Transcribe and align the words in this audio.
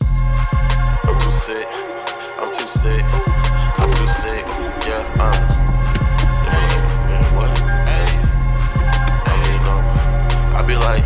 I'm 0.00 1.20
too 1.20 1.30
sick. 1.30 1.66
I'm 2.38 2.52
too 2.52 2.66
sick. 2.66 3.04
I'm 3.78 3.90
too 3.92 4.04
sick. 4.06 4.46
Yeah, 4.86 5.04
uh. 5.20 5.32
Hey, 6.48 6.76
man, 7.08 7.34
what? 7.36 7.58
Hey. 7.88 8.08
Hey, 9.28 9.58
no. 9.60 9.74
I 10.56 10.62
be 10.66 10.76
like, 10.76 11.04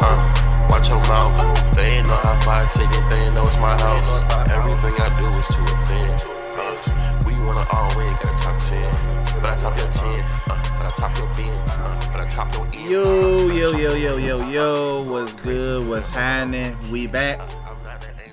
uh, 0.00 0.68
watch 0.70 0.88
your 0.88 1.00
mouth. 1.08 1.76
They 1.76 1.98
ain't 1.98 2.06
know 2.06 2.16
how 2.16 2.40
far 2.40 2.62
I 2.62 2.66
take 2.66 2.88
it. 2.90 3.10
They 3.10 3.20
ain't 3.24 3.34
know 3.34 3.46
it's 3.46 3.58
my 3.58 3.76
house. 3.78 4.24
Everything 4.50 4.94
I 5.00 5.18
do 5.18 5.26
is 5.38 5.48
to 5.48 5.60
offend. 5.62 6.24
Uh, 6.56 7.24
we 7.26 7.34
wanna 7.44 7.66
all 7.72 7.94
win, 7.96 8.12
got 8.22 8.34
a 8.34 8.38
top 8.38 8.58
10. 8.58 9.40
But 9.40 9.50
I 9.50 9.56
top 9.58 9.76
your 9.76 9.90
10. 9.90 10.06
Uh, 10.48 10.62
but 10.78 10.86
I 10.86 10.92
top 10.96 11.16
your 11.18 11.28
bins. 11.34 11.76
Uh, 11.78 12.08
but 12.12 12.20
I 12.20 12.28
top 12.30 12.54
your 12.54 12.66
ears. 12.74 12.90
Yo, 12.90 13.48
yo, 13.48 13.76
yo, 13.76 13.94
yo, 13.94 14.16
yo, 14.16 14.48
yo. 14.48 15.02
What's 15.02 15.32
good? 15.42 15.86
What's 15.86 16.08
happening? 16.08 16.76
We 16.90 17.06
back. 17.06 17.40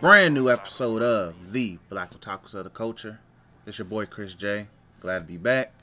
Brand 0.02 0.34
new 0.34 0.50
episode 0.50 1.02
of 1.02 1.52
the 1.52 1.78
Black 1.90 2.12
Otakus 2.14 2.54
of 2.56 2.64
the 2.64 2.70
Culture. 2.70 3.20
It's 3.66 3.78
your 3.78 3.86
boy 3.86 4.06
Chris 4.06 4.34
J. 4.34 4.68
Glad 5.02 5.20
to 5.20 5.26
be 5.26 5.38
back. 5.38 5.74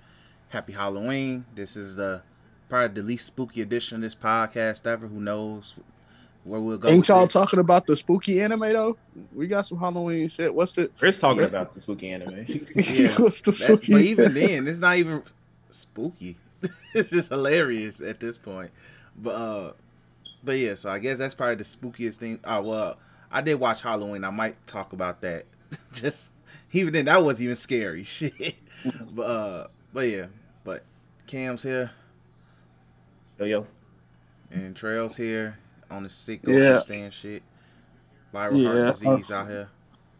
Happy 0.49 0.73
Halloween. 0.73 1.45
This 1.55 1.77
is 1.77 1.97
the 1.97 2.23
probably 2.69 3.03
the 3.03 3.07
least 3.07 3.27
spooky 3.27 3.61
edition 3.61 3.97
of 3.97 4.03
this 4.03 4.15
podcast 4.15 4.87
ever. 4.87 5.07
Who 5.07 5.21
knows 5.21 5.75
where 6.45 6.61
we'll 6.61 6.79
go? 6.79 6.89
Ain't 6.89 7.07
y'all 7.09 7.27
this. 7.27 7.33
talking 7.35 7.59
about 7.59 7.87
the 7.87 7.95
spooky 7.97 8.41
anime 8.41 8.61
though? 8.61 8.97
We 9.35 9.47
got 9.49 9.67
some 9.67 9.79
Halloween 9.79 10.29
shit. 10.29 10.55
What's 10.55 10.79
it? 10.79 10.93
Chris 10.99 11.21
talking 11.21 11.43
Yes. 11.43 11.51
about 11.51 11.75
the 11.75 11.81
spooky 11.81 12.09
anime. 12.11 12.47
Yeah. 12.77 13.09
What's 13.19 13.43
the 13.43 13.53
spooky? 13.53 13.93
but 13.93 14.01
even 14.03 14.33
then, 14.35 14.67
it's 14.67 14.79
not 14.79 14.97
even 14.97 15.23
spooky. 15.69 16.39
it's 16.95 17.11
just 17.11 17.29
hilarious 17.29 18.01
at 18.01 18.19
this 18.21 18.39
point. 18.39 18.71
But 19.15 19.31
uh 19.35 19.73
but 20.43 20.53
yeah, 20.59 20.75
so 20.75 20.89
I 20.91 21.01
guess 21.01 21.19
that's 21.19 21.35
probably 21.35 21.57
the 21.57 21.65
spookiest 21.65 22.17
thing. 22.17 22.41
Oh 22.45 22.63
well, 22.63 22.97
I 23.37 23.43
did 23.43 23.57
watch 23.57 23.83
Halloween. 23.83 24.25
I 24.25 24.31
might 24.31 24.67
talk 24.67 24.95
about 24.95 25.21
that. 25.21 25.45
just 25.93 26.31
even 26.73 26.93
then 26.95 27.05
that 27.05 27.23
wasn't 27.23 27.45
even 27.45 27.57
scary 27.57 28.05
shit. 28.05 28.57
but 29.13 29.23
uh 29.23 29.67
but 29.93 30.09
yeah, 30.09 30.27
but 30.65 30.85
Cam's 31.27 31.63
here 31.63 31.91
Yo, 33.39 33.45
yo. 33.45 33.67
and 34.51 34.75
Trell's 34.75 35.17
here 35.17 35.59
on 35.91 36.03
the 36.05 36.09
sick 36.09 36.41
Yeah. 36.47 36.79
stand 36.81 37.13
shit. 37.13 37.43
Viral 38.33 38.63
Yeah, 38.63 38.69
heart 38.69 39.01
disease 39.01 39.31
uh, 39.31 39.35
out 39.37 39.49
here. 39.49 39.69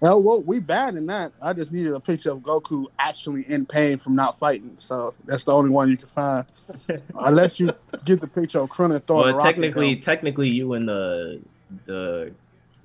Oh 0.03 0.21
well, 0.21 0.43
we 0.43 0.61
banning 0.61 1.07
that. 1.07 1.33
I 1.43 1.55
just 1.55 1.73
needed 1.73 1.95
a 1.95 2.01
picture 2.01 2.31
of 2.33 2.41
Goku 2.41 2.87
actually 2.99 3.51
in 3.51 3.65
pain 3.65 3.97
from 3.99 4.15
not 4.15 4.39
fighting. 4.39 4.75
So 4.77 5.15
that's 5.25 5.45
the 5.45 5.53
only 5.53 5.71
one 5.71 5.89
you 5.91 5.97
can 5.97 6.07
find. 6.07 6.45
Unless 7.15 7.59
you 7.61 7.71
get 8.05 8.21
the 8.21 8.29
picture 8.29 8.61
of 8.61 8.69
Krillin 8.69 9.07
throwing 9.07 9.23
a 9.23 9.27
Well, 9.29 9.37
rocket. 9.37 9.53
technically, 9.53 9.97
technically, 9.97 10.49
you 10.51 10.75
in 10.75 10.85
the 10.87 11.41
the 11.87 12.35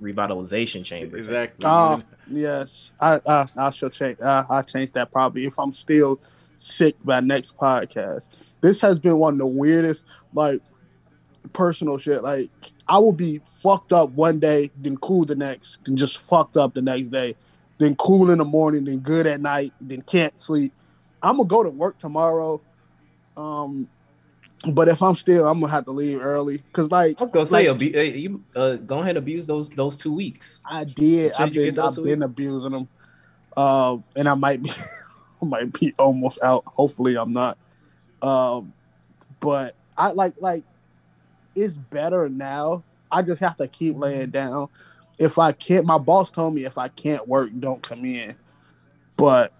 revitalization 0.02 0.84
chamber. 0.84 1.16
Exactly. 1.16 1.64
Oh 1.64 2.02
yes, 2.30 2.92
I 3.00 3.20
I 3.26 3.46
I 3.56 3.70
shall 3.70 3.90
change. 3.90 4.20
I 4.20 4.44
I 4.50 4.62
change 4.62 4.92
that 4.92 5.10
probably 5.10 5.46
if 5.46 5.58
I'm 5.58 5.72
still 5.72 6.20
sick 6.58 6.96
by 7.04 7.20
next 7.20 7.56
podcast. 7.56 8.26
This 8.60 8.80
has 8.80 8.98
been 8.98 9.18
one 9.18 9.34
of 9.34 9.38
the 9.38 9.46
weirdest 9.46 10.04
like 10.34 10.60
personal 11.52 11.98
shit. 11.98 12.22
Like 12.22 12.50
I 12.88 12.98
will 12.98 13.12
be 13.12 13.40
fucked 13.46 13.92
up 13.92 14.10
one 14.10 14.38
day, 14.38 14.70
then 14.76 14.96
cool 14.98 15.24
the 15.24 15.36
next, 15.36 15.84
then 15.84 15.96
just 15.96 16.28
fucked 16.28 16.56
up 16.56 16.74
the 16.74 16.82
next 16.82 17.08
day, 17.08 17.36
then 17.78 17.94
cool 17.96 18.30
in 18.30 18.38
the 18.38 18.44
morning, 18.44 18.84
then 18.84 18.98
good 18.98 19.26
at 19.26 19.40
night, 19.40 19.72
then 19.80 20.02
can't 20.02 20.38
sleep. 20.40 20.72
I'm 21.22 21.36
gonna 21.36 21.48
go 21.48 21.62
to 21.62 21.70
work 21.70 21.98
tomorrow. 21.98 22.60
Um, 23.36 23.88
but 24.70 24.88
if 24.88 25.02
I'm 25.02 25.16
still, 25.16 25.46
I'm 25.48 25.60
gonna 25.60 25.72
have 25.72 25.84
to 25.86 25.90
leave 25.90 26.20
early 26.20 26.58
because 26.58 26.90
like 26.90 27.20
I 27.20 27.24
was 27.24 27.32
gonna 27.32 27.46
say, 27.46 27.68
Like- 27.68 27.96
uh, 27.96 28.00
you 28.00 28.44
uh, 28.54 28.76
go 28.76 28.98
ahead 28.98 29.10
and 29.10 29.18
abuse 29.18 29.46
those 29.46 29.68
those 29.70 29.96
two 29.96 30.12
weeks. 30.12 30.60
I 30.64 30.84
did. 30.84 31.32
I've 31.32 31.52
been, 31.52 31.78
I've 31.78 31.96
been 32.04 32.22
abusing 32.22 32.70
them, 32.70 32.88
uh, 33.56 33.96
and 34.14 34.28
I 34.28 34.34
might 34.34 34.62
be, 34.62 34.70
I 35.42 35.46
might 35.46 35.72
be 35.78 35.94
almost 35.98 36.42
out. 36.42 36.64
Hopefully, 36.66 37.16
I'm 37.16 37.32
not. 37.32 37.58
Um, 38.20 38.72
but 39.40 39.74
I 39.96 40.12
like 40.12 40.34
like 40.40 40.64
it's 41.56 41.76
better 41.76 42.28
now. 42.28 42.84
I 43.10 43.22
just 43.22 43.40
have 43.40 43.56
to 43.56 43.66
keep 43.68 43.96
laying 43.98 44.30
down. 44.30 44.68
If 45.18 45.38
I 45.38 45.52
can't, 45.52 45.84
my 45.84 45.98
boss 45.98 46.30
told 46.30 46.54
me 46.54 46.64
if 46.64 46.78
I 46.78 46.88
can't 46.88 47.26
work, 47.28 47.50
don't 47.58 47.82
come 47.82 48.04
in. 48.04 48.36
But 49.16 49.52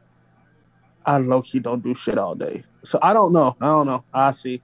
I 1.05 1.19
low 1.19 1.43
key 1.43 1.59
don't 1.59 1.83
do 1.83 1.95
shit 1.95 2.19
all 2.19 2.35
day, 2.37 2.65
so 2.83 2.99
I 3.03 3.13
don't 3.13 3.33
know. 3.33 3.57
I 3.61 3.67
don't 3.67 3.87
know. 3.87 4.05
I 4.15 4.31
see. 4.33 4.63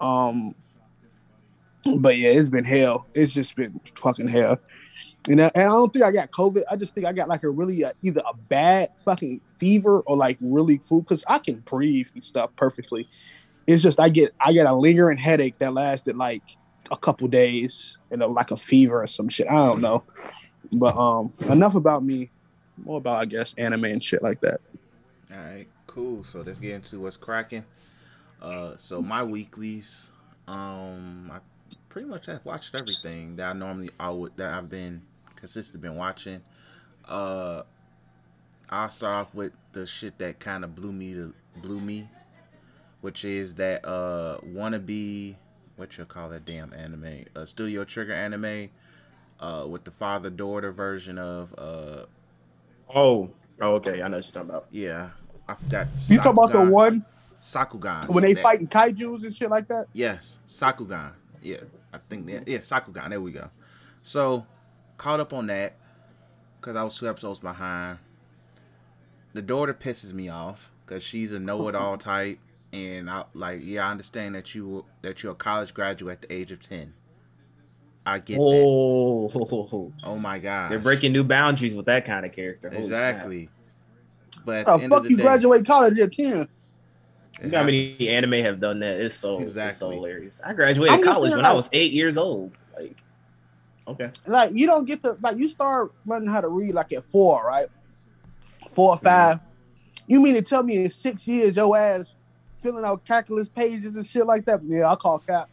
Um, 0.00 0.54
but 1.98 2.16
yeah, 2.18 2.30
it's 2.30 2.48
been 2.48 2.64
hell. 2.64 3.06
It's 3.14 3.32
just 3.32 3.56
been 3.56 3.80
fucking 3.94 4.28
hell. 4.28 4.58
You 5.26 5.36
know, 5.36 5.50
and 5.54 5.64
I 5.64 5.68
don't 5.68 5.92
think 5.92 6.04
I 6.04 6.12
got 6.12 6.30
COVID. 6.30 6.62
I 6.70 6.76
just 6.76 6.94
think 6.94 7.06
I 7.06 7.12
got 7.12 7.28
like 7.28 7.42
a 7.42 7.50
really 7.50 7.84
uh, 7.84 7.92
either 8.02 8.22
a 8.28 8.36
bad 8.36 8.90
fucking 8.98 9.40
fever 9.54 10.00
or 10.00 10.16
like 10.16 10.38
really 10.40 10.78
flu 10.78 11.02
because 11.02 11.24
I 11.28 11.38
can 11.38 11.56
breathe 11.60 12.08
and 12.14 12.24
stuff 12.24 12.50
perfectly. 12.56 13.08
It's 13.66 13.82
just 13.82 14.00
I 14.00 14.08
get 14.08 14.34
I 14.40 14.52
get 14.52 14.66
a 14.66 14.74
lingering 14.74 15.18
headache 15.18 15.58
that 15.58 15.72
lasted 15.72 16.16
like 16.16 16.42
a 16.90 16.96
couple 16.96 17.28
days 17.28 17.98
and 18.10 18.22
a, 18.22 18.26
like 18.26 18.50
a 18.50 18.56
fever 18.56 19.02
or 19.02 19.06
some 19.06 19.28
shit. 19.28 19.46
I 19.48 19.54
don't 19.54 19.80
know, 19.80 20.02
but 20.72 20.96
um, 20.96 21.32
enough 21.48 21.74
about 21.74 22.04
me. 22.04 22.30
More 22.82 22.98
about 22.98 23.20
I 23.20 23.26
guess 23.26 23.54
anime 23.58 23.84
and 23.84 24.02
shit 24.02 24.22
like 24.22 24.40
that. 24.40 24.60
All 25.30 25.36
right, 25.36 25.66
cool. 25.86 26.24
So 26.24 26.40
let's 26.40 26.58
get 26.58 26.72
into 26.72 26.98
what's 26.98 27.16
cracking. 27.16 27.64
Uh, 28.40 28.76
so 28.78 29.02
my 29.02 29.22
weeklies, 29.22 30.12
um, 30.48 31.30
I 31.32 31.38
pretty 31.88 32.08
much 32.08 32.26
have 32.26 32.44
watched 32.44 32.74
everything 32.74 33.36
that 33.36 33.46
I 33.50 33.52
normally 33.52 33.90
I 33.98 34.10
would 34.10 34.36
that 34.36 34.52
I've 34.54 34.70
been 34.70 35.02
consistent 35.36 35.82
been 35.82 35.96
watching. 35.96 36.42
Uh, 37.06 37.62
I'll 38.68 38.88
start 38.88 39.26
off 39.26 39.34
with 39.34 39.52
the 39.72 39.86
shit 39.86 40.18
that 40.18 40.40
kind 40.40 40.64
of 40.64 40.74
blew 40.74 40.92
me 40.92 41.12
to 41.14 41.34
blew 41.56 41.80
me, 41.80 42.08
which 43.00 43.24
is 43.24 43.54
that 43.56 43.84
uh 43.84 44.38
wannabe 44.44 45.36
what 45.76 45.96
you 45.96 46.04
call 46.04 46.28
that 46.30 46.44
damn 46.44 46.72
anime, 46.72 47.24
a 47.34 47.46
Studio 47.46 47.84
Trigger 47.84 48.12
anime, 48.12 48.68
uh, 49.40 49.64
with 49.66 49.84
the 49.84 49.90
father 49.90 50.30
daughter 50.30 50.72
version 50.72 51.18
of 51.18 51.54
uh 51.58 52.04
Oh, 52.94 53.30
oh, 53.60 53.74
okay. 53.76 54.02
I 54.02 54.08
know 54.08 54.16
what 54.16 54.26
you're 54.26 54.32
talking 54.32 54.50
about. 54.50 54.66
yeah. 54.70 55.10
I 55.48 55.54
forgot. 55.54 55.88
You 56.08 56.18
talk 56.18 56.26
about 56.26 56.52
the 56.52 56.70
one 56.70 57.04
Sakugan. 57.40 58.08
when 58.08 58.24
they 58.24 58.34
That- 58.34 58.42
fighting 58.42 58.68
kaiju's 58.68 59.22
and 59.22 59.34
shit 59.34 59.50
like 59.50 59.68
that? 59.68 59.86
Yes, 59.92 60.40
Sakugan. 60.48 61.12
Yeah, 61.42 61.58
I 61.92 61.98
think 62.08 62.26
that. 62.26 62.46
Yeah, 62.46 62.58
Sakugan. 62.58 63.08
There 63.10 63.20
we 63.20 63.32
go. 63.32 63.48
So, 64.02 64.46
caught 64.98 65.20
up 65.20 65.32
on 65.32 65.46
that 65.46 65.74
because 66.60 66.76
I 66.76 66.82
was 66.82 66.96
two 66.98 67.08
episodes 67.08 67.40
behind. 67.40 67.98
The 69.32 69.42
daughter 69.42 69.72
pisses 69.74 70.12
me 70.12 70.28
off 70.28 70.70
because 70.84 71.02
she's 71.02 71.32
a 71.32 71.38
know-it-all 71.40 71.96
type, 71.98 72.38
and 72.72 73.08
I 73.10 73.24
like. 73.32 73.60
Yeah, 73.62 73.86
I 73.86 73.90
understand 73.90 74.34
that 74.34 74.54
you 74.54 74.84
that 75.02 75.22
you're 75.22 75.32
a 75.32 75.36
college 75.36 75.72
graduate 75.72 76.22
at 76.22 76.28
the 76.28 76.34
age 76.34 76.52
of 76.52 76.60
ten. 76.60 76.92
I 78.04 78.18
get 78.18 78.36
that. 78.36 78.42
Oh, 78.42 79.92
Oh 80.02 80.18
my 80.18 80.38
god. 80.38 80.70
they're 80.70 80.78
breaking 80.78 81.12
new 81.12 81.22
boundaries 81.22 81.74
with 81.74 81.86
that 81.86 82.04
kind 82.06 82.24
of 82.26 82.32
character. 82.32 82.70
Holy 82.70 82.86
snap. 82.86 83.14
exactly. 83.14 83.50
But 84.44 84.56
at 84.56 84.68
Oh 84.68 84.76
the 84.78 84.82
end 84.84 84.90
fuck! 84.90 84.98
of 84.98 85.04
the 85.04 85.10
You 85.10 85.16
day, 85.18 85.22
graduate 85.22 85.66
college 85.66 85.98
at 85.98 86.12
ten. 86.12 86.48
It 87.40 87.46
You 87.46 87.50
know 87.50 87.58
how 87.58 87.64
many 87.64 88.08
anime 88.08 88.44
have 88.44 88.60
done 88.60 88.80
that? 88.80 89.00
It's 89.00 89.14
so 89.14 89.40
it's 89.40 89.78
so 89.78 89.90
hilarious. 89.90 90.40
I 90.44 90.52
graduated 90.52 90.98
I'm 90.98 91.02
college 91.02 91.34
when 91.34 91.46
I 91.46 91.52
was 91.52 91.68
eight 91.72 91.92
years 91.92 92.16
old. 92.16 92.52
Like, 92.76 92.96
okay, 93.88 94.10
like 94.26 94.52
you 94.54 94.66
don't 94.66 94.84
get 94.84 95.02
to 95.02 95.16
like 95.20 95.36
you 95.36 95.48
start 95.48 95.92
learning 96.06 96.28
how 96.28 96.40
to 96.40 96.48
read 96.48 96.74
like 96.74 96.92
at 96.92 97.04
four, 97.04 97.44
right? 97.44 97.66
Four 98.68 98.90
or 98.90 98.98
5 98.98 99.40
You 100.06 100.20
mean 100.20 100.34
to 100.34 100.42
tell 100.42 100.62
me 100.62 100.84
in 100.84 100.90
six 100.90 101.26
years 101.26 101.56
your 101.56 101.76
ass 101.76 102.12
filling 102.54 102.84
out 102.84 103.04
calculus 103.04 103.48
pages 103.48 103.96
and 103.96 104.06
shit 104.06 104.26
like 104.26 104.44
that? 104.44 104.60
Yeah, 104.62 104.90
I 104.90 104.96
call 104.96 105.18
cap. 105.18 105.48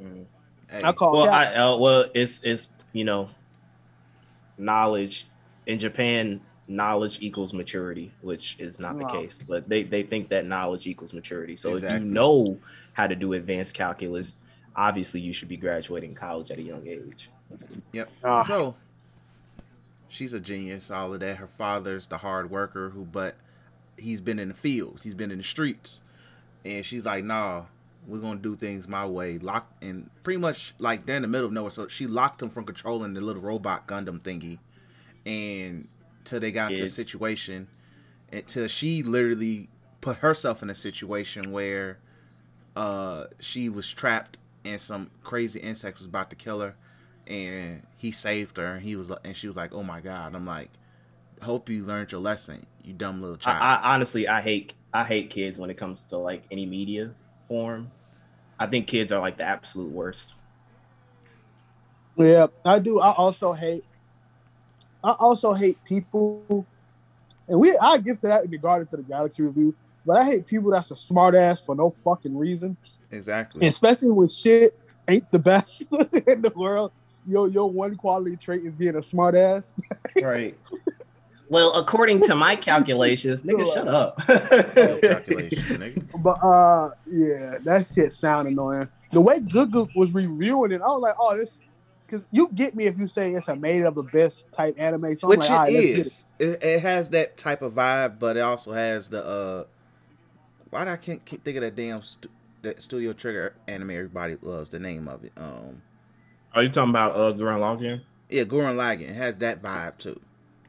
Mhm. 0.00 0.26
Hey, 0.68 0.82
I 0.84 0.92
call 0.92 1.12
well, 1.12 1.26
cap. 1.26 1.34
I 1.34 1.54
uh, 1.54 1.76
well, 1.76 2.04
it's 2.14 2.42
it's 2.44 2.70
you 2.92 3.04
know, 3.04 3.28
knowledge 4.58 5.26
in 5.66 5.78
Japan. 5.78 6.40
Knowledge 6.66 7.18
equals 7.20 7.52
maturity, 7.52 8.10
which 8.22 8.56
is 8.58 8.80
not 8.80 8.98
the 8.98 9.04
case. 9.06 9.38
But 9.38 9.68
they 9.68 9.82
they 9.82 10.02
think 10.02 10.30
that 10.30 10.46
knowledge 10.46 10.86
equals 10.86 11.12
maturity. 11.12 11.56
So 11.56 11.76
if 11.76 11.82
you 11.82 12.00
know 12.00 12.58
how 12.94 13.06
to 13.06 13.14
do 13.14 13.34
advanced 13.34 13.74
calculus, 13.74 14.36
obviously 14.74 15.20
you 15.20 15.32
should 15.32 15.48
be 15.48 15.56
graduating 15.56 16.14
college 16.14 16.50
at 16.50 16.58
a 16.58 16.62
young 16.62 16.86
age. 16.86 17.28
Yep. 17.92 18.10
Ah. 18.22 18.42
So 18.42 18.76
she's 20.08 20.32
a 20.32 20.40
genius, 20.40 20.90
all 20.90 21.12
of 21.12 21.20
that. 21.20 21.36
Her 21.36 21.46
father's 21.46 22.06
the 22.06 22.18
hard 22.18 22.50
worker 22.50 22.90
who 22.90 23.04
but 23.04 23.36
he's 23.96 24.20
been 24.20 24.38
in 24.38 24.48
the 24.48 24.54
fields, 24.54 25.02
he's 25.02 25.14
been 25.14 25.30
in 25.30 25.38
the 25.38 25.44
streets. 25.44 26.02
And 26.64 26.84
she's 26.84 27.04
like, 27.04 27.24
nah, 27.24 27.64
we're 28.06 28.18
gonna 28.18 28.40
do 28.40 28.56
things 28.56 28.88
my 28.88 29.06
way. 29.06 29.38
Locked 29.38 29.82
and 29.82 30.10
pretty 30.22 30.38
much 30.38 30.74
like 30.78 31.06
they're 31.06 31.16
in 31.16 31.22
the 31.22 31.28
middle 31.28 31.46
of 31.46 31.52
nowhere. 31.52 31.70
So 31.70 31.88
she 31.88 32.06
locked 32.06 32.42
him 32.42 32.50
from 32.50 32.64
controlling 32.64 33.14
the 33.14 33.20
little 33.20 33.42
robot 33.42 33.86
Gundam 33.86 34.20
thingy. 34.20 34.58
And 35.26 35.88
till 36.24 36.40
they 36.40 36.50
got 36.50 36.68
into 36.70 36.84
a 36.84 36.88
situation 36.88 37.68
until 38.32 38.66
she 38.66 39.02
literally 39.02 39.68
put 40.00 40.18
herself 40.18 40.62
in 40.62 40.70
a 40.70 40.74
situation 40.74 41.52
where 41.52 41.98
uh 42.76 43.26
she 43.40 43.68
was 43.68 43.90
trapped 43.92 44.38
and 44.64 44.80
some 44.80 45.10
crazy 45.22 45.60
insects 45.60 46.00
was 46.00 46.06
about 46.06 46.30
to 46.30 46.36
kill 46.36 46.60
her 46.60 46.74
and 47.26 47.82
he 47.96 48.12
saved 48.12 48.56
her. 48.56 48.74
And 48.74 48.82
he 48.82 48.96
was, 48.96 49.10
and 49.24 49.36
she 49.36 49.46
was 49.46 49.56
like, 49.56 49.72
"Oh 49.72 49.82
my 49.82 50.00
god!" 50.00 50.34
I'm 50.34 50.46
like, 50.46 50.70
"Hope 51.42 51.68
you 51.68 51.84
learned 51.84 52.12
your 52.12 52.20
lesson, 52.20 52.66
you 52.82 52.92
dumb 52.92 53.20
little 53.20 53.36
child." 53.36 53.62
I, 53.62 53.76
I 53.76 53.94
honestly, 53.94 54.28
I 54.28 54.40
hate, 54.40 54.74
I 54.92 55.04
hate 55.04 55.30
kids 55.30 55.58
when 55.58 55.70
it 55.70 55.76
comes 55.76 56.02
to 56.04 56.18
like 56.18 56.44
any 56.50 56.66
media 56.66 57.14
form. 57.48 57.90
I 58.58 58.66
think 58.66 58.86
kids 58.86 59.12
are 59.12 59.20
like 59.20 59.38
the 59.38 59.44
absolute 59.44 59.90
worst. 59.90 60.34
Yeah, 62.16 62.46
I 62.64 62.78
do. 62.78 63.00
I 63.00 63.12
also 63.12 63.52
hate. 63.52 63.84
I 65.04 65.12
also 65.18 65.52
hate 65.52 65.76
people, 65.84 66.66
and 67.46 67.60
we. 67.60 67.76
I 67.76 67.98
get 67.98 68.20
to 68.22 68.28
that 68.28 68.44
in 68.44 68.50
the 68.50 68.58
Guardians 68.58 68.92
of 68.94 69.00
the 69.00 69.04
Galaxy 69.04 69.42
review, 69.42 69.74
but 70.06 70.16
I 70.16 70.24
hate 70.24 70.46
people 70.46 70.70
that's 70.70 70.90
a 70.90 70.96
smart 70.96 71.34
ass 71.34 71.64
for 71.64 71.74
no 71.74 71.90
fucking 71.90 72.36
reason, 72.36 72.76
exactly. 73.10 73.66
especially 73.66 74.10
when 74.10 74.28
shit 74.28 74.78
ain't 75.06 75.30
the 75.30 75.38
best 75.38 75.82
in 76.26 76.40
the 76.40 76.52
world. 76.56 76.90
Your 77.26 77.48
your 77.48 77.70
one 77.70 77.96
quality 77.96 78.36
trait 78.36 78.64
is 78.64 78.72
being 78.72 78.96
a 78.96 79.02
smart 79.02 79.34
ass. 79.34 79.74
Right. 80.22 80.56
well, 81.50 81.74
according 81.74 82.22
to 82.22 82.34
my 82.34 82.56
calculations, 82.56 83.44
nigga, 83.44 83.72
shut 83.72 83.88
up. 83.88 84.18
Nigga. 84.22 86.22
But 86.22 86.42
uh, 86.42 86.90
yeah, 87.06 87.58
that 87.64 87.86
shit 87.94 88.14
sound 88.14 88.48
annoying. 88.48 88.88
The 89.12 89.20
way 89.20 89.40
Good 89.40 89.70
Good 89.70 89.90
was 89.94 90.12
reviewing 90.12 90.72
it, 90.72 90.80
I 90.80 90.86
was 90.86 91.02
like, 91.02 91.14
oh, 91.18 91.36
this. 91.36 91.60
Because 92.06 92.24
you 92.30 92.50
get 92.54 92.74
me 92.74 92.84
if 92.86 92.98
you 92.98 93.08
say 93.08 93.32
it's 93.32 93.48
a 93.48 93.56
made 93.56 93.82
of 93.82 93.94
the 93.94 94.02
best 94.02 94.50
type 94.52 94.74
anime. 94.78 95.14
So 95.16 95.26
I'm 95.26 95.30
Which 95.30 95.48
like, 95.48 95.50
it 95.50 95.52
all 95.52 95.58
right, 95.58 95.72
let's 95.72 95.86
get 95.86 95.98
it. 95.98 96.06
is. 96.06 96.24
It. 96.38 96.62
it 96.62 96.80
has 96.80 97.10
that 97.10 97.36
type 97.36 97.62
of 97.62 97.74
vibe, 97.74 98.18
but 98.18 98.36
it 98.36 98.40
also 98.40 98.72
has 98.72 99.08
the 99.08 99.24
uh. 99.24 99.64
Why 100.70 100.84
do 100.84 100.90
I 100.90 100.96
can't, 100.96 101.24
can't 101.24 101.42
think 101.44 101.56
of 101.56 101.62
that 101.62 101.76
damn 101.76 102.02
stu- 102.02 102.28
that 102.62 102.82
Studio 102.82 103.12
Trigger 103.12 103.54
anime 103.68 103.90
everybody 103.90 104.36
loves 104.42 104.70
the 104.70 104.78
name 104.78 105.08
of 105.08 105.24
it. 105.24 105.32
Um, 105.36 105.82
Are 106.52 106.62
you 106.62 106.68
talking 106.68 106.90
about 106.90 107.14
uh 107.14 107.32
Gurren 107.32 107.58
Lagann? 107.60 108.00
yeah, 108.28 108.42
Gurren 108.44 108.74
Lagann 108.76 109.10
it 109.10 109.14
has 109.14 109.38
that 109.38 109.62
vibe 109.62 109.98
too. 109.98 110.20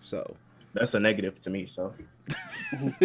So, 0.01 0.35
That's 0.73 0.93
a 0.93 0.99
negative 0.99 1.39
to 1.41 1.49
me. 1.49 1.65
So 1.65 1.93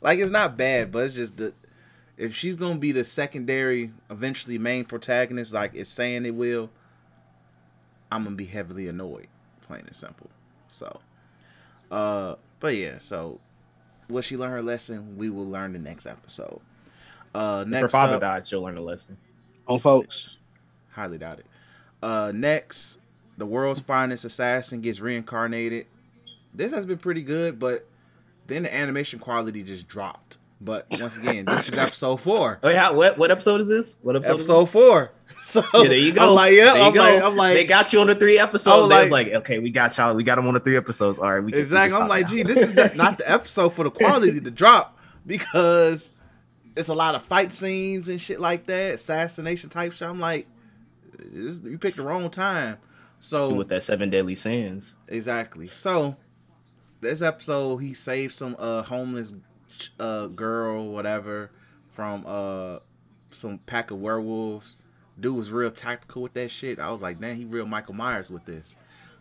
like 0.00 0.18
it's 0.18 0.30
not 0.30 0.56
bad, 0.56 0.90
but 0.92 1.04
it's 1.06 1.14
just 1.14 1.36
the 1.36 1.54
if 2.16 2.34
she's 2.34 2.56
gonna 2.56 2.78
be 2.78 2.92
the 2.92 3.04
secondary, 3.04 3.92
eventually 4.10 4.58
main 4.58 4.84
protagonist, 4.84 5.52
like 5.52 5.74
it's 5.74 5.90
saying 5.90 6.26
it 6.26 6.34
will, 6.34 6.70
I'm 8.10 8.24
gonna 8.24 8.36
be 8.36 8.46
heavily 8.46 8.88
annoyed, 8.88 9.28
plain 9.66 9.82
and 9.86 9.94
simple. 9.94 10.30
So, 10.68 11.00
uh, 11.90 12.36
but 12.58 12.74
yeah, 12.76 12.98
so 13.00 13.40
will 14.08 14.22
she 14.22 14.36
learn 14.36 14.50
her 14.50 14.62
lesson? 14.62 15.16
We 15.16 15.30
will 15.30 15.46
learn 15.46 15.72
the 15.72 15.78
next 15.78 16.06
episode. 16.06 16.60
Uh, 17.34 17.64
if 17.66 17.80
her 17.80 17.88
father 17.88 18.16
up, 18.16 18.20
died, 18.20 18.46
she'll 18.46 18.62
learn 18.62 18.76
a 18.76 18.82
lesson. 18.82 19.16
Oh, 19.68 19.78
folks. 19.78 20.38
highly 20.90 21.18
doubt 21.18 21.40
it. 21.40 21.46
Uh, 22.02 22.32
next, 22.34 22.98
the 23.36 23.46
world's 23.46 23.80
finest 23.80 24.24
assassin 24.24 24.80
gets 24.80 25.00
reincarnated. 25.00 25.86
This 26.52 26.72
has 26.72 26.84
been 26.84 26.98
pretty 26.98 27.22
good, 27.22 27.58
but 27.58 27.86
then 28.48 28.64
the 28.64 28.74
animation 28.74 29.20
quality 29.20 29.62
just 29.62 29.86
dropped. 29.86 30.38
But 30.60 30.86
once 30.90 31.22
again, 31.22 31.44
this 31.44 31.68
is 31.68 31.78
episode 31.78 32.20
four. 32.20 32.58
Oh 32.62 32.68
yeah, 32.68 32.90
what 32.90 33.16
what 33.16 33.30
episode 33.30 33.60
is 33.60 33.68
this? 33.68 33.96
What 34.02 34.16
episode? 34.16 34.30
is 34.32 34.40
Episode 34.40 34.64
four. 34.70 35.12
So? 35.50 35.64
Yeah, 35.74 35.84
there 35.84 35.94
you 35.94 36.12
go. 36.12 36.28
I'm 36.28 36.34
like, 36.34 36.52
yeah, 36.52 36.74
I'm 36.74 36.92
go. 36.92 37.00
like, 37.00 37.22
I'm 37.22 37.36
they 37.54 37.64
got 37.64 37.92
you 37.92 38.00
on 38.00 38.06
the 38.06 38.14
three 38.14 38.38
episodes. 38.38 38.88
They 38.88 39.00
was 39.00 39.10
like- 39.10 39.26
like, 39.28 39.34
okay, 39.42 39.58
we 39.58 39.70
got 39.70 39.96
y'all. 39.96 40.14
We 40.14 40.22
got 40.22 40.36
them 40.36 40.46
on 40.46 40.54
the 40.54 40.60
three 40.60 40.76
episodes. 40.76 41.18
All 41.18 41.32
right, 41.32 41.42
we 41.42 41.50
can, 41.50 41.58
we 41.58 41.62
exactly. 41.64 41.98
I'm 41.98 42.08
like, 42.08 42.26
now. 42.26 42.28
gee, 42.32 42.42
this 42.42 42.58
is 42.58 42.74
the, 42.74 42.92
not 42.94 43.18
the 43.18 43.28
episode 43.30 43.70
for 43.70 43.84
the 43.84 43.90
quality 43.90 44.38
to 44.40 44.50
drop 44.50 44.98
because 45.26 46.10
it's 46.76 46.88
a 46.88 46.94
lot 46.94 47.14
of 47.14 47.24
fight 47.24 47.52
scenes 47.52 48.08
and 48.08 48.20
shit 48.20 48.38
like 48.40 48.66
that, 48.66 48.94
assassination 48.94 49.70
type 49.70 49.92
shit. 49.92 50.06
I'm 50.08 50.20
like, 50.20 50.46
this, 51.18 51.58
you 51.64 51.78
picked 51.78 51.96
the 51.96 52.02
wrong 52.02 52.30
time. 52.30 52.76
So 53.18 53.52
with 53.52 53.68
that 53.68 53.82
seven 53.82 54.10
deadly 54.10 54.34
sins. 54.34 54.96
Exactly. 55.08 55.66
So 55.66 56.16
this 57.00 57.22
episode, 57.22 57.78
he 57.78 57.92
saved 57.94 58.34
some 58.34 58.56
uh 58.58 58.82
homeless 58.82 59.34
uh 59.98 60.26
girl, 60.28 60.88
whatever, 60.88 61.50
from 61.88 62.24
uh 62.26 62.78
some 63.30 63.58
pack 63.58 63.90
of 63.90 63.98
werewolves. 63.98 64.76
Dude 65.20 65.36
was 65.36 65.50
real 65.50 65.70
tactical 65.70 66.22
with 66.22 66.32
that 66.34 66.50
shit. 66.50 66.78
I 66.78 66.90
was 66.90 67.02
like, 67.02 67.20
man, 67.20 67.36
he 67.36 67.44
real 67.44 67.66
Michael 67.66 67.94
Myers 67.94 68.30
with 68.30 68.46
this. 68.46 68.76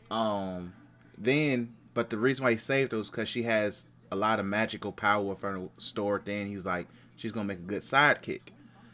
Um, 0.09 0.73
then, 1.17 1.75
but 1.93 2.09
the 2.09 2.17
reason 2.17 2.45
why 2.45 2.51
he 2.51 2.57
saved 2.57 2.91
her 2.93 2.97
was 2.97 3.09
because 3.09 3.27
she 3.27 3.43
has 3.43 3.85
a 4.11 4.15
lot 4.15 4.39
of 4.39 4.45
magical 4.45 4.91
power 4.91 5.35
from 5.35 5.69
the 5.75 5.81
store. 5.81 6.21
Then 6.23 6.47
he's 6.47 6.65
like, 6.65 6.87
she's 7.15 7.31
gonna 7.31 7.45
make 7.45 7.59
a 7.59 7.61
good 7.61 7.81
sidekick. 7.81 8.53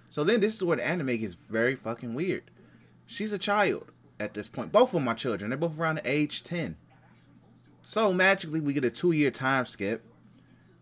So 0.10 0.24
then 0.24 0.40
this 0.40 0.56
is 0.56 0.64
where 0.64 0.78
the 0.78 0.88
anime 0.88 1.18
gets 1.18 1.34
very 1.34 1.76
fucking 1.76 2.14
weird. 2.14 2.50
She's 3.06 3.34
a 3.34 3.38
child 3.38 3.92
at 4.20 4.34
this 4.34 4.48
point. 4.48 4.72
Both 4.72 4.94
of 4.94 5.02
my 5.02 5.14
children. 5.14 5.50
They're 5.50 5.58
both 5.58 5.78
around 5.78 5.96
the 5.96 6.10
age 6.10 6.44
10. 6.44 6.78
So 7.82 8.14
magically, 8.14 8.60
we 8.60 8.74
get 8.74 8.84
a 8.84 8.90
two 8.90 9.12
year 9.12 9.30
time 9.30 9.66
skip, 9.66 10.04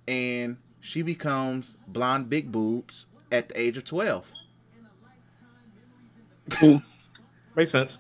and 0.08 0.58
she 0.80 1.02
becomes 1.02 1.78
blonde 1.88 2.30
big 2.30 2.52
boobs 2.52 3.08
at 3.32 3.50
the 3.50 3.60
age 3.60 3.76
of 3.76 3.84
12. 6.50 6.82
Makes 7.56 7.72
sense. 7.72 8.00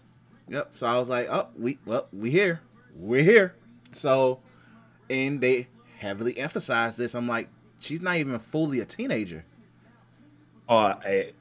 Yep. 0.49 0.69
So 0.71 0.87
I 0.87 0.97
was 0.99 1.09
like, 1.09 1.27
oh, 1.29 1.47
we 1.57 1.77
well, 1.85 2.07
we 2.11 2.31
here. 2.31 2.61
We're 2.95 3.23
here. 3.23 3.55
So, 3.91 4.39
and 5.09 5.39
they 5.41 5.67
heavily 5.99 6.37
emphasize 6.37 6.97
this. 6.97 7.15
I'm 7.15 7.27
like, 7.27 7.49
she's 7.79 8.01
not 8.01 8.17
even 8.17 8.37
fully 8.39 8.79
a 8.79 8.85
teenager. 8.85 9.45
Oh, 10.67 10.75
I, 10.77 11.31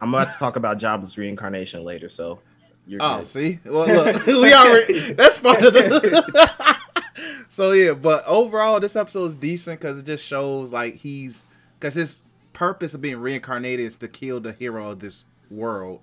I'm 0.00 0.14
about 0.14 0.32
to 0.32 0.38
talk 0.38 0.56
about 0.56 0.78
jobless 0.78 1.16
reincarnation 1.18 1.84
later. 1.84 2.08
So 2.08 2.40
you're 2.86 3.00
Oh, 3.02 3.18
good. 3.18 3.26
see, 3.26 3.60
well, 3.64 3.86
look, 3.86 4.26
we 4.26 4.52
already 4.54 5.12
that's 5.12 5.38
part 5.38 5.62
of 5.62 5.72
the. 5.74 6.76
so 7.48 7.72
yeah, 7.72 7.92
but 7.94 8.24
overall, 8.26 8.80
this 8.80 8.96
episode 8.96 9.26
is 9.26 9.34
decent 9.34 9.80
because 9.80 9.98
it 9.98 10.04
just 10.06 10.24
shows 10.24 10.72
like 10.72 10.96
he's 10.96 11.44
because 11.78 11.94
his 11.94 12.22
purpose 12.52 12.94
of 12.94 13.00
being 13.00 13.18
reincarnated 13.18 13.84
is 13.84 13.96
to 13.96 14.08
kill 14.08 14.40
the 14.40 14.52
hero 14.52 14.90
of 14.92 15.00
this 15.00 15.26
world, 15.50 16.00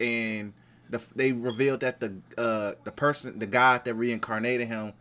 and 0.00 0.52
the, 0.90 1.00
they 1.14 1.32
revealed 1.32 1.80
that 1.80 2.00
the 2.00 2.14
uh 2.36 2.74
the 2.84 2.92
person, 2.92 3.38
the 3.38 3.46
god 3.46 3.84
that 3.84 3.94
reincarnated 3.94 4.68
him, 4.68 4.92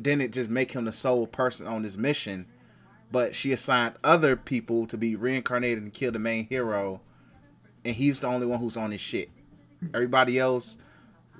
didn't 0.00 0.32
just 0.32 0.50
make 0.50 0.72
him 0.72 0.84
the 0.84 0.92
sole 0.92 1.26
person 1.26 1.66
on 1.66 1.82
this 1.82 1.96
mission, 1.96 2.46
but 3.10 3.34
she 3.34 3.52
assigned 3.52 3.94
other 4.02 4.36
people 4.36 4.86
to 4.86 4.96
be 4.96 5.16
reincarnated 5.16 5.82
and 5.82 5.92
kill 5.92 6.12
the 6.12 6.18
main 6.18 6.46
hero, 6.46 7.00
and 7.84 7.96
he's 7.96 8.20
the 8.20 8.26
only 8.26 8.46
one 8.46 8.60
who's 8.60 8.76
on 8.76 8.90
his 8.90 9.00
shit. 9.00 9.30
Everybody 9.94 10.38
else, 10.38 10.78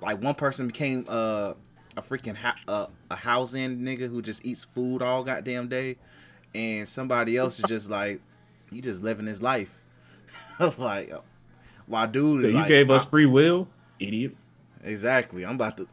like 0.00 0.22
one 0.22 0.34
person 0.34 0.68
became 0.68 1.04
uh, 1.08 1.54
a 1.96 2.02
freaking 2.02 2.36
ha- 2.36 2.58
uh, 2.66 2.86
a 3.10 3.16
housing 3.16 3.80
nigga 3.80 4.08
who 4.08 4.22
just 4.22 4.44
eats 4.44 4.64
food 4.64 5.02
all 5.02 5.22
goddamn 5.22 5.68
day, 5.68 5.96
and 6.54 6.88
somebody 6.88 7.36
else 7.36 7.58
is 7.58 7.64
just 7.66 7.90
like 7.90 8.20
he 8.70 8.80
just 8.80 9.02
living 9.02 9.26
his 9.26 9.42
life. 9.42 9.80
like, 10.78 11.12
while 11.90 12.06
dude 12.06 12.44
So 12.44 12.48
you 12.48 12.54
like, 12.54 12.68
gave 12.68 12.88
us 12.90 13.04
free 13.06 13.26
will, 13.26 13.68
idiot. 13.98 14.36
exactly. 14.82 15.44
I'm 15.44 15.56
about 15.56 15.76
to 15.78 15.88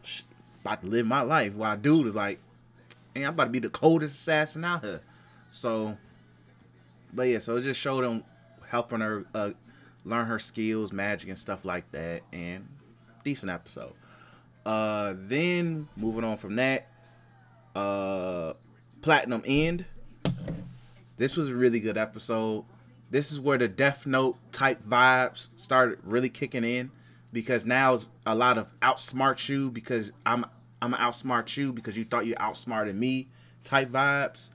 about 0.64 0.82
to 0.82 0.88
live 0.88 1.06
my 1.06 1.22
life. 1.22 1.54
While 1.54 1.76
dude 1.78 2.08
is 2.08 2.16
like, 2.16 2.40
and 3.16 3.26
I'm 3.26 3.34
about 3.34 3.46
to 3.46 3.50
be 3.50 3.60
the 3.60 3.70
coldest 3.70 4.14
assassin 4.16 4.64
out 4.64 4.84
here. 4.84 5.02
So, 5.50 5.98
but 7.14 7.24
yeah, 7.24 7.40
so 7.40 7.56
it 7.58 7.64
just 7.64 7.80
showed 7.80 8.04
him 8.04 8.24
helping 8.70 9.00
her 9.02 9.26
uh, 9.34 9.52
learn 10.06 10.28
her 10.28 10.40
skills, 10.40 10.92
magic, 10.94 11.30
and 11.30 11.40
stuff 11.40 11.66
like 11.66 11.92
that. 11.92 12.22
And 12.32 12.68
decent 13.24 13.52
episode. 13.52 13.94
Uh, 14.66 15.14
then 15.18 15.88
moving 15.96 16.24
on 16.26 16.38
from 16.38 16.58
that, 16.58 16.88
uh, 17.76 18.54
Platinum 19.02 19.42
End. 19.46 19.86
This 21.18 21.36
was 21.38 21.48
a 21.48 21.54
really 21.56 21.80
good 21.80 21.98
episode. 21.98 22.66
This 23.10 23.32
is 23.32 23.40
where 23.40 23.58
the 23.58 23.68
Death 23.68 24.06
Note 24.06 24.38
type 24.52 24.84
vibes 24.84 25.48
started 25.56 26.00
really 26.04 26.30
kicking 26.30 26.64
in 26.64 26.92
because 27.32 27.66
now 27.66 27.94
it's 27.94 28.06
a 28.26 28.36
lot 28.36 28.58
of 28.58 28.68
outsmart 28.82 29.48
you 29.48 29.72
because 29.72 30.12
I'm 30.26 30.46
I'm 30.82 30.94
outsmart 30.94 31.56
you 31.56 31.72
because 31.72 31.98
you 31.98 32.06
thought 32.06 32.26
you 32.26 32.36
outsmarted 32.38 32.96
me 32.96 33.28
type 33.64 33.90
vibes. 33.90 34.50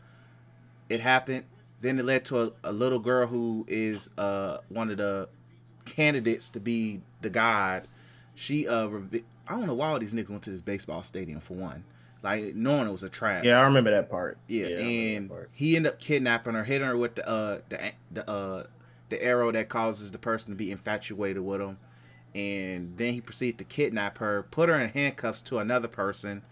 It 0.89 1.01
happened. 1.01 1.45
Then 1.81 1.99
it 1.99 2.05
led 2.05 2.25
to 2.27 2.43
a, 2.43 2.53
a 2.63 2.73
little 2.73 2.99
girl 2.99 3.27
who 3.27 3.65
is 3.69 4.11
uh 4.19 4.59
one 4.69 4.91
of 4.91 4.99
the 4.99 5.29
candidates 5.85 6.49
to 6.51 6.61
be 6.61 7.01
the 7.23 7.31
god. 7.31 7.89
She 8.35 8.69
uh 8.69 8.89
I 9.49 9.53
don't 9.53 9.67
know 9.67 9.75
why 9.75 9.89
all 9.89 9.99
these 9.99 10.15
niggas 10.15 10.31
went 10.31 10.43
to 10.45 10.51
this 10.51 10.61
baseball 10.61 11.03
stadium 11.03 11.41
for 11.41 11.55
one. 11.55 11.85
Like 12.23 12.55
knowing 12.55 12.89
it 12.89 12.93
was 12.93 13.03
a 13.03 13.09
trap. 13.09 13.45
Yeah, 13.45 13.59
I 13.59 13.63
remember 13.63 13.91
that 13.91 14.09
part. 14.11 14.39
Yeah, 14.47 14.69
that 14.69 14.79
and 14.81 15.29
part. 15.29 15.51
he 15.53 15.77
ended 15.77 15.93
up 15.93 16.01
kidnapping 16.01 16.55
her, 16.55 16.65
hitting 16.65 16.87
her 16.87 16.97
with 16.97 17.17
the 17.17 17.29
uh 17.29 17.59
the 17.69 17.93
the 18.13 18.31
uh 18.31 18.67
the 19.09 19.23
arrow 19.23 19.51
that 19.53 19.69
causes 19.69 20.11
the 20.11 20.19
person 20.19 20.51
to 20.53 20.57
be 20.57 20.71
infatuated 20.71 21.43
with 21.43 21.61
him, 21.61 21.79
and 22.35 22.97
then 22.97 23.13
he 23.15 23.21
proceeded 23.21 23.59
to 23.59 23.65
kidnap 23.65 24.19
her, 24.19 24.45
put 24.45 24.69
her 24.69 24.79
in 24.81 24.91
handcuffs 24.91 25.43
to 25.43 25.59
another 25.59 25.89
person, 25.89 26.43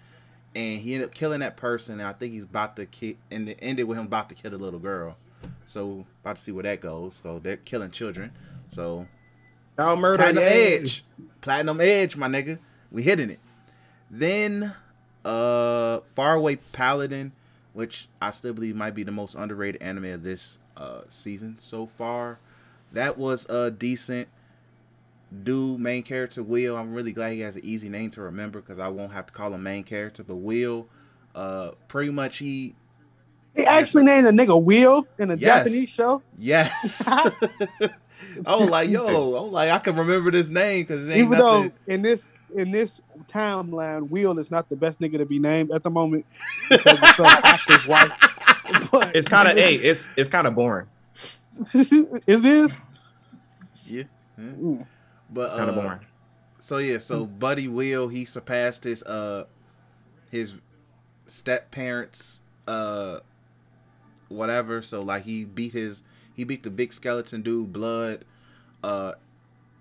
and 0.55 0.81
he 0.81 0.95
ended 0.95 1.09
up 1.09 1.15
killing 1.15 1.41
that 1.41 1.57
person. 1.57 2.01
And 2.01 2.09
I 2.09 2.13
think 2.13 2.33
he's 2.33 2.45
about 2.45 2.75
to 2.77 2.87
kill, 2.87 3.15
and 3.31 3.49
it 3.49 3.59
ended 3.63 3.87
with 3.87 3.97
him 3.97 4.07
about 4.07 4.29
to 4.31 4.35
kill 4.35 4.51
the 4.51 4.59
little 4.59 4.81
girl. 4.81 5.17
So 5.65 6.05
about 6.23 6.37
to 6.37 6.43
see 6.43 6.53
where 6.53 6.65
that 6.65 6.81
goes. 6.81 7.21
So 7.23 7.39
they're 7.39 7.57
killing 7.57 7.93
children. 7.93 8.33
So 8.71 9.07
Y'all 9.79 9.97
murder 9.97 10.19
Platinum. 10.19 10.45
Edge. 10.47 11.05
Platinum 11.41 11.81
Edge, 11.81 12.17
my 12.17 12.27
nigga. 12.29 12.59
We 12.91 13.03
hitting 13.05 13.31
it. 13.31 13.39
Then 14.11 14.75
uh 15.25 16.01
Faraway 16.01 16.57
Paladin, 16.73 17.33
which 17.73 18.09
I 18.21 18.31
still 18.31 18.53
believe 18.53 18.77
might 18.77 18.95
be 18.95 19.03
the 19.03 19.13
most 19.13 19.35
underrated 19.35 19.81
anime 19.83 20.07
of 20.07 20.23
this 20.23 20.59
uh 20.77 21.03
season 21.09 21.57
so 21.59 21.87
far. 21.87 22.39
That 22.93 23.19
was 23.19 23.49
uh 23.49 23.71
decent. 23.71 24.29
Dude, 25.45 25.79
main 25.79 26.03
character 26.03 26.43
Will. 26.43 26.77
I'm 26.77 26.93
really 26.93 27.13
glad 27.13 27.35
he 27.35 27.41
has 27.41 27.55
an 27.55 27.65
easy 27.65 27.89
name 27.89 28.11
to 28.11 28.21
remember 28.21 28.61
because 28.61 28.81
I 28.81 28.89
won't 28.89 29.13
have 29.13 29.27
to 29.27 29.33
call 29.33 29.55
him 29.55 29.63
main 29.63 29.85
character. 29.85 30.25
But 30.25 30.37
Will, 30.37 30.89
uh, 31.37 31.71
pretty 31.87 32.11
much 32.11 32.39
he, 32.39 32.75
He 33.55 33.65
actually 33.65 34.03
named 34.03 34.27
a 34.27 34.33
nigga 34.33 34.61
Will 34.61 35.07
in 35.21 35.31
a 35.31 35.37
Yes. 35.37 35.59
Japanese 35.65 35.89
show. 35.89 36.21
yes. 36.37 37.07
I 37.09 38.57
was 38.57 38.69
like, 38.71 38.91
yo, 38.91 39.37
I'm 39.37 39.53
like, 39.53 39.71
I 39.71 39.79
can 39.79 39.95
remember 39.95 40.33
this 40.33 40.49
name 40.49 40.83
because 40.83 41.09
Even 41.09 41.31
nothing. 41.39 41.73
though 41.87 41.93
in 41.95 42.03
this 42.03 42.33
in 42.55 42.71
this 42.71 43.01
timeline, 43.27 44.09
Will 44.11 44.39
is 44.39 44.51
not 44.51 44.69
the 44.69 44.77
best 44.77 45.01
nigga 45.01 45.19
to 45.19 45.27
be 45.27 45.39
named 45.39 45.71
at 45.71 45.83
the 45.83 45.91
moment 45.91 46.27
because 46.69 46.99
of 47.19 47.89
wife. 47.89 48.13
But 48.91 49.15
It's 49.17 49.29
kind 49.29 49.49
of 49.49 49.57
hey, 49.57 49.75
it's 49.91 50.11
it's 50.17 50.29
kind 50.29 50.47
of 50.47 50.55
boring. 50.55 50.87
is 51.75 52.43
this? 52.43 52.79
Yeah. 53.87 54.05
yeah. 54.39 54.45
Mm. 54.45 54.87
But 55.31 55.45
It's 55.47 55.55
kind 55.55 55.71
of 55.71 55.79
uh, 55.79 55.83
boring. 55.83 56.01
So 56.61 56.79
yeah, 56.79 56.99
so 56.99 57.25
Buddy 57.27 57.69
Will 57.69 58.09
he 58.09 58.25
surpassed 58.25 58.85
his 58.85 59.03
uh 59.03 59.45
his 60.31 60.55
step 61.27 61.71
parents 61.71 62.43
uh 62.69 63.21
whatever. 64.29 64.83
So 64.83 65.01
like 65.03 65.25
he 65.25 65.45
beat 65.45 65.73
his 65.73 66.03
he 66.35 66.45
beat 66.45 66.63
the 66.63 66.71
big 66.71 66.93
skeleton 66.93 67.43
dude 67.43 67.73
blood 67.73 68.25
uh 68.85 69.13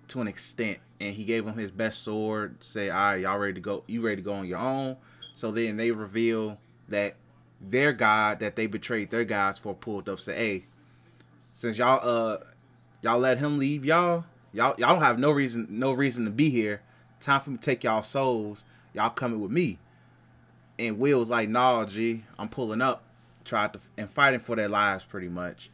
to 0.08 0.20
an 0.20 0.26
extent 0.28 0.78
and 1.00 1.14
he 1.14 1.24
gave 1.24 1.46
him 1.46 1.54
his 1.56 1.72
best 1.72 2.02
sword, 2.02 2.62
say, 2.62 2.90
Alright, 2.90 3.22
y'all 3.22 3.38
ready 3.38 3.54
to 3.54 3.60
go 3.60 3.82
you 3.86 4.02
ready 4.02 4.16
to 4.16 4.22
go 4.22 4.34
on 4.34 4.46
your 4.46 4.58
own. 4.58 4.96
So 5.32 5.50
then 5.50 5.76
they 5.76 5.90
reveal 5.90 6.58
that 6.88 7.16
their 7.60 7.92
god 7.92 8.40
that 8.40 8.56
they 8.56 8.66
betrayed 8.66 9.10
their 9.10 9.24
gods 9.24 9.58
for 9.58 9.74
pulled 9.74 10.08
up 10.08 10.20
say, 10.20 10.34
Hey, 10.36 10.64
since 11.52 11.78
y'all 11.78 12.00
uh 12.06 12.38
y'all 13.02 13.18
let 13.18 13.38
him 13.38 13.58
leave 13.58 13.84
y'all 13.84 14.24
y'all 14.52 14.74
y'all 14.78 14.94
don't 14.94 15.02
have 15.02 15.18
no 15.18 15.30
reason 15.30 15.66
no 15.70 15.92
reason 15.92 16.24
to 16.24 16.30
be 16.30 16.50
here. 16.50 16.82
Time 17.20 17.40
for 17.40 17.50
me 17.50 17.56
to 17.56 17.62
take 17.62 17.84
y'all 17.84 18.02
souls. 18.02 18.64
Y'all 18.94 19.10
coming 19.10 19.40
with 19.40 19.50
me. 19.50 19.78
And 20.78 20.98
will 20.98 21.18
was 21.18 21.30
like 21.30 21.48
nah 21.48 21.84
g 21.86 22.24
i'm 22.38 22.48
pulling 22.48 22.82
up. 22.82 23.02
Tried 23.44 23.72
to 23.72 23.80
and 23.96 24.10
fighting 24.10 24.40
for 24.40 24.56
their 24.56 24.68
lives 24.68 25.04
pretty 25.04 25.28
much. 25.28 25.70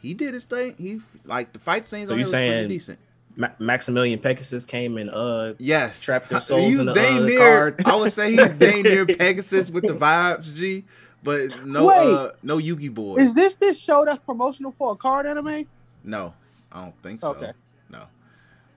He 0.00 0.14
did 0.14 0.34
his 0.34 0.44
thing. 0.46 0.74
He 0.78 1.00
like 1.24 1.52
the 1.52 1.58
fight 1.58 1.86
scenes 1.86 2.08
So 2.08 2.14
on 2.14 2.18
you 2.18 2.26
saying- 2.26 2.68
decent 2.68 2.98
Ma- 3.36 3.48
Maximilian 3.58 4.18
Pegasus 4.18 4.64
came 4.64 4.98
and 4.98 5.08
uh 5.10 5.54
yes 5.58 6.02
Trapped 6.02 6.28
their 6.28 6.38
He 6.38 6.44
souls 6.44 6.70
was 6.76 6.80
in 6.80 6.86
the, 6.86 6.92
dang 6.94 7.22
uh, 7.22 7.26
near 7.26 7.38
card. 7.38 7.82
i 7.86 7.96
would 7.96 8.12
say 8.12 8.30
he's 8.32 8.54
dang 8.58 8.82
near 8.82 9.06
pegasus 9.06 9.70
with 9.70 9.86
the 9.86 9.94
vibes 9.94 10.54
g 10.54 10.84
but 11.22 11.64
no 11.64 11.86
Wait. 11.86 11.96
uh 12.14 12.32
no 12.42 12.58
yugi 12.58 12.92
boy 12.92 13.16
Is 13.16 13.32
this 13.32 13.54
this 13.54 13.78
show 13.80 14.04
that's 14.04 14.18
promotional 14.18 14.70
for 14.72 14.92
a 14.92 14.96
card 14.96 15.26
anime? 15.26 15.66
no 16.04 16.34
i 16.70 16.82
don't 16.82 17.02
think 17.02 17.20
so 17.22 17.30
Okay. 17.30 17.52
no 17.88 18.04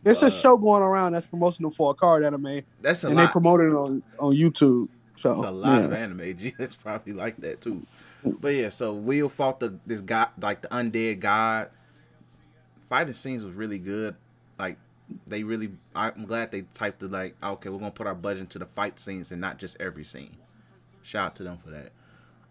There's 0.03 0.23
Uh, 0.23 0.27
a 0.27 0.31
show 0.31 0.55
going 0.55 0.83
around 0.83 1.13
that's 1.13 1.25
promotional 1.25 1.71
for 1.71 1.91
a 1.91 1.93
card 1.93 2.23
anime, 2.23 2.61
that's 2.79 3.03
a 3.03 3.07
and 3.09 3.19
they 3.19 3.27
promoted 3.27 3.71
it 3.71 3.75
on 3.75 4.03
on 4.19 4.33
YouTube. 4.35 4.87
So 5.17 5.31
It's 5.39 5.47
a 5.47 5.51
lot 5.51 5.83
of 5.83 5.91
anime. 5.93 6.37
G, 6.37 6.53
it's 6.59 6.75
probably 6.75 7.13
like 7.13 7.37
that 7.37 7.59
too. 7.61 7.87
But 8.23 8.53
yeah, 8.53 8.69
so 8.69 8.93
Will 8.93 9.29
fought 9.29 9.59
the 9.59 9.79
this 9.85 10.01
guy 10.01 10.27
like 10.39 10.61
the 10.61 10.67
undead 10.69 11.19
god. 11.21 11.69
Fighting 12.87 13.13
scenes 13.15 13.43
was 13.43 13.55
really 13.55 13.79
good. 13.79 14.15
They 15.27 15.43
really, 15.43 15.71
I'm 15.95 16.25
glad 16.25 16.51
they 16.51 16.61
typed 16.73 17.03
it 17.03 17.11
like, 17.11 17.35
okay, 17.43 17.69
we're 17.69 17.77
gonna 17.79 17.91
put 17.91 18.07
our 18.07 18.15
budget 18.15 18.41
into 18.41 18.59
the 18.59 18.65
fight 18.65 18.99
scenes 18.99 19.31
and 19.31 19.39
not 19.39 19.59
just 19.59 19.77
every 19.79 20.03
scene. 20.03 20.37
Shout 21.03 21.25
out 21.27 21.35
to 21.35 21.43
them 21.43 21.57
for 21.63 21.69
that. 21.71 21.91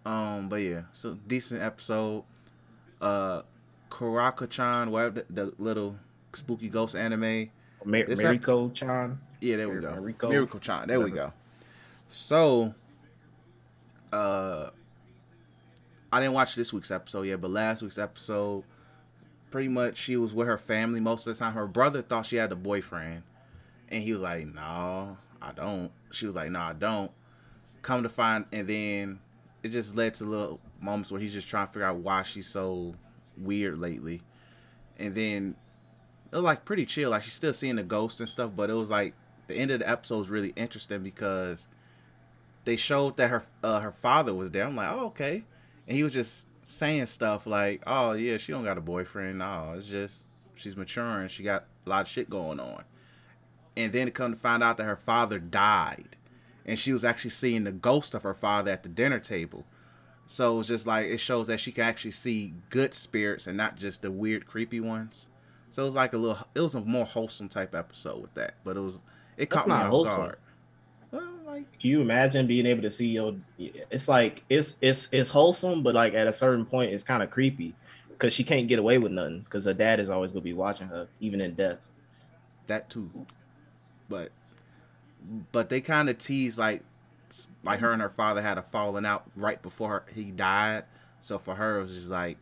Um, 0.09 0.49
but 0.49 0.57
yeah, 0.57 0.83
so 0.93 1.19
decent 1.27 1.63
episode. 1.63 2.25
Uh, 3.01 3.43
Kuraka-chan, 3.91 4.91
whatever 4.91 5.25
the, 5.29 5.47
the 5.47 5.53
little 5.59 5.97
spooky 6.33 6.69
ghost 6.69 6.95
anime. 6.95 7.51
Mar- 7.85 8.05
This 8.07 8.21
ep- 8.21 8.41
Mieruko 8.41 8.73
Chan. 8.73 9.19
Yeah, 9.41 9.57
there 9.57 9.69
we 9.69 9.81
go. 9.81 9.91
Miracle. 9.97 10.31
Miracle 10.31 10.61
Chan. 10.61 10.89
There 10.89 11.01
we 11.01 11.11
go. 11.11 11.33
So, 12.09 12.75
uh, 14.13 14.71
I 16.13 16.21
didn't 16.21 16.35
watch 16.35 16.55
this 16.55 16.73
week's 16.73 16.91
episode 16.91 17.23
yet, 17.23 17.41
but 17.41 17.51
last 17.51 17.83
week's 17.83 17.99
episode, 17.99 18.63
pretty 19.55 19.69
much 19.69 19.97
she 19.97 20.17
was 20.17 20.35
with 20.35 20.49
her 20.49 20.59
family 20.59 20.99
most 20.99 21.29
of 21.29 21.33
the 21.33 21.39
time. 21.39 21.53
Her 21.53 21.69
brother 21.69 22.03
thought 22.03 22.27
she 22.27 22.35
had 22.35 22.51
a 22.51 22.57
boyfriend, 22.57 23.23
and 23.89 24.03
he 24.03 24.13
was 24.13 24.21
like, 24.21 24.53
"No, 24.53 25.17
I 25.41 25.53
don't." 25.53 25.93
She 26.11 26.27
was 26.27 26.35
like, 26.35 26.51
"No, 26.51 26.59
I 26.59 26.73
don't." 26.73 27.13
Come 27.81 28.03
to 28.03 28.09
find, 28.09 28.47
and 28.51 28.67
then 28.67 29.21
it 29.63 29.69
just 29.69 29.95
led 29.95 30.15
to 30.15 30.25
little 30.25 30.61
moments 30.81 31.13
where 31.13 31.21
he's 31.21 31.33
just 31.33 31.47
trying 31.47 31.69
to 31.69 31.73
figure 31.73 31.87
out 31.87 31.99
why 31.99 32.25
she's 32.25 32.49
so 32.49 32.97
weird 33.39 33.79
lately, 33.79 34.23
and 34.99 35.15
then 35.15 35.55
it 36.33 36.35
was 36.35 36.43
like 36.43 36.65
pretty 36.65 36.85
chill. 36.85 37.11
Like 37.11 37.23
she's 37.23 37.35
still 37.35 37.53
seeing 37.53 37.77
the 37.77 37.85
ghost 37.85 38.19
and 38.19 38.29
stuff, 38.29 38.51
but 38.57 38.71
it 38.71 38.75
was 38.75 38.91
like 38.91 39.15
the 39.47 39.55
end 39.55 39.71
of 39.71 39.79
the 39.79 39.89
episode 39.89 40.19
was 40.19 40.31
really 40.31 40.53
interesting 40.57 41.05
because 41.05 41.69
they 42.65 42.75
showed 42.75 43.17
that 43.19 43.31
her 43.31 43.45
uh, 43.63 43.79
her 43.79 43.93
father 43.93 44.35
was 44.35 44.51
there. 44.51 44.65
I'm 44.65 44.75
like, 44.75 44.91
oh 44.91 45.07
okay, 45.07 45.45
and 45.87 45.97
he 45.97 46.03
was 46.03 46.13
just 46.13 46.49
saying 46.65 47.07
stuff 47.07 47.47
like, 47.47 47.83
oh 47.87 48.13
yeah, 48.13 48.39
she 48.39 48.53
don't 48.53 48.65
got 48.65 48.79
a 48.79 48.83
boyfriend. 48.83 49.39
No, 49.39 49.75
it's 49.77 49.89
just 49.89 50.25
she's 50.55 50.77
maturing. 50.77 51.29
She 51.29 51.43
got 51.43 51.65
a 51.87 51.89
lot 51.91 52.03
of 52.03 52.09
shit 52.09 52.29
going 52.31 52.59
on, 52.61 52.85
and 53.77 53.93
then 53.93 54.09
it 54.09 54.15
come 54.15 54.33
to 54.33 54.39
find 54.39 54.63
out 54.63 54.77
that 54.79 54.85
her 54.85 54.97
father 54.97 55.39
died, 55.39 56.17
and 56.67 56.79
she 56.79 56.93
was 56.93 57.05
actually 57.05 57.31
seeing 57.31 57.65
the 57.65 57.73
ghost 57.73 58.15
of 58.15 58.23
her 58.23 58.35
father 58.35 58.73
at 58.73 58.83
the 58.83 58.89
dinner 58.89 59.21
table. 59.21 59.65
So 60.27 60.59
it's 60.59 60.69
just 60.69 60.87
like 60.87 61.07
it 61.07 61.19
shows 61.19 61.49
that 61.49 61.61
she 61.61 61.71
can 61.71 61.85
actually 61.85 62.13
see 62.13 62.55
good 62.71 62.95
spirits 62.95 63.47
and 63.47 63.57
not 63.57 63.77
just 63.77 64.01
the 64.03 64.11
weird, 64.11 64.47
creepy 64.47 64.81
ones. 64.81 65.29
So 65.69 65.83
it 65.83 65.87
was 65.87 65.95
like 65.95 66.13
a 66.15 66.17
little, 66.17 66.39
it 66.55 66.61
was 66.61 66.75
a 66.75 66.81
more 66.81 67.05
wholesome 67.05 67.49
type 67.49 67.75
episode 67.75 68.23
with 68.23 68.35
that, 68.35 68.55
but 68.65 68.77
it 68.77 68.81
was 68.81 69.01
it 69.37 69.51
That's 69.51 69.65
caught 69.65 69.69
me 69.69 69.75
off 69.75 69.91
wholesome. 69.91 70.17
guard. 70.17 70.37
Well, 71.55 71.63
like 71.63 71.81
Can 71.81 71.91
you 71.91 72.01
imagine 72.01 72.47
being 72.47 72.67
able 72.67 72.83
to 72.83 72.91
see 72.91 73.09
your? 73.09 73.37
It's 73.59 74.09
like 74.09 74.43
it's 74.49 74.77
it's 74.81 75.09
it's 75.13 75.29
wholesome, 75.31 75.83
but 75.83 75.95
like 75.95 76.15
at 76.15 76.27
a 76.27 76.33
certain 76.33 76.65
point, 76.67 76.93
it's 76.93 77.05
kind 77.05 77.23
of 77.23 77.31
creepy 77.31 77.75
because 78.11 78.33
she 78.33 78.45
can't 78.45 78.69
get 78.69 78.79
away 78.79 78.99
with 78.99 79.13
nothing 79.13 79.41
because 79.41 79.65
her 79.65 79.75
dad 79.75 80.01
is 80.01 80.11
always 80.11 80.33
gonna 80.33 80.43
be 80.43 80.53
watching 80.53 80.89
her, 80.89 81.09
even 81.21 81.41
in 81.41 81.55
death. 81.55 81.87
that 82.67 82.91
too, 82.91 83.27
but 84.09 84.33
but 85.53 85.69
they 85.69 85.81
kind 85.81 86.09
of 86.11 86.19
tease 86.19 86.59
like 86.59 86.83
like 87.65 87.81
her 87.81 87.93
and 87.93 88.03
her 88.03 88.11
father 88.11 88.43
had 88.43 88.59
a 88.59 88.63
falling 88.63 89.07
out 89.07 89.25
right 89.37 89.63
before 89.63 89.91
her, 89.91 90.05
he 90.15 90.25
died. 90.31 90.85
So 91.21 91.39
for 91.39 91.57
her, 91.57 91.79
it 91.79 91.83
was 91.83 91.95
just 91.95 92.11
like, 92.11 92.39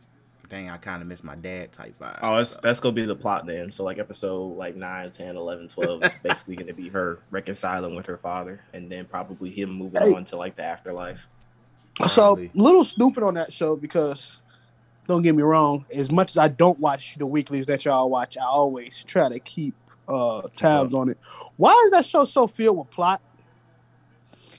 dang, 0.53 0.69
I 0.69 0.77
kind 0.77 1.01
of 1.01 1.07
miss 1.07 1.23
my 1.23 1.33
dad 1.35 1.71
type 1.71 1.95
vibe. 1.99 2.19
Oh, 2.21 2.37
it's, 2.37 2.51
So- 2.51 2.59
that's 2.61 2.79
gonna 2.79 2.93
be 2.93 3.05
the 3.05 3.15
plot 3.15 3.45
then. 3.47 3.71
So 3.71 3.83
like 3.83 3.97
episode 3.97 4.55
like 4.55 4.75
9, 4.75 5.09
10, 5.09 5.35
11, 5.35 5.67
12 5.67 6.03
is 6.03 6.17
basically 6.21 6.55
gonna 6.55 6.73
be 6.73 6.89
her 6.89 7.19
reconciling 7.31 7.95
with 7.95 8.05
her 8.05 8.17
father, 8.17 8.61
and 8.73 8.91
then 8.91 9.05
probably 9.05 9.49
him 9.49 9.71
moving 9.71 10.01
Hey. 10.01 10.13
on 10.13 10.25
to 10.25 10.37
like 10.37 10.55
the 10.55 10.63
afterlife. 10.63 11.27
So 12.07 12.35
Probably. 12.35 12.51
little 12.53 12.85
stupid 12.85 13.23
on 13.23 13.33
that 13.35 13.51
show 13.51 13.75
because 13.75 14.41
don't 15.07 15.21
get 15.23 15.33
me 15.35 15.41
wrong, 15.43 15.85
as 15.93 16.11
much 16.11 16.31
as 16.31 16.37
I 16.37 16.47
don't 16.49 16.79
watch 16.79 17.15
the 17.17 17.25
weeklies 17.25 17.65
that 17.65 17.83
y'all 17.85 18.09
watch, 18.09 18.37
I 18.37 18.43
always 18.45 19.03
try 19.07 19.29
to 19.29 19.39
keep 19.39 19.73
uh 20.07 20.43
tabs 20.55 20.93
on 20.93 21.09
it. 21.09 21.17
Why 21.57 21.71
is 21.85 21.91
that 21.91 22.05
show 22.05 22.25
so 22.25 22.45
filled 22.45 22.77
with 22.77 22.91
plot? 22.91 23.21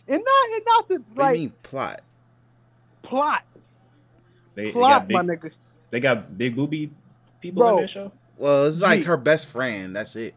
And 0.09 0.23
not 0.25 0.49
and 0.55 0.63
not 0.67 0.89
the 0.89 0.95
what 0.95 1.15
do 1.15 1.21
like 1.23 1.35
you 1.37 1.41
mean 1.43 1.53
plot? 1.63 2.01
plot. 3.03 3.43
They, 4.57 4.67
they 4.67 4.73
Plot, 4.73 5.09
got 5.09 5.11
my 5.11 5.23
big, 5.35 5.41
nigga. 5.41 5.53
They 5.95 6.01
got 6.01 6.37
big 6.37 6.57
booby 6.57 6.91
people 7.41 7.63
Bro. 7.63 7.77
in 7.77 7.83
that 7.83 7.91
show. 7.91 8.11
Well, 8.37 8.67
it's 8.67 8.81
like 8.81 9.01
Gee. 9.01 9.05
her 9.05 9.17
best 9.17 9.47
friend. 9.47 9.95
That's 9.95 10.17
it. 10.17 10.35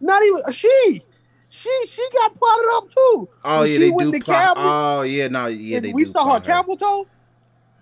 Not 0.00 0.20
even 0.24 0.52
she. 0.52 1.00
She 1.48 1.70
she 1.88 2.04
got 2.12 2.34
plotted 2.34 2.66
up 2.72 2.88
too. 2.88 3.28
Oh 3.44 3.60
When 3.60 3.68
yeah, 3.70 3.74
she 3.76 3.78
they 3.78 3.90
went 3.90 4.12
do 4.12 4.18
to 4.18 4.24
plot. 4.24 4.38
Cabinet, 4.38 4.68
Oh 4.68 5.02
yeah, 5.02 5.28
no, 5.28 5.46
yeah, 5.46 5.78
they 5.78 5.92
we 5.92 6.02
do 6.04 6.10
saw 6.10 6.24
her 6.24 6.30
plot 6.40 6.44
camel 6.44 6.76
toe. 6.76 7.06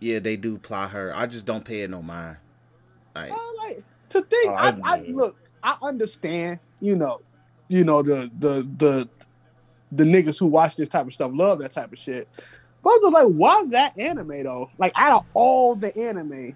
Yeah, 0.01 0.19
they 0.19 0.37
do 0.37 0.59
plot 0.59 0.91
her. 0.91 1.17
I 1.17 1.27
just 1.27 1.47
don't 1.47 1.65
pay 1.65 1.81
it 1.81 1.89
no 1.89 2.03
mind. 2.03 2.37
Like, 3.15 3.33
Uh, 3.33 3.37
like 3.67 3.83
to 4.11 4.21
think, 4.21 4.51
Oh, 4.51 4.55
I, 4.55 4.69
I- 4.69 4.81
I 4.85 5.05
look, 5.09 5.37
I 5.63 5.77
understand. 5.83 6.61
You 6.81 6.97
know, 6.97 7.21
you 7.69 7.85
know 7.85 8.03
the 8.03 8.31
the 8.39 8.69
the 8.77 9.09
the 9.93 10.05
niggas 10.05 10.39
who 10.39 10.47
watch 10.47 10.77
this 10.77 10.91
type 10.91 11.07
of 11.07 11.15
stuff 11.15 11.31
love 11.33 11.59
that 11.61 11.73
type 11.73 11.91
of 11.91 11.99
shit. 11.99 12.29
But 12.83 12.91
I 12.91 12.99
was 13.03 13.13
like, 13.13 13.29
why 13.33 13.65
that 13.71 13.99
anime 13.99 14.43
though? 14.45 14.71
Like 14.77 14.93
out 14.95 15.21
of 15.21 15.27
all 15.33 15.75
the 15.75 15.97
anime, 15.97 16.55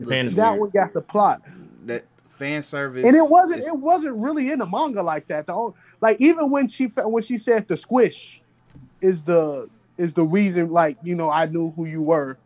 Japan 0.00 0.26
is 0.26 0.34
that 0.34 0.50
weird. 0.50 0.60
one 0.60 0.70
got 0.70 0.92
the 0.92 1.02
plot, 1.02 1.42
that 1.86 2.04
fan 2.28 2.62
service, 2.62 3.04
and 3.04 3.14
it 3.16 3.28
wasn't 3.28 3.60
is- 3.60 3.68
it 3.68 3.76
wasn't 3.78 4.16
really 4.16 4.50
in 4.50 4.58
the 4.58 4.66
manga 4.66 5.02
like 5.02 5.26
that. 5.28 5.46
though. 5.46 5.74
like 6.00 6.20
even 6.20 6.50
when 6.50 6.68
she 6.68 6.88
fa- 6.88 7.08
when 7.08 7.22
she 7.22 7.38
said 7.38 7.66
the 7.68 7.76
squish 7.76 8.42
is 9.00 9.22
the 9.22 9.68
is 9.98 10.12
the 10.12 10.24
reason, 10.24 10.70
like 10.70 10.98
you 11.02 11.14
know, 11.14 11.30
I 11.30 11.46
knew 11.46 11.70
who 11.72 11.86
you 11.86 12.02
were. 12.02 12.36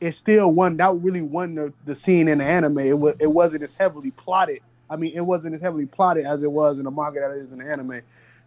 It 0.00 0.12
still 0.12 0.50
won. 0.52 0.76
that 0.78 0.94
really 0.96 1.20
won 1.22 1.54
the, 1.54 1.72
the 1.84 1.94
scene 1.94 2.26
in 2.28 2.38
the 2.38 2.44
anime. 2.44 2.78
It 2.78 2.98
was 2.98 3.14
it 3.18 3.26
wasn't 3.30 3.62
as 3.62 3.74
heavily 3.74 4.10
plotted 4.12 4.60
I 4.88 4.96
mean, 4.96 5.12
it 5.14 5.20
wasn't 5.20 5.54
as 5.54 5.60
heavily 5.60 5.86
plotted 5.86 6.26
as 6.26 6.42
it 6.42 6.50
was 6.50 6.78
in 6.78 6.84
the 6.84 6.90
manga 6.90 7.20
that 7.20 7.30
it 7.30 7.36
is 7.38 7.52
in 7.52 7.58
the 7.58 7.64
anime. 7.70 8.00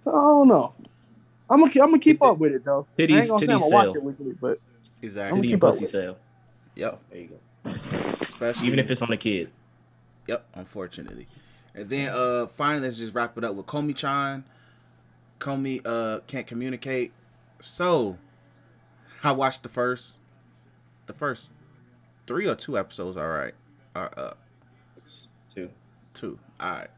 So 0.03 0.09
I 0.11 0.13
don't 0.13 0.47
know. 0.49 0.73
I'm 1.49 1.59
gonna 1.59 1.71
I'm 1.81 1.89
gonna 1.89 1.99
keep 1.99 2.21
up 2.21 2.37
with 2.37 2.51
it 2.53 2.65
though. 2.65 2.85
I 2.99 3.03
ain't 3.03 3.09
gonna 3.11 3.23
say 3.23 3.31
I'm 3.33 3.39
gonna 3.39 3.53
watch 3.53 3.69
sell. 3.69 3.95
it 3.95 4.03
weekly, 4.03 4.33
but 4.39 4.59
Exactly. 5.01 5.39
Titty 5.41 5.47
keep 5.49 5.53
and 5.55 5.63
up 5.63 5.69
pussy 5.69 5.81
with 5.81 5.89
it. 5.89 5.91
sale. 5.91 6.17
Yep. 6.75 6.99
There 7.11 7.19
you 7.19 7.27
go. 7.27 7.35
Especially 7.65 8.67
Even 8.67 8.79
if 8.79 8.89
it's 8.91 9.01
on 9.01 9.11
a 9.11 9.17
kid. 9.17 9.49
Yep, 10.27 10.45
unfortunately. 10.55 11.27
And 11.75 11.89
then 11.89 12.09
uh 12.09 12.47
finally 12.47 12.87
let's 12.87 12.97
just 12.97 13.13
wrap 13.13 13.37
it 13.37 13.43
up 13.43 13.55
with 13.55 13.65
Komi 13.65 13.95
Chan. 13.95 14.43
Komi 15.39 15.81
uh 15.85 16.19
can't 16.27 16.47
communicate. 16.47 17.11
So 17.59 18.17
I 19.23 19.31
watched 19.31 19.63
the 19.63 19.69
first 19.69 20.17
the 21.05 21.13
first 21.13 21.51
three 22.27 22.47
or 22.47 22.55
two 22.55 22.77
episodes, 22.77 23.17
alright. 23.17 23.55
Are 23.95 24.11
up. 24.17 24.39
Too. 25.49 25.69
Two. 26.13 26.39
Alright. 26.61 26.89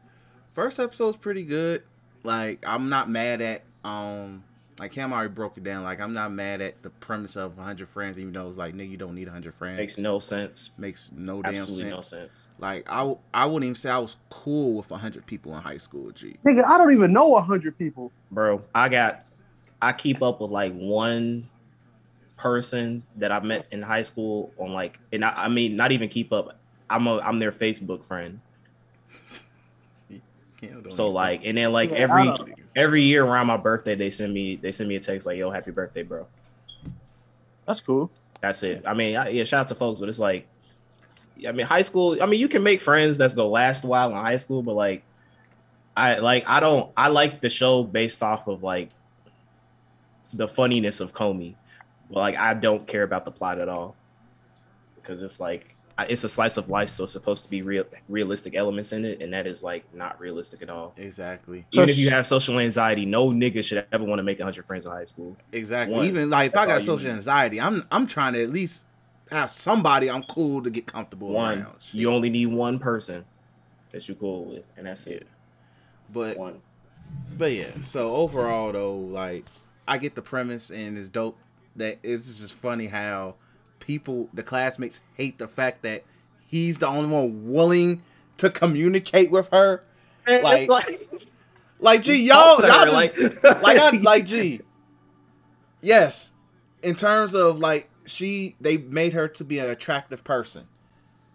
First 0.52 0.80
episode's 0.80 1.16
pretty 1.16 1.44
good. 1.44 1.82
Like 2.22 2.64
I'm 2.66 2.88
not 2.88 3.10
mad 3.10 3.40
at 3.40 3.62
um 3.84 4.44
like 4.78 4.92
Cam 4.92 5.12
already 5.12 5.32
broke 5.32 5.56
it 5.56 5.64
down. 5.64 5.84
Like 5.84 6.00
I'm 6.00 6.12
not 6.12 6.32
mad 6.32 6.60
at 6.60 6.82
the 6.82 6.90
premise 6.90 7.34
of 7.36 7.56
100 7.56 7.88
friends, 7.88 8.18
even 8.18 8.32
though 8.32 8.48
it's 8.48 8.58
like 8.58 8.74
nigga, 8.74 8.90
you 8.90 8.96
don't 8.98 9.14
need 9.14 9.26
100 9.26 9.54
friends. 9.54 9.78
Makes 9.78 9.98
no 9.98 10.18
sense. 10.18 10.70
makes 10.76 11.10
no 11.16 11.40
damn 11.42 11.52
Absolutely 11.54 11.84
sense. 11.84 11.90
no 11.94 12.02
sense. 12.02 12.48
Like 12.58 12.84
I, 12.90 12.98
w- 12.98 13.18
I 13.32 13.46
wouldn't 13.46 13.64
even 13.64 13.74
say 13.76 13.90
I 13.90 13.98
was 13.98 14.16
cool 14.28 14.74
with 14.74 14.88
hundred 14.90 15.24
people 15.26 15.54
in 15.56 15.62
high 15.62 15.78
school. 15.78 16.10
G. 16.10 16.36
nigga, 16.44 16.64
I 16.64 16.76
don't 16.78 16.92
even 16.92 17.12
know 17.12 17.40
hundred 17.40 17.78
people. 17.78 18.12
Bro, 18.30 18.64
I 18.74 18.88
got 18.90 19.24
I 19.80 19.92
keep 19.92 20.22
up 20.22 20.40
with 20.40 20.50
like 20.50 20.74
one 20.74 21.48
person 22.36 23.02
that 23.16 23.32
I 23.32 23.40
met 23.40 23.66
in 23.70 23.80
high 23.80 24.02
school 24.02 24.52
on 24.58 24.72
like 24.72 24.98
and 25.10 25.24
I, 25.24 25.44
I 25.44 25.48
mean 25.48 25.74
not 25.76 25.92
even 25.92 26.08
keep 26.10 26.32
up. 26.34 26.58
I'm 26.90 27.06
a 27.06 27.18
I'm 27.20 27.38
their 27.38 27.50
Facebook 27.52 28.04
friend. 28.04 28.40
Cam 30.60 30.90
So 30.90 31.08
like 31.08 31.42
and 31.44 31.56
then 31.56 31.72
like 31.72 31.90
Yeah, 31.90 31.96
every 31.96 32.24
don't- 32.24 32.50
every 32.76 33.02
year 33.02 33.24
around 33.24 33.48
my 33.48 33.56
birthday 33.56 33.96
they 33.96 34.10
send 34.10 34.32
me 34.32 34.54
they 34.56 34.70
send 34.70 34.88
me 34.88 34.94
a 34.94 35.00
text 35.00 35.26
like 35.26 35.36
yo 35.36 35.50
happy 35.50 35.72
birthday 35.72 36.04
bro. 36.04 36.26
That's 37.66 37.80
cool. 37.80 38.10
That's 38.40 38.62
it. 38.62 38.84
I 38.86 38.94
mean, 38.94 39.16
I, 39.16 39.28
yeah, 39.30 39.44
shout 39.44 39.62
out 39.62 39.68
to 39.68 39.74
folks, 39.74 39.98
but 39.98 40.08
it's 40.08 40.18
like, 40.18 40.46
I 41.46 41.52
mean, 41.52 41.66
high 41.66 41.82
school. 41.82 42.22
I 42.22 42.26
mean, 42.26 42.40
you 42.40 42.48
can 42.48 42.62
make 42.62 42.80
friends 42.80 43.18
that's 43.18 43.34
gonna 43.34 43.48
last 43.48 43.84
a 43.84 43.88
while 43.88 44.08
in 44.10 44.14
high 44.14 44.36
school, 44.36 44.62
but 44.62 44.74
like, 44.74 45.02
I 45.96 46.18
like, 46.18 46.48
I 46.48 46.60
don't, 46.60 46.90
I 46.96 47.08
like 47.08 47.40
the 47.40 47.50
show 47.50 47.82
based 47.82 48.22
off 48.22 48.46
of 48.46 48.62
like 48.62 48.90
the 50.32 50.46
funniness 50.46 51.00
of 51.00 51.12
Komi, 51.12 51.54
but 52.10 52.20
like, 52.20 52.36
I 52.36 52.54
don't 52.54 52.86
care 52.86 53.02
about 53.02 53.24
the 53.24 53.30
plot 53.30 53.58
at 53.58 53.68
all 53.68 53.96
because 54.96 55.22
it's 55.22 55.40
like, 55.40 55.74
it's 55.98 56.24
a 56.24 56.28
slice 56.28 56.56
of 56.58 56.68
life, 56.68 56.88
so 56.90 57.04
it's 57.04 57.12
supposed 57.14 57.44
to 57.44 57.50
be 57.50 57.62
real, 57.62 57.84
realistic 58.08 58.54
elements 58.54 58.92
in 58.92 59.04
it, 59.04 59.22
and 59.22 59.32
that 59.32 59.46
is 59.46 59.62
like 59.62 59.82
not 59.94 60.20
realistic 60.20 60.60
at 60.62 60.68
all. 60.68 60.92
exactly, 60.96 61.64
So 61.72 61.80
Even 61.80 61.88
if 61.90 61.96
you 61.98 62.10
have 62.10 62.26
social 62.26 62.58
anxiety, 62.58 63.06
no 63.06 63.28
nigga 63.30 63.64
should 63.64 63.86
ever 63.92 64.04
want 64.04 64.18
to 64.18 64.22
make 64.22 64.40
hundred 64.40 64.66
friends 64.66 64.84
in 64.84 64.92
high 64.92 65.04
school. 65.04 65.36
exactly. 65.52 65.96
One. 65.96 66.04
Even 66.06 66.28
like 66.30 66.52
if 66.52 66.56
I 66.58 66.66
got 66.66 66.82
social 66.82 67.08
need. 67.08 67.14
anxiety, 67.14 67.60
I'm 67.60 67.86
I'm 67.90 68.06
trying 68.06 68.34
to 68.34 68.42
at 68.42 68.50
least 68.50 68.84
have 69.30 69.50
somebody 69.50 70.10
I'm 70.10 70.22
cool 70.24 70.62
to 70.62 70.70
get 70.70 70.86
comfortable 70.86 71.28
One, 71.30 71.62
around. 71.62 71.76
You 71.92 72.10
only 72.10 72.30
need 72.30 72.46
one 72.46 72.78
person 72.78 73.24
that 73.90 74.06
you 74.08 74.14
cool 74.16 74.44
with, 74.44 74.64
and 74.76 74.86
that's 74.86 75.06
it. 75.06 75.26
but 76.12 76.36
One. 76.36 76.60
but 77.36 77.52
yeah. 77.52 77.70
So 77.84 78.14
overall 78.16 78.70
though, 78.72 78.94
like 78.96 79.46
I 79.88 79.96
get 79.98 80.14
the 80.14 80.22
premise 80.22 80.70
and 80.70 80.98
it's 80.98 81.08
dope. 81.08 81.38
That 81.74 81.98
it's 82.02 82.38
just 82.40 82.54
funny 82.54 82.86
how 82.86 83.34
people, 83.80 84.28
the 84.34 84.42
classmates, 84.42 85.00
hate 85.14 85.38
the 85.38 85.48
fact 85.48 85.82
that 85.82 86.04
he's 86.46 86.78
the 86.78 86.86
only 86.88 87.08
one 87.10 87.50
willing 87.50 88.02
to 88.38 88.50
communicate 88.50 89.30
with 89.30 89.48
her. 89.50 89.82
Like- 90.42 90.68
Like, 91.78 92.02
gee, 92.02 92.14
y'all, 92.26 92.58
y'all 92.60 92.84
just, 92.86 92.92
like, 92.92 93.62
like 93.62 93.78
I 93.78 93.90
like 93.90 94.24
G. 94.26 94.62
Yes, 95.82 96.32
in 96.82 96.94
terms 96.94 97.34
of 97.34 97.58
like 97.58 97.90
she, 98.06 98.56
they 98.60 98.78
made 98.78 99.12
her 99.12 99.28
to 99.28 99.44
be 99.44 99.58
an 99.58 99.68
attractive 99.68 100.24
person, 100.24 100.68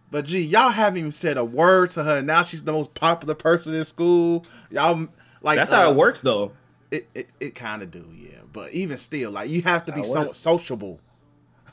but 0.09 0.25
gee, 0.25 0.39
y'all 0.41 0.69
haven't 0.71 0.97
even 0.97 1.11
said 1.11 1.37
a 1.37 1.45
word 1.45 1.91
to 1.91 2.03
her. 2.03 2.21
Now 2.21 2.43
she's 2.43 2.63
the 2.63 2.71
most 2.73 2.93
popular 2.95 3.35
person 3.35 3.73
in 3.75 3.85
school. 3.85 4.45
Y'all 4.71 5.07
like 5.41 5.57
that's 5.57 5.71
how 5.71 5.87
uh, 5.87 5.91
it 5.91 5.95
works, 5.95 6.21
though. 6.21 6.53
It 6.89 7.07
it, 7.13 7.29
it 7.39 7.55
kind 7.55 7.81
of 7.83 7.91
do, 7.91 8.07
yeah. 8.15 8.39
But 8.51 8.73
even 8.73 8.97
still, 8.97 9.31
like 9.31 9.49
you 9.49 9.61
have 9.61 9.85
to 9.85 9.91
be 9.91 10.03
so 10.03 10.15
how 10.15 10.21
it 10.21 10.25
works. 10.29 10.37
sociable. 10.39 10.99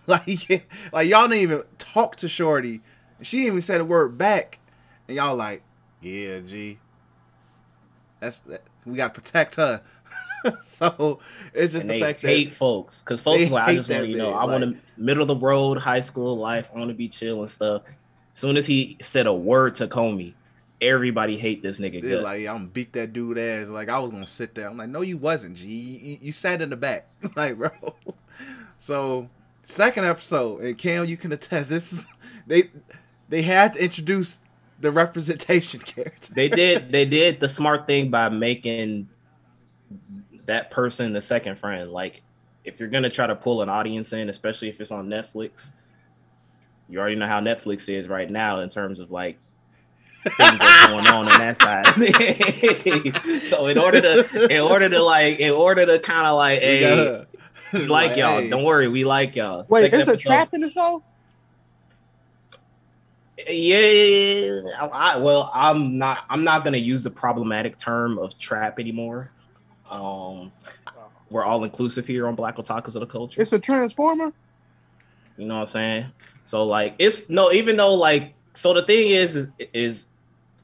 Like 0.27 0.67
like 0.93 1.09
y'all 1.09 1.29
didn't 1.29 1.43
even 1.43 1.63
talk 1.77 2.17
to 2.17 2.29
Shorty. 2.29 2.81
She 3.21 3.37
didn't 3.39 3.47
even 3.49 3.63
said 3.63 3.79
the 3.81 3.85
word 3.85 4.17
back, 4.17 4.59
and 5.07 5.17
y'all 5.17 5.37
like, 5.37 5.63
yeah, 6.01 6.39
G. 6.41 6.79
That's 8.21 8.39
that, 8.41 8.63
we 8.87 8.97
gotta 8.97 9.13
protect 9.13 9.57
her. 9.57 9.83
so 10.63 11.19
it's 11.53 11.73
just 11.73 11.83
And 11.83 11.91
the 11.91 11.95
they 11.95 12.01
fact 12.01 12.21
hate 12.21 12.51
that 12.51 12.57
folks 12.57 13.01
because 13.03 13.21
folks 13.21 13.43
is 13.45 13.53
like, 13.53 13.69
I 13.69 13.75
just 13.75 13.91
want 13.91 14.03
to, 14.05 14.09
you 14.09 14.17
know, 14.17 14.33
I 14.33 14.45
want 14.45 14.63
to 14.65 14.77
middle 14.97 15.23
of 15.23 15.29
the 15.29 15.37
road 15.37 15.79
high 15.79 16.01
school 16.01 16.37
life. 16.37 16.71
I 16.75 16.79
want 16.79 16.89
to 16.89 16.95
be 16.95 17.09
chill 17.09 17.41
and 17.41 17.51
stuff. 17.51 17.83
As 18.33 18.39
soon 18.39 18.57
as 18.57 18.67
he 18.67 18.97
said 19.01 19.27
a 19.27 19.35
word 19.35 19.75
to 19.77 19.89
Komi, 19.89 20.35
everybody 20.81 21.37
hate 21.37 21.63
this 21.63 21.79
nigga. 21.81 22.01
they're 22.01 22.23
Guts. 22.23 22.25
like, 22.25 22.47
I'm 22.47 22.69
beat 22.69 22.93
that 22.95 23.13
dude 23.13 23.37
ass. 23.37 23.69
Like 23.69 23.89
I 23.89 23.99
was 23.99 24.11
gonna 24.11 24.27
sit 24.27 24.55
there. 24.55 24.69
I'm 24.69 24.77
like, 24.79 24.89
no, 24.89 25.01
you 25.03 25.19
wasn't. 25.19 25.57
G, 25.57 25.67
you, 25.67 25.99
you- 26.13 26.19
you 26.23 26.33
sat 26.33 26.63
in 26.63 26.71
the 26.71 26.77
back, 26.77 27.09
like 27.37 27.59
bro. 27.59 27.71
So 28.79 29.29
second 29.69 30.05
episode, 30.05 30.63
and 30.63 30.77
Cam, 30.77 31.07
you 31.07 31.17
can 31.17 31.33
attest. 31.33 31.71
This 31.71 31.93
is 31.93 32.07
they 32.47 32.71
they 33.29 33.43
had 33.43 33.75
to 33.75 33.85
introduce 33.85 34.39
the 34.81 34.91
representation 34.91 35.81
character. 35.85 36.33
they 36.35 36.49
did 36.49 36.91
they 36.93 37.05
did 37.05 37.41
the 37.41 37.49
smart 37.49 37.87
thing 37.87 38.11
by 38.11 38.29
making 38.29 39.09
that 40.47 40.71
person 40.71 41.13
the 41.13 41.23
second 41.23 41.59
friend. 41.59 41.93
Like 41.93 42.23
if 42.65 42.81
you're 42.81 42.89
gonna 42.89 43.11
try 43.11 43.27
to 43.27 43.37
pull 43.37 43.63
an 43.63 43.69
audience 43.69 44.13
in, 44.13 44.29
especially 44.29 44.69
if 44.69 44.81
it's 44.81 44.91
on 44.91 45.09
Netflix, 45.09 45.73
you 46.89 46.99
already 46.99 47.17
know 47.17 47.27
how 47.27 47.41
Netflix 47.41 47.89
is 47.89 48.09
right 48.09 48.31
now 48.31 48.61
in 48.61 48.69
terms 48.69 48.99
of 48.99 49.11
like 49.11 49.39
things 50.25 50.59
that's 50.59 50.87
going 50.89 51.07
on 51.07 51.29
on 51.29 51.39
that 51.39 51.57
side. 51.57 53.43
so 53.43 53.67
in 53.67 53.79
order 53.79 54.01
to 54.01 54.47
in 54.55 54.61
order 54.61 54.89
to 54.89 55.03
like 55.03 55.39
in 55.39 55.53
order 55.53 55.87
to 55.87 55.99
kind 55.99 56.27
of 56.27 56.37
like 56.37 56.61
hey 56.61 57.27
we 57.73 57.87
like 57.87 58.17
y'all, 58.17 58.41
hey. 58.41 58.51
don't 58.51 58.65
worry, 58.65 58.89
we 58.89 59.05
like 59.05 59.37
y'all. 59.37 59.67
Wait, 59.69 59.83
Second 59.83 60.01
it's 60.01 60.09
a 60.09 60.17
trap 60.17 60.55
in 60.55 60.61
the 60.61 60.71
show? 60.71 61.03
Yeah, 63.49 64.63
I, 64.81 64.87
I- 64.87 65.17
well, 65.19 65.51
I'm 65.55 65.97
not. 65.99 66.25
I'm 66.29 66.45
not 66.45 66.65
gonna 66.65 66.77
use 66.79 67.03
the 67.03 67.11
problematic 67.11 67.79
term 67.79 68.19
of 68.19 68.37
trap 68.39 68.79
anymore. 68.79 69.31
Um, 69.91 70.53
we're 71.31 71.45
all 71.45 71.65
inclusive 71.65 72.07
here 72.07 72.27
on 72.27 72.35
Black 72.35 72.57
Otakus 72.57 72.95
of 72.95 73.01
the 73.01 73.07
Culture. 73.07 73.41
It's 73.41 73.53
a 73.53 73.59
transformer? 73.59 74.33
You 75.37 75.47
know 75.47 75.55
what 75.55 75.61
I'm 75.61 75.67
saying? 75.67 76.07
So 76.43 76.67
like, 76.67 76.95
it's 76.99 77.29
no. 77.29 77.53
Even 77.53 77.77
though 77.77 77.95
like, 77.95 78.35
so 78.55 78.75
the 78.75 78.83
thing 78.83 79.11
is, 79.11 79.37
is, 79.37 79.49
is 79.73 80.07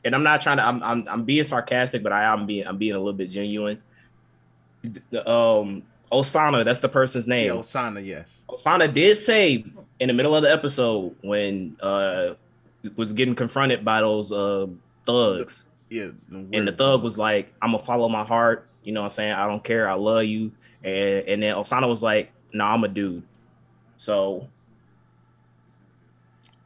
and 0.05 0.15
I'm 0.15 0.23
not 0.23 0.43
trying 0.43 0.57
to. 0.57 0.67
I'm, 0.67 0.83
I'm 0.83 1.09
I'm 1.09 1.25
being 1.25 1.45
sarcastic, 1.45 2.03
but 2.03 2.13
I 2.13 2.25
am 2.25 2.47
being 2.47 2.67
I'm 2.67 2.77
being 2.77 2.95
a 2.95 2.99
little 2.99 3.13
bit 3.13 3.31
genuine. 3.31 3.81
The, 5.11 5.31
um, 5.31 5.83
Osana, 6.23 6.65
that's 6.65 6.81
the 6.81 6.89
person's 6.89 7.27
name. 7.27 7.47
Yeah, 7.47 7.53
Osana, 7.61 8.05
yes. 8.05 8.43
Osana 8.49 8.93
did 8.93 9.17
say 9.17 9.65
in 10.01 10.09
the 10.09 10.15
middle 10.15 10.35
of 10.35 10.43
the 10.43 10.53
episode 10.53 11.15
when 11.23 11.77
uh 11.81 12.35
was 12.97 13.13
getting 13.13 13.35
confronted 13.35 13.85
by 13.85 14.01
those 14.01 14.33
uh 14.33 14.67
thugs, 15.05 15.65
Yeah. 15.91 16.11
and 16.31 16.67
the 16.69 16.73
thug 16.73 17.03
was 17.03 17.17
like, 17.19 17.53
"I'm 17.63 17.73
gonna 17.73 17.83
follow 17.83 18.09
my 18.09 18.25
heart." 18.25 18.67
You 18.83 18.93
know 18.93 19.01
what 19.01 19.07
I'm 19.07 19.11
saying? 19.11 19.33
I 19.33 19.47
don't 19.47 19.65
care. 19.65 19.89
I 19.89 19.95
love 19.95 20.25
you. 20.25 20.53
And 20.83 21.27
and 21.29 21.43
then 21.43 21.55
Osana 21.55 21.89
was 21.89 22.03
like, 22.03 22.31
"No, 22.53 22.65
I'm 22.65 22.85
a 22.85 22.89
dude." 22.89 23.23
So 23.97 24.49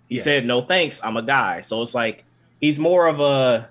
he 0.09 0.17
Yeah. 0.17 0.23
said, 0.23 0.47
"No 0.47 0.61
thanks. 0.63 1.03
I'm 1.05 1.17
a 1.17 1.23
guy." 1.23 1.61
So 1.61 1.83
it's 1.83 1.95
like 1.95 2.25
he's 2.61 2.79
more 2.79 3.07
of 3.07 3.21
a 3.21 3.69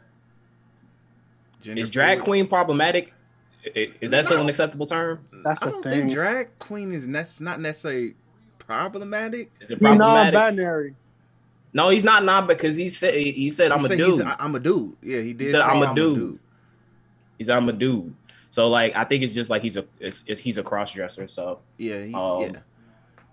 Gender 1.63 1.81
is 1.81 1.89
drag 1.89 2.19
fluid. 2.19 2.25
queen 2.25 2.47
problematic? 2.47 3.13
Is 3.75 4.11
that 4.11 4.25
still 4.25 4.39
an 4.39 4.47
acceptable 4.47 4.85
term? 4.85 5.19
That's 5.47 5.63
I 5.63 5.69
don't 5.71 5.83
thing. 5.83 5.91
think 5.93 6.11
drag 6.13 6.59
queen 6.59 6.93
is 6.93 7.05
nec- 7.07 7.39
not 7.41 7.59
necessarily 7.59 8.15
problematic. 8.59 9.51
Is 9.61 9.71
it 9.71 9.79
Be 9.79 9.85
problematic? 9.85 10.33
non-binary. 10.33 10.95
No, 11.73 11.89
he's 11.89 12.03
not 12.03 12.23
non 12.23 12.47
because 12.47 12.75
he 12.75 12.89
said 12.89 13.13
he 13.13 13.49
said 13.49 13.71
I'm 13.71 13.79
He 13.79 13.85
a 13.85 13.87
said 13.89 13.97
dude. 13.97 14.21
I- 14.21 14.35
I'm 14.39 14.55
a 14.55 14.59
dude. 14.59 14.95
Yeah, 15.01 15.21
he 15.21 15.33
did. 15.33 15.51
said, 15.51 15.61
say 15.61 15.67
"I'm 15.67 15.81
a 15.83 15.93
dude." 15.95 16.39
He's 17.37 17.49
I'm 17.49 17.69
a 17.69 17.73
dude. 17.73 18.15
So 18.49 18.69
like 18.69 18.95
I 18.95 19.03
think 19.03 19.23
it's 19.23 19.33
just 19.33 19.49
like 19.49 19.61
he's 19.61 19.77
a 19.77 19.85
it's, 19.99 20.23
it's, 20.25 20.39
he's 20.41 20.57
a 20.57 20.63
cross 20.63 20.91
dresser. 20.93 21.27
So 21.27 21.59
Yeah, 21.77 22.03
he, 22.03 22.13
Um, 22.13 22.41
yeah. 22.41 22.51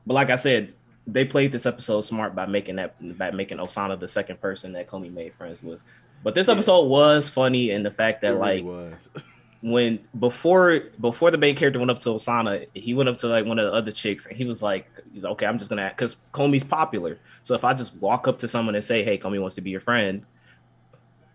but 0.06 0.14
like 0.14 0.30
I 0.30 0.36
said, 0.36 0.74
they 1.06 1.24
played 1.24 1.52
this 1.52 1.64
episode 1.66 2.02
smart 2.02 2.34
by 2.34 2.46
making 2.46 2.76
that 2.76 2.94
by 3.18 3.30
making 3.30 3.58
Osana 3.58 3.98
the 3.98 4.08
second 4.08 4.40
person 4.40 4.72
that 4.74 4.88
Komi 4.88 5.12
made 5.12 5.32
friends 5.34 5.62
with. 5.62 5.80
But 6.22 6.34
this 6.34 6.48
Yeah. 6.48 6.54
episode 6.54 6.86
was 6.88 7.28
funny 7.28 7.70
in 7.70 7.82
the 7.82 7.90
fact 7.90 8.20
that 8.22 8.32
It 8.32 8.36
really 8.36 8.62
like 8.62 8.64
was. 8.64 9.22
when 9.64 9.98
before 10.18 10.78
before 11.00 11.30
the 11.30 11.38
main 11.38 11.56
character 11.56 11.78
went 11.78 11.90
up 11.90 11.98
to 12.00 12.10
Osana, 12.10 12.66
he 12.74 12.92
went 12.92 13.08
up 13.08 13.16
to 13.16 13.28
like 13.28 13.46
one 13.46 13.58
of 13.58 13.64
the 13.64 13.72
other 13.72 13.90
chicks 13.90 14.26
and 14.26 14.36
he 14.36 14.44
was 14.44 14.60
like, 14.60 14.86
he's 15.14 15.24
like, 15.24 15.32
okay, 15.32 15.46
I'm 15.46 15.56
just 15.56 15.70
gonna 15.70 15.88
because 15.88 16.18
Komi's 16.34 16.62
popular. 16.62 17.18
So 17.42 17.54
if 17.54 17.64
I 17.64 17.72
just 17.72 17.96
walk 17.96 18.28
up 18.28 18.38
to 18.40 18.48
someone 18.48 18.74
and 18.74 18.84
say, 18.84 19.02
hey, 19.02 19.16
Komi 19.16 19.40
wants 19.40 19.54
to 19.54 19.62
be 19.62 19.70
your 19.70 19.80
friend, 19.80 20.26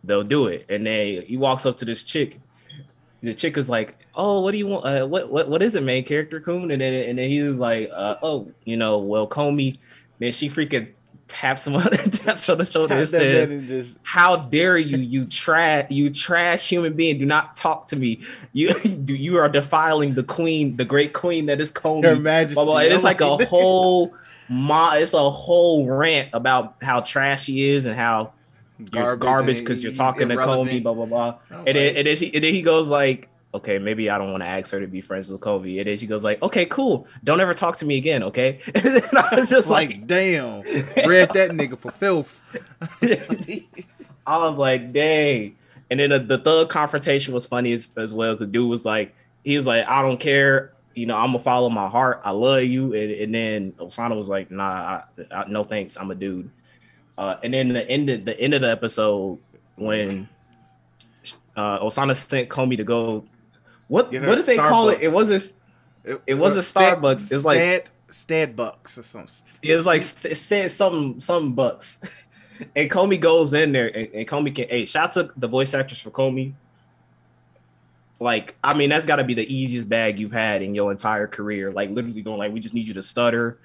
they'll 0.03 0.23
do 0.23 0.45
it. 0.45 0.67
And 0.69 0.85
then 0.85 1.23
he 1.23 1.37
walks 1.37 1.65
up 1.65 1.77
to 1.77 1.85
this 1.85 2.03
chick. 2.03 2.39
The 3.23 3.33
chick 3.33 3.57
is 3.57 3.67
like, 3.67 3.97
"Oh, 4.15 4.41
what 4.41 4.51
do 4.51 4.57
you 4.59 4.67
want? 4.67 4.85
Uh, 4.85 5.07
what 5.07 5.29
what 5.31 5.49
what 5.49 5.61
is 5.63 5.75
it, 5.75 5.83
main 5.83 6.05
character 6.05 6.39
kun?" 6.39 6.69
And 6.71 6.81
then 6.81 6.93
and 6.93 7.17
then 7.17 7.29
he 7.29 7.41
was 7.41 7.55
like, 7.55 7.89
uh, 7.93 8.15
"Oh, 8.21 8.49
you 8.63 8.77
know, 8.77 8.99
well, 8.99 9.27
Komi." 9.27 9.77
Then 10.19 10.31
she 10.31 10.49
freaking 10.49 10.93
taps 11.29 11.65
him 11.65 11.75
on 11.75 11.83
taps 11.91 12.49
on 12.49 12.57
the 12.57 12.65
shoulder 12.65 12.95
and 12.95 13.07
Tap 13.07 13.21
that 13.21 13.49
man 13.49 13.67
says, 13.67 13.85
just 13.85 13.99
"How 14.03 14.35
dare 14.35 14.77
you, 14.77 14.97
you 14.97 15.25
trash, 15.25 15.85
you 15.89 16.09
trash 16.09 16.67
human 16.67 16.93
being? 16.93 17.19
Do 17.19 17.25
not 17.25 17.55
talk 17.55 17.87
to 17.87 17.95
me. 17.95 18.21
You 18.51 18.73
do 19.05 19.15
you 19.15 19.37
are 19.37 19.47
defiling 19.47 20.15
the 20.15 20.23
queen, 20.23 20.75
the 20.75 20.85
great 20.85 21.13
queen 21.13 21.45
that 21.45 21.61
is 21.61 21.71
Komi." 21.71 22.03
Her 22.03 22.15
Majesty. 22.15 22.55
blah, 22.55 22.65
blah. 22.65 22.77
And 22.79 22.93
it's 22.93 23.03
like 23.03 23.21
a 23.21 23.45
whole 23.45 24.13
mo- 24.49 24.91
it's 24.93 25.13
a 25.13 25.29
whole 25.29 25.85
rant 25.85 26.29
about 26.33 26.75
how 26.81 27.01
trash 27.01 27.45
he 27.45 27.69
is 27.69 27.85
and 27.85 27.95
how 27.95 28.33
garbage 28.89 29.59
because 29.59 29.83
you're 29.83 29.93
talking 29.93 30.29
to. 30.29 30.35
Kobe, 30.37 30.79
blah 30.79 30.93
blah 30.93 31.05
blah. 31.05 31.35
And 31.49 31.67
then, 31.67 31.95
and 31.95 32.07
then 32.07 32.17
she 32.17 32.33
and 32.33 32.43
then 32.43 32.53
he 32.53 32.61
goes 32.61 32.89
like, 32.89 33.29
okay, 33.53 33.79
maybe 33.79 34.09
I 34.09 34.17
don't 34.17 34.31
want 34.31 34.43
to 34.43 34.47
ask 34.47 34.71
her 34.71 34.79
to 34.79 34.88
be 34.88 35.01
friends 35.01 35.29
with 35.29 35.41
Kobe. 35.41 35.79
And 35.79 35.88
then 35.88 35.97
she 35.97 36.05
goes 36.05 36.23
like, 36.23 36.41
okay, 36.43 36.65
cool. 36.65 37.07
Don't 37.23 37.39
ever 37.39 37.53
talk 37.53 37.77
to 37.77 37.85
me 37.85 37.97
again, 37.97 38.23
okay? 38.23 38.59
And 38.75 39.03
I 39.17 39.39
was 39.39 39.49
just 39.49 39.69
like, 39.69 39.89
like, 39.89 40.07
damn, 40.07 40.62
read 41.07 41.31
that 41.31 41.51
nigga 41.51 41.77
for 41.77 41.91
filth. 41.91 42.57
I 44.27 44.38
was 44.38 44.57
like, 44.57 44.93
dang. 44.93 45.55
And 45.89 45.99
then 45.99 46.12
the, 46.12 46.19
the 46.19 46.38
thug 46.38 46.69
confrontation 46.69 47.33
was 47.33 47.45
funny 47.45 47.73
as, 47.73 47.91
as 47.97 48.13
well. 48.13 48.35
The 48.35 48.45
dude 48.45 48.69
was 48.69 48.85
like, 48.85 49.15
he 49.43 49.55
was 49.55 49.65
like, 49.65 49.88
I 49.88 50.01
don't 50.01 50.19
care. 50.19 50.73
You 50.93 51.05
know, 51.05 51.15
I'm 51.15 51.31
gonna 51.31 51.39
follow 51.39 51.69
my 51.69 51.88
heart. 51.88 52.21
I 52.23 52.31
love 52.31 52.63
you. 52.63 52.93
And, 52.93 53.12
and 53.12 53.33
then 53.33 53.71
Osana 53.73 54.15
was 54.15 54.27
like, 54.27 54.51
Nah, 54.51 54.63
I, 54.63 55.03
I, 55.31 55.47
no 55.47 55.63
thanks. 55.63 55.97
I'm 55.97 56.12
a 56.12 56.15
dude. 56.15 56.49
Uh, 57.17 57.38
and 57.43 57.53
then 57.53 57.69
the 57.69 57.89
end 57.89 58.09
of 58.09 58.25
the 58.25 58.39
end 58.39 58.53
of 58.53 58.62
the 58.62 58.69
episode 58.69 59.39
when 59.75 60.27
uh, 61.55 61.79
Osana 61.79 62.15
sent 62.15 62.49
Komi 62.49 62.77
to 62.77 62.83
go. 62.83 63.23
What 63.89 64.13
what 64.13 64.36
did 64.36 64.45
they 64.45 64.56
call 64.56 64.89
it? 64.89 65.02
It 65.02 65.12
wasn't. 65.12 65.52
It 66.25 66.36
wasn't 66.36 66.65
Starbucks, 66.65 67.32
it's 67.32 67.43
like- 67.43 67.89
Stad 68.10 68.56
Bucks 68.56 68.97
or 68.97 69.04
something. 69.04 69.60
It 69.62 69.75
was 69.75 69.86
like 69.86 70.02
it 70.02 70.38
said 70.38 70.71
something 70.71 71.19
something 71.19 71.54
bucks. 71.54 71.99
And 72.75 72.91
Komi 72.91 73.17
goes 73.17 73.54
in 73.54 73.71
there 73.71 73.88
and, 73.88 74.13
and 74.13 74.28
Komi 74.28 74.54
can 74.54 74.67
hey, 74.67 74.84
shout 74.84 75.15
out 75.15 75.30
to 75.30 75.34
the 75.38 75.47
voice 75.47 75.73
actors 75.73 76.02
for 76.02 76.12
Komi. 76.12 76.52
Like, 78.19 78.58
I 78.62 78.73
mean, 78.75 78.89
that's 78.89 79.06
gotta 79.06 79.23
be 79.23 79.34
the 79.34 79.47
easiest 79.54 79.88
bag 79.88 80.19
you've 80.19 80.34
had 80.34 80.62
in 80.62 80.75
your 80.75 80.91
entire 80.91 81.25
career. 81.25 81.71
Like 81.71 81.89
literally 81.89 82.21
going 82.21 82.38
like, 82.38 82.52
we 82.52 82.60
just 82.60 82.73
need 82.73 82.86
you 82.86 82.93
to 82.95 83.02
stutter, 83.02 83.60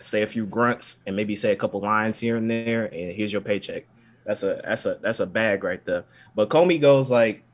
say 0.00 0.22
a 0.22 0.26
few 0.26 0.46
grunts, 0.46 0.96
and 1.06 1.14
maybe 1.14 1.36
say 1.36 1.52
a 1.52 1.56
couple 1.56 1.80
lines 1.80 2.18
here 2.18 2.36
and 2.36 2.50
there, 2.50 2.86
and 2.86 3.12
here's 3.12 3.32
your 3.32 3.40
paycheck. 3.40 3.84
That's 4.26 4.42
a 4.42 4.60
that's 4.64 4.84
a 4.86 4.98
that's 5.00 5.20
a 5.20 5.26
bag 5.26 5.62
right 5.62 5.84
there. 5.84 6.02
But 6.34 6.48
Komi 6.48 6.80
goes 6.80 7.12
like, 7.12 7.44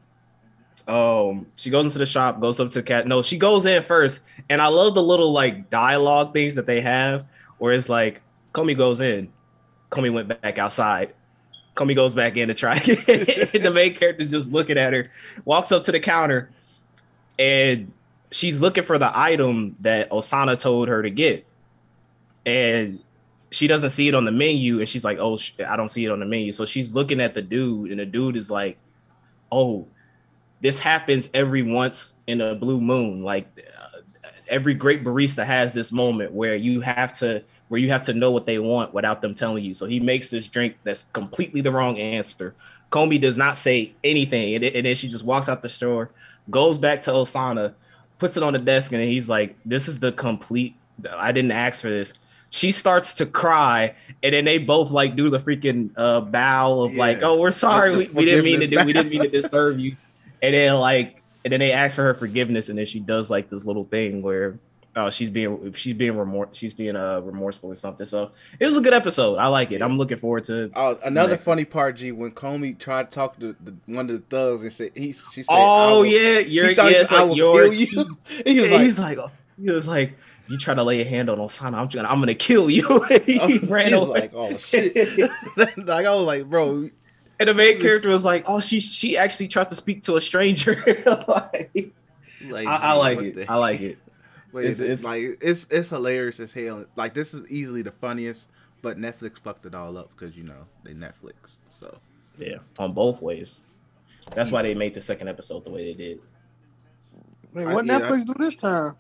um, 0.91 1.47
she 1.55 1.71
goes 1.71 1.85
into 1.85 1.99
the 2.01 2.07
shop, 2.07 2.41
goes 2.41 2.59
up 2.59 2.71
to 2.71 2.81
the 2.81 2.83
cat. 2.83 3.07
No, 3.07 3.23
she 3.23 3.39
goes 3.39 3.65
in 3.65 3.81
first, 3.83 4.23
and 4.49 4.61
I 4.61 4.67
love 4.67 4.97
the 4.97 5.03
little 5.03 5.31
like 5.31 5.71
dialogue 5.71 6.35
things 6.35 6.57
that 6.57 6.67
they 6.67 6.81
have, 6.81 7.25
where 7.59 7.73
it's 7.73 7.89
like 7.89 8.21
Komi 8.53 8.77
goes 8.77 9.01
in, 9.01 9.33
Komi 9.91 10.13
went 10.13 10.43
back 10.43 10.59
outside. 10.59 11.15
Komi 11.77 11.95
goes 11.95 12.13
back 12.13 12.37
in 12.37 12.49
to 12.49 12.55
try. 12.55 12.75
and 12.79 13.65
the 13.65 13.71
main 13.73 13.95
character's 13.95 14.33
just 14.33 14.53
looking 14.53 14.79
at 14.79 14.93
her, 14.93 15.09
walks 15.45 15.71
up 15.71 15.85
to 15.85 15.93
the 15.93 16.01
counter, 16.01 16.51
and 17.39 17.93
she's 18.33 18.61
looking 18.61 18.83
for 18.83 18.99
the 18.99 19.17
item 19.17 19.77
that 19.81 20.11
Osana 20.11 20.59
told 20.59 20.89
her 20.89 21.03
to 21.03 21.11
get. 21.11 21.47
And 22.45 22.99
she 23.53 23.69
doesn't 23.69 23.91
see 23.91 24.09
it 24.09 24.17
on 24.17 24.25
the 24.25 24.33
menu, 24.33 24.81
and 24.81 24.89
she's 24.89 25.05
like, 25.05 25.19
"Oh, 25.21 25.39
I 25.65 25.77
don't 25.77 25.89
see 25.89 26.05
it 26.05 26.11
on 26.11 26.19
the 26.19 26.27
menu." 26.27 26.51
So 26.51 26.65
she's 26.65 26.97
looking 26.97 27.21
at 27.21 27.35
the 27.35 27.43
dude, 27.43 27.93
and 27.93 28.01
the 28.01 28.07
dude 28.07 28.35
is 28.35 28.51
like, 28.51 28.77
"Oh, 29.53 29.87
this 30.61 30.79
happens 30.79 31.31
every 31.35 31.63
once 31.63 32.15
in 32.27 32.41
a 32.41 32.55
blue 32.55 32.81
moon. 32.81 33.23
Like 33.23 33.47
uh, 33.59 34.01
every 34.49 34.75
great 34.75 35.03
barista 35.03 35.45
has 35.45 35.73
this 35.73 35.93
moment 35.93 36.33
where 36.33 36.57
you 36.57 36.81
have 36.81 37.15
to 37.19 37.43
where 37.69 37.81
you 37.81 37.91
have 37.91 38.03
to 38.03 38.13
know 38.13 38.33
what 38.33 38.47
they 38.47 38.59
want 38.59 38.93
without 38.93 39.23
them 39.23 39.33
telling 39.33 39.65
you. 39.65 39.73
So 39.73 39.87
he 39.87 40.01
makes 40.01 40.29
this 40.29 40.49
drink 40.49 40.77
that's 40.83 41.05
completely 41.13 41.61
the 41.61 41.71
wrong 41.71 41.99
answer. 41.99 42.55
Komi 42.91 43.21
does 43.21 43.39
not 43.39 43.57
say 43.57 43.93
anything, 44.03 44.57
and, 44.57 44.65
and 44.65 44.85
then 44.85 44.97
she 44.97 45.07
just 45.07 45.25
walks 45.25 45.49
out 45.49 45.63
the 45.63 45.69
store, 45.69 46.11
goes 46.51 46.77
back 46.77 47.03
to 47.03 47.13
Osana, 47.13 47.75
puts 48.19 48.37
it 48.37 48.43
on 48.43 48.53
the 48.53 48.59
desk, 48.59 48.93
and 48.93 49.03
he's 49.03 49.29
like, 49.29 49.57
"This 49.65 49.87
is 49.87 50.01
the 50.01 50.11
complete. 50.11 50.75
I 51.09 51.31
didn't 51.31 51.53
ask 51.53 51.81
for 51.81 51.89
this." 51.89 52.13
She 52.53 52.73
starts 52.73 53.15
to 53.15 53.27
cry, 53.27 53.95
and 54.25 54.35
then 54.35 54.45
they 54.45 54.59
both 54.59 54.91
like 54.91 55.15
do 55.15 55.31
the 55.31 55.39
freaking 55.39 55.93
uh, 55.97 56.21
bow 56.21 56.81
of 56.81 56.95
like, 56.95 57.23
"Oh, 57.23 57.39
we're 57.39 57.53
sorry, 57.53 57.97
we, 57.97 58.09
we 58.09 58.25
didn't 58.25 58.45
mean 58.45 58.59
to 58.59 58.67
do, 58.67 58.85
we 58.85 58.93
didn't 58.93 59.11
mean 59.11 59.23
to 59.23 59.29
disturb 59.29 59.79
you." 59.79 59.97
And 60.43 60.55
then 60.55 60.75
like, 60.77 61.23
and 61.45 61.53
then 61.53 61.61
they 61.61 61.73
ask 61.73 61.97
for 61.97 62.03
her 62.03 62.15
forgiveness, 62.15 62.69
and 62.69 62.79
then 62.79 62.87
she 62.87 63.01
does 63.01 63.31
like 63.31 63.51
this 63.51 63.65
little 63.65 63.83
thing 63.85 64.23
where 64.23 64.59
uh, 64.97 65.09
she's 65.09 65.31
being 65.31 65.73
she's 65.73 65.95
being 65.95 66.15
remor- 66.15 66.49
she's 66.53 66.75
being 66.75 66.97
uh 66.97 67.21
remorseful 67.21 67.71
or 67.71 67.77
something. 67.77 68.05
So 68.07 68.33
it 68.59 68.67
was 68.67 68.77
a 68.77 68.81
good 68.81 68.93
episode. 68.93 69.37
I 69.37 69.47
like 69.47 69.71
it. 69.71 69.83
I'm 69.83 69.97
looking 69.97 70.19
forward 70.19 70.45
to. 70.45 70.71
Oh, 70.75 70.99
another 71.05 71.37
funny 71.37 71.65
part, 71.65 71.97
G, 71.97 72.11
when 72.13 72.33
Komi 72.33 72.77
tried 72.79 73.11
to 73.11 73.15
talk 73.15 73.39
to 73.39 73.55
the, 73.63 73.75
one 73.87 74.11
of 74.11 74.17
the 74.17 74.37
thugs 74.37 74.63
and 74.63 74.73
said 74.73 74.91
he 74.95 75.13
she 75.13 75.43
said, 75.43 75.47
Oh 75.49 76.01
will- 76.01 76.07
yeah, 76.07 76.39
you're 76.41 76.71
yeah, 76.73 76.89
it's 76.89 77.13
I 77.13 77.21
like 77.21 77.29
will 77.29 77.37
your 77.37 77.63
kill 77.65 77.73
you. 77.73 78.19
he 78.45 78.61
was 78.61 78.71
like, 78.71 78.81
he's 78.81 78.99
like, 78.99 79.19
he 79.63 79.71
was 79.71 79.87
like, 79.89 80.15
you 80.49 80.59
try 80.59 80.75
to 80.75 80.83
lay 80.83 81.01
a 81.01 81.05
hand 81.05 81.31
on 81.31 81.39
Osana, 81.39 81.75
I'm 81.75 81.87
gonna, 81.87 82.09
I'm 82.09 82.19
gonna 82.19 82.35
kill 82.35 82.69
you. 82.69 82.85
And 83.11 83.23
he 83.23 83.39
oh, 83.39 83.49
ran 83.69 83.87
he 83.89 83.95
was 83.95 84.09
away. 84.09 84.21
like, 84.23 84.33
oh 84.35 84.57
shit. 84.59 84.97
like 85.57 85.89
I 86.07 86.15
was 86.17 86.25
like, 86.27 86.47
bro, 86.51 86.91
and 87.41 87.49
the 87.49 87.55
main 87.55 87.81
character 87.81 88.09
was 88.09 88.25
like, 88.25 88.45
oh, 88.47 88.61
she 88.61 88.79
she 88.79 89.17
actually 89.19 89.49
tried 89.49 89.69
to 89.71 89.75
speak 89.75 90.03
to 90.05 90.17
a 90.17 90.21
stranger. 90.21 90.77
like, 91.27 91.93
like 92.49 92.67
I, 92.69 92.77
I 92.77 92.93
G, 92.95 92.99
like 92.99 93.19
it. 93.19 93.35
the 93.35 93.51
I 93.51 93.57
like 93.57 93.81
it. 93.81 93.99
But 94.53 94.65
It's- 94.65 94.81
it's, 94.81 95.01
it's- 95.03 95.05
like 95.05 95.39
it's 95.41 95.67
it's 95.71 95.89
hilarious 95.91 96.39
as 96.41 96.53
hell. 96.53 96.85
Like 96.97 97.15
this 97.15 97.35
is 97.35 97.49
easily 97.51 97.83
the 97.83 97.93
funniest, 97.93 98.49
but 98.83 98.97
Netflix 98.99 99.39
fucked 99.39 99.65
it 99.67 99.75
all 99.75 99.97
up 99.97 100.11
because 100.11 100.37
you 100.37 100.43
know 100.45 100.67
they 100.85 100.93
Netflix. 100.93 101.57
So 101.79 101.99
Yeah, 102.39 102.57
on 102.79 102.93
both 102.93 103.23
ways. 103.23 103.63
That's 104.35 104.51
why 104.53 104.63
they 104.63 104.75
made 104.75 104.95
the 104.95 105.03
second 105.03 105.29
episode 105.29 105.65
the 105.65 105.71
way 105.71 105.85
they 105.93 105.95
did. 105.95 106.21
Man, 107.53 107.69
I- 107.69 107.75
what 107.75 107.87
yeah, 107.87 108.01
Netflix 108.01 108.27
do 108.27 108.35
this 108.39 108.57
time? 108.57 108.97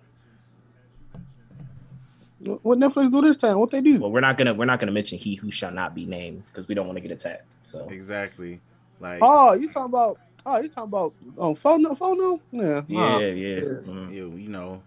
What 2.40 2.64
what 2.64 2.79
Netflix 2.79 3.12
do 3.12 3.20
this 3.20 3.37
time? 3.37 3.59
What 3.59 3.70
they 3.70 3.81
do? 3.81 3.98
Well, 4.00 4.11
we're 4.11 4.20
not 4.20 4.38
gonna 4.38 4.55
we're 4.55 4.64
not 4.64 4.81
gonna 4.81 4.92
mention 4.92 5.18
he 5.18 5.35
who 5.35 5.50
shall 5.50 5.70
not 5.70 5.94
be 5.94 6.07
named 6.07 6.44
because 6.46 6.66
we 6.68 6.74
don't 6.74 6.87
want 6.87 6.96
to 6.96 7.00
get 7.03 7.11
attacked. 7.11 7.44
So 7.62 7.88
exactly, 7.90 8.61
like 9.00 9.20
Oh, 9.22 9.53
you 9.53 9.66
talking 9.68 9.85
about? 9.85 10.18
Oh, 10.46 10.57
you 10.59 10.68
talking 10.68 10.85
about? 10.85 11.12
Oh, 11.37 11.55
phone 11.55 11.83
no, 11.83 11.94
phone 11.94 12.16
no. 12.18 12.40
Yeah, 12.50 12.83
yeah, 12.88 13.18
yeah. 13.18 13.33
shit. 13.35 13.64
Mm. 13.87 14.12
you 14.12 14.31
you 14.33 14.48
know 14.48 14.83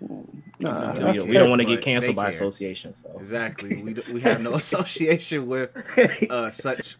Nah, 0.00 0.92
You 0.94 0.98
We 0.98 1.00
know, 1.00 1.12
don't- 1.12 1.28
we 1.28 1.34
don't 1.34 1.50
want 1.50 1.60
to 1.62 1.66
get 1.66 1.80
canceled 1.82 2.16
by 2.16 2.24
care. 2.24 2.30
association. 2.30 2.94
So 2.94 3.16
exactly. 3.18 3.76
We 3.76 3.94
d- 3.94 4.02
we 4.12 4.20
have 4.22 4.42
no 4.42 4.54
association 4.64 5.46
with 5.46 5.70
uh 6.30 6.50
such 6.50 6.96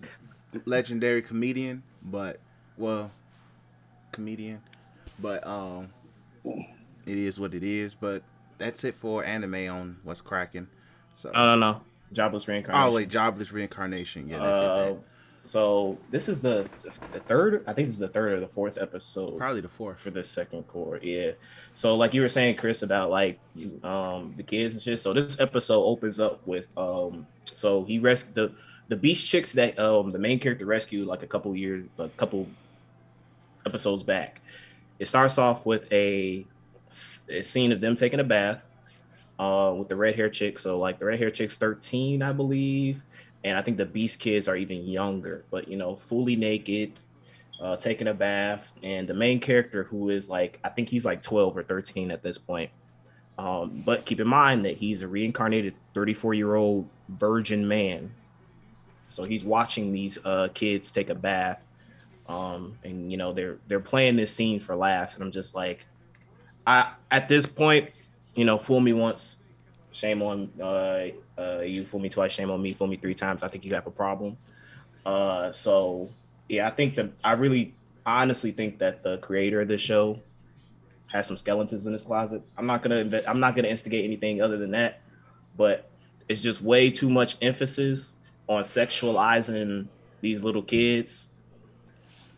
legendary 0.64 1.22
comedian, 1.22 1.83
but 2.02 2.38
well, 2.79 3.11
comedian, 4.12 4.61
but 5.18 5.46
um, 5.46 5.88
it 6.44 7.18
is 7.18 7.38
what 7.40 7.52
it 7.55 7.62
is. 7.64 7.94
But 7.94 8.22
that's 8.59 8.85
it 8.85 8.95
for 8.95 9.25
anime 9.25 9.69
on 9.69 9.97
what's 10.03 10.21
cracking. 10.21 10.69
So 11.16 11.31
no, 11.31 11.47
no, 11.47 11.57
no. 11.73 11.81
Jobless 12.12 12.47
reincarnation. 12.49 12.88
oh 12.88 12.92
wait, 12.95 13.09
jobless 13.09 13.53
reincarnation. 13.53 14.29
Yeah, 14.29 14.38
that's 14.38 14.59
Uh, 14.59 14.95
it. 14.95 15.01
so 15.49 15.99
this 16.11 16.29
is 16.29 16.40
the 16.42 16.69
the 17.12 17.21
third. 17.21 17.64
I 17.66 17.73
think 17.73 17.88
this 17.88 17.97
is 17.97 18.01
the 18.01 18.09
third 18.09 18.33
or 18.33 18.40
the 18.40 18.49
fourth 18.49 18.79
episode 18.79 19.37
Probably 19.38 19.61
the 19.61 19.69
fourth. 19.69 19.99
for 19.99 20.11
the 20.11 20.23
second 20.23 20.69
cour. 20.69 20.99
Yeah. 21.03 21.33
So 21.75 21.97
like 21.97 22.14
you 22.14 22.21
were 22.21 22.29
saying, 22.29 22.57
Chris, 22.57 22.83
about 22.83 23.11
like 23.11 23.38
um 23.83 24.35
the 24.37 24.42
kids 24.45 24.75
and 24.75 24.83
shit. 24.83 25.01
So 25.01 25.12
this 25.12 25.40
episode 25.40 25.83
opens 25.83 26.21
up 26.21 26.47
with 26.47 26.66
um 26.79 27.27
so 27.55 27.85
he 27.85 27.99
rescued 27.99 28.35
the 28.35 28.53
the 28.88 28.97
beast 28.97 29.27
chicks 29.27 29.53
that 29.55 29.77
um 29.81 30.12
the 30.12 30.19
main 30.19 30.38
character 30.38 30.64
rescued 30.64 31.09
like 31.09 31.23
a 31.25 31.27
couple 31.27 31.57
years 31.57 31.87
a 31.99 32.09
couple 32.11 32.47
episodes 33.66 34.03
back. 34.05 34.40
It 34.99 35.09
starts 35.09 35.38
off 35.38 35.66
with 35.66 35.90
a 35.92 36.47
scene 36.88 37.72
of 37.72 37.81
them 37.81 37.96
taking 37.96 38.20
a 38.20 38.25
bath 38.25 38.64
uh 39.38 39.75
with 39.77 39.88
the 39.88 39.96
red 39.96 40.14
hair 40.14 40.31
chick. 40.31 40.59
So 40.59 40.79
like 40.79 40.99
the 40.99 41.05
red 41.05 41.18
hair 41.18 41.31
chick's 41.31 41.59
13, 41.59 42.22
I 42.22 42.33
believe. 42.33 43.03
And 43.44 43.57
I 43.57 43.62
think 43.62 43.77
the 43.77 43.87
beast 43.87 44.18
kids 44.18 44.49
are 44.49 44.57
even 44.57 44.87
younger, 44.87 45.44
but 45.51 45.68
you 45.68 45.77
know, 45.77 45.96
fully 45.96 46.37
naked, 46.37 46.92
uh, 47.61 47.77
taking 47.77 48.09
a 48.09 48.14
bath, 48.14 48.72
and 48.83 49.09
the 49.09 49.14
main 49.14 49.40
character 49.40 49.85
who 49.85 50.11
is 50.11 50.29
like 50.29 50.59
I 50.64 50.68
think 50.68 50.88
he's 50.88 51.05
like 51.05 51.22
12 51.22 51.57
or 51.57 51.62
13 51.62 52.11
at 52.11 52.22
this 52.22 52.38
point. 52.38 52.70
Um, 53.38 53.83
but 53.85 54.07
keep 54.07 54.20
in 54.20 54.27
mind 54.27 54.64
that 54.64 54.77
he's 54.77 55.03
a 55.03 55.09
reincarnated 55.09 55.75
34 55.94 56.35
year 56.35 56.55
old 56.55 56.88
virgin 57.09 57.66
man. 57.68 58.11
So 59.09 59.25
he's 59.25 59.44
watching 59.44 59.92
these 59.92 60.18
uh, 60.25 60.49
kids 60.55 60.90
take 60.90 61.11
a 61.11 61.14
bath, 61.14 61.64
um, 62.29 62.77
and 62.83 63.11
you 63.11 63.16
know 63.16 63.33
they're 63.33 63.59
they're 63.68 63.81
playing 63.81 64.16
this 64.16 64.35
scene 64.35 64.59
for 64.59 64.75
laughs, 64.75 65.14
and 65.14 65.22
I'm 65.22 65.31
just 65.31 65.55
like, 65.55 65.87
I 66.66 66.92
at 67.11 67.29
this 67.29 67.46
point, 67.46 67.90
you 68.35 68.44
know, 68.44 68.59
fool 68.59 68.81
me 68.81 68.92
once, 68.92 69.38
shame 69.92 70.22
on 70.22 70.50
uh, 70.61 71.09
uh, 71.38 71.61
you, 71.61 71.85
fool 71.85 72.00
me 72.00 72.09
twice, 72.09 72.33
shame 72.33 72.50
on 72.50 72.61
me, 72.61 72.72
fool 72.72 72.87
me 72.87 72.96
three 72.96 73.14
times. 73.14 73.42
I 73.42 73.48
think 73.48 73.64
you 73.64 73.74
have 73.74 73.87
a 73.87 73.90
problem. 73.90 74.37
Uh, 75.05 75.52
so 75.52 76.09
Yeah, 76.48 76.66
I 76.66 76.70
think 76.70 76.94
that 76.96 77.11
I 77.24 77.33
really 77.33 77.74
honestly 78.05 78.52
think 78.52 78.79
that 78.79 79.02
the 79.02 79.18
creator 79.18 79.61
of 79.61 79.68
this 79.68 79.81
show 79.81 80.20
has 81.09 81.26
some 81.26 81.37
skeletons 81.37 81.87
in 81.87 81.92
his 81.92 82.02
closet. 82.02 82.42
I'm 82.57 82.66
not 82.66 82.83
gonna 82.83 83.22
I'm 83.26 83.40
not 83.40 83.55
gonna 83.57 83.68
instigate 83.68 84.05
anything 84.05 84.42
other 84.42 84.57
than 84.57 84.72
that, 84.72 85.00
but 85.57 85.88
it's 86.29 86.40
just 86.40 86.62
way 86.62 86.90
too 86.90 87.11
much 87.11 87.37
emphasis 87.40 88.16
on 88.48 88.62
sexualizing 88.62 89.87
these 90.20 90.42
little 90.42 90.62
kids, 90.62 91.29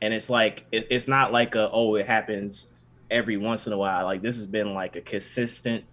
and 0.00 0.12
it's 0.12 0.30
like 0.30 0.64
it, 0.72 0.86
it's 0.90 1.08
not 1.08 1.32
like 1.32 1.54
a 1.54 1.70
oh 1.70 1.96
it 1.96 2.06
happens 2.06 2.68
every 3.10 3.36
once 3.36 3.66
in 3.66 3.72
a 3.72 3.78
while. 3.78 4.04
Like 4.04 4.22
this 4.22 4.36
has 4.36 4.46
been 4.46 4.74
like 4.74 4.96
a 4.96 5.00
consistent 5.00 5.84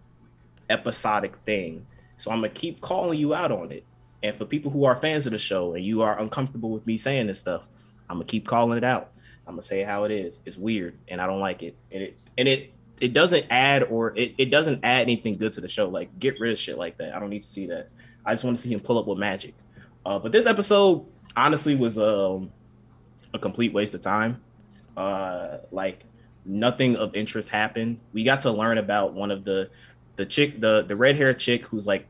episodic 0.69 1.35
thing. 1.45 1.85
So 2.17 2.31
I'm 2.31 2.37
gonna 2.37 2.49
keep 2.49 2.81
calling 2.81 3.19
you 3.19 3.33
out 3.33 3.51
on 3.51 3.71
it. 3.71 3.83
And 4.23 4.35
for 4.35 4.45
people 4.45 4.71
who 4.71 4.85
are 4.85 4.95
fans 4.95 5.25
of 5.25 5.31
the 5.31 5.37
show 5.37 5.73
and 5.73 5.83
you 5.83 6.01
are 6.01 6.19
uncomfortable 6.19 6.71
with 6.71 6.85
me 6.87 6.97
saying 6.97 7.27
this 7.27 7.39
stuff, 7.39 7.67
I'm 8.09 8.17
gonna 8.17 8.25
keep 8.25 8.47
calling 8.47 8.77
it 8.77 8.83
out. 8.83 9.11
I'm 9.47 9.53
gonna 9.53 9.63
say 9.63 9.83
how 9.83 10.03
it 10.05 10.11
is. 10.11 10.39
It's 10.45 10.57
weird 10.57 10.97
and 11.07 11.21
I 11.21 11.27
don't 11.27 11.39
like 11.39 11.63
it. 11.63 11.75
And 11.91 12.03
it 12.03 12.17
and 12.37 12.47
it 12.47 12.71
it 13.01 13.13
doesn't 13.13 13.45
add 13.49 13.83
or 13.83 14.13
it, 14.15 14.35
it 14.37 14.45
doesn't 14.45 14.83
add 14.83 15.01
anything 15.01 15.37
good 15.37 15.53
to 15.53 15.61
the 15.61 15.67
show. 15.67 15.89
Like 15.89 16.17
get 16.19 16.39
rid 16.39 16.53
of 16.53 16.59
shit 16.59 16.77
like 16.77 16.97
that. 16.97 17.13
I 17.13 17.19
don't 17.19 17.29
need 17.29 17.41
to 17.41 17.47
see 17.47 17.67
that. 17.67 17.89
I 18.25 18.33
just 18.33 18.43
want 18.43 18.57
to 18.57 18.63
see 18.63 18.73
him 18.73 18.79
pull 18.79 18.97
up 18.97 19.07
with 19.07 19.19
magic. 19.19 19.53
Uh, 20.05 20.19
but 20.19 20.31
this 20.31 20.45
episode 20.45 21.05
honestly 21.35 21.75
was 21.75 21.97
um, 21.97 22.51
a 23.33 23.39
complete 23.39 23.73
waste 23.73 23.93
of 23.93 24.01
time. 24.01 24.41
Uh, 24.95 25.57
like 25.71 26.03
nothing 26.45 26.95
of 26.95 27.15
interest 27.15 27.49
happened. 27.49 27.99
We 28.13 28.23
got 28.23 28.41
to 28.41 28.51
learn 28.51 28.77
about 28.77 29.13
one 29.13 29.31
of 29.31 29.43
the 29.43 29.69
the 30.15 30.25
chick, 30.25 30.61
the 30.61 30.83
the 30.83 30.95
red 30.95 31.15
hair 31.15 31.33
chick 31.33 31.65
who's 31.65 31.87
like 31.87 32.07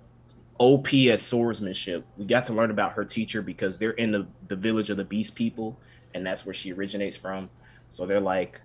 OP 0.60 0.94
at 0.94 1.20
swordsmanship. 1.20 2.06
We 2.18 2.26
got 2.26 2.46
to 2.46 2.54
learn 2.54 2.72
about 2.72 2.94
her 2.94 3.04
teacher 3.04 3.42
because 3.42 3.78
they're 3.78 3.92
in 3.92 4.12
the, 4.12 4.28
the 4.48 4.56
village 4.56 4.90
of 4.90 4.98
the 4.98 5.04
beast 5.04 5.36
people, 5.36 5.78
and 6.14 6.26
that's 6.26 6.46
where 6.46 6.54
she 6.54 6.72
originates 6.72 7.18
from. 7.18 7.50
So 7.90 8.06
they're 8.06 8.20
like 8.20 8.62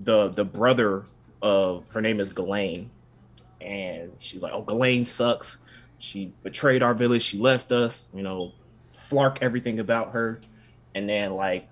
the 0.00 0.28
the 0.28 0.44
brother 0.44 1.06
of 1.42 1.84
her 1.88 2.00
name 2.00 2.20
is 2.20 2.32
Ghislaine, 2.32 2.90
and 3.60 4.12
she's 4.18 4.42
like, 4.42 4.52
"Oh, 4.52 4.62
Ghislaine 4.62 5.04
sucks. 5.04 5.58
She 5.98 6.32
betrayed 6.42 6.82
our 6.82 6.94
village. 6.94 7.22
She 7.22 7.38
left 7.38 7.72
us. 7.72 8.10
You 8.14 8.22
know, 8.22 8.52
flark 9.10 9.38
everything 9.40 9.80
about 9.80 10.12
her." 10.12 10.40
And 10.94 11.08
then 11.08 11.34
like, 11.34 11.68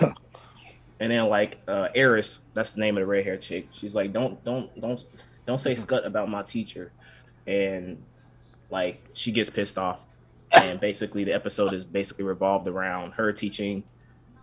and 1.02 1.10
then 1.10 1.28
like 1.28 1.58
uh 1.66 1.88
Eris, 1.94 2.38
that's 2.54 2.72
the 2.72 2.80
name 2.80 2.96
of 2.96 3.02
the 3.02 3.06
red 3.06 3.24
hair 3.24 3.36
chick. 3.36 3.66
She's 3.72 3.94
like, 3.94 4.12
"Don't 4.12 4.42
don't 4.44 4.80
don't 4.80 5.04
don't 5.46 5.60
say 5.60 5.74
scut 5.74 6.06
about 6.06 6.30
my 6.30 6.42
teacher," 6.42 6.92
and 7.46 8.00
like 8.70 9.02
she 9.12 9.32
gets 9.32 9.50
pissed 9.50 9.78
off. 9.78 10.00
And 10.52 10.78
basically, 10.78 11.24
the 11.24 11.32
episode 11.32 11.72
is 11.72 11.84
basically 11.84 12.24
revolved 12.24 12.68
around 12.68 13.12
her 13.12 13.32
teaching, 13.32 13.82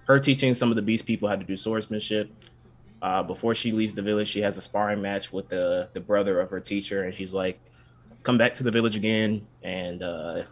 her 0.05 0.19
teaching 0.19 0.53
some 0.53 0.69
of 0.69 0.75
the 0.75 0.81
beast 0.81 1.05
people 1.05 1.29
how 1.29 1.37
to 1.37 1.45
do 1.45 1.55
swordsmanship, 1.55 2.29
uh, 3.01 3.23
before 3.23 3.55
she 3.55 3.71
leaves 3.71 3.93
the 3.93 4.01
village, 4.01 4.27
she 4.27 4.41
has 4.41 4.57
a 4.57 4.61
sparring 4.61 5.01
match 5.01 5.31
with 5.31 5.47
the 5.47 5.87
the 5.93 5.99
brother 6.01 6.41
of 6.41 6.49
her 6.49 6.59
teacher, 6.59 7.03
and 7.03 7.15
she's 7.15 7.33
like, 7.33 7.57
"Come 8.23 8.37
back 8.37 8.53
to 8.55 8.63
the 8.63 8.71
village 8.71 8.97
again, 8.97 9.47
and 9.63 10.03
uh, 10.03 10.43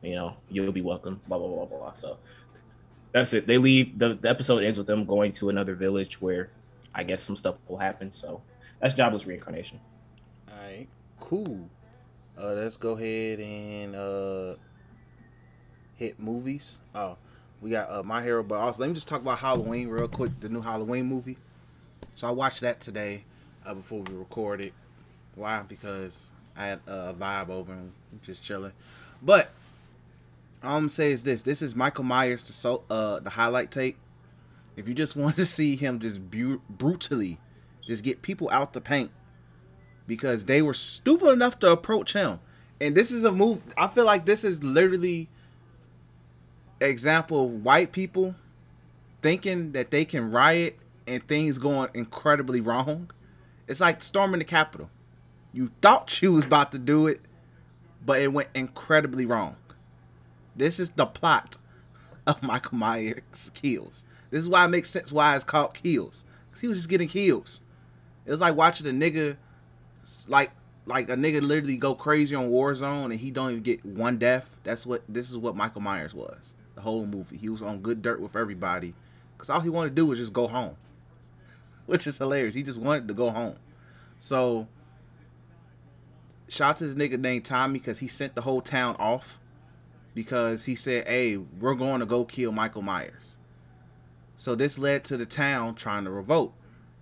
you 0.00 0.14
know 0.14 0.34
you'll 0.48 0.72
be 0.72 0.80
welcome." 0.80 1.20
Blah 1.28 1.38
blah 1.38 1.48
blah 1.48 1.66
blah 1.66 1.78
blah. 1.78 1.92
So 1.92 2.16
that's 3.12 3.32
it. 3.32 3.46
They 3.46 3.58
leave. 3.58 3.98
The, 3.98 4.14
the 4.14 4.28
episode 4.28 4.62
ends 4.62 4.78
with 4.78 4.86
them 4.86 5.04
going 5.04 5.32
to 5.32 5.48
another 5.48 5.74
village 5.74 6.20
where 6.20 6.50
I 6.94 7.04
guess 7.04 7.22
some 7.22 7.36
stuff 7.36 7.56
will 7.68 7.78
happen. 7.78 8.12
So 8.12 8.42
that's 8.80 8.94
jobless 8.94 9.26
reincarnation. 9.26 9.80
All 10.48 10.54
right, 10.56 10.88
cool. 11.18 11.68
Uh, 12.38 12.52
let's 12.54 12.76
go 12.76 12.92
ahead 12.92 13.40
and 13.40 13.94
uh 13.94 14.54
hit 15.96 16.18
movies. 16.18 16.80
Oh, 16.94 17.16
we 17.60 17.70
got 17.70 17.90
uh, 17.90 18.02
My 18.02 18.22
Hero, 18.22 18.42
but 18.42 18.56
also 18.56 18.80
let 18.80 18.88
me 18.88 18.94
just 18.94 19.08
talk 19.08 19.20
about 19.20 19.38
Halloween 19.38 19.88
real 19.88 20.08
quick. 20.08 20.40
The 20.40 20.48
new 20.48 20.62
Halloween 20.62 21.06
movie. 21.06 21.36
So 22.14 22.26
I 22.28 22.30
watched 22.30 22.62
that 22.62 22.80
today 22.80 23.24
uh, 23.64 23.74
before 23.74 24.00
we 24.00 24.14
recorded. 24.14 24.72
Why? 25.34 25.62
Because 25.62 26.30
I 26.56 26.66
had 26.66 26.80
a 26.86 27.14
vibe 27.14 27.50
over 27.50 27.72
and 27.72 27.92
just 28.22 28.42
chilling. 28.42 28.72
But 29.22 29.50
all 30.62 30.76
I'm 30.76 30.88
say 30.88 31.12
is 31.12 31.22
this: 31.22 31.42
this 31.42 31.62
is 31.62 31.74
Michael 31.74 32.04
Myers, 32.04 32.44
the 32.44 32.52
so 32.52 32.84
uh 32.90 33.20
the 33.20 33.30
highlight 33.30 33.70
tape. 33.70 33.96
If 34.76 34.88
you 34.88 34.94
just 34.94 35.16
want 35.16 35.36
to 35.36 35.46
see 35.46 35.76
him 35.76 35.98
just 35.98 36.30
bu- 36.30 36.60
brutally, 36.68 37.38
just 37.86 38.04
get 38.04 38.22
people 38.22 38.48
out 38.50 38.72
the 38.72 38.80
paint 38.80 39.10
because 40.06 40.46
they 40.46 40.60
were 40.60 40.74
stupid 40.74 41.28
enough 41.28 41.58
to 41.60 41.70
approach 41.70 42.14
him. 42.14 42.40
And 42.80 42.94
this 42.94 43.10
is 43.10 43.24
a 43.24 43.30
move. 43.30 43.62
I 43.76 43.86
feel 43.88 44.04
like 44.04 44.24
this 44.24 44.42
is 44.42 44.62
literally 44.64 45.28
example 46.80 47.44
of 47.44 47.64
white 47.64 47.92
people 47.92 48.34
thinking 49.22 49.72
that 49.72 49.90
they 49.90 50.04
can 50.04 50.30
riot 50.30 50.78
and 51.06 51.26
things 51.26 51.58
going 51.58 51.90
incredibly 51.94 52.60
wrong. 52.60 53.10
It's 53.68 53.80
like 53.80 54.02
storming 54.02 54.38
the 54.38 54.44
Capitol. 54.44 54.90
You 55.52 55.70
thought 55.82 56.20
you 56.22 56.32
was 56.32 56.44
about 56.44 56.72
to 56.72 56.78
do 56.78 57.06
it, 57.06 57.20
but 58.04 58.20
it 58.20 58.32
went 58.32 58.48
incredibly 58.54 59.26
wrong. 59.26 59.56
This 60.60 60.78
is 60.78 60.90
the 60.90 61.06
plot 61.06 61.56
of 62.26 62.42
Michael 62.42 62.76
Myers 62.76 63.50
kills. 63.54 64.04
This 64.30 64.42
is 64.42 64.48
why 64.48 64.66
it 64.66 64.68
makes 64.68 64.90
sense 64.90 65.10
why 65.10 65.34
it's 65.34 65.42
called 65.42 65.72
kills. 65.72 66.26
Cause 66.52 66.60
he 66.60 66.68
was 66.68 66.76
just 66.76 66.90
getting 66.90 67.08
kills. 67.08 67.62
It 68.26 68.30
was 68.30 68.42
like 68.42 68.54
watching 68.54 68.86
a 68.86 68.90
nigga 68.90 69.38
like 70.28 70.50
like 70.84 71.08
a 71.08 71.14
nigga 71.14 71.40
literally 71.40 71.78
go 71.78 71.94
crazy 71.94 72.34
on 72.34 72.50
Warzone 72.50 73.06
and 73.06 73.20
he 73.20 73.30
don't 73.30 73.52
even 73.52 73.62
get 73.62 73.86
one 73.86 74.18
death. 74.18 74.54
That's 74.62 74.84
what 74.84 75.02
this 75.08 75.30
is 75.30 75.38
what 75.38 75.56
Michael 75.56 75.80
Myers 75.80 76.12
was. 76.12 76.54
The 76.74 76.82
whole 76.82 77.06
movie. 77.06 77.38
He 77.38 77.48
was 77.48 77.62
on 77.62 77.80
good 77.80 78.02
dirt 78.02 78.20
with 78.20 78.36
everybody. 78.36 78.92
Cause 79.38 79.48
all 79.48 79.60
he 79.60 79.70
wanted 79.70 79.90
to 79.90 79.94
do 79.94 80.04
was 80.04 80.18
just 80.18 80.34
go 80.34 80.46
home. 80.46 80.76
Which 81.86 82.06
is 82.06 82.18
hilarious. 82.18 82.54
He 82.54 82.62
just 82.62 82.78
wanted 82.78 83.08
to 83.08 83.14
go 83.14 83.30
home. 83.30 83.56
So 84.18 84.68
shout 86.48 86.76
to 86.76 86.86
this 86.86 86.94
nigga 86.94 87.18
named 87.18 87.46
Tommy 87.46 87.78
because 87.78 88.00
he 88.00 88.08
sent 88.08 88.34
the 88.34 88.42
whole 88.42 88.60
town 88.60 88.94
off 88.98 89.39
because 90.14 90.64
he 90.64 90.74
said, 90.74 91.06
Hey, 91.06 91.36
we're 91.36 91.74
going 91.74 92.00
to 92.00 92.06
go 92.06 92.24
kill 92.24 92.52
Michael 92.52 92.82
Myers. 92.82 93.36
So 94.36 94.54
this 94.54 94.78
led 94.78 95.04
to 95.04 95.16
the 95.16 95.26
town 95.26 95.74
trying 95.74 96.04
to 96.04 96.10
revolt, 96.10 96.54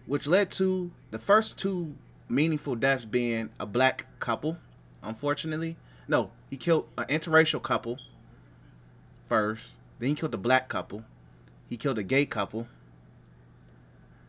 which 0.07 0.27
led 0.27 0.51
to 0.53 0.91
the 1.11 1.19
first 1.19 1.59
two 1.59 1.95
meaningful 2.29 2.75
deaths 2.75 3.05
being 3.05 3.51
a 3.61 3.67
black 3.67 4.07
couple, 4.19 4.59
unfortunately. 5.03 5.77
No, 6.09 6.31
he 6.51 6.57
killed 6.57 6.89
an 6.99 7.05
interracial 7.07 7.63
couple 7.63 7.99
first. 9.29 9.79
Then 9.99 10.11
he 10.11 10.15
killed 10.15 10.35
a 10.35 10.39
black 10.39 10.69
couple. 10.69 11.05
He 11.69 11.77
killed 11.77 11.99
a 11.99 12.03
gay 12.03 12.27
couple. 12.27 12.67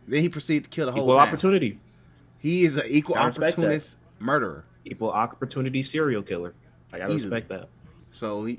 Then 0.08 0.22
he 0.22 0.30
proceeded 0.30 0.66
to 0.66 0.70
kill 0.70 0.86
the 0.88 0.92
whole 0.92 1.04
Equal 1.04 1.16
town. 1.18 1.28
opportunity. 1.28 1.80
He 2.40 2.64
is 2.66 2.78
an 2.78 2.86
equal 2.88 3.16
respect 3.16 3.36
that. 3.36 3.44
opportunist 3.54 3.98
murderer. 4.20 4.66
Equal 4.86 5.12
opportunity 5.12 5.84
serial 5.84 6.22
killer. 6.24 6.54
Like 6.92 7.02
I 7.02 7.06
Easily. 7.06 7.16
respect 7.38 7.50
that. 7.50 7.70
So 8.12 8.46
he, 8.46 8.58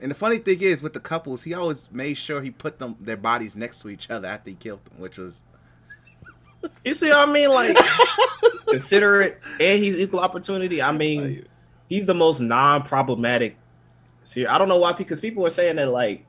and 0.00 0.10
the 0.10 0.14
funny 0.14 0.38
thing 0.38 0.60
is 0.60 0.82
with 0.82 0.92
the 0.94 1.00
couples, 1.00 1.42
he 1.42 1.54
always 1.54 1.90
made 1.92 2.14
sure 2.14 2.42
he 2.42 2.50
put 2.50 2.78
them 2.78 2.96
their 3.00 3.16
bodies 3.16 3.54
next 3.56 3.80
to 3.82 3.88
each 3.88 4.10
other 4.10 4.28
after 4.28 4.50
he 4.50 4.56
killed 4.56 4.84
them, 4.86 4.98
which 5.00 5.18
was 5.18 5.42
You 6.84 6.94
see 6.94 7.08
what 7.08 7.28
I 7.28 7.32
mean? 7.32 7.50
Like 7.50 7.76
consider 8.68 9.22
it, 9.22 9.40
and 9.58 9.82
he's 9.82 9.98
equal 9.98 10.20
opportunity. 10.20 10.82
I 10.82 10.92
mean, 10.92 11.46
he's 11.88 12.06
the 12.06 12.14
most 12.14 12.40
non-problematic. 12.40 13.56
See, 14.24 14.46
I 14.46 14.58
don't 14.58 14.68
know 14.68 14.78
why 14.78 14.92
because 14.92 15.20
people 15.20 15.46
are 15.46 15.50
saying 15.50 15.76
that 15.76 15.88
like 15.90 16.24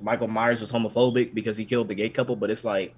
Michael 0.00 0.28
Myers 0.28 0.60
was 0.60 0.72
homophobic 0.72 1.34
because 1.34 1.56
he 1.56 1.64
killed 1.64 1.88
the 1.88 1.94
gay 1.94 2.08
couple, 2.08 2.36
but 2.36 2.50
it's 2.50 2.64
like 2.64 2.94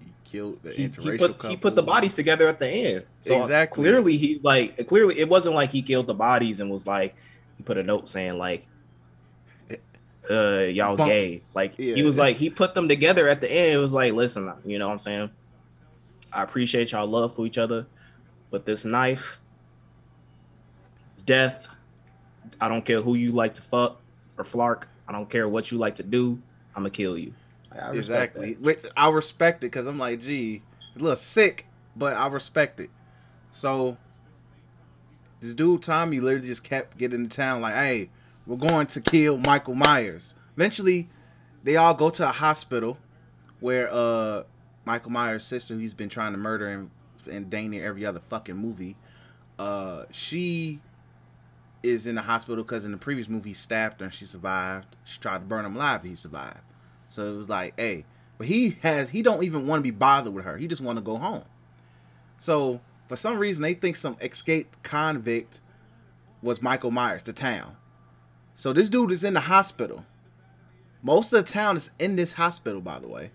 he 0.00 0.12
killed 0.24 0.60
the 0.62 0.72
he, 0.72 0.82
he 0.82 0.88
interracial 0.88 1.18
put 1.18 1.32
couple. 1.38 1.50
he 1.50 1.56
put 1.56 1.76
the 1.76 1.82
bodies 1.82 2.14
together 2.14 2.48
at 2.48 2.58
the 2.58 2.68
end. 2.68 3.04
So 3.20 3.42
Exactly. 3.42 3.82
clearly 3.84 4.16
he 4.16 4.40
like 4.42 4.86
clearly 4.88 5.18
it 5.18 5.28
wasn't 5.28 5.54
like 5.54 5.70
he 5.70 5.82
killed 5.82 6.08
the 6.08 6.14
bodies 6.14 6.58
and 6.60 6.70
was 6.70 6.86
like 6.86 7.14
he 7.58 7.62
put 7.64 7.76
a 7.76 7.82
note 7.82 8.08
saying 8.08 8.38
like 8.38 8.66
uh 10.30 10.60
y'all 10.60 10.96
Bump. 10.96 11.10
gay. 11.10 11.42
Like 11.54 11.74
Yeah. 11.76 11.94
he 11.96 12.02
was 12.02 12.16
like 12.16 12.36
he 12.36 12.48
put 12.48 12.74
them 12.74 12.88
together 12.88 13.28
at 13.28 13.40
the 13.42 13.50
end. 13.52 13.74
It 13.74 13.78
was 13.78 13.92
like, 13.92 14.12
listen, 14.14 14.50
you 14.64 14.78
know 14.78 14.86
what 14.86 14.92
I'm 14.92 14.98
saying? 14.98 15.30
I 16.32 16.42
appreciate 16.42 16.92
y'all 16.92 17.06
love 17.06 17.34
for 17.34 17.44
each 17.46 17.58
other, 17.58 17.86
but 18.50 18.64
this 18.66 18.84
knife, 18.84 19.40
death, 21.24 21.68
I 22.60 22.68
don't 22.68 22.84
care 22.84 23.00
who 23.00 23.14
you 23.14 23.32
like 23.32 23.54
to 23.56 23.62
fuck 23.62 24.00
or 24.36 24.44
flark. 24.44 24.84
I 25.06 25.12
don't 25.12 25.28
care 25.30 25.48
what 25.48 25.70
you 25.70 25.78
like 25.78 25.96
to 25.96 26.02
do. 26.02 26.40
I'm 26.74 26.82
gonna 26.82 26.90
kill 26.90 27.16
you. 27.18 27.32
I 27.72 27.92
exactly. 27.92 28.54
that. 28.54 28.62
Which 28.62 28.80
I 28.96 29.08
respect 29.10 29.62
it 29.64 29.66
because 29.68 29.86
I'm 29.86 29.98
like, 29.98 30.20
gee, 30.20 30.62
it's 30.92 31.00
a 31.00 31.02
little 31.04 31.16
sick, 31.16 31.66
but 31.96 32.14
I 32.16 32.26
respect 32.28 32.80
it. 32.80 32.90
So 33.50 33.96
this 35.40 35.54
dude 35.54 35.82
Tommy 35.82 36.20
literally 36.20 36.48
just 36.48 36.64
kept 36.64 36.98
getting 36.98 37.28
to 37.28 37.36
town 37.36 37.60
like, 37.60 37.74
hey, 37.74 38.10
we're 38.46 38.56
going 38.56 38.86
to 38.88 39.00
kill 39.00 39.36
Michael 39.38 39.74
Myers. 39.74 40.34
Eventually, 40.56 41.08
they 41.62 41.76
all 41.76 41.94
go 41.94 42.10
to 42.10 42.28
a 42.28 42.32
hospital 42.32 42.98
where 43.60 43.92
uh 43.92 44.44
Michael 44.84 45.10
Myers' 45.10 45.44
sister, 45.44 45.74
who 45.74 45.80
he's 45.80 45.94
been 45.94 46.08
trying 46.08 46.32
to 46.32 46.38
murder 46.38 46.68
and 46.68 46.90
and 47.30 47.50
dang 47.50 47.70
near 47.70 47.86
every 47.86 48.06
other 48.06 48.20
fucking 48.20 48.56
movie, 48.56 48.96
uh, 49.58 50.04
she 50.10 50.80
is 51.82 52.06
in 52.06 52.14
the 52.14 52.22
hospital 52.22 52.64
because 52.64 52.84
in 52.84 52.90
the 52.90 52.96
previous 52.98 53.28
movie 53.28 53.50
he 53.50 53.54
stabbed 53.54 54.00
her 54.00 54.06
and 54.06 54.14
she 54.14 54.24
survived. 54.24 54.96
She 55.04 55.20
tried 55.20 55.38
to 55.38 55.44
burn 55.44 55.64
him 55.64 55.76
alive, 55.76 56.00
and 56.00 56.10
he 56.10 56.16
survived. 56.16 56.60
So 57.08 57.34
it 57.34 57.36
was 57.36 57.48
like, 57.48 57.74
hey, 57.76 58.04
but 58.38 58.46
he 58.46 58.70
has 58.82 59.10
he 59.10 59.22
don't 59.22 59.42
even 59.42 59.66
want 59.66 59.80
to 59.80 59.82
be 59.82 59.90
bothered 59.90 60.32
with 60.32 60.44
her. 60.44 60.56
He 60.56 60.66
just 60.66 60.82
want 60.82 60.96
to 60.96 61.02
go 61.02 61.18
home. 61.18 61.44
So 62.38 62.80
for 63.08 63.16
some 63.16 63.38
reason 63.38 63.62
they 63.62 63.74
think 63.74 63.96
some 63.96 64.16
escaped 64.20 64.82
convict 64.82 65.60
was 66.42 66.62
Michael 66.62 66.90
Myers, 66.90 67.24
the 67.24 67.32
town. 67.32 67.76
So 68.54 68.72
this 68.72 68.88
dude 68.88 69.10
is 69.10 69.24
in 69.24 69.34
the 69.34 69.40
hospital. 69.40 70.04
Most 71.02 71.32
of 71.32 71.44
the 71.44 71.52
town 71.52 71.76
is 71.76 71.90
in 71.98 72.16
this 72.16 72.34
hospital, 72.34 72.80
by 72.80 72.98
the 72.98 73.08
way. 73.08 73.30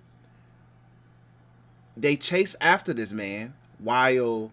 They 1.98 2.16
chase 2.16 2.56
after 2.62 2.94
this 2.94 3.12
man 3.12 3.54
while 3.78 4.52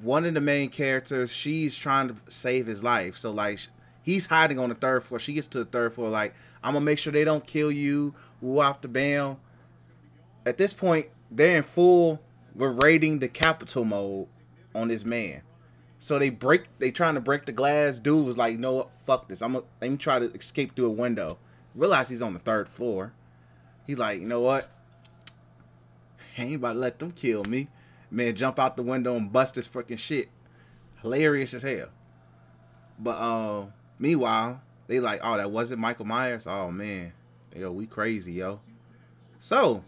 one 0.00 0.24
of 0.24 0.34
the 0.34 0.40
main 0.40 0.68
characters, 0.68 1.32
she's 1.32 1.76
trying 1.76 2.08
to 2.08 2.16
save 2.28 2.66
his 2.66 2.84
life. 2.84 3.16
So 3.16 3.30
like 3.30 3.60
he's 4.02 4.26
hiding 4.26 4.58
on 4.58 4.68
the 4.68 4.74
third 4.74 5.04
floor. 5.04 5.18
She 5.18 5.32
gets 5.32 5.46
to 5.48 5.58
the 5.58 5.64
third 5.64 5.94
floor, 5.94 6.10
like, 6.10 6.34
I'm 6.62 6.74
gonna 6.74 6.84
make 6.84 6.98
sure 6.98 7.12
they 7.12 7.24
don't 7.24 7.46
kill 7.46 7.70
you. 7.70 8.14
Woo 8.40 8.60
off 8.60 8.80
the 8.80 8.88
bam. 8.88 9.36
At 10.44 10.58
this 10.58 10.72
point, 10.72 11.06
they're 11.30 11.56
in 11.56 11.62
full 11.62 12.20
we're 12.54 12.72
raiding 12.72 13.18
the 13.18 13.28
capital 13.28 13.84
mode 13.84 14.28
on 14.74 14.88
this 14.88 15.04
man. 15.04 15.42
So 15.98 16.18
they 16.18 16.30
break 16.30 16.64
they 16.78 16.90
trying 16.90 17.14
to 17.14 17.20
break 17.20 17.44
the 17.44 17.52
glass. 17.52 17.98
Dude 17.98 18.24
was 18.24 18.38
like, 18.38 18.58
no, 18.58 18.72
what 18.72 18.90
fuck 19.04 19.28
this. 19.28 19.42
I'm 19.42 19.52
gonna 19.52 19.66
let 19.80 19.90
me 19.90 19.96
try 19.96 20.18
to 20.18 20.32
escape 20.32 20.74
through 20.74 20.86
a 20.86 20.90
window. 20.90 21.38
Realize 21.74 22.08
he's 22.08 22.22
on 22.22 22.32
the 22.32 22.38
third 22.38 22.68
floor. 22.68 23.12
He's 23.86 23.98
like, 23.98 24.20
you 24.20 24.26
know 24.26 24.40
what? 24.40 24.70
Ain't 26.38 26.56
about 26.56 26.72
to 26.72 26.78
let 26.78 26.98
them 26.98 27.12
kill 27.12 27.44
me. 27.44 27.68
Man, 28.10 28.34
jump 28.34 28.58
out 28.58 28.76
the 28.76 28.82
window 28.82 29.14
and 29.14 29.30
bust 29.30 29.56
this 29.56 29.66
fucking 29.66 29.98
shit. 29.98 30.30
Hilarious 31.02 31.52
as 31.52 31.64
hell. 31.64 31.88
But 32.98 33.18
uh 33.18 33.66
meanwhile, 33.98 34.62
they 34.86 35.00
like, 35.00 35.20
oh, 35.22 35.36
that 35.36 35.50
wasn't 35.50 35.80
Michael 35.80 36.06
Myers. 36.06 36.46
Oh 36.46 36.70
man. 36.70 37.12
Yo, 37.54 37.72
we 37.72 37.86
crazy, 37.86 38.32
yo. 38.32 38.60
So 39.38 39.84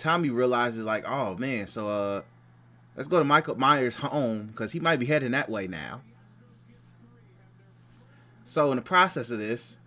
Tommy 0.00 0.30
realizes 0.30 0.84
like, 0.84 1.04
oh 1.06 1.36
man, 1.36 1.66
so 1.68 1.88
uh 1.88 2.22
let's 2.96 3.08
go 3.08 3.18
to 3.18 3.24
Michael 3.24 3.54
Myers' 3.56 3.96
home 3.96 4.46
because 4.46 4.72
he 4.72 4.80
might 4.80 4.98
be 4.98 5.06
heading 5.06 5.30
that 5.32 5.48
way 5.48 5.66
now. 5.68 6.00
So 8.44 8.72
in 8.72 8.76
the 8.76 8.82
process 8.82 9.30
of 9.30 9.38
this, 9.38 9.78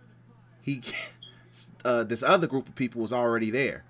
he 0.62 0.80
uh, 1.84 2.04
this 2.04 2.22
other 2.22 2.46
group 2.46 2.68
of 2.68 2.74
people 2.74 3.02
was 3.02 3.12
already 3.12 3.50
there. 3.50 3.84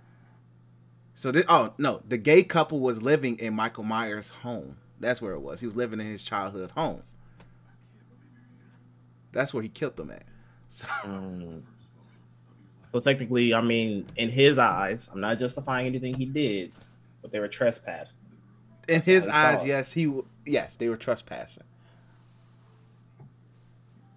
So 1.14 1.30
this, 1.30 1.44
oh 1.48 1.74
no, 1.78 2.02
the 2.08 2.18
gay 2.18 2.42
couple 2.42 2.80
was 2.80 3.02
living 3.02 3.38
in 3.38 3.54
Michael 3.54 3.84
Myers' 3.84 4.30
home. 4.30 4.78
That's 4.98 5.20
where 5.22 5.34
it 5.34 5.40
was. 5.40 5.60
He 5.60 5.66
was 5.66 5.76
living 5.76 6.00
in 6.00 6.06
his 6.06 6.22
childhood 6.22 6.70
home. 6.72 7.02
That's 9.30 9.52
where 9.52 9.62
he 9.62 9.68
killed 9.68 9.96
them 9.96 10.10
at. 10.10 10.24
So, 10.68 10.86
Mm. 11.04 11.62
So 12.94 13.00
technically, 13.00 13.52
I 13.52 13.60
mean, 13.60 14.06
in 14.16 14.30
his 14.30 14.56
eyes, 14.56 15.10
I'm 15.12 15.20
not 15.20 15.36
justifying 15.36 15.86
anything 15.86 16.14
he 16.14 16.26
did, 16.26 16.70
but 17.22 17.32
they 17.32 17.40
were 17.40 17.48
trespassing. 17.48 18.16
in 18.86 18.94
That's 18.94 19.06
his 19.06 19.26
eyes, 19.26 19.62
saw 19.62 19.66
yes, 19.66 19.92
he 19.94 20.14
yes 20.46 20.76
they 20.76 20.88
were 20.88 20.96
trespassing. 20.96 21.64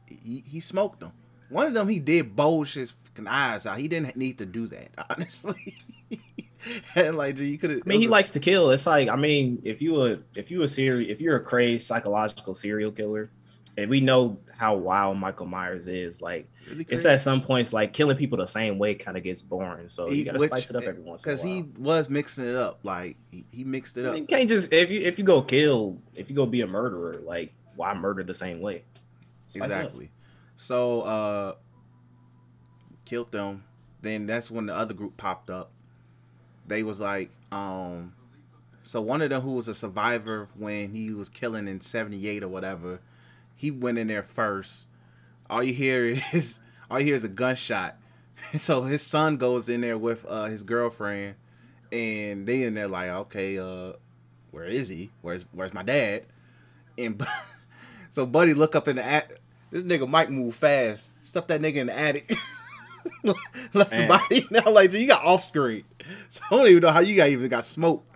He 0.06 0.44
he 0.46 0.60
smoked 0.60 1.00
them. 1.00 1.14
One 1.50 1.66
of 1.66 1.74
them 1.74 1.88
he 1.88 2.00
did 2.00 2.36
bulge 2.36 2.76
his 2.76 2.94
eyes 3.28 3.66
out. 3.66 3.80
He 3.80 3.88
didn't 3.88 4.16
need 4.16 4.38
to 4.38 4.46
do 4.46 4.68
that, 4.68 4.90
honestly. 5.10 5.76
and 6.94 7.18
like, 7.18 7.40
you 7.40 7.58
could. 7.58 7.72
I 7.72 7.82
mean, 7.84 8.00
he 8.00 8.08
likes 8.08 8.34
to 8.34 8.40
kill. 8.40 8.70
It's 8.70 8.86
like, 8.86 9.10
I 9.10 9.16
mean, 9.16 9.60
if 9.66 9.82
you 9.82 10.04
a 10.04 10.20
if 10.36 10.52
you 10.52 10.62
a 10.62 10.68
serial 10.68 11.10
if 11.10 11.20
you're 11.20 11.38
a 11.38 11.44
crazed 11.44 11.88
psychological 11.88 12.54
serial 12.54 12.92
killer, 12.92 13.32
and 13.78 13.90
we 13.90 14.02
know 14.02 14.40
how 14.58 14.76
wild 14.76 15.18
Michael 15.18 15.46
Myers 15.46 15.88
is, 15.88 16.22
like 16.22 16.50
it's 16.66 17.06
at 17.06 17.22
some 17.22 17.42
points 17.42 17.74
like 17.74 17.94
killing 17.94 18.18
people 18.18 18.38
the 18.38 18.48
same 18.48 18.80
way 18.80 18.96
kind 18.96 19.16
of 19.16 19.24
gets 19.24 19.42
boring. 19.42 19.88
So 19.88 20.10
you 20.10 20.26
gotta 20.26 20.40
spice 20.40 20.70
it 20.70 20.76
up 20.76 20.84
every 20.84 21.04
once 21.04 21.24
in 21.24 21.30
a 21.30 21.34
because 21.34 21.44
he 21.44 21.64
was 21.78 22.10
mixing 22.10 22.48
it 22.48 22.56
up. 22.56 22.80
Like 22.84 23.18
he, 23.30 23.46
he 23.52 23.64
mixed 23.64 23.98
it 23.98 24.06
I 24.06 24.10
up. 24.10 24.14
mean, 24.16 24.24
you 24.24 24.28
can't 24.28 24.50
just 24.50 24.74
if 24.74 24.90
you 24.90 25.02
if 25.02 25.20
you 25.20 25.24
go 25.24 25.42
kill 25.42 26.02
if 26.16 26.30
you 26.30 26.36
go 26.36 26.46
be 26.46 26.62
a 26.62 26.68
murderer, 26.68 27.22
like 27.24 27.54
why 27.76 27.94
murder 27.94 28.24
the 28.24 28.36
same 28.36 28.62
way? 28.62 28.84
Spice. 29.48 29.66
Exactly. 29.66 30.10
So 30.58 31.02
uh 31.02 31.56
killed 33.06 33.32
them. 33.32 33.64
Then 34.02 34.26
that's 34.26 34.50
when 34.50 34.66
the 34.66 34.76
other 34.76 34.94
group 34.94 35.18
popped 35.18 35.50
up. 35.50 35.72
They 36.66 36.82
was 36.82 37.00
like, 37.00 37.30
um 37.52 38.14
so 38.84 39.02
one 39.02 39.22
of 39.22 39.30
them 39.30 39.42
who 39.42 39.52
was 39.52 39.68
a 39.68 39.74
survivor 39.74 40.48
when 40.56 40.90
he 40.90 41.14
was 41.14 41.28
killing 41.28 41.68
in 41.68 41.82
78 41.82 42.42
or 42.42 42.48
whatever, 42.48 43.02
he 43.58 43.72
went 43.72 43.98
in 43.98 44.08
there 44.08 44.24
first. 44.24 44.88
All 45.50 45.62
you 45.62 45.74
hear 45.74 46.06
is 46.34 46.60
all 46.90 47.00
you 47.00 47.08
hear 47.08 47.16
is 47.16 47.24
a 47.26 47.30
gunshot. 47.30 47.98
So 48.60 48.84
his 48.84 49.02
son 49.02 49.38
goes 49.38 49.68
in 49.68 49.82
there 49.82 49.98
with 49.98 50.24
uh 50.30 50.46
his 50.46 50.62
girlfriend 50.62 51.36
and 51.92 52.46
they 52.48 52.62
in 52.62 52.76
there 52.76 52.88
like, 52.88 53.10
okay, 53.10 53.58
uh 53.58 53.94
where 54.52 54.66
is 54.66 54.90
he? 54.90 55.10
Where's 55.24 55.44
where's 55.52 55.74
my 55.74 55.82
dad? 55.82 56.26
And 57.00 57.26
so 58.12 58.28
Buddy 58.28 58.54
look 58.54 58.76
up 58.76 58.88
in 58.88 58.98
the 58.98 59.04
attic. 59.04 59.42
this 59.72 59.82
nigga 59.84 60.08
Mike 60.08 60.30
move 60.30 60.54
fast. 60.56 61.10
Stuff 61.24 61.48
that 61.48 61.62
nigga 61.62 61.78
in 61.78 61.88
the 61.88 61.98
attic. 61.98 62.38
Left 63.74 63.92
Man. 63.92 64.02
the 64.02 64.08
body. 64.08 64.48
Now 64.52 64.72
like 64.72 64.94
you 64.94 65.08
got 65.08 65.26
off 65.26 65.46
screen. 65.46 65.84
So 66.30 66.42
I 66.52 66.56
don't 66.56 66.68
even 66.68 66.82
know 66.84 66.92
how 66.92 67.00
you 67.00 67.16
got 67.16 67.30
even 67.30 67.50
got 67.50 67.66
smoked. 67.66 68.16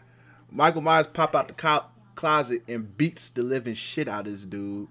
Michael 0.51 0.81
Myers 0.81 1.07
pop 1.07 1.35
out 1.35 1.47
the 1.47 1.53
co- 1.55 1.87
closet 2.13 2.61
and 2.67 2.95
beats 2.95 3.29
the 3.31 3.41
living 3.41 3.73
shit 3.73 4.07
out 4.07 4.27
of 4.27 4.33
this 4.33 4.45
dude. 4.45 4.87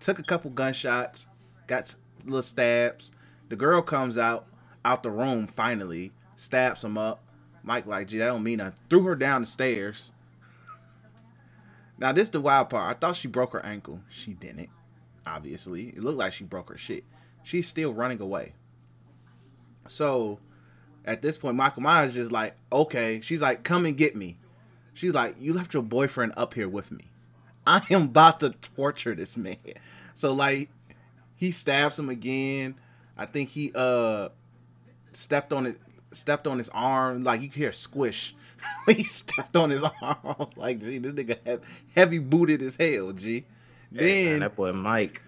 Took 0.00 0.18
a 0.18 0.22
couple 0.22 0.50
gunshots, 0.50 1.26
got 1.66 1.94
little 2.24 2.42
stabs. 2.42 3.10
The 3.48 3.56
girl 3.56 3.82
comes 3.82 4.16
out 4.16 4.46
out 4.84 5.02
the 5.02 5.10
room 5.10 5.46
finally, 5.46 6.12
stabs 6.36 6.84
him 6.84 6.96
up. 6.96 7.22
Mike 7.62 7.86
like, 7.86 8.08
gee, 8.08 8.18
that 8.18 8.26
don't 8.26 8.42
mean 8.42 8.58
nothing. 8.58 8.78
Threw 8.88 9.02
her 9.02 9.16
down 9.16 9.42
the 9.42 9.46
stairs. 9.46 10.12
Now 11.98 12.12
this 12.12 12.28
the 12.28 12.40
wild 12.40 12.70
part. 12.70 12.96
I 12.96 12.98
thought 12.98 13.16
she 13.16 13.28
broke 13.28 13.52
her 13.52 13.64
ankle. 13.64 14.00
She 14.08 14.32
didn't. 14.32 14.70
Obviously, 15.26 15.88
it 15.88 15.98
looked 15.98 16.18
like 16.18 16.32
she 16.32 16.44
broke 16.44 16.70
her 16.70 16.78
shit. 16.78 17.04
She's 17.42 17.68
still 17.68 17.92
running 17.92 18.20
away. 18.20 18.54
So, 19.88 20.38
at 21.04 21.22
this 21.22 21.36
point, 21.36 21.56
Michael 21.56 21.82
Myers 21.82 22.10
is 22.10 22.24
just 22.24 22.32
like, 22.32 22.54
okay. 22.70 23.20
She's 23.20 23.42
like, 23.42 23.64
come 23.64 23.84
and 23.84 23.96
get 23.96 24.16
me. 24.16 24.38
She's 24.94 25.12
like, 25.12 25.36
you 25.38 25.52
left 25.52 25.74
your 25.74 25.82
boyfriend 25.82 26.32
up 26.36 26.54
here 26.54 26.68
with 26.68 26.90
me. 26.90 27.10
I 27.74 27.82
am 27.90 28.04
about 28.04 28.40
to 28.40 28.50
torture 28.50 29.14
this 29.14 29.36
man. 29.36 29.56
So 30.14 30.32
like, 30.32 30.70
he 31.36 31.50
stabs 31.52 31.98
him 31.98 32.08
again. 32.08 32.76
I 33.16 33.26
think 33.26 33.50
he 33.50 33.72
uh 33.74 34.30
stepped 35.12 35.52
on 35.52 35.66
it, 35.66 35.78
stepped 36.12 36.46
on 36.46 36.56
his 36.58 36.70
arm. 36.70 37.24
Like 37.24 37.42
you 37.42 37.48
can 37.48 37.60
hear 37.60 37.68
a 37.70 37.74
squish. 37.74 38.34
he 38.86 39.04
stepped 39.04 39.54
on 39.54 39.70
his 39.70 39.82
arm. 40.02 40.48
like, 40.56 40.80
gee, 40.80 40.98
this 40.98 41.12
nigga 41.12 41.36
have 41.46 41.60
heavy 41.94 42.18
booted 42.18 42.62
as 42.62 42.76
hell. 42.76 43.12
G. 43.12 43.44
Hey, 43.94 44.24
man, 44.24 44.30
Then 44.32 44.40
that 44.40 44.56
boy 44.56 44.72
Mike. 44.72 45.22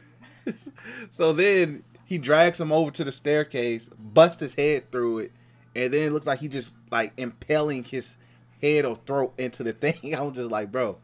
so 1.11 1.33
then 1.35 1.85
he 2.07 2.17
drags 2.17 2.59
him 2.59 2.73
over 2.73 2.91
to 2.93 3.05
the 3.05 3.13
staircase, 3.13 3.89
busts 3.99 4.41
his 4.41 4.55
head 4.55 4.91
through 4.91 5.19
it, 5.19 5.33
and 5.77 5.93
then 5.93 6.05
it 6.09 6.13
looks 6.13 6.27
like 6.27 6.41
he 6.41 6.49
just 6.49 6.75
like 6.91 7.13
impaling 7.19 7.85
his 7.85 8.17
head 8.63 8.85
or 8.85 8.97
throat 8.97 9.35
into 9.39 9.63
the 9.63 9.73
thing. 9.73 10.15
I 10.15 10.23
was 10.23 10.35
just 10.37 10.51
like, 10.51 10.73
bro. 10.73 10.97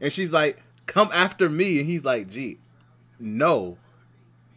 And 0.00 0.12
she's 0.12 0.30
like, 0.30 0.62
come 0.86 1.10
after 1.12 1.48
me. 1.48 1.80
And 1.80 1.88
he's 1.88 2.04
like, 2.04 2.30
gee, 2.30 2.58
no, 3.18 3.78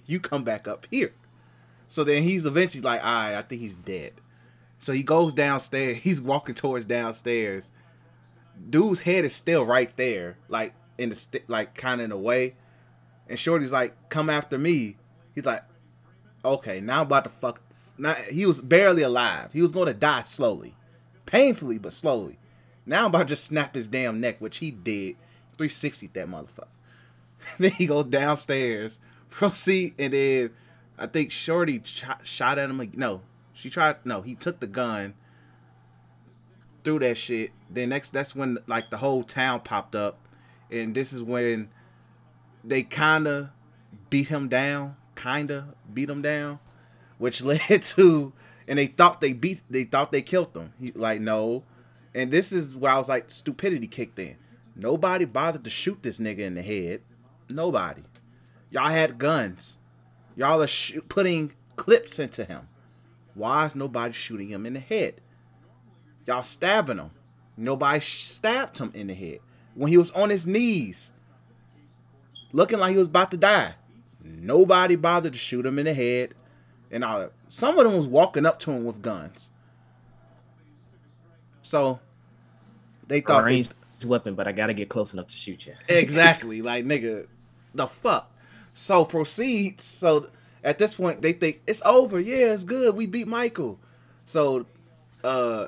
you 0.05 0.19
come 0.19 0.43
back 0.43 0.67
up 0.67 0.87
here. 0.89 1.13
So 1.87 2.03
then 2.03 2.23
he's 2.23 2.45
eventually 2.45 2.81
like, 2.81 3.03
all 3.03 3.13
right, 3.13 3.35
I 3.35 3.41
think 3.41 3.61
he's 3.61 3.75
dead. 3.75 4.13
So 4.79 4.93
he 4.93 5.03
goes 5.03 5.33
downstairs. 5.33 5.97
He's 6.03 6.21
walking 6.21 6.55
towards 6.55 6.85
downstairs. 6.85 7.71
Dude's 8.69 9.01
head 9.01 9.25
is 9.25 9.33
still 9.33 9.65
right 9.65 9.95
there, 9.97 10.37
like 10.47 10.73
in 10.97 11.09
the 11.09 11.15
st- 11.15 11.49
like 11.49 11.75
kind 11.75 12.01
of 12.01 12.05
in 12.05 12.11
a 12.11 12.17
way. 12.17 12.55
And 13.27 13.39
Shorty's 13.39 13.71
like, 13.71 14.09
"Come 14.09 14.29
after 14.29 14.57
me." 14.57 14.97
He's 15.33 15.45
like, 15.45 15.63
"Okay, 16.43 16.79
now 16.79 17.01
I'm 17.01 17.07
about 17.07 17.23
to 17.23 17.29
fuck." 17.29 17.61
Now 17.97 18.13
he 18.13 18.45
was 18.45 18.61
barely 18.61 19.01
alive. 19.01 19.51
He 19.53 19.61
was 19.61 19.71
going 19.71 19.87
to 19.87 19.93
die 19.93 20.23
slowly, 20.23 20.75
painfully 21.25 21.77
but 21.77 21.93
slowly. 21.93 22.37
Now 22.85 23.01
I'm 23.01 23.07
about 23.07 23.19
to 23.19 23.25
just 23.25 23.45
snap 23.45 23.73
his 23.75 23.87
damn 23.87 24.21
neck, 24.21 24.39
which 24.39 24.57
he 24.57 24.71
did. 24.71 25.15
360 25.55 26.07
that 26.13 26.27
motherfucker. 26.27 26.67
then 27.59 27.71
he 27.71 27.87
goes 27.87 28.05
downstairs, 28.05 28.99
proceed, 29.29 29.95
and 29.99 30.13
then 30.13 30.51
I 30.97 31.07
think 31.07 31.31
Shorty 31.31 31.81
shot, 31.83 32.25
shot 32.25 32.57
at 32.57 32.69
him. 32.69 32.79
ag- 32.81 32.97
No, 32.97 33.21
she 33.53 33.69
tried. 33.69 33.97
No, 34.05 34.21
he 34.21 34.35
took 34.35 34.59
the 34.59 34.67
gun, 34.67 35.13
threw 36.83 36.99
that 36.99 37.17
shit. 37.17 37.51
Then 37.69 37.89
next, 37.89 38.11
that's 38.11 38.35
when 38.35 38.57
like 38.67 38.89
the 38.89 38.97
whole 38.97 39.23
town 39.23 39.61
popped 39.61 39.95
up, 39.95 40.17
and 40.71 40.95
this 40.95 41.11
is 41.13 41.21
when 41.21 41.69
they 42.63 42.83
kind 42.83 43.27
of 43.27 43.49
beat 44.09 44.29
him 44.29 44.47
down, 44.47 44.95
kind 45.15 45.51
of 45.51 45.65
beat 45.93 46.09
him 46.09 46.21
down, 46.21 46.59
which 47.17 47.41
led 47.43 47.81
to, 47.83 48.33
and 48.67 48.79
they 48.79 48.87
thought 48.87 49.21
they 49.21 49.33
beat, 49.33 49.61
they 49.69 49.83
thought 49.83 50.11
they 50.11 50.21
killed 50.21 50.55
him. 50.55 50.73
He 50.79 50.91
like 50.91 51.19
no, 51.21 51.63
and 52.13 52.31
this 52.31 52.51
is 52.51 52.75
where 52.75 52.93
I 52.93 52.97
was 52.97 53.09
like 53.09 53.29
stupidity 53.29 53.87
kicked 53.87 54.17
in. 54.19 54.37
Nobody 54.75 55.25
bothered 55.25 55.63
to 55.63 55.69
shoot 55.69 56.03
this 56.03 56.19
nigga 56.19 56.39
in 56.39 56.55
the 56.55 56.61
head. 56.61 57.01
Nobody. 57.49 58.03
Y'all 58.69 58.89
had 58.89 59.17
guns. 59.17 59.77
Y'all 60.35 60.61
are 60.61 60.67
sh- 60.67 60.97
putting 61.07 61.53
clips 61.75 62.19
into 62.19 62.43
him. 62.43 62.67
Why 63.33 63.65
is 63.65 63.75
nobody 63.75 64.13
shooting 64.13 64.49
him 64.49 64.65
in 64.65 64.73
the 64.73 64.79
head? 64.79 65.21
Y'all 66.25 66.43
stabbing 66.43 66.97
him. 66.97 67.11
Nobody 67.57 68.01
stabbed 68.01 68.79
him 68.79 68.91
in 68.93 69.07
the 69.07 69.13
head 69.13 69.39
when 69.75 69.89
he 69.89 69.97
was 69.97 70.11
on 70.11 70.29
his 70.29 70.45
knees, 70.47 71.11
looking 72.51 72.79
like 72.79 72.91
he 72.91 72.97
was 72.97 73.07
about 73.07 73.31
to 73.31 73.37
die. 73.37 73.75
Nobody 74.21 74.95
bothered 74.95 75.33
to 75.33 75.39
shoot 75.39 75.65
him 75.65 75.79
in 75.79 75.85
the 75.85 75.93
head, 75.93 76.33
and 76.91 77.03
all. 77.03 77.29
Some 77.47 77.77
of 77.77 77.85
them 77.85 77.95
was 77.95 78.07
walking 78.07 78.45
up 78.45 78.59
to 78.61 78.71
him 78.71 78.85
with 78.85 79.01
guns. 79.01 79.51
So 81.61 81.99
they 83.07 83.21
thought 83.21 83.45
ranged 83.45 83.73
weapon, 84.03 84.35
but 84.35 84.47
I 84.47 84.51
gotta 84.51 84.73
get 84.73 84.89
close 84.89 85.13
enough 85.13 85.27
to 85.27 85.35
shoot 85.35 85.65
you. 85.65 85.73
exactly 85.87 86.61
like 86.63 86.85
nigga, 86.85 87.27
the 87.73 87.87
fuck. 87.87 88.31
So 88.73 89.05
proceeds. 89.05 89.83
So 89.85 90.27
at 90.63 90.79
this 90.79 90.95
point, 90.95 91.21
they 91.21 91.31
think 91.31 91.61
it's 91.67 91.81
over. 91.85 92.19
Yeah, 92.19 92.53
it's 92.53 92.63
good. 92.63 92.95
We 92.95 93.05
beat 93.05 93.27
Michael. 93.27 93.79
So, 94.25 94.65
uh, 95.23 95.67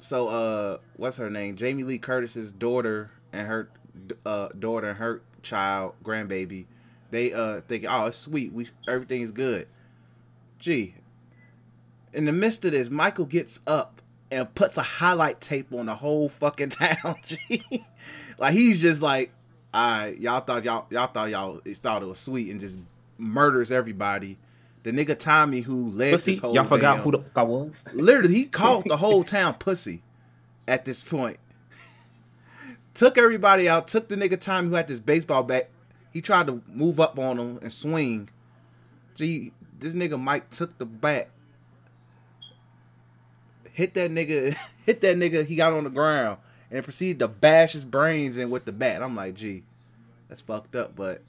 so 0.00 0.28
uh, 0.28 0.78
what's 0.96 1.16
her 1.16 1.30
name? 1.30 1.56
Jamie 1.56 1.84
Lee 1.84 1.98
Curtis's 1.98 2.52
daughter 2.52 3.10
and 3.32 3.46
her 3.46 3.70
uh 4.26 4.48
daughter 4.58 4.88
and 4.90 4.98
her 4.98 5.22
child 5.42 5.94
grandbaby. 6.02 6.66
They 7.10 7.32
uh 7.32 7.60
think, 7.62 7.86
oh, 7.88 8.06
it's 8.06 8.18
sweet. 8.18 8.52
We 8.52 8.68
everything's 8.88 9.30
good. 9.30 9.68
Gee, 10.58 10.94
in 12.12 12.24
the 12.24 12.32
midst 12.32 12.64
of 12.64 12.72
this, 12.72 12.90
Michael 12.90 13.26
gets 13.26 13.60
up 13.66 14.00
and 14.34 14.54
puts 14.54 14.76
a 14.76 14.82
highlight 14.82 15.40
tape 15.40 15.72
on 15.72 15.86
the 15.86 15.96
whole 15.96 16.28
fucking 16.28 16.68
town. 16.70 17.14
G. 17.26 17.62
like 18.38 18.52
he's 18.52 18.80
just 18.80 19.00
like, 19.00 19.30
all 19.72 19.98
right, 20.00 20.18
y'all 20.18 20.40
thought 20.40 20.64
y'all 20.64 20.86
y'all 20.90 21.06
thought 21.08 21.30
y'all 21.30 21.60
thought 21.74 22.02
it 22.02 22.06
was 22.06 22.18
sweet 22.18 22.50
and 22.50 22.60
just 22.60 22.78
murders 23.18 23.70
everybody. 23.72 24.38
The 24.82 24.92
nigga 24.92 25.18
Tommy 25.18 25.62
who 25.62 25.88
led 25.88 26.12
Pussy, 26.12 26.32
this 26.32 26.40
whole 26.40 26.54
y'all 26.54 26.64
forgot 26.64 27.00
who 27.00 27.12
the 27.12 27.18
fuck 27.18 27.32
I 27.38 27.42
was. 27.42 27.86
literally 27.94 28.34
he 28.34 28.44
called 28.44 28.84
the 28.86 28.96
whole 28.98 29.24
town 29.24 29.54
pussy 29.54 30.02
at 30.68 30.84
this 30.84 31.02
point. 31.02 31.38
took 32.92 33.16
everybody 33.16 33.68
out, 33.68 33.88
took 33.88 34.08
the 34.08 34.16
nigga 34.16 34.38
Tommy 34.38 34.68
who 34.68 34.74
had 34.74 34.88
this 34.88 35.00
baseball 35.00 35.42
bat. 35.42 35.70
He 36.12 36.20
tried 36.20 36.46
to 36.48 36.62
move 36.68 37.00
up 37.00 37.18
on 37.18 37.38
him 37.38 37.58
and 37.62 37.72
swing. 37.72 38.28
Gee, 39.16 39.52
this 39.78 39.94
nigga 39.94 40.20
Mike 40.20 40.50
took 40.50 40.76
the 40.78 40.86
bat, 40.86 41.28
hit 43.74 43.92
that 43.94 44.10
nigga, 44.10 44.56
hit 44.86 45.00
that 45.02 45.16
nigga, 45.16 45.44
he 45.44 45.56
got 45.56 45.72
on 45.72 45.84
the 45.84 45.90
ground 45.90 46.38
and 46.70 46.82
proceeded 46.82 47.18
to 47.18 47.28
bash 47.28 47.72
his 47.72 47.84
brains 47.84 48.36
in 48.36 48.48
with 48.50 48.64
the 48.64 48.72
bat. 48.72 49.02
I'm 49.02 49.14
like, 49.14 49.34
gee, 49.34 49.64
that's 50.28 50.40
fucked 50.40 50.74
up, 50.74 50.96
but 50.96 51.22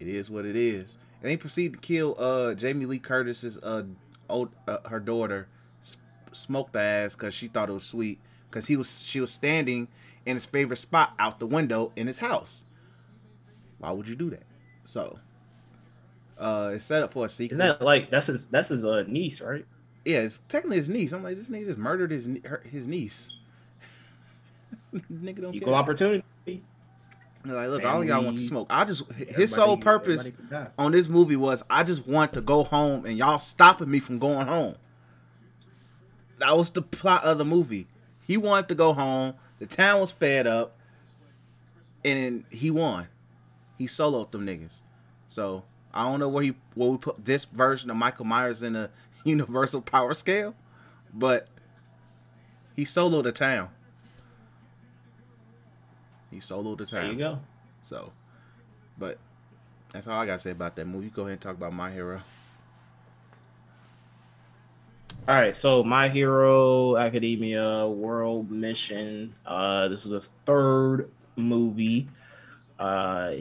it 0.00 0.08
is 0.08 0.30
what 0.30 0.46
it 0.46 0.56
is. 0.56 0.96
And 1.20 1.30
he 1.30 1.36
proceeded 1.36 1.74
to 1.74 1.86
kill 1.86 2.16
uh 2.18 2.54
Jamie 2.54 2.86
Lee 2.86 2.98
Curtis's 2.98 3.58
uh 3.58 3.84
old 4.28 4.50
uh, 4.66 4.78
her 4.86 5.00
daughter, 5.00 5.48
s- 5.80 5.96
smoked 6.32 6.72
the 6.72 6.80
ass 6.80 7.14
because 7.14 7.34
she 7.34 7.48
thought 7.48 7.68
it 7.68 7.72
was 7.72 7.84
sweet 7.84 8.18
because 8.48 8.66
he 8.66 8.76
was 8.76 9.04
she 9.04 9.20
was 9.20 9.30
standing 9.30 9.88
in 10.24 10.36
his 10.36 10.46
favorite 10.46 10.78
spot 10.78 11.14
out 11.18 11.38
the 11.38 11.46
window 11.46 11.92
in 11.96 12.06
his 12.06 12.18
house. 12.18 12.64
Why 13.78 13.90
would 13.90 14.08
you 14.08 14.14
do 14.16 14.30
that? 14.30 14.44
So, 14.84 15.18
uh, 16.38 16.72
it's 16.74 16.84
set 16.84 17.02
up 17.02 17.12
for 17.12 17.26
a 17.26 17.28
sequel. 17.28 17.60
Isn't 17.60 17.78
that 17.78 17.84
like 17.84 18.10
that's 18.10 18.26
his 18.26 18.48
that's 18.48 18.70
his 18.70 18.84
uh, 18.84 19.04
niece, 19.06 19.40
right? 19.40 19.64
Yeah, 20.04 20.18
it's 20.20 20.40
technically 20.48 20.76
his 20.76 20.88
niece. 20.88 21.12
I'm 21.12 21.22
like, 21.22 21.36
this 21.36 21.48
nigga 21.48 21.66
just 21.66 21.78
murdered 21.78 22.10
his 22.10 22.28
her, 22.44 22.62
his 22.68 22.86
niece. 22.86 23.28
nigga 24.94 25.40
don't 25.42 25.54
Equal 25.54 25.72
care. 25.72 25.74
opportunity. 25.74 26.24
They're 27.44 27.56
Like, 27.56 27.68
look, 27.70 27.84
all 27.84 28.04
y'all 28.04 28.22
want 28.22 28.38
to 28.38 28.44
smoke. 28.44 28.68
I 28.70 28.84
just 28.84 29.10
his 29.12 29.52
sole 29.52 29.76
purpose 29.76 30.26
everybody 30.28 30.48
could 30.48 30.50
die. 30.50 30.66
on 30.78 30.92
this 30.92 31.08
movie 31.08 31.34
was 31.36 31.64
I 31.68 31.82
just 31.82 32.06
want 32.06 32.32
to 32.34 32.40
go 32.40 32.62
home 32.62 33.04
and 33.04 33.18
y'all 33.18 33.38
stopping 33.40 33.90
me 33.90 33.98
from 33.98 34.18
going 34.18 34.46
home. 34.46 34.76
That 36.38 36.56
was 36.56 36.70
the 36.70 36.82
plot 36.82 37.24
of 37.24 37.38
the 37.38 37.44
movie. 37.44 37.86
He 38.26 38.36
wanted 38.36 38.68
to 38.68 38.74
go 38.74 38.92
home. 38.92 39.34
The 39.58 39.66
town 39.66 40.00
was 40.00 40.10
fed 40.12 40.46
up, 40.46 40.76
and 42.04 42.44
he 42.50 42.70
won. 42.70 43.08
He 43.78 43.86
soloed 43.86 44.30
them 44.30 44.46
niggas. 44.46 44.82
So 45.28 45.64
I 45.92 46.04
don't 46.04 46.20
know 46.20 46.28
where 46.28 46.42
he 46.44 46.54
where 46.74 46.90
we 46.90 46.98
put 46.98 47.24
this 47.24 47.44
version 47.44 47.90
of 47.90 47.96
Michael 47.96 48.24
Myers 48.24 48.62
in 48.62 48.76
a 48.76 48.90
universal 49.24 49.80
power 49.80 50.14
scale, 50.14 50.54
but 51.12 51.48
he 52.74 52.84
soloed 52.84 53.24
the 53.24 53.32
town. 53.32 53.68
He 56.30 56.38
soloed 56.38 56.78
the 56.78 56.86
town. 56.86 57.02
There 57.02 57.12
you 57.12 57.18
go. 57.18 57.38
So, 57.82 58.12
but 58.98 59.18
that's 59.92 60.06
all 60.06 60.20
I 60.20 60.26
gotta 60.26 60.38
say 60.38 60.50
about 60.50 60.76
that 60.76 60.86
movie. 60.86 61.10
Go 61.10 61.22
ahead 61.22 61.32
and 61.32 61.40
talk 61.40 61.56
about 61.56 61.72
My 61.72 61.90
Hero. 61.90 62.22
All 65.28 65.34
right, 65.36 65.56
so 65.56 65.84
My 65.84 66.08
Hero 66.08 66.96
Academia 66.96 67.86
World 67.86 68.50
Mission. 68.50 69.34
Uh, 69.46 69.88
this 69.88 70.04
is 70.04 70.10
the 70.10 70.20
third 70.46 71.10
movie. 71.36 72.08
Uh, 72.78 73.34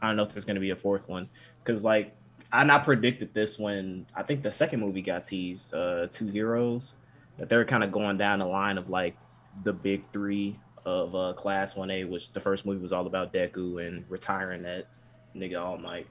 I 0.00 0.06
don't 0.06 0.16
know 0.16 0.22
if 0.22 0.32
there's 0.32 0.44
gonna 0.44 0.60
be 0.60 0.70
a 0.70 0.76
fourth 0.76 1.08
one 1.08 1.28
because, 1.64 1.82
like, 1.82 2.14
I 2.52 2.64
not 2.64 2.84
predicted 2.84 3.32
this 3.32 3.58
when 3.58 4.06
I 4.14 4.22
think 4.22 4.42
the 4.42 4.52
second 4.52 4.80
movie 4.80 5.00
got 5.00 5.24
teased. 5.24 5.72
Uh, 5.74 6.06
Two 6.10 6.28
Heroes 6.28 6.94
that 7.38 7.48
they're 7.48 7.64
kind 7.64 7.82
of 7.82 7.90
going 7.90 8.18
down 8.18 8.40
the 8.40 8.46
line 8.46 8.76
of 8.76 8.90
like 8.90 9.16
the 9.64 9.72
big 9.72 10.04
three 10.12 10.58
of 10.84 11.14
uh, 11.14 11.32
Class 11.32 11.74
One 11.76 11.90
A, 11.90 12.04
which 12.04 12.32
the 12.32 12.40
first 12.40 12.66
movie 12.66 12.80
was 12.80 12.92
all 12.92 13.06
about 13.06 13.32
Deku 13.32 13.86
and 13.86 14.04
retiring 14.08 14.62
that 14.62 14.86
nigga 15.34 15.58
All 15.58 15.78
Might. 15.78 16.06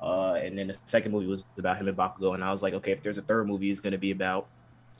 Uh, 0.00 0.34
and 0.34 0.56
then 0.56 0.68
the 0.68 0.76
second 0.84 1.10
movie 1.10 1.26
was 1.26 1.44
about 1.58 1.78
him 1.78 1.88
and 1.88 1.96
Bakugo, 1.96 2.34
and 2.34 2.44
I 2.44 2.52
was 2.52 2.62
like, 2.62 2.74
okay, 2.74 2.92
if 2.92 3.02
there's 3.02 3.18
a 3.18 3.22
third 3.22 3.48
movie, 3.48 3.70
it's 3.70 3.80
gonna 3.80 3.98
be 3.98 4.10
about 4.10 4.46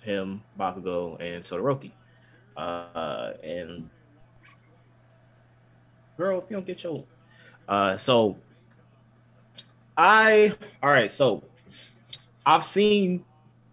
him, 0.02 0.42
Bakugo, 0.58 1.20
and 1.20 1.44
Todoroki. 1.44 1.92
Uh, 2.56 3.34
and 3.44 3.88
girl, 6.16 6.38
if 6.38 6.50
you 6.50 6.56
don't 6.56 6.66
get 6.66 6.82
your, 6.82 7.04
uh, 7.68 7.96
so 7.96 8.36
I, 9.96 10.52
all 10.82 10.90
right, 10.90 11.10
so 11.10 11.42
I've 12.44 12.66
seen 12.66 13.24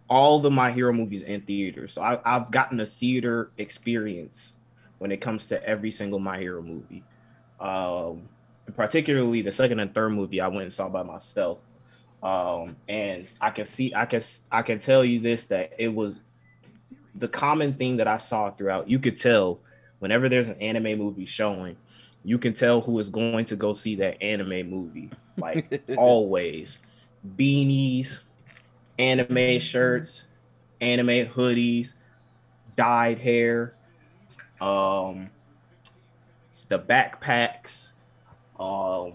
all 0.10 0.40
the 0.40 0.52
My 0.52 0.72
Hero 0.72 0.94
movies 0.94 1.22
in 1.22 1.42
theaters, 1.42 1.94
so 1.94 2.02
I, 2.02 2.20
I've 2.24 2.52
gotten 2.52 2.80
a 2.80 2.86
theater 2.86 3.52
experience 3.58 4.54
when 5.00 5.12
it 5.12 5.22
comes 5.22 5.48
to 5.50 5.62
every 5.68 5.92
single 5.92 6.20
My 6.20 6.40
Hero 6.40 6.62
movie. 6.62 7.04
Um, 7.60 8.30
particularly 8.76 9.42
the 9.42 9.52
second 9.52 9.80
and 9.80 9.94
third 9.94 10.12
movie 10.12 10.42
I 10.42 10.48
went 10.48 10.64
and 10.64 10.74
saw 10.74 10.88
by 10.88 11.04
myself. 11.04 11.60
Um, 12.22 12.78
and 12.88 13.28
I 13.42 13.50
can 13.50 13.66
see, 13.66 13.94
I 13.94 14.06
can, 14.06 14.22
I 14.52 14.62
can 14.62 14.80
tell 14.80 15.04
you 15.04 15.20
this 15.20 15.46
that 15.46 15.74
it 15.78 15.94
was 15.94 16.22
the 17.16 17.28
common 17.28 17.74
thing 17.74 17.98
that 17.98 18.08
I 18.08 18.18
saw 18.18 18.50
throughout. 18.50 18.90
You 18.90 19.00
could 19.00 19.20
tell 19.20 19.60
whenever 20.00 20.30
there's 20.30 20.50
an 20.50 20.60
anime 20.62 20.98
movie 20.98 21.26
showing, 21.26 21.76
you 22.24 22.38
can 22.38 22.54
tell 22.54 22.82
who 22.82 23.00
is 23.00 23.10
going 23.10 23.46
to 23.46 23.56
go 23.56 23.74
see 23.74 23.96
that 23.96 24.22
anime 24.22 24.70
movie. 24.70 25.10
Like 25.36 25.82
always, 25.98 26.78
beanies, 27.36 28.20
anime 29.00 29.60
shirts, 29.60 30.26
anime 30.80 31.26
hoodies, 31.26 31.96
dyed 32.76 33.18
hair, 33.18 33.74
um, 34.62 35.32
the 36.68 36.78
backpacks. 36.78 37.94
Um, 38.60 39.14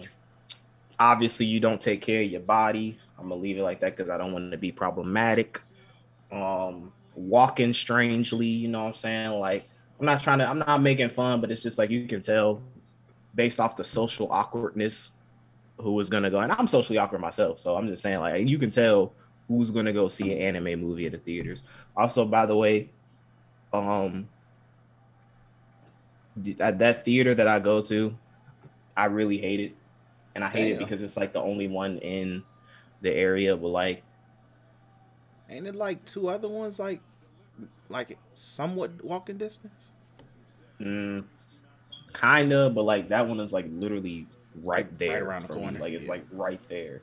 obviously, 0.98 1.46
you 1.46 1.60
don't 1.60 1.80
take 1.80 2.02
care 2.02 2.20
of 2.20 2.28
your 2.28 2.40
body. 2.40 2.98
I'm 3.16 3.28
gonna 3.28 3.40
leave 3.40 3.58
it 3.58 3.62
like 3.62 3.78
that 3.78 3.96
because 3.96 4.10
I 4.10 4.18
don't 4.18 4.32
want 4.32 4.50
to 4.50 4.58
be 4.58 4.72
problematic. 4.72 5.62
Um, 6.32 6.92
walking 7.14 7.72
strangely, 7.72 8.46
you 8.46 8.66
know 8.66 8.80
what 8.80 8.86
I'm 8.88 8.94
saying? 8.94 9.30
Like, 9.38 9.66
I'm 10.00 10.06
not 10.06 10.20
trying 10.20 10.38
to, 10.38 10.48
I'm 10.48 10.58
not 10.58 10.82
making 10.82 11.10
fun, 11.10 11.40
but 11.40 11.52
it's 11.52 11.62
just 11.62 11.78
like 11.78 11.90
you 11.90 12.08
can 12.08 12.20
tell 12.20 12.60
based 13.38 13.60
off 13.60 13.76
the 13.76 13.84
social 13.84 14.30
awkwardness 14.32 15.12
who 15.80 15.92
was 15.92 16.10
gonna 16.10 16.28
go. 16.28 16.40
And 16.40 16.50
I'm 16.50 16.66
socially 16.66 16.98
awkward 16.98 17.20
myself, 17.20 17.56
so 17.56 17.76
I'm 17.76 17.86
just 17.88 18.02
saying, 18.02 18.18
like, 18.18 18.48
you 18.48 18.58
can 18.58 18.72
tell 18.72 19.14
who's 19.46 19.70
gonna 19.70 19.92
go 19.92 20.08
see 20.08 20.32
an 20.32 20.38
anime 20.56 20.80
movie 20.80 21.06
at 21.06 21.12
the 21.12 21.18
theaters. 21.18 21.62
Also, 21.96 22.24
by 22.24 22.46
the 22.46 22.56
way, 22.56 22.90
um, 23.72 24.28
that, 26.36 26.80
that 26.80 27.04
theater 27.04 27.32
that 27.32 27.46
I 27.46 27.60
go 27.60 27.80
to, 27.82 28.12
I 28.96 29.04
really 29.04 29.38
hate 29.38 29.60
it, 29.60 29.76
and 30.34 30.42
I 30.42 30.48
hate 30.48 30.72
it 30.72 30.78
because 30.80 31.00
it's 31.02 31.16
like 31.16 31.32
the 31.32 31.40
only 31.40 31.68
one 31.68 31.98
in 31.98 32.42
the 33.02 33.12
area. 33.14 33.56
But 33.56 33.68
like, 33.68 34.02
Ain't 35.48 35.68
it 35.68 35.76
like 35.76 36.04
two 36.04 36.28
other 36.28 36.48
ones 36.48 36.80
like 36.80 37.00
like 37.88 38.18
somewhat 38.34 39.02
walking 39.04 39.38
distance? 39.38 39.92
mm, 40.80 41.24
kinda, 42.14 42.70
but 42.70 42.82
like 42.84 43.08
that 43.08 43.26
one 43.28 43.40
is 43.40 43.52
like 43.52 43.66
literally 43.70 44.26
right 44.62 44.96
there, 44.98 45.12
right 45.12 45.22
around 45.22 45.42
the 45.42 45.48
for 45.48 45.54
me. 45.56 45.60
corner, 45.62 45.78
Like 45.80 45.92
it's 45.92 46.06
yeah. 46.06 46.10
like 46.12 46.24
right 46.32 46.60
there. 46.68 47.02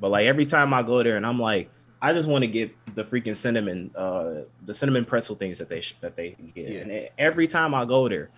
But 0.00 0.10
like 0.10 0.26
every 0.26 0.46
time 0.46 0.74
I 0.74 0.82
go 0.82 1.02
there, 1.02 1.16
and 1.16 1.26
I'm 1.26 1.40
like, 1.40 1.70
I 2.02 2.12
just 2.12 2.28
want 2.28 2.42
to 2.42 2.48
get 2.48 2.70
the 2.94 3.02
freaking 3.02 3.36
cinnamon, 3.36 3.90
uh, 3.96 4.42
the 4.64 4.74
cinnamon 4.74 5.04
pretzel 5.04 5.36
things 5.36 5.58
that 5.58 5.68
they 5.68 5.80
sh- 5.80 5.96
that 6.00 6.16
they 6.16 6.36
get. 6.54 6.68
Yeah. 6.68 6.80
And 6.80 7.08
every 7.18 7.46
time 7.46 7.74
I 7.74 7.84
go 7.84 8.08
there, 8.08 8.30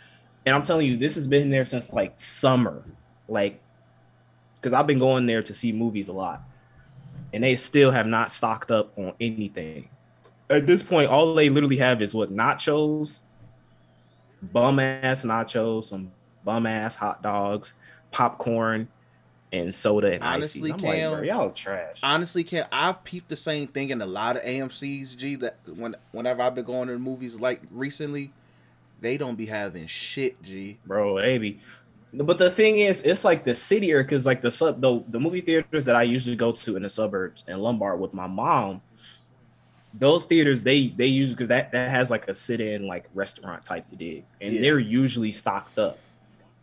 and 0.47 0.55
I'm 0.55 0.63
telling 0.63 0.87
you, 0.87 0.97
this 0.97 1.15
has 1.17 1.27
been 1.27 1.51
there 1.51 1.65
since 1.67 1.93
like 1.93 2.15
summer, 2.17 2.85
like 3.29 3.61
because 4.57 4.73
I've 4.73 4.87
been 4.87 4.99
going 4.99 5.27
there 5.27 5.43
to 5.43 5.55
see 5.55 5.73
movies 5.73 6.09
a 6.09 6.13
lot. 6.13 6.43
and 7.33 7.45
they 7.45 7.55
still 7.57 7.91
have 7.91 8.07
not 8.07 8.31
stocked 8.31 8.71
up 8.71 8.93
on 8.99 9.13
anything. 9.21 9.89
At 10.51 10.67
this 10.67 10.83
point, 10.83 11.11
all 11.11 11.35
they 11.35 11.51
literally 11.51 11.77
have 11.77 12.01
is 12.01 12.15
what 12.15 12.31
nachos, 12.33 13.23
bum 14.43 14.79
ass 14.79 15.25
nachos, 15.25 15.85
some 15.85 16.13
bum 16.45 16.67
ass 16.67 16.97
hot 16.97 17.23
dogs, 17.23 17.75
popcorn, 18.11 18.89
and 19.53 19.75
soda 19.75 20.13
and 20.13 20.23
Honestly, 20.23 20.73
icy. 20.73 20.83
Cam, 20.83 21.13
like, 21.13 21.25
y'all 21.27 21.51
trash. 21.51 22.01
Honestly, 22.03 22.45
can 22.45 22.67
I've 22.71 23.05
peeped 23.05 23.29
the 23.29 23.37
same 23.37 23.67
thing 23.67 23.91
in 23.91 24.01
a 24.01 24.07
lot 24.07 24.37
of 24.37 24.43
AMC's. 24.43 25.15
G 25.15 25.37
that 25.37 25.57
when 25.77 25.97
whenever 26.13 26.43
I've 26.43 26.55
been 26.55 26.65
going 26.65 26.89
to 26.89 26.95
the 26.95 26.99
movies 26.99 27.37
like 27.37 27.63
recently, 27.71 28.33
they 29.01 29.17
don't 29.17 29.37
be 29.37 29.47
having 29.47 29.87
shit. 29.87 30.43
G. 30.43 30.79
bro, 30.87 31.17
baby. 31.17 31.61
But 32.13 32.39
the 32.39 32.51
thing 32.51 32.79
is, 32.79 33.03
it's 33.03 33.25
like 33.25 33.45
the 33.45 33.55
city 33.55 33.93
or 33.93 34.03
because 34.03 34.25
like 34.25 34.41
the 34.41 34.51
sub 34.51 34.81
the, 34.81 35.03
the 35.09 35.21
movie 35.21 35.43
theaters 35.43 35.85
that 35.85 35.97
I 35.97 36.03
usually 36.03 36.37
go 36.37 36.53
to 36.53 36.77
in 36.77 36.83
the 36.83 36.89
suburbs 36.89 37.45
in 37.47 37.59
Lombard 37.59 38.01
with 38.01 38.15
my 38.15 38.27
mom, 38.27 38.81
those 39.95 40.27
theaters 40.27 40.63
they 40.63 40.89
they 40.89 41.07
use 41.07 41.31
because 41.31 41.49
that, 41.49 41.73
that 41.73 41.91
has 41.91 42.11
like 42.11 42.29
a 42.29 42.35
sit-in 42.35 42.87
like 42.87 43.09
restaurant 43.15 43.65
type 43.65 43.91
of 43.91 43.99
dig. 43.99 44.25
And 44.41 44.55
Yeah. 44.55 44.61
they're 44.61 44.79
usually 44.79 45.31
stocked 45.31 45.79
up. 45.79 45.99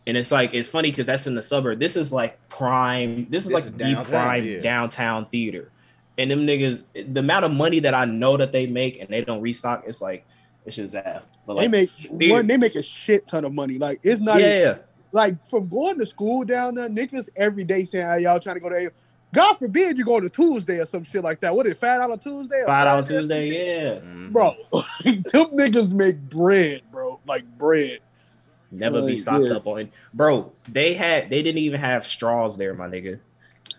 And 0.06 0.16
it's 0.16 0.30
like 0.30 0.54
it's 0.54 0.68
funny 0.68 0.90
because 0.90 1.06
that's 1.06 1.26
in 1.26 1.34
the 1.34 1.42
suburb. 1.42 1.80
This 1.80 1.96
is 1.96 2.12
like 2.12 2.38
prime, 2.48 3.26
this 3.28 3.44
is 3.44 3.50
This 3.50 3.54
like 3.54 3.64
is 3.64 3.72
the 3.72 3.78
downtown, 3.78 4.04
prime 4.04 4.44
yeah. 4.44 4.60
downtown 4.60 5.26
theater. 5.26 5.70
And 6.18 6.30
them 6.30 6.46
niggas, 6.46 6.84
the 7.12 7.20
amount 7.20 7.44
of 7.44 7.52
money 7.52 7.80
that 7.80 7.92
I 7.92 8.04
know 8.04 8.36
that 8.36 8.52
they 8.52 8.66
make 8.66 9.00
and 9.00 9.08
they 9.10 9.22
don't 9.22 9.42
restock, 9.42 9.84
it's 9.86 10.00
like 10.00 10.24
it's 10.64 10.76
just 10.76 10.92
that. 10.94 11.24
But 11.46 11.56
they 11.56 11.68
make 11.68 11.90
one. 12.10 12.46
They 12.46 12.56
make 12.56 12.74
a 12.74 12.82
shit 12.82 13.26
ton 13.28 13.44
of 13.44 13.52
money. 13.52 13.78
Like 13.78 14.00
it's 14.02 14.20
not 14.20 14.40
yeah, 14.40 14.78
like 15.12 15.46
from 15.46 15.68
going 15.68 15.98
to 15.98 16.06
school 16.06 16.44
down 16.44 16.74
there, 16.74 16.88
niggas 16.88 17.28
every 17.36 17.64
day 17.64 17.84
saying, 17.84 18.06
"Hey, 18.06 18.22
y'all 18.22 18.40
trying 18.40 18.56
to 18.56 18.60
go 18.60 18.68
to?" 18.68 18.90
A-" 19.36 19.40
God 19.40 19.54
forbid 19.54 19.98
you 19.98 20.04
go 20.04 20.20
to 20.20 20.28
Tuesday 20.28 20.80
or 20.80 20.86
some 20.86 21.04
shit 21.04 21.22
like 21.22 21.40
that. 21.40 21.54
What 21.54 21.66
is 21.66 21.78
five 21.78 22.00
dollar 22.00 22.16
Tuesday? 22.16 22.62
or 22.62 22.66
five 22.66 22.84
dollar 22.84 23.02
Thursday 23.02 23.16
or 23.16 23.20
Tuesday, 23.20 23.50
shit? 23.50 24.02
yeah. 24.04 24.10
Mhm. 24.10 24.32
bro. 24.32 24.54
them 25.04 25.50
niggas 25.56 25.92
make 25.92 26.20
bread, 26.28 26.82
bro. 26.90 27.20
Like 27.26 27.44
bread. 27.58 28.00
Never 28.70 29.04
be 29.06 29.16
stocked 29.16 29.44
yeah. 29.44 29.54
up 29.54 29.66
on. 29.66 29.90
Bro, 30.12 30.52
they 30.68 30.94
had 30.94 31.30
they 31.30 31.42
didn't 31.42 31.58
even 31.58 31.80
have 31.80 32.04
straws 32.06 32.56
there, 32.56 32.74
my 32.74 32.88
nigga. 32.88 33.20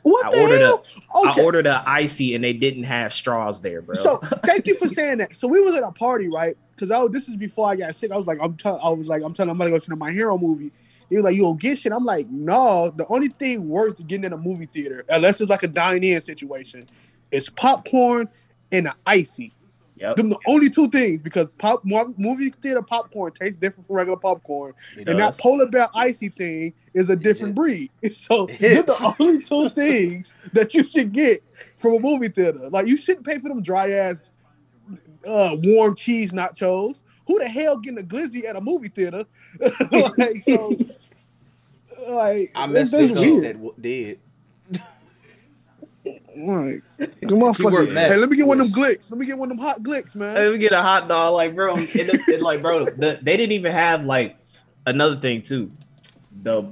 What 0.03 0.25
I 0.25 0.31
the 0.31 0.41
ordered 0.41 0.61
hell? 0.61 0.85
I 1.13 1.41
ordered 1.43 1.67
a 1.67 1.83
icy 1.85 2.35
and 2.35 2.43
they 2.43 2.53
didn't 2.53 2.83
have 2.83 3.13
straws 3.13 3.61
there, 3.61 3.81
bro. 3.81 3.95
So 3.95 4.17
thank 4.45 4.65
you 4.65 4.75
for 4.75 4.87
saying 4.87 5.17
that. 5.17 5.35
So 5.35 5.47
we 5.47 5.59
was 5.59 5.75
at 5.75 5.83
a 5.83 5.91
party, 5.91 6.29
right? 6.29 6.55
Because 6.73 6.91
I 6.91 7.05
this 7.07 7.27
is 7.27 7.35
before 7.35 7.67
I 7.67 7.75
got 7.75 7.95
sick. 7.95 8.11
I 8.11 8.17
was 8.17 8.25
like, 8.25 8.39
I'm 8.41 8.55
telling, 8.55 8.79
I 8.83 8.89
was 8.89 9.07
like, 9.07 9.23
I'm 9.23 9.33
telling, 9.33 9.51
I'm 9.51 9.57
gonna 9.57 9.69
go 9.69 9.79
to 9.79 9.89
the 9.89 9.95
My 9.95 10.11
Hero 10.11 10.37
movie. 10.37 10.71
He 11.09 11.15
was 11.15 11.23
like, 11.23 11.35
you 11.35 11.43
gonna 11.43 11.57
get 11.57 11.77
shit? 11.77 11.91
I'm 11.93 12.03
like, 12.05 12.27
no. 12.29 12.91
The 12.95 13.07
only 13.07 13.29
thing 13.29 13.67
worth 13.69 14.05
getting 14.07 14.25
in 14.25 14.33
a 14.33 14.37
movie 14.37 14.65
theater, 14.65 15.05
unless 15.09 15.39
it's 15.41 15.49
like 15.49 15.63
a 15.63 15.67
dine-in 15.67 16.19
situation, 16.21 16.85
is 17.31 17.49
popcorn 17.49 18.27
and 18.71 18.87
an 18.87 18.93
icy. 19.05 19.53
yep. 19.95 20.17
Them 20.17 20.29
the 20.29 20.37
only 20.47 20.69
two 20.69 20.89
things 20.89 21.21
because 21.21 21.47
pop 21.57 21.83
movie 21.85 22.49
theater 22.49 22.81
popcorn 22.81 23.31
tastes 23.31 23.55
different 23.59 23.87
from 23.87 23.95
regular 23.95 24.17
popcorn, 24.19 24.73
It 24.97 25.07
and 25.07 25.17
does. 25.17 25.37
that 25.37 25.41
polar 25.41 25.65
bear 25.67 25.87
icy 25.95 26.29
thing 26.29 26.73
is 26.93 27.09
a 27.09 27.15
different 27.15 27.55
breed. 27.55 27.89
So 28.11 28.47
they're 28.59 28.83
the 28.83 29.15
only 29.19 29.41
two 29.43 29.69
things 29.69 30.33
that 30.53 30.73
you 30.73 30.83
should 30.83 31.13
get 31.13 31.41
from 31.77 31.93
a 31.95 31.99
movie 31.99 32.27
theater. 32.27 32.69
Like 32.69 32.87
you 32.87 32.97
shouldn't 32.97 33.25
pay 33.25 33.39
for 33.39 33.47
them 33.49 33.61
dry 33.61 33.91
ass 33.91 34.31
uh, 35.25 35.55
warm 35.63 35.95
cheese 35.95 36.31
nachos. 36.31 37.03
Who 37.27 37.39
the 37.39 37.47
hell 37.47 37.77
getting 37.77 37.99
a 37.99 38.03
glizzy 38.03 38.45
at 38.45 38.55
a 38.55 38.61
movie 38.61 38.87
theater? 38.89 39.25
like 40.17 40.41
so, 40.41 40.77
like 42.09 42.51
I 42.55 42.67
that's, 42.67 42.91
messed 42.91 42.91
that's 42.91 43.11
with 43.11 43.19
weird. 43.19 43.43
that 43.43 43.53
w- 43.53 43.73
did. 43.79 44.19
Like, 46.37 46.83
come 47.27 47.43
on, 47.43 47.53
Keyword 47.53 47.55
fucking, 47.55 47.93
mess. 47.93 48.11
hey, 48.11 48.17
let 48.17 48.29
me 48.29 48.37
get 48.37 48.47
one 48.47 48.61
of 48.61 48.71
them 48.71 48.81
glicks. 48.81 49.09
Let 49.11 49.19
me 49.19 49.25
get 49.25 49.37
one 49.37 49.51
of 49.51 49.57
them 49.57 49.65
hot 49.65 49.83
glicks, 49.83 50.15
man. 50.15 50.35
Let 50.35 50.53
me 50.53 50.57
get 50.59 50.71
a 50.71 50.81
hot 50.81 51.09
dog, 51.09 51.33
like 51.33 51.53
bro. 51.53 51.73
And, 51.75 51.89
it, 51.89 52.21
it, 52.29 52.41
like 52.41 52.61
bro, 52.61 52.85
the, 52.85 53.19
they 53.21 53.35
didn't 53.35 53.51
even 53.53 53.73
have 53.73 54.05
like 54.05 54.37
another 54.85 55.17
thing 55.19 55.41
too. 55.41 55.71
The 56.43 56.63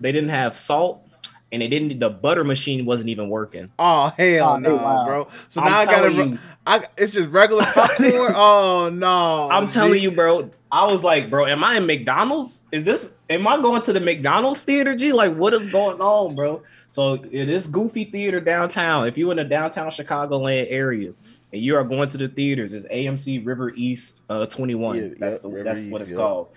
they 0.00 0.12
didn't 0.12 0.30
have 0.30 0.54
salt, 0.56 1.06
and 1.52 1.62
they 1.62 1.68
didn't. 1.68 2.00
The 2.00 2.10
butter 2.10 2.44
machine 2.44 2.84
wasn't 2.84 3.08
even 3.08 3.28
working. 3.30 3.70
Oh 3.78 4.12
hell 4.18 4.54
Oh, 4.54 4.56
no, 4.58 4.76
wow. 4.76 5.04
bro. 5.06 5.28
So 5.48 5.62
I'm 5.62 5.70
now 5.70 5.78
I 5.78 5.84
gotta. 5.86 6.12
you. 6.12 6.38
I 6.66 6.86
it's 6.96 7.12
just 7.12 7.28
regular 7.30 7.64
popcorn. 7.64 8.10
oh 8.34 8.90
no. 8.92 9.48
I'm 9.50 9.66
telling 9.68 9.94
G. 9.94 10.00
you, 10.00 10.10
bro. 10.10 10.50
I 10.70 10.90
was 10.90 11.04
like, 11.04 11.28
bro, 11.28 11.46
am 11.46 11.62
I 11.62 11.76
in 11.76 11.86
McDonald's? 11.86 12.62
Is 12.72 12.84
this? 12.84 13.14
Am 13.28 13.46
I 13.46 13.60
going 13.60 13.82
to 13.82 13.92
the 13.92 14.00
McDonald's 14.00 14.62
theater? 14.64 14.96
G, 14.96 15.12
like, 15.12 15.34
what 15.34 15.52
is 15.52 15.68
going 15.68 16.00
on, 16.00 16.34
bro? 16.34 16.62
So 16.90 17.14
it 17.14 17.48
is 17.48 17.66
Goofy 17.66 18.04
Theater 18.04 18.40
downtown. 18.40 19.06
If 19.06 19.18
you're 19.18 19.30
in 19.30 19.38
the 19.38 19.44
downtown 19.44 19.88
Chicagoland 19.88 20.66
area 20.68 21.12
and 21.52 21.62
you 21.62 21.76
are 21.76 21.84
going 21.84 22.08
to 22.10 22.18
the 22.18 22.28
theaters, 22.28 22.74
it's 22.74 22.86
AMC 22.86 23.44
River 23.44 23.70
East 23.74 24.22
uh 24.30 24.46
21. 24.46 24.96
Yeah, 24.96 25.08
that's 25.18 25.36
yep, 25.36 25.42
the 25.42 25.48
River 25.48 25.64
that's 25.64 25.86
what 25.86 26.00
it's 26.00 26.10
yep. 26.10 26.18
called. 26.18 26.48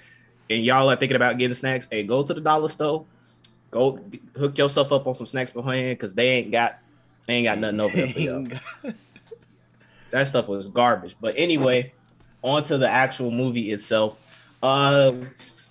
And 0.49 0.63
y'all 0.63 0.89
are 0.89 0.95
thinking 0.95 1.15
about 1.15 1.37
getting 1.37 1.55
snacks. 1.55 1.87
Hey, 1.89 2.03
go 2.03 2.21
to 2.21 2.33
the 2.33 2.41
dollar 2.41 2.67
store. 2.67 3.05
Go 3.71 3.99
hook 4.37 4.57
yourself 4.57 4.91
up 4.91 5.07
on 5.07 5.15
some 5.15 5.25
snacks 5.25 5.51
beforehand 5.51 5.97
because 5.97 6.13
they 6.15 6.27
ain't 6.27 6.51
got 6.51 6.79
they 7.27 7.35
ain't 7.35 7.45
got 7.45 7.57
nothing 7.57 7.79
over 7.79 7.95
there 7.95 8.07
for 8.07 8.19
y'all 8.19 8.47
that 10.15 10.27
stuff 10.27 10.47
was 10.47 10.69
garbage. 10.69 11.15
But 11.19 11.35
anyway, 11.37 11.93
on 12.41 12.63
to 12.63 12.77
the 12.77 12.89
actual 12.89 13.31
movie 13.31 13.71
itself. 13.71 14.17
Uh, 14.63 15.11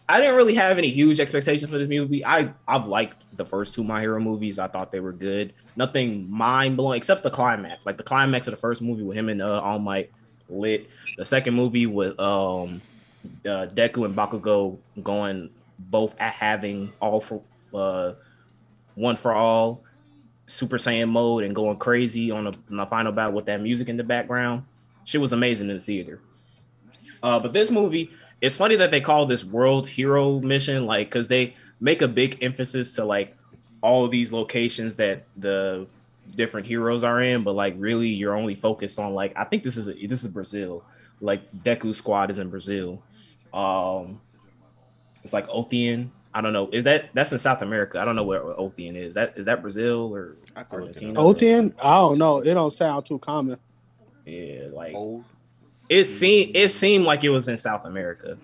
I 0.06 0.20
didn't 0.20 0.36
really 0.36 0.54
have 0.54 0.76
any 0.76 0.90
huge 0.90 1.18
expectations 1.18 1.70
for 1.70 1.78
this 1.78 1.88
movie. 1.88 2.24
I 2.24 2.52
I've 2.68 2.86
liked 2.86 3.24
the 3.36 3.46
first 3.46 3.74
two 3.74 3.82
My 3.82 4.00
Hero 4.00 4.20
movies. 4.20 4.58
I 4.58 4.68
thought 4.68 4.92
they 4.92 5.00
were 5.00 5.12
good. 5.12 5.54
Nothing 5.76 6.30
mind 6.30 6.76
blowing 6.76 6.98
except 6.98 7.22
the 7.22 7.30
climax. 7.30 7.86
Like 7.86 7.96
the 7.96 8.02
climax 8.02 8.46
of 8.46 8.52
the 8.52 8.60
first 8.60 8.82
movie 8.82 9.02
with 9.02 9.16
him 9.16 9.30
and 9.30 9.40
uh, 9.40 9.60
All 9.60 9.78
Might 9.78 10.10
lit. 10.50 10.90
The 11.16 11.24
second 11.24 11.54
movie 11.54 11.86
with 11.86 12.18
um 12.20 12.82
uh, 13.46 13.66
Deku 13.72 14.04
and 14.04 14.14
Bakugo 14.14 14.76
going 15.02 15.48
both 15.78 16.14
at 16.20 16.34
having 16.34 16.92
all 17.00 17.20
for 17.20 17.40
uh 17.72 18.12
one 18.94 19.16
for 19.16 19.32
all 19.32 19.82
Super 20.46 20.76
Saiyan 20.76 21.08
mode 21.08 21.44
and 21.44 21.54
going 21.54 21.78
crazy 21.78 22.30
on 22.30 22.44
the, 22.44 22.58
on 22.70 22.76
the 22.76 22.86
final 22.86 23.12
battle 23.12 23.32
with 23.32 23.46
that 23.46 23.60
music 23.60 23.88
in 23.88 23.96
the 23.96 24.04
background. 24.04 24.64
Shit 25.04 25.20
was 25.20 25.32
amazing 25.32 25.70
in 25.70 25.76
the 25.76 25.82
theater. 25.82 26.20
Uh, 27.22 27.38
but 27.38 27.52
this 27.52 27.70
movie, 27.70 28.10
it's 28.40 28.56
funny 28.56 28.76
that 28.76 28.90
they 28.90 29.00
call 29.00 29.26
this 29.26 29.44
World 29.44 29.88
Hero 29.88 30.40
Mission, 30.40 30.86
like, 30.86 31.08
because 31.08 31.28
they 31.28 31.54
make 31.80 32.02
a 32.02 32.08
big 32.08 32.42
emphasis 32.42 32.94
to 32.96 33.04
like 33.04 33.36
all 33.80 34.08
these 34.08 34.32
locations 34.32 34.96
that 34.96 35.24
the 35.36 35.86
different 36.30 36.66
heroes 36.66 37.04
are 37.04 37.20
in, 37.20 37.42
but 37.42 37.52
like 37.52 37.74
really 37.76 38.08
you're 38.08 38.34
only 38.34 38.54
focused 38.54 38.98
on 38.98 39.12
like 39.12 39.32
I 39.36 39.44
think 39.44 39.62
this 39.62 39.76
is 39.76 39.88
a, 39.88 40.06
this 40.06 40.24
is 40.24 40.30
Brazil, 40.30 40.84
like 41.20 41.42
Deku 41.62 41.94
Squad 41.94 42.30
is 42.30 42.38
in 42.38 42.48
Brazil. 42.48 43.02
Um, 43.52 44.20
it's 45.22 45.32
like 45.32 45.48
Otheon. 45.48 46.08
I 46.34 46.40
don't 46.40 46.52
know. 46.52 46.68
Is 46.72 46.82
that 46.84 47.10
that's 47.14 47.32
in 47.32 47.38
South 47.38 47.62
America? 47.62 48.00
I 48.00 48.04
don't 48.04 48.16
know 48.16 48.24
where 48.24 48.40
Otheon 48.40 48.96
is. 48.96 49.14
That 49.14 49.34
is 49.36 49.46
that 49.46 49.62
Brazil 49.62 50.12
or 50.12 50.36
I 50.56 50.64
could 50.64 50.80
look 50.80 51.00
it 51.00 51.16
Argentina? 51.16 51.68
up. 51.70 51.84
I 51.84 51.94
don't 51.94 52.18
know. 52.18 52.38
It 52.38 52.54
don't 52.54 52.72
sound 52.72 53.06
too 53.06 53.20
common. 53.20 53.56
Yeah, 54.26 54.66
like 54.72 54.94
Oh, 54.96 55.24
it 55.88 56.04
seemed 56.04 56.56
it 56.56 56.72
seemed 56.72 57.04
like 57.04 57.22
it 57.22 57.30
was 57.30 57.46
in 57.46 57.56
South 57.56 57.84
America 57.84 58.36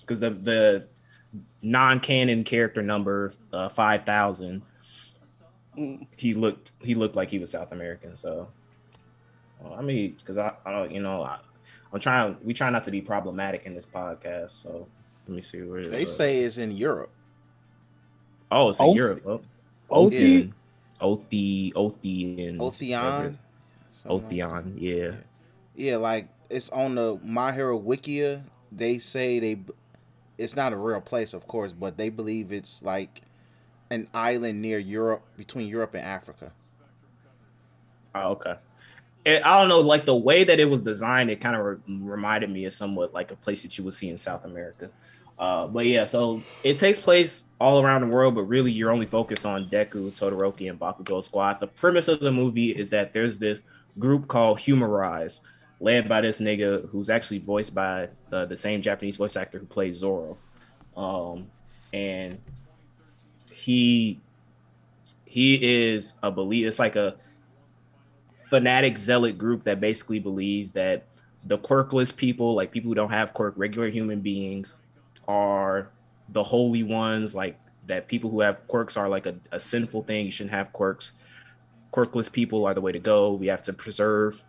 because 0.00 0.20
the 0.20 0.30
the 0.30 0.86
non-canon 1.62 2.44
character 2.44 2.80
number 2.80 3.32
uh, 3.52 3.68
five 3.68 4.04
thousand. 4.04 4.62
He 6.16 6.34
looked 6.34 6.70
he 6.80 6.94
looked 6.94 7.16
like 7.16 7.28
he 7.28 7.40
was 7.40 7.50
South 7.50 7.72
American. 7.72 8.16
So, 8.16 8.46
well, 9.58 9.74
I 9.74 9.82
mean, 9.82 10.16
because 10.18 10.38
I, 10.38 10.52
I 10.64 10.70
don't 10.70 10.92
you 10.92 11.00
know 11.02 11.22
I, 11.22 11.38
I'm 11.92 11.98
trying 11.98 12.36
we 12.44 12.54
try 12.54 12.70
not 12.70 12.84
to 12.84 12.92
be 12.92 13.00
problematic 13.00 13.64
in 13.64 13.74
this 13.74 13.86
podcast. 13.86 14.50
So 14.50 14.86
let 15.26 15.34
me 15.34 15.42
see 15.42 15.62
where 15.62 15.86
they 15.86 16.04
uh, 16.04 16.08
say 16.08 16.40
it's 16.40 16.58
in 16.58 16.76
Europe. 16.76 17.10
Oh 18.52 18.68
it's 18.68 18.80
in 18.80 18.86
Oth- 18.86 18.96
Europe. 18.96 19.22
Oh, 19.90 20.06
Othi, 20.06 20.52
Othi 21.00 21.72
Othi 21.74 22.48
and 22.48 22.60
Otheon. 22.60 23.36
something 23.92 24.76
yeah. 24.78 25.12
Yeah, 25.74 25.96
like 25.96 26.28
it's 26.50 26.70
on 26.70 26.94
the 26.94 27.18
My 27.24 27.52
Hero 27.52 27.78
Wikia. 27.78 28.42
They 28.70 28.98
say 28.98 29.38
they, 29.38 29.60
it's 30.38 30.56
not 30.56 30.72
a 30.72 30.76
real 30.76 31.00
place, 31.00 31.34
of 31.34 31.46
course, 31.46 31.72
but 31.72 31.96
they 31.96 32.08
believe 32.08 32.52
it's 32.52 32.82
like 32.82 33.22
an 33.90 34.08
island 34.14 34.62
near 34.62 34.78
Europe, 34.78 35.22
between 35.36 35.68
Europe 35.68 35.94
and 35.94 36.04
Africa. 36.04 36.52
Oh, 38.14 38.30
okay. 38.32 38.54
It, 39.24 39.44
I 39.44 39.58
don't 39.58 39.68
know, 39.68 39.80
like 39.80 40.06
the 40.06 40.16
way 40.16 40.44
that 40.44 40.58
it 40.58 40.68
was 40.68 40.82
designed, 40.82 41.30
it 41.30 41.40
kind 41.40 41.54
of 41.56 41.64
re- 41.64 41.76
reminded 41.86 42.50
me 42.50 42.64
of 42.64 42.72
somewhat 42.72 43.14
like 43.14 43.30
a 43.30 43.36
place 43.36 43.62
that 43.62 43.78
you 43.78 43.84
would 43.84 43.94
see 43.94 44.08
in 44.08 44.16
South 44.16 44.44
America. 44.44 44.90
Uh, 45.38 45.66
but 45.66 45.86
yeah, 45.86 46.04
so 46.04 46.42
it 46.62 46.78
takes 46.78 47.00
place 47.00 47.44
all 47.60 47.84
around 47.84 48.02
the 48.02 48.06
world, 48.14 48.34
but 48.34 48.42
really 48.42 48.70
you're 48.70 48.90
only 48.90 49.06
focused 49.06 49.44
on 49.44 49.68
Deku, 49.68 50.12
Todoroki, 50.12 50.70
and 50.70 50.78
Bakugo 50.78 51.22
Squad. 51.22 51.58
The 51.58 51.66
premise 51.66 52.08
of 52.08 52.20
the 52.20 52.30
movie 52.30 52.70
is 52.70 52.90
that 52.90 53.12
there's 53.12 53.38
this 53.38 53.60
group 53.98 54.28
called 54.28 54.60
Humarise, 54.60 55.40
led 55.80 56.08
by 56.08 56.20
this 56.20 56.40
nigga 56.40 56.88
who's 56.90 57.10
actually 57.10 57.38
voiced 57.38 57.74
by 57.74 58.08
uh, 58.32 58.44
the 58.46 58.56
same 58.56 58.82
Japanese 58.82 59.16
voice 59.16 59.36
actor 59.36 59.58
who 59.58 59.66
plays 59.66 59.96
Zoro. 59.96 60.38
Um, 60.96 61.46
and 61.92 62.38
he 63.52 64.20
he 65.24 65.92
is 65.94 66.14
a 66.22 66.30
believe 66.30 66.66
it's 66.66 66.78
like 66.78 66.96
a 66.96 67.16
fanatic 68.44 68.98
zealot 68.98 69.38
group 69.38 69.64
that 69.64 69.80
basically 69.80 70.18
believes 70.18 70.74
that 70.74 71.06
the 71.46 71.58
quirkless 71.58 72.14
people, 72.14 72.54
like 72.54 72.70
people 72.70 72.90
who 72.90 72.94
don't 72.94 73.10
have 73.10 73.32
quirk, 73.32 73.54
regular 73.56 73.88
human 73.88 74.20
beings, 74.20 74.76
are 75.28 75.88
the 76.28 76.42
holy 76.42 76.82
ones. 76.82 77.34
Like 77.34 77.58
that 77.86 78.08
people 78.08 78.30
who 78.30 78.40
have 78.40 78.66
quirks 78.68 78.96
are 78.96 79.08
like 79.08 79.26
a, 79.26 79.34
a 79.50 79.60
sinful 79.60 80.02
thing. 80.04 80.26
You 80.26 80.32
shouldn't 80.32 80.54
have 80.54 80.72
quirks. 80.72 81.12
Quirkless 81.92 82.30
people 82.32 82.64
are 82.66 82.74
the 82.74 82.80
way 82.80 82.92
to 82.92 82.98
go. 82.98 83.32
We 83.34 83.48
have 83.48 83.62
to 83.64 83.72
preserve 83.72 84.42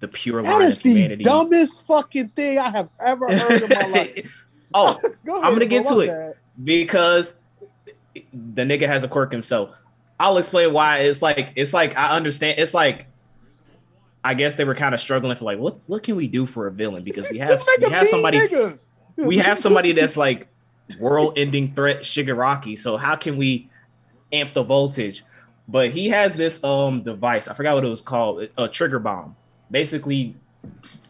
the 0.00 0.08
pure 0.08 0.42
That 0.42 0.52
line 0.52 0.62
is 0.62 0.76
of 0.76 0.82
the 0.82 0.90
humanity. 0.94 1.24
dumbest 1.24 1.82
fucking 1.86 2.28
thing 2.30 2.58
I 2.58 2.70
have 2.70 2.88
ever 3.00 3.26
heard 3.38 3.62
in 3.62 3.68
my 3.70 3.86
life. 3.86 4.36
oh, 4.74 5.00
Go 5.24 5.42
I'm 5.42 5.52
gonna 5.52 5.66
get 5.66 5.86
to 5.86 6.00
it. 6.00 6.08
bad. 6.08 6.34
because 6.62 7.36
the 8.14 8.62
nigga 8.62 8.86
has 8.86 9.04
a 9.04 9.08
quirk 9.08 9.32
himself. 9.32 9.70
I'll 10.20 10.36
explain 10.38 10.72
why. 10.72 10.98
It's 10.98 11.22
like 11.22 11.52
it's 11.56 11.72
like 11.72 11.96
I 11.96 12.10
understand. 12.10 12.58
It's 12.58 12.74
like 12.74 13.06
I 14.24 14.34
guess 14.34 14.56
they 14.56 14.64
were 14.64 14.74
kind 14.74 14.94
of 14.94 15.00
struggling 15.00 15.34
for 15.36 15.44
like 15.46 15.58
what 15.58 15.78
what 15.88 16.02
can 16.02 16.14
we 16.16 16.28
do 16.28 16.46
for 16.46 16.66
a 16.66 16.70
villain 16.72 17.02
because 17.04 17.26
we 17.30 17.38
have 17.38 17.60
we 17.80 17.90
have 17.90 18.06
somebody 18.08 18.38
nigga. 18.38 18.78
We 19.16 19.38
have 19.38 19.58
somebody 19.58 19.92
that's 19.92 20.16
like 20.16 20.48
world-ending 21.00 21.72
threat 21.72 22.00
Shigaraki. 22.00 22.78
So 22.78 22.96
how 22.96 23.16
can 23.16 23.36
we 23.36 23.70
amp 24.32 24.54
the 24.54 24.62
voltage? 24.62 25.24
But 25.68 25.90
he 25.90 26.08
has 26.08 26.34
this 26.34 26.62
um 26.64 27.02
device. 27.02 27.48
I 27.48 27.54
forgot 27.54 27.74
what 27.74 27.84
it 27.84 27.88
was 27.88 28.02
called. 28.02 28.48
A 28.58 28.68
trigger 28.68 28.98
bomb. 28.98 29.36
Basically, 29.70 30.36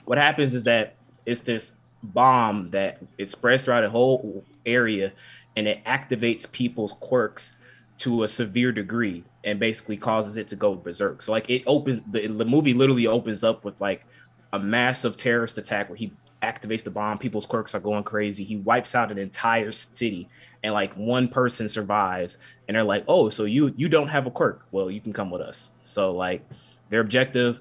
what 0.05 0.19
happens 0.19 0.55
is 0.55 0.65
that 0.65 0.95
it's 1.27 1.41
this 1.43 1.73
bomb 2.03 2.71
that 2.71 2.99
it 3.19 3.31
spreads 3.31 3.65
throughout 3.65 3.85
a 3.85 3.91
whole 3.91 4.45
area, 4.67 5.13
and 5.57 5.67
it 5.67 5.85
activates 5.85 6.51
people's 6.51 6.93
quirks 6.93 7.57
to 7.99 8.25
a 8.25 8.29
severe 8.29 8.73
degree, 8.73 9.25
and 9.45 9.59
basically 9.59 9.97
causes 9.97 10.37
it 10.37 10.49
to 10.49 10.57
go 10.57 10.75
berserk. 10.75 11.23
So 11.23 11.33
like 11.33 11.49
it 11.49 11.63
opens 11.67 12.01
the, 12.11 12.27
the 12.27 12.45
movie 12.45 12.75
literally 12.75 13.07
opens 13.07 13.43
up 13.43 13.65
with 13.65 13.81
like 13.81 14.05
a 14.53 14.59
massive 14.59 15.17
terrorist 15.17 15.57
attack 15.57 15.89
where 15.89 15.97
he 15.97 16.13
activates 16.43 16.85
the 16.85 16.91
bomb. 16.91 17.19
People's 17.19 17.47
quirks 17.47 17.75
are 17.75 17.81
going 17.81 18.05
crazy. 18.05 18.45
He 18.45 18.57
wipes 18.57 18.95
out 18.95 19.11
an 19.11 19.19
entire 19.19 19.73
city, 19.73 20.29
and 20.63 20.75
like 20.75 20.93
one 20.95 21.29
person 21.29 21.69
survives. 21.69 22.39
And 22.69 22.77
they're 22.77 22.85
like, 22.85 23.05
"Oh, 23.09 23.29
so 23.29 23.45
you 23.45 23.73
you 23.77 23.89
don't 23.89 24.09
have 24.09 24.27
a 24.27 24.31
quirk? 24.31 24.67
Well, 24.73 24.91
you 24.91 25.01
can 25.01 25.13
come 25.13 25.31
with 25.31 25.43
us." 25.43 25.71
So 25.85 26.13
like, 26.13 26.45
their 26.91 27.01
objective, 27.01 27.61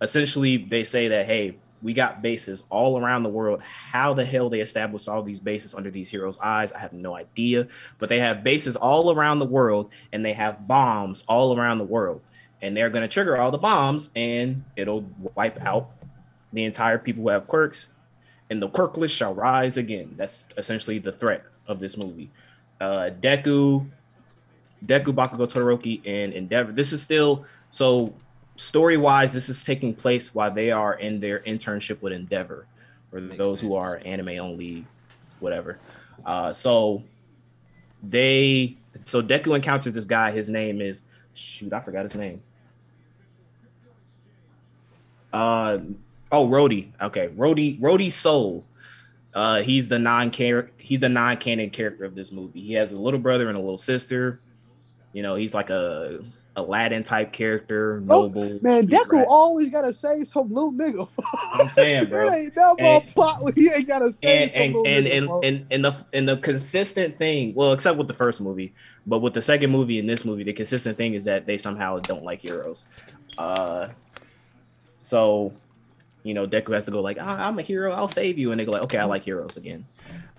essentially, 0.00 0.56
they 0.56 0.84
say 0.84 1.08
that 1.08 1.26
hey, 1.26 1.56
we 1.82 1.94
got 1.94 2.22
bases 2.22 2.64
all 2.70 2.98
around 2.98 3.22
the 3.22 3.30
world. 3.30 3.62
How 3.62 4.12
the 4.12 4.24
hell 4.24 4.50
they 4.50 4.60
established 4.60 5.08
all 5.08 5.22
these 5.22 5.40
bases 5.40 5.74
under 5.74 5.90
these 5.90 6.10
heroes' 6.10 6.38
eyes? 6.40 6.72
I 6.72 6.78
have 6.78 6.92
no 6.92 7.16
idea. 7.16 7.68
But 7.98 8.08
they 8.08 8.20
have 8.20 8.44
bases 8.44 8.76
all 8.76 9.12
around 9.12 9.38
the 9.38 9.46
world, 9.46 9.90
and 10.12 10.24
they 10.24 10.34
have 10.34 10.66
bombs 10.66 11.24
all 11.28 11.58
around 11.58 11.78
the 11.78 11.84
world. 11.84 12.20
And 12.62 12.76
they're 12.76 12.90
gonna 12.90 13.08
trigger 13.08 13.38
all 13.38 13.50
the 13.50 13.58
bombs, 13.58 14.10
and 14.14 14.64
it'll 14.76 15.06
wipe 15.34 15.60
out 15.62 15.90
the 16.52 16.64
entire 16.64 16.98
people 16.98 17.22
who 17.22 17.30
have 17.30 17.46
quirks, 17.46 17.88
and 18.50 18.60
the 18.60 18.68
quirkless 18.68 19.10
shall 19.10 19.32
rise 19.32 19.76
again. 19.76 20.14
That's 20.16 20.46
essentially 20.56 20.98
the 20.98 21.12
threat 21.12 21.44
of 21.68 21.78
this 21.78 21.96
movie. 21.96 22.30
Uh, 22.80 23.10
Deku, 23.20 23.86
Deku 24.84 25.14
Bakugo 25.14 25.46
Todoroki, 25.48 26.00
and 26.04 26.32
Endeavor. 26.32 26.72
This 26.72 26.92
is 26.92 27.00
still 27.02 27.44
so 27.70 28.12
story 28.56 28.96
wise. 28.96 29.32
This 29.32 29.48
is 29.48 29.62
taking 29.62 29.94
place 29.94 30.34
while 30.34 30.50
they 30.50 30.70
are 30.70 30.94
in 30.94 31.20
their 31.20 31.40
internship 31.40 32.02
with 32.02 32.12
Endeavor, 32.12 32.66
for 33.10 33.20
Makes 33.20 33.38
those 33.38 33.60
who 33.60 33.74
are 33.74 34.02
anime 34.04 34.40
only, 34.40 34.84
whatever. 35.38 35.78
Uh, 36.26 36.52
so 36.52 37.02
they, 38.02 38.76
so 39.04 39.22
Deku 39.22 39.54
encounters 39.54 39.92
this 39.92 40.04
guy. 40.04 40.32
His 40.32 40.48
name 40.48 40.80
is 40.80 41.02
shoot, 41.34 41.72
I 41.72 41.80
forgot 41.80 42.02
his 42.02 42.16
name. 42.16 42.42
Uh 45.32 45.78
oh, 46.32 46.48
Rody. 46.48 46.92
Okay, 47.00 47.28
Rody, 47.36 47.78
Rody 47.80 48.10
Soul. 48.10 48.64
Uh, 49.34 49.62
he's 49.62 49.88
the 49.88 49.98
non. 49.98 50.32
He's 50.78 51.00
the 51.00 51.08
non 51.08 51.36
canon 51.36 51.70
character 51.70 52.04
of 52.04 52.14
this 52.14 52.32
movie. 52.32 52.60
He 52.62 52.72
has 52.74 52.92
a 52.92 52.98
little 52.98 53.20
brother 53.20 53.48
and 53.48 53.56
a 53.56 53.60
little 53.60 53.78
sister. 53.78 54.40
You 55.12 55.22
know, 55.22 55.34
he's 55.36 55.54
like 55.54 55.70
a 55.70 56.20
Aladdin 56.56 57.04
type 57.04 57.32
character, 57.32 58.02
Oh. 58.08 58.28
Man, 58.28 58.88
cute 58.88 58.90
Deku 58.90 59.18
rat. 59.18 59.26
always 59.28 59.70
gotta 59.70 59.94
say 59.94 60.24
some 60.24 60.52
little 60.52 60.72
nigga. 60.72 61.08
I'm 61.52 61.68
saying, 61.68 62.06
bro. 62.06 62.28
Ain't 62.32 62.56
never 62.56 62.74
And- 62.80 63.06
plot 63.14 63.40
he 63.56 63.70
ain't 63.70 63.86
gotta 63.86 64.12
say 64.12 64.50
and 64.50 64.50
and 64.52 64.86
and 64.86 65.06
nigga. 65.06 65.40
and, 65.44 65.56
and 65.56 65.66
and 65.70 65.84
the 65.84 66.06
and 66.12 66.28
the 66.28 66.36
consistent 66.38 67.16
thing, 67.18 67.54
well, 67.54 67.72
except 67.72 67.98
with 67.98 68.08
the 68.08 68.14
first 68.14 68.40
movie, 68.40 68.72
but 69.06 69.20
with 69.20 69.32
the 69.34 69.42
second 69.42 69.70
movie 69.70 70.00
and 70.00 70.10
this 70.10 70.24
movie, 70.24 70.42
the 70.42 70.52
consistent 70.52 70.96
thing 70.98 71.14
is 71.14 71.24
that 71.24 71.46
they 71.46 71.56
somehow 71.56 72.00
don't 72.00 72.24
like 72.24 72.42
heroes. 72.42 72.86
Uh, 73.38 73.88
so 74.98 75.52
you 76.22 76.34
know, 76.34 76.46
Deku 76.46 76.74
has 76.74 76.84
to 76.86 76.90
go 76.90 77.00
like, 77.00 77.18
ah, 77.20 77.46
"I'm 77.48 77.58
a 77.58 77.62
hero, 77.62 77.92
I'll 77.92 78.08
save 78.08 78.38
you," 78.38 78.50
and 78.52 78.60
they 78.60 78.64
go 78.64 78.72
like, 78.72 78.82
"Okay, 78.82 78.98
I 78.98 79.04
like 79.04 79.22
heroes 79.24 79.56
again." 79.56 79.86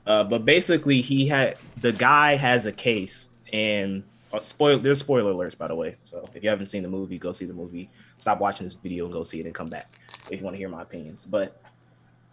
Uh, 0.06 0.24
but 0.24 0.46
basically, 0.46 1.02
he 1.02 1.28
had 1.28 1.58
the 1.80 1.92
guy 1.92 2.36
has 2.36 2.66
a 2.66 2.72
case, 2.72 3.30
and 3.54 4.04
uh, 4.34 4.42
spoil. 4.42 4.80
There's 4.80 5.00
spoiler 5.00 5.34
alerts, 5.34 5.58
by 5.58 5.68
the 5.68 5.76
way. 5.76 5.96
So 6.06 6.28
if 6.36 6.44
you 6.44 6.50
haven't 6.50 6.68
seen 6.68 6.84
the 6.84 6.90
movie, 6.90 7.18
go 7.18 7.32
see 7.32 7.46
the 7.46 7.54
movie. 7.54 7.90
Stop 8.18 8.40
watching 8.40 8.66
this 8.66 8.74
video 8.74 9.06
and 9.06 9.14
go 9.14 9.24
see 9.24 9.40
it, 9.40 9.46
and 9.46 9.54
come 9.56 9.68
back 9.68 10.00
if 10.30 10.40
you 10.40 10.44
want 10.46 10.56
to 10.56 10.58
hear 10.58 10.70
my 10.70 10.82
opinions. 10.82 11.26
But 11.26 11.62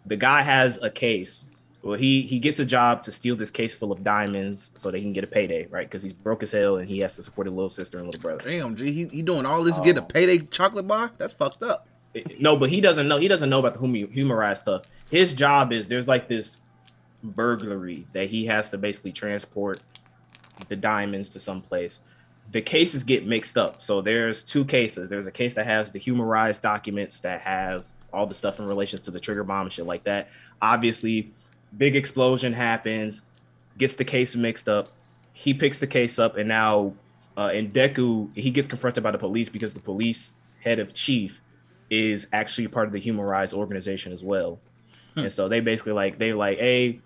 the 0.05 0.15
guy 0.17 0.41
has 0.41 0.77
a 0.81 0.89
case. 0.89 1.45
Well, 1.81 1.97
he 1.97 2.23
he 2.23 2.39
gets 2.39 2.59
a 2.59 2.65
job 2.65 3.01
to 3.03 3.11
steal 3.11 3.35
this 3.37 3.51
case 3.51 3.73
full 3.73 3.91
of 3.93 4.03
diamonds 4.03 4.71
so 4.75 4.91
they 4.91 4.99
can 4.99 5.13
get 5.13 5.23
a 5.23 5.27
payday, 5.27 5.65
right? 5.67 5.87
Because 5.87 6.03
he's 6.03 6.11
broke 6.11 6.43
as 6.43 6.51
hell 6.51 6.75
and 6.77 6.89
he 6.89 6.99
has 6.99 7.15
to 7.15 7.21
support 7.23 7.47
a 7.47 7.51
little 7.51 7.69
sister 7.69 7.97
and 7.99 8.07
little 8.07 8.19
brother. 8.21 8.43
Damn, 8.49 8.75
G, 8.75 8.91
he, 8.91 9.05
he 9.07 9.21
doing 9.21 9.45
all 9.45 9.63
this 9.63 9.77
to 9.77 9.81
get 9.83 9.97
a 9.97 10.01
Oh. 10.01 10.05
payday 10.05 10.39
chocolate 10.39 10.87
bar? 10.87 11.11
That's 11.17 11.31
fucked 11.33 11.63
up. 11.63 11.87
No, 12.39 12.55
but 12.55 12.69
he 12.69 12.81
doesn't 12.81 13.07
know. 13.07 13.17
He 13.17 13.27
doesn't 13.27 13.49
know 13.49 13.59
about 13.59 13.79
the 13.79 14.07
humorized 14.11 14.61
stuff. 14.61 14.83
His 15.11 15.33
job 15.33 15.71
is 15.71 15.87
there's 15.87 16.07
like 16.07 16.27
this 16.27 16.61
burglary 17.23 18.07
that 18.13 18.29
he 18.29 18.45
has 18.45 18.71
to 18.71 18.77
basically 18.77 19.11
transport 19.11 19.81
the 20.67 20.75
diamonds 20.75 21.29
to 21.31 21.39
some 21.39 21.61
place. 21.61 21.99
The 22.51 22.61
cases 22.61 23.03
get 23.03 23.27
mixed 23.27 23.57
up. 23.57 23.81
So 23.81 24.01
there's 24.01 24.43
two 24.43 24.65
cases. 24.65 25.07
There's 25.09 25.27
a 25.27 25.31
case 25.31 25.55
that 25.55 25.67
has 25.67 25.91
the 25.91 25.99
humorized 25.99 26.63
documents 26.63 27.19
that 27.21 27.41
have 27.41 27.87
all 28.11 28.25
the 28.25 28.35
stuff 28.35 28.59
in 28.59 28.65
relations 28.65 29.03
to 29.03 29.11
the 29.11 29.19
trigger 29.19 29.43
bomb 29.43 29.67
and 29.67 29.73
shit 29.73 29.85
like 29.85 30.03
that. 30.05 30.29
Obviously, 30.61 31.31
big 31.77 31.95
explosion 31.95 32.53
happens, 32.53 33.21
gets 33.77 33.95
the 33.95 34.03
case 34.03 34.35
mixed 34.35 34.67
up. 34.67 34.89
He 35.31 35.53
picks 35.53 35.79
the 35.79 35.87
case 35.87 36.17
up, 36.17 36.37
and 36.37 36.49
now 36.49 36.93
uh, 37.37 37.51
in 37.53 37.71
Deku, 37.71 38.35
he 38.35 38.49
gets 38.49 38.67
confronted 38.67 39.03
by 39.03 39.11
the 39.11 39.19
police 39.19 39.47
because 39.47 39.75
the 39.75 39.79
police 39.79 40.35
head 40.61 40.79
of 40.79 40.93
chief 40.93 41.41
is 41.89 42.27
actually 42.33 42.67
part 42.67 42.87
of 42.87 42.93
the 42.93 42.99
Human 42.99 43.25
Rights 43.25 43.53
organization 43.53 44.11
as 44.11 44.23
well. 44.23 44.59
Hmm. 45.15 45.21
And 45.21 45.31
so 45.31 45.49
they 45.49 45.59
basically 45.59 45.93
like 45.93 46.17
they 46.17 46.33
like, 46.33 46.59
hey, 46.59 46.99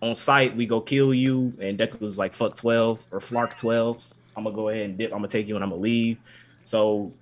on 0.00 0.14
site 0.14 0.56
we 0.56 0.66
go 0.66 0.80
kill 0.80 1.14
you, 1.14 1.54
and 1.60 1.78
Deku 1.78 2.00
was 2.00 2.18
like, 2.18 2.34
fuck 2.34 2.54
twelve 2.54 3.06
or 3.10 3.20
Flark 3.20 3.56
twelve. 3.56 4.02
I'm 4.36 4.44
gonna 4.44 4.56
go 4.56 4.68
ahead 4.68 4.82
and 4.82 4.98
dip. 4.98 5.12
I'm 5.12 5.18
gonna 5.18 5.28
take 5.28 5.48
you 5.48 5.54
and 5.54 5.64
I'm 5.64 5.70
gonna 5.70 5.82
leave. 5.82 6.18
So 6.64 7.12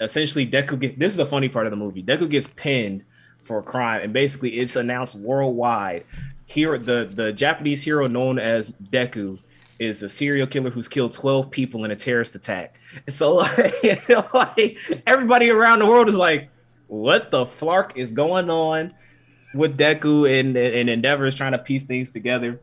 essentially, 0.00 0.46
Deku 0.46 0.78
get 0.78 0.98
this 0.98 1.12
is 1.12 1.16
the 1.16 1.26
funny 1.26 1.48
part 1.48 1.66
of 1.66 1.70
the 1.70 1.76
movie. 1.76 2.02
Deku 2.02 2.28
gets 2.28 2.48
pinned 2.48 3.04
for 3.40 3.58
a 3.58 3.62
crime, 3.62 4.02
and 4.02 4.12
basically 4.12 4.58
it's 4.58 4.76
announced 4.76 5.16
worldwide. 5.16 6.04
Here, 6.46 6.78
the 6.78 7.08
the 7.10 7.32
Japanese 7.32 7.82
hero 7.82 8.06
known 8.06 8.38
as 8.38 8.70
Deku 8.70 9.38
is 9.78 10.02
a 10.02 10.08
serial 10.08 10.46
killer 10.46 10.70
who's 10.70 10.88
killed 10.88 11.12
12 11.12 11.50
people 11.50 11.84
in 11.84 11.90
a 11.90 11.96
terrorist 11.96 12.34
attack. 12.34 12.80
So 13.08 13.34
like, 13.34 14.08
like 14.34 14.78
everybody 15.06 15.50
around 15.50 15.80
the 15.80 15.86
world 15.86 16.08
is 16.08 16.14
like, 16.14 16.48
what 16.88 17.30
the 17.30 17.44
flark 17.44 17.96
is 17.96 18.12
going 18.12 18.48
on 18.48 18.94
with 19.54 19.76
Deku 19.76 20.30
and, 20.40 20.56
and 20.56 20.88
Endeavor 20.88 21.24
is 21.24 21.34
trying 21.34 21.52
to 21.52 21.58
piece 21.58 21.84
things 21.84 22.10
together. 22.10 22.60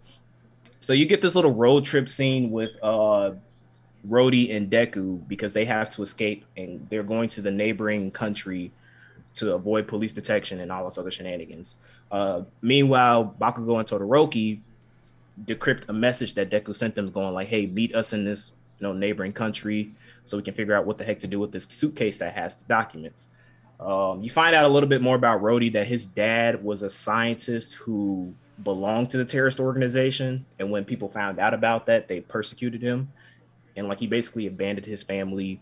So 0.80 0.94
you 0.94 1.06
get 1.06 1.22
this 1.22 1.36
little 1.36 1.54
road 1.54 1.86
trip 1.86 2.10
scene 2.10 2.52
with 2.52 2.78
uh 2.84 3.32
Rody 4.04 4.52
and 4.52 4.70
Deku 4.70 5.26
because 5.28 5.54
they 5.54 5.66
have 5.66 5.90
to 5.92 6.02
escape 6.02 6.46
and 6.58 6.86
they're 6.90 7.04
going 7.04 7.30
to 7.30 7.42
the 7.42 7.52
neighboring 7.52 8.12
country 8.12 8.72
to 9.36 9.54
avoid 9.54 9.88
police 9.88 10.14
detection 10.14 10.60
and 10.60 10.72
all 10.72 10.86
this 10.86 10.98
other 10.98 11.10
shenanigans. 11.12 11.78
Uh, 12.12 12.42
meanwhile, 12.62 13.34
Bakugo 13.40 13.80
and 13.80 13.88
Todoroki 13.88 14.60
decrypt 15.46 15.90
a 15.90 15.94
message 15.94 16.36
that 16.36 16.50
Deku 16.50 16.76
sent 16.76 16.96
them, 16.96 17.10
going 17.12 17.34
like, 17.34 17.48
"Hey, 17.48 17.66
meet 17.66 17.96
us 17.96 18.14
in 18.14 18.26
this 18.26 18.52
you 18.80 18.88
know 18.88 18.94
neighboring 18.94 19.34
country 19.34 19.92
so 20.24 20.38
we 20.38 20.44
can 20.44 20.54
figure 20.54 20.76
out 20.76 20.86
what 20.86 20.98
the 20.98 21.04
heck 21.04 21.20
to 21.20 21.28
do 21.28 21.40
with 21.40 21.52
this 21.52 21.66
suitcase 21.66 22.18
that 22.20 22.34
has 22.36 22.56
the 22.56 22.66
documents." 22.66 23.30
Um, 23.80 24.24
you 24.24 24.30
find 24.30 24.56
out 24.56 24.66
a 24.66 24.70
little 24.70 24.88
bit 24.88 25.02
more 25.02 25.16
about 25.16 25.42
Rody 25.42 25.70
that 25.70 25.88
his 25.88 26.06
dad 26.06 26.64
was 26.64 26.84
a 26.84 26.90
scientist 26.90 27.74
who 27.74 28.34
belonged 28.64 29.10
to 29.10 29.18
the 29.18 29.26
terrorist 29.26 29.60
organization, 29.60 30.46
and 30.60 30.72
when 30.72 30.86
people 30.86 31.10
found 31.10 31.40
out 31.40 31.54
about 31.54 31.88
that, 31.88 32.08
they 32.08 32.22
persecuted 32.22 32.82
him, 32.82 33.12
and 33.76 33.88
like 33.88 34.00
he 34.00 34.08
basically 34.08 34.48
abandoned 34.48 34.86
his 34.86 35.04
family. 35.04 35.62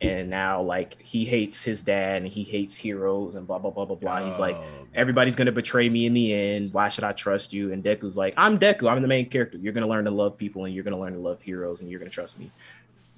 And 0.00 0.28
now, 0.28 0.60
like, 0.60 1.00
he 1.00 1.24
hates 1.24 1.62
his 1.62 1.82
dad 1.82 2.22
and 2.22 2.30
he 2.30 2.44
hates 2.44 2.76
heroes 2.76 3.34
and 3.34 3.46
blah, 3.46 3.58
blah, 3.58 3.70
blah, 3.70 3.86
blah, 3.86 3.96
blah. 3.96 4.24
He's 4.24 4.38
like, 4.38 4.56
Oh, 4.56 4.86
everybody's 4.94 5.34
gonna 5.34 5.52
betray 5.52 5.88
me 5.88 6.04
in 6.04 6.12
the 6.12 6.34
end. 6.34 6.74
Why 6.74 6.90
should 6.90 7.04
I 7.04 7.12
trust 7.12 7.52
you? 7.52 7.72
And 7.72 7.82
Deku's 7.82 8.16
like, 8.16 8.34
I'm 8.36 8.58
Deku. 8.58 8.90
I'm 8.90 9.00
the 9.00 9.08
main 9.08 9.28
character. 9.28 9.56
You're 9.56 9.72
gonna 9.72 9.86
learn 9.86 10.04
to 10.04 10.10
love 10.10 10.36
people 10.36 10.66
and 10.66 10.74
you're 10.74 10.84
gonna 10.84 10.98
learn 10.98 11.14
to 11.14 11.18
love 11.18 11.40
heroes 11.40 11.80
and 11.80 11.90
you're 11.90 11.98
gonna 11.98 12.10
trust 12.10 12.38
me. 12.38 12.50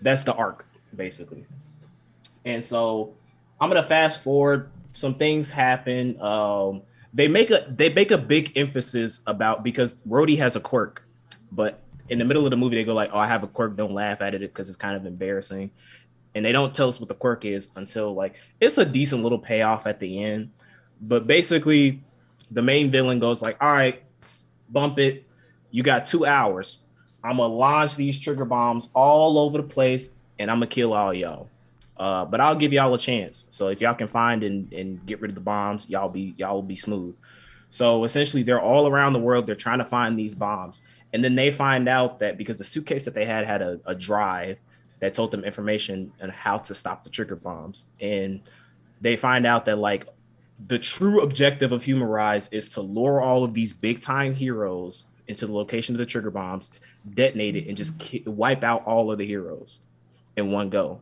That's 0.01 0.23
the 0.23 0.35
arc, 0.35 0.67
basically. 0.95 1.45
And 2.45 2.63
so 2.63 3.15
I'm 3.61 3.69
gonna 3.69 3.83
fast 3.83 4.23
forward. 4.23 4.71
Some 4.93 5.15
things 5.15 5.51
happen. 5.51 6.21
Um, 6.21 6.83
they 7.13 7.29
make 7.29 7.51
a 7.51 7.67
they 7.69 7.93
make 7.93 8.11
a 8.11 8.19
big 8.19 8.53
emphasis 8.57 9.23
about 9.27 9.65
because 9.65 9.97
Rody 10.07 10.37
has 10.37 10.57
a 10.57 10.61
quirk, 10.61 11.03
but 11.51 11.81
in 12.09 12.19
the 12.19 12.25
middle 12.25 12.45
of 12.45 12.51
the 12.51 12.57
movie 12.57 12.77
they 12.77 12.85
go 12.85 12.95
like, 12.95 13.11
"Oh, 13.13 13.19
I 13.19 13.27
have 13.27 13.43
a 13.43 13.47
quirk. 13.49 13.77
Don't 13.77 13.93
laugh 13.93 14.21
at 14.21 14.35
it 14.35 14.41
because 14.41 14.69
it's 14.69 14.77
kind 14.77 14.97
of 14.97 15.07
embarrassing." 15.07 15.71
And 16.35 16.45
they 16.45 16.53
don't 16.53 16.75
tell 16.75 16.89
us 16.89 17.01
what 17.01 17.09
the 17.09 17.15
quirk 17.15 17.45
is 17.45 17.69
until 17.77 18.15
like 18.15 18.37
it's 18.61 18.79
a 18.79 18.85
decent 18.85 19.23
little 19.23 19.39
payoff 19.39 19.87
at 19.87 19.99
the 19.99 20.23
end. 20.23 20.51
But 21.01 21.27
basically, 21.27 22.03
the 22.51 22.63
main 22.63 22.91
villain 22.91 23.19
goes 23.19 23.43
like, 23.43 23.57
"All 23.61 23.73
right, 23.73 24.03
bump 24.69 24.99
it. 24.99 25.25
You 25.71 25.83
got 25.83 26.05
two 26.05 26.27
hours. 26.27 26.79
I'm 27.25 27.39
gonna 27.39 27.53
launch 27.53 27.97
these 27.97 28.19
trigger 28.19 28.45
bombs 28.45 28.91
all 28.95 29.39
over 29.39 29.59
the 29.59 29.65
place, 29.65 30.11
and 30.39 30.51
I'm 30.51 30.59
gonna 30.59 30.67
kill 30.67 30.93
all 30.93 31.13
y'all." 31.13 31.49
Uh, 31.99 32.25
but 32.25 32.41
I'll 32.41 32.55
give 32.55 32.73
y'all 32.73 32.95
a 32.95 32.99
chance. 32.99 33.47
So 33.51 33.69
if 33.69 33.81
y'all 33.81 33.95
can 33.95 34.07
find 34.07 34.45
and, 34.45 34.73
and 34.73 35.05
get 35.05 35.21
rid 35.21 35.31
of 35.31 35.35
the 35.35 35.41
bombs, 35.41 35.89
y'all 35.91 36.09
be 36.09 36.35
y'all 36.37 36.55
will 36.55 36.63
be 36.63 36.77
smooth. 36.77 37.17
So 37.71 38.05
essentially, 38.05 38.43
they're 38.43 38.61
all 38.61 38.87
around 38.87 39.13
the 39.13 39.19
world. 39.19 39.47
They're 39.47 39.55
trying 39.55 39.79
to 39.79 39.85
find 39.85 40.19
these 40.19 40.35
bombs, 40.35 40.83
and 41.13 41.25
then 41.25 41.35
they 41.35 41.51
find 41.51 41.89
out 41.89 42.21
that 42.21 42.39
because 42.39 42.57
the 42.57 42.65
suitcase 42.65 43.05
that 43.05 43.15
they 43.15 43.25
had 43.25 43.47
had 43.47 43.63
a, 43.63 43.81
a 43.85 43.95
drive 43.95 44.59
that 45.01 45.15
told 45.15 45.31
them 45.31 45.45
information 45.45 46.13
on 46.23 46.29
how 46.31 46.57
to 46.57 46.75
stop 46.75 47.05
the 47.05 47.11
trigger 47.11 47.37
bombs, 47.37 47.87
and 48.01 48.41
they 49.01 49.17
find 49.17 49.47
out 49.47 49.65
that 49.67 49.79
like 49.79 50.07
the 50.67 50.79
true 50.79 51.21
objective 51.21 51.73
of 51.73 51.83
Humarise 51.83 52.49
is 52.53 52.69
to 52.71 52.81
lure 52.81 53.21
all 53.21 53.45
of 53.45 53.55
these 53.55 53.73
big 53.73 54.01
time 54.01 54.35
heroes 54.35 55.05
into 55.29 55.47
the 55.47 55.53
location 55.53 55.95
of 55.95 55.99
the 55.99 56.07
trigger 56.07 56.31
bombs, 56.31 56.71
detonate 57.15 57.55
it, 57.55 57.69
and 57.69 57.77
just 57.77 57.99
ki- 57.99 58.25
wipe 58.27 58.65
out 58.65 58.85
all 58.87 59.13
of 59.13 59.19
the 59.19 59.27
heroes 59.27 59.79
in 60.37 60.51
one 60.51 60.71
go. 60.71 61.01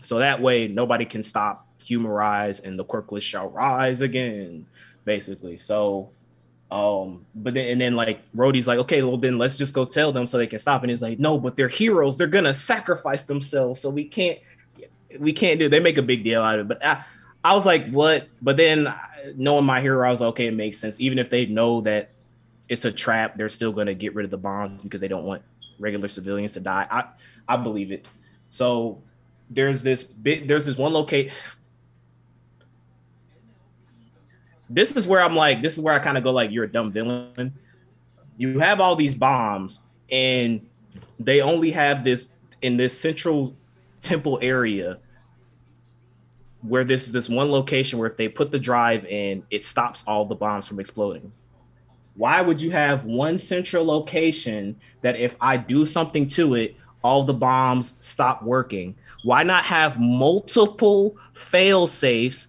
So 0.00 0.18
that 0.18 0.40
way, 0.40 0.66
nobody 0.68 1.04
can 1.04 1.22
stop 1.22 1.66
Humarise 1.84 2.60
and 2.60 2.78
the 2.78 2.84
Quirkless 2.84 3.22
shall 3.22 3.48
rise 3.48 4.00
again, 4.00 4.66
basically. 5.04 5.56
So, 5.56 6.10
um, 6.70 7.26
but 7.34 7.54
then 7.54 7.68
and 7.68 7.80
then 7.80 7.96
like 7.96 8.20
Rody's 8.32 8.68
like, 8.68 8.78
okay, 8.80 9.02
well 9.02 9.16
then 9.16 9.38
let's 9.38 9.56
just 9.56 9.74
go 9.74 9.84
tell 9.84 10.12
them 10.12 10.26
so 10.26 10.38
they 10.38 10.46
can 10.46 10.58
stop. 10.58 10.82
And 10.82 10.90
he's 10.90 11.02
like, 11.02 11.18
no, 11.18 11.38
but 11.38 11.56
they're 11.56 11.68
heroes. 11.68 12.16
They're 12.16 12.28
gonna 12.28 12.54
sacrifice 12.54 13.24
themselves, 13.24 13.80
so 13.80 13.90
we 13.90 14.04
can't, 14.04 14.38
we 15.18 15.32
can't 15.32 15.58
do. 15.58 15.68
They 15.68 15.80
make 15.80 15.98
a 15.98 16.02
big 16.02 16.22
deal 16.22 16.42
out 16.42 16.58
of 16.58 16.66
it, 16.66 16.68
but 16.68 16.84
I, 16.84 17.04
I 17.42 17.54
was 17.54 17.66
like, 17.66 17.90
what? 17.90 18.28
But 18.40 18.56
then 18.56 18.92
knowing 19.34 19.64
my 19.64 19.80
hero, 19.80 20.06
I 20.06 20.10
was 20.10 20.20
like, 20.20 20.28
okay, 20.28 20.46
it 20.46 20.54
makes 20.54 20.78
sense. 20.78 21.00
Even 21.00 21.18
if 21.18 21.28
they 21.28 21.46
know 21.46 21.80
that 21.82 22.10
it's 22.68 22.84
a 22.84 22.92
trap, 22.92 23.36
they're 23.36 23.48
still 23.48 23.72
gonna 23.72 23.94
get 23.94 24.14
rid 24.14 24.24
of 24.24 24.30
the 24.30 24.38
bombs 24.38 24.80
because 24.80 25.00
they 25.00 25.08
don't 25.08 25.24
want 25.24 25.42
regular 25.80 26.06
civilians 26.06 26.52
to 26.52 26.60
die. 26.60 26.86
I, 26.88 27.04
I 27.48 27.56
believe 27.56 27.90
it. 27.90 28.06
So 28.50 29.02
there's 29.50 29.82
this 29.82 30.04
big 30.04 30.46
there's 30.46 30.66
this 30.66 30.76
one 30.76 30.92
locate 30.92 31.32
this 34.70 34.96
is 34.96 35.06
where 35.06 35.20
i'm 35.20 35.34
like 35.34 35.60
this 35.60 35.74
is 35.74 35.80
where 35.80 35.92
i 35.92 35.98
kind 35.98 36.16
of 36.16 36.24
go 36.24 36.30
like 36.30 36.50
you're 36.50 36.64
a 36.64 36.72
dumb 36.72 36.90
villain 36.90 37.52
you 38.36 38.58
have 38.58 38.80
all 38.80 38.96
these 38.96 39.14
bombs 39.14 39.80
and 40.10 40.66
they 41.18 41.42
only 41.42 41.70
have 41.70 42.04
this 42.04 42.32
in 42.62 42.76
this 42.76 42.98
central 42.98 43.54
temple 44.00 44.38
area 44.40 44.98
where 46.62 46.84
this 46.84 47.06
is 47.06 47.12
this 47.12 47.28
one 47.28 47.50
location 47.50 47.98
where 47.98 48.08
if 48.08 48.16
they 48.16 48.28
put 48.28 48.50
the 48.50 48.58
drive 48.58 49.04
in 49.06 49.42
it 49.50 49.64
stops 49.64 50.04
all 50.06 50.24
the 50.24 50.34
bombs 50.34 50.66
from 50.66 50.80
exploding 50.80 51.32
why 52.14 52.40
would 52.40 52.60
you 52.60 52.70
have 52.70 53.04
one 53.04 53.38
central 53.38 53.84
location 53.84 54.78
that 55.02 55.16
if 55.16 55.36
i 55.40 55.56
do 55.56 55.84
something 55.84 56.26
to 56.26 56.54
it 56.54 56.76
all 57.02 57.24
the 57.24 57.34
bombs 57.34 57.96
stop 58.00 58.42
working 58.42 58.94
why 59.22 59.42
not 59.42 59.64
have 59.64 60.00
multiple 60.00 61.16
fail 61.32 61.86
safes? 61.86 62.48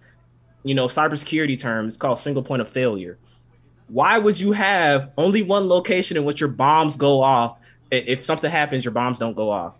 You 0.64 0.74
know, 0.74 0.86
cybersecurity 0.86 1.58
terms 1.58 1.96
called 1.96 2.18
single 2.18 2.42
point 2.42 2.62
of 2.62 2.68
failure. 2.68 3.18
Why 3.88 4.18
would 4.18 4.38
you 4.38 4.52
have 4.52 5.10
only 5.18 5.42
one 5.42 5.68
location 5.68 6.16
in 6.16 6.24
which 6.24 6.40
your 6.40 6.48
bombs 6.48 6.96
go 6.96 7.20
off? 7.20 7.58
If 7.90 8.24
something 8.24 8.50
happens, 8.50 8.84
your 8.84 8.92
bombs 8.92 9.18
don't 9.18 9.34
go 9.34 9.50
off. 9.50 9.76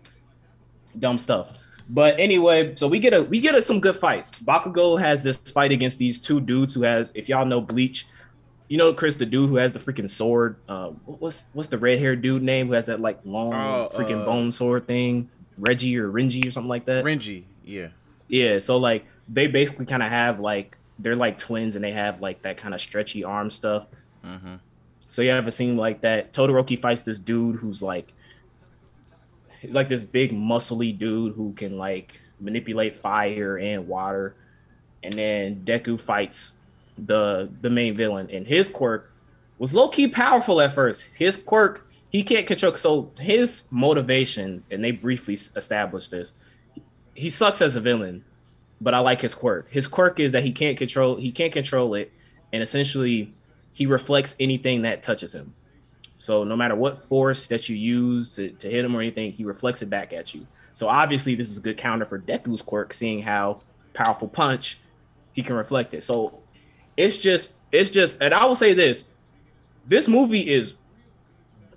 Dumb 0.99 1.19
stuff. 1.19 1.59
But 1.89 2.19
anyway, 2.19 2.75
so 2.75 2.89
we 2.89 2.99
get 2.99 3.15
a 3.15 3.23
we 3.23 3.41
get 3.41 3.55
a, 3.55 3.63
some 3.63 3.81
good 3.81 3.97
fights. 3.97 4.35
Bakugo 4.35 5.01
has 5.01 5.23
this 5.23 5.39
fight 5.39 5.73
against 5.73 5.99
these 5.99 6.21
two 6.21 6.41
dudes 6.41 6.75
who 6.75 6.83
has, 6.83 7.13
if 7.15 7.29
y'all 7.29 7.47
know 7.47 7.61
Bleach, 7.61 8.07
you 8.69 8.79
know 8.79 8.93
Chris, 8.93 9.17
the 9.17 9.27
dude 9.27 9.49
who 9.49 9.57
has 9.57 9.73
the 9.73 9.79
freaking 9.79 10.09
sword. 10.09 10.57
Uh, 10.69 10.89
what's 11.05 11.47
what's 11.53 11.69
the 11.69 11.79
red 11.79 11.99
haired 11.99 12.23
dude 12.23 12.43
name 12.43 12.69
who 12.69 12.73
has 12.73 12.87
that 12.87 13.01
like 13.01 13.21
long 13.25 13.53
oh, 13.53 13.91
freaking 13.95 14.23
uh, 14.23 14.25
bone 14.25 14.51
sword 14.51 14.87
thing? 14.87 15.29
Reggie 15.59 15.99
or 15.99 16.11
Renji 16.11 16.47
or 16.47 16.51
something 16.51 16.69
like 16.69 16.87
that. 16.87 17.05
Renji, 17.05 17.45
yeah. 17.65 17.89
Yeah, 18.29 18.59
so 18.59 18.79
like 18.79 19.05
they 19.33 19.47
basically 19.47 19.87
kind 19.87 20.03
of 20.03 20.11
have 20.11 20.41
like 20.41 20.77
they're 20.99 21.17
like 21.17 21.39
twins 21.39 21.75
and 21.75 21.85
they 21.85 21.93
have 21.93 22.21
like 22.21 22.43
that 22.43 22.57
kind 22.57 22.75
of 22.75 22.81
stretchy 22.81 23.25
arm 23.25 23.51
stuff. 23.51 23.87
Mm-hmm. 24.25 24.57
So 25.11 25.23
you 25.23 25.31
have 25.31 25.47
a 25.47 25.53
scene 25.53 25.77
like 25.77 26.03
that. 26.03 26.33
Todoroki 26.33 26.79
fights 26.79 27.03
this 27.03 27.19
dude 27.19 27.57
who's 27.57 27.83
like 27.83 28.13
he's 29.61 29.75
like 29.75 29.89
this 29.89 30.05
big 30.05 30.33
muscly 30.33 30.97
dude 30.97 31.35
who 31.35 31.53
can 31.55 31.79
like 31.79 32.21
manipulate 32.41 32.97
fire 32.97 33.59
and 33.59 33.89
water. 33.89 34.35
And 35.03 35.13
then 35.13 35.63
Deku 35.65 36.01
fights 36.01 36.55
the 36.99 37.49
the 37.63 37.71
main 37.71 37.95
villain 37.95 38.29
and 38.31 38.47
his 38.47 38.69
quirk 38.69 39.11
was 39.59 39.73
low 39.73 39.89
key 39.89 40.09
powerful 40.09 40.61
at 40.61 40.75
first. 40.75 41.09
His 41.17 41.37
quirk 41.37 41.87
he 42.13 42.23
can't 42.23 42.47
control. 42.47 42.75
So 42.75 43.11
his 43.19 43.65
motivation, 43.71 44.63
and 44.71 44.85
they 44.85 44.91
briefly 44.91 45.35
established 45.35 46.11
this, 46.11 46.35
he 47.15 47.31
sucks 47.31 47.63
as 47.63 47.75
a 47.75 47.81
villain, 47.81 48.23
but 48.83 48.95
I 48.95 48.99
like 48.99 49.21
his 49.21 49.35
quirk. 49.35 49.71
His 49.71 49.87
quirk 49.87 50.19
is 50.19 50.33
that 50.33 50.43
he 50.43 50.51
can't 50.51 50.77
control. 50.77 51.17
He 51.17 51.31
can't 51.31 51.53
control 51.53 51.95
it, 51.95 52.13
and 52.53 52.63
essentially, 52.63 53.33
he 53.73 53.87
reflects 53.87 54.35
anything 54.41 54.83
that 54.83 55.03
touches 55.03 55.35
him. 55.35 55.55
So 56.19 56.45
no 56.45 56.57
matter 56.57 56.75
what 56.75 56.99
force 56.99 57.47
that 57.49 57.69
you 57.69 57.77
use 57.77 58.29
to, 58.37 58.51
to 58.51 58.69
hit 58.69 58.85
him 58.85 58.95
or 58.95 59.01
anything, 59.01 59.33
he 59.33 59.45
reflects 59.45 59.83
it 59.83 59.91
back 59.91 60.13
at 60.13 60.35
you. 60.35 60.47
So 60.73 60.89
obviously, 60.89 61.35
this 61.35 61.49
is 61.51 61.59
a 61.59 61.61
good 61.61 61.79
counter 61.79 62.05
for 62.05 62.19
Deku's 62.19 62.63
quirk, 62.63 62.93
seeing 62.93 63.23
how 63.23 63.61
powerful 63.95 64.29
punch 64.29 64.79
he 65.33 65.43
can 65.43 65.57
reflect 65.57 65.95
it. 65.95 66.03
So 66.03 66.41
it's 66.97 67.19
just, 67.19 67.53
it's 67.71 67.91
just, 67.91 68.19
and 68.21 68.35
I 68.35 68.45
will 68.45 68.55
say 68.55 68.75
this: 68.75 69.09
this 69.87 70.09
movie 70.09 70.51
is 70.51 70.75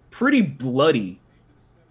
pretty 0.09 0.41
bloody, 0.41 1.19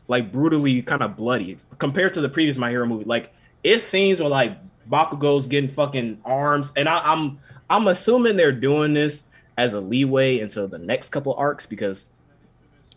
like 0.09 0.33
brutally 0.33 0.83
kind 0.83 1.03
of 1.03 1.17
bloody 1.17 1.59
compared 1.79 2.15
to 2.15 2.21
the 2.21 2.29
previous 2.29 2.59
My 2.59 2.71
Hero 2.71 2.87
movie. 2.87 3.05
Like 3.05 3.33
it 3.63 3.81
scenes 3.81 4.21
where 4.21 4.29
like 4.29 4.59
Bakugo's 4.91 5.47
getting 5.47 5.69
fucking 5.69 6.21
arms, 6.25 6.73
and 6.77 6.89
I, 6.89 6.99
I'm 6.99 7.39
I'm 7.71 7.87
assuming 7.89 8.37
they're 8.37 8.53
doing 8.53 8.95
this 8.95 9.25
as 9.57 9.75
a 9.75 9.81
leeway 9.81 10.41
into 10.41 10.67
the 10.67 10.79
next 10.79 11.11
couple 11.11 11.35
arcs 11.35 11.67
because 11.67 12.09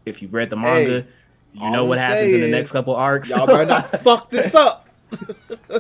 if 0.06 0.22
you've 0.22 0.34
read 0.34 0.50
the 0.50 0.56
manga, 0.56 1.02
hey, 1.02 1.08
you 1.54 1.70
know 1.70 1.86
what 1.86 1.98
happens 1.98 2.34
in 2.34 2.42
the 2.42 2.50
next 2.50 2.72
couple 2.72 2.96
arcs. 2.96 3.30
Y'all 3.30 3.48
better 3.48 3.66
not 3.66 3.90
fuck 4.02 4.30
this 4.30 4.56
up. 4.56 4.88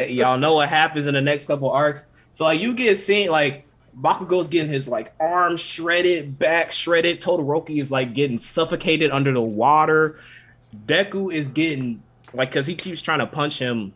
y'all 0.07 0.37
know 0.37 0.55
what 0.55 0.69
happens 0.69 1.05
in 1.05 1.13
the 1.13 1.21
next 1.21 1.47
couple 1.47 1.69
arcs. 1.69 2.07
So 2.31 2.45
like 2.45 2.59
you 2.59 2.73
get 2.73 2.95
seen 2.95 3.29
like 3.29 3.65
Bakugo's 3.99 4.47
getting 4.47 4.71
his 4.71 4.87
like 4.87 5.13
arm 5.19 5.57
shredded, 5.57 6.37
back 6.37 6.71
shredded. 6.71 7.19
Todoroki 7.19 7.79
is 7.81 7.91
like 7.91 8.13
getting 8.13 8.37
suffocated 8.39 9.11
under 9.11 9.31
the 9.31 9.41
water. 9.41 10.19
Deku 10.85 11.33
is 11.33 11.47
getting 11.47 12.03
like 12.33 12.49
because 12.49 12.67
he 12.67 12.75
keeps 12.75 13.01
trying 13.01 13.19
to 13.19 13.27
punch 13.27 13.59
him. 13.59 13.93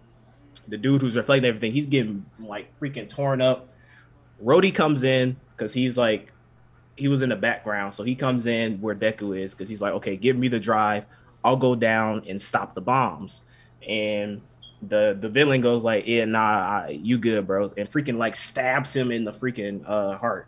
The 0.72 0.78
dude 0.78 1.01
who's 1.01 1.15
reflecting 1.15 1.47
everything, 1.47 1.72
he's 1.72 1.86
getting 1.86 2.26
like 2.39 2.67
freaking 2.80 3.07
torn 3.07 3.41
up. 3.41 3.69
Rody 4.39 4.72
comes 4.72 5.03
in 5.03 5.36
because 5.51 5.74
he's 5.74 5.97
like 5.97 6.32
he 6.95 7.07
was 7.07 7.22
in 7.22 7.30
the 7.30 7.36
background, 7.36 7.93
so 7.93 8.03
he 8.03 8.15
comes 8.15 8.47
in 8.47 8.82
where 8.82 8.95
Deku 8.95 9.39
is 9.39 9.53
because 9.53 9.69
he's 9.69 9.82
like, 9.82 9.93
okay, 9.93 10.15
give 10.15 10.38
me 10.38 10.47
the 10.47 10.59
drive. 10.59 11.05
I'll 11.43 11.57
go 11.57 11.76
down 11.76 12.24
and 12.28 12.41
stop 12.41 12.74
the 12.74 12.82
bombs. 12.82 13.43
And 13.88 14.41
the 14.82 15.17
the 15.19 15.30
villain 15.30 15.61
goes 15.61 15.84
like, 15.84 16.07
"Yeah, 16.07 16.26
nah, 16.26 16.39
I, 16.39 16.99
you 17.01 17.17
good, 17.17 17.45
bro," 17.45 17.72
and 17.78 17.89
freaking 17.89 18.17
like 18.17 18.36
stabs 18.36 18.95
him 18.95 19.11
in 19.11 19.24
the 19.24 19.32
freaking 19.32 19.84
uh, 19.88 20.17
heart. 20.17 20.47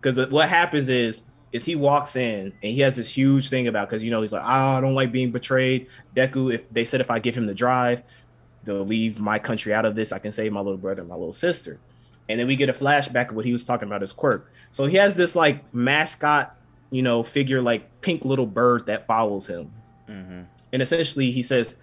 Because 0.00 0.30
what 0.30 0.48
happens 0.48 0.88
is 0.88 1.24
is 1.52 1.64
he 1.64 1.76
walks 1.76 2.16
in 2.16 2.52
and 2.62 2.72
he 2.72 2.80
has 2.80 2.96
this 2.96 3.08
huge 3.08 3.48
thing 3.48 3.68
about 3.68 3.88
because 3.88 4.02
you 4.02 4.10
know 4.10 4.20
he's 4.20 4.32
like, 4.32 4.42
oh, 4.42 4.76
I 4.76 4.80
don't 4.80 4.94
like 4.94 5.12
being 5.12 5.30
betrayed. 5.30 5.86
Deku, 6.16 6.52
if 6.52 6.68
they 6.70 6.84
said 6.84 7.00
if 7.00 7.10
I 7.10 7.20
give 7.20 7.36
him 7.36 7.46
the 7.46 7.54
drive, 7.54 8.02
they'll 8.64 8.84
leave 8.84 9.20
my 9.20 9.38
country 9.38 9.72
out 9.74 9.84
of 9.84 9.94
this. 9.94 10.12
I 10.12 10.18
can 10.18 10.32
save 10.32 10.52
my 10.52 10.60
little 10.60 10.78
brother 10.78 11.02
and 11.02 11.08
my 11.08 11.16
little 11.16 11.32
sister. 11.32 11.78
And 12.28 12.40
then 12.40 12.46
we 12.46 12.56
get 12.56 12.68
a 12.68 12.72
flashback 12.72 13.30
of 13.30 13.36
what 13.36 13.44
he 13.44 13.52
was 13.52 13.64
talking 13.64 13.86
about 13.86 14.00
his 14.00 14.12
quirk. 14.12 14.50
So 14.70 14.86
he 14.86 14.96
has 14.96 15.14
this 15.14 15.36
like 15.36 15.72
mascot, 15.74 16.56
you 16.90 17.02
know, 17.02 17.22
figure 17.22 17.60
like 17.60 18.00
pink 18.00 18.24
little 18.24 18.46
bird 18.46 18.86
that 18.86 19.06
follows 19.06 19.46
him. 19.46 19.70
Mm-hmm. 20.08 20.42
And 20.72 20.82
essentially 20.82 21.30
he 21.30 21.42
says, 21.42 21.76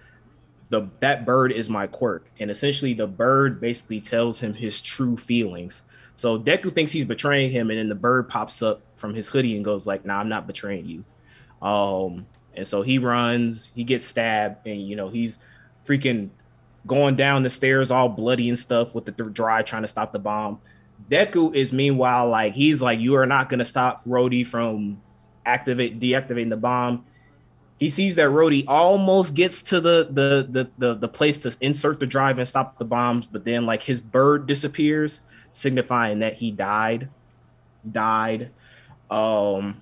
the 0.72 0.88
that 1.00 1.26
bird 1.26 1.52
is 1.52 1.68
my 1.68 1.86
quirk 1.86 2.26
and 2.40 2.50
essentially 2.50 2.94
the 2.94 3.06
bird 3.06 3.60
basically 3.60 4.00
tells 4.00 4.40
him 4.40 4.54
his 4.54 4.80
true 4.80 5.18
feelings 5.18 5.82
so 6.14 6.38
deku 6.38 6.74
thinks 6.74 6.90
he's 6.90 7.04
betraying 7.04 7.50
him 7.50 7.68
and 7.68 7.78
then 7.78 7.90
the 7.90 7.94
bird 7.94 8.26
pops 8.26 8.62
up 8.62 8.80
from 8.96 9.12
his 9.14 9.28
hoodie 9.28 9.54
and 9.54 9.66
goes 9.66 9.86
like 9.86 10.06
nah 10.06 10.18
i'm 10.18 10.30
not 10.30 10.46
betraying 10.46 10.86
you 10.86 11.04
um 11.66 12.26
and 12.54 12.66
so 12.66 12.80
he 12.80 12.96
runs 12.96 13.70
he 13.74 13.84
gets 13.84 14.06
stabbed 14.06 14.66
and 14.66 14.88
you 14.88 14.96
know 14.96 15.10
he's 15.10 15.38
freaking 15.86 16.30
going 16.86 17.16
down 17.16 17.42
the 17.42 17.50
stairs 17.50 17.90
all 17.90 18.08
bloody 18.08 18.48
and 18.48 18.58
stuff 18.58 18.94
with 18.94 19.04
the 19.04 19.12
th- 19.12 19.32
dry 19.32 19.62
trying 19.62 19.82
to 19.82 19.88
stop 19.88 20.12
the 20.12 20.18
bomb. 20.18 20.60
Deku 21.10 21.54
is 21.54 21.72
meanwhile 21.72 22.28
like 22.28 22.54
he's 22.54 22.80
like 22.80 23.00
you 23.00 23.14
are 23.16 23.26
not 23.26 23.48
gonna 23.48 23.64
stop 23.64 24.02
Rody 24.06 24.44
from 24.44 25.00
activate 25.44 26.00
deactivating 26.00 26.50
the 26.50 26.56
bomb. 26.56 27.04
He 27.78 27.90
sees 27.90 28.14
that 28.16 28.30
Rody 28.30 28.64
almost 28.66 29.34
gets 29.34 29.62
to 29.62 29.80
the, 29.80 30.08
the 30.10 30.46
the 30.48 30.70
the 30.78 30.94
the 30.94 31.08
place 31.08 31.38
to 31.38 31.56
insert 31.60 31.98
the 31.98 32.06
drive 32.06 32.38
and 32.38 32.46
stop 32.46 32.78
the 32.78 32.84
bombs, 32.84 33.26
but 33.26 33.44
then 33.44 33.66
like 33.66 33.82
his 33.82 34.00
bird 34.00 34.46
disappears, 34.46 35.22
signifying 35.50 36.20
that 36.20 36.34
he 36.34 36.50
died. 36.50 37.08
Died. 37.90 38.50
Um 39.10 39.80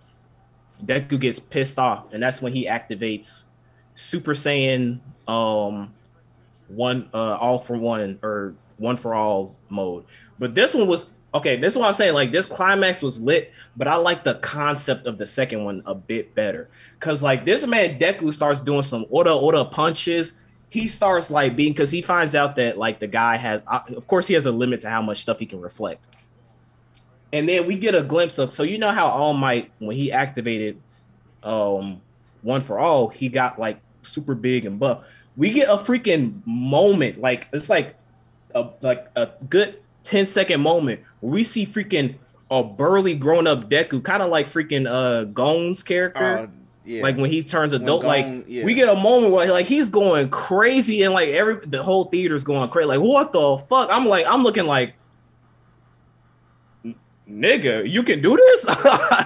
Deku 0.84 1.20
gets 1.20 1.38
pissed 1.38 1.78
off, 1.78 2.12
and 2.12 2.22
that's 2.22 2.40
when 2.40 2.54
he 2.54 2.66
activates 2.66 3.44
Super 3.94 4.32
Saiyan 4.32 5.00
um 5.28 5.92
one 6.70 7.08
uh 7.12 7.36
all 7.36 7.58
for 7.58 7.76
one 7.76 8.18
or 8.22 8.54
one 8.78 8.96
for 8.96 9.14
all 9.14 9.56
mode. 9.68 10.04
But 10.38 10.54
this 10.54 10.74
one 10.74 10.86
was 10.86 11.10
okay. 11.34 11.56
This 11.56 11.74
is 11.74 11.78
what 11.78 11.88
I'm 11.88 11.94
saying. 11.94 12.14
Like 12.14 12.32
this 12.32 12.46
climax 12.46 13.02
was 13.02 13.20
lit, 13.20 13.52
but 13.76 13.88
I 13.88 13.96
like 13.96 14.24
the 14.24 14.34
concept 14.36 15.06
of 15.06 15.18
the 15.18 15.26
second 15.26 15.64
one 15.64 15.82
a 15.86 15.94
bit 15.94 16.34
better. 16.34 16.68
Cause 16.98 17.22
like 17.22 17.44
this 17.44 17.66
man 17.66 17.98
Deku 17.98 18.32
starts 18.32 18.60
doing 18.60 18.82
some 18.82 19.06
order 19.10 19.30
order 19.30 19.64
punches. 19.64 20.34
He 20.70 20.86
starts 20.86 21.30
like 21.30 21.56
being 21.56 21.72
because 21.72 21.90
he 21.90 22.00
finds 22.00 22.34
out 22.34 22.56
that 22.56 22.78
like 22.78 23.00
the 23.00 23.08
guy 23.08 23.36
has, 23.36 23.60
uh, 23.66 23.80
of 23.96 24.06
course, 24.06 24.28
he 24.28 24.34
has 24.34 24.46
a 24.46 24.52
limit 24.52 24.80
to 24.80 24.90
how 24.90 25.02
much 25.02 25.20
stuff 25.20 25.38
he 25.40 25.46
can 25.46 25.60
reflect. 25.60 26.06
And 27.32 27.48
then 27.48 27.66
we 27.66 27.76
get 27.76 27.94
a 27.96 28.02
glimpse 28.02 28.38
of 28.38 28.52
so 28.52 28.62
you 28.62 28.78
know 28.78 28.92
how 28.92 29.08
All 29.08 29.34
Might 29.34 29.72
when 29.78 29.96
he 29.96 30.12
activated 30.12 30.80
um 31.42 32.00
one 32.42 32.60
for 32.60 32.78
all, 32.78 33.08
he 33.08 33.28
got 33.28 33.58
like 33.58 33.80
super 34.02 34.34
big 34.34 34.64
and 34.64 34.78
buff. 34.78 35.04
We 35.36 35.50
get 35.50 35.68
a 35.68 35.76
freaking 35.76 36.42
moment, 36.44 37.20
like 37.20 37.48
it's 37.52 37.70
like 37.70 37.96
a 38.54 38.68
like 38.80 39.08
a 39.16 39.30
good 39.48 39.80
10 40.04 40.26
second 40.26 40.60
moment 40.60 41.00
where 41.20 41.32
we 41.32 41.42
see 41.42 41.66
freaking 41.66 42.16
a 42.50 42.64
burly 42.64 43.14
grown 43.14 43.46
up 43.46 43.70
Deku, 43.70 44.02
kind 44.02 44.22
of 44.22 44.30
like 44.30 44.48
freaking 44.48 44.90
uh 44.90 45.24
Gon's 45.24 45.82
character. 45.82 46.38
Uh, 46.38 46.46
yeah. 46.84 47.02
Like 47.02 47.16
when 47.16 47.30
he 47.30 47.42
turns 47.42 47.72
adult, 47.72 48.04
like 48.04 48.26
yeah. 48.48 48.64
we 48.64 48.74
get 48.74 48.88
a 48.88 48.96
moment 48.96 49.32
where 49.32 49.50
like 49.52 49.66
he's 49.66 49.88
going 49.88 50.28
crazy 50.30 51.02
and 51.02 51.14
like 51.14 51.28
every 51.28 51.64
the 51.66 51.82
whole 51.82 52.04
theater's 52.04 52.42
going 52.42 52.68
crazy. 52.70 52.88
Like 52.88 53.00
what 53.00 53.32
the 53.32 53.58
fuck? 53.68 53.90
I'm 53.90 54.06
like 54.06 54.26
I'm 54.26 54.42
looking 54.42 54.66
like 54.66 54.94
nigga, 57.30 57.88
you 57.88 58.02
can 58.02 58.20
do 58.20 58.36
this? 58.36 58.66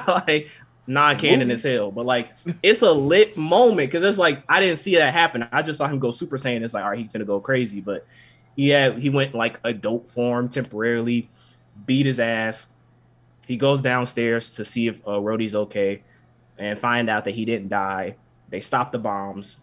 like 0.09 0.50
non-canon 0.87 1.51
as 1.51 1.62
hell, 1.62 1.91
but 1.91 2.05
like 2.05 2.32
it's 2.62 2.82
a 2.82 2.93
lit 2.93 3.37
moment 3.37 3.91
because 3.91 4.05
it's 4.05 4.18
like 4.18 4.43
I 4.49 4.61
didn't 4.61 4.78
see 4.78 4.97
that 4.97 5.12
happen. 5.12 5.47
I 5.51 5.62
just 5.62 5.78
saw 5.78 5.87
him 5.87 5.99
go 5.99 6.11
Super 6.11 6.37
Saiyan. 6.37 6.62
It's 6.62 6.74
like 6.74 6.85
all 6.85 6.91
right, 6.91 6.99
he's 6.99 7.12
gonna 7.12 7.24
go 7.24 7.41
crazy, 7.41 7.80
but 7.80 8.07
yeah, 8.57 8.93
he 8.93 9.11
went 9.11 9.35
like 9.35 9.59
adult 9.64 10.09
form 10.09 10.49
temporarily, 10.49 11.28
beat 11.87 12.07
his 12.07 12.20
ass. 12.20 12.72
He 13.47 13.57
goes 13.57 13.82
downstairs 13.82 14.57
to 14.57 14.64
see 14.64 14.89
if 14.89 15.07
uh, 15.07 15.20
Rody's 15.20 15.55
okay, 15.55 16.03
and 16.59 16.78
find 16.78 17.11
out 17.11 17.24
that 17.24 17.35
he 17.35 17.45
didn't 17.45 17.68
die. 17.68 18.16
They 18.51 18.61
stop 18.61 18.93
the 18.93 18.99
bombs 18.99 19.59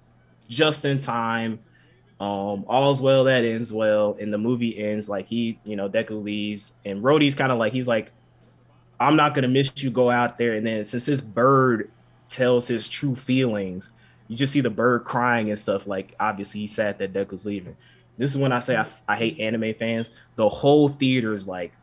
just 0.47 0.85
in 0.85 0.99
time. 0.99 1.59
Um, 2.19 2.65
all's 2.67 3.01
well 3.01 3.23
that 3.23 3.43
ends 3.43 3.73
well, 3.73 4.15
and 4.19 4.31
the 4.31 4.37
movie 4.37 4.77
ends 4.77 5.09
like 5.09 5.27
he, 5.27 5.59
you 5.63 5.75
know, 5.75 5.89
Deku 5.89 6.23
leaves, 6.23 6.73
and 6.85 7.03
Rody's 7.03 7.33
kind 7.33 7.51
of 7.51 7.57
like 7.57 7.73
he's 7.73 7.87
like, 7.87 8.11
I'm 9.01 9.15
not 9.15 9.33
gonna 9.33 9.47
miss 9.47 9.71
you. 9.77 9.89
Go 9.89 10.09
out 10.09 10.37
there, 10.37 10.53
and 10.53 10.65
then 10.65 10.83
since 10.83 11.05
this 11.05 11.21
bird 11.21 11.89
tells 12.29 12.67
his 12.67 12.87
true 12.87 13.15
feelings, 13.15 13.91
you 14.27 14.37
just 14.37 14.53
see 14.53 14.61
the 14.61 14.69
bird 14.69 15.03
crying 15.03 15.49
and 15.49 15.59
stuff. 15.59 15.87
Like 15.87 16.15
obviously 16.19 16.61
he's 16.61 16.73
sad 16.73 16.97
that 16.99 17.13
Deku's 17.13 17.45
leaving. 17.45 17.75
This 18.17 18.31
is 18.31 18.37
when 18.37 18.51
I 18.51 18.59
say 18.59 18.77
I, 18.77 18.85
I 19.07 19.15
hate 19.15 19.39
anime 19.39 19.73
fans. 19.73 20.11
The 20.35 20.47
whole 20.47 20.87
theater 20.87 21.33
is 21.33 21.47
like, 21.47 21.73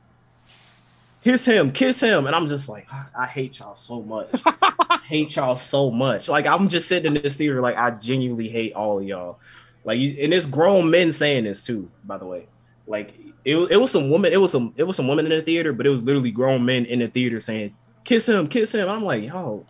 kiss 1.22 1.44
him, 1.44 1.72
kiss 1.72 2.00
him, 2.00 2.26
and 2.26 2.34
I'm 2.34 2.46
just 2.46 2.68
like, 2.68 2.88
I, 3.16 3.26
hate 3.26 3.58
y'all 3.58 3.74
so 3.74 4.02
much. 4.02 4.30
I 4.46 5.00
hate 5.04 5.36
y'all 5.36 5.56
so 5.56 5.90
much. 5.90 6.28
Like 6.28 6.46
I'm 6.46 6.68
just 6.68 6.88
sitting 6.88 7.16
in 7.16 7.22
this 7.22 7.36
theater, 7.36 7.60
like 7.60 7.76
I 7.76 7.90
genuinely 7.90 8.48
hate 8.48 8.72
all 8.72 8.98
of 8.98 9.04
y'all. 9.04 9.38
Like, 9.84 9.98
and 9.98 10.32
it's 10.32 10.46
grown 10.46 10.90
men 10.90 11.12
saying 11.12 11.44
this 11.44 11.66
too. 11.66 11.90
By 12.04 12.18
the 12.18 12.26
way, 12.26 12.46
like 12.86 13.12
it, 13.49 13.57
it 13.72 13.76
was 13.78 13.90
some 13.90 14.11
woman, 14.11 14.32
it 14.32 14.40
was 14.40 14.53
some 14.53 14.74
it 14.76 14.82
was 14.84 14.96
some 14.96 15.09
women 15.09 15.24
in 15.26 15.30
the 15.32 15.42
theater, 15.42 15.72
but 15.72 15.86
it 15.86 15.90
was 15.90 16.03
literally 16.03 16.30
grown 16.30 16.64
men 16.64 16.84
in 16.84 16.99
the 16.99 17.09
theater 17.09 17.40
saying, 17.40 17.74
"Kiss 18.05 18.28
him, 18.28 18.46
kiss 18.46 18.74
him." 18.74 18.88
I'm 18.88 19.03
like, 19.05 19.22
yo, 19.24 19.64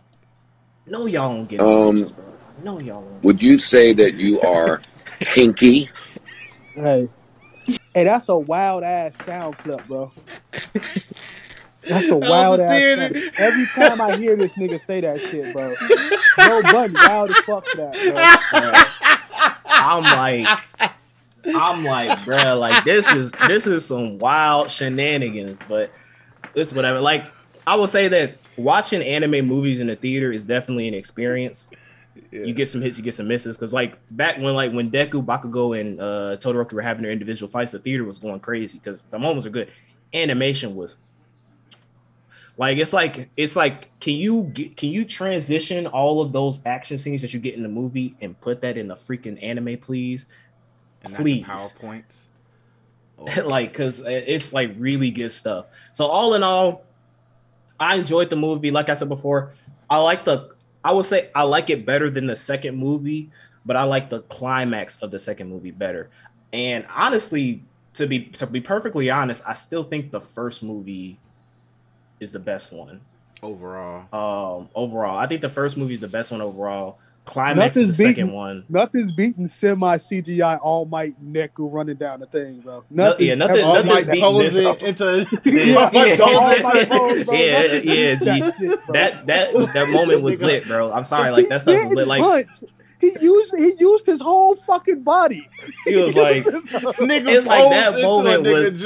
no, 0.85 1.05
y'all 1.05 1.33
don't 1.33 1.47
get 1.47 1.61
Um, 1.61 1.97
it, 1.97 2.15
bro. 2.15 2.25
No, 2.63 2.79
y'all 2.79 3.01
don't. 3.01 3.23
Would 3.23 3.41
you 3.41 3.57
say 3.57 3.93
that 3.93 4.15
you 4.15 4.41
are 4.41 4.81
kinky? 5.21 5.89
Hey, 6.75 7.07
hey, 7.93 8.03
that's 8.03 8.27
a 8.29 8.37
wild 8.37 8.83
ass 8.83 9.13
sound 9.25 9.57
clip, 9.59 9.87
bro. 9.87 10.11
That's 11.87 12.09
a 12.09 12.17
wild 12.17 12.59
the 12.59 12.65
ass. 12.65 12.77
theater. 12.77 13.19
Sound. 13.19 13.33
Every 13.37 13.65
time 13.67 14.01
I 14.01 14.17
hear 14.17 14.35
this 14.35 14.53
nigga 14.53 14.83
say 14.83 14.99
that 15.01 15.21
shit, 15.21 15.53
bro, 15.53 15.73
no 16.37 16.61
button, 16.63 16.93
wild 16.95 17.29
as 17.31 17.37
fuck 17.45 17.65
that, 17.75 17.93
bro. 18.51 19.49
I'm 19.65 20.03
like, 20.03 20.59
I'm 21.45 21.83
like, 21.83 22.25
bro, 22.25 22.57
like 22.57 22.83
this 22.83 23.11
is 23.11 23.31
this 23.47 23.67
is 23.67 23.85
some 23.85 24.19
wild 24.19 24.69
shenanigans, 24.71 25.59
but 25.67 25.91
it's 26.55 26.73
whatever. 26.73 27.01
Like, 27.01 27.25
I 27.65 27.75
will 27.75 27.87
say 27.87 28.07
that 28.09 28.37
watching 28.57 29.01
anime 29.01 29.47
movies 29.47 29.79
in 29.79 29.87
the 29.87 29.95
theater 29.95 30.31
is 30.31 30.45
definitely 30.45 30.87
an 30.87 30.93
experience. 30.93 31.67
Yeah. 32.31 32.45
You 32.45 32.53
get 32.53 32.67
some 32.67 32.81
hits, 32.81 32.97
you 32.97 33.03
get 33.03 33.13
some 33.13 33.27
misses. 33.27 33.57
Cause 33.57 33.73
like 33.73 33.97
back 34.11 34.37
when 34.37 34.53
like 34.53 34.73
when 34.73 34.91
Deku, 34.91 35.23
Bakugo, 35.23 35.79
and 35.79 35.99
uh 35.99 36.37
Todoroki 36.37 36.73
were 36.73 36.81
having 36.81 37.03
their 37.03 37.11
individual 37.11 37.49
fights, 37.49 37.71
the 37.71 37.79
theater 37.79 38.03
was 38.03 38.19
going 38.19 38.39
crazy 38.39 38.79
because 38.79 39.03
the 39.03 39.17
moments 39.17 39.45
are 39.45 39.51
good. 39.51 39.71
Animation 40.13 40.75
was 40.75 40.97
like 42.57 42.77
it's 42.77 42.91
like 42.91 43.29
it's 43.37 43.55
like 43.55 43.97
can 44.01 44.15
you 44.15 44.43
get, 44.53 44.75
can 44.75 44.89
you 44.89 45.05
transition 45.05 45.87
all 45.87 46.21
of 46.21 46.33
those 46.33 46.63
action 46.65 46.97
scenes 46.97 47.21
that 47.21 47.33
you 47.33 47.39
get 47.39 47.55
in 47.55 47.63
the 47.63 47.69
movie 47.69 48.15
and 48.19 48.39
put 48.41 48.61
that 48.61 48.77
in 48.77 48.89
the 48.89 48.95
freaking 48.95 49.41
anime, 49.41 49.77
please? 49.77 50.27
And 51.03 51.13
not 51.13 51.23
the 51.23 51.23
please. 51.23 51.45
PowerPoints. 51.45 52.23
Oh, 53.21 53.25
like 53.47 53.71
because 53.73 53.99
it's 54.07 54.53
like 54.53 54.71
really 54.77 55.11
good 55.11 55.33
stuff. 55.33 55.65
So 55.91 56.05
all 56.05 56.35
in 56.35 56.43
all, 56.43 56.85
I 57.77 57.95
enjoyed 57.95 58.29
the 58.29 58.37
movie. 58.37 58.71
Like 58.71 58.87
I 58.87 58.93
said 58.93 59.09
before, 59.09 59.51
I 59.89 59.97
like 59.97 60.23
the. 60.23 60.51
I 60.85 60.93
would 60.93 61.05
say 61.05 61.29
I 61.35 61.43
like 61.43 61.69
it 61.69 61.85
better 61.85 62.09
than 62.09 62.27
the 62.27 62.37
second 62.37 62.77
movie, 62.77 63.29
but 63.65 63.75
I 63.75 63.83
like 63.83 64.09
the 64.09 64.21
climax 64.21 65.01
of 65.01 65.11
the 65.11 65.19
second 65.19 65.49
movie 65.49 65.71
better. 65.71 66.09
And 66.53 66.85
honestly, 66.95 67.61
to 67.95 68.07
be 68.07 68.21
to 68.21 68.47
be 68.47 68.61
perfectly 68.61 69.09
honest, 69.09 69.43
I 69.45 69.53
still 69.53 69.83
think 69.83 70.11
the 70.11 70.21
first 70.21 70.63
movie 70.63 71.19
is 72.21 72.31
the 72.31 72.39
best 72.39 72.71
one. 72.71 73.01
overall. 73.43 74.07
Um, 74.13 74.69
overall, 74.75 75.17
I 75.17 75.27
think 75.27 75.41
the 75.41 75.49
first 75.49 75.75
movie 75.75 75.93
is 75.93 76.01
the 76.01 76.07
best 76.07 76.31
one 76.31 76.39
overall. 76.39 76.99
Climax 77.25 77.77
is 77.77 77.81
the 77.83 77.87
Nothing's 77.91 77.97
second 77.97 78.13
beaten- 78.27 78.31
one. 78.33 78.63
Nothing's 78.69 79.11
beating 79.11 79.47
semi 79.47 79.97
CGI 79.97 80.59
All 80.63 80.85
Might 80.85 81.13
Neku 81.23 81.71
running 81.71 81.97
down 81.97 82.21
the 82.21 82.25
thing, 82.25 82.61
bro. 82.61 82.83
No- 82.89 83.15
yeah, 83.19 83.35
nothing- 83.35 83.63
All 83.63 83.75
nothing's 83.75 83.93
might 83.93 84.05
beating 84.07 84.21
pose 84.23 84.53
this. 84.53 84.83
into. 84.83 85.39
Yeah, 85.45 85.75
All 85.75 85.91
yeah. 86.07 86.17
pose 86.17 86.21
All 86.21 86.49
it 86.51 86.63
Might 86.63 86.75
into- 86.83 86.97
pose, 86.97 87.23
bro. 87.25 87.33
Yeah, 87.35 87.61
Nothing 87.61 87.87
yeah, 87.87 88.15
that 88.15 88.55
shit. 88.59 88.87
That 88.93 89.27
that 89.27 89.73
that 89.73 89.89
moment 89.89 90.21
was 90.23 90.41
lit, 90.41 90.65
bro. 90.65 90.91
I'm 90.91 91.03
sorry, 91.03 91.29
like 91.31 91.49
that 91.49 91.61
stuff 91.61 91.83
was 91.85 91.93
lit. 91.93 92.07
Like 92.07 92.21
Punch. 92.23 92.47
He 92.99 93.15
used 93.21 93.55
he 93.55 93.73
used 93.79 94.05
his 94.05 94.19
whole 94.19 94.55
fucking 94.55 95.03
body. 95.03 95.47
he 95.85 95.95
was 95.95 96.15
like 96.17 96.43
Nigga 96.43 97.29
It's 97.37 97.47
like 97.47 97.69
that 97.69 98.01
moment 98.01 98.43
was- 98.43 98.81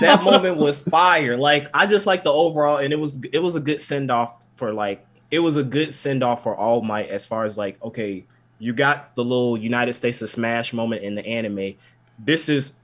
that 0.00 0.20
moment 0.22 0.56
was 0.56 0.80
fire. 0.80 1.36
Like 1.36 1.68
I 1.74 1.86
just 1.86 2.06
like 2.06 2.24
the 2.24 2.32
overall, 2.32 2.78
and 2.78 2.92
it 2.92 2.98
was 2.98 3.18
it 3.32 3.40
was 3.40 3.56
a 3.56 3.60
good 3.60 3.82
send 3.82 4.10
off 4.10 4.44
for 4.56 4.72
like 4.72 5.04
it 5.30 5.38
was 5.40 5.56
a 5.56 5.62
good 5.64 5.94
send 5.94 6.22
off 6.22 6.42
for 6.42 6.56
All 6.56 6.82
Might 6.82 7.08
as 7.08 7.26
far 7.26 7.44
as 7.44 7.56
like 7.58 7.80
okay, 7.82 8.24
you 8.58 8.72
got 8.72 9.14
the 9.16 9.24
little 9.24 9.56
United 9.56 9.94
States 9.94 10.20
of 10.22 10.30
Smash 10.30 10.72
moment 10.72 11.02
in 11.02 11.14
the 11.14 11.24
anime. 11.26 11.74
This 12.18 12.48
is 12.48 12.74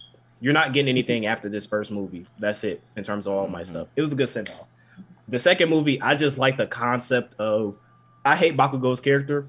you're 0.40 0.52
not 0.52 0.72
getting 0.72 0.88
anything 0.88 1.26
after 1.26 1.48
this 1.48 1.66
first 1.66 1.90
movie. 1.90 2.26
That's 2.38 2.62
it 2.64 2.82
in 2.96 3.04
terms 3.04 3.26
of 3.26 3.32
All 3.34 3.46
Might 3.48 3.64
Mhm. 3.64 3.68
stuff. 3.68 3.88
It 3.96 4.00
was 4.02 4.12
a 4.12 4.16
good 4.16 4.28
send 4.28 4.48
off. 4.50 4.66
The 5.28 5.38
second 5.38 5.70
movie, 5.70 6.00
I 6.00 6.14
just 6.14 6.38
like 6.38 6.56
the 6.56 6.66
concept 6.66 7.34
of 7.40 7.78
I 8.24 8.36
hate 8.36 8.56
Bakugo's 8.56 9.00
character, 9.00 9.46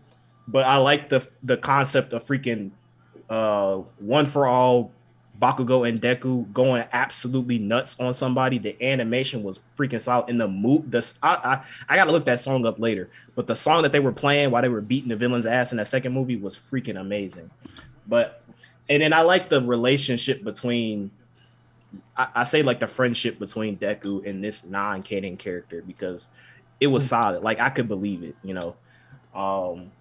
but 0.48 0.66
I 0.66 0.78
like 0.78 1.10
the 1.10 1.28
the 1.44 1.58
concept 1.58 2.14
of 2.14 2.26
freaking 2.26 2.72
uh 3.30 3.78
one 4.00 4.26
for 4.26 4.48
all 4.48 4.92
Bakugo 5.42 5.88
and 5.88 6.02
Deku 6.02 6.52
going 6.52 6.84
absolutely 6.92 7.60
nuts 7.60 8.00
on 8.00 8.14
somebody. 8.14 8.58
The 8.58 8.82
animation 8.84 9.44
was 9.44 9.60
freaking 9.78 10.02
solid. 10.02 10.30
In 10.30 10.38
the 10.38 10.48
move, 10.48 10.90
the 10.90 11.14
I, 11.22 11.30
I 11.30 11.64
I 11.90 11.96
gotta 11.96 12.12
look 12.12 12.26
that 12.26 12.40
song 12.40 12.66
up 12.66 12.80
later. 12.80 13.10
But 13.36 13.48
the 13.48 13.56
song 13.56 13.84
that 13.84 13.92
they 13.92 14.00
were 14.00 14.12
playing 14.12 14.52
while 14.52 14.62
they 14.62 14.70
were 14.70 14.82
beating 14.82 15.10
the 15.10 15.16
villain's 15.16 15.46
ass 15.46 15.72
in 15.72 15.78
that 15.78 15.88
second 15.88 16.14
movie 16.14 16.38
was 16.38 16.58
freaking 16.58 17.00
amazing. 17.00 17.52
But 18.08 18.42
and 18.90 19.02
then 19.02 19.14
I 19.14 19.22
like 19.22 19.50
the 19.50 19.62
relationship 19.62 20.44
between 20.44 21.12
I, 22.16 22.28
I 22.36 22.44
say 22.44 22.64
like 22.64 22.80
the 22.80 22.88
friendship 22.88 23.38
between 23.38 23.78
Deku 23.78 24.26
and 24.26 24.44
this 24.44 24.66
non-canon 24.66 25.38
character 25.38 25.84
because 25.86 26.30
it 26.80 26.88
was 26.88 27.08
solid. 27.08 27.44
Like 27.44 27.60
I 27.60 27.70
could 27.70 27.88
believe 27.88 28.24
it, 28.24 28.36
you 28.44 28.56
know. 28.56 28.76
Um, 29.36 29.92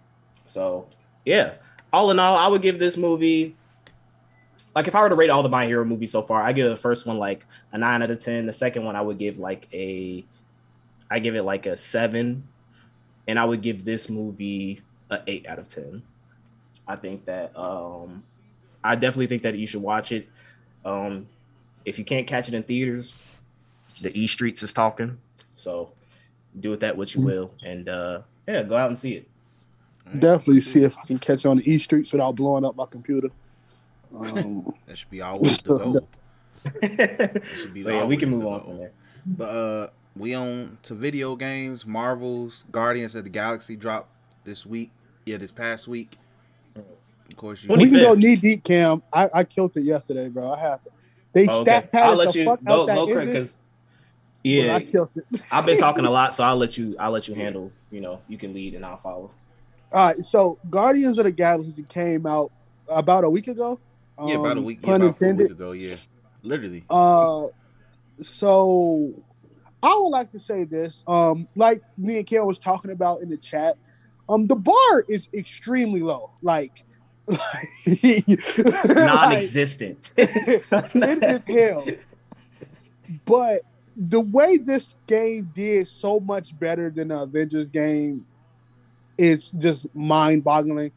so 0.47 0.87
yeah. 1.25 1.55
All 1.93 2.11
in 2.11 2.19
all, 2.19 2.37
I 2.37 2.49
would 2.49 2.63
give 2.63 2.79
this 2.79 2.97
movie 2.97 3.55
like 4.77 4.87
if 4.89 4.95
I 4.95 5.01
were 5.01 5.09
to 5.09 5.15
rate 5.15 5.31
all 5.31 5.43
the 5.43 5.49
My 5.49 5.65
Hero 5.65 5.87
movies 5.87 6.13
so 6.13 6.23
far, 6.23 6.43
I 6.43 6.53
give 6.53 6.69
the 6.69 6.77
first 6.77 7.07
one 7.07 7.19
like 7.19 7.47
a 7.73 7.79
nine 7.79 8.03
out 8.03 8.11
of 8.11 8.23
ten. 8.23 8.45
The 8.45 8.53
second 8.53 8.85
one 8.85 8.95
I 8.95 9.01
would 9.01 9.19
give 9.19 9.39
like 9.39 9.67
a, 9.73 10.23
I 11.11 11.19
give 11.19 11.35
it 11.35 11.45
like 11.45 11.65
a 11.65 11.79
seven, 11.79 12.47
and 13.27 13.39
I 13.39 13.47
would 13.47 13.63
give 13.63 13.87
this 13.87 14.11
movie 14.11 14.83
a 15.11 15.21
eight 15.27 15.47
out 15.47 15.59
of 15.59 15.67
ten. 15.67 16.03
I 16.87 16.95
think 16.95 17.25
that 17.25 17.57
um, 17.59 18.23
I 18.85 18.97
definitely 18.97 19.29
think 19.29 19.43
that 19.45 19.57
you 19.57 19.67
should 19.67 19.81
watch 19.81 20.13
it. 20.13 20.29
Um, 20.85 21.27
if 21.87 21.99
you 21.99 22.05
can't 22.05 22.27
catch 22.27 22.47
it 22.49 22.55
in 22.55 22.63
theaters, 22.63 23.15
the 24.03 24.17
E 24.17 24.27
Streets 24.27 24.63
is 24.63 24.75
talking, 24.75 25.17
so 25.55 25.91
do 26.61 26.69
with 26.69 26.81
that 26.81 26.95
what 26.95 27.15
you 27.15 27.23
will, 27.23 27.51
and 27.65 27.89
uh, 27.89 28.21
yeah, 28.47 28.63
go 28.63 28.77
out 28.77 28.89
and 28.89 28.99
see 28.99 29.15
it. 29.15 29.29
Definitely 30.19 30.61
see 30.61 30.85
if 30.85 30.99
I 30.99 31.07
can 31.07 31.19
catch 31.19 31.47
it 31.47 31.49
on 31.49 31.57
the 31.57 31.69
E 31.69 31.79
streets 31.79 32.13
without 32.13 32.37
blowing 32.37 32.65
up 32.65 32.77
my 32.77 32.87
computer. 32.87 33.31
Um, 34.15 34.75
That 34.87 34.99
should 34.99 35.11
be 35.11 35.23
always 35.23 35.59
the 35.59 35.77
goal. 35.77 36.09
That 36.65 37.43
should 37.59 37.75
be 37.75 37.81
so 37.81 37.91
yeah, 37.91 38.05
we 38.05 38.17
can 38.17 38.31
move 38.31 38.47
on 38.47 38.65
from 38.65 38.79
there. 38.79 38.93
But 39.25 39.45
uh, 39.51 39.87
we 40.17 40.35
on 40.35 40.79
to 40.85 40.95
video 40.95 41.37
games. 41.37 41.85
Marvel's 41.87 42.65
Guardians 42.71 43.15
of 43.15 43.25
the 43.25 43.31
Galaxy 43.31 43.77
dropped 43.77 44.09
this 44.45 44.65
week. 44.65 44.91
Yeah, 45.25 45.39
this 45.39 45.51
past 45.51 45.89
week. 45.89 46.17
Of 46.77 47.37
course, 47.37 47.65
you. 47.65 47.75
We 47.75 47.91
can 47.91 48.01
go 48.01 48.15
knee 48.15 48.37
deep, 48.37 48.63
Cam. 48.65 49.03
I, 49.13 49.29
I 49.35 49.45
killed 49.45 49.77
it 49.77 49.83
yesterday, 49.83 50.29
bro. 50.29 50.53
I 50.53 50.61
have. 50.61 50.81
They 51.33 51.47
Oh, 51.49 51.63
stack 51.63 51.87
okay. 51.89 51.99
I'll 51.99 52.15
let 52.15 52.33
the 52.33 52.39
you 52.39 52.45
fuck 52.47 52.65
go 52.65 52.83
out 52.83 52.87
that 52.87 52.95
go 52.95 53.09
ending, 53.09 53.27
because 53.27 53.59
yeah, 54.45 54.77
I 54.77 54.85
killed 54.85 55.11
it. 55.17 55.43
I've 55.51 55.67
been 55.67 55.77
talking 55.79 56.05
a 56.07 56.11
lot, 56.19 56.35
so 56.35 56.45
I'll 56.45 56.57
let 56.57 56.79
you 56.79 56.97
I'll 56.99 57.11
let 57.11 57.27
you 57.29 57.35
handle. 57.35 57.73
You 57.91 58.01
know, 58.01 58.21
you 58.29 58.39
can 58.39 58.55
lead 58.55 58.75
and 58.75 58.87
I'll 58.87 58.97
follow. 58.97 59.31
All 59.93 60.07
right, 60.07 60.25
so 60.25 60.59
Guardians 60.71 61.19
of 61.19 61.25
the 61.25 61.31
Galaxy 61.31 61.85
came 61.89 62.27
out 62.27 62.51
about 62.89 63.25
a 63.25 63.31
week 63.31 63.49
ago. 63.49 63.79
Yeah, 64.25 64.35
about 64.37 64.57
a 64.57 64.61
Um, 64.61 64.65
week. 64.65 64.79
Yeah, 64.83 64.87
Pun 64.87 64.95
about 65.03 65.05
a 65.05 65.09
intended. 65.09 65.45
week 65.49 65.51
ago. 65.53 65.73
Yeah, 65.73 65.97
literally. 66.43 66.85
Uh, 66.91 67.47
so 68.21 69.13
I 69.83 69.95
would 69.99 70.09
like 70.09 70.33
to 70.33 70.39
say 70.39 70.65
this. 70.65 71.05
Um, 71.07 71.47
like 71.55 71.83
me 71.99 72.19
and 72.19 72.27
Ken 72.27 72.45
was 72.47 72.59
talking 72.59 72.91
about 72.91 73.23
in 73.23 73.29
the 73.29 73.37
chat, 73.37 73.77
um, 74.29 74.47
the 74.47 74.57
bar 74.57 75.05
is 75.09 75.29
extremely 75.35 76.01
low. 76.01 76.31
Like, 76.43 76.83
like 77.27 77.39
Non-existent. 78.87 80.13
it 80.17 81.23
is 81.23 81.45
hell. 81.45 81.87
But 83.25 83.63
the 83.97 84.21
way 84.21 84.57
this 84.59 84.95
game 85.07 85.51
did 85.55 85.89
so 85.89 86.21
much 86.21 86.59
better 86.59 86.91
than 86.91 87.09
the 87.09 87.21
Avengers 87.23 87.69
game 87.69 88.27
is 89.19 89.51
just 89.59 89.87
mind-boggling. 89.95 90.93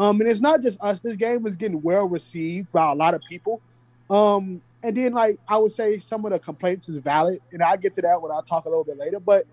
Um, 0.00 0.18
and 0.22 0.30
it's 0.30 0.40
not 0.40 0.62
just 0.62 0.80
us. 0.80 1.00
This 1.00 1.14
game 1.14 1.42
was 1.42 1.56
getting 1.56 1.82
well 1.82 2.08
received 2.08 2.72
by 2.72 2.90
a 2.90 2.94
lot 2.94 3.12
of 3.12 3.20
people. 3.28 3.60
Um, 4.08 4.62
and 4.82 4.96
then 4.96 5.12
like 5.12 5.38
I 5.46 5.58
would 5.58 5.72
say 5.72 5.98
some 5.98 6.24
of 6.24 6.32
the 6.32 6.38
complaints 6.38 6.88
is 6.88 6.96
valid, 6.96 7.40
and 7.52 7.62
I'll 7.62 7.76
get 7.76 7.92
to 7.94 8.02
that 8.02 8.20
when 8.20 8.32
I 8.32 8.40
talk 8.48 8.64
a 8.64 8.68
little 8.70 8.82
bit 8.82 8.96
later. 8.96 9.20
But 9.20 9.46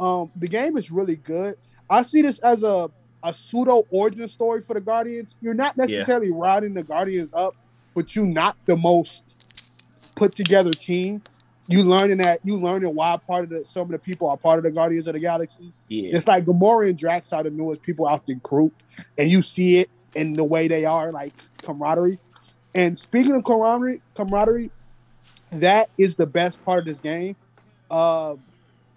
um, 0.00 0.32
the 0.34 0.48
game 0.48 0.76
is 0.76 0.90
really 0.90 1.14
good. 1.14 1.56
I 1.88 2.02
see 2.02 2.20
this 2.20 2.40
as 2.40 2.64
a 2.64 2.90
a 3.22 3.32
pseudo 3.32 3.86
origin 3.90 4.26
story 4.26 4.60
for 4.60 4.74
the 4.74 4.80
Guardians. 4.80 5.36
You're 5.40 5.54
not 5.54 5.76
necessarily 5.76 6.32
riding 6.32 6.74
the 6.74 6.82
Guardians 6.82 7.32
up, 7.32 7.54
but 7.94 8.16
you're 8.16 8.26
not 8.26 8.56
the 8.66 8.76
most 8.76 9.36
put 10.16 10.34
together 10.34 10.72
team. 10.72 11.22
You 11.68 11.84
learning 11.84 12.18
that 12.18 12.40
you 12.44 12.58
learning 12.58 12.94
why 12.94 13.16
part 13.26 13.44
of 13.44 13.50
the 13.50 13.64
some 13.64 13.82
of 13.82 13.90
the 13.90 13.98
people 13.98 14.28
are 14.28 14.36
part 14.36 14.58
of 14.58 14.64
the 14.64 14.70
Guardians 14.70 15.06
of 15.06 15.12
the 15.14 15.20
Galaxy. 15.20 15.72
yeah. 15.88 16.16
It's 16.16 16.26
like 16.26 16.44
Gamora 16.44 16.88
and 16.88 16.98
Drax 16.98 17.32
are 17.32 17.42
the 17.42 17.50
newest 17.50 17.82
people 17.82 18.08
out 18.08 18.26
the 18.26 18.34
group, 18.36 18.74
and 19.16 19.30
you 19.30 19.42
see 19.42 19.78
it 19.78 19.90
in 20.14 20.32
the 20.32 20.44
way 20.44 20.68
they 20.68 20.84
are, 20.84 21.12
like 21.12 21.32
camaraderie. 21.62 22.18
And 22.74 22.98
speaking 22.98 23.34
of 23.34 23.44
camaraderie, 23.44 24.00
camaraderie, 24.14 24.70
that 25.52 25.90
is 25.98 26.14
the 26.14 26.26
best 26.26 26.64
part 26.64 26.80
of 26.80 26.84
this 26.84 27.00
game. 27.00 27.36
Uh, 27.90 28.36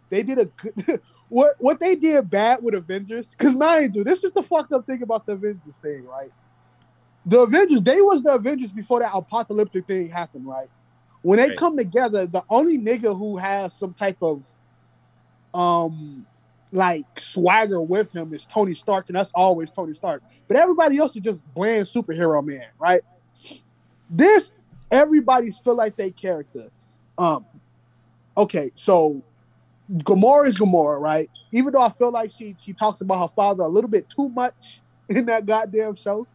they 0.10 0.24
did 0.24 0.40
a 0.40 0.46
good. 0.46 1.02
what 1.30 1.56
what 1.60 1.80
they 1.80 1.96
did 1.96 2.30
bad 2.30 2.64
with 2.64 2.76
Avengers, 2.76 3.36
because 3.38 3.56
mind 3.56 3.96
you, 3.96 4.04
this 4.04 4.24
is 4.24 4.32
the 4.32 4.44
fucked 4.44 4.72
up 4.72 4.86
thing 4.86 5.02
about 5.02 5.26
the 5.26 5.34
Avengers 5.34 5.74
thing, 5.82 6.06
right? 6.06 6.32
The 7.26 7.42
Avengers, 7.42 7.82
they 7.82 8.02
was 8.02 8.22
the 8.22 8.34
Avengers 8.36 8.72
before 8.72 9.00
that 9.00 9.12
apocalyptic 9.14 9.88
thing 9.88 10.10
happened, 10.10 10.46
right? 10.48 10.70
When 11.26 11.40
they 11.40 11.48
Right. 11.48 11.58
come 11.58 11.76
together, 11.76 12.28
the 12.28 12.44
only 12.52 12.78
nigga 12.78 13.18
who 13.18 13.38
has 13.38 13.74
some 13.74 13.96
type 13.96 14.18
of 14.22 14.46
um 15.56 16.28
like 16.72 17.08
swagger 17.18 17.82
with 17.82 18.14
him 18.14 18.32
is 18.32 18.46
Tony 18.46 18.76
Stark, 18.76 19.06
and 19.10 19.16
that's 19.16 19.32
always 19.34 19.72
Tony 19.72 19.96
Stark. 19.96 20.22
But 20.48 20.58
everybody 20.58 21.00
else 21.00 21.16
is 21.16 21.24
just 21.24 21.44
bland 21.56 21.88
superhero 21.88 22.46
man, 22.46 22.68
right? 22.80 23.02
This 24.08 24.52
everybody's 24.92 25.58
feel 25.58 25.76
like 25.76 25.96
they 25.96 26.12
character. 26.12 26.70
Um, 27.18 27.48
okay, 28.38 28.70
so 28.76 29.24
Gamora 29.92 30.46
is 30.46 30.60
Gamora, 30.60 31.00
right? 31.00 31.28
Even 31.52 31.74
though 31.74 31.82
I 31.82 31.90
feel 31.90 32.12
like 32.12 32.30
she 32.30 32.56
she 32.60 32.74
talks 32.74 33.02
about 33.02 33.20
her 33.22 33.34
father 33.36 33.64
a 33.64 33.68
little 33.68 33.90
bit 33.90 34.08
too 34.16 34.30
much 34.30 34.84
in 35.10 35.26
that 35.26 35.48
goddamn 35.48 35.96
show, 35.96 36.28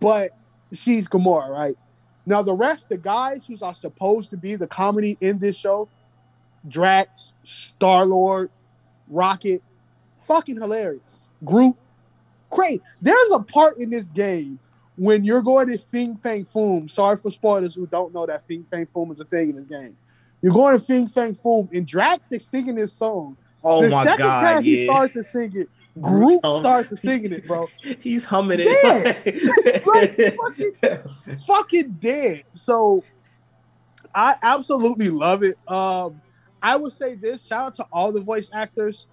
but 0.00 0.30
she's 0.72 1.08
Gamora, 1.08 1.48
right? 1.48 1.76
Now 2.26 2.42
the 2.42 2.54
rest, 2.54 2.88
the 2.88 2.96
guys 2.96 3.46
who 3.46 3.56
are 3.62 3.74
supposed 3.74 4.30
to 4.30 4.36
be 4.36 4.56
the 4.56 4.66
comedy 4.66 5.16
in 5.20 5.38
this 5.38 5.56
show, 5.56 5.88
Drax, 6.68 7.32
Star 7.42 8.06
Lord, 8.06 8.50
Rocket, 9.08 9.62
fucking 10.26 10.56
hilarious. 10.56 11.22
Group, 11.44 11.76
great. 12.50 12.80
There's 13.02 13.32
a 13.32 13.40
part 13.40 13.78
in 13.78 13.90
this 13.90 14.08
game 14.08 14.58
when 14.96 15.24
you're 15.24 15.42
going 15.42 15.68
to 15.68 15.78
Fing 15.78 16.16
Fang 16.16 16.44
Foom. 16.44 16.90
Sorry 16.90 17.16
for 17.16 17.30
spoilers 17.30 17.74
who 17.74 17.86
don't 17.86 18.14
know 18.14 18.24
that 18.26 18.46
Fing 18.46 18.64
Fang 18.64 18.86
Foom 18.86 19.12
is 19.12 19.20
a 19.20 19.24
thing 19.24 19.50
in 19.50 19.56
this 19.56 19.66
game. 19.66 19.96
You're 20.40 20.52
going 20.52 20.78
to 20.78 20.84
Fing 20.84 21.08
Fang 21.08 21.34
Foom, 21.34 21.70
and 21.72 21.86
Drax 21.86 22.32
is 22.32 22.46
singing 22.46 22.76
this 22.76 22.92
song. 22.92 23.36
Oh 23.62 23.82
the 23.82 23.88
my 23.88 24.04
second 24.04 24.26
god, 24.26 24.40
time 24.42 24.64
he 24.64 24.84
starts 24.84 25.14
to 25.14 25.22
sing 25.22 25.52
it, 25.54 25.68
Groot 26.00 26.40
hum- 26.44 26.60
starts 26.60 26.88
to 26.88 26.96
singing 26.96 27.32
it, 27.32 27.46
bro. 27.46 27.68
He's 28.00 28.24
humming 28.24 28.58
Like, 28.58 29.22
it. 29.26 31.06
fucking 31.46 31.90
dead. 32.00 32.44
So 32.52 33.02
I 34.14 34.34
absolutely 34.42 35.10
love 35.10 35.42
it. 35.42 35.56
Um, 35.68 36.20
I 36.62 36.76
would 36.76 36.92
say 36.92 37.14
this: 37.14 37.46
shout 37.46 37.66
out 37.66 37.74
to 37.76 37.86
all 37.92 38.10
the 38.12 38.20
voice 38.20 38.50
actors. 38.52 39.06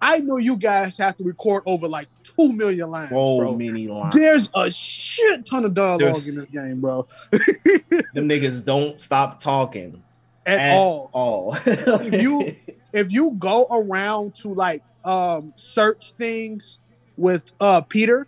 I 0.00 0.18
know 0.20 0.36
you 0.36 0.56
guys 0.56 0.96
have 0.98 1.16
to 1.18 1.24
record 1.24 1.64
over 1.66 1.88
like 1.88 2.06
two 2.22 2.52
million 2.52 2.88
lines, 2.90 3.10
Whoa, 3.10 3.38
bro. 3.38 3.56
mini 3.56 3.88
line. 3.88 4.10
There's 4.14 4.48
a 4.54 4.70
shit 4.70 5.44
ton 5.44 5.64
of 5.64 5.74
dialogue 5.74 6.00
There's- 6.00 6.28
in 6.28 6.36
this 6.36 6.46
game, 6.46 6.80
bro. 6.80 7.06
Them 7.30 8.28
niggas 8.28 8.64
don't 8.64 9.00
stop 9.00 9.40
talking 9.40 10.00
At, 10.48 10.72
all. 10.72 11.10
All. 11.12 11.56
If 11.66 12.22
you- 12.22 12.56
If 12.92 13.12
you 13.12 13.32
go 13.38 13.66
around 13.70 14.34
to 14.42 14.48
like 14.54 14.82
um 15.04 15.52
search 15.56 16.14
things 16.16 16.78
with 17.16 17.42
uh 17.60 17.82
Peter, 17.82 18.26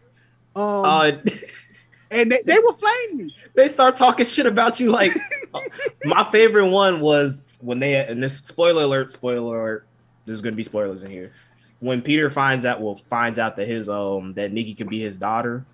um, 0.54 0.84
uh, 0.84 1.12
and 2.10 2.30
they, 2.30 2.40
they 2.44 2.58
will 2.58 2.72
flame 2.74 3.20
you. 3.20 3.30
they 3.54 3.68
start 3.68 3.96
talking 3.96 4.24
shit 4.26 4.46
about 4.46 4.80
you. 4.80 4.90
Like 4.90 5.12
my 6.04 6.24
favorite 6.24 6.68
one 6.68 7.00
was 7.00 7.40
when 7.60 7.78
they 7.78 7.94
and 8.04 8.22
this 8.22 8.38
spoiler 8.38 8.82
alert, 8.84 9.10
spoiler 9.10 9.56
alert. 9.56 9.86
There's 10.26 10.40
gonna 10.40 10.56
be 10.56 10.62
spoilers 10.62 11.02
in 11.02 11.10
here. 11.10 11.32
When 11.78 12.02
Peter 12.02 12.28
finds 12.28 12.66
out, 12.66 12.80
well, 12.82 12.94
finds 12.96 13.38
out 13.38 13.56
that 13.56 13.66
his 13.66 13.88
um 13.88 14.32
that 14.32 14.52
Nikki 14.52 14.74
can 14.74 14.88
be 14.88 15.00
his 15.00 15.16
daughter, 15.16 15.64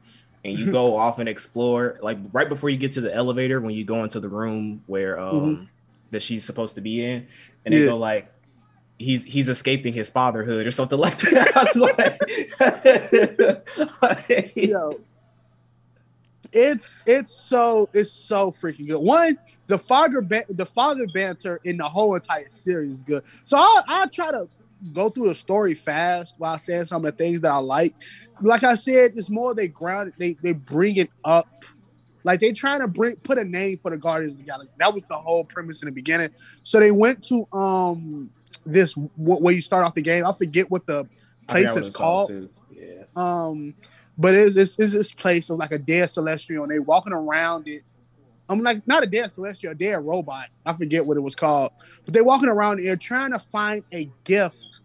and 0.45 0.57
you 0.57 0.71
go 0.71 0.97
off 0.97 1.19
and 1.19 1.29
explore. 1.29 1.99
Like 2.01 2.19
right 2.33 2.49
before 2.49 2.71
you 2.71 2.77
get 2.77 2.93
to 2.93 3.01
the 3.01 3.13
elevator, 3.13 3.61
when 3.61 3.75
you 3.75 3.85
go 3.85 4.05
into 4.05 4.21
the 4.21 4.29
room 4.29 4.83
where 4.87 5.19
um 5.19 5.69
that 6.17 6.23
she's 6.23 6.45
supposed 6.45 6.75
to 6.77 6.81
be 6.81 7.05
in, 7.05 7.27
and 7.65 7.75
they 7.75 7.85
go 7.85 7.97
like. 7.97 8.33
He's 8.99 9.25
he's 9.25 9.51
escaping 9.51 9.93
his 9.93 10.09
fatherhood 10.09 10.67
or 10.67 10.71
something 10.71 10.99
like 11.07 11.19
that. 11.19 11.55
I 11.55 11.61
was 11.61 11.77
like, 14.33 14.57
Yo, 14.57 14.99
it's 16.53 16.97
it's 17.07 17.35
so 17.35 17.89
it's 17.93 18.11
so 18.11 18.51
freaking 18.51 18.89
good. 18.89 19.01
One, 19.03 19.39
the 19.67 19.79
father 19.79 20.27
the 20.49 20.67
father 20.67 21.07
banter 21.13 21.61
in 21.65 21.77
the 21.77 21.89
whole 21.89 22.15
entire 22.15 22.49
series 22.49 22.93
is 22.93 23.03
good. 23.03 23.23
So 23.45 23.59
I 23.59 23.83
I 23.87 24.07
try 24.07 24.31
to 24.31 24.49
go 24.93 25.09
through 25.09 25.29
the 25.29 25.35
story 25.35 25.75
fast 25.75 26.35
while 26.39 26.59
saying 26.59 26.85
some 26.87 27.05
of 27.05 27.13
the 27.13 27.17
things 27.17 27.41
that 27.41 27.51
I 27.51 27.59
like. 27.59 27.95
Like 28.41 28.63
I 28.63 28.75
said, 28.75 29.13
it's 29.17 29.31
more 29.31 29.55
they 29.55 29.69
ground 29.69 30.13
they 30.19 30.37
they 30.43 30.53
bring 30.53 30.97
it 30.97 31.11
up. 31.25 31.49
Like 32.27 32.41
they 32.41 32.51
trying 32.51 32.81
to 32.81 32.89
bring 32.89 33.15
put 33.17 33.39
a 33.39 33.45
name 33.45 33.79
for 33.79 33.93
the 33.93 33.97
Guardians 33.97 34.33
of 34.33 34.39
the 34.39 34.45
Galaxy. 34.45 34.75
That 34.79 34.93
was 34.93 35.05
the 35.09 35.17
whole 35.17 35.45
premise 35.45 35.81
in 35.83 35.87
the 35.87 35.93
beginning. 35.93 36.31
So 36.65 36.81
they 36.81 36.91
went 36.91 37.23
to 37.29 37.47
um 37.53 38.31
this 38.67 38.95
wh- 38.95 39.41
where 39.41 39.55
you 39.55 39.63
start 39.63 39.85
off 39.85 39.95
the 39.95 40.03
game. 40.03 40.27
I 40.27 40.33
forget 40.33 40.69
what 40.69 40.87
the 40.87 41.09
place 41.47 41.71
is 41.71 41.87
is 41.87 41.95
called. 41.95 42.51
Yeah. 42.75 43.05
Um, 43.15 43.75
but 44.19 44.35
it's, 44.35 44.57
it's, 44.57 44.75
it's 44.77 44.93
this 44.93 45.13
place 45.13 45.51
of 45.51 45.59
like 45.59 45.71
a 45.71 45.79
dead 45.79 46.11
celestial, 46.11 46.65
and 46.65 46.73
they 46.73 46.81
walking 46.81 47.13
around 47.13 47.69
it. 47.69 47.85
I'm 48.49 48.61
like 48.61 48.85
not 48.89 49.05
a 49.05 49.07
dead 49.07 49.31
celestial, 49.31 49.71
a 49.71 49.75
dead 49.77 50.05
robot. 50.05 50.49
I 50.65 50.73
forget 50.73 51.07
what 51.07 51.17
it 51.17 51.21
was 51.21 51.37
called, 51.37 51.71
but 52.05 52.13
they 52.13 52.23
walking 52.23 52.49
around 52.49 52.81
here 52.81 52.97
trying 52.97 53.31
to 53.31 53.39
find 53.39 53.85
a 53.93 54.11
gift 54.25 54.81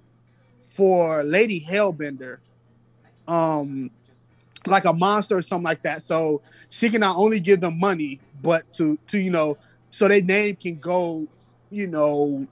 for 0.62 1.24
Lady 1.24 1.60
Hellbender. 1.60 2.38
Um, 3.28 3.90
like 4.68 4.86
a 4.86 4.94
monster 4.94 5.38
or 5.38 5.42
something 5.42 5.66
like 5.66 5.82
that. 5.84 6.04
So 6.04 6.42
she 6.70 6.90
can 6.90 7.02
not 7.02 7.18
only 7.18 7.40
give 7.40 7.62
them 7.62 7.80
money, 7.80 8.20
but 8.42 8.72
to 8.74 8.98
to 9.08 9.20
you 9.20 9.32
know, 9.32 9.58
so 9.90 10.08
their 10.08 10.22
name 10.22 10.56
can 10.56 10.76
go, 10.76 11.28
you 11.70 11.88
know, 11.88 12.48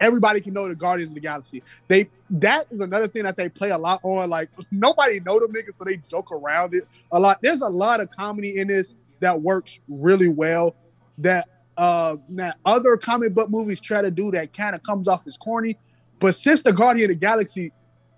everybody 0.00 0.40
can 0.40 0.52
know 0.52 0.68
the 0.68 0.74
Guardians 0.74 1.10
of 1.10 1.14
the 1.14 1.20
Galaxy. 1.20 1.62
They 1.88 2.08
that 2.30 2.66
is 2.70 2.80
another 2.80 3.08
thing 3.08 3.22
that 3.24 3.36
they 3.36 3.48
play 3.48 3.70
a 3.70 3.78
lot 3.78 4.00
on. 4.02 4.30
Like 4.30 4.50
nobody 4.70 5.20
know 5.20 5.38
them 5.40 5.52
niggas, 5.52 5.74
so 5.74 5.84
they 5.84 6.00
joke 6.10 6.32
around 6.32 6.74
it 6.74 6.86
a 7.12 7.20
lot. 7.20 7.38
There's 7.42 7.62
a 7.62 7.68
lot 7.68 8.00
of 8.00 8.10
comedy 8.10 8.58
in 8.58 8.68
this 8.68 8.94
that 9.20 9.40
works 9.40 9.80
really 9.88 10.28
well. 10.28 10.74
That 11.18 11.48
uh 11.76 12.16
that 12.30 12.58
other 12.64 12.96
comic 12.96 13.34
book 13.34 13.50
movies 13.50 13.80
try 13.80 14.02
to 14.02 14.10
do 14.10 14.30
that 14.32 14.52
kind 14.52 14.74
of 14.74 14.82
comes 14.82 15.08
off 15.08 15.26
as 15.26 15.36
corny. 15.36 15.78
But 16.18 16.36
since 16.36 16.62
the 16.62 16.72
Guardian 16.72 17.10
of 17.10 17.16
the 17.16 17.20
Galaxy 17.20 17.72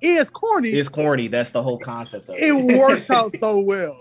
is 0.05 0.30
corny, 0.30 0.70
It's 0.70 0.88
corny. 0.88 1.28
That's 1.28 1.52
the 1.52 1.62
whole 1.62 1.78
concept 1.78 2.28
of 2.28 2.36
it. 2.36 2.42
it 2.42 2.78
works 2.78 3.11
out 3.11 3.32
so 3.32 3.59
well. 3.59 3.98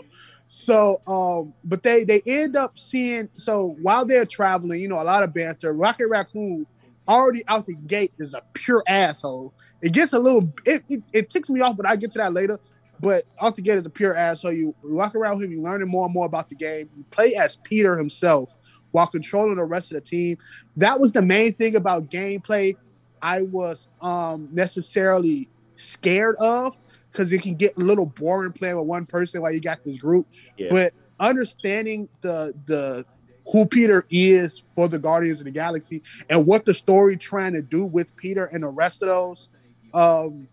So, 0.47 1.01
um, 1.07 1.53
but 1.63 1.81
they 1.83 2.03
they 2.03 2.21
end 2.27 2.55
up 2.55 2.77
seeing. 2.77 3.29
So 3.35 3.75
while 3.81 4.05
they're 4.05 4.25
traveling, 4.25 4.81
you 4.81 4.87
know, 4.87 5.01
a 5.01 5.03
lot 5.03 5.23
of 5.23 5.33
banter. 5.33 5.73
Rocket 5.73 6.07
Raccoon 6.07 6.67
already 7.07 7.43
out 7.47 7.65
the 7.65 7.75
gate 7.75 8.13
is 8.19 8.33
a 8.33 8.41
pure 8.53 8.83
asshole. 8.87 9.53
It 9.81 9.93
gets 9.93 10.13
a 10.13 10.19
little. 10.19 10.53
It 10.65 10.83
it, 10.89 11.03
it 11.11 11.29
ticks 11.29 11.49
me 11.49 11.61
off, 11.61 11.75
but 11.75 11.87
I 11.87 11.95
get 11.95 12.11
to 12.11 12.19
that 12.19 12.33
later. 12.33 12.59
But 12.99 13.25
out 13.41 13.55
the 13.55 13.61
gate 13.61 13.79
is 13.79 13.85
a 13.85 13.89
pure 13.89 14.15
asshole. 14.15 14.53
You 14.53 14.75
walk 14.83 15.15
around 15.15 15.37
with 15.37 15.45
him, 15.45 15.51
you 15.51 15.61
learning 15.61 15.89
more 15.89 16.05
and 16.05 16.13
more 16.13 16.25
about 16.25 16.49
the 16.49 16.55
game. 16.55 16.89
You 16.95 17.03
play 17.11 17.33
as 17.35 17.57
Peter 17.63 17.97
himself 17.97 18.55
while 18.91 19.07
controlling 19.07 19.57
the 19.57 19.65
rest 19.65 19.91
of 19.91 19.95
the 19.95 20.01
team. 20.01 20.37
That 20.77 20.99
was 20.99 21.11
the 21.11 21.21
main 21.21 21.53
thing 21.53 21.75
about 21.75 22.09
gameplay. 22.09 22.75
I 23.21 23.41
was 23.41 23.87
um 24.01 24.49
necessarily 24.51 25.49
scared 25.75 26.35
of 26.37 26.77
because 27.11 27.31
it 27.31 27.41
can 27.41 27.55
get 27.55 27.77
a 27.77 27.79
little 27.79 28.07
boring 28.07 28.51
playing 28.51 28.77
with 28.77 28.87
one 28.87 29.05
person 29.05 29.41
while 29.41 29.53
you 29.53 29.61
got 29.61 29.83
this 29.83 29.97
group. 29.97 30.27
Yeah. 30.57 30.67
But 30.69 30.93
understanding 31.19 32.09
the 32.21 32.53
the 32.65 33.05
who 33.51 33.65
Peter 33.65 34.05
is 34.09 34.63
for 34.69 34.87
the 34.87 34.97
Guardians 34.97 35.39
of 35.39 35.45
the 35.45 35.51
Galaxy 35.51 36.01
and 36.29 36.45
what 36.45 36.65
the 36.65 36.73
story 36.73 37.17
trying 37.17 37.53
to 37.53 37.61
do 37.61 37.85
with 37.85 38.15
Peter 38.15 38.45
and 38.45 38.63
the 38.63 38.69
rest 38.69 39.01
of 39.01 39.09
those, 39.09 39.49
um, 39.93 40.47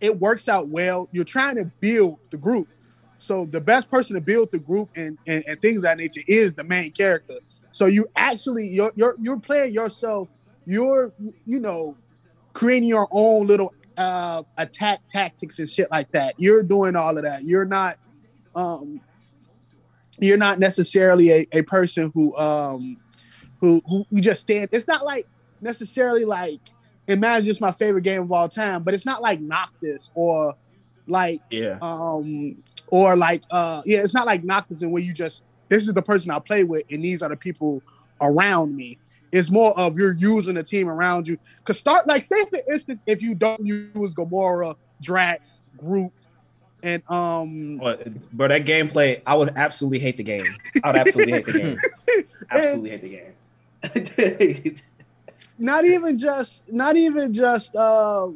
it 0.00 0.18
works 0.18 0.48
out 0.48 0.68
well. 0.68 1.08
You're 1.12 1.24
trying 1.24 1.56
to 1.56 1.64
build 1.80 2.18
the 2.30 2.36
group. 2.36 2.68
So 3.18 3.46
the 3.46 3.60
best 3.60 3.90
person 3.90 4.14
to 4.14 4.20
build 4.20 4.52
the 4.52 4.58
group 4.58 4.90
and, 4.96 5.18
and, 5.26 5.44
and 5.46 5.60
things 5.60 5.82
that 5.82 5.98
nature 5.98 6.22
is 6.26 6.54
the 6.54 6.64
main 6.64 6.92
character. 6.92 7.36
So 7.72 7.86
you 7.86 8.06
actually 8.16 8.68
you're 8.68 8.92
you're 8.96 9.16
you're 9.20 9.38
playing 9.38 9.72
yourself. 9.72 10.28
You're 10.66 11.12
you 11.46 11.60
know 11.60 11.96
creating 12.52 12.88
your 12.88 13.08
own 13.10 13.46
little 13.46 13.72
uh 14.00 14.42
attack 14.56 15.00
tactics 15.08 15.58
and 15.58 15.68
shit 15.68 15.90
like 15.90 16.10
that. 16.12 16.34
You're 16.38 16.62
doing 16.62 16.96
all 16.96 17.16
of 17.16 17.22
that. 17.22 17.44
You're 17.44 17.66
not 17.66 17.96
um 18.54 19.00
you're 20.18 20.38
not 20.38 20.58
necessarily 20.58 21.30
a, 21.30 21.46
a 21.52 21.62
person 21.62 22.10
who 22.14 22.34
um 22.36 22.98
who 23.60 23.82
who 23.84 24.04
you 24.10 24.22
just 24.22 24.40
stand. 24.40 24.70
It's 24.72 24.88
not 24.88 25.04
like 25.04 25.26
necessarily 25.60 26.24
like 26.24 26.60
imagine 27.08 27.50
it's 27.50 27.60
my 27.60 27.72
favorite 27.72 28.02
game 28.04 28.22
of 28.22 28.32
all 28.32 28.48
time, 28.48 28.82
but 28.84 28.94
it's 28.94 29.06
not 29.06 29.20
like 29.20 29.40
Noctis 29.40 30.10
or 30.14 30.54
like 31.06 31.42
Yeah. 31.50 31.76
um 31.82 32.56
or 32.88 33.16
like 33.16 33.42
uh 33.50 33.82
yeah 33.84 34.02
it's 34.02 34.14
not 34.14 34.26
like 34.26 34.44
Noctis 34.44 34.80
and 34.80 34.92
where 34.92 35.02
you 35.02 35.12
just 35.12 35.42
this 35.68 35.86
is 35.86 35.92
the 35.92 36.02
person 36.02 36.30
I 36.30 36.38
play 36.38 36.64
with 36.64 36.84
and 36.90 37.04
these 37.04 37.20
are 37.20 37.28
the 37.28 37.36
people 37.36 37.82
around 38.22 38.74
me. 38.74 38.98
It's 39.32 39.50
more 39.50 39.78
of 39.78 39.96
you're 39.96 40.14
using 40.14 40.54
the 40.54 40.62
team 40.62 40.88
around 40.88 41.28
you. 41.28 41.38
Cause 41.64 41.78
start 41.78 42.06
like 42.06 42.24
say 42.24 42.44
for 42.46 42.60
instance 42.70 43.00
if 43.06 43.22
you 43.22 43.34
don't 43.34 43.64
use 43.64 44.14
Gamora, 44.14 44.74
Drax, 45.00 45.60
Groot, 45.76 46.12
and 46.82 47.02
um 47.08 47.78
But, 47.78 48.08
but 48.36 48.48
that 48.48 48.64
gameplay, 48.64 49.22
I 49.26 49.36
would 49.36 49.52
absolutely 49.56 50.00
hate 50.00 50.16
the 50.16 50.24
game. 50.24 50.44
I 50.82 50.90
would 50.90 50.98
absolutely 50.98 51.32
hate 51.34 51.44
the 51.46 51.52
game. 51.52 51.78
Absolutely 52.50 52.90
hate 52.90 53.02
the 53.02 54.60
game. 54.64 54.74
not 55.58 55.84
even 55.84 56.18
just 56.18 56.62
not 56.72 56.96
even 56.96 57.32
just 57.32 57.76
uh 57.76 58.28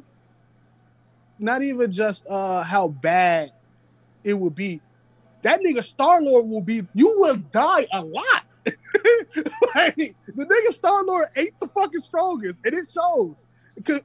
not 1.38 1.62
even 1.62 1.90
just 1.90 2.24
uh 2.28 2.62
how 2.62 2.88
bad 2.88 3.50
it 4.22 4.34
would 4.34 4.54
be 4.54 4.80
that 5.42 5.60
nigga 5.60 5.82
star 5.82 6.22
lord 6.22 6.46
will 6.46 6.62
be 6.62 6.86
you 6.94 7.18
will 7.18 7.36
die 7.36 7.86
a 7.92 8.02
lot 8.02 8.44
like, 9.74 9.96
the 9.96 10.44
nigga 10.44 10.74
star 10.74 11.04
lord 11.04 11.26
ain't 11.36 11.58
the 11.60 11.66
fucking 11.66 12.00
strongest 12.00 12.60
and 12.64 12.74
it 12.74 12.86
shows. 12.92 13.46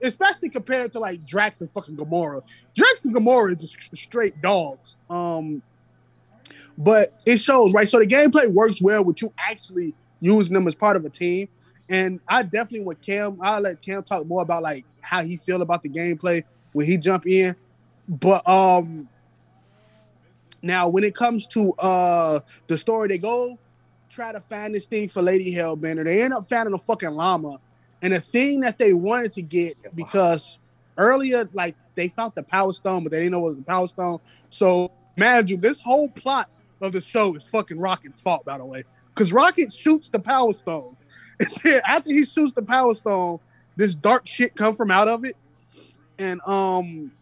especially 0.02 0.50
compared 0.50 0.92
to 0.92 1.00
like 1.00 1.26
drax 1.26 1.62
and 1.62 1.72
fucking 1.72 1.96
gamora 1.96 2.42
drax 2.76 3.06
and 3.06 3.16
gamora 3.16 3.56
is 3.56 3.72
just 3.72 3.96
straight 3.96 4.40
dogs 4.42 4.96
um 5.10 5.62
but 6.78 7.14
it 7.26 7.38
shows 7.38 7.74
right 7.74 7.88
so 7.88 8.00
the 8.00 8.08
gameplay 8.08 8.52
works 8.52 8.82
well 8.82 9.04
with 9.04 9.22
you 9.22 9.32
actually 9.38 9.94
using 10.22 10.54
them 10.54 10.68
as 10.68 10.76
part 10.76 10.98
of 10.98 11.06
a 11.06 11.10
team 11.10 11.48
and 11.90 12.20
I 12.28 12.44
definitely 12.44 12.82
with 12.82 13.02
Cam, 13.02 13.40
I'll 13.42 13.62
let 13.62 13.82
Cam 13.82 14.04
talk 14.04 14.26
more 14.28 14.44
about 14.44 14.62
like 14.62 14.86
how 15.02 15.24
he 15.24 15.38
feel 15.38 15.62
about 15.64 15.82
the 15.82 15.90
gameplay 15.90 16.44
when 16.74 16.86
he 16.86 16.98
jump 16.98 17.26
in. 17.26 17.56
But 18.08 18.48
um 18.48 19.10
now 20.62 20.88
when 20.90 21.04
it 21.04 21.16
comes 21.16 21.48
to 21.48 21.74
uh 21.80 22.42
the 22.68 22.78
story, 22.78 23.08
they 23.08 23.18
go 23.18 23.58
try 24.10 24.32
to 24.32 24.40
find 24.40 24.74
this 24.74 24.86
thing 24.86 25.08
for 25.08 25.22
Lady 25.22 25.54
Hellbender. 25.54 26.04
They 26.04 26.22
end 26.22 26.34
up 26.34 26.46
finding 26.46 26.74
a 26.74 26.80
fucking 26.80 27.12
llama. 27.12 27.60
And 28.02 28.14
the 28.14 28.20
thing 28.20 28.62
that 28.62 28.78
they 28.78 28.94
wanted 28.94 29.34
to 29.34 29.42
get 29.42 29.78
because 29.96 30.58
earlier, 30.98 31.50
like 31.54 31.76
they 31.96 32.08
found 32.08 32.34
the 32.36 32.44
power 32.44 32.74
stone, 32.74 33.04
but 33.04 33.12
they 33.12 33.20
didn't 33.20 33.34
know 33.34 33.40
it 33.40 33.44
was 33.44 33.58
the 33.58 33.64
power 33.64 33.88
stone. 33.88 34.20
So 34.50 34.92
imagine 35.18 35.62
this 35.62 35.80
whole 35.80 36.10
plot 36.10 36.50
of 36.82 36.92
the 36.92 37.02
show 37.02 37.36
is 37.36 37.44
fucking 37.44 37.80
Rocket's 37.80 38.22
fault, 38.22 38.46
by 38.46 38.58
the 38.58 38.66
way. 38.66 38.84
Because 39.14 39.34
Rocket 39.34 39.74
shoots 39.74 40.10
the 40.10 40.20
power 40.20 40.54
stone. 40.54 40.96
And 41.42 41.50
then 41.64 41.80
after 41.88 42.12
he 42.12 42.26
shoots 42.26 42.52
the 42.52 42.62
power 42.62 42.94
stone, 42.94 43.40
this 43.78 43.96
dark 43.96 44.28
shit 44.28 44.56
come 44.56 44.76
from 44.76 44.92
out 44.92 45.08
of 45.08 45.24
it. 45.24 45.38
And 46.18 46.42
um 46.46 47.14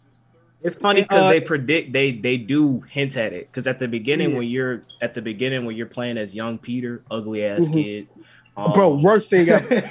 It's 0.67 0.75
funny 0.77 1.01
because 1.03 1.23
Uh, 1.23 1.29
they 1.29 1.41
predict 1.41 1.93
they 1.93 2.11
they 2.11 2.37
do 2.37 2.81
hint 2.81 3.15
at 3.17 3.33
it 3.33 3.47
because 3.49 3.67
at 3.67 3.79
the 3.79 3.87
beginning 3.87 4.31
Yeah. 4.31 4.37
when 4.39 4.47
you're 4.47 4.83
at 5.01 5.13
the 5.13 5.21
beginning 5.21 5.65
when 5.65 5.75
you're 5.75 5.85
playing 5.87 6.17
as 6.17 6.35
young 6.35 6.57
Peter, 6.57 7.01
ugly 7.09 7.43
ass 7.45 7.67
Mhm. 7.69 7.73
kid, 7.73 8.07
um, 8.57 8.71
bro, 8.73 8.95
worst 8.95 9.29
thing 9.29 9.47
ever. 9.49 9.83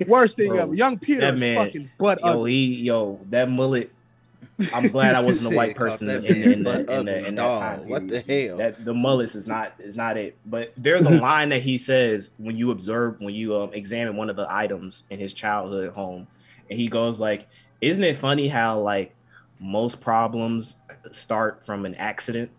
Worst 0.06 0.36
thing 0.36 0.48
Bro, 0.50 0.58
ever. 0.58 0.74
Young 0.74 0.98
Peter 0.98 1.20
that 1.22 1.34
is 1.34 1.40
man- 1.40 1.56
fucking 1.66 1.90
butt 1.98 2.20
yo, 2.22 2.26
ugly. 2.28 2.52
he 2.52 2.82
yo 2.82 3.18
that 3.30 3.50
mullet. 3.50 3.90
I'm 4.74 4.88
glad 4.88 5.14
I 5.14 5.20
wasn't 5.22 5.54
a 5.54 5.56
white 5.56 5.74
person 5.82 6.06
that 6.08 6.22
in, 6.24 6.36
in, 6.36 6.40
man 6.42 6.52
in, 6.52 6.62
butt 6.64 6.86
the, 6.86 6.98
in, 7.00 7.06
the, 7.06 7.16
in 7.28 7.34
that 7.34 7.42
dog. 7.42 7.58
time. 7.60 7.88
What 7.88 8.08
the 8.08 8.20
hell? 8.20 8.58
That 8.58 8.84
the 8.84 8.92
mullets 8.94 9.34
is 9.34 9.46
not 9.46 9.72
is 9.78 9.96
not 9.96 10.16
it. 10.18 10.36
But 10.46 10.72
there's 10.76 11.06
a 11.06 11.10
line 11.28 11.48
that 11.48 11.62
he 11.62 11.78
says 11.78 12.32
when 12.36 12.56
you 12.58 12.70
observe 12.70 13.16
when 13.20 13.34
you 13.34 13.56
um, 13.56 13.70
examine 13.72 14.16
one 14.16 14.28
of 14.30 14.36
the 14.36 14.46
items 14.50 15.04
in 15.10 15.18
his 15.18 15.32
childhood 15.32 15.90
home, 15.94 16.26
and 16.68 16.78
he 16.78 16.88
goes 16.88 17.18
like, 17.20 17.48
"Isn't 17.80 18.04
it 18.04 18.16
funny 18.18 18.48
how 18.48 18.80
like 18.80 19.14
most 19.60 20.00
problems 20.00 20.76
start 21.12 21.64
from 21.66 21.84
an 21.86 21.94
accident?" 21.96 22.50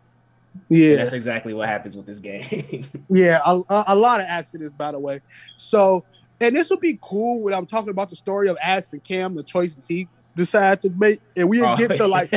And 0.53 0.69
Yeah. 0.69 0.95
that's 0.97 1.13
exactly 1.13 1.53
what 1.53 1.67
happens 1.67 1.95
with 1.97 2.05
this 2.05 2.19
game. 2.19 2.87
Yeah, 3.09 3.41
a, 3.45 3.61
a, 3.87 3.95
lot 3.95 4.21
of 4.21 4.27
accidents, 4.27 4.73
by 4.75 4.91
the 4.93 4.99
way. 4.99 5.19
So, 5.57 6.05
and 6.39 6.55
this 6.55 6.69
would 6.69 6.79
be 6.79 6.97
cool 7.01 7.43
when 7.43 7.53
I'm 7.53 7.65
talking 7.65 7.89
about 7.89 8.09
the 8.09 8.15
story 8.15 8.47
of 8.47 8.57
Axe 8.61 8.93
and 8.93 9.03
Cam, 9.03 9.35
the 9.35 9.43
choices 9.43 9.85
he 9.87 10.07
decided 10.35 10.81
to 10.81 10.91
make, 10.97 11.19
and 11.35 11.49
we 11.49 11.61
Oh, 11.61 11.75
get 11.75 11.95
to 11.97 12.07
like 12.07 12.29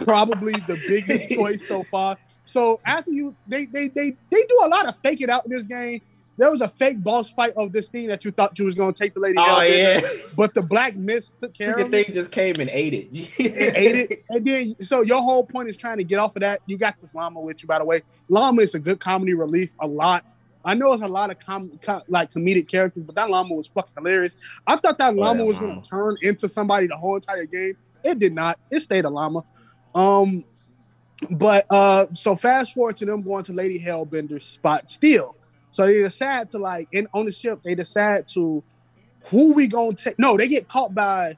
probably 0.00 0.60
the 0.66 0.76
biggest 0.88 1.28
choice 1.30 1.62
so 1.68 1.84
far. 1.84 2.16
So 2.44 2.80
after 2.86 3.10
you, 3.12 3.36
they 3.46 3.66
they 3.66 3.88
they 3.88 4.16
they 4.30 4.42
do 4.48 4.60
a 4.64 4.68
lot 4.68 4.88
of 4.88 4.96
fake 4.98 5.20
it 5.20 5.30
out 5.30 5.42
in 5.46 5.56
this 5.56 5.64
game. 5.64 6.00
There 6.38 6.50
was 6.50 6.60
a 6.60 6.68
fake 6.68 7.02
boss 7.02 7.30
fight 7.30 7.54
of 7.56 7.72
this 7.72 7.88
thing 7.88 8.08
that 8.08 8.24
you 8.24 8.30
thought 8.30 8.58
you 8.58 8.66
was 8.66 8.74
gonna 8.74 8.92
take 8.92 9.14
the 9.14 9.20
lady. 9.20 9.36
oh 9.38 9.62
yeah, 9.62 10.00
but 10.36 10.52
the 10.54 10.62
Black 10.62 10.94
Mist 10.96 11.32
took 11.40 11.54
care 11.54 11.74
the 11.76 11.82
of 11.82 11.94
it. 11.94 12.06
thing 12.06 12.14
just 12.14 12.30
came 12.30 12.56
and 12.60 12.68
ate 12.70 12.92
it. 12.92 13.08
and 13.38 13.76
ate 13.76 13.96
it. 14.10 14.24
And 14.28 14.44
then, 14.44 14.74
so 14.84 15.00
your 15.00 15.22
whole 15.22 15.44
point 15.44 15.70
is 15.70 15.76
trying 15.76 15.96
to 15.98 16.04
get 16.04 16.18
off 16.18 16.36
of 16.36 16.40
that. 16.40 16.60
You 16.66 16.76
got 16.76 17.00
this 17.00 17.14
llama 17.14 17.40
with 17.40 17.62
you, 17.62 17.66
by 17.66 17.78
the 17.78 17.84
way. 17.86 18.02
Llama 18.28 18.62
is 18.62 18.74
a 18.74 18.78
good 18.78 19.00
comedy 19.00 19.32
relief. 19.34 19.74
A 19.80 19.86
lot. 19.86 20.24
I 20.64 20.74
know 20.74 20.92
it's 20.92 21.02
a 21.02 21.08
lot 21.08 21.30
of 21.30 21.38
com- 21.38 21.78
co- 21.80 22.02
like 22.08 22.30
comedic 22.30 22.68
characters, 22.68 23.04
but 23.04 23.14
that 23.14 23.30
llama 23.30 23.54
was 23.54 23.68
fucking 23.68 23.92
hilarious. 23.96 24.36
I 24.66 24.76
thought 24.76 24.98
that 24.98 25.14
llama 25.14 25.38
that 25.38 25.44
was 25.46 25.56
llama. 25.60 25.80
to 25.80 25.88
turn 25.88 26.16
into 26.22 26.48
somebody 26.48 26.86
the 26.88 26.96
whole 26.96 27.16
entire 27.16 27.46
game. 27.46 27.76
It 28.04 28.18
did 28.18 28.34
not. 28.34 28.58
It 28.70 28.80
stayed 28.80 29.04
a 29.04 29.10
llama. 29.10 29.44
Um, 29.94 30.44
but 31.30 31.66
uh, 31.70 32.06
so 32.12 32.36
fast 32.36 32.74
forward 32.74 32.96
to 32.98 33.06
them 33.06 33.22
going 33.22 33.44
to 33.44 33.52
Lady 33.52 33.78
Hellbender's 33.80 34.44
spot 34.44 34.90
still. 34.90 35.36
So 35.76 35.84
they 35.84 36.00
decide 36.00 36.50
to 36.52 36.58
like 36.58 36.88
in 36.92 37.06
on 37.12 37.26
the 37.26 37.32
ship. 37.32 37.60
They 37.62 37.74
decide 37.74 38.26
to 38.28 38.64
who 39.24 39.52
we 39.52 39.66
gonna 39.66 39.94
take. 39.94 40.18
No, 40.18 40.34
they 40.38 40.48
get 40.48 40.68
caught 40.68 40.94
by. 40.94 41.36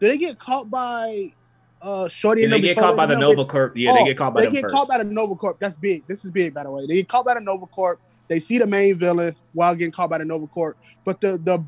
Do 0.00 0.08
they 0.08 0.18
get 0.18 0.40
caught 0.40 0.68
by 0.68 1.32
uh 1.80 2.08
Shorty? 2.08 2.42
And 2.42 2.52
and 2.52 2.64
they 2.64 2.66
get 2.66 2.78
caught 2.78 2.96
by 2.96 3.06
the 3.06 3.16
Nova 3.16 3.44
Corps. 3.44 3.70
Yeah, 3.76 3.92
Oh, 3.92 3.94
they 3.94 4.04
get 4.06 4.18
caught 4.18 4.34
by 4.34 4.40
they 4.44 4.50
get 4.50 4.62
first. 4.62 4.74
caught 4.74 4.88
by 4.88 4.98
the 4.98 5.04
Nova 5.04 5.36
Corps. 5.36 5.56
That's 5.60 5.76
big. 5.76 6.04
This 6.08 6.24
is 6.24 6.32
big, 6.32 6.52
by 6.52 6.64
the 6.64 6.70
way. 6.72 6.84
They 6.88 6.94
get 6.94 7.08
caught 7.08 7.26
by 7.26 7.34
the 7.34 7.40
Nova 7.40 7.66
Corps. 7.66 8.00
They 8.26 8.40
see 8.40 8.58
the 8.58 8.66
main 8.66 8.98
villain 8.98 9.36
while 9.52 9.72
getting 9.76 9.92
caught 9.92 10.10
by 10.10 10.18
the 10.18 10.24
Nova 10.24 10.48
Corps. 10.48 10.74
But 11.04 11.20
the 11.20 11.38
the 11.38 11.64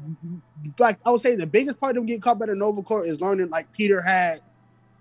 like 0.81 0.99
I 1.07 1.13
would 1.13 1.21
say 1.21 1.37
the 1.37 1.47
biggest 1.47 1.79
part 1.79 1.91
of 1.91 1.97
them 2.01 2.07
getting 2.07 2.21
caught 2.21 2.41
by 2.41 2.47
the 2.47 2.57
Nova 2.57 2.83
Corps 2.83 3.05
is 3.05 3.21
learning 3.21 3.49
like 3.49 3.71
Peter 3.73 4.03
had 4.03 4.41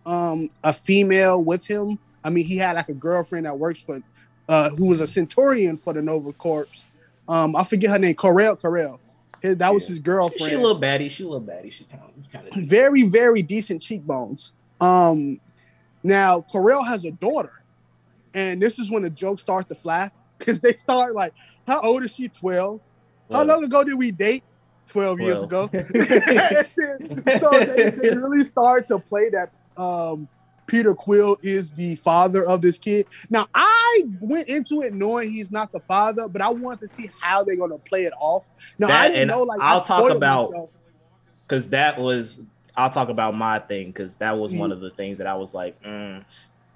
um 0.05 0.49
a 0.63 0.71
female 0.71 1.43
with 1.43 1.65
him 1.65 1.97
I 2.23 2.29
mean, 2.29 2.45
he 2.45 2.57
had 2.57 2.75
like 2.75 2.89
a 2.89 2.93
girlfriend 2.93 3.45
that 3.45 3.57
works 3.57 3.79
for, 3.79 4.01
uh, 4.49 4.69
who 4.71 4.89
was 4.89 4.99
a 4.99 5.07
Centurion 5.07 5.77
for 5.77 5.93
the 5.93 6.01
Nova 6.01 6.33
Corps. 6.33 6.67
Um, 7.27 7.55
I 7.55 7.63
forget 7.63 7.89
her 7.91 7.99
name, 7.99 8.15
Ko-Rel. 8.15 8.55
Ko-Rel. 8.55 8.99
His, 9.41 9.57
that 9.57 9.73
was 9.73 9.83
Yeah. 9.83 9.89
his 9.89 9.99
girlfriend. 9.99 10.49
she 10.49 10.55
a 10.55 10.59
little 10.59 10.79
baddie. 10.81 11.11
She 11.11 11.23
a 11.23 11.27
little 11.27 11.45
baddie. 11.45 11.71
She 11.71 11.83
kind 11.85 12.01
of 12.03 12.31
kind 12.31 12.47
of 12.47 12.53
very, 12.55 13.03
very 13.03 13.41
decent 13.41 13.81
cheekbones. 13.81 14.53
Um, 14.81 15.39
now 16.03 16.41
Ko-Rel 16.41 16.83
has 16.83 17.05
a 17.05 17.11
daughter, 17.11 17.63
and 18.33 18.61
this 18.61 18.79
is 18.79 18.89
when 18.89 19.03
the 19.03 19.09
jokes 19.09 19.41
start 19.41 19.67
to 19.69 19.75
fly 19.75 20.09
because 20.37 20.59
they 20.59 20.73
start 20.73 21.13
like, 21.15 21.33
"How 21.67 21.81
old 21.81 22.03
is 22.03 22.11
she? 22.11 22.27
Twelve? 22.29 22.79
How 23.31 23.43
long 23.43 23.63
ago 23.63 23.83
did 23.83 23.95
we 23.97 24.11
date? 24.11 24.43
Twelve 24.87 25.19
years 25.19 25.45
Well. 25.45 25.65
ago." 25.65 25.69
so 27.39 27.49
they, 27.65 27.89
they 27.91 28.09
really 28.15 28.43
start 28.43 28.87
to 28.87 28.99
play 28.99 29.29
that. 29.29 29.51
Um, 29.75 30.27
Peter 30.67 30.93
Quill 30.93 31.37
is 31.41 31.71
the 31.71 31.95
father 31.95 32.45
of 32.45 32.61
this 32.61 32.77
kid. 32.77 33.07
Now 33.29 33.47
I 33.53 34.03
went 34.19 34.47
into 34.49 34.81
it 34.81 34.93
knowing 34.93 35.31
he's 35.31 35.49
not 35.49 35.71
the 35.71 35.79
father, 35.79 36.27
but 36.27 36.41
I 36.41 36.49
wanted 36.49 36.89
to 36.89 36.95
see 36.95 37.09
how 37.21 37.43
they're 37.43 37.55
gonna 37.55 37.77
play 37.79 38.03
it 38.03 38.13
off. 38.19 38.45
Now 38.77 38.89
I 38.91 39.07
didn't 39.09 39.29
know. 39.29 39.43
Like 39.43 39.59
I'll 39.61 39.81
talk 39.81 40.11
about- 40.11 40.69
because 41.47 41.69
that 41.69 41.99
was 41.99 42.41
I'll 42.75 42.89
talk 42.89 43.09
about 43.09 43.33
my 43.35 43.59
thing 43.59 43.87
because 43.87 44.17
that 44.17 44.37
was 44.37 44.53
one 44.53 44.71
of 44.71 44.81
the 44.81 44.91
things 44.91 45.17
that 45.17 45.25
I 45.25 45.35
was 45.35 45.53
like, 45.53 45.81
mm, 45.81 46.23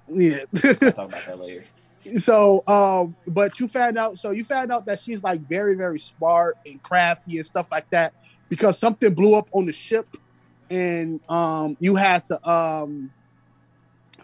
Yeah. 0.08 0.38
I'll 0.82 0.92
talk 0.92 1.08
about 1.08 1.26
that 1.26 1.38
later. 1.38 1.64
so 2.18 2.64
um 2.66 3.14
but 3.28 3.60
you 3.60 3.68
found 3.68 3.96
out 3.96 4.18
so 4.18 4.32
you 4.32 4.42
found 4.42 4.72
out 4.72 4.84
that 4.86 4.98
she's 4.98 5.22
like 5.22 5.40
very 5.42 5.76
very 5.76 6.00
smart 6.00 6.56
and 6.66 6.82
crafty 6.82 7.36
and 7.36 7.46
stuff 7.46 7.68
like 7.70 7.88
that 7.90 8.12
because 8.48 8.76
something 8.76 9.14
blew 9.14 9.36
up 9.36 9.48
on 9.52 9.66
the 9.66 9.72
ship 9.72 10.08
and 10.68 11.20
um 11.28 11.76
you 11.78 11.94
had 11.94 12.26
to 12.26 12.50
um 12.50 13.08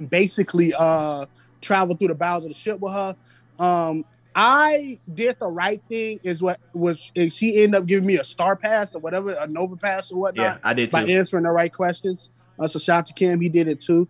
basically 0.06 0.72
uh 0.78 1.26
travel 1.60 1.96
through 1.96 2.08
the 2.08 2.14
bowels 2.14 2.44
of 2.44 2.50
the 2.50 2.54
ship 2.54 2.78
with 2.80 2.92
her 2.92 3.16
um 3.58 4.04
i 4.34 4.98
did 5.12 5.36
the 5.40 5.50
right 5.50 5.82
thing 5.88 6.18
is 6.22 6.42
what 6.42 6.60
was 6.74 7.10
and 7.16 7.32
she 7.32 7.62
ended 7.62 7.80
up 7.80 7.86
giving 7.86 8.06
me 8.06 8.16
a 8.16 8.24
star 8.24 8.56
pass 8.56 8.94
or 8.94 9.00
whatever 9.00 9.32
a 9.32 9.46
nova 9.46 9.76
pass 9.76 10.10
or 10.10 10.20
whatnot 10.20 10.44
Yeah, 10.44 10.58
I 10.62 10.74
did 10.74 10.90
by 10.90 11.04
answering 11.04 11.44
the 11.44 11.50
right 11.50 11.72
questions. 11.72 12.30
Uh, 12.58 12.68
so 12.68 12.78
shout 12.78 12.98
out 12.98 13.06
to 13.06 13.14
Cam, 13.14 13.40
he 13.40 13.48
did 13.48 13.68
it 13.68 13.80
too. 13.80 14.08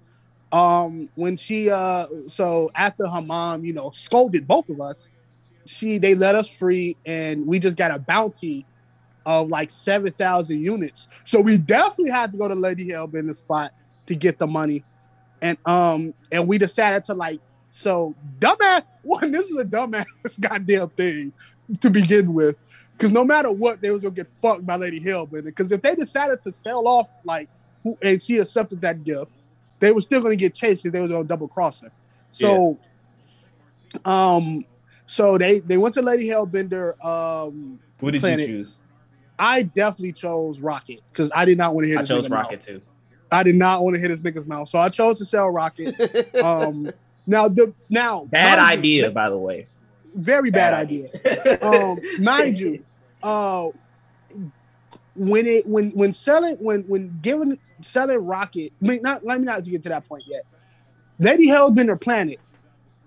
Um, 0.50 1.10
when 1.14 1.36
she 1.36 1.70
uh, 1.70 2.06
so 2.28 2.70
after 2.74 3.06
her 3.06 3.20
mom, 3.20 3.64
you 3.64 3.74
know, 3.74 3.90
scolded 3.90 4.48
both 4.48 4.68
of 4.70 4.80
us, 4.80 5.08
she 5.66 5.98
they 5.98 6.14
let 6.14 6.34
us 6.34 6.48
free, 6.48 6.96
and 7.04 7.46
we 7.46 7.58
just 7.58 7.76
got 7.76 7.90
a 7.90 7.98
bounty 7.98 8.66
of 9.26 9.48
like 9.48 9.70
seven 9.70 10.12
thousand 10.12 10.62
units. 10.62 11.06
So 11.26 11.40
we 11.40 11.58
definitely 11.58 12.10
had 12.10 12.32
to 12.32 12.38
go 12.38 12.48
to 12.48 12.54
Lady 12.54 12.88
Hellbender 12.88 13.36
spot 13.36 13.72
to 14.06 14.14
get 14.14 14.38
the 14.38 14.46
money, 14.46 14.84
and 15.42 15.58
um, 15.66 16.14
and 16.32 16.46
we 16.46 16.58
decided 16.58 17.04
to 17.06 17.14
like 17.14 17.40
so 17.70 18.14
dumbass. 18.38 18.82
One, 19.02 19.30
this 19.30 19.46
is 19.48 19.58
a 19.58 19.64
dumbass 19.64 20.06
goddamn 20.40 20.90
thing 20.90 21.32
to 21.80 21.90
begin 21.90 22.34
with. 22.34 22.56
Because 22.92 23.12
no 23.12 23.24
matter 23.24 23.52
what, 23.52 23.80
they 23.80 23.90
was 23.90 24.02
gonna 24.02 24.14
get 24.14 24.26
fucked 24.26 24.66
by 24.66 24.76
Lady 24.76 25.00
Hellbender. 25.00 25.44
Because 25.44 25.70
if 25.70 25.80
they 25.82 25.94
decided 25.94 26.42
to 26.42 26.52
sell 26.52 26.88
off 26.88 27.16
like 27.24 27.48
who 27.84 27.96
and 28.02 28.20
she 28.20 28.38
accepted 28.38 28.80
that 28.80 29.04
gift, 29.04 29.32
they 29.78 29.92
were 29.92 30.00
still 30.00 30.20
gonna 30.20 30.36
get 30.36 30.54
chased 30.54 30.82
because 30.82 30.92
they 30.92 31.00
was 31.00 31.12
gonna 31.12 31.24
double 31.24 31.48
cross 31.48 31.80
her. 31.80 31.92
So 32.30 32.78
um 34.04 34.64
so 35.06 35.38
they 35.38 35.60
they 35.60 35.76
went 35.76 35.94
to 35.94 36.02
Lady 36.02 36.28
Hellbender. 36.28 37.02
Um 37.04 37.78
Who 38.00 38.10
did 38.10 38.20
Planet. 38.20 38.48
you 38.48 38.56
choose? 38.58 38.80
I 39.38 39.62
definitely 39.62 40.12
chose 40.12 40.58
Rocket 40.58 41.00
because 41.12 41.30
I 41.34 41.44
did 41.44 41.56
not 41.56 41.74
want 41.74 41.84
to 41.84 41.88
hear. 41.90 42.00
I 42.00 42.02
chose 42.02 42.28
Rocket 42.28 42.60
too. 42.60 42.82
I 43.30 43.42
did 43.42 43.56
not 43.56 43.82
want 43.82 43.94
to 43.94 44.00
hit 44.00 44.10
his 44.10 44.22
nigga's 44.22 44.46
mouth. 44.46 44.68
So 44.68 44.78
I 44.78 44.88
chose 44.88 45.18
to 45.18 45.24
sell 45.24 45.50
Rocket. 45.50 45.94
Um 46.42 46.90
now 47.26 47.48
the 47.48 47.72
now 47.88 48.24
Bad 48.24 48.58
mind 48.58 48.84
you, 48.84 49.02
idea, 49.02 49.10
by 49.10 49.30
the 49.30 49.38
way. 49.38 49.66
Very 50.14 50.50
bad, 50.50 50.74
idea. 50.74 51.10
um, 51.62 52.00
mind 52.18 52.58
you, 52.58 52.82
uh, 53.22 53.68
when 55.14 55.46
it 55.46 55.66
when 55.66 55.90
when 55.90 56.12
selling 56.12 56.56
when 56.56 56.82
when 56.82 57.18
giving 57.22 57.58
selling 57.82 58.18
rocket, 58.18 58.72
I 58.82 58.86
mean 58.86 59.02
not 59.02 59.24
let 59.24 59.38
me 59.38 59.46
not 59.46 59.62
get 59.64 59.82
to 59.82 59.88
that 59.90 60.08
point 60.08 60.24
yet. 60.26 60.44
Lady 61.18 61.48
Hellbender 61.48 62.00
planet, 62.00 62.38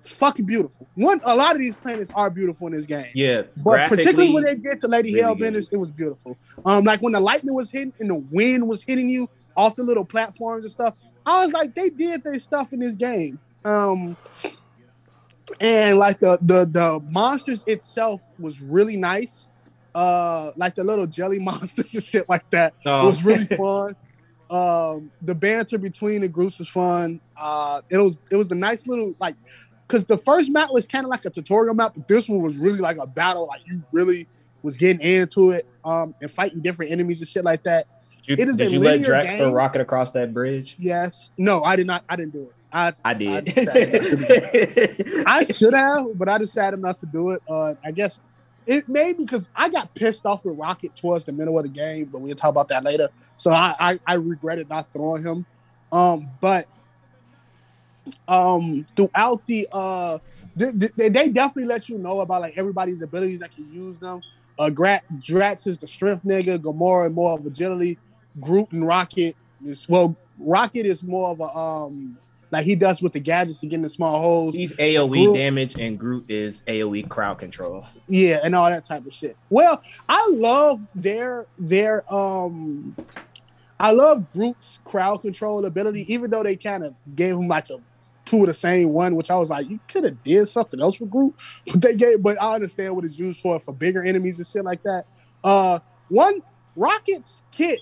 fucking 0.04 0.46
beautiful. 0.46 0.88
One, 0.96 1.22
a 1.24 1.36
lot 1.36 1.54
of 1.56 1.60
these 1.60 1.76
planets 1.76 2.12
are 2.14 2.30
beautiful 2.30 2.68
in 2.68 2.74
this 2.74 2.86
game, 2.86 3.08
Yeah, 3.14 3.44
but 3.58 3.90
particularly 3.90 4.34
when 4.34 4.44
they 4.44 4.56
graphically, 4.56 4.70
get 4.70 4.82
to 4.82 4.88
Lady 4.88 5.14
really 5.14 5.36
Hellbenders, 5.36 5.70
it 5.72 5.78
was 5.78 5.92
beautiful. 5.92 6.38
Um, 6.66 6.84
like 6.84 7.02
when 7.02 7.14
the 7.14 7.20
lightning 7.20 7.56
was 7.56 7.70
hitting 7.70 7.94
and 8.00 8.10
the 8.10 8.16
wind 8.32 8.68
was 8.68 8.84
hitting 8.84 9.10
you 9.10 9.30
off 9.56 9.76
the 9.76 9.84
little 9.84 10.06
platforms 10.06 10.66
and 10.66 10.72
stuff. 10.72 10.96
I 11.26 11.44
was 11.44 11.54
like, 11.54 11.76
they 11.76 11.90
did 11.90 12.24
their 12.24 12.40
stuff 12.40 12.74
in 12.74 12.80
this 12.80 12.96
game. 12.96 13.40
Um, 13.64 14.18
and 15.60 15.98
like 16.00 16.20
the 16.20 16.38
the 16.42 16.66
the 16.66 17.00
monsters 17.12 17.64
itself 17.68 18.30
was 18.40 18.62
really 18.62 18.98
nice. 18.98 19.48
Uh, 19.94 20.52
like 20.56 20.76
the 20.76 20.84
little 20.84 21.06
jelly 21.06 21.40
monsters 21.50 21.94
and 21.94 22.04
shit 22.04 22.30
like 22.30 22.50
that 22.52 22.74
Oh. 22.86 23.08
was 23.08 23.24
really 23.24 23.46
fun. 23.46 23.96
Um, 24.50 25.12
the 25.22 25.36
banter 25.36 25.78
between 25.78 26.22
the 26.22 26.28
groups 26.28 26.60
was 26.60 26.68
fun. 26.70 27.20
Uh, 27.38 27.82
it 27.90 27.98
was 27.98 28.18
it 28.32 28.36
was 28.36 28.48
the 28.48 28.56
nice 28.56 28.88
little 28.88 29.14
like, 29.20 29.36
because 29.88 30.06
the 30.06 30.18
first 30.18 30.52
map 30.52 30.70
was 30.72 30.88
kind 30.88 31.06
of 31.06 31.10
like 31.10 31.26
a 31.26 31.30
tutorial 31.30 31.74
map, 31.74 31.94
but 31.96 32.08
this 32.08 32.28
one 32.30 32.42
was 32.42 32.58
really 32.58 32.80
like 32.80 32.98
a 32.98 33.08
battle. 33.08 33.48
Like 33.48 33.62
you 33.68 33.84
really 33.92 34.28
was 34.64 34.78
getting 34.78 35.02
into 35.02 35.52
it, 35.52 35.66
um, 35.84 36.14
and 36.22 36.32
fighting 36.32 36.62
different 36.62 36.92
enemies 36.92 37.20
and 37.20 37.28
shit 37.28 37.44
like 37.44 37.64
that. 37.64 37.88
Did 38.36 38.44
it 38.44 38.46
you, 38.46 38.52
is 38.52 38.58
did 38.58 38.72
you 38.72 38.80
let 38.80 39.02
Drax 39.02 39.36
throw 39.36 39.52
rocket 39.52 39.82
across 39.82 40.12
that 40.12 40.34
bridge? 40.34 40.76
Yes, 40.78 41.32
no, 41.38 41.64
I 41.64 41.76
did 41.76 41.88
not. 41.88 42.04
I 42.10 42.16
didn't 42.16 42.34
do 42.34 42.44
it. 42.44 42.54
I 42.74 42.94
I 43.04 43.14
did. 43.14 43.46
decided 43.46 43.94
not 43.94 44.10
to 44.10 44.16
do 44.16 44.26
it. 44.30 45.24
I 45.28 45.44
should 45.52 45.74
have, 45.74 46.18
but 46.18 46.30
I 46.30 46.38
decided 46.38 46.80
not 46.80 47.00
to 47.00 47.06
do 47.06 47.32
it. 47.32 47.42
Uh, 47.50 47.76
I 47.84 47.92
guess 47.92 48.20
it 48.66 48.88
may 48.88 49.14
because 49.14 49.50
I 49.56 49.70
got 49.70 49.94
pissed 49.96 50.26
off 50.26 50.46
with 50.46 50.58
Rocket 50.58 50.96
towards 50.96 51.26
the 51.26 51.32
middle 51.32 51.58
of 51.58 51.64
the 51.64 51.70
game, 51.70 52.06
but 52.06 52.22
we'll 52.22 52.36
talk 52.36 52.50
about 52.52 52.68
that 52.70 52.84
later. 52.84 53.10
So 53.38 53.52
I 53.52 53.76
I, 53.80 54.00
I 54.08 54.14
regretted 54.14 54.70
not 54.70 54.92
throwing 54.92 55.24
him. 55.24 55.46
Um, 55.92 56.30
but 56.40 56.68
um, 58.28 58.86
throughout 58.96 59.46
the 59.46 59.68
uh, 59.72 60.20
they, 60.56 60.72
they, 60.72 61.10
they 61.10 61.30
definitely 61.30 61.66
let 61.66 61.90
you 61.90 61.98
know 61.98 62.22
about 62.22 62.42
like 62.42 62.58
everybody's 62.58 63.02
abilities 63.02 63.40
that 63.40 63.54
can 63.54 63.72
use 63.72 63.98
them. 64.00 64.22
Uh, 64.60 64.70
Drax 64.70 65.68
is 65.68 65.78
the 65.78 65.88
strength 65.88 66.24
nigga. 66.24 66.58
Gamora 66.58 67.12
more 67.12 67.38
of 67.38 67.46
agility. 67.46 67.98
Groot 68.40 68.72
and 68.72 68.86
Rocket 68.86 69.36
is 69.66 69.88
well. 69.88 70.16
Rocket 70.40 70.86
is 70.86 71.04
more 71.04 71.30
of 71.30 71.40
a 71.40 71.56
um 71.56 72.18
like 72.52 72.66
he 72.66 72.76
does 72.76 73.02
with 73.02 73.14
the 73.14 73.20
gadgets 73.20 73.62
to 73.62 73.68
get 73.68 73.76
in 73.76 73.82
the 73.82 73.90
small 73.90 74.20
holes. 74.20 74.56
He's 74.56 74.74
AOE 74.76 75.10
Groot- 75.26 75.36
damage, 75.36 75.76
and 75.76 75.98
Groot 75.98 76.30
is 76.30 76.64
AOE 76.68 77.08
crowd 77.10 77.38
control. 77.38 77.86
Yeah, 78.08 78.40
and 78.44 78.54
all 78.56 78.70
that 78.70 78.86
type 78.86 79.06
of 79.06 79.14
shit. 79.14 79.38
Well, 79.50 79.82
I 80.10 80.28
love 80.32 80.80
their 80.96 81.48
their 81.58 82.04
um 82.14 82.96
I 83.80 83.92
love 83.92 84.32
Groot's 84.32 84.80
crowd 84.86 85.22
control 85.22 85.66
ability, 85.66 86.12
even 86.14 86.30
though 86.30 86.44
they 86.44 86.56
kind 86.56 86.84
of 86.84 86.94
gave 87.16 87.36
him 87.36 87.48
like 87.48 87.70
a 87.70 87.78
two 88.26 88.42
of 88.42 88.48
the 88.48 88.54
same 88.54 88.90
one, 88.90 89.16
which 89.16 89.32
I 89.32 89.36
was 89.36 89.50
like, 89.50 89.68
you 89.70 89.80
could 89.88 90.04
have 90.04 90.24
did 90.24 90.48
something 90.48 90.80
else 90.80 91.00
with 91.00 91.10
Groot. 91.10 91.34
But 91.72 91.82
they 91.82 91.96
gave 91.96 92.22
but 92.22 92.42
I 92.42 92.56
understand 92.56 92.96
what 92.96 93.06
it's 93.06 93.18
used 93.18 93.40
for 93.40 93.60
for 93.60 93.74
bigger 93.74 94.04
enemies 94.04 94.38
and 94.38 94.48
shit 94.48 94.64
like 94.66 94.84
that. 94.84 95.06
Uh 95.44 95.80
one 96.10 96.42
Rocket's 96.76 97.42
kit 97.52 97.80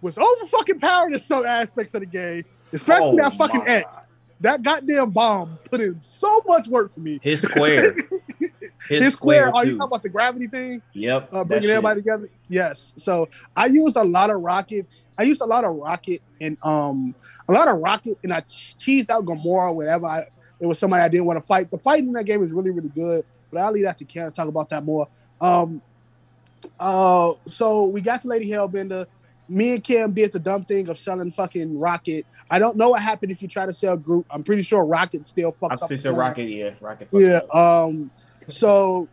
was 0.00 0.18
over 0.18 0.46
fucking 0.46 0.80
powered 0.80 1.12
in 1.12 1.20
some 1.20 1.46
aspects 1.46 1.94
of 1.94 2.00
the 2.00 2.06
game, 2.06 2.44
especially 2.72 3.06
Oh 3.06 3.16
that 3.16 3.32
fucking 3.34 3.60
my 3.60 3.66
X. 3.66 4.06
That 4.40 4.62
goddamn 4.62 5.10
bomb 5.10 5.58
put 5.64 5.80
in 5.80 5.98
so 6.02 6.42
much 6.46 6.68
work 6.68 6.92
for 6.92 7.00
me. 7.00 7.18
His 7.22 7.40
square, 7.40 7.96
his, 8.38 8.50
His 8.88 9.12
square, 9.14 9.46
square, 9.46 9.48
are 9.48 9.64
you 9.64 9.72
talking 9.72 9.80
about 9.80 10.02
the 10.02 10.10
gravity 10.10 10.46
thing? 10.46 10.82
yep, 10.92 11.30
uh, 11.32 11.42
bringing 11.42 11.70
everybody 11.70 12.00
together. 12.02 12.28
Yes. 12.48 12.92
So 12.98 13.30
I 13.56 13.66
used 13.66 13.96
a 13.96 14.04
lot 14.04 14.28
of 14.28 14.42
rockets. 14.42 15.06
I 15.16 15.22
used 15.22 15.40
a 15.40 15.46
lot 15.46 15.64
of 15.64 15.74
rocket 15.76 16.20
and 16.40 16.58
um 16.62 17.14
a 17.48 17.52
lot 17.52 17.68
of 17.68 17.78
rocket, 17.78 18.18
and 18.22 18.32
I 18.32 18.42
cheesed 18.42 19.08
out 19.08 19.24
Gamora 19.24 19.74
whenever 19.74 20.04
I 20.04 20.26
it 20.60 20.66
was 20.66 20.78
somebody 20.78 21.02
I 21.02 21.08
didn't 21.08 21.26
want 21.26 21.38
to 21.38 21.46
fight. 21.46 21.70
The 21.70 21.78
fight 21.78 22.00
in 22.00 22.12
that 22.12 22.24
game 22.24 22.44
is 22.44 22.50
really 22.50 22.70
really 22.70 22.90
good, 22.90 23.24
but 23.50 23.60
I'll 23.60 23.72
leave 23.72 23.84
that 23.84 23.96
to 23.98 24.04
Ken 24.04 24.26
to 24.26 24.30
talk 24.30 24.48
about 24.48 24.68
that 24.68 24.84
more. 24.84 25.08
Um. 25.40 25.80
Uh. 26.78 27.32
So 27.48 27.86
we 27.86 28.02
got 28.02 28.20
to 28.22 28.28
Lady 28.28 28.50
Hellbender. 28.50 29.06
Me 29.48 29.72
and 29.74 29.84
Cam 29.84 30.12
did 30.12 30.32
the 30.32 30.38
dumb 30.38 30.64
thing 30.64 30.88
of 30.88 30.98
selling 30.98 31.30
fucking 31.30 31.78
Rocket. 31.78 32.26
I 32.50 32.58
don't 32.58 32.76
know 32.76 32.90
what 32.90 33.02
happened 33.02 33.32
if 33.32 33.42
you 33.42 33.48
try 33.48 33.66
to 33.66 33.74
sell 33.74 33.96
Groot. 33.96 34.26
I'm 34.30 34.42
pretty 34.42 34.62
sure 34.62 34.84
Rocket 34.84 35.26
still 35.26 35.52
fucks 35.52 35.78
I'm 35.82 35.92
up. 35.92 35.98
still. 35.98 36.14
Rocket, 36.14 36.44
yeah, 36.44 36.70
Rocket. 36.80 37.08
Yeah. 37.12 37.40
up. 37.52 37.54
Um. 37.54 38.10
So 38.48 39.08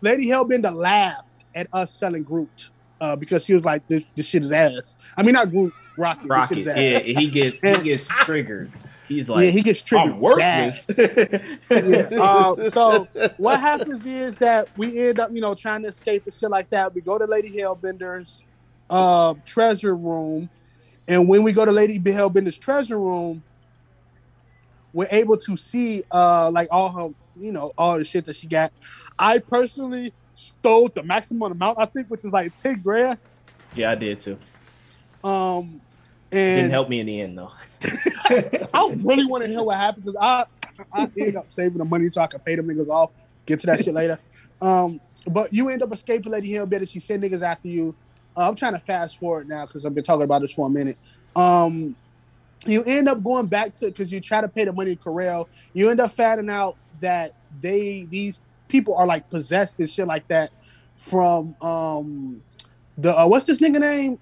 Lady 0.00 0.26
Hellbender 0.26 0.74
laughed 0.74 1.44
at 1.54 1.68
us 1.72 1.92
selling 1.92 2.22
Groot 2.22 2.70
uh, 3.00 3.16
because 3.16 3.44
she 3.44 3.54
was 3.54 3.64
like, 3.64 3.86
"This, 3.88 4.04
this 4.14 4.26
shit 4.26 4.44
is 4.44 4.52
ass." 4.52 4.96
I 5.16 5.22
mean, 5.22 5.32
not 5.34 5.50
Groot, 5.50 5.72
Rocket. 5.98 6.28
Rocket, 6.28 6.66
ass. 6.66 6.76
yeah, 6.76 6.98
he 7.00 7.28
gets 7.30 7.60
he 7.60 7.76
gets 7.82 8.06
triggered. 8.24 8.70
He's 9.08 9.28
like, 9.28 9.44
yeah, 9.44 9.50
he 9.50 9.62
gets 9.62 9.82
triggered. 9.82 10.14
I'm 10.14 10.20
worthless. 10.20 10.86
Yeah. 11.70 12.08
Uh, 12.20 12.70
so 12.70 13.06
what 13.36 13.60
happens 13.60 14.04
is 14.04 14.36
that 14.38 14.68
we 14.76 14.98
end 15.08 15.20
up, 15.20 15.30
you 15.32 15.40
know, 15.40 15.54
trying 15.54 15.82
to 15.82 15.88
escape 15.88 16.24
and 16.24 16.34
shit 16.34 16.50
like 16.50 16.70
that. 16.70 16.92
We 16.92 17.02
go 17.02 17.16
to 17.16 17.24
Lady 17.24 17.50
Hellbender's 17.50 18.44
uh, 18.90 19.34
treasure 19.46 19.96
room, 19.96 20.50
and 21.08 21.28
when 21.28 21.42
we 21.42 21.52
go 21.52 21.64
to 21.64 21.72
Lady 21.72 21.98
Hellbender's 21.98 22.58
treasure 22.58 23.00
room, 23.00 23.44
we're 24.92 25.08
able 25.10 25.36
to 25.36 25.56
see 25.56 26.02
uh 26.10 26.50
like 26.50 26.68
all 26.70 26.90
her, 26.90 27.08
you 27.34 27.52
know, 27.52 27.72
all 27.76 27.98
the 27.98 28.04
shit 28.04 28.24
that 28.26 28.36
she 28.36 28.46
got. 28.48 28.72
I 29.18 29.38
personally 29.38 30.14
stole 30.34 30.88
the 30.94 31.02
maximum 31.02 31.52
amount, 31.52 31.78
I 31.78 31.84
think, 31.84 32.08
which 32.08 32.24
is 32.24 32.32
like 32.32 32.56
10 32.56 32.80
grand. 32.82 33.18
Yeah, 33.74 33.90
I 33.90 33.94
did 33.94 34.20
too. 34.20 34.38
Um 35.22 35.82
Didn't 36.30 36.70
help 36.70 36.88
me 36.88 37.00
in 37.00 37.06
the 37.06 37.20
end 37.20 37.38
though. 37.38 37.52
I 38.72 38.96
really 39.04 39.26
want 39.26 39.44
to 39.44 39.50
hear 39.50 39.62
what 39.62 39.76
happened 39.76 40.04
because 40.04 40.18
I 40.20 40.46
I 40.92 41.02
ended 41.18 41.36
up 41.36 41.50
saving 41.50 41.78
the 41.78 41.84
money 41.84 42.08
so 42.10 42.22
I 42.22 42.26
could 42.26 42.44
pay 42.44 42.56
them 42.56 42.66
niggas 42.66 42.88
off. 42.88 43.10
Get 43.46 43.60
to 43.60 43.66
that 43.66 43.84
shit 43.84 43.94
later. 43.94 44.18
Um, 44.60 44.98
but 45.26 45.52
you 45.52 45.68
end 45.68 45.82
up 45.82 45.92
escaping 45.92 46.32
Lady 46.32 46.50
Hellbender. 46.50 46.88
She 46.88 47.00
send 47.00 47.22
niggas 47.22 47.42
after 47.42 47.68
you. 47.68 47.94
Uh, 48.36 48.48
I'm 48.48 48.54
trying 48.54 48.74
to 48.74 48.78
fast 48.78 49.16
forward 49.16 49.48
now 49.48 49.66
because 49.66 49.86
I've 49.86 49.94
been 49.94 50.04
talking 50.04 50.22
about 50.24 50.42
this 50.42 50.52
for 50.52 50.66
a 50.66 50.70
minute. 50.70 50.98
Um, 51.34 51.96
you 52.66 52.82
end 52.84 53.08
up 53.08 53.22
going 53.22 53.46
back 53.46 53.74
to 53.74 53.86
because 53.86 54.12
you 54.12 54.20
try 54.20 54.40
to 54.40 54.48
pay 54.48 54.64
the 54.64 54.72
money 54.72 54.96
to 54.96 55.02
Ko-Rel. 55.02 55.48
You 55.72 55.90
end 55.90 56.00
up 56.00 56.10
finding 56.12 56.50
out 56.50 56.76
that 57.00 57.32
they 57.60 58.06
these 58.10 58.40
people 58.68 58.96
are 58.96 59.06
like 59.06 59.28
possessed 59.30 59.78
and 59.78 59.88
shit 59.88 60.06
like 60.06 60.26
that 60.28 60.50
from 60.96 61.54
um 61.60 62.42
the 62.98 63.18
uh, 63.18 63.26
what's 63.26 63.44
this 63.44 63.58
nigga 63.60 63.78
name? 63.80 64.18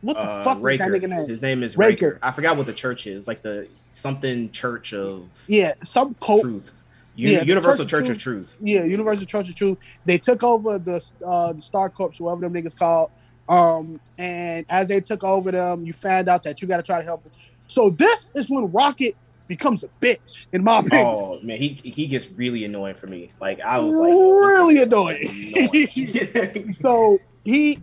What 0.00 0.14
the 0.14 0.22
Uh, 0.28 0.44
fuck 0.44 0.58
Raker. 0.62 0.84
is 0.84 0.90
that 0.92 1.02
nigga 1.02 1.08
name? 1.08 1.28
His 1.28 1.42
name 1.42 1.62
is 1.62 1.78
Raker. 1.78 2.06
Raker. 2.06 2.18
I 2.22 2.30
forgot 2.32 2.56
what 2.56 2.66
the 2.66 2.72
church 2.72 3.06
is. 3.06 3.28
Like 3.28 3.42
the 3.42 3.68
something 3.92 4.50
Church 4.50 4.92
of 4.92 5.22
Yeah, 5.46 5.74
some 5.82 6.14
cult 6.14 6.42
Truth. 6.42 6.72
U- 7.14 7.30
Yeah, 7.30 7.42
Universal 7.42 7.86
Church 7.86 8.02
of 8.02 8.06
Church 8.06 8.16
of 8.16 8.22
Truth. 8.22 8.56
Yeah, 8.60 8.84
Universal 8.84 9.26
Church 9.26 9.48
of 9.48 9.54
Truth. 9.54 9.78
They 10.04 10.18
took 10.18 10.42
over 10.42 10.78
the 10.78 11.02
uh, 11.26 11.52
the 11.52 11.60
Star 11.60 11.90
Corps, 11.90 12.12
whatever 12.18 12.48
them 12.48 12.54
niggas 12.54 12.76
called. 12.76 13.10
Um, 13.48 14.00
and 14.16 14.64
as 14.68 14.88
they 14.88 15.00
took 15.00 15.22
over 15.22 15.52
them, 15.52 15.84
you 15.84 15.92
found 15.92 16.28
out 16.28 16.42
that 16.44 16.62
you 16.62 16.68
got 16.68 16.78
to 16.78 16.82
try 16.82 16.98
to 16.98 17.04
help 17.04 17.22
them. 17.22 17.32
So 17.66 17.90
this 17.90 18.30
is 18.34 18.48
when 18.48 18.70
Rocket 18.72 19.16
becomes 19.46 19.84
a 19.84 19.88
bitch, 20.00 20.46
in 20.52 20.64
my 20.64 20.78
opinion. 20.78 21.06
Oh 21.06 21.40
man, 21.42 21.58
he 21.58 21.68
he 21.68 22.06
gets 22.06 22.30
really 22.30 22.64
annoying 22.64 22.94
for 22.94 23.06
me. 23.06 23.30
Like 23.40 23.60
I 23.60 23.78
was 23.78 23.96
like, 23.96 24.08
really 24.08 24.82
annoying. 24.82 26.70
so 26.70 27.18
he, 27.44 27.78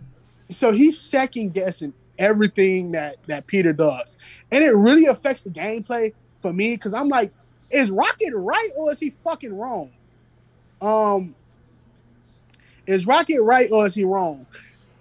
so 0.50 0.72
he's 0.72 1.00
second 1.00 1.54
guessing 1.54 1.94
everything 2.18 2.92
that 2.92 3.16
that 3.28 3.46
Peter 3.46 3.72
does, 3.72 4.16
and 4.50 4.64
it 4.64 4.74
really 4.74 5.06
affects 5.06 5.42
the 5.42 5.50
gameplay 5.50 6.12
for 6.36 6.52
me 6.52 6.74
because 6.74 6.94
I'm 6.94 7.08
like, 7.08 7.32
is 7.72 7.90
Rocket 7.90 8.32
right 8.34 8.70
or 8.76 8.92
is 8.92 9.00
he 9.00 9.10
fucking 9.10 9.56
wrong? 9.56 9.90
Um, 10.80 11.34
is 12.86 13.06
Rocket 13.06 13.42
right 13.42 13.70
or 13.72 13.86
is 13.86 13.94
he 13.94 14.04
wrong? 14.04 14.46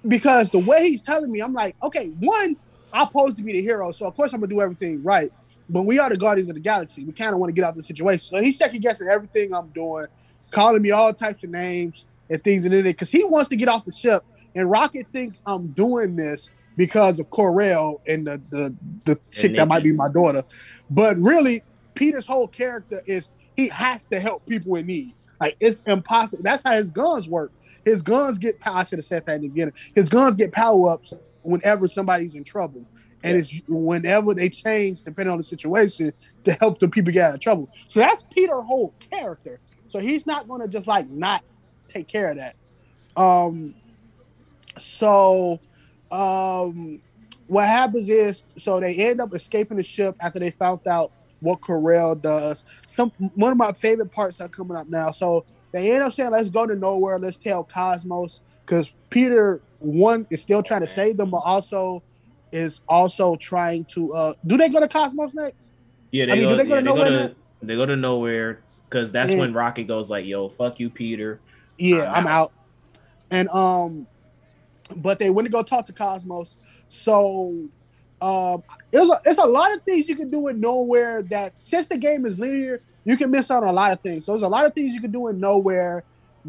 Because 0.07 0.49
the 0.49 0.59
way 0.59 0.89
he's 0.89 1.01
telling 1.01 1.31
me, 1.31 1.41
I'm 1.41 1.53
like, 1.53 1.75
okay, 1.83 2.07
one, 2.19 2.55
I'm 2.93 3.07
supposed 3.07 3.37
to 3.37 3.43
be 3.43 3.53
the 3.53 3.61
hero, 3.61 3.91
so 3.91 4.07
of 4.07 4.15
course 4.15 4.33
I'm 4.33 4.39
gonna 4.39 4.49
do 4.49 4.61
everything 4.61 5.03
right. 5.03 5.31
But 5.69 5.83
we 5.83 5.99
are 5.99 6.09
the 6.09 6.17
Guardians 6.17 6.49
of 6.49 6.55
the 6.55 6.61
Galaxy. 6.61 7.05
We 7.05 7.13
kind 7.13 7.33
of 7.33 7.39
want 7.39 7.49
to 7.49 7.53
get 7.53 7.63
out 7.63 7.69
of 7.69 7.75
the 7.75 7.83
situation. 7.83 8.19
So 8.19 8.41
he's 8.41 8.57
second 8.57 8.81
guessing 8.81 9.07
everything 9.07 9.53
I'm 9.53 9.69
doing, 9.69 10.07
calling 10.49 10.81
me 10.81 10.91
all 10.91 11.13
types 11.13 11.43
of 11.43 11.49
names 11.49 12.07
and 12.29 12.43
things 12.43 12.65
and 12.65 12.73
everything 12.73 12.91
because 12.91 13.11
he 13.11 13.23
wants 13.23 13.49
to 13.49 13.55
get 13.55 13.69
off 13.69 13.85
the 13.85 13.91
ship. 13.91 14.23
And 14.55 14.69
Rocket 14.69 15.07
thinks 15.13 15.41
I'm 15.45 15.67
doing 15.67 16.15
this 16.17 16.49
because 16.75 17.19
of 17.19 17.29
Ko-Rel 17.29 18.01
and 18.07 18.27
the 18.27 18.41
the, 18.49 18.75
the 19.05 19.19
chick 19.31 19.55
that 19.55 19.67
might 19.67 19.83
be 19.83 19.93
my 19.93 20.09
daughter. 20.09 20.43
But 20.89 21.17
really, 21.17 21.63
Peter's 21.93 22.25
whole 22.25 22.47
character 22.47 23.01
is 23.05 23.29
he 23.55 23.67
has 23.69 24.07
to 24.07 24.19
help 24.19 24.45
people 24.47 24.75
in 24.75 24.87
need. 24.87 25.13
Like 25.39 25.57
it's 25.59 25.81
impossible. 25.81 26.43
That's 26.43 26.63
how 26.63 26.73
his 26.73 26.89
guns 26.89 27.27
work. 27.27 27.51
His 27.83 28.01
guns 28.01 28.37
get 28.37 28.59
power. 28.59 28.77
I 28.77 28.83
should 28.83 28.99
have 28.99 29.05
said 29.05 29.25
that 29.25 29.35
in 29.35 29.41
the 29.41 29.47
beginning. 29.47 29.73
His 29.95 30.07
guns 30.07 30.35
get 30.35 30.51
power 30.51 30.91
ups 30.91 31.13
whenever 31.41 31.87
somebody's 31.87 32.35
in 32.35 32.43
trouble. 32.43 32.85
And 33.23 33.37
it's 33.37 33.61
whenever 33.67 34.33
they 34.33 34.49
change, 34.49 35.03
depending 35.03 35.31
on 35.31 35.37
the 35.37 35.43
situation, 35.43 36.11
to 36.43 36.53
help 36.53 36.79
the 36.79 36.89
people 36.89 37.11
get 37.11 37.25
out 37.25 37.33
of 37.35 37.39
trouble. 37.39 37.69
So 37.87 37.99
that's 37.99 38.23
Peter's 38.31 38.63
whole 38.65 38.95
character. 39.11 39.59
So 39.87 39.99
he's 39.99 40.25
not 40.25 40.47
gonna 40.47 40.67
just 40.67 40.87
like 40.87 41.09
not 41.09 41.43
take 41.87 42.07
care 42.07 42.31
of 42.31 42.37
that. 42.37 42.55
Um 43.15 43.75
so 44.77 45.59
um 46.11 47.01
what 47.47 47.65
happens 47.67 48.09
is 48.09 48.43
so 48.57 48.79
they 48.79 48.95
end 48.95 49.19
up 49.21 49.33
escaping 49.33 49.77
the 49.77 49.83
ship 49.83 50.15
after 50.19 50.39
they 50.39 50.51
found 50.51 50.87
out 50.87 51.11
what 51.41 51.61
Ko-Rel 51.61 52.15
does. 52.15 52.63
Some 52.87 53.11
one 53.35 53.51
of 53.51 53.57
my 53.57 53.73
favorite 53.73 54.11
parts 54.11 54.39
are 54.39 54.49
coming 54.49 54.77
up 54.77 54.87
now. 54.87 55.11
So 55.11 55.45
they 55.73 55.91
end 55.91 56.03
up 56.03 56.13
saying, 56.13 56.31
"Let's 56.31 56.49
go 56.49 56.65
to 56.65 56.75
Knowhere. 56.75 57.21
Let's 57.21 57.37
tell 57.37 57.63
Cosmos," 57.63 58.41
because 58.65 58.93
Peter 59.09 59.61
one 59.79 60.25
is 60.31 60.41
still 60.41 60.63
trying 60.63 60.81
to 60.81 60.87
save 60.87 61.17
them, 61.17 61.31
but 61.31 61.39
also 61.39 62.03
is 62.51 62.81
also 62.87 63.35
trying 63.35 63.85
to. 63.93 64.13
uh 64.13 64.33
Do 64.45 64.57
they 64.57 64.69
go 64.69 64.79
to 64.79 64.87
Cosmos 64.87 65.33
next? 65.33 65.73
Yeah, 66.11 66.25
they 66.25 66.33
I 66.33 66.35
mean, 66.35 66.43
go, 66.43 66.49
do 66.51 66.57
they 66.57 66.63
go 66.65 66.75
yeah, 66.75 66.81
to 66.81 66.81
they 66.81 66.91
go 66.91 66.95
Knowhere 66.95 67.05
to 67.05 67.27
next? 67.27 67.49
they 67.61 67.75
go 67.75 67.85
to 67.85 67.95
Knowhere 67.95 68.57
because 68.89 69.11
that's 69.11 69.31
Yeah. 69.33 69.39
when 69.39 69.53
Rocket 69.53 69.87
goes 69.87 70.09
like, 70.09 70.25
"Yo, 70.25 70.49
fuck 70.49 70.79
you, 70.79 70.89
Peter." 70.89 71.41
Yeah, 71.77 72.09
I'm 72.11 72.27
I'm 72.27 72.27
out. 72.27 72.53
And 73.31 73.47
um, 73.49 74.07
but 74.97 75.19
they 75.19 75.29
went 75.29 75.45
to 75.45 75.51
go 75.51 75.63
talk 75.63 75.85
to 75.85 75.93
Cosmos. 75.93 76.57
So 76.89 77.69
um, 78.21 78.63
it's 78.91 79.09
a, 79.09 79.21
it's 79.25 79.39
a 79.39 79.45
lot 79.45 79.73
of 79.73 79.81
things 79.83 80.07
you 80.09 80.15
can 80.15 80.29
do 80.29 80.47
in 80.49 80.61
Knowhere 80.61 81.27
that 81.29 81.57
since 81.57 81.85
the 81.85 81.97
game 81.97 82.25
is 82.25 82.39
linear, 82.39 82.79
you 83.05 83.17
can 83.17 83.31
miss 83.31 83.49
out 83.49 83.63
on 83.63 83.69
a 83.69 83.73
lot 83.73 83.91
of 83.91 83.99
things. 84.01 84.25
So 84.25 84.33
there's 84.33 84.43
a 84.43 84.47
lot 84.47 84.65
of 84.65 84.73
things 84.73 84.93
you 84.93 85.01
can 85.01 85.11
do 85.11 85.27
in 85.29 85.39
Knowhere 85.39 86.01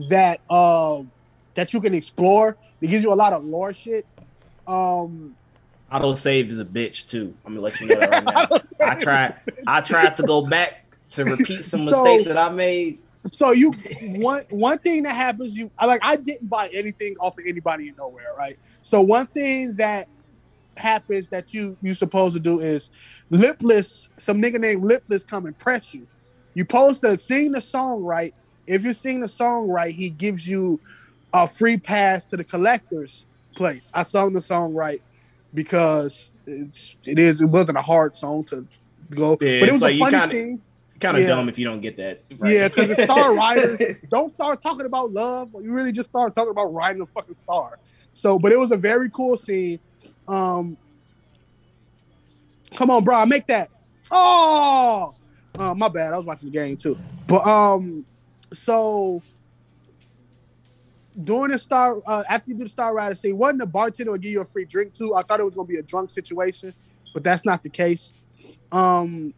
that 0.08 0.40
um 0.50 1.10
that 1.54 1.72
you 1.72 1.80
can 1.80 1.94
explore. 1.94 2.56
It 2.80 2.88
gives 2.88 3.02
you 3.04 3.12
a 3.12 3.14
lot 3.14 3.32
of 3.32 3.44
lore 3.44 3.72
shit. 3.72 4.06
Um, 4.66 5.36
Auto 5.92 6.14
save 6.14 6.50
is 6.50 6.58
a 6.58 6.64
bitch 6.64 7.06
too. 7.08 7.34
I'm 7.44 7.52
gonna 7.54 7.64
let 7.64 7.78
you 7.80 7.88
know 7.88 7.96
that 8.00 8.10
right 8.10 8.24
now. 8.80 8.86
I 8.88 8.94
tried. 8.94 9.34
I 9.66 9.80
tried 9.82 10.14
to 10.16 10.22
go 10.22 10.42
back 10.48 10.86
to 11.10 11.24
repeat 11.24 11.64
some 11.64 11.80
So- 11.84 11.90
mistakes 11.90 12.24
that 12.24 12.38
I 12.38 12.48
made. 12.48 12.98
so 13.24 13.52
you 13.52 13.70
one 14.00 14.42
one 14.50 14.78
thing 14.78 15.02
that 15.04 15.14
happens 15.14 15.56
you 15.56 15.70
like 15.84 16.00
I 16.02 16.16
didn't 16.16 16.48
buy 16.48 16.68
anything 16.72 17.14
off 17.20 17.38
of 17.38 17.44
anybody 17.46 17.88
in 17.88 17.94
Knowhere, 17.94 18.36
right? 18.36 18.58
So 18.80 19.00
one 19.00 19.26
thing 19.26 19.76
that 19.76 20.08
happens 20.76 21.28
that 21.28 21.52
you 21.52 21.76
you 21.82 21.94
supposed 21.94 22.34
to 22.34 22.40
do 22.40 22.60
is 22.60 22.90
lipless 23.30 24.08
some 24.18 24.40
nigga 24.40 24.58
named 24.58 24.82
lipless 24.82 25.24
come 25.24 25.46
and 25.46 25.56
press 25.58 25.92
you. 25.94 26.06
You 26.54 26.62
supposed 26.64 27.02
to 27.02 27.16
sing 27.16 27.52
the 27.52 27.60
song 27.60 28.02
right. 28.02 28.34
If 28.66 28.84
you 28.84 28.92
sing 28.92 29.20
the 29.20 29.28
song 29.28 29.68
right, 29.68 29.94
he 29.94 30.08
gives 30.10 30.46
you 30.46 30.80
a 31.34 31.48
free 31.48 31.76
pass 31.78 32.24
to 32.26 32.36
the 32.36 32.44
collector's 32.44 33.26
place. 33.56 33.90
I 33.94 34.02
sung 34.02 34.32
the 34.32 34.40
song 34.42 34.74
right 34.74 35.02
because 35.54 36.32
it's 36.46 36.96
it 37.04 37.18
is 37.18 37.40
it 37.40 37.46
wasn't 37.46 37.78
a 37.78 37.82
hard 37.82 38.16
song 38.16 38.44
to 38.44 38.66
go, 39.10 39.36
Yeah, 39.40 39.60
but 39.60 39.68
it 39.68 39.72
was 39.72 39.82
like 39.82 39.94
a 39.96 39.98
funny 39.98 40.18
kinda- 40.18 40.30
scene. 40.34 40.62
Kind 41.02 41.16
of 41.16 41.24
Yeah. 41.24 41.30
dumb 41.30 41.48
if 41.48 41.58
you 41.58 41.64
don't 41.64 41.80
get 41.80 41.96
that. 41.96 42.22
Yeah, 42.44 42.68
because 42.68 42.88
the 42.88 42.94
Star 42.94 43.34
Riders. 43.36 43.80
don't 44.08 44.30
start 44.30 44.62
talking 44.62 44.86
about 44.86 45.10
love. 45.12 45.50
You 45.60 45.72
really 45.72 45.90
just 45.90 46.08
start 46.10 46.32
talking 46.32 46.52
about 46.52 46.72
riding 46.72 47.02
a 47.02 47.06
fucking 47.06 47.36
star. 47.38 47.80
So, 48.12 48.38
but 48.38 48.52
it 48.52 48.58
was 48.58 48.70
a 48.70 48.76
very 48.76 49.10
cool 49.10 49.36
scene. 49.36 49.80
Um, 50.28 50.76
come 52.76 52.88
on, 52.90 53.02
bro, 53.02 53.26
make 53.26 53.48
that. 53.48 53.68
Oh, 54.12 55.12
uh, 55.58 55.74
my 55.74 55.88
bad. 55.88 56.12
I 56.12 56.16
was 56.16 56.24
watching 56.24 56.50
the 56.50 56.56
game 56.56 56.76
too. 56.76 56.96
But 57.26 57.44
um, 57.46 58.06
so 58.52 59.20
during 61.24 61.50
the 61.50 61.58
star, 61.58 62.00
uh, 62.06 62.22
after 62.28 62.52
you 62.52 62.56
do 62.58 62.62
the 62.64 62.70
star 62.70 62.94
rider 62.94 63.16
scene, 63.16 63.36
wasn't 63.36 63.58
the 63.58 63.66
bartender 63.66 64.12
would 64.12 64.22
give 64.22 64.30
you 64.30 64.40
a 64.42 64.44
free 64.44 64.64
drink 64.66 64.92
too? 64.94 65.14
I 65.16 65.22
thought 65.22 65.40
it 65.40 65.44
was 65.44 65.54
gonna 65.56 65.66
be 65.66 65.78
a 65.78 65.82
drunk 65.82 66.10
situation, 66.10 66.72
but 67.12 67.24
that's 67.24 67.44
not 67.44 67.64
the 67.64 67.70
case. 67.70 68.12
Um, 68.70 69.34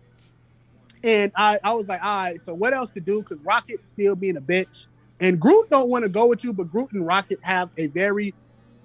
and 1.04 1.30
I, 1.36 1.58
I 1.62 1.74
was 1.74 1.86
like, 1.86 2.02
all 2.02 2.24
right, 2.24 2.40
so 2.40 2.54
what 2.54 2.72
else 2.72 2.90
to 2.92 3.00
do? 3.00 3.18
Because 3.22 3.38
Rocket 3.44 3.84
still 3.86 4.16
being 4.16 4.38
a 4.38 4.40
bitch, 4.40 4.86
and 5.20 5.38
Groot 5.38 5.68
don't 5.70 5.90
want 5.90 6.04
to 6.04 6.08
go 6.08 6.26
with 6.26 6.42
you, 6.42 6.52
but 6.52 6.70
Groot 6.70 6.92
and 6.92 7.06
Rocket 7.06 7.38
have 7.42 7.70
a 7.76 7.88
very, 7.88 8.34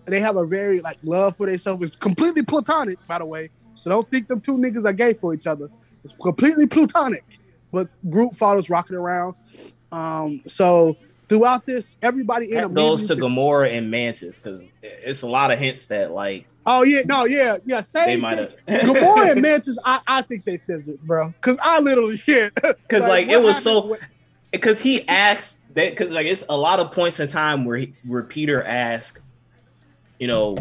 they 0.05 0.19
have 0.19 0.35
a 0.35 0.45
very 0.45 0.81
like 0.81 0.97
love 1.01 1.37
for 1.37 1.47
themselves. 1.47 1.87
It's 1.87 1.95
completely 1.95 2.43
platonic, 2.43 2.99
by 3.07 3.19
the 3.19 3.25
way. 3.25 3.49
So 3.73 3.89
don't 3.89 4.09
think 4.11 4.27
them 4.27 4.41
two 4.41 4.57
niggas 4.57 4.85
are 4.85 4.93
gay 4.93 5.13
for 5.13 5.33
each 5.33 5.47
other. 5.47 5.69
It's 6.03 6.13
completely 6.21 6.67
platonic. 6.67 7.23
But 7.71 7.87
Groot 8.09 8.33
follows 8.35 8.69
Rocket 8.69 8.95
around. 8.95 9.35
Um, 9.91 10.41
so 10.45 10.95
throughout 11.29 11.65
this, 11.65 11.95
everybody 12.01 12.51
in 12.51 12.55
That 12.55 12.65
a 12.65 12.69
goes 12.69 13.05
to 13.05 13.15
Gamora 13.15 13.71
and 13.71 13.89
Mantis 13.89 14.39
because 14.39 14.63
it's 14.81 15.21
a 15.21 15.27
lot 15.27 15.51
of 15.51 15.59
hints 15.59 15.85
that 15.87 16.11
like 16.11 16.45
Oh 16.65 16.83
yeah, 16.83 17.01
no, 17.05 17.25
yeah, 17.25 17.57
yeah. 17.65 17.81
they 17.81 18.05
Same 18.05 18.21
have. 18.21 18.53
Gamora 18.67 19.31
and 19.31 19.41
Mantis, 19.43 19.79
I, 19.85 20.01
I 20.07 20.21
think 20.21 20.45
they 20.45 20.57
says 20.57 20.87
it, 20.87 21.01
bro. 21.01 21.33
Cause 21.41 21.57
I 21.63 21.79
literally 21.79 22.19
yeah. 22.27 22.49
because 22.61 23.07
like, 23.07 23.27
what 23.27 23.35
it 23.35 23.43
was 23.43 23.63
happened 23.63 23.97
so 23.99 24.07
because 24.51 24.81
he 24.83 25.07
asked 25.07 25.63
that 25.75 25.91
because 25.91 26.11
like 26.11 26.27
it's 26.27 26.45
a 26.49 26.57
lot 26.57 26.79
of 26.79 26.91
points 26.91 27.19
in 27.19 27.27
time 27.27 27.65
where 27.65 27.77
he, 27.77 27.93
where 28.05 28.23
Peter 28.23 28.61
asked, 28.63 29.21
you 30.19 30.27
know, 30.27 30.57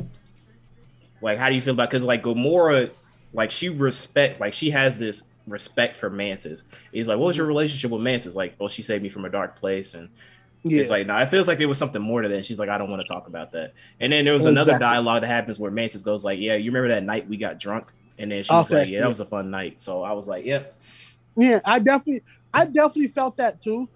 like 1.20 1.38
how 1.38 1.48
do 1.48 1.54
you 1.54 1.60
feel 1.60 1.74
about 1.74 1.90
because 1.90 2.04
like 2.04 2.22
Gamora, 2.22 2.90
like 3.32 3.50
she 3.50 3.68
respect 3.68 4.40
like 4.40 4.52
she 4.52 4.70
has 4.70 4.98
this 4.98 5.24
respect 5.46 5.96
for 5.96 6.10
Mantis. 6.10 6.64
He's 6.92 7.08
like, 7.08 7.18
what 7.18 7.26
was 7.26 7.36
your 7.36 7.44
mm-hmm. 7.44 7.48
relationship 7.48 7.90
with 7.90 8.02
Mantis? 8.02 8.34
Like, 8.34 8.54
oh, 8.60 8.68
she 8.68 8.82
saved 8.82 9.02
me 9.02 9.08
from 9.08 9.24
a 9.24 9.30
dark 9.30 9.56
place, 9.56 9.94
and 9.94 10.08
yeah. 10.64 10.80
it's 10.80 10.90
like, 10.90 11.06
no, 11.06 11.16
it 11.16 11.30
feels 11.30 11.48
like 11.48 11.58
there 11.58 11.68
was 11.68 11.78
something 11.78 12.02
more 12.02 12.22
to 12.22 12.28
that. 12.28 12.44
She's 12.44 12.58
like, 12.58 12.68
I 12.68 12.78
don't 12.78 12.90
want 12.90 13.04
to 13.04 13.12
talk 13.12 13.26
about 13.28 13.52
that. 13.52 13.74
And 14.00 14.12
then 14.12 14.24
there 14.24 14.34
was 14.34 14.46
another 14.46 14.78
dialogue 14.78 15.22
that 15.22 15.28
happens 15.28 15.58
where 15.58 15.70
Mantis 15.70 16.02
goes 16.02 16.24
like, 16.24 16.38
yeah, 16.38 16.54
you 16.54 16.70
remember 16.70 16.88
that 16.88 17.04
night 17.04 17.28
we 17.28 17.36
got 17.36 17.58
drunk, 17.58 17.86
and 18.18 18.30
then 18.30 18.42
she 18.42 18.52
was 18.52 18.70
Okay, 18.70 18.80
like, 18.80 18.88
yeah, 18.88 18.94
yeah. 18.96 19.00
that 19.02 19.08
was 19.08 19.20
a 19.20 19.24
fun 19.24 19.50
night. 19.50 19.80
So 19.80 20.02
I 20.02 20.12
was 20.12 20.26
like, 20.28 20.44
yep. 20.44 20.74
Yeah, 21.36 21.60
I 21.64 21.78
definitely, 21.78 22.22
I 22.52 22.64
definitely 22.64 23.08
felt 23.08 23.36
that 23.36 23.60
too. 23.60 23.88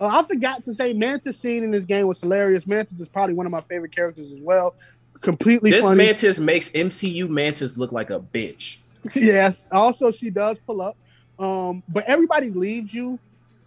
Uh, 0.00 0.06
I 0.06 0.22
forgot 0.22 0.64
to 0.64 0.74
say, 0.74 0.92
Mantis 0.92 1.38
scene 1.38 1.64
in 1.64 1.70
this 1.70 1.84
game 1.84 2.06
was 2.06 2.20
hilarious. 2.20 2.66
Mantis 2.66 3.00
is 3.00 3.08
probably 3.08 3.34
one 3.34 3.46
of 3.46 3.52
my 3.52 3.60
favorite 3.60 3.94
characters 3.94 4.32
as 4.32 4.40
well. 4.40 4.74
Completely 5.20 5.70
This 5.70 5.84
funny. 5.84 5.96
Mantis 5.96 6.38
makes 6.38 6.70
MCU 6.70 7.28
Mantis 7.28 7.76
look 7.76 7.90
like 7.92 8.10
a 8.10 8.20
bitch. 8.20 8.76
yes. 9.14 9.66
Also, 9.72 10.12
she 10.12 10.30
does 10.30 10.58
pull 10.60 10.80
up. 10.80 10.96
Um, 11.38 11.82
but 11.88 12.04
everybody 12.04 12.50
leaves 12.50 12.92
you. 12.92 13.18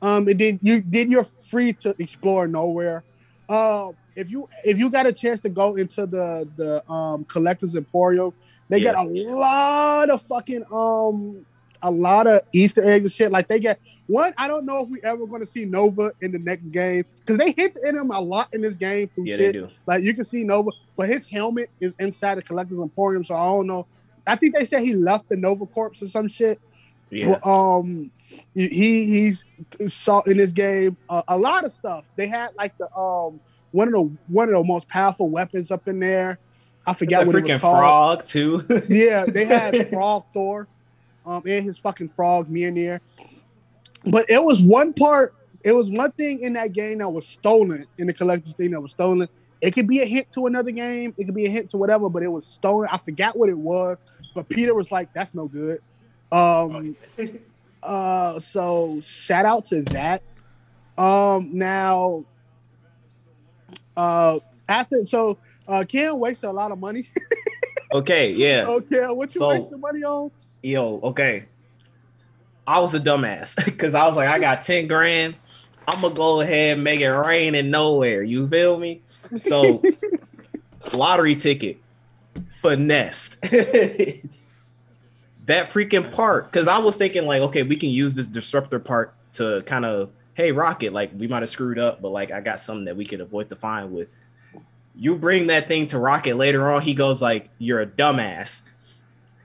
Um, 0.01 0.27
and 0.27 0.39
then 0.39 0.59
you 0.61 0.83
then 0.85 1.11
you're 1.11 1.23
free 1.23 1.73
to 1.73 1.95
explore 1.99 2.47
Knowhere. 2.47 3.03
Uh, 3.47 3.91
if 4.15 4.29
you 4.29 4.47
if 4.63 4.77
you 4.77 4.89
got 4.89 5.05
a 5.05 5.13
chance 5.13 5.39
to 5.41 5.49
go 5.49 5.75
into 5.75 6.05
the 6.05 6.49
the 6.57 6.89
um 6.91 7.25
collectors 7.25 7.75
emporium, 7.75 8.31
they 8.69 8.79
Yeah. 8.79 8.93
got 8.93 9.05
a 9.05 9.09
lot 9.09 10.09
of 10.09 10.21
fucking 10.23 10.63
um 10.71 11.45
a 11.83 11.89
lot 11.89 12.27
of 12.27 12.41
Easter 12.53 12.83
eggs 12.87 13.05
and 13.05 13.11
shit. 13.11 13.31
Like 13.31 13.47
they 13.47 13.59
get 13.59 13.79
one. 14.07 14.33
I 14.37 14.47
don't 14.47 14.65
know 14.65 14.83
if 14.83 14.89
we 14.89 15.01
ever 15.03 15.25
going 15.25 15.41
to 15.41 15.47
see 15.47 15.65
Nova 15.65 16.11
in 16.21 16.31
the 16.31 16.39
next 16.39 16.69
game 16.69 17.05
because 17.25 17.37
they 17.37 17.53
hint 17.57 17.77
in 17.83 17.97
him 17.97 18.11
a 18.11 18.19
lot 18.19 18.49
in 18.53 18.61
this 18.61 18.77
game 18.77 19.09
through 19.15 19.25
Yeah, 19.27 19.37
shit. 19.37 19.53
they 19.53 19.59
do. 19.59 19.69
Like 19.87 20.03
you 20.03 20.13
can 20.13 20.23
see 20.23 20.43
Nova, 20.43 20.69
but 20.95 21.09
his 21.09 21.25
helmet 21.25 21.69
is 21.79 21.95
inside 21.99 22.35
the 22.35 22.43
collector's 22.43 22.79
emporium, 22.79 23.23
so 23.23 23.35
I 23.35 23.45
don't 23.47 23.67
know. 23.67 23.87
I 24.27 24.35
think 24.35 24.53
they 24.53 24.65
said 24.65 24.81
he 24.81 24.93
left 24.93 25.29
the 25.29 25.37
Nova 25.37 25.65
Corps 25.65 25.91
or 26.01 26.07
some 26.07 26.27
shit. 26.27 26.59
Yeah. 27.11 27.37
Um, 27.43 28.09
he 28.53 28.67
he's 29.05 29.43
saw 29.89 30.21
in 30.21 30.37
this 30.37 30.51
game 30.53 30.95
uh, 31.09 31.21
a 31.27 31.37
lot 31.37 31.65
of 31.65 31.71
stuff. 31.71 32.05
They 32.15 32.27
had 32.27 32.51
like 32.57 32.77
the 32.77 32.85
um 32.95 33.39
one 33.71 33.87
of 33.89 33.93
the 33.93 34.11
one 34.27 34.47
of 34.47 34.55
the 34.55 34.63
most 34.63 34.87
powerful 34.87 35.29
weapons 35.29 35.69
up 35.71 35.87
in 35.87 35.99
there. 35.99 36.39
I 36.87 36.93
forgot 36.93 37.25
The 37.25 37.27
what 37.27 37.35
it 37.35 37.43
was 37.53 37.61
called. 37.61 37.77
frog 37.77 38.25
too. 38.25 38.61
Yeah, 38.89 39.25
they 39.25 39.45
had 39.45 39.87
Frog 39.89 40.25
Thor, 40.33 40.67
um, 41.25 41.43
and 41.45 41.63
his 41.63 41.77
fucking 41.77 42.09
frog 42.09 42.49
Mjolnir. 42.49 42.99
But 44.05 44.29
it 44.29 44.43
was 44.43 44.61
one 44.61 44.93
part. 44.93 45.35
It 45.63 45.73
was 45.73 45.91
one 45.91 46.11
thing 46.13 46.39
in 46.41 46.53
that 46.53 46.73
game 46.73 46.97
that 46.99 47.09
was 47.09 47.27
stolen 47.27 47.85
in 47.99 48.07
the 48.07 48.13
collector's 48.13 48.55
thing 48.55 48.71
that 48.71 48.81
was 48.81 48.91
stolen. 48.91 49.27
It 49.61 49.71
could 49.75 49.87
be 49.87 49.99
a 50.01 50.05
hint 50.05 50.31
to 50.31 50.47
another 50.47 50.71
game. 50.71 51.13
It 51.19 51.25
could 51.25 51.35
be 51.35 51.45
a 51.45 51.49
hint 51.49 51.69
to 51.71 51.77
whatever, 51.77 52.09
but 52.09 52.23
it 52.23 52.27
was 52.29 52.47
stolen. 52.47 52.89
I 52.91 52.97
forgot 52.97 53.37
what 53.37 53.47
it 53.49 53.57
was. 53.57 53.97
But 54.33 54.49
Peter 54.49 54.73
was 54.73 54.91
like, 54.91 55.13
"That's 55.13 55.35
no 55.35 55.47
good." 55.47 55.79
Um, 56.31 56.95
uh, 57.83 58.39
so 58.39 59.01
shout 59.01 59.45
out 59.45 59.65
to 59.67 59.81
that. 59.83 60.23
Um, 60.97 61.49
now, 61.53 62.25
uh, 63.97 64.39
after 64.69 65.03
so, 65.05 65.37
uh, 65.67 65.83
Cam 65.87 66.19
wasted 66.19 66.49
a 66.49 66.53
lot 66.53 66.71
of 66.71 66.79
money. 66.79 67.07
okay, 67.93 68.31
yeah. 68.31 68.65
Okay, 68.67 69.05
what 69.07 69.33
you 69.33 69.39
So- 69.39 69.49
waste 69.49 69.71
the 69.71 69.77
money 69.77 70.03
on? 70.03 70.31
Yo, 70.63 70.99
okay. 71.01 71.45
I 72.67 72.79
was 72.79 72.93
a 72.93 72.99
dumbass 72.99 73.63
because 73.65 73.95
I 73.95 74.05
was 74.05 74.15
like, 74.15 74.29
I 74.29 74.37
got 74.39 74.61
10 74.61 74.87
grand. 74.87 75.35
I'm 75.87 76.01
gonna 76.01 76.13
go 76.13 76.41
ahead 76.41 76.75
and 76.75 76.83
make 76.83 77.01
it 77.01 77.09
rain 77.09 77.55
in 77.55 77.71
Knowhere. 77.71 78.27
You 78.27 78.47
feel 78.47 78.77
me? 78.77 79.01
So 79.35 79.81
lottery 80.93 81.35
ticket 81.35 81.77
finessed. 82.61 83.43
That 85.45 85.67
freaking 85.67 86.11
part. 86.11 86.51
Cause 86.51 86.67
I 86.67 86.77
was 86.79 86.95
thinking, 86.95 87.25
like, 87.25 87.41
okay, 87.41 87.63
we 87.63 87.75
can 87.75 87.89
use 87.89 88.15
this 88.15 88.27
disruptor 88.27 88.79
part 88.79 89.13
to 89.33 89.61
kind 89.65 89.85
of 89.85 90.09
hey, 90.33 90.51
Rocket, 90.51 90.93
like 90.93 91.11
we 91.17 91.27
might 91.27 91.41
have 91.41 91.49
screwed 91.49 91.77
up, 91.77 92.01
but 92.01 92.09
like 92.09 92.31
I 92.31 92.41
got 92.41 92.59
something 92.59 92.85
that 92.85 92.95
we 92.95 93.05
could 93.05 93.21
avoid 93.21 93.49
the 93.49 93.55
fine 93.55 93.91
with. 93.91 94.07
You 94.95 95.15
bring 95.15 95.47
that 95.47 95.67
thing 95.67 95.85
to 95.87 95.99
Rocket 95.99 96.35
later 96.35 96.69
on, 96.71 96.81
he 96.81 96.93
goes 96.93 97.21
like, 97.21 97.49
You're 97.59 97.81
a 97.81 97.85
dumbass. 97.85 98.63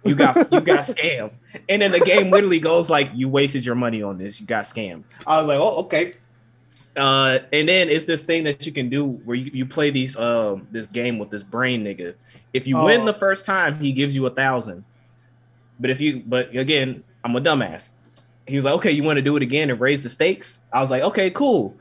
You 0.04 0.14
got 0.14 0.36
you 0.52 0.60
got 0.60 0.80
scammed. 0.84 1.32
And 1.68 1.82
then 1.82 1.92
the 1.92 2.00
game 2.00 2.30
literally 2.30 2.60
goes 2.60 2.88
like, 2.90 3.10
You 3.14 3.28
wasted 3.28 3.64
your 3.64 3.74
money 3.74 4.02
on 4.02 4.18
this, 4.18 4.40
you 4.40 4.46
got 4.46 4.64
scammed. 4.64 5.04
I 5.26 5.38
was 5.38 5.48
like, 5.48 5.58
Oh, 5.58 5.76
okay. 5.84 6.14
Uh, 6.96 7.40
and 7.52 7.68
then 7.68 7.90
it's 7.90 8.06
this 8.06 8.24
thing 8.24 8.44
that 8.44 8.64
you 8.64 8.72
can 8.72 8.88
do 8.88 9.04
where 9.06 9.36
you, 9.36 9.50
you 9.52 9.66
play 9.66 9.90
these 9.90 10.16
um 10.16 10.66
this 10.70 10.86
game 10.86 11.18
with 11.18 11.30
this 11.30 11.42
brain 11.42 11.84
nigga. 11.84 12.14
If 12.54 12.66
you 12.66 12.76
win 12.78 13.02
Oh. 13.02 13.06
the 13.06 13.12
first 13.12 13.44
time, 13.44 13.78
he 13.78 13.92
gives 13.92 14.14
you 14.16 14.24
a 14.26 14.30
thousand. 14.30 14.84
But 15.78 15.90
if 15.90 16.00
you 16.00 16.22
but 16.24 16.54
again, 16.56 17.04
I'm 17.24 17.36
a 17.36 17.40
dumbass. 17.40 17.92
He 18.46 18.56
was 18.56 18.64
like, 18.64 18.74
okay, 18.74 18.92
you 18.92 19.02
want 19.02 19.16
to 19.16 19.22
do 19.22 19.36
it 19.36 19.42
again 19.42 19.70
and 19.70 19.80
raise 19.80 20.02
the 20.02 20.10
stakes? 20.10 20.60
I 20.72 20.80
was 20.80 20.90
like, 20.90 21.02
okay, 21.02 21.30
cool. 21.30 21.74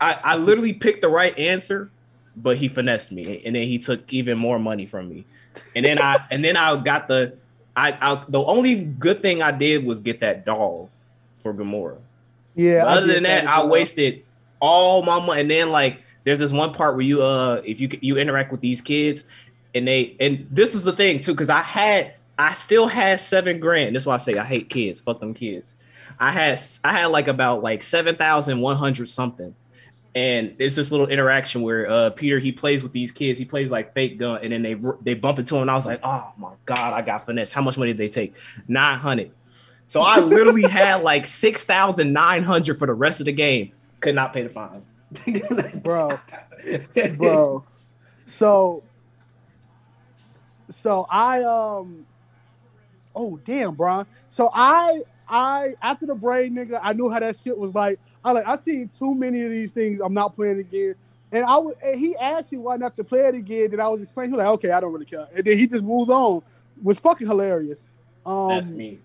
I, 0.00 0.18
I 0.22 0.36
literally 0.36 0.74
picked 0.74 1.00
the 1.00 1.08
right 1.08 1.36
answer, 1.38 1.90
but 2.36 2.58
he 2.58 2.68
finessed 2.68 3.10
me, 3.12 3.42
and 3.44 3.56
then 3.56 3.62
he 3.62 3.78
took 3.78 4.12
even 4.12 4.36
more 4.36 4.58
money 4.58 4.84
from 4.84 5.08
me. 5.08 5.24
And 5.74 5.84
then 5.84 5.98
I 5.98 6.24
and 6.30 6.44
then 6.44 6.56
I 6.56 6.76
got 6.76 7.08
the 7.08 7.36
I, 7.74 7.96
I 8.00 8.24
the 8.28 8.44
only 8.44 8.84
good 8.84 9.22
thing 9.22 9.42
I 9.42 9.52
did 9.52 9.84
was 9.84 10.00
get 10.00 10.20
that 10.20 10.44
doll 10.44 10.90
for 11.38 11.54
Gamora. 11.54 11.98
Yeah. 12.54 12.84
But 12.84 12.98
other 12.98 13.06
than 13.06 13.22
that, 13.22 13.44
as 13.44 13.48
I 13.48 13.64
wasted 13.64 14.22
all 14.60 15.02
my 15.02 15.18
money. 15.24 15.40
And 15.42 15.50
then 15.50 15.70
like, 15.70 16.02
there's 16.24 16.40
this 16.40 16.52
one 16.52 16.72
part 16.74 16.94
where 16.94 17.04
you 17.04 17.22
uh, 17.22 17.62
if 17.64 17.80
you 17.80 17.88
you 18.00 18.16
interact 18.18 18.50
with 18.50 18.60
these 18.60 18.80
kids, 18.80 19.24
and 19.74 19.86
they 19.86 20.16
and 20.20 20.46
this 20.50 20.74
is 20.74 20.84
the 20.84 20.92
thing 20.92 21.20
too, 21.20 21.32
because 21.32 21.50
I 21.50 21.62
had 21.62 22.14
I 22.38 22.54
still 22.54 22.86
had 22.86 23.20
seven 23.20 23.60
grand. 23.60 23.94
That's 23.94 24.06
why 24.06 24.14
I 24.14 24.18
say 24.18 24.36
I 24.36 24.44
hate 24.44 24.68
kids. 24.68 25.00
Fuck 25.00 25.20
them 25.20 25.34
kids. 25.34 25.74
I 26.18 26.30
had 26.30 26.58
I 26.84 26.92
had 26.92 27.06
like 27.06 27.28
about 27.28 27.62
like 27.62 27.82
seven 27.82 28.16
thousand 28.16 28.60
one 28.60 28.76
hundred 28.76 29.08
something. 29.08 29.54
And 30.14 30.54
it's 30.58 30.74
this 30.74 30.90
little 30.90 31.08
interaction 31.08 31.60
where 31.60 31.90
uh, 31.90 32.10
Peter 32.10 32.38
he 32.38 32.50
plays 32.50 32.82
with 32.82 32.92
these 32.92 33.10
kids. 33.10 33.38
He 33.38 33.44
plays 33.44 33.70
like 33.70 33.92
fake 33.92 34.18
gun, 34.18 34.40
and 34.42 34.52
then 34.52 34.62
they 34.62 34.74
they 35.02 35.12
bump 35.14 35.38
into 35.38 35.56
him. 35.56 35.62
And 35.62 35.70
I 35.70 35.74
was 35.74 35.84
like, 35.84 36.00
oh 36.02 36.32
my 36.38 36.52
god, 36.64 36.94
I 36.94 37.02
got 37.02 37.26
finesse. 37.26 37.52
How 37.52 37.60
much 37.60 37.76
money 37.76 37.92
did 37.92 37.98
they 37.98 38.08
take? 38.08 38.34
Nine 38.66 38.98
hundred. 38.98 39.30
So 39.86 40.00
I 40.00 40.20
literally 40.20 40.62
had 40.68 41.02
like 41.02 41.26
six 41.26 41.64
thousand 41.64 42.12
nine 42.12 42.42
hundred 42.42 42.78
for 42.78 42.86
the 42.86 42.94
rest 42.94 43.20
of 43.20 43.26
the 43.26 43.32
game. 43.32 43.72
Could 44.00 44.14
not 44.14 44.32
pay 44.32 44.42
the 44.42 44.48
fine. 44.48 44.82
bro, 45.82 46.18
bro. 47.16 47.64
So, 48.24 48.82
so 50.70 51.06
I 51.10 51.42
um, 51.42 52.05
oh 53.16 53.40
damn, 53.44 53.74
bro. 53.74 54.06
So 54.30 54.50
I 54.54 55.02
I 55.28 55.74
after 55.82 56.06
the 56.06 56.14
brain 56.14 56.54
nigga, 56.54 56.78
I 56.82 56.92
knew 56.92 57.08
how 57.08 57.18
that 57.18 57.36
shit 57.36 57.58
was 57.58 57.74
like. 57.74 57.98
I 58.24 58.32
like 58.32 58.46
I 58.46 58.56
seen 58.56 58.90
too 58.96 59.14
many 59.14 59.42
of 59.42 59.50
these 59.50 59.72
things. 59.72 60.00
I'm 60.00 60.14
not 60.14 60.36
playing 60.36 60.60
again. 60.60 60.94
And 61.32 61.44
I 61.44 61.56
was 61.56 61.74
and 61.82 61.98
he 61.98 62.14
actually 62.16 62.58
wanted 62.58 62.80
not 62.80 62.96
to 62.96 63.04
play 63.04 63.20
it 63.20 63.34
again. 63.34 63.70
And 63.72 63.80
I 63.80 63.88
was 63.88 64.02
explaining, 64.02 64.32
he 64.32 64.36
was 64.36 64.44
like, 64.44 64.54
okay, 64.54 64.70
I 64.70 64.80
don't 64.80 64.92
really 64.92 65.06
care. 65.06 65.26
And 65.34 65.44
then 65.44 65.58
he 65.58 65.66
just 65.66 65.82
moved 65.82 66.10
on. 66.10 66.42
Was 66.82 66.98
fucking 67.00 67.26
hilarious. 67.26 67.86
Um, 68.24 68.48
That's 68.48 68.70
me. 68.70 68.98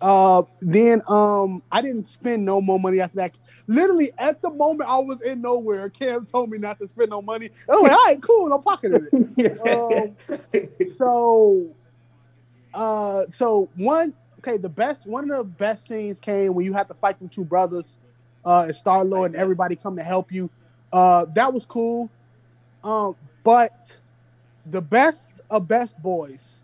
uh, 0.00 0.42
then 0.60 1.00
um, 1.08 1.62
I 1.70 1.80
didn't 1.80 2.06
spend 2.06 2.44
no 2.44 2.60
more 2.60 2.78
money 2.78 3.00
after 3.00 3.16
that. 3.16 3.38
Literally 3.66 4.10
at 4.18 4.42
the 4.42 4.50
moment 4.50 4.90
I 4.90 4.98
was 4.98 5.20
in 5.22 5.42
Knowhere, 5.42 5.92
Cam 5.92 6.26
told 6.26 6.50
me 6.50 6.58
not 6.58 6.78
to 6.80 6.88
spend 6.88 7.10
no 7.10 7.22
money. 7.22 7.50
I 7.68 7.72
was 7.72 7.82
like, 7.82 7.92
all 7.92 8.04
right, 8.04 8.20
cool, 8.20 8.52
I'm 8.52 8.62
pocketing 8.62 9.08
it. 9.12 9.16
so, 10.96 11.74
uh, 12.76 13.24
so 13.32 13.68
one, 13.76 14.12
okay, 14.40 14.58
the 14.58 14.68
best, 14.68 15.06
one 15.06 15.30
of 15.30 15.38
the 15.38 15.44
best 15.44 15.88
scenes 15.88 16.20
came 16.20 16.54
when 16.54 16.66
you 16.66 16.74
had 16.74 16.88
to 16.88 16.94
fight 16.94 17.18
them 17.18 17.28
two 17.28 17.44
brothers, 17.44 17.96
uh, 18.44 18.64
and 18.66 18.76
Star 18.76 19.02
Lord, 19.04 19.32
and 19.32 19.40
everybody 19.40 19.76
come 19.76 19.96
to 19.96 20.02
help 20.04 20.30
you. 20.30 20.50
Uh, 20.92 21.26
that 21.34 21.52
was 21.52 21.64
cool. 21.64 22.10
Um, 22.84 23.16
but 23.42 23.98
the 24.66 24.82
best 24.82 25.30
of 25.50 25.66
best 25.66 26.00
boys, 26.02 26.60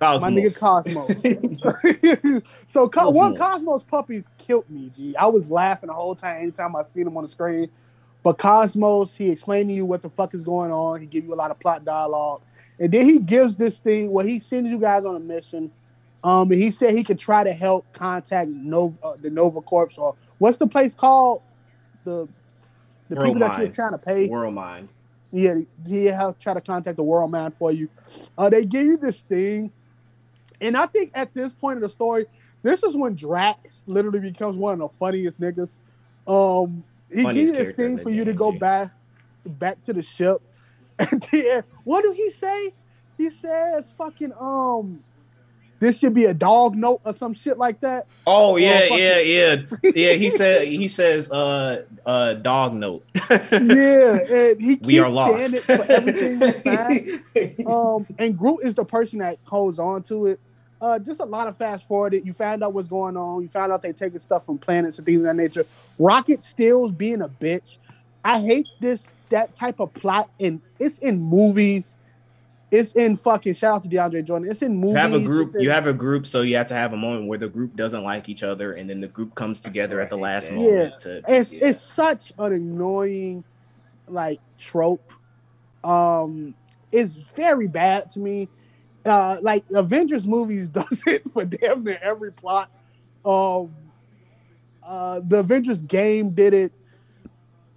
my 0.00 0.30
nigga 0.30 0.58
Cosmos. 0.60 1.22
so 2.66 2.88
Co- 2.88 3.10
one 3.10 3.34
Cosmos. 3.34 3.38
Cosmos 3.38 3.82
puppies 3.84 4.28
killed 4.38 4.68
me, 4.68 4.90
G. 4.94 5.16
I 5.16 5.26
was 5.26 5.48
laughing 5.48 5.88
the 5.88 5.94
whole 5.94 6.14
time 6.14 6.42
anytime 6.42 6.76
I 6.76 6.84
seen 6.84 7.06
him 7.06 7.16
on 7.16 7.24
the 7.24 7.30
screen. 7.30 7.70
But 8.22 8.38
Cosmos, 8.38 9.16
he 9.16 9.30
explained 9.30 9.70
to 9.70 9.74
you 9.74 9.84
what 9.84 10.02
the 10.02 10.10
fuck 10.10 10.34
is 10.34 10.42
going 10.44 10.70
on. 10.70 11.00
He 11.00 11.06
give 11.06 11.24
you 11.24 11.34
a 11.34 11.36
lot 11.36 11.50
of 11.50 11.58
plot 11.58 11.84
dialogue, 11.84 12.42
and 12.82 12.90
then 12.90 13.04
he 13.04 13.20
gives 13.20 13.54
this 13.54 13.78
thing 13.78 14.10
where 14.10 14.26
he 14.26 14.40
sends 14.40 14.68
you 14.68 14.76
guys 14.76 15.04
on 15.04 15.14
a 15.14 15.20
mission. 15.20 15.70
Um, 16.24 16.50
and 16.50 16.60
he 16.60 16.72
said 16.72 16.96
he 16.96 17.04
could 17.04 17.18
try 17.18 17.44
to 17.44 17.52
help 17.52 17.92
contact 17.92 18.50
Nova, 18.50 18.98
uh, 19.04 19.16
the 19.20 19.30
Nova 19.30 19.60
Corps, 19.60 19.96
or 19.98 20.16
what's 20.38 20.56
the 20.56 20.66
place 20.66 20.94
called? 20.94 21.42
The 22.04 22.28
the 23.08 23.16
World 23.16 23.26
people 23.28 23.40
that 23.48 23.58
you're 23.58 23.70
trying 23.70 23.92
to 23.92 23.98
pay. 23.98 24.26
World 24.26 24.54
Mind. 24.54 24.88
Yeah, 25.30 25.58
he 25.86 26.06
have 26.06 26.40
try 26.40 26.54
to 26.54 26.60
contact 26.60 26.96
the 26.96 27.04
world 27.04 27.30
man 27.30 27.52
for 27.52 27.70
you. 27.72 27.88
Uh, 28.36 28.50
they 28.50 28.64
give 28.64 28.84
you 28.84 28.96
this 28.96 29.20
thing, 29.22 29.72
and 30.60 30.76
I 30.76 30.86
think 30.86 31.12
at 31.14 31.32
this 31.32 31.52
point 31.52 31.76
of 31.76 31.82
the 31.82 31.88
story, 31.88 32.26
this 32.62 32.82
is 32.82 32.96
when 32.96 33.14
Drax 33.14 33.82
literally 33.86 34.20
becomes 34.20 34.56
one 34.56 34.74
of 34.74 34.80
the 34.80 34.88
funniest 34.88 35.40
niggas. 35.40 35.78
Um, 36.26 36.84
he 37.10 37.24
gives 37.32 37.52
this 37.52 37.72
thing 37.72 37.98
for 37.98 38.10
you 38.10 38.24
to 38.24 38.32
go 38.32 38.52
back 38.52 38.90
back 39.46 39.82
to 39.84 39.92
the 39.92 40.02
ship, 40.02 40.42
and 40.98 41.22
then 41.32 41.64
what 41.84 42.02
do 42.02 42.12
he 42.12 42.30
say? 42.30 42.72
He 43.18 43.30
says, 43.30 43.92
"Fucking 43.98 44.32
um." 44.38 45.02
This 45.80 45.98
should 45.98 46.14
be 46.14 46.26
a 46.26 46.34
dog 46.34 46.76
note 46.76 47.00
or 47.04 47.12
some 47.12 47.34
shit 47.34 47.58
like 47.58 47.80
that. 47.80 48.06
Oh 48.24 48.56
yeah, 48.56 48.82
fucking- 48.82 48.98
yeah, 48.98 49.18
yeah, 49.18 49.56
yeah. 49.96 50.12
He 50.12 50.30
said 50.40 50.68
he 50.68 50.86
says 50.86 51.28
uh 51.32 51.82
uh 52.06 52.34
dog 52.34 52.74
note. 52.74 53.04
Yeah, 53.50 54.18
and 54.30 54.60
he 54.60 54.76
keeps 54.76 54.86
we 54.86 55.00
are 55.00 55.08
lost. 55.10 55.54
it 55.54 55.62
for 55.64 55.82
everything 55.90 56.38
we 57.58 57.64
um, 57.66 58.06
and 58.20 58.38
Groot 58.38 58.60
is 58.62 58.76
the 58.76 58.84
person 58.84 59.18
that 59.18 59.38
holds 59.42 59.80
on 59.80 60.04
to 60.04 60.26
it. 60.28 60.40
uh, 60.80 61.00
just 61.00 61.18
a 61.20 61.24
lot 61.24 61.48
of 61.48 61.56
fast 61.56 61.84
forwarded. 61.88 62.24
You 62.24 62.32
found 62.32 62.62
out 62.62 62.72
what's 62.74 62.86
going 62.88 63.16
on. 63.16 63.42
You 63.42 63.48
found 63.48 63.72
out 63.72 63.82
they 63.82 63.92
taking 63.92 64.20
stuff 64.20 64.46
from 64.46 64.58
planets 64.58 64.98
and 64.98 65.04
things 65.04 65.18
of 65.18 65.24
that 65.24 65.34
nature. 65.34 65.66
Rocket 65.98 66.44
Stills 66.44 66.92
being 66.92 67.22
a 67.22 67.28
bitch. 67.28 67.78
I 68.24 68.40
hate 68.40 68.68
this 68.80 69.10
that 69.32 69.54
type 69.56 69.80
of 69.80 69.92
plot, 69.92 70.30
and 70.38 70.60
it's 70.78 70.98
in 70.98 71.20
movies. 71.20 71.96
It's 72.70 72.92
in 72.92 73.16
fucking 73.16 73.52
shout 73.54 73.76
out 73.76 73.82
to 73.82 73.88
DeAndre 73.88 74.24
Jordan. 74.24 74.50
It's 74.50 74.62
in 74.62 74.74
movies. 74.74 74.94
You 74.94 74.98
have 75.00 75.12
a 75.12 75.20
group. 75.20 75.54
in- 75.54 75.60
You 75.60 75.70
have 75.70 75.86
a 75.86 75.92
group, 75.92 76.26
so 76.26 76.40
you 76.40 76.56
have 76.56 76.68
to 76.68 76.74
have 76.74 76.94
a 76.94 76.96
moment 76.96 77.26
where 77.26 77.38
the 77.38 77.48
group 77.48 77.76
doesn't 77.76 78.02
like 78.02 78.30
each 78.30 78.42
other, 78.42 78.72
and 78.74 78.88
then 78.88 79.00
the 79.02 79.08
group 79.08 79.34
comes 79.34 79.60
together 79.60 80.00
at 80.00 80.08
the 80.08 80.16
last 80.16 80.48
that. 80.48 80.54
moment. 80.56 81.00
To 81.00 81.22
it's 81.28 81.56
yeah. 81.56 81.66
it's 81.68 81.82
such 81.82 82.32
an 82.38 82.52
annoying 82.52 83.44
like 84.08 84.40
trope 84.58 85.12
um 85.84 86.54
it's 86.90 87.14
very 87.14 87.66
bad 87.66 88.10
to 88.10 88.20
me 88.20 88.48
uh 89.04 89.38
like 89.40 89.64
avengers 89.74 90.26
movies 90.26 90.68
does 90.80 91.02
it 91.06 91.28
for 91.30 91.44
damn 91.44 91.82
near 91.82 91.98
every 92.02 92.32
plot 92.32 92.70
um 93.24 93.74
uh 94.82 95.20
the 95.26 95.38
avengers 95.38 95.80
game 95.82 96.30
did 96.30 96.52
it 96.52 96.72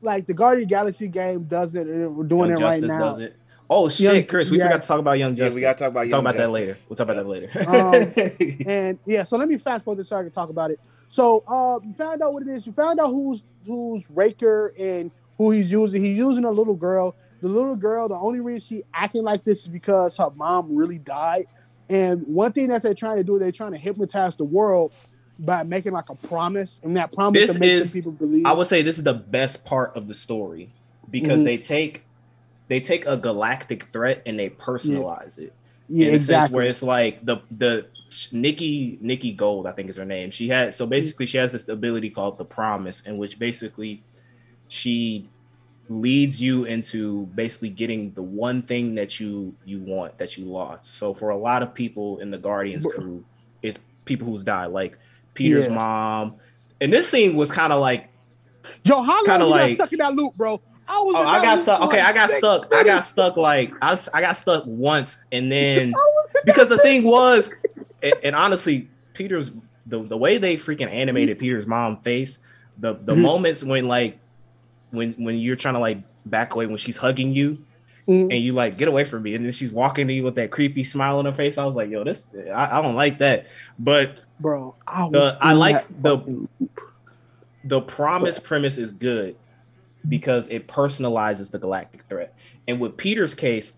like 0.05 0.27
the 0.27 0.33
guardian 0.33 0.67
galaxy 0.67 1.07
game 1.07 1.43
does 1.43 1.73
it 1.75 1.85
we're 1.85 2.23
doing 2.23 2.51
Young 2.51 2.61
it 2.61 2.63
right 2.63 2.81
now 2.81 3.09
does 3.09 3.19
it. 3.19 3.35
Oh 3.69 3.89
shit, 3.89 4.13
Young- 4.13 4.25
Chris, 4.25 4.51
we 4.51 4.59
yeah. 4.59 4.65
forgot 4.67 4.81
to 4.83 4.87
talk 4.87 4.99
about 4.99 5.17
Young 5.17 5.31
Yeah, 5.31 5.45
Justice. 5.45 5.55
we 5.55 5.61
gotta 5.61 5.79
talk 5.79 5.87
about 5.89 5.99
We'll 6.01 6.09
Young 6.09 6.23
talk 6.23 6.35
about 6.35 6.45
that 6.45 6.51
later. 6.51 6.77
We'll 6.87 6.95
talk 6.95 7.09
about 7.09 7.15
that 7.15 7.27
later. 7.27 8.63
and 8.67 8.99
yeah, 9.05 9.23
so 9.23 9.37
let 9.37 9.49
me 9.49 9.57
fast 9.57 9.83
forward 9.83 9.99
this 9.99 10.09
so 10.09 10.17
I 10.17 10.21
can 10.23 10.31
talk 10.31 10.49
about 10.49 10.69
it. 10.71 10.79
So 11.07 11.43
uh, 11.47 11.79
you 11.83 11.91
found 11.91 12.21
out 12.21 12.33
what 12.33 12.43
it 12.43 12.49
is. 12.49 12.65
You 12.67 12.71
found 12.71 12.99
out 12.99 13.07
who's 13.07 13.41
who's 13.65 14.07
Raker 14.11 14.73
and 14.79 15.09
who 15.37 15.51
he's 15.51 15.71
using. 15.71 16.03
He's 16.03 16.17
using 16.17 16.45
a 16.45 16.51
little 16.51 16.75
girl. 16.75 17.15
The 17.41 17.47
little 17.49 17.75
girl, 17.75 18.07
the 18.07 18.15
only 18.15 18.39
reason 18.39 18.61
she 18.61 18.83
acting 18.93 19.23
like 19.23 19.43
this 19.43 19.61
is 19.63 19.67
because 19.67 20.15
her 20.17 20.29
mom 20.35 20.75
really 20.75 20.99
died. 20.99 21.45
And 21.89 22.25
one 22.27 22.53
thing 22.53 22.67
that 22.69 22.81
they're 22.81 22.93
trying 22.95 23.17
to 23.17 23.23
do, 23.23 23.37
they're 23.37 23.51
trying 23.51 23.71
to 23.73 23.77
hypnotize 23.77 24.35
the 24.35 24.45
world 24.45 24.93
by 25.39 25.63
making 25.63 25.91
like 25.93 26.09
a 26.09 26.15
promise, 26.15 26.79
and 26.83 26.95
that 26.97 27.11
promise 27.11 27.57
This 27.57 27.61
is- 27.61 27.91
people 27.93 28.11
believe. 28.13 28.45
I 28.45 28.53
would 28.53 28.67
say 28.67 28.81
this 28.81 28.97
is 28.97 29.03
the 29.03 29.13
best 29.13 29.65
part 29.65 29.95
of 29.95 30.07
the 30.07 30.13
story 30.13 30.69
because 31.11 31.41
Mhm. 31.41 31.45
they 31.45 31.57
take 31.57 32.01
they 32.67 32.79
take 32.79 33.05
a 33.05 33.15
galactic 33.15 33.83
threat 33.93 34.23
and 34.25 34.39
they 34.39 34.49
personalize 34.49 35.37
it. 35.37 35.53
yeah, 35.87 36.07
in 36.07 36.13
a 36.15 36.17
sense 36.17 36.23
exactly. 36.23 36.55
where 36.55 36.65
it's 36.65 36.81
like 36.81 37.23
the 37.25 37.37
the 37.51 37.85
Nikki 38.31 38.97
Nikki 39.01 39.33
Gold, 39.33 39.67
I 39.67 39.71
think 39.71 39.89
is 39.89 39.97
her 39.97 40.05
name. 40.05 40.31
She 40.31 40.47
had 40.47 40.73
so 40.73 40.85
basically 40.87 41.25
she 41.27 41.37
has 41.37 41.51
this 41.51 41.67
ability 41.67 42.09
called 42.09 42.37
the 42.39 42.45
Promise, 42.45 43.01
in 43.01 43.17
which 43.17 43.37
basically 43.37 44.01
she 44.67 45.27
leads 45.89 46.41
you 46.41 46.65
into 46.65 47.27
basically 47.35 47.69
getting 47.69 48.11
the 48.13 48.23
one 48.23 48.63
thing 48.63 48.95
that 48.95 49.19
you 49.19 49.53
you 49.65 49.79
want 49.79 50.17
that 50.17 50.37
you 50.37 50.45
lost. 50.45 50.95
So 50.97 51.13
for 51.13 51.29
a 51.29 51.37
lot 51.37 51.61
of 51.61 51.73
people 51.75 52.17
in 52.19 52.31
the 52.31 52.37
Guardians 52.39 52.85
crew, 52.85 53.23
it's 53.61 53.79
people 54.05 54.27
who's 54.27 54.43
died, 54.43 54.67
like 54.67 54.97
Peter's 55.35 55.67
Yeah. 55.67 55.73
mom. 55.75 56.35
And 56.81 56.91
this 56.91 57.07
scene 57.07 57.35
was 57.35 57.51
kind 57.51 57.71
of 57.71 57.79
like 57.79 58.09
Yo, 58.83 59.01
how 59.03 59.23
long 59.25 59.39
you 59.39 59.45
like- 59.45 59.75
stuck 59.75 59.93
in 59.93 59.99
that 59.99 60.13
loop, 60.13 60.35
bro? 60.35 60.59
I 60.87 60.97
was. 60.97 61.15
oh, 61.17 61.27
I 61.27 61.41
got 61.41 61.59
stuck. 61.59 61.81
Okay, 61.81 61.99
I 61.99 62.13
got 62.13 62.29
stuck. 62.29 62.73
I 62.73 62.83
got 62.83 63.03
stuck 63.05 63.37
like 63.37 63.71
I, 63.81 63.97
I 64.13 64.21
got 64.21 64.37
stuck 64.37 64.63
once 64.67 65.17
and 65.31 65.51
then 65.51 65.89
I 65.95 65.97
was 65.97 66.35
in 66.35 66.41
because 66.45 66.69
the 66.69 66.77
thing 66.77 67.05
was, 67.05 67.49
and, 68.03 68.13
and 68.23 68.35
honestly, 68.35 68.87
Peter's 69.13 69.51
the, 69.87 70.01
the 70.03 70.17
way 70.17 70.37
they 70.37 70.57
freaking 70.57 70.89
animated 70.91 71.39
Peter's 71.39 71.65
mom 71.67 71.97
face, 72.01 72.37
the 72.77 72.93
the 72.93 73.13
Mhm. 73.15 73.21
moments 73.21 73.63
when 73.63 73.87
like 73.87 74.19
when 74.91 75.13
when 75.13 75.37
you're 75.39 75.55
trying 75.55 75.73
to 75.73 75.79
like 75.79 75.97
back 76.27 76.53
away 76.53 76.67
when 76.67 76.77
she's 76.77 76.97
hugging 76.97 77.33
you 77.33 77.63
Mm. 78.07 78.31
and 78.31 78.43
you 78.43 78.51
like 78.53 78.77
get 78.77 78.87
away 78.87 79.03
from 79.03 79.23
me, 79.23 79.33
and 79.33 79.43
then 79.43 79.51
she's 79.51 79.71
walking 79.71 80.07
to 80.07 80.13
you 80.13 80.21
with 80.23 80.35
that 80.35 80.51
creepy 80.51 80.83
smile 80.83 81.17
on 81.17 81.25
her 81.25 81.33
face. 81.33 81.57
I 81.57 81.65
was 81.65 81.75
like, 81.75 81.89
yo, 81.89 82.03
this 82.03 82.31
I, 82.53 82.77
I 82.77 82.81
don't 82.83 82.93
like 82.95 83.17
that. 83.17 83.47
But 83.79 84.23
bro. 84.39 84.75
I, 84.87 85.09
The- 85.09 85.37
I 85.41 85.53
like 85.53 85.87
the- 85.87 86.19
fucking- 86.19 86.49
the 87.63 87.81
promise 87.81 88.37
premise 88.37 88.77
is 88.77 88.93
good 88.93 89.35
because 90.07 90.47
it 90.49 90.67
personalizes 90.67 91.49
the 91.49 91.57
galactic 91.57 92.03
threat. 92.07 92.35
And 92.67 92.79
with 92.79 92.95
Peter's 92.95 93.33
case, 93.33 93.77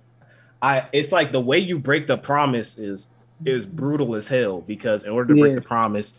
I 0.61 0.87
it's 0.91 1.11
like 1.13 1.31
the 1.31 1.39
way 1.39 1.59
you 1.59 1.79
break 1.79 2.07
the 2.07 2.17
promise 2.17 2.77
is 2.77 3.09
is 3.45 3.65
brutal 3.65 4.15
as 4.15 4.27
hell 4.27 4.59
because 4.61 5.05
in 5.05 5.11
order 5.11 5.33
to 5.33 5.39
break 5.39 5.55
the 5.55 5.61
promise, 5.61 6.15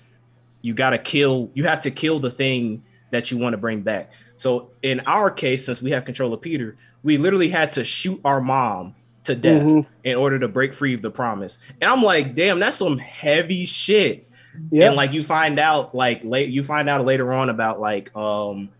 you 0.62 0.72
got 0.72 0.90
to 0.90 0.98
kill 0.98 1.50
you 1.52 1.64
have 1.64 1.80
to 1.80 1.90
kill 1.90 2.20
the 2.20 2.30
thing 2.30 2.82
that 3.10 3.30
you 3.30 3.36
want 3.36 3.52
to 3.52 3.58
bring 3.58 3.82
back. 3.82 4.10
So 4.38 4.70
in 4.82 5.00
our 5.00 5.30
case, 5.30 5.66
since 5.66 5.82
we 5.82 5.90
have 5.90 6.04
control 6.06 6.32
of 6.32 6.40
Peter, 6.40 6.76
we 7.02 7.18
literally 7.18 7.48
had 7.50 7.72
to 7.72 7.84
shoot 7.84 8.20
our 8.24 8.40
mom 8.40 8.94
to 9.24 9.34
death 9.34 9.62
Mhm. 9.62 9.86
in 10.04 10.16
order 10.16 10.38
to 10.38 10.48
break 10.48 10.72
free 10.72 10.94
of 10.94 11.02
the 11.02 11.10
promise. 11.10 11.58
And 11.82 11.90
I'm 11.90 12.02
like, 12.02 12.34
damn, 12.34 12.58
that's 12.60 12.78
some 12.78 12.96
heavy 12.98 13.66
shit 13.66 14.26
Yeah, 14.70 14.86
and 14.88 14.96
like 14.96 15.12
you 15.12 15.22
find 15.22 15.58
out 15.60 15.94
like 15.94 16.22
late 16.24 16.48
you 16.48 16.62
find 16.64 16.88
out 16.88 17.04
later 17.04 17.32
on 17.32 17.48
about 17.50 17.78
like 17.80 18.14
um 18.16 18.70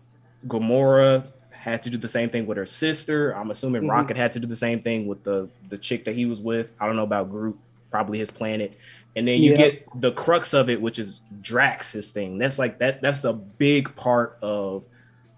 Gamora 0.47 1.23
had 1.51 1.83
to 1.83 1.89
do 1.89 1.97
the 1.97 2.07
same 2.07 2.29
thing 2.29 2.45
with 2.47 2.57
her 2.57 2.65
sister. 2.65 3.31
I'm 3.35 3.51
assuming 3.51 3.83
Mhm. 3.83 3.89
Rocket 3.89 4.17
had 4.17 4.33
to 4.33 4.39
do 4.39 4.47
the 4.47 4.55
same 4.55 4.81
thing 4.81 5.07
with 5.07 5.23
the 5.23 5.47
the 5.69 5.77
chick 5.77 6.05
that 6.05 6.15
he 6.15 6.25
was 6.25 6.41
with. 6.41 6.71
I 6.79 6.87
don't 6.87 6.95
know 6.95 7.03
about 7.03 7.29
Groot, 7.29 7.57
probably 7.91 8.17
his 8.17 8.31
planet. 8.31 8.73
And 9.15 9.27
then 9.27 9.41
you 9.41 9.51
Yeah. 9.51 9.57
get 9.57 10.01
the 10.01 10.11
crux 10.13 10.53
of 10.53 10.69
it, 10.69 10.81
which 10.81 10.97
is 10.99 11.21
Drax's 11.41 12.11
thing. 12.11 12.37
That's 12.37 12.57
like 12.57 12.79
that. 12.79 13.01
That's 13.01 13.21
the 13.21 13.33
big 13.33 13.93
part 13.95 14.37
of 14.41 14.85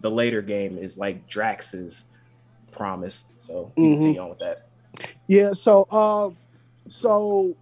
the 0.02 0.12
later 0.12 0.42
game 0.42 0.78
is 0.78 0.98
like 0.98 1.28
Drax's 1.28 2.08
promise. 2.72 3.26
So 3.40 3.72
you 3.78 3.84
Mhm. 3.84 3.94
continue 3.98 4.22
on 4.22 4.30
with 4.30 4.40
that. 4.40 4.68
Yeah, 5.28 5.52
so 5.54 5.88
uh, 5.90 6.32
so 6.90 7.56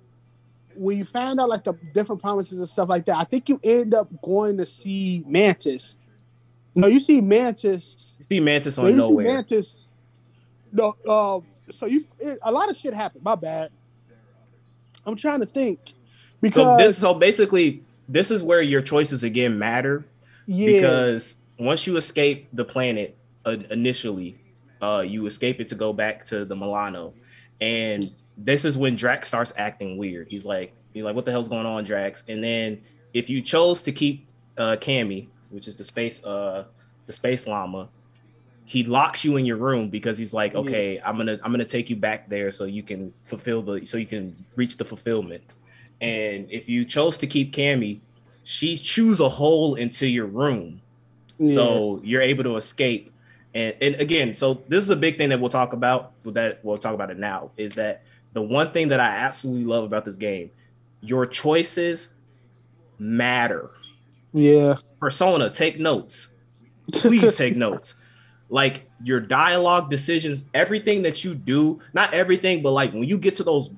when 0.76 0.98
you 0.98 1.06
find 1.06 1.40
out 1.40 1.49
like 1.49 1.64
the 1.64 1.74
different 1.94 2.22
promises 2.22 2.60
and 2.60 2.70
stuff 2.70 2.90
like 2.90 3.06
that, 3.06 3.18
I 3.18 3.26
think 3.26 3.49
you 3.49 3.60
end 3.64 3.94
up 3.94 4.10
going 4.24 4.57
to 4.57 4.66
see 4.66 5.24
Mantis. 5.28 5.95
No, 6.76 6.88
you 6.88 6.99
see 6.99 7.22
Mantis. 7.22 8.16
You 8.20 8.26
see 8.26 8.40
Mantis 8.40 8.78
No, 8.78 8.86
on 8.86 8.95
you 8.95 9.02
see. 9.02 9.16
Mantis. 9.18 9.88
No, 10.72 10.95
um, 11.07 11.45
so 11.72 11.86
you 11.86 12.03
it, 12.20 12.40
a 12.44 12.52
lot 12.52 12.70
of 12.70 12.78
shit 12.78 12.94
happened. 12.94 13.24
My 13.24 13.36
bad. 13.36 13.70
I'm 15.06 15.16
trying 15.16 15.40
to 15.40 15.45
think 15.48 15.80
So 15.86 15.91
because 16.41 16.78
this 16.78 16.98
so 16.98 17.14
basically 17.14 17.84
this 18.07 18.32
is 18.32 18.44
where 18.44 18.61
your 18.61 18.82
choices 18.82 19.24
again 19.24 19.57
matter 19.57 20.06
yeah, 20.45 20.72
because 20.72 21.39
once 21.60 21.86
you 21.86 21.98
escape 21.98 22.48
the 22.53 22.64
planet 22.64 23.15
uh, 23.45 23.57
initially, 23.69 24.38
uh, 24.81 25.03
you 25.06 25.27
escape 25.27 25.60
it 25.60 25.68
to 25.68 25.76
go 25.76 25.91
back 25.91 26.26
to 26.26 26.45
the 26.45 26.56
Milano, 26.56 27.14
and 27.60 28.11
this 28.38 28.64
is 28.64 28.77
when 28.77 28.95
Drax 28.95 29.27
starts 29.27 29.52
acting 29.57 29.98
weird. 29.98 30.27
He's 30.30 30.45
like, 30.45 30.73
he's 30.94 31.03
like, 31.03 31.15
"What 31.15 31.26
the 31.26 31.31
hell's 31.31 31.49
going 31.49 31.65
on, 31.65 31.84
Drax?" 31.84 32.23
And 32.30 32.41
then 32.41 32.81
if 33.14 33.30
you 33.30 33.41
chose 33.41 33.81
to 33.84 33.91
keep 33.91 34.26
uh, 34.57 34.77
Cammy, 34.80 35.27
which 35.49 35.68
is 35.68 35.76
the 35.76 35.84
space, 35.84 36.23
uh, 36.23 36.64
the 37.06 37.14
space 37.14 37.45
llama, 37.45 37.90
he 38.64 38.84
locks 38.84 39.26
you 39.26 39.36
in 39.36 39.45
your 39.45 39.57
room 39.57 39.90
because 39.90 40.18
he's 40.18 40.34
like, 40.34 40.53
Yeah. 40.53 40.60
"Okay, 40.60 41.02
I'm 41.03 41.18
gonna, 41.18 41.40
I'm 41.44 41.52
gonna 41.52 41.65
take 41.65 41.90
you 41.90 41.98
back 41.98 42.30
there 42.30 42.52
so 42.52 42.64
you 42.65 42.84
can 42.84 43.14
fulfill 43.26 43.61
the, 43.61 43.86
so 43.86 43.98
you 43.98 44.06
can 44.06 44.36
reach 44.56 44.77
the 44.77 44.86
fulfillment." 44.86 45.44
And 45.99 46.49
if 46.49 46.69
you 46.69 46.86
chose 46.86 47.18
to 47.18 47.27
keep 47.27 47.52
Cammy, 47.52 47.99
she 48.45 48.77
chews 48.77 49.19
a 49.19 49.27
hole 49.27 49.76
into 49.76 50.07
your 50.07 50.27
room 50.27 50.80
yeah. 51.40 51.53
so 51.53 52.02
you're 52.03 52.22
able 52.22 52.44
to 52.44 52.56
escape. 52.57 53.11
And 53.56 53.74
and 53.82 53.95
again 53.95 54.36
so 54.36 54.61
this 54.68 54.84
is 54.84 54.91
a 54.91 54.95
big 54.95 55.18
thing 55.18 55.30
that 55.30 55.40
we'll 55.40 55.49
talk 55.49 55.74
about 55.74 56.11
that 56.24 56.60
we'll 56.64 56.78
talk 56.78 56.94
about 56.94 57.10
it 57.10 57.18
now 57.18 57.49
is 57.57 57.74
that 57.76 58.03
the 58.34 58.41
one 58.44 58.70
thing 58.70 58.90
that 58.90 58.99
i 58.99 59.07
absolutely 59.07 59.66
love 59.66 59.84
about 59.84 60.06
this 60.06 60.18
game 60.18 60.52
your 61.02 61.26
choices 61.26 62.10
matter. 62.99 63.72
Yeah, 64.34 64.76
persona 64.99 65.49
take 65.49 65.80
notes. 65.80 66.36
Please 66.91 67.36
take 67.38 67.56
notes. 67.66 67.95
Like 68.49 68.88
your 69.03 69.20
dialogue 69.20 69.90
decisions 69.90 70.44
everything 70.53 71.02
that 71.03 71.24
you 71.24 71.34
do 71.34 71.80
not 71.94 72.14
everything 72.14 72.61
but 72.61 72.72
like 72.72 72.91
when 72.94 73.06
you 73.06 73.18
get 73.18 73.34
to 73.36 73.44
those 73.44 73.72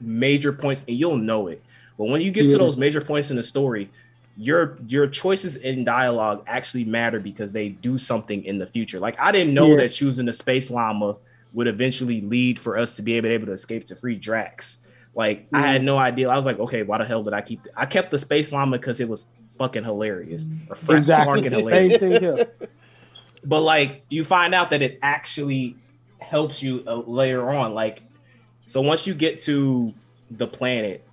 major 0.00 0.52
points 0.52 0.84
and 0.88 0.96
you'll 0.96 1.16
know 1.16 1.48
it. 1.48 1.62
But 1.98 2.04
when 2.08 2.20
you 2.20 2.30
get 2.30 2.44
Yeah. 2.46 2.52
to 2.52 2.58
those 2.58 2.76
major 2.76 3.00
points 3.00 3.30
in 3.30 3.36
the 3.36 3.42
story 3.42 3.90
your 4.38 4.78
your 4.86 5.08
choices 5.08 5.56
in 5.56 5.82
dialogue 5.84 6.44
actually 6.46 6.84
matter 6.84 7.18
because 7.18 7.52
they 7.52 7.70
do 7.70 7.98
something 7.98 8.44
in 8.44 8.56
the 8.58 8.66
future. 8.66 9.00
Like 9.00 9.18
i 9.18 9.32
didn't 9.32 9.52
know 9.52 9.70
Yeah. 9.70 9.78
that 9.78 9.88
choosing 9.88 10.26
the 10.26 10.32
space 10.32 10.70
llama 10.70 11.16
would 11.52 11.66
eventually 11.66 12.20
lead 12.20 12.58
for 12.58 12.78
us 12.78 12.92
to 12.94 13.02
be 13.02 13.14
able, 13.14 13.28
able 13.30 13.46
to 13.46 13.52
escape 13.52 13.84
to 13.86 13.96
free 13.96 14.14
drax. 14.14 14.78
Like 15.14 15.48
i 15.52 15.60
had 15.60 15.82
no 15.82 15.98
idea. 15.98 16.28
I 16.28 16.36
was 16.36 16.46
like 16.46 16.60
okay 16.60 16.84
why 16.84 16.98
the 16.98 17.04
hell 17.04 17.24
did 17.24 17.34
i 17.34 17.40
keep 17.40 17.66
i 17.76 17.84
kept 17.84 18.12
the 18.12 18.18
space 18.18 18.52
llama 18.52 18.78
because 18.78 19.00
it 19.00 19.08
was 19.08 19.26
fucking 19.58 19.82
hilarious. 19.82 20.46
Or 20.70 20.76
fucking 20.76 20.96
exactly. 20.98 21.42
hilarious. 21.48 22.46
but 23.44 23.60
like 23.62 24.04
you 24.08 24.22
find 24.22 24.54
out 24.54 24.70
that 24.70 24.82
it 24.82 25.00
actually 25.02 25.74
helps 26.20 26.62
you 26.62 26.84
uh, 26.86 26.94
later 26.94 27.50
on. 27.50 27.74
Like 27.74 28.02
so 28.66 28.80
once 28.82 29.04
you 29.04 29.14
get 29.14 29.38
to 29.38 29.92
the 30.30 30.46
planet 30.46 31.04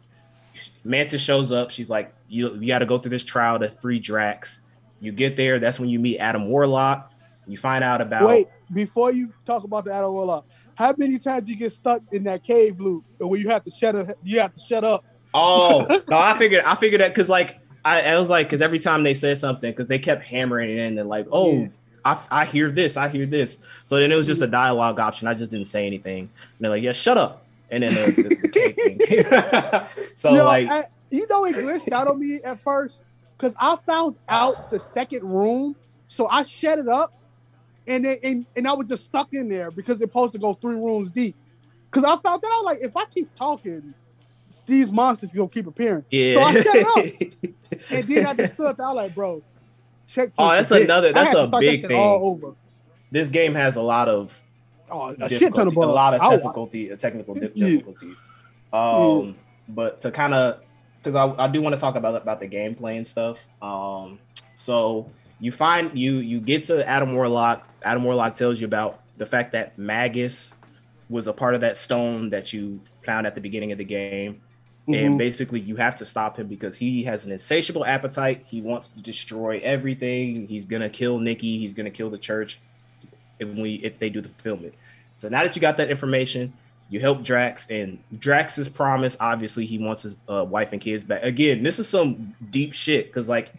mantis 0.83 1.21
shows 1.21 1.51
up. 1.51 1.71
She's 1.71 1.89
like 1.89 2.13
you, 2.27 2.55
you 2.55 2.67
got 2.67 2.79
to 2.79 2.85
go 2.85 2.97
through 2.97 3.11
this 3.11 3.23
trial 3.23 3.59
to 3.59 3.69
free 3.69 3.99
drax. 3.99 4.61
You 4.99 5.11
get 5.11 5.37
there 5.37 5.59
that's 5.59 5.79
when 5.79 5.89
you 5.89 5.99
meet 5.99 6.19
adam 6.19 6.47
warlock. 6.47 7.11
You 7.47 7.57
find 7.57 7.83
out 7.83 8.01
about 8.01 8.27
Wait, 8.27 8.47
before 8.73 9.11
you 9.11 9.31
talk 9.45 9.63
about 9.63 9.85
the 9.85 9.93
Adam 9.93 10.11
Warlock, 10.11 10.45
how 10.75 10.93
many 10.97 11.19
times 11.19 11.49
you 11.49 11.55
get 11.55 11.71
stuck 11.71 12.01
in 12.11 12.23
that 12.23 12.43
cave 12.43 12.79
loop 12.79 13.03
where 13.17 13.39
you 13.39 13.49
have 13.49 13.63
to 13.65 13.71
shut 13.71 13.95
up, 13.95 14.17
you 14.23 14.39
have 14.39 14.53
to 14.55 14.61
shut 14.61 14.83
up? 14.83 15.05
Oh 15.33 15.85
no, 16.09 16.17
I 16.17 16.33
figured 16.37 16.63
I 16.63 16.75
figured 16.75 17.01
that 17.01 17.09
because 17.09 17.29
like 17.29 17.59
I, 17.83 18.01
I 18.01 18.19
was 18.19 18.29
like 18.29 18.47
because 18.47 18.61
every 18.61 18.79
time 18.79 19.03
they 19.03 19.13
said 19.13 19.37
something 19.37 19.71
because 19.71 19.87
they 19.87 19.99
kept 19.99 20.25
hammering 20.25 20.71
it 20.71 20.77
in 20.77 20.97
and 20.97 21.07
like 21.07 21.27
oh 21.31 21.53
Yeah. 21.53 21.67
I, 22.03 22.19
I 22.31 22.45
hear 22.45 22.71
this 22.71 22.97
I 22.97 23.09
hear 23.09 23.25
this. 23.25 23.63
So 23.83 23.99
then 23.99 24.11
it 24.11 24.15
was 24.15 24.27
just 24.27 24.41
a 24.41 24.47
dialogue 24.47 24.99
option. 24.99 25.27
I 25.27 25.33
just 25.33 25.51
didn't 25.51 25.67
say 25.67 25.85
anything. 25.85 26.19
And 26.19 26.29
they're 26.59 26.71
like 26.71 26.83
yeah 26.83 26.93
shut 26.93 27.17
up 27.17 27.44
and 27.71 27.83
then 27.83 27.93
the, 27.93 28.11
the, 28.11 28.29
the 29.29 29.87
so 30.13 30.31
like 30.33 30.69
I- 30.69 30.85
you 31.11 31.25
know, 31.29 31.45
it 31.45 31.55
glitched 31.55 31.93
out 31.93 32.07
on 32.07 32.19
me 32.19 32.39
at 32.43 32.59
first 32.59 33.03
because 33.37 33.53
I 33.59 33.75
found 33.75 34.15
out 34.27 34.69
the 34.71 34.79
second 34.79 35.23
room, 35.23 35.75
so 36.07 36.27
I 36.27 36.43
shut 36.43 36.79
it 36.79 36.87
up, 36.87 37.13
and 37.87 38.03
then 38.03 38.17
and, 38.23 38.45
and 38.55 38.67
I 38.67 38.73
was 38.73 38.87
just 38.87 39.05
stuck 39.05 39.29
in 39.33 39.47
there 39.47 39.71
because 39.71 40.01
it's 40.01 40.09
supposed 40.11 40.33
to 40.33 40.39
go 40.39 40.53
three 40.55 40.75
rooms 40.75 41.11
deep. 41.11 41.35
Because 41.91 42.03
I 42.03 42.17
found 42.21 42.41
that 42.41 42.51
out 42.51 42.65
like 42.65 42.79
if 42.81 42.97
I 42.97 43.05
keep 43.05 43.33
talking, 43.35 43.93
these 44.65 44.89
monsters 44.91 45.31
gonna 45.31 45.47
keep 45.47 45.67
appearing. 45.67 46.03
yeah 46.09 46.33
So 46.33 46.41
I 46.41 46.53
shut 46.53 46.75
it 46.75 46.87
up, 46.87 47.83
and 47.91 48.07
then 48.07 48.25
I 48.25 48.33
just 48.33 48.53
stood 48.55 48.75
there 48.77 48.93
like, 48.93 49.13
bro, 49.15 49.43
check. 50.07 50.31
Oh, 50.37 50.49
that's 50.49 50.71
another- 50.71 51.13
that's 51.13 51.33
a 51.33 51.47
that 51.51 51.59
big 51.59 51.87
thing. 51.87 52.55
This 53.11 53.29
game 53.29 53.53
has 53.53 53.75
a 53.75 53.81
lot 53.81 54.09
of 54.09 54.41
Oh, 54.91 55.15
a 55.19 55.29
shit 55.29 55.53
ton 55.55 55.67
of 55.67 55.73
bugs. 55.73 55.89
a 55.89 55.91
lot 55.91 56.13
of 56.13 56.29
difficulty, 56.29 56.91
uh, 56.91 56.95
technical 56.95 57.33
dif- 57.33 57.51
Yeah. 57.55 57.67
difficulties. 57.69 58.21
Um, 58.71 59.35
but 59.69 60.01
to 60.01 60.11
kind 60.11 60.33
of 60.33 60.59
because 61.01 61.15
I, 61.15 61.45
I 61.45 61.47
do 61.47 61.61
want 61.61 61.73
to 61.73 61.79
talk 61.79 61.95
about 61.95 62.15
about 62.21 62.39
the 62.39 62.47
gameplay 62.47 62.97
and 62.97 63.05
stuff. 63.05 63.37
Um, 63.61 64.19
so 64.55 65.09
you 65.39 65.51
find 65.51 65.97
you 65.97 66.17
you 66.17 66.39
get 66.39 66.65
to 66.65 66.87
Adam 66.87 67.15
Warlock. 67.15 67.67
Adam 67.83 68.03
Warlock 68.03 68.35
tells 68.35 68.59
you 68.59 68.65
about 68.65 68.99
the 69.17 69.25
fact 69.25 69.51
that 69.53 69.77
Magus 69.77 70.53
was 71.09 71.27
a 71.27 71.33
part 71.33 71.53
of 71.55 71.61
that 71.61 71.77
stone 71.77 72.29
that 72.31 72.51
you 72.51 72.79
found 73.03 73.27
at 73.27 73.35
the 73.35 73.41
beginning 73.41 73.71
of 73.71 73.77
the 73.77 73.83
game. 73.85 74.41
And 74.87 75.15
Mhm. 75.15 75.17
basically, 75.17 75.59
you 75.61 75.77
have 75.77 75.95
to 75.97 76.05
stop 76.05 76.37
him 76.37 76.47
because 76.47 76.77
he 76.77 77.03
has 77.05 77.25
an 77.25 77.31
insatiable 77.31 77.83
appetite. 77.85 78.43
He 78.45 78.61
wants 78.61 78.89
to 78.89 79.01
destroy 79.01 79.59
everything. 79.63 80.47
He's 80.47 80.65
gonna 80.67 80.89
kill 80.89 81.17
Nikki. 81.17 81.57
He's 81.57 81.73
gonna 81.73 81.89
kill 81.91 82.09
the 82.11 82.19
church 82.19 82.59
if 83.39 83.47
we 83.49 83.75
if 83.75 83.99
they 83.99 84.09
do 84.09 84.21
the 84.21 84.29
fulfillment. 84.29 84.73
So 85.15 85.29
now 85.29 85.43
that 85.43 85.55
you 85.55 85.61
got 85.61 85.77
that 85.77 85.89
information, 85.89 86.53
you 86.89 86.99
help 86.99 87.23
Drax, 87.23 87.67
and 87.69 87.97
Drax's 88.19 88.69
promise. 88.69 89.17
Obviously, 89.19 89.65
he 89.65 89.77
wants 89.77 90.03
his 90.03 90.15
uh, 90.29 90.43
wife 90.43 90.71
and 90.73 90.81
kids 90.81 91.03
back. 91.03 91.23
Again, 91.23 91.63
this 91.63 91.79
is 91.79 91.87
some 91.87 92.35
deep 92.51 92.73
shit 92.73 93.07
because, 93.07 93.27
like, 93.29 93.51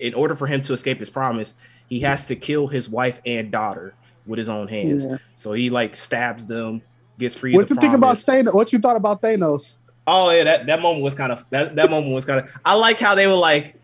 in 0.00 0.12
order 0.14 0.34
for 0.34 0.46
him 0.46 0.60
to 0.62 0.72
escape 0.72 0.98
his 0.98 1.10
promise, 1.10 1.54
he 1.88 2.00
has 2.00 2.26
to 2.26 2.36
kill 2.36 2.66
his 2.66 2.88
wife 2.88 3.20
and 3.24 3.50
daughter 3.50 3.94
with 4.26 4.38
his 4.38 4.48
own 4.48 4.68
hands. 4.68 5.06
Yeah. 5.06 5.18
So 5.34 5.52
he 5.52 5.70
like 5.70 5.96
stabs 5.96 6.46
them, 6.46 6.82
gets 7.18 7.34
free. 7.34 7.54
What 7.54 7.70
you 7.70 7.76
think 7.76 7.94
about. 7.94 8.16
Thanos? 8.16 8.54
What 8.54 8.72
you 8.72 8.78
thought 8.78 8.96
about 8.96 9.22
Thanos? 9.22 9.76
Oh 10.06 10.30
yeah, 10.30 10.44
that, 10.44 10.66
that 10.66 10.82
moment 10.82 11.02
was 11.02 11.14
kind 11.14 11.32
of 11.32 11.46
that, 11.50 11.76
that 11.76 11.90
moment 11.90 12.14
was 12.14 12.24
kind 12.24 12.40
of. 12.40 12.50
I 12.64 12.74
like 12.74 12.98
how 12.98 13.14
they 13.14 13.26
were 13.26 13.34
like, 13.34 13.76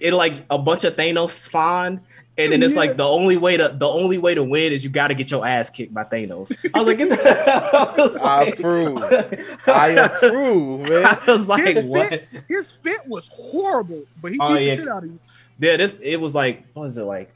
it 0.00 0.12
like 0.12 0.44
a 0.50 0.58
bunch 0.58 0.84
of 0.84 0.96
Thanos 0.96 1.30
spawned, 1.30 2.00
and 2.38 2.50
then 2.52 2.62
it's 2.62 2.76
like 2.76 2.94
the 2.94 3.06
only 3.06 3.36
way 3.36 3.56
to 3.56 3.74
the 3.76 3.86
only 3.88 4.18
way 4.18 4.34
to 4.34 4.42
win 4.42 4.72
is 4.72 4.82
you 4.84 4.90
got 4.90 5.08
to 5.08 5.14
get 5.14 5.30
your 5.30 5.46
ass 5.46 5.68
kicked 5.70 5.92
by 5.92 6.04
Thanos. 6.04 6.56
I 6.74 6.80
was 6.82 6.88
like, 6.88 7.00
I, 7.10 7.94
was 7.98 8.16
I 8.16 8.38
like 8.44 8.58
approve. 8.58 9.02
I 9.66 9.88
approve, 9.88 10.88
man. 10.88 11.04
I 11.06 11.30
was 11.32 11.48
like, 11.48 11.64
His 11.64 11.84
what? 11.86 12.08
fit, 12.08 12.28
his 12.48 12.70
fit 12.70 13.00
was 13.06 13.28
horrible, 13.32 14.02
but 14.20 14.32
he 14.32 14.38
Oh, 14.40 14.56
beat 14.56 14.64
yeah. 14.66 14.74
the 14.76 14.80
shit 14.82 14.88
out 14.90 15.04
of 15.04 15.10
you. 15.10 15.20
Yeah, 15.58 15.76
this 15.76 15.94
it 16.00 16.20
was 16.20 16.34
like 16.34 16.64
what 16.72 16.84
was 16.84 16.96
it 16.96 17.02
like? 17.04 17.34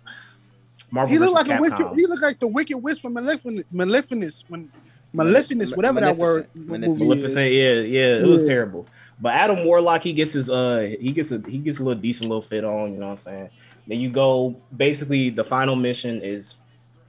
Marvel 0.90 1.12
He 1.12 1.18
looked 1.18 1.34
versus 1.34 1.48
like 1.48 1.58
a 1.58 1.60
wicked, 1.60 1.78
Capcom. 1.78 1.96
he 1.96 2.06
looked 2.06 2.22
like 2.22 2.38
the 2.40 2.48
wicked 2.48 2.78
witch 2.78 3.00
from 3.00 3.12
Maleficent, 3.14 3.66
Maleficent, 3.72 4.44
when 4.48 4.70
Maleficent, 5.12 5.76
whatever 5.76 6.00
that 6.00 6.16
word 6.16 6.48
Maleficent. 6.54 6.98
movie 6.98 7.02
is. 7.02 7.08
Maleficent, 7.08 7.52
yeah, 7.52 7.72
yeah, 7.74 8.16
it 8.18 8.26
was 8.26 8.42
Yeah. 8.44 8.48
terrible. 8.50 8.86
But 9.20 9.34
Adam 9.34 9.64
Warlock, 9.64 10.02
he 10.02 10.12
gets 10.12 10.32
his 10.32 10.48
uh 10.50 10.94
he 11.00 11.12
gets 11.12 11.32
a 11.32 11.42
he 11.48 11.58
gets 11.58 11.80
a 11.80 11.84
little 11.84 12.00
decent 12.00 12.28
little 12.28 12.42
fit 12.42 12.64
on, 12.64 12.92
you 12.92 12.98
know 12.98 13.06
what 13.06 13.10
I'm 13.10 13.16
saying? 13.16 13.50
Then 13.86 14.00
you 14.00 14.10
go 14.10 14.56
basically 14.76 15.30
the 15.30 15.44
final 15.44 15.76
mission 15.76 16.20
is 16.22 16.56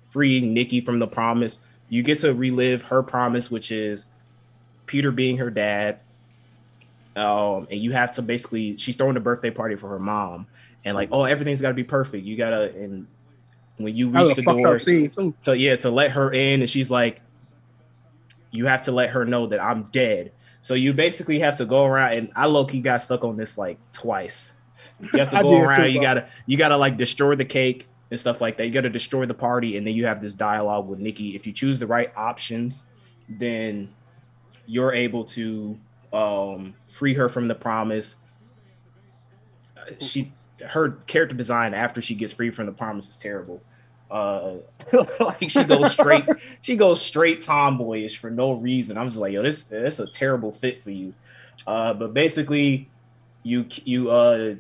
freeing 0.09 0.53
Nikki 0.53 0.81
from 0.81 0.99
the 0.99 1.07
promise. 1.07 1.59
You 1.89 2.03
get 2.03 2.19
to 2.19 2.33
relive 2.33 2.83
her 2.83 3.01
promise, 3.01 3.49
which 3.49 3.71
is 3.71 4.05
Peter 4.85 5.11
being 5.11 5.37
her 5.37 5.49
dad. 5.49 5.99
Um, 7.15 7.67
and 7.71 7.81
you 7.81 7.91
have 7.93 8.11
to 8.13 8.21
basically 8.21 8.77
she's 8.77 8.95
throwing 8.95 9.17
a 9.17 9.19
birthday 9.19 9.49
party 9.49 9.75
for 9.75 9.89
her 9.89 9.99
mom, 9.99 10.45
and 10.85 10.95
like, 10.95 11.09
oh, 11.11 11.23
everything's 11.23 11.61
gotta 11.61 11.73
be 11.73 11.83
perfect. 11.83 12.23
You 12.23 12.37
gotta 12.37 12.73
and 12.75 13.07
when 13.77 13.95
you 13.95 14.09
reach 14.09 14.35
the 14.35 14.41
door, 14.63 14.79
so 15.41 15.53
yeah, 15.53 15.75
to 15.77 15.89
let 15.89 16.11
her 16.11 16.31
in, 16.31 16.61
and 16.61 16.69
she's 16.69 16.91
like, 16.91 17.21
"You 18.51 18.67
have 18.67 18.83
to 18.83 18.91
let 18.91 19.09
her 19.11 19.25
know 19.25 19.47
that 19.47 19.63
I'm 19.63 19.83
dead." 19.83 20.31
So 20.61 20.73
you 20.73 20.93
basically 20.93 21.39
have 21.39 21.55
to 21.55 21.65
go 21.65 21.85
around, 21.85 22.15
and 22.15 22.31
I 22.35 22.45
low 22.45 22.65
key 22.65 22.81
got 22.81 23.01
stuck 23.01 23.23
on 23.23 23.37
this 23.37 23.57
like 23.57 23.79
twice. 23.93 24.51
You 25.01 25.19
have 25.19 25.29
to 25.29 25.39
go 25.41 25.61
around. 25.61 25.91
You 25.91 26.01
gotta 26.01 26.27
you 26.45 26.57
gotta 26.57 26.77
like 26.77 26.97
destroy 26.97 27.35
the 27.35 27.45
cake 27.45 27.85
and 28.09 28.19
stuff 28.19 28.41
like 28.41 28.57
that. 28.57 28.65
You 28.65 28.71
gotta 28.71 28.89
destroy 28.89 29.25
the 29.25 29.33
party, 29.33 29.77
and 29.77 29.85
then 29.85 29.93
you 29.93 30.05
have 30.05 30.21
this 30.21 30.33
dialogue 30.33 30.87
with 30.87 30.99
Nikki. 30.99 31.35
If 31.35 31.45
you 31.45 31.53
choose 31.53 31.79
the 31.79 31.87
right 31.87 32.11
options, 32.15 32.83
then 33.29 33.89
you're 34.65 34.93
able 34.93 35.23
to 35.23 35.77
um, 36.13 36.73
free 36.87 37.13
her 37.13 37.29
from 37.29 37.47
the 37.47 37.55
promise. 37.55 38.15
Uh, 39.77 39.93
She 39.99 40.31
her 40.65 40.91
character 41.05 41.35
design 41.35 41.73
after 41.73 42.01
she 42.01 42.15
gets 42.15 42.33
free 42.33 42.49
from 42.49 42.65
the 42.65 42.71
promise 42.71 43.09
is 43.09 43.17
terrible. 43.17 43.61
Uh, 44.09 44.53
like 45.19 45.49
she 45.49 45.63
goes 45.63 45.91
straight, 45.91 46.25
she 46.61 46.75
goes 46.75 47.01
straight 47.01 47.41
tomboyish 47.41 48.17
for 48.17 48.29
no 48.29 48.53
reason. 48.53 48.97
I'm 48.97 49.07
just 49.07 49.17
like, 49.17 49.33
yo, 49.33 49.41
this 49.41 49.65
this 49.65 49.95
is 49.95 49.99
a 49.99 50.09
terrible 50.09 50.51
fit 50.51 50.83
for 50.83 50.91
you. 50.91 51.13
Uh, 51.65 51.93
but 51.93 52.13
basically, 52.13 52.89
you 53.43 53.65
you 53.83 54.09
uh 54.09 54.55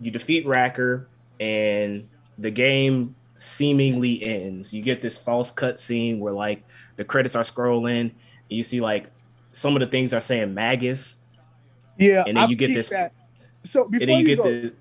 you 0.00 0.10
defeat 0.10 0.46
Raker, 0.46 1.08
and 1.40 2.08
the 2.38 2.50
game 2.50 3.14
seemingly 3.38 4.22
ends. 4.22 4.72
You 4.74 4.82
get 4.82 5.00
this 5.02 5.18
false 5.18 5.50
cut 5.50 5.80
scene 5.80 6.18
where 6.20 6.32
like 6.32 6.62
the 6.96 7.04
credits 7.04 7.36
are 7.36 7.42
scrolling, 7.44 8.00
and 8.00 8.12
you 8.48 8.62
see 8.64 8.80
like 8.80 9.06
some 9.52 9.74
of 9.76 9.80
the 9.80 9.86
things 9.86 10.12
are 10.12 10.20
saying 10.20 10.52
Magus, 10.54 11.18
Yeah, 11.98 12.24
and 12.26 12.36
then 12.36 12.44
I 12.44 12.46
you 12.46 12.56
get 12.56 12.74
this- 12.74 12.90
That. 12.90 13.12
So 13.64 13.82
and 13.84 13.92
before 13.92 14.06
then 14.06 14.18
you 14.18 14.28
you, 14.28 14.36
get 14.36 14.42
go, 14.44 14.50
the 14.50 14.72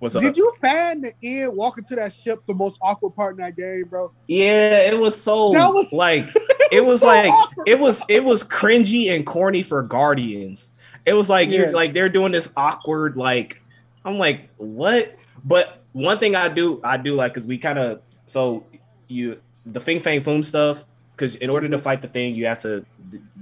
what's 0.00 0.16
up? 0.16 0.22
did 0.22 0.36
you 0.36 0.52
find 0.60 1.04
the 1.04 1.12
end 1.22 1.54
walking 1.56 1.84
to 1.84 1.94
that 1.96 2.12
ship 2.12 2.44
the 2.46 2.54
most 2.54 2.78
awkward 2.82 3.10
part 3.14 3.36
in 3.36 3.40
that 3.44 3.54
game, 3.56 3.84
bro? 3.88 4.10
Yeah, 4.26 4.78
it 4.80 4.98
was 4.98 5.20
so 5.20 5.52
That 5.52 5.72
was- 5.72 5.86
like 5.92 6.24
it 6.72 6.84
was 6.84 7.00
so 7.02 7.06
like 7.06 7.30
awkward. 7.32 7.68
it 7.68 7.78
was 7.78 8.02
it 8.08 8.24
was 8.24 8.42
cringy 8.42 9.14
and 9.14 9.24
corny 9.24 9.62
for 9.62 9.82
Guardians. 9.82 10.70
It 11.06 11.12
was 11.12 11.28
like 11.30 11.48
Yeah. 11.48 11.58
you're 11.60 11.72
like 11.72 11.94
they're 11.94 12.08
doing 12.08 12.32
this 12.32 12.50
awkward 12.56 13.16
like 13.16 13.62
I'm 14.08 14.18
like 14.18 14.48
what? 14.56 15.16
But 15.44 15.82
one 15.92 16.18
thing 16.18 16.34
I 16.34 16.48
do 16.48 16.80
I 16.82 16.96
do 16.96 17.14
like 17.14 17.32
because 17.32 17.46
we 17.46 17.58
kind 17.58 17.78
of 17.78 18.00
so 18.26 18.64
you 19.06 19.40
the 19.66 19.80
Fing 19.80 20.00
Fang 20.00 20.20
Foom 20.20 20.44
stuff 20.44 20.86
because 21.14 21.36
in 21.36 21.50
order 21.50 21.68
to 21.68 21.78
fight 21.78 22.00
the 22.00 22.08
thing 22.08 22.34
you 22.34 22.46
have 22.46 22.58
to 22.60 22.84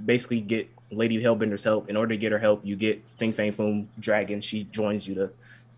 basically 0.05 0.41
get 0.41 0.69
Lady 0.91 1.21
Hellbender's 1.21 1.63
help. 1.63 1.89
In 1.89 1.97
order 1.97 2.13
to 2.13 2.17
get 2.17 2.31
her 2.31 2.39
help, 2.39 2.65
you 2.65 2.75
get 2.75 3.01
Fing 3.17 3.31
Fang 3.31 3.51
Foom 3.51 3.87
Dragon. 3.99 4.41
She 4.41 4.65
joins 4.65 5.07
you 5.07 5.15
to 5.15 5.29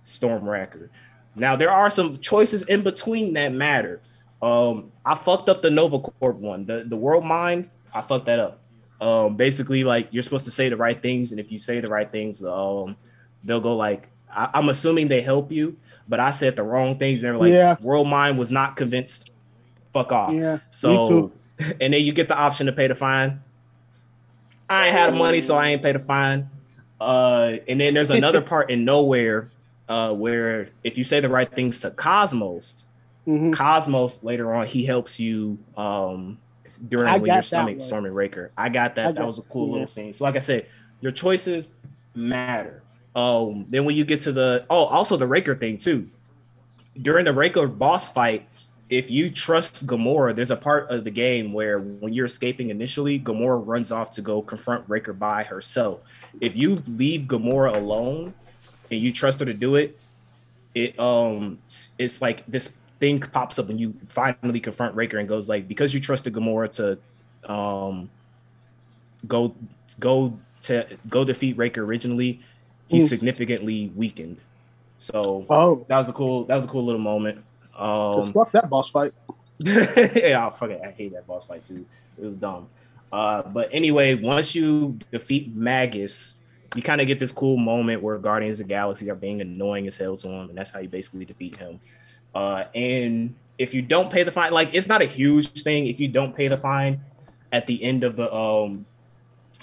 Storm 0.04 0.48
Raker. 0.48 0.90
Now 1.36 1.56
there 1.56 1.72
are 1.72 1.90
some 1.90 2.18
choices 2.18 2.64
in 2.64 2.82
between 2.82 3.34
that 3.34 3.54
matter. 3.54 4.02
Um, 4.42 4.92
I 5.06 5.16
fucked 5.16 5.50
up 5.50 5.62
the 5.62 5.70
Nova 5.70 6.00
Corps 6.00 6.32
one, 6.32 6.66
the 6.66 6.84
the 6.88 6.96
World 6.96 7.26
Mind. 7.26 7.70
I 7.94 8.02
fucked 8.02 8.26
that 8.26 8.40
up. 8.40 8.60
Um, 9.02 9.36
basically, 9.36 9.84
like 9.84 10.08
you're 10.12 10.24
supposed 10.24 10.46
to 10.46 10.52
say 10.52 10.70
the 10.70 10.78
right 10.78 11.00
things, 11.00 11.32
and 11.32 11.40
if 11.40 11.52
you 11.52 11.58
say 11.58 11.80
the 11.80 11.88
right 11.88 12.10
things, 12.12 12.44
um, 12.44 12.96
they'll 13.44 13.62
go 13.62 13.76
like. 13.76 14.10
I, 14.36 14.50
I'm 14.54 14.70
assuming 14.70 15.08
they 15.08 15.22
help 15.22 15.52
you, 15.52 15.78
but 16.08 16.20
I 16.20 16.32
said 16.32 16.56
the 16.56 16.64
wrong 16.64 16.98
things. 16.98 17.24
And 17.24 17.34
they're 17.34 17.40
like, 17.40 17.52
Yeah. 17.52 17.76
World 17.82 18.08
Mind 18.08 18.38
was 18.38 18.52
not 18.52 18.76
convinced. 18.76 19.32
Fuck 19.94 20.12
off. 20.12 20.32
Yeah, 20.32 20.56
me 20.56 20.62
So, 20.70 21.08
too. 21.08 21.32
and 21.82 21.94
then 21.94 22.02
you 22.02 22.12
get 22.14 22.28
the 22.28 22.38
option 22.38 22.68
to 22.68 22.72
pay 22.72 22.88
the 22.88 22.96
fine. 22.96 23.42
I 24.70 24.88
ain't 24.88 24.96
had 24.98 25.14
the 25.14 25.18
money, 25.18 25.42
so 25.42 25.58
I 25.58 25.70
ain't 25.70 25.82
paid 25.82 25.96
the 25.96 26.00
fine. 26.00 26.50
Uh, 27.02 27.58
and 27.68 27.80
then 27.82 27.94
there's 27.94 28.12
another 28.12 28.42
part 28.54 28.70
in 28.70 28.86
Knowhere 28.86 29.50
uh, 29.88 30.14
where 30.14 30.70
if 30.84 30.98
you 30.98 31.04
say 31.04 31.20
the 31.20 31.30
right 31.30 31.52
things 31.52 31.80
to 31.82 31.92
Cosmos, 31.92 32.86
Mhm. 33.28 33.54
Cosmos 33.54 34.24
later 34.24 34.54
on 34.56 34.66
he 34.66 34.84
helps 34.86 35.20
you 35.20 35.58
um, 35.78 36.40
during 36.88 37.08
I 37.08 37.14
when 37.18 37.26
got 37.26 37.52
you're 37.52 37.80
storming, 37.80 38.14
Raker. 38.14 38.52
I 38.58 38.70
got 38.70 38.96
that. 38.96 39.06
I 39.06 39.12
that 39.12 39.20
got- 39.20 39.28
was 39.28 39.38
a 39.40 39.44
cool 39.44 39.68
yeah. 39.68 39.72
little 39.74 39.88
scene. 39.88 40.14
So 40.14 40.24
like 40.24 40.36
I 40.36 40.40
said, 40.40 40.66
your 41.02 41.12
choices 41.12 41.74
matter. 42.16 42.82
Um, 43.20 43.66
then 43.68 43.84
when 43.84 43.96
you 43.96 44.06
get 44.06 44.22
to 44.22 44.32
the 44.32 44.66
oh, 44.70 44.86
also 44.86 45.18
the 45.18 45.28
Raker 45.28 45.56
thing 45.56 45.78
too. 45.78 46.10
During 47.02 47.26
the 47.26 47.34
Raker 47.34 47.68
boss 47.68 48.10
fight, 48.10 48.48
if 48.90 49.12
you 49.12 49.30
trust 49.30 49.86
Gamora, 49.86 50.34
there's 50.36 50.52
a 50.52 50.56
part 50.56 50.90
of 50.90 51.04
the 51.04 51.12
game 51.12 51.52
where 51.52 51.80
when 51.80 52.14
you're 52.14 52.26
escaping 52.26 52.70
initially, 52.70 53.20
Gamora 53.20 53.62
runs 53.66 53.92
off 53.92 54.12
to 54.12 54.22
go 54.22 54.42
confront 54.42 54.88
Raker 54.88 55.14
by 55.14 55.44
herself. 55.44 56.00
If 56.40 56.56
you 56.56 56.82
leave 56.88 57.22
Gamora 57.28 57.76
alone 57.76 58.34
and 58.90 59.02
you 59.02 59.12
trust 59.12 59.42
her 59.42 59.46
to 59.46 59.54
do 59.54 59.76
it, 59.76 60.00
it 60.74 60.98
um 60.98 61.60
it's 61.98 62.22
like 62.22 62.46
this 62.48 62.74
thing 63.00 63.20
pops 63.20 63.60
up 63.60 63.70
and 63.70 63.80
you 63.80 63.94
finally 64.08 64.60
confront 64.62 64.96
Raker 64.96 65.18
and 65.18 65.28
goes 65.28 65.50
like 65.50 65.68
because 65.68 65.94
you 65.94 66.00
trusted 66.00 66.34
Gamora 66.34 66.72
to 66.74 67.52
um 67.52 68.10
go 69.28 69.54
go 70.00 70.40
to 70.62 70.86
go 71.10 71.24
defeat 71.26 71.58
Raker 71.58 71.84
originally, 71.84 72.42
he's 72.90 73.06
Mm. 73.06 73.10
significantly 73.10 73.92
weakened. 73.96 74.38
So 74.98 75.46
Oh, 75.50 75.86
that 75.88 75.98
was 75.98 76.10
a 76.10 76.14
cool 76.14 76.44
that 76.46 76.56
was 76.56 76.66
a 76.66 76.68
cool 76.68 76.84
little 76.84 77.02
moment. 77.02 77.40
Um, 77.78 78.32
fuck 78.34 78.52
that 78.52 78.70
boss 78.70 78.90
fight. 78.90 79.14
yeah, 79.60 80.46
I 80.46 80.50
fucking 80.50 80.82
I 80.84 80.92
hate 80.92 81.14
that 81.14 81.26
boss 81.26 81.46
fight 81.46 81.64
too. 81.64 81.86
It 82.22 82.26
was 82.26 82.36
dumb. 82.36 82.68
Uh, 83.12 83.42
but 83.44 83.70
anyway, 83.72 84.14
once 84.16 84.54
you 84.54 85.00
defeat 85.12 85.56
Magus, 85.56 86.36
you 86.76 86.84
kind 86.84 87.02
of 87.02 87.08
get 87.08 87.20
this 87.20 87.32
cool 87.32 87.58
moment 87.58 88.04
where 88.04 88.18
Guardians 88.18 88.60
of 88.60 88.68
the 88.68 88.74
Galaxy 88.74 89.10
are 89.10 89.16
being 89.16 89.42
annoying 89.42 89.88
as 89.88 89.96
hell 89.98 90.16
to 90.18 90.28
him, 90.28 90.50
and 90.50 90.58
that's 90.58 90.70
how 90.72 90.80
you 90.80 90.90
basically 90.90 91.26
defeat 91.26 91.56
him. 91.56 91.80
Uh, 92.36 92.66
and 92.76 93.34
if 93.58 93.74
you 93.74 93.82
don't 93.82 94.12
pay 94.12 94.24
the 94.24 94.32
fine, 94.32 94.52
like 94.52 94.70
it's 94.74 94.88
not 94.88 95.02
a 95.02 95.06
huge 95.06 95.64
thing 95.64 95.88
if 95.88 96.00
you 96.00 96.08
don't 96.08 96.36
pay 96.36 96.48
the 96.48 96.58
fine 96.58 97.02
at 97.52 97.66
the 97.66 97.82
end 97.82 98.04
of 98.04 98.16
the 98.16 98.32
um, 98.34 98.86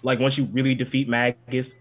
like 0.03 0.19
once 0.19 0.36
you 0.36 0.44
really 0.47 0.74
defeat 0.74 1.09
Magus, 1.09 1.74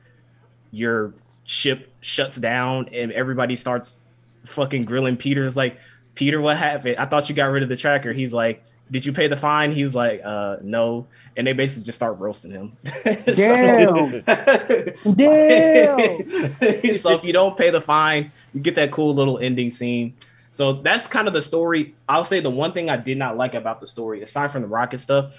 your 0.71 1.13
ship 1.45 1.91
shuts 2.01 2.35
down 2.35 2.89
and 2.91 3.11
everybody 3.11 3.55
starts 3.55 4.01
fucking 4.45 4.83
grilling 4.83 5.15
Peter. 5.15 5.45
It's 5.45 5.55
like, 5.55 5.77
Peter, 6.15 6.41
what 6.41 6.57
happened? 6.57 6.97
I 6.97 7.05
thought 7.05 7.29
you 7.29 7.35
got 7.35 7.45
rid 7.47 7.63
of 7.63 7.69
the 7.69 7.77
tracker. 7.77 8.11
He's 8.11 8.33
like, 8.33 8.63
Did 8.91 9.05
you 9.05 9.13
pay 9.13 9.27
the 9.27 9.37
fine? 9.37 9.71
He 9.71 9.83
was 9.83 9.95
like, 9.95 10.21
uh, 10.23 10.57
no. 10.61 11.07
And 11.37 11.45
they 11.45 11.53
basically 11.53 11.85
just 11.85 11.97
start 11.97 12.17
roasting 12.17 12.51
him. 12.51 12.77
Damn. 13.03 14.21
Damn. 15.15 16.53
so 16.93 17.11
if 17.11 17.23
you 17.23 17.33
don't 17.33 17.57
pay 17.57 17.69
the 17.69 17.81
fine, 17.81 18.31
you 18.53 18.61
get 18.61 18.75
that 18.75 18.91
cool 18.91 19.13
little 19.13 19.37
ending 19.39 19.69
scene. 19.69 20.13
So 20.51 20.71
that's 20.73 21.07
kind 21.07 21.27
of 21.27 21.33
the 21.33 21.41
story. 21.41 21.93
I'll 22.07 22.23
say 22.23 22.39
the 22.39 22.49
one 22.49 22.71
thing 22.71 22.89
I 22.89 22.95
did 22.95 23.17
not 23.17 23.35
like 23.35 23.55
about 23.55 23.81
the 23.81 23.87
story, 23.87 24.21
aside 24.21 24.51
from 24.51 24.61
the 24.61 24.69
rocket 24.69 24.99
stuff, 24.99 25.33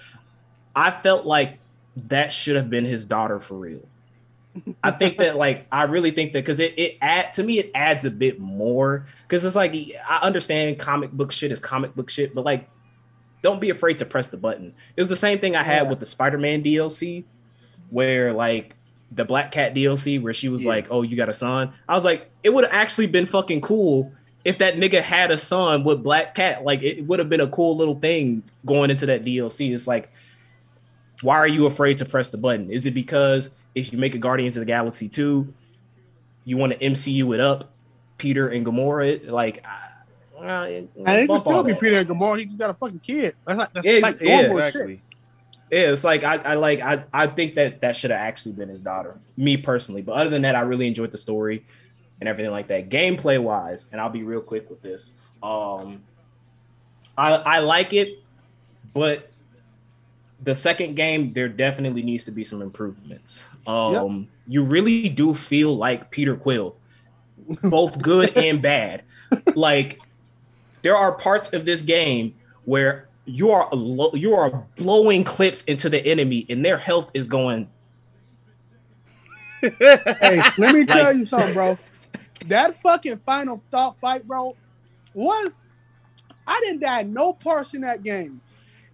I 0.75 0.91
felt 0.91 1.25
like 1.25 1.59
that 2.09 2.31
should 2.35 2.57
have 2.57 2.69
been 2.69 2.85
his 2.85 3.07
daughter 3.07 3.41
for 3.41 3.55
real. 3.55 3.81
I 4.83 4.91
think 4.91 5.19
that 5.19 5.37
like 5.37 5.67
I 5.71 5.85
really 5.85 6.11
think 6.11 6.33
that 6.33 6.41
because 6.45 6.61
it 6.61 6.75
it 6.79 6.99
add 7.01 7.35
to 7.35 7.43
me 7.43 7.59
it 7.59 7.71
adds 7.75 8.05
a 8.05 8.11
bit 8.11 8.41
more 8.41 9.07
because 9.27 9.45
it's 9.45 9.57
like 9.57 9.75
I 10.09 10.19
understand 10.23 10.79
comic 10.79 11.13
book 11.13 11.33
shit 11.33 11.53
is 11.53 11.61
comic 11.61 11.95
book 11.95 12.09
shit, 12.11 12.35
but 12.35 12.45
like 12.45 12.69
don't 13.43 13.61
be 13.61 13.71
afraid 13.71 13.99
to 13.99 14.05
press 14.05 14.29
the 14.29 14.37
button. 14.37 14.75
It 14.97 15.01
was 15.01 15.09
the 15.09 15.17
same 15.17 15.39
thing 15.39 15.55
I 15.57 15.63
had 15.63 15.85
Yeah. 15.85 15.91
with 15.91 16.01
the 16.01 16.07
Spider-Man 16.07 16.63
DLC, 16.63 17.25
where 17.91 18.33
like 18.33 18.75
the 19.13 19.25
Black 19.25 19.53
Cat 19.53 19.75
DLC, 19.75 20.21
where 20.21 20.33
she 20.33 20.49
was 20.49 20.65
Yeah. 20.65 20.71
like, 20.71 20.87
"Oh, 20.91 21.03
you 21.03 21.17
got 21.17 21.29
a 21.29 21.35
son." 21.35 21.71
I 21.89 21.95
was 21.95 22.05
like, 22.05 22.29
it 22.43 22.53
would 22.53 22.65
have 22.65 22.73
actually 22.73 23.07
been 23.07 23.27
fucking 23.27 23.61
cool 23.61 24.11
if 24.45 24.59
that 24.59 24.77
nigga 24.77 25.01
had 25.01 25.31
a 25.31 25.39
son 25.39 25.85
with 25.85 26.03
Black 26.03 26.35
Cat. 26.35 26.65
Like, 26.65 26.83
it 26.83 27.07
would 27.07 27.19
have 27.21 27.29
been 27.29 27.41
a 27.41 27.47
cool 27.47 27.77
little 27.77 27.95
thing 27.97 28.43
going 28.65 28.91
into 28.91 29.07
that 29.07 29.25
DLC. 29.25 29.73
It's 29.73 29.87
like, 29.87 30.11
why 31.23 31.37
are 31.37 31.47
you 31.49 31.67
afraid 31.67 31.99
to 31.99 32.05
press 32.05 32.31
the 32.31 32.37
button? 32.39 32.71
Is 32.71 32.85
it 32.87 32.95
because 32.95 33.51
if 33.77 33.93
you 33.93 33.99
make 33.99 34.15
a 34.15 34.19
Guardians 34.19 34.57
of 34.57 34.63
the 34.63 34.67
Galaxy 34.67 35.07
2, 35.07 35.53
you 36.47 36.57
want 36.57 36.73
to 36.73 36.79
MCU 36.79 37.35
it 37.35 37.41
up, 37.41 37.73
Peter 38.17 38.49
and 38.49 38.65
Gamora? 38.67 39.29
Like, 39.29 39.63
uh, 39.65 40.43
uh, 40.43 40.65
And 40.65 40.89
it 40.89 40.93
can 40.95 41.27
bump 41.27 41.41
still 41.43 41.53
all 41.53 41.63
be 41.63 41.73
that. 41.73 41.81
Peter 41.81 41.97
and 41.99 42.09
Gamora. 42.09 42.39
He 42.39 42.47
just 42.47 42.59
got 42.59 42.71
a 42.71 42.75
fucking 42.75 43.01
kid. 43.01 43.37
That's 43.47 43.59
like 43.59 43.73
that's 43.75 43.87
Yeah, 43.87 43.99
like 44.01 44.21
yeah, 44.21 44.47
normal 44.49 44.71
shit. 44.71 45.01
Yeah, 45.71 45.91
it's 45.93 46.05
like 46.05 46.25
I, 46.25 46.37
I 46.37 46.55
like 46.55 46.81
I, 46.81 47.05
I 47.13 47.27
think 47.27 47.55
that 47.57 47.81
that 47.83 47.97
should 47.97 48.11
have 48.11 48.21
actually 48.21 48.53
been 48.53 48.69
his 48.69 48.81
daughter, 48.81 49.19
me 49.37 49.57
personally. 49.57 50.01
But 50.01 50.13
other 50.13 50.31
than 50.31 50.43
that, 50.43 50.55
I 50.55 50.61
really 50.61 50.87
enjoyed 50.87 51.11
the 51.11 51.19
story 51.19 51.65
and 52.21 52.29
everything 52.29 52.53
like 52.53 52.69
that. 52.69 52.89
Gameplay 52.89 53.43
wise, 53.43 53.89
and 53.93 54.01
I'll 54.01 54.09
be 54.09 54.23
real 54.23 54.41
quick 54.41 54.71
with 54.71 54.81
this. 54.81 55.13
Um, 55.43 56.03
I 57.19 57.35
I 57.35 57.59
like 57.59 57.93
it, 57.93 58.23
but 58.95 59.31
the 60.43 60.55
second 60.55 60.95
game 60.95 61.33
there 61.33 61.49
definitely 61.49 62.03
needs 62.03 62.25
to 62.27 62.31
be 62.31 62.45
some 62.45 62.63
improvements. 62.63 63.43
Um, 63.67 64.29
you 64.47 64.63
really 64.63 65.09
do 65.09 65.35
feel 65.35 65.77
like 65.77 66.11
Peter 66.11 66.37
Quill, 66.37 66.77
both 67.65 68.01
good 68.03 68.37
and 68.37 68.63
bad. 68.63 69.03
Like 69.55 70.01
there 70.83 70.97
are 70.97 71.13
parts 71.13 71.49
of 71.53 71.65
this 71.67 71.83
game 71.83 72.35
where 72.65 73.09
you 73.25 73.51
are 73.51 73.69
you 74.15 74.35
are 74.35 74.65
blowing 74.77 75.25
clips 75.25 75.65
into 75.65 75.89
the 75.89 76.05
enemy 76.07 76.47
and 76.49 76.65
their 76.65 76.79
health 76.79 77.11
is 77.13 77.27
going 77.27 77.69
Hey, 79.61 80.43
let 80.59 80.75
me 80.75 80.85
tell 80.87 81.05
Like- 81.05 81.17
you 81.17 81.25
something, 81.25 81.55
bro. 81.55 81.79
That 82.47 82.75
fucking 82.83 83.17
final 83.19 83.57
thought 83.57 83.97
fight, 83.99 84.27
bro. 84.29 84.55
One, 85.15 85.53
I 86.47 86.61
didn't 86.65 86.81
die 86.83 87.03
no 87.03 87.33
parts 87.33 87.75
in 87.75 87.81
that 87.81 88.03
game 88.05 88.41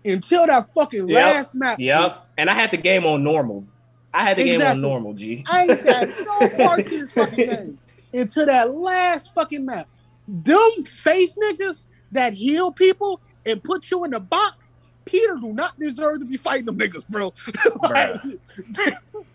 until 0.04 0.46
that 0.46 0.72
fucking 0.74 1.08
Yep. 1.08 1.34
last 1.34 1.54
map. 1.54 1.78
yep 1.78 2.26
and 2.38 2.50
i 2.50 2.54
had 2.54 2.70
the 2.72 2.76
game 2.76 3.04
on 3.06 3.22
normal 3.22 3.64
i 4.14 4.24
had 4.24 4.36
the 4.36 4.44
game 4.44 4.62
on 4.62 4.80
normal 4.80 5.12
g. 5.14 5.44
I 5.50 5.62
ain't 5.62 5.84
got 5.84 6.08
no 6.40 6.48
parts 6.48 6.86
in 6.86 7.00
this 7.00 7.12
fucking 7.12 7.48
game 7.48 7.78
until 8.12 8.46
that 8.46 8.72
last 8.72 9.34
fucking 9.34 9.64
map. 9.64 9.88
Them 10.28 10.84
face 10.84 11.34
niggas 11.34 11.88
that 12.12 12.34
heal 12.34 12.70
people 12.72 13.20
and 13.44 13.62
put 13.62 13.90
you 13.90 14.04
in 14.04 14.12
the 14.12 14.20
box, 14.20 14.74
Peter 15.04 15.36
do 15.36 15.52
not 15.52 15.78
deserve 15.78 16.20
to 16.20 16.26
be 16.26 16.36
fighting 16.36 16.66
them 16.66 16.78
niggas, 16.78 17.06
bro. 17.08 17.32
Like, 17.82 18.20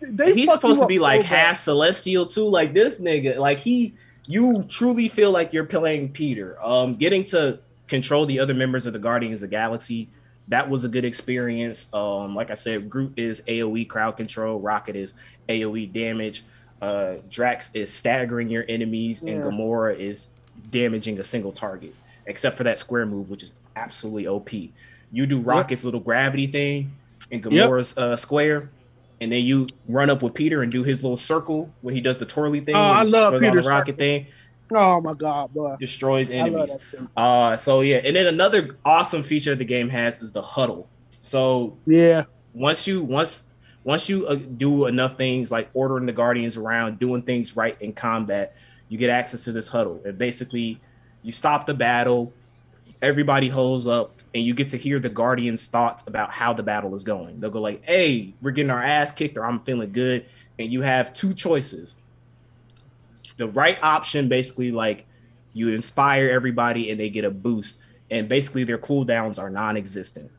they 0.00 0.34
he's 0.34 0.52
supposed 0.52 0.80
to 0.80 0.86
be 0.86 0.98
like 0.98 1.22
half 1.22 1.56
celestial 1.56 2.26
too. 2.26 2.46
Like 2.46 2.72
this 2.72 3.00
nigga 3.00 3.36
like 3.36 3.58
he 3.58 3.94
you 4.26 4.62
truly 4.64 5.08
feel 5.08 5.30
like 5.30 5.52
you're 5.52 5.64
playing 5.64 6.12
peter. 6.12 6.56
Um 6.62 6.96
getting 6.96 7.24
to 7.26 7.60
control 7.88 8.26
the 8.26 8.38
other 8.38 8.54
members 8.54 8.86
of 8.86 8.92
the 8.92 8.98
guardians 8.98 9.42
of 9.42 9.50
the 9.50 9.56
galaxy 9.56 10.08
that 10.48 10.68
was 10.68 10.84
a 10.84 10.88
good 10.88 11.04
experience 11.04 11.88
um 11.92 12.34
like 12.34 12.50
i 12.50 12.54
said 12.54 12.88
groot 12.88 13.12
is 13.16 13.42
aoe 13.48 13.86
crowd 13.88 14.16
control 14.16 14.58
rocket 14.58 14.96
is 14.96 15.14
aoe 15.48 15.92
damage 15.92 16.44
uh 16.82 17.14
drax 17.30 17.70
is 17.74 17.92
staggering 17.92 18.48
your 18.48 18.64
enemies 18.68 19.20
and 19.20 19.30
Yeah. 19.30 19.42
gamora 19.44 19.96
is 19.98 20.28
damaging 20.70 21.18
a 21.18 21.24
single 21.24 21.52
target 21.52 21.94
except 22.26 22.56
for 22.56 22.64
that 22.64 22.78
square 22.78 23.06
move 23.06 23.30
which 23.30 23.42
is 23.42 23.52
absolutely 23.76 24.26
op 24.26 24.50
you 24.52 25.26
do 25.26 25.40
rocket's 25.40 25.84
little 25.84 26.00
gravity 26.00 26.46
thing 26.46 26.92
and 27.30 27.44
Yep. 27.44 27.52
gamora's 27.70 27.96
uh 27.98 28.16
square 28.16 28.70
and 29.20 29.32
then 29.32 29.42
you 29.42 29.66
run 29.88 30.10
up 30.10 30.22
with 30.22 30.32
Peter 30.34 30.62
and 30.62 30.70
do 30.70 30.84
his 30.84 31.02
little 31.02 31.16
circle 31.16 31.68
when 31.80 31.92
he 31.92 32.00
does 32.00 32.18
the 32.18 32.24
twirly 32.24 32.60
thing. 32.60 32.76
Oh, 32.76 32.78
I 32.80 33.02
love 33.02 33.40
Peter's 33.40 33.66
rocket 33.66 33.96
thing, 33.96 34.28
Oh 34.72 35.00
my 35.00 35.14
god, 35.14 35.52
boy. 35.54 35.76
destroys 35.80 36.30
enemies. 36.30 36.76
Uh, 37.16 37.56
so 37.56 37.80
yeah, 37.80 37.96
and 38.04 38.14
then 38.16 38.26
another 38.26 38.76
awesome 38.84 39.22
feature 39.22 39.54
the 39.54 39.64
game 39.64 39.88
has 39.88 40.20
is 40.22 40.32
the 40.32 40.42
huddle. 40.42 40.88
So 41.22 41.76
Yeah. 41.86 42.24
once 42.54 42.86
you 42.86 43.02
once 43.02 43.44
once 43.84 44.08
you 44.08 44.26
uh, 44.26 44.34
do 44.34 44.86
enough 44.86 45.16
things 45.16 45.50
like 45.50 45.70
ordering 45.74 46.06
the 46.06 46.12
guardians 46.12 46.56
around, 46.56 46.98
doing 46.98 47.22
things 47.22 47.56
right 47.56 47.76
in 47.80 47.92
combat, 47.92 48.54
you 48.88 48.98
get 48.98 49.08
access 49.10 49.44
to 49.44 49.52
this 49.52 49.68
huddle. 49.68 50.00
And 50.04 50.18
basically, 50.18 50.80
you 51.22 51.32
stop 51.32 51.66
the 51.66 51.72
battle, 51.74 52.32
everybody 53.00 53.48
holds 53.48 53.86
up, 53.86 54.14
and 54.34 54.44
you 54.44 54.52
get 54.54 54.68
to 54.70 54.76
hear 54.76 54.98
the 55.00 55.08
guardians' 55.08 55.66
thoughts 55.66 56.04
about 56.06 56.30
how 56.32 56.52
the 56.52 56.62
battle 56.62 56.94
is 56.94 57.04
going. 57.04 57.40
They'll 57.40 57.50
go 57.50 57.60
like, 57.60 57.82
"Hey, 57.84 58.34
we're 58.42 58.50
getting 58.50 58.70
our 58.70 58.82
ass 58.82 59.12
kicked," 59.12 59.36
or 59.38 59.44
"I'm 59.46 59.60
feeling 59.60 59.92
good," 59.92 60.26
and 60.58 60.70
you 60.70 60.82
have 60.82 61.12
two 61.14 61.32
choices. 61.32 61.96
The 63.38 63.48
right 63.48 63.78
option, 63.82 64.28
basically, 64.28 64.70
like 64.70 65.06
you 65.54 65.70
inspire 65.70 66.28
everybody 66.28 66.90
and 66.90 67.00
they 67.00 67.08
get 67.08 67.24
a 67.24 67.30
boost, 67.30 67.78
and 68.10 68.28
basically 68.28 68.64
their 68.64 68.78
cooldowns 68.78 69.38
are 69.40 69.50
non-existent. 69.50 70.30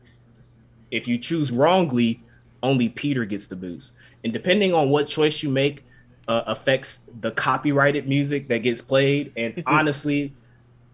If 0.91 1.07
you 1.07 1.17
choose 1.17 1.51
wrongly, 1.51 2.21
only 2.61 2.89
Peter 2.89 3.25
gets 3.25 3.47
the 3.47 3.55
boost. 3.55 3.93
And 4.23 4.31
depending 4.33 4.73
on 4.73 4.89
what 4.89 5.07
choice 5.07 5.41
you 5.41 5.49
make, 5.49 5.83
uh, 6.29 6.43
affects 6.45 6.99
the 7.21 7.31
copyrighted 7.31 8.07
music 8.07 8.47
that 8.49 8.59
gets 8.59 8.81
played. 8.81 9.33
And 9.35 9.63
honestly, 9.67 10.31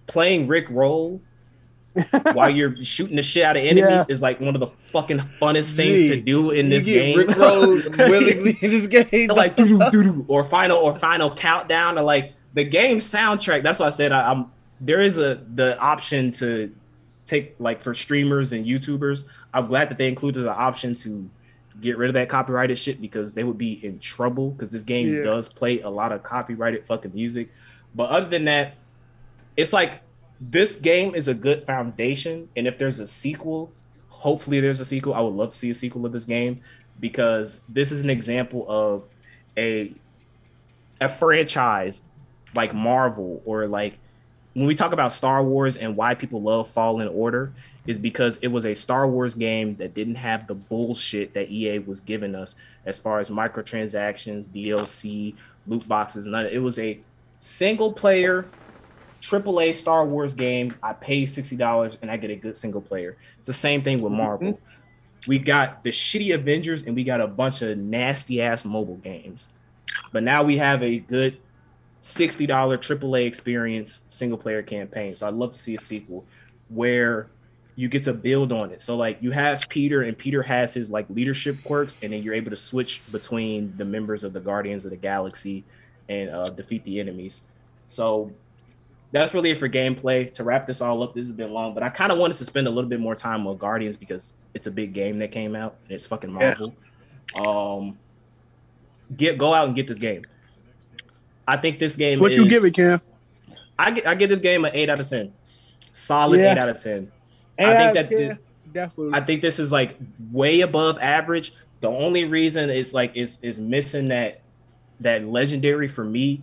playing 0.08 0.48
Rick 0.48 0.68
Roll 0.70 1.22
while 2.34 2.50
you're 2.50 2.76
shooting 2.84 3.16
the 3.16 3.24
shit 3.24 3.44
out 3.44 3.58
of 3.58 3.64
enemies 3.66 3.90
Yeah. 3.90 4.06
is 4.10 4.22
like 4.22 4.40
one 4.40 4.56
of 4.56 4.60
the 4.60 4.68
fucking 4.92 5.20
funnest 5.42 5.76
things 5.76 6.10
to 6.12 6.22
do 6.22 6.52
in 6.52 6.70
this 6.70 6.86
game. 6.86 7.16
Willingly 7.38 8.58
in 8.62 8.70
this 8.72 8.88
game. 8.88 9.30
like 9.30 9.58
or 10.28 10.44
final 10.44 10.78
or 10.78 10.98
final 10.98 11.34
countdown 11.36 11.98
or 11.98 12.02
like 12.04 12.34
the 12.54 12.64
game 12.64 12.98
soundtrack. 13.00 13.64
That's 13.64 13.80
why 13.80 13.88
I 13.88 13.92
said 13.92 14.12
I, 14.12 14.32
I'm 14.32 14.52
there 14.82 15.00
is 15.00 15.18
a 15.18 15.42
the 15.56 15.78
option 15.80 16.32
to 16.34 16.74
take 17.26 17.56
like 17.60 17.82
for 17.82 17.94
streamers 17.94 18.52
and 18.54 18.66
YouTubers. 18.66 19.24
I'm 19.54 19.68
glad 19.68 19.90
that 19.90 19.98
they 19.98 20.08
included 20.08 20.42
the 20.44 20.54
option 20.54 20.96
to 20.96 21.30
get 21.82 21.98
rid 21.98 22.10
of 22.10 22.14
that 22.14 22.30
copyrighted 22.30 22.78
shit 22.78 23.02
because 23.02 23.34
they 23.34 23.44
would 23.44 23.58
be 23.58 23.86
in 23.86 24.00
trouble 24.00 24.52
because 24.52 24.70
this 24.72 24.84
game 24.84 25.14
Yeah. 25.14 25.24
does 25.24 25.50
play 25.50 25.82
a 25.82 25.90
lot 25.90 26.12
of 26.12 26.24
copyrighted 26.24 26.86
fucking 26.86 27.14
music. 27.14 27.50
But 27.94 28.10
other 28.10 28.30
than 28.30 28.46
that, 28.46 28.76
it's 29.58 29.72
like 29.74 30.02
this 30.40 30.76
game 30.76 31.16
is 31.16 31.28
a 31.28 31.34
good 31.34 31.64
foundation. 31.64 32.50
And 32.56 32.68
if 32.68 32.78
there's 32.78 33.00
a 33.00 33.08
sequel, 33.08 33.72
hopefully 34.10 34.60
there's 34.60 34.80
a 34.80 34.86
sequel. 34.86 35.14
I 35.14 35.22
would 35.22 35.34
love 35.34 35.52
to 35.52 35.58
see 35.58 35.70
a 35.70 35.76
sequel 35.76 36.06
of 36.06 36.12
this 36.12 36.26
game 36.26 36.62
because 37.00 37.62
this 37.70 37.92
is 37.92 38.04
an 38.04 38.10
example 38.10 38.66
of 38.68 39.08
a 39.58 39.94
a 41.02 41.10
franchise 41.10 42.04
like 42.56 42.74
Marvel 42.74 43.42
or 43.46 43.68
like 43.68 43.98
when 44.54 44.66
we 44.66 44.74
talk 44.74 44.94
about 44.94 45.12
Star 45.12 45.44
Wars 45.44 45.76
and 45.76 45.98
why 45.98 46.16
people 46.16 46.42
love 46.42 46.70
Fallen 46.70 47.10
Order 47.10 47.52
is 47.86 48.00
because 48.00 48.38
it 48.38 48.48
was 48.48 48.66
a 48.66 48.74
Star 48.74 49.08
Wars 49.08 49.36
game 49.36 49.76
that 49.76 49.94
didn't 49.94 50.16
have 50.16 50.48
the 50.48 50.56
bullshit 50.56 51.34
that 51.34 51.50
EA 51.52 51.80
was 51.80 52.00
giving 52.00 52.34
us 52.34 52.56
as 52.86 52.98
far 52.98 53.20
as 53.20 53.30
microtransactions, 53.30 54.48
DLC, 54.48 55.36
loot 55.68 55.86
boxes, 55.88 56.26
none. 56.26 56.46
It 56.46 56.60
was 56.60 56.80
a 56.80 56.98
single 57.40 57.92
player 57.92 58.48
AAA 59.26 59.76
Star 59.76 60.06
Wars 60.06 60.34
game. 60.34 60.76
I 60.84 60.94
pay 60.94 61.24
$60 61.24 61.98
and 62.02 62.12
I 62.12 62.18
get 62.18 62.30
a 62.30 62.36
good 62.36 62.58
single 62.58 62.82
player. 62.82 63.18
It's 63.38 63.48
the 63.48 63.54
same 63.54 63.82
thing 63.82 64.02
with 64.02 64.14
Marvel. 64.14 64.60
We 65.28 65.40
got 65.40 65.84
the 65.84 65.90
shitty 65.90 66.36
Avengers 66.36 66.84
and 66.84 66.96
we 66.96 67.04
got 67.04 67.20
a 67.22 67.28
bunch 67.28 67.62
of 67.64 67.78
nasty 67.78 68.42
ass 68.42 68.66
mobile 68.66 68.98
games. 68.98 69.50
But 70.12 70.24
now 70.24 70.44
we 70.44 70.58
have 70.58 70.84
a 70.84 71.00
good 71.00 71.38
$60 72.02 72.48
AAA 72.48 73.26
experience 73.26 74.04
single 74.10 74.38
player 74.38 74.62
campaign. 74.62 75.16
So 75.16 75.28
I'd 75.28 75.34
love 75.34 75.52
to 75.54 75.60
see 75.60 75.76
a 75.76 75.84
sequel 75.84 76.24
where 76.70 77.28
you 77.76 77.90
get 77.90 78.04
to 78.04 78.14
build 78.14 78.52
on 78.52 78.72
it. 78.72 78.82
So 78.82 78.96
like 78.96 79.18
you 79.22 79.32
have 79.32 79.68
Peter 79.70 80.04
and 80.04 80.16
Peter 80.16 80.44
has 80.44 80.74
his 80.74 80.90
like 80.90 81.08
leadership 81.10 81.58
quirks 81.64 81.98
and 82.04 82.14
then 82.14 82.22
you're 82.22 82.36
able 82.36 82.52
to 82.52 82.56
switch 82.58 83.02
between 83.12 83.76
the 83.78 83.86
members 83.86 84.24
of 84.24 84.34
the 84.34 84.40
Guardians 84.40 84.86
of 84.86 84.92
the 84.92 84.98
Galaxy 84.98 85.64
and 86.08 86.30
uh, 86.30 86.50
defeat 86.52 86.84
the 86.84 87.00
enemies. 87.00 87.42
So 87.88 88.32
that's 89.16 89.34
really 89.34 89.52
it 89.52 89.58
for 89.58 89.70
gameplay. 89.70 90.32
To 90.34 90.44
wrap 90.44 90.68
this 90.68 90.82
all 90.82 91.02
up, 91.02 91.14
this 91.14 91.26
has 91.26 91.34
been 91.34 91.52
long, 91.52 91.74
but 91.74 91.84
I 91.84 91.90
kind 91.90 92.12
of 92.12 92.18
wanted 92.18 92.38
to 92.38 92.46
spend 92.46 92.68
a 92.68 92.70
little 92.70 92.90
bit 92.90 93.00
more 93.00 93.16
time 93.16 93.48
on 93.48 93.58
Guardians 93.58 93.96
because 93.98 94.34
it's 94.54 94.68
a 94.68 94.72
big 94.72 94.94
game 94.94 95.20
that 95.20 95.32
came 95.32 95.56
out 95.56 95.76
and 95.84 95.94
it's 95.94 96.06
fucking 96.06 96.32
Marvel. 96.32 96.76
Um, 97.46 97.98
get 99.16 99.38
go 99.38 99.54
out 99.54 99.68
and 99.68 99.76
get 99.76 99.88
this 99.88 100.00
game. 100.00 100.24
I 101.48 101.58
think 101.58 101.80
this 101.80 101.96
game. 101.96 102.20
What 102.20 102.32
is, 102.32 102.38
you 102.40 102.48
give 102.48 102.64
it, 102.64 102.74
Cam? 102.74 103.02
I 103.78 103.92
get 103.92 104.08
I 104.08 104.16
get 104.16 104.30
this 104.30 104.40
game 104.40 104.66
an 104.66 104.72
eight 104.74 104.90
out 104.90 105.00
of 105.00 105.08
ten. 105.08 105.34
Solid 105.92 106.40
Yeah. 106.40 106.52
eight 106.52 106.58
out 106.58 106.70
of 106.70 106.78
ten. 106.78 107.12
I 107.58 107.76
think 107.76 107.94
that 107.94 108.12
yeah, 108.12 108.18
the- 108.18 108.40
definitely. 108.74 109.14
I 109.14 109.22
think 109.22 109.42
this 109.42 109.60
is 109.60 109.72
like 109.72 109.98
way 110.32 110.62
above 110.62 110.98
average. 111.00 111.54
The 111.82 111.90
only 111.90 112.26
reason 112.26 112.70
it's 112.70 112.94
like 112.94 113.16
is 113.16 113.40
is 113.42 113.60
missing 113.60 114.06
that 114.06 114.42
that 115.00 115.26
legendary 115.26 115.88
for 115.88 116.04
me 116.04 116.42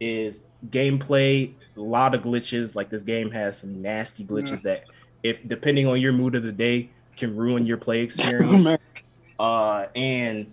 is 0.00 0.44
gameplay. 0.70 1.52
A 1.76 1.80
lot 1.80 2.14
of 2.14 2.22
glitches. 2.22 2.74
Like 2.74 2.90
this 2.90 3.02
game 3.02 3.30
has 3.30 3.58
some 3.58 3.82
nasty 3.82 4.24
glitches 4.24 4.62
that, 4.62 4.84
if 5.22 5.46
depending 5.46 5.86
on 5.86 6.00
your 6.00 6.12
mood 6.12 6.34
of 6.34 6.42
the 6.42 6.52
day, 6.52 6.90
can 7.16 7.36
ruin 7.36 7.66
your 7.66 7.76
play 7.76 8.00
experience. 8.02 8.80
Uh, 9.38 9.86
and 9.94 10.52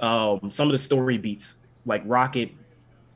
um, 0.00 0.50
some 0.50 0.68
of 0.68 0.72
the 0.72 0.78
story 0.78 1.18
beats, 1.18 1.56
like 1.86 2.02
Rocket, 2.04 2.50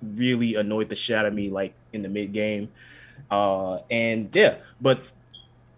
really 0.03 0.57
annoyed 0.57 0.89
the 0.89 0.97
shit 0.97 1.17
out 1.17 1.27
of 1.27 1.35
me, 1.35 1.51
like 1.51 1.75
in 1.93 2.03
the 2.03 2.09
mid 2.09 2.33
game. 2.33 2.69
Uh, 3.31 3.79
and 3.91 4.35
yeah, 4.35 4.57
but 4.81 5.03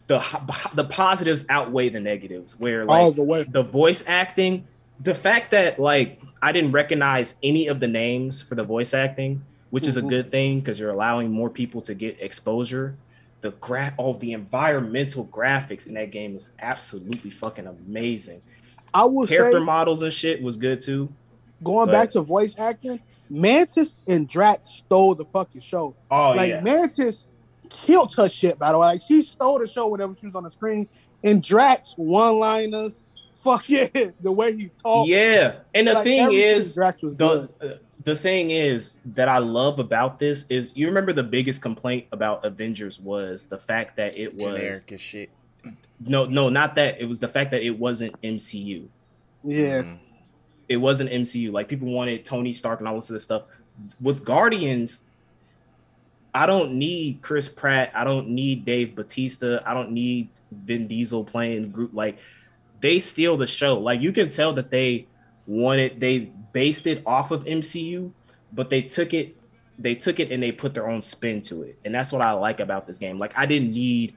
the 0.06 0.22
the 0.74 0.84
positives 0.84 1.46
outweigh 1.48 1.88
the 1.88 2.00
negatives. 2.00 2.58
Where 2.58 2.84
like 2.84 3.02
all 3.02 3.12
the 3.12 3.22
way. 3.22 3.44
the 3.44 3.62
voice 3.62 4.04
acting, 4.06 4.66
the 5.00 5.14
fact 5.14 5.50
that 5.52 5.78
like 5.78 6.20
I 6.42 6.52
didn't 6.52 6.72
recognize 6.72 7.36
any 7.42 7.68
of 7.68 7.80
the 7.80 7.88
names 7.88 8.42
for 8.42 8.54
the 8.54 8.64
voice 8.64 8.94
acting, 8.94 9.44
which 9.74 9.88
is 9.88 9.96
a 9.96 10.02
Mhm. 10.02 10.08
good 10.08 10.28
thing 10.30 10.60
because 10.60 10.78
you're 10.78 10.90
allowing 10.92 11.32
more 11.32 11.50
people 11.50 11.80
to 11.82 11.94
get 11.94 12.16
exposure. 12.20 12.94
The 13.40 13.50
graph, 13.60 13.94
all 13.96 14.14
the 14.14 14.32
environmental 14.32 15.24
graphics 15.26 15.88
in 15.88 15.94
that 15.94 16.12
game 16.12 16.36
is 16.36 16.50
absolutely 16.60 17.30
fucking 17.30 17.66
amazing. 17.66 18.40
I 18.94 19.04
will 19.06 19.26
Character 19.26 19.58
say, 19.58 19.64
models 19.64 20.02
and 20.02 20.12
shit 20.12 20.40
was 20.40 20.56
good 20.56 20.80
too. 20.80 21.08
going 21.64 21.86
but- 21.86 21.92
back 21.92 22.10
to 22.12 22.20
voice 22.20 22.56
acting, 22.58 23.00
Mantis 23.30 23.96
and 24.06 24.28
Drax 24.28 24.68
stole 24.68 25.14
the 25.16 25.24
fucking 25.24 25.60
show. 25.62 25.94
Oh 26.10 26.30
like 26.36 26.50
yeah, 26.50 26.60
Mantis 26.60 27.26
killed 27.68 28.14
her 28.14 28.28
shit, 28.28 28.58
by 28.58 28.70
the 28.70 28.78
way. 28.78 28.86
Like 28.86 29.00
she 29.02 29.22
stole 29.24 29.58
the 29.58 29.66
show 29.66 29.88
whenever 29.88 30.14
she 30.20 30.26
was 30.26 30.34
on 30.36 30.44
the 30.44 30.50
screen. 30.50 30.86
And 31.24 31.42
Drax 31.42 31.94
one 31.96 32.38
liners, 32.38 33.02
fuck 33.34 33.68
yeah, 33.68 33.88
the 34.20 34.30
way 34.30 34.54
he 34.54 34.70
talked. 34.80 35.08
yeah. 35.08 35.54
And 35.74 35.88
the 35.88 35.94
like, 35.94 36.04
thing 36.04 36.32
is, 36.32 36.74
Drax 36.76 37.02
was 37.02 37.16
the 37.16 37.48
good. 37.58 37.80
The 38.04 38.14
thing 38.14 38.50
is 38.50 38.92
that 39.06 39.28
I 39.28 39.38
love 39.38 39.78
about 39.78 40.18
this 40.18 40.46
is 40.50 40.76
you 40.76 40.86
remember 40.86 41.12
the 41.12 41.22
biggest 41.22 41.62
complaint 41.62 42.06
about 42.12 42.44
Avengers 42.44 43.00
was 43.00 43.44
the 43.46 43.58
fact 43.58 43.96
that 43.96 44.16
it 44.18 44.34
was 44.34 44.44
Generic 44.82 44.92
as 44.92 45.00
shit. 45.00 45.30
no 46.06 46.26
no 46.26 46.50
not 46.50 46.74
that 46.74 47.00
it 47.00 47.06
was 47.08 47.18
the 47.20 47.28
fact 47.28 47.50
that 47.52 47.62
it 47.62 47.78
wasn't 47.78 48.14
MCU. 48.22 48.88
Yeah, 49.42 49.82
Mhm. 49.82 49.98
It 50.68 50.76
wasn't 50.78 51.10
MCU. 51.10 51.50
Like 51.52 51.68
people 51.68 51.88
wanted 51.88 52.24
Tony 52.24 52.52
Stark 52.52 52.80
and 52.80 52.88
all 52.88 52.96
this 52.96 53.10
other 53.10 53.18
stuff. 53.18 53.42
With 54.00 54.24
Guardians, 54.24 55.00
I 56.34 56.46
don't 56.46 56.72
need 56.74 57.20
Chris 57.22 57.48
Pratt. 57.48 57.90
I 57.94 58.04
don't 58.04 58.28
need 58.28 58.64
Dave 58.64 58.94
Bautista. 58.96 59.62
I 59.64 59.72
don't 59.72 59.92
need 59.92 60.28
Vin 60.50 60.88
Diesel 60.88 61.24
playing 61.24 61.70
Groot. 61.70 61.94
Like 61.94 62.18
they 62.80 62.98
steal 62.98 63.36
the 63.36 63.46
show. 63.46 63.78
Like 63.78 64.00
you 64.00 64.12
can 64.12 64.28
tell 64.28 64.52
that 64.54 64.70
they 64.70 65.06
wanted 65.46 66.00
they 66.00 66.32
based 66.54 66.86
it 66.86 67.02
off 67.04 67.30
of 67.30 67.44
MCU, 67.44 68.10
but 68.54 68.70
they 68.70 68.80
took 68.80 69.12
it 69.12 69.36
they 69.78 69.94
took 69.96 70.20
it 70.20 70.30
and 70.30 70.40
they 70.40 70.52
put 70.52 70.72
their 70.72 70.88
own 70.88 71.02
spin 71.02 71.42
to 71.42 71.64
it. 71.64 71.76
And 71.84 71.92
that's 71.92 72.12
what 72.12 72.22
I 72.22 72.30
like 72.30 72.60
about 72.60 72.86
this 72.86 72.96
game. 72.96 73.18
Like 73.18 73.32
I 73.36 73.44
didn't 73.44 73.72
need 73.72 74.14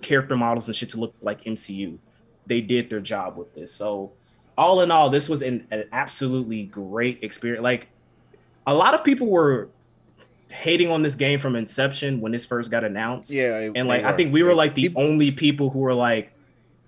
character 0.00 0.36
models 0.36 0.66
and 0.68 0.74
shit 0.74 0.90
to 0.90 1.00
look 1.00 1.14
like 1.20 1.44
MCU. 1.44 1.98
They 2.46 2.60
did 2.62 2.88
their 2.90 3.00
job 3.00 3.36
with 3.36 3.54
this. 3.54 3.72
So 3.72 4.12
all 4.56 4.80
in 4.80 4.90
all, 4.90 5.10
this 5.10 5.28
was 5.28 5.42
an, 5.42 5.66
an 5.70 5.84
absolutely 5.92 6.64
great 6.64 7.18
experience. 7.22 7.62
Like 7.62 7.88
a 8.66 8.74
lot 8.74 8.94
of 8.94 9.04
people 9.04 9.26
were 9.28 9.68
hating 10.48 10.90
on 10.90 11.02
this 11.02 11.14
game 11.14 11.38
from 11.38 11.54
inception 11.54 12.20
when 12.22 12.32
this 12.32 12.46
first 12.46 12.70
got 12.70 12.84
announced. 12.84 13.30
Yeah, 13.30 13.58
it- 13.58 13.72
And 13.76 13.86
like 13.88 14.04
I 14.04 14.12
think 14.16 14.32
we 14.32 14.42
were 14.42 14.54
like 14.54 14.74
the 14.74 14.88
People- 14.88 15.02
only 15.02 15.30
people 15.30 15.68
who 15.70 15.80
were 15.80 15.94
like, 15.94 16.32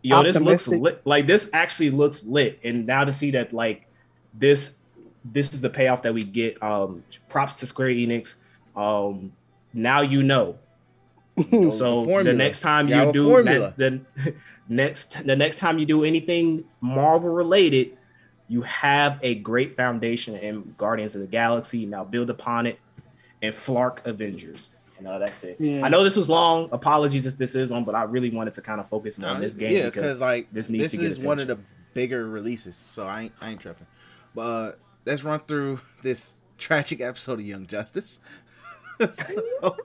yo, 0.02 0.22
this 0.22 0.40
looks 0.40 0.66
lit. 0.68 1.02
Like 1.04 1.26
this 1.26 1.50
actually 1.52 1.90
looks 1.90 2.24
lit. 2.24 2.58
And 2.64 2.86
now 2.86 3.04
to 3.04 3.12
see 3.12 3.32
that 3.32 3.52
like 3.52 3.86
this 4.34 4.76
this 5.24 5.52
is 5.52 5.60
the 5.60 5.70
payoff 5.70 6.02
that 6.02 6.14
we 6.14 6.24
get. 6.24 6.62
Um 6.62 7.02
props 7.28 7.56
to 7.56 7.66
Square 7.66 7.90
Enix. 7.90 8.36
Um 8.76 9.32
now 9.72 10.00
you 10.00 10.22
know. 10.22 10.58
So 11.70 12.04
the 12.22 12.34
next 12.34 12.60
time 12.60 12.88
You 12.88 13.06
you 13.06 13.12
do 13.12 13.42
that, 13.42 13.76
the 13.76 14.02
next 14.68 15.24
the 15.24 15.36
next 15.36 15.58
time 15.58 15.78
you 15.78 15.86
do 15.86 16.04
anything 16.04 16.64
Marvel 16.80 17.30
related, 17.30 17.96
you 18.48 18.62
have 18.62 19.18
a 19.22 19.36
great 19.36 19.76
foundation 19.76 20.36
in 20.36 20.74
Guardians 20.76 21.14
of 21.14 21.22
the 21.22 21.26
Galaxy. 21.26 21.86
Now 21.86 22.04
build 22.04 22.30
upon 22.30 22.66
it 22.66 22.78
and 23.42 23.54
Flark 23.54 24.04
Avengers. 24.06 24.70
And 24.98 25.08
uh, 25.08 25.18
that's 25.18 25.42
it. 25.44 25.56
Yeah. 25.58 25.84
I 25.84 25.88
know 25.88 26.04
this 26.04 26.16
was 26.16 26.28
long. 26.28 26.68
Apologies 26.72 27.24
if 27.26 27.38
this 27.38 27.54
is 27.54 27.72
on, 27.72 27.84
but 27.84 27.94
I 27.94 28.02
really 28.02 28.30
wanted 28.30 28.52
to 28.54 28.60
kind 28.60 28.80
of 28.80 28.88
focus 28.88 29.18
on 29.22 29.40
this 29.40 29.54
game 29.54 29.76
yeah, 29.76 29.84
because 29.86 30.18
like 30.18 30.52
this 30.52 30.66
this, 30.66 30.70
needs 30.70 30.90
to 30.90 30.96
get 30.98 31.06
is 31.06 31.20
one 31.20 31.38
of 31.38 31.46
the 31.46 31.58
bigger 31.94 32.28
releases, 32.28 32.76
so 32.76 33.06
I 33.06 33.22
ain't, 33.22 33.32
I 33.40 33.50
ain't 33.50 33.60
tripping. 33.60 33.86
But 34.34 34.40
uh, 34.40 34.72
let's 35.04 35.24
run 35.24 35.40
through 35.40 35.80
this 36.02 36.34
tragic 36.58 37.00
episode 37.00 37.40
of 37.40 37.46
Young 37.46 37.66
Justice. 37.66 38.20
so, 39.12 39.76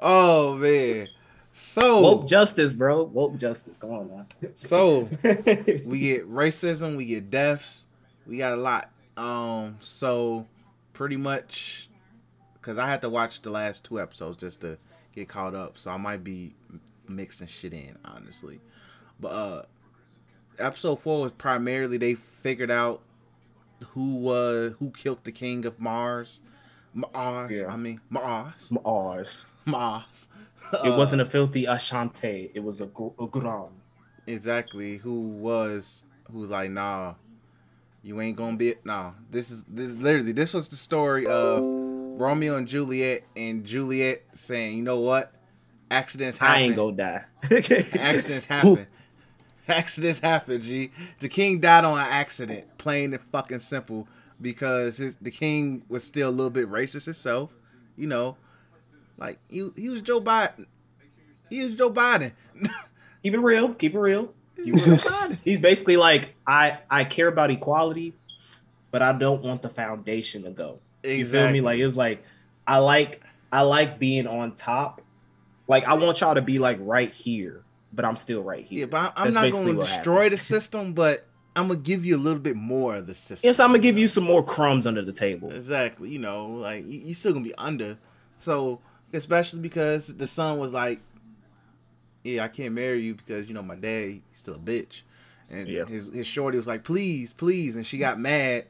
oh 0.00 0.56
man, 0.56 1.06
so 1.52 2.00
woke 2.00 2.26
justice, 2.28 2.72
bro. 2.72 3.04
Woke 3.04 3.36
justice. 3.36 3.76
Come 3.76 3.90
on 3.90 4.08
now. 4.08 4.48
so 4.56 5.02
we 5.84 6.00
get 6.00 6.30
racism, 6.30 6.96
we 6.96 7.04
get 7.04 7.30
deaths, 7.30 7.86
we 8.26 8.38
got 8.38 8.54
a 8.54 8.60
lot. 8.60 8.90
Um, 9.16 9.76
so 9.80 10.46
pretty 10.92 11.16
much, 11.16 11.88
because 12.54 12.78
I 12.78 12.88
had 12.88 13.00
to 13.02 13.08
watch 13.08 13.42
the 13.42 13.50
last 13.50 13.84
two 13.84 14.00
episodes 14.00 14.38
just 14.38 14.60
to 14.62 14.78
get 15.14 15.28
caught 15.28 15.54
up, 15.54 15.78
so 15.78 15.90
I 15.90 15.96
might 15.96 16.22
be 16.22 16.54
mixing 17.08 17.48
shit 17.48 17.72
in, 17.72 17.96
honestly. 18.04 18.60
But 19.18 19.28
uh, 19.28 19.62
episode 20.58 20.96
four 20.96 21.22
was 21.22 21.32
primarily 21.32 21.98
they 21.98 22.14
figured 22.14 22.70
out 22.70 23.02
who 23.90 24.16
was 24.16 24.74
who 24.78 24.90
killed 24.90 25.24
the 25.24 25.32
king 25.32 25.64
of 25.64 25.78
Mars. 25.80 26.40
Mars, 26.94 27.54
Yeah. 27.54 27.66
I 27.68 27.76
mean 27.76 28.00
Mars, 28.10 28.72
Ours. 28.84 29.46
Mars. 29.64 30.28
It 30.84 30.90
wasn't 30.90 31.22
a 31.22 31.24
uh, 31.24 31.28
filthy 31.28 31.64
Ashante. 31.64 32.50
It 32.54 32.60
was 32.62 32.80
a, 32.80 32.86
gr- 32.86 33.08
a 33.20 33.26
grand. 33.26 33.68
exactly 34.26 34.98
who 34.98 35.20
was 35.20 36.04
who's 36.30 36.50
like 36.50 36.70
nah 36.70 37.14
you 38.02 38.20
ain't 38.20 38.36
gonna 38.36 38.56
be 38.56 38.74
nah 38.84 39.12
this 39.30 39.50
is 39.50 39.64
this 39.64 39.90
literally 39.92 40.32
this 40.32 40.52
was 40.54 40.68
the 40.68 40.76
story 40.76 41.26
of 41.26 41.62
romeo 41.62 42.56
and 42.56 42.68
juliet 42.68 43.22
and 43.36 43.64
juliet 43.64 44.22
saying 44.34 44.76
you 44.76 44.82
know 44.82 45.00
what 45.00 45.32
accidents 45.90 46.36
happen 46.38 46.54
I 46.56 46.60
ain't 46.64 46.76
gonna 46.76 46.96
die. 46.96 47.24
accidents 47.98 48.46
happen 48.46 48.86
accidents 49.76 50.20
happen 50.20 50.60
g 50.62 50.90
the 51.20 51.28
king 51.28 51.60
died 51.60 51.84
on 51.84 51.98
an 51.98 52.06
accident 52.06 52.66
plain 52.78 53.12
and 53.12 53.22
fucking 53.22 53.60
simple 53.60 54.08
because 54.40 54.98
his 54.98 55.16
the 55.16 55.30
king 55.30 55.82
was 55.88 56.04
still 56.04 56.28
a 56.28 56.30
little 56.30 56.50
bit 56.50 56.68
racist 56.70 57.04
himself 57.04 57.50
you 57.96 58.06
know 58.06 58.36
like 59.16 59.38
he, 59.48 59.70
he 59.76 59.88
was 59.88 60.00
joe 60.00 60.20
biden 60.20 60.66
he 61.50 61.64
was 61.64 61.74
joe 61.74 61.90
biden 61.90 62.32
Keep 63.22 63.34
it 63.34 63.40
real. 63.40 63.74
Keep 63.74 63.94
it 63.94 63.98
real. 63.98 64.32
was 64.56 65.36
He's 65.44 65.60
basically 65.60 65.96
like, 65.96 66.34
I 66.46 66.78
I 66.90 67.04
care 67.04 67.28
about 67.28 67.50
equality, 67.50 68.14
but 68.90 69.02
I 69.02 69.12
don't 69.12 69.42
want 69.42 69.62
the 69.62 69.68
foundation 69.68 70.44
to 70.44 70.50
go. 70.50 70.80
You 71.02 71.24
feel 71.24 71.50
me? 71.50 71.60
Like 71.60 71.80
it's 71.80 71.96
like 71.96 72.22
I 72.66 72.78
like 72.78 73.22
I 73.52 73.62
like 73.62 73.98
being 73.98 74.26
on 74.26 74.54
top. 74.54 75.02
Like 75.66 75.84
I 75.84 75.94
want 75.94 76.20
y'all 76.20 76.34
to 76.34 76.42
be 76.42 76.58
like 76.58 76.78
right 76.80 77.12
here, 77.12 77.64
but 77.92 78.04
I'm 78.04 78.16
still 78.16 78.42
right 78.42 78.64
here. 78.64 78.80
Yeah, 78.80 78.86
but 78.86 79.12
I'm 79.16 79.32
That's 79.32 79.34
not 79.34 79.52
going 79.52 79.74
to 79.76 79.80
destroy 79.80 80.28
the 80.28 80.36
system, 80.36 80.92
but 80.92 81.24
I'm 81.56 81.66
gonna 81.68 81.80
give 81.80 82.04
you 82.04 82.16
a 82.16 82.18
little 82.18 82.38
bit 82.38 82.54
more 82.56 82.96
of 82.96 83.06
the 83.06 83.14
system. 83.14 83.48
Yes, 83.48 83.58
I'm 83.58 83.70
gonna 83.70 83.78
give 83.80 83.98
you 83.98 84.06
some 84.06 84.22
more 84.24 84.44
crumbs 84.44 84.86
under 84.86 85.02
the 85.04 85.12
table. 85.12 85.50
Exactly. 85.50 86.08
You 86.10 86.20
know, 86.20 86.46
like 86.46 86.84
you're 86.86 87.14
still 87.14 87.32
gonna 87.32 87.44
be 87.44 87.54
under. 87.56 87.98
So 88.38 88.80
especially 89.12 89.58
because 89.60 90.06
the 90.06 90.26
son 90.28 90.58
was 90.60 90.72
like, 90.72 91.00
"Yeah, 92.22 92.44
I 92.44 92.48
can't 92.48 92.74
marry 92.74 93.02
you 93.02 93.14
because 93.14 93.48
you 93.48 93.54
know 93.54 93.62
my 93.62 93.74
dad 93.74 94.04
he's 94.10 94.20
still 94.34 94.54
a 94.54 94.58
bitch," 94.58 95.02
and 95.50 95.66
Yeah. 95.68 95.84
his 95.86 96.12
his 96.12 96.28
shorty 96.28 96.56
was 96.58 96.68
like, 96.68 96.84
"Please, 96.84 97.32
please," 97.32 97.74
and 97.74 97.84
she 97.84 97.98
got 97.98 98.20
mad 98.20 98.66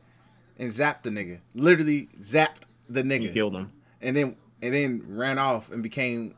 and 0.58 0.70
zapped 0.72 1.02
the 1.02 1.10
nigga. 1.10 1.40
Literally 1.54 2.08
zapped 2.22 2.62
the 2.88 3.00
You 3.02 3.06
nigga, 3.10 3.32
killed 3.34 3.54
him. 3.54 3.72
and 4.00 4.16
then 4.16 4.36
and 4.62 4.72
then 4.72 5.02
ran 5.08 5.38
off 5.38 5.70
and 5.70 5.82
became 5.82 6.34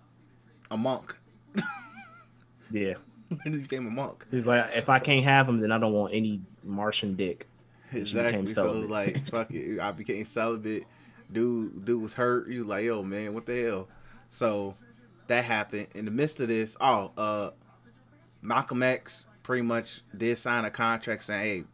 a 0.68 0.76
monk. 0.76 1.16
Yeah. 2.70 2.94
Literally 3.30 3.60
became 3.60 3.86
a 3.86 3.90
monk. 3.90 4.26
He's 4.30 4.46
like, 4.46 4.70
if 4.76 4.88
I 4.88 4.98
can't 4.98 5.24
have 5.24 5.48
him, 5.48 5.60
then 5.60 5.72
I 5.72 5.78
don't 5.78 5.92
want 5.92 6.14
any 6.14 6.40
Martian 6.64 7.14
dick. 7.14 7.46
Exactly. 7.92 8.46
So 8.48 8.72
it 8.72 8.76
was 8.76 8.88
like, 8.88 9.28
fuck 9.30 9.50
it. 9.50 9.80
I 9.80 9.92
became 9.92 10.24
celibate. 10.24 10.84
Dude, 11.32 11.84
dude 11.84 12.02
was 12.02 12.14
hurt. 12.14 12.50
He 12.50 12.58
was 12.58 12.66
like, 12.66 12.84
yo, 12.84 13.02
man, 13.02 13.34
what 13.34 13.46
the 13.46 13.62
hell? 13.62 13.88
So 14.30 14.74
that 15.28 15.44
happened. 15.44 15.88
In 15.94 16.04
the 16.04 16.10
midst 16.10 16.40
of 16.40 16.48
this, 16.48 16.76
oh, 16.80 17.12
uh, 17.16 17.50
Malcolm 18.42 18.82
X 18.82 19.26
pretty 19.42 19.62
much 19.62 20.02
did 20.16 20.38
sign 20.38 20.64
a 20.64 20.70
contract 20.70 21.24
saying, 21.24 21.42
hey, 21.42 21.64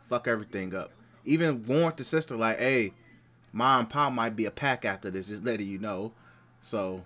fuck 0.00 0.26
everything 0.26 0.74
up. 0.74 0.90
Even 1.24 1.64
warned 1.64 1.96
the 1.96 2.04
sister, 2.04 2.36
like, 2.36 2.58
hey, 2.58 2.92
mom 3.52 3.80
and 3.80 3.90
pop 3.90 4.12
might 4.12 4.36
be 4.36 4.44
a 4.44 4.50
pack 4.50 4.84
after 4.84 5.10
this, 5.10 5.26
just 5.26 5.44
letting 5.44 5.66
you 5.66 5.78
know. 5.78 6.12
So 6.60 7.04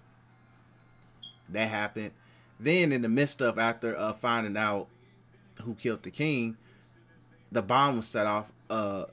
that 1.49 1.69
happened. 1.69 2.13
Then 2.61 2.93
in 2.93 3.03
the 3.03 3.09
midst 3.09 3.41
of 3.41 3.59
after 3.59 3.97
uh, 3.97 4.13
finding 4.13 4.57
out 4.57 4.89
who 5.63 5.75
killed 5.75 6.03
the 6.03 6.11
king, 6.11 6.57
the 7.53 7.63
bomb 7.63 7.97
was 7.97 8.09
set 8.09 8.27
off. 8.27 8.51
Uh, 8.69 9.05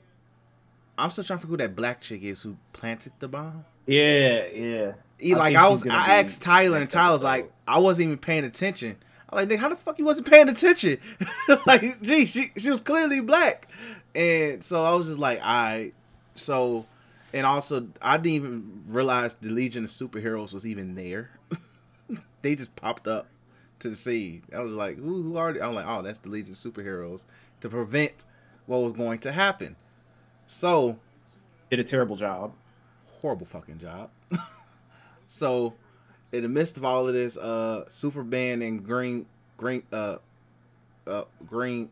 I'm 0.98 1.10
still 1.10 1.24
trying 1.24 1.38
to 1.38 1.42
figure 1.42 1.52
who 1.52 1.56
that 1.58 1.76
black 1.76 2.00
chick 2.00 2.22
is 2.22 2.42
who 2.42 2.56
planted 2.72 3.12
the 3.18 3.28
bomb. 3.28 3.64
Yeah, 3.86 4.46
yeah. 4.46 4.92
He, 5.18 5.34
I 5.34 5.38
like 5.38 5.52
think 5.52 5.62
I 5.62 5.68
was, 5.68 5.86
I 5.86 6.20
asked 6.20 6.42
Tyler, 6.42 6.76
and 6.76 6.82
next 6.82 6.92
Tyler 6.92 7.12
was 7.12 7.22
like, 7.22 7.50
I 7.66 7.78
wasn't 7.78 8.06
even 8.06 8.18
paying 8.18 8.44
attention. 8.44 8.96
I'm 9.28 9.36
like, 9.36 9.48
nigga, 9.48 9.58
how 9.60 9.68
the 9.68 9.76
fuck 9.76 9.98
you 9.98 10.04
wasn't 10.04 10.28
paying 10.28 10.48
attention? 10.48 10.98
like, 11.66 12.00
gee, 12.02 12.26
she 12.26 12.50
she 12.56 12.70
was 12.70 12.80
clearly 12.80 13.20
black, 13.20 13.68
and 14.14 14.62
so 14.62 14.84
I 14.84 14.94
was 14.94 15.06
just 15.06 15.18
like, 15.18 15.40
I, 15.42 15.92
so, 16.34 16.86
and 17.32 17.46
also 17.46 17.88
I 18.02 18.18
didn't 18.18 18.32
even 18.32 18.82
realize 18.88 19.34
the 19.34 19.48
Legion 19.50 19.84
of 19.84 19.90
Superheroes 19.90 20.52
was 20.52 20.66
even 20.66 20.94
there. 20.94 21.30
they 22.42 22.54
just 22.54 22.76
popped 22.76 23.08
up 23.08 23.26
to 23.80 23.94
see. 23.94 24.42
I 24.54 24.60
was 24.60 24.72
like, 24.72 24.96
who, 24.96 25.22
who 25.22 25.36
are 25.36 25.52
they? 25.52 25.60
I'm 25.60 25.74
like, 25.74 25.86
oh, 25.86 26.02
that's 26.02 26.18
the 26.18 26.28
Legion 26.28 26.52
of 26.52 26.58
Superheroes 26.58 27.24
to 27.60 27.68
prevent 27.68 28.24
what 28.66 28.78
was 28.78 28.92
going 28.92 29.18
to 29.20 29.32
happen. 29.32 29.76
So 30.46 30.98
Did 31.70 31.80
a 31.80 31.84
terrible 31.84 32.16
job. 32.16 32.52
horrible 33.20 33.46
fucking 33.46 33.78
job. 33.78 34.10
so, 35.28 35.74
in 36.32 36.42
the 36.42 36.48
midst 36.48 36.76
of 36.76 36.84
all 36.84 37.06
of 37.08 37.14
this, 37.14 37.36
uh, 37.36 37.84
Superman 37.88 38.62
and 38.62 38.84
Green, 38.84 39.26
Green, 39.56 39.82
uh, 39.92 40.16
uh, 41.06 41.24
Green, 41.46 41.90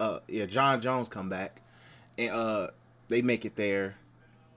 uh, 0.00 0.18
yeah, 0.28 0.46
J'onn 0.46 0.80
J'onzz 0.82 1.08
come 1.10 1.28
back, 1.28 1.62
and 2.18 2.30
uh, 2.30 2.68
they 3.08 3.22
make 3.22 3.44
it 3.44 3.56
there. 3.56 3.96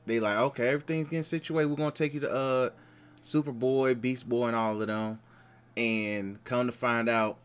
They 0.05 0.19
like, 0.19 0.37
okay, 0.37 0.69
everything's 0.69 1.09
getting 1.09 1.23
situated. 1.23 1.69
We're 1.69 1.75
gonna 1.75 1.91
take 1.91 2.13
you 2.13 2.21
to 2.21 2.31
uh, 2.31 2.69
Superboy, 3.21 3.99
Beast 3.99 4.27
Boy, 4.29 4.47
and 4.47 4.55
all 4.55 4.81
of 4.81 4.87
them. 4.87 5.19
And 5.77 6.43
come 6.43 6.65
to 6.65 6.73
find 6.73 7.07
out, 7.07 7.37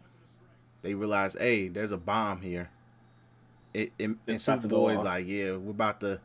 they 0.81 0.95
realize, 0.95 1.37
hey, 1.39 1.69
there's 1.69 1.93
a 1.93 1.99
bomb 1.99 2.41
here. 2.41 2.71
It, 3.75 3.93
it 3.99 4.05
and 4.05 4.19
It's 4.27 4.49
about 4.49 4.63
to 4.63 4.69
go 4.69 4.77
Superboy's 4.85 5.05
like, 5.05 5.27
yeah, 5.27 5.57
we're 5.57 5.71
about 5.71 6.01
to 6.01 6.21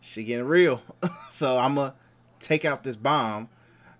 shit 0.00 0.26
getting 0.26 0.46
real. 0.46 0.82
so 1.30 1.58
I'm 1.58 1.76
gonna 1.76 1.94
take 2.38 2.64
out 2.64 2.84
this 2.84 2.96
bomb. 2.96 3.48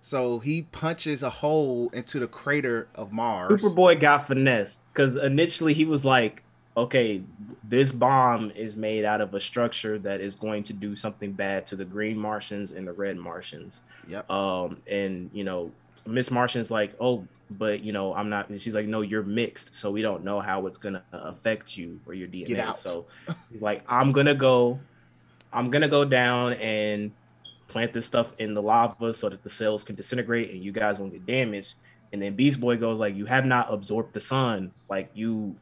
So 0.02 0.40
he 0.40 0.62
punches 0.62 1.22
a 1.22 1.30
hole 1.30 1.88
into 1.92 2.18
the 2.18 2.26
crater 2.26 2.88
of 2.94 3.12
Mars. 3.12 3.62
Superboy 3.62 4.00
got 4.00 4.26
finessed 4.26 4.80
because 4.92 5.16
initially 5.22 5.74
he 5.74 5.84
was 5.84 6.04
like, 6.04 6.42
okay, 6.76 7.22
this 7.62 7.92
bomb 7.92 8.50
is 8.50 8.76
made 8.76 9.04
out 9.04 9.20
of 9.20 9.32
a 9.34 9.40
structure 9.40 9.98
that 10.00 10.20
is 10.20 10.34
going 10.34 10.64
to 10.64 10.72
do 10.72 10.96
something 10.96 11.32
bad 11.32 11.66
to 11.68 11.76
the 11.76 11.84
green 11.84 12.18
Martians 12.18 12.72
and 12.72 12.86
the 12.86 12.92
red 12.92 13.16
Martians. 13.16 13.82
Yep. 14.08 14.28
Um, 14.28 14.78
and 14.88 15.30
you 15.32 15.44
know, 15.44 15.70
Miss 16.06 16.30
Martian's 16.30 16.70
like, 16.70 16.94
oh, 17.00 17.26
but 17.50 17.82
you 17.82 17.92
know, 17.92 18.14
I'm 18.14 18.28
not. 18.28 18.48
and 18.48 18.60
She's 18.60 18.74
like, 18.74 18.86
no, 18.86 19.02
you're 19.02 19.22
mixed, 19.22 19.74
so 19.74 19.90
we 19.90 20.02
don't 20.02 20.24
know 20.24 20.40
how 20.40 20.66
it's 20.66 20.78
gonna 20.78 21.02
uh, 21.12 21.18
affect 21.24 21.76
you 21.76 22.00
or 22.06 22.14
your 22.14 22.28
DNA. 22.28 22.46
So 22.74 23.06
he's 23.52 23.62
like, 23.62 23.84
I'm 23.88 24.12
gonna 24.12 24.34
go, 24.34 24.80
I'm 25.52 25.70
gonna 25.70 25.88
go 25.88 26.04
down 26.04 26.54
and 26.54 27.12
plant 27.68 27.92
this 27.92 28.04
stuff 28.06 28.34
in 28.38 28.54
the 28.54 28.62
lava 28.62 29.14
so 29.14 29.28
that 29.28 29.42
the 29.42 29.48
cells 29.48 29.84
can 29.84 29.94
disintegrate 29.96 30.50
and 30.50 30.62
you 30.62 30.72
guys 30.72 30.98
won't 31.00 31.12
get 31.12 31.24
damaged. 31.26 31.74
And 32.12 32.20
then 32.20 32.34
Beast 32.36 32.60
Boy 32.60 32.76
goes 32.76 33.00
like, 33.00 33.14
you 33.16 33.24
have 33.26 33.46
not 33.46 33.72
absorbed 33.72 34.12
the 34.12 34.20
sun. 34.20 34.72
Like 34.90 35.10
you, 35.14 35.54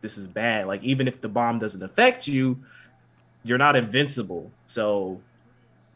this 0.00 0.16
is 0.16 0.26
bad. 0.26 0.66
Like 0.66 0.82
even 0.82 1.06
if 1.08 1.20
the 1.20 1.28
bomb 1.28 1.58
doesn't 1.58 1.82
affect 1.82 2.26
you, 2.26 2.58
you're 3.44 3.58
not 3.58 3.76
invincible. 3.76 4.50
So 4.64 5.20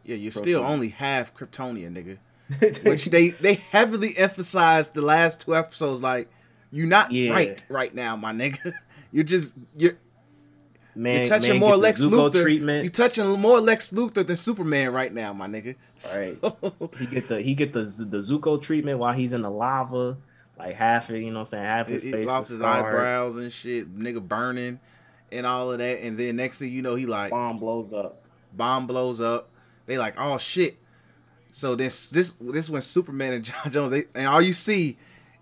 Yeah, 0.05 0.17
you're 0.17 0.33
Proceed. 0.33 0.51
still 0.51 0.65
only 0.65 0.91
half 0.91 1.35
Kryptonian, 1.35 1.93
nigga. 1.97 2.19
Which 2.85 3.07
they 3.07 3.29
they 3.31 3.55
heavily 3.55 4.17
emphasized 4.17 4.95
the 4.95 5.03
last 5.03 5.41
two 5.41 5.57
episodes. 5.57 6.01
Like, 6.01 6.29
you're 6.71 6.87
not 6.87 7.11
Yeah. 7.13 7.33
right 7.33 7.65
right 7.69 7.95
now, 7.95 8.17
my 8.17 8.33
nigga. 8.33 8.73
You're 9.15 9.25
just 9.25 9.53
you're 9.77 9.99
man, 10.95 11.17
you're 11.19 11.27
touching 11.27 11.51
man, 11.51 11.61
more 11.61 11.77
Lex 11.77 12.01
Luthor. 12.03 12.41
treatment. 12.43 12.83
You're 12.85 12.91
touching 12.91 13.27
more 13.39 13.61
Lex 13.61 13.91
Luthor 13.91 14.27
than 14.27 14.37
Superman 14.37 14.91
right 14.93 15.13
now, 15.13 15.35
my 15.35 15.47
nigga. 15.47 15.75
Right. 16.15 16.39
he 16.99 17.07
get 17.07 17.29
the 17.29 17.43
he 17.43 17.55
get 17.55 17.75
the 17.75 17.83
the 17.85 18.17
Zuko 18.19 18.61
treatment 18.61 18.99
while 18.99 19.13
he's 19.13 19.35
in 19.35 19.43
the 19.43 19.51
lava. 19.51 20.17
Like 20.59 20.77
half 20.77 21.11
it, 21.11 21.19
you 21.21 21.27
know 21.31 21.35
what 21.35 21.41
I'm 21.41 21.47
saying? 21.47 21.65
Half 21.65 21.89
his 21.89 22.03
he 22.05 22.13
face 22.13 22.27
lost 22.27 22.49
his 22.49 22.59
scarred. 22.59 22.87
eyebrows 22.87 23.37
and 23.37 23.53
shit, 23.53 23.95
nigga 23.99 24.27
burning 24.27 24.81
and 25.31 25.47
all 25.47 25.73
of 25.73 25.79
that. 25.79 26.03
And 26.03 26.17
then 26.19 26.37
next 26.37 26.59
thing 26.59 26.71
you 26.73 26.81
know, 26.83 26.95
he 26.95 27.05
like 27.05 27.31
Bomb 27.33 27.59
blows 27.59 27.93
up. 27.93 28.25
bomb 28.55 28.87
blows 28.87 29.21
up. 29.21 29.51
They 29.85 29.99
like, 29.99 30.15
oh 30.19 30.39
shit. 30.39 30.79
So 31.53 31.75
this 31.75 32.09
this 32.09 32.33
this 32.41 32.69
when 32.71 32.83
Superman 32.83 33.35
and 33.35 33.45
J'onn 33.47 33.71
J'onzz 33.73 33.91
they 33.91 34.05
and 34.15 34.27
all 34.27 34.41
you 34.43 34.53
see 34.53 34.97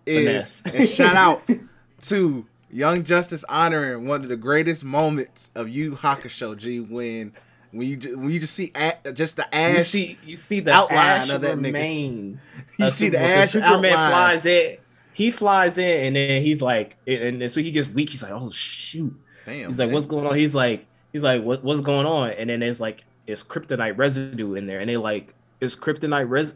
is 0.07 0.63
and 0.67 0.89
shout 0.89 1.15
out 1.15 1.43
to 2.03 2.47
Young 2.71 3.05
Justice 3.05 3.45
honoring 3.49 4.07
one 4.07 4.23
of 4.23 4.29
the 4.29 4.37
greatest 4.37 4.85
moments 4.85 5.51
of 5.55 5.69
Yu 5.69 5.97
Hakusho 5.97 6.57
G 6.57 6.81
when 6.81 7.33
when 7.73 7.87
you 7.89 8.17
when 8.19 8.31
you 8.31 8.41
just 8.41 8.55
see 8.55 8.73
a, 8.75 9.13
just 9.13 9.37
the 9.37 9.53
ash 9.55 9.79
You 9.79 9.85
see, 9.85 10.19
you 10.27 10.37
see 10.37 10.61
the 10.61 10.73
outline 10.73 10.99
ash 10.99 11.31
of 11.31 11.41
that 11.43 11.57
nigga. 11.57 11.65
remain. 11.65 12.41
You 12.79 12.87
Uh, 12.87 12.91
see 12.91 13.09
the 13.11 13.21
ash 13.21 13.51
Superman 13.51 13.93
outline. 13.93 14.11
flies 14.11 14.47
in. 14.47 14.77
He 15.13 15.31
flies 15.31 15.77
in, 15.79 16.07
and 16.07 16.17
then 16.17 16.43
he's 16.43 16.63
like, 16.63 16.97
and 17.07 17.41
then 17.43 17.49
so 17.49 17.61
he 17.61 17.71
gets 17.71 17.89
weak. 17.91 18.11
He's 18.11 18.23
like, 18.23 18.33
oh 18.33 18.51
shoot. 18.51 19.15
Damn, 19.45 19.67
He's 19.69 19.79
like, 19.79 19.89
man. 19.89 19.95
what's 19.95 20.07
going 20.07 20.27
on? 20.27 20.35
He's 20.37 20.55
like, 20.55 20.87
he's 21.13 21.23
like, 21.23 21.43
what, 21.43 21.63
what's 21.63 21.81
going 21.83 22.07
on? 22.07 22.31
And 22.31 22.49
then 22.51 22.61
there's 22.61 22.81
like, 22.81 23.05
it's 23.27 23.43
kryptonite 23.45 23.99
residue 23.99 24.55
in 24.55 24.67
there, 24.67 24.81
and 24.81 24.89
they 24.89 24.97
like, 24.97 25.35
it's 25.61 25.77
kryptonite 25.77 26.29
res. 26.29 26.55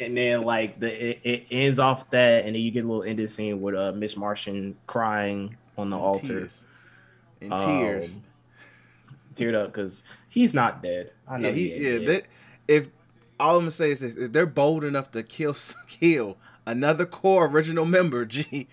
And 0.00 0.16
then 0.16 0.42
like 0.42 0.80
the 0.80 1.10
it, 1.10 1.20
it 1.22 1.46
ends 1.50 1.78
off 1.78 2.10
that, 2.10 2.44
and 2.44 2.54
then 2.54 2.60
you 2.62 2.70
get 2.72 2.84
a 2.84 2.88
little 2.88 3.04
ending 3.04 3.28
scene 3.28 3.60
with 3.60 3.74
uh 3.76 3.92
Miss 3.92 4.16
Martian 4.16 4.76
crying 4.86 5.56
on 5.78 5.90
the 5.90 5.96
In 5.96 6.02
altar, 6.02 6.26
tears. 6.26 6.64
In 7.40 7.50
tears. 7.50 8.16
Um, 8.16 8.22
teared 9.34 9.54
up 9.54 9.72
because 9.72 10.02
he's 10.28 10.54
not 10.54 10.82
dead. 10.82 11.12
I 11.28 11.38
know 11.38 11.48
Yeah, 11.48 11.54
he, 11.54 11.70
he, 11.70 11.76
yeah. 11.92 11.98
dead. 11.98 12.06
That, 12.06 12.24
if 12.66 12.88
all 13.38 13.56
I'm 13.56 13.62
gonna 13.62 13.70
say 13.70 13.92
is 13.92 14.00
this, 14.00 14.16
if 14.16 14.32
they're 14.32 14.46
bold 14.46 14.82
enough 14.84 15.10
to 15.12 15.22
kill 15.22 15.54
kill 15.88 16.36
another 16.66 17.06
core 17.06 17.46
original 17.46 17.84
member, 17.84 18.24
gee, 18.26 18.66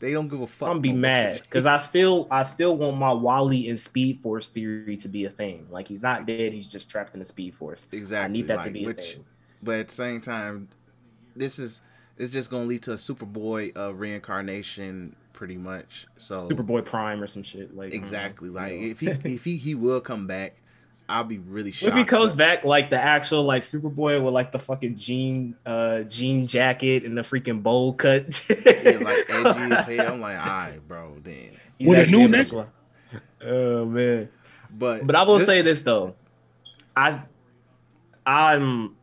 they 0.00 0.12
don't 0.12 0.28
give 0.28 0.40
a 0.40 0.46
fuck. 0.46 0.68
I'm 0.68 0.74
gonna 0.74 0.80
be 0.80 0.92
mad 0.92 1.42
because 1.42 1.66
I 1.66 1.76
still 1.76 2.28
I 2.30 2.42
still 2.42 2.76
want 2.76 2.96
my 2.96 3.12
Wally 3.12 3.68
and 3.68 3.78
Speed 3.78 4.20
Force 4.20 4.48
theory 4.48 4.96
to 4.98 5.08
be 5.08 5.24
a 5.24 5.30
thing. 5.30 5.66
Like 5.70 5.88
he's 5.88 6.02
not 6.02 6.26
dead, 6.26 6.52
he's 6.52 6.68
just 6.68 6.88
trapped 6.88 7.14
in 7.14 7.20
the 7.20 7.26
Speed 7.26 7.54
Force. 7.54 7.86
exactly. 7.90 8.24
I 8.24 8.28
need 8.28 8.48
that 8.48 8.62
to 8.62 8.68
like, 8.68 8.72
be 8.72 8.84
a 8.84 8.94
thing. 8.94 9.24
But 9.62 9.74
at 9.80 9.88
the 9.88 9.94
same 9.94 10.20
time, 10.20 10.68
this 11.34 11.58
is 11.58 11.80
it's 12.16 12.32
just 12.32 12.50
gonna 12.50 12.64
lead 12.64 12.82
to 12.84 12.92
a 12.92 12.96
Superboy 12.96 13.76
uh, 13.76 13.94
reincarnation, 13.94 15.16
pretty 15.32 15.56
much. 15.56 16.06
So 16.16 16.48
Superboy 16.48 16.84
Prime 16.84 17.22
or 17.22 17.26
some 17.26 17.42
shit. 17.42 17.76
Like 17.76 17.92
exactly, 17.92 18.48
mm, 18.50 18.54
like 18.54 18.72
you 18.72 18.80
know. 18.80 18.86
if 18.86 19.00
he 19.00 19.08
if 19.34 19.44
he 19.44 19.56
he 19.56 19.74
will 19.74 20.00
come 20.00 20.26
back, 20.26 20.56
I'll 21.10 21.24
be 21.24 21.38
really 21.38 21.72
shocked. 21.72 21.92
if 21.92 21.98
he 21.98 22.04
comes 22.04 22.32
but- 22.34 22.38
back 22.38 22.64
like 22.64 22.90
the 22.90 23.00
actual 23.02 23.42
like 23.44 23.62
Superboy 23.62 24.22
with 24.22 24.34
like 24.34 24.52
the 24.52 24.58
fucking 24.58 24.96
jean 24.96 25.56
uh 25.64 26.00
jean 26.02 26.46
jacket 26.46 27.04
and 27.04 27.16
the 27.16 27.22
freaking 27.22 27.62
bowl 27.62 27.94
cut. 27.94 28.44
yeah, 28.48 28.98
like 29.00 29.26
edgy 29.30 29.74
as 29.74 29.86
hell, 29.86 30.12
I'm 30.14 30.20
like, 30.20 30.38
all 30.38 30.46
right, 30.46 30.78
bro, 30.86 31.14
then. 31.24 31.56
With 31.80 32.06
a 32.08 32.10
new 32.10 32.20
able 32.28 32.30
to 32.32 32.60
neck? 33.12 33.22
Oh 33.42 33.84
man. 33.86 34.28
But 34.70 35.06
But 35.06 35.16
I 35.16 35.22
will 35.22 35.38
this- 35.38 35.46
say 35.46 35.62
this 35.62 35.82
though. 35.82 36.14
I 36.96 37.22
I'm 38.26 38.96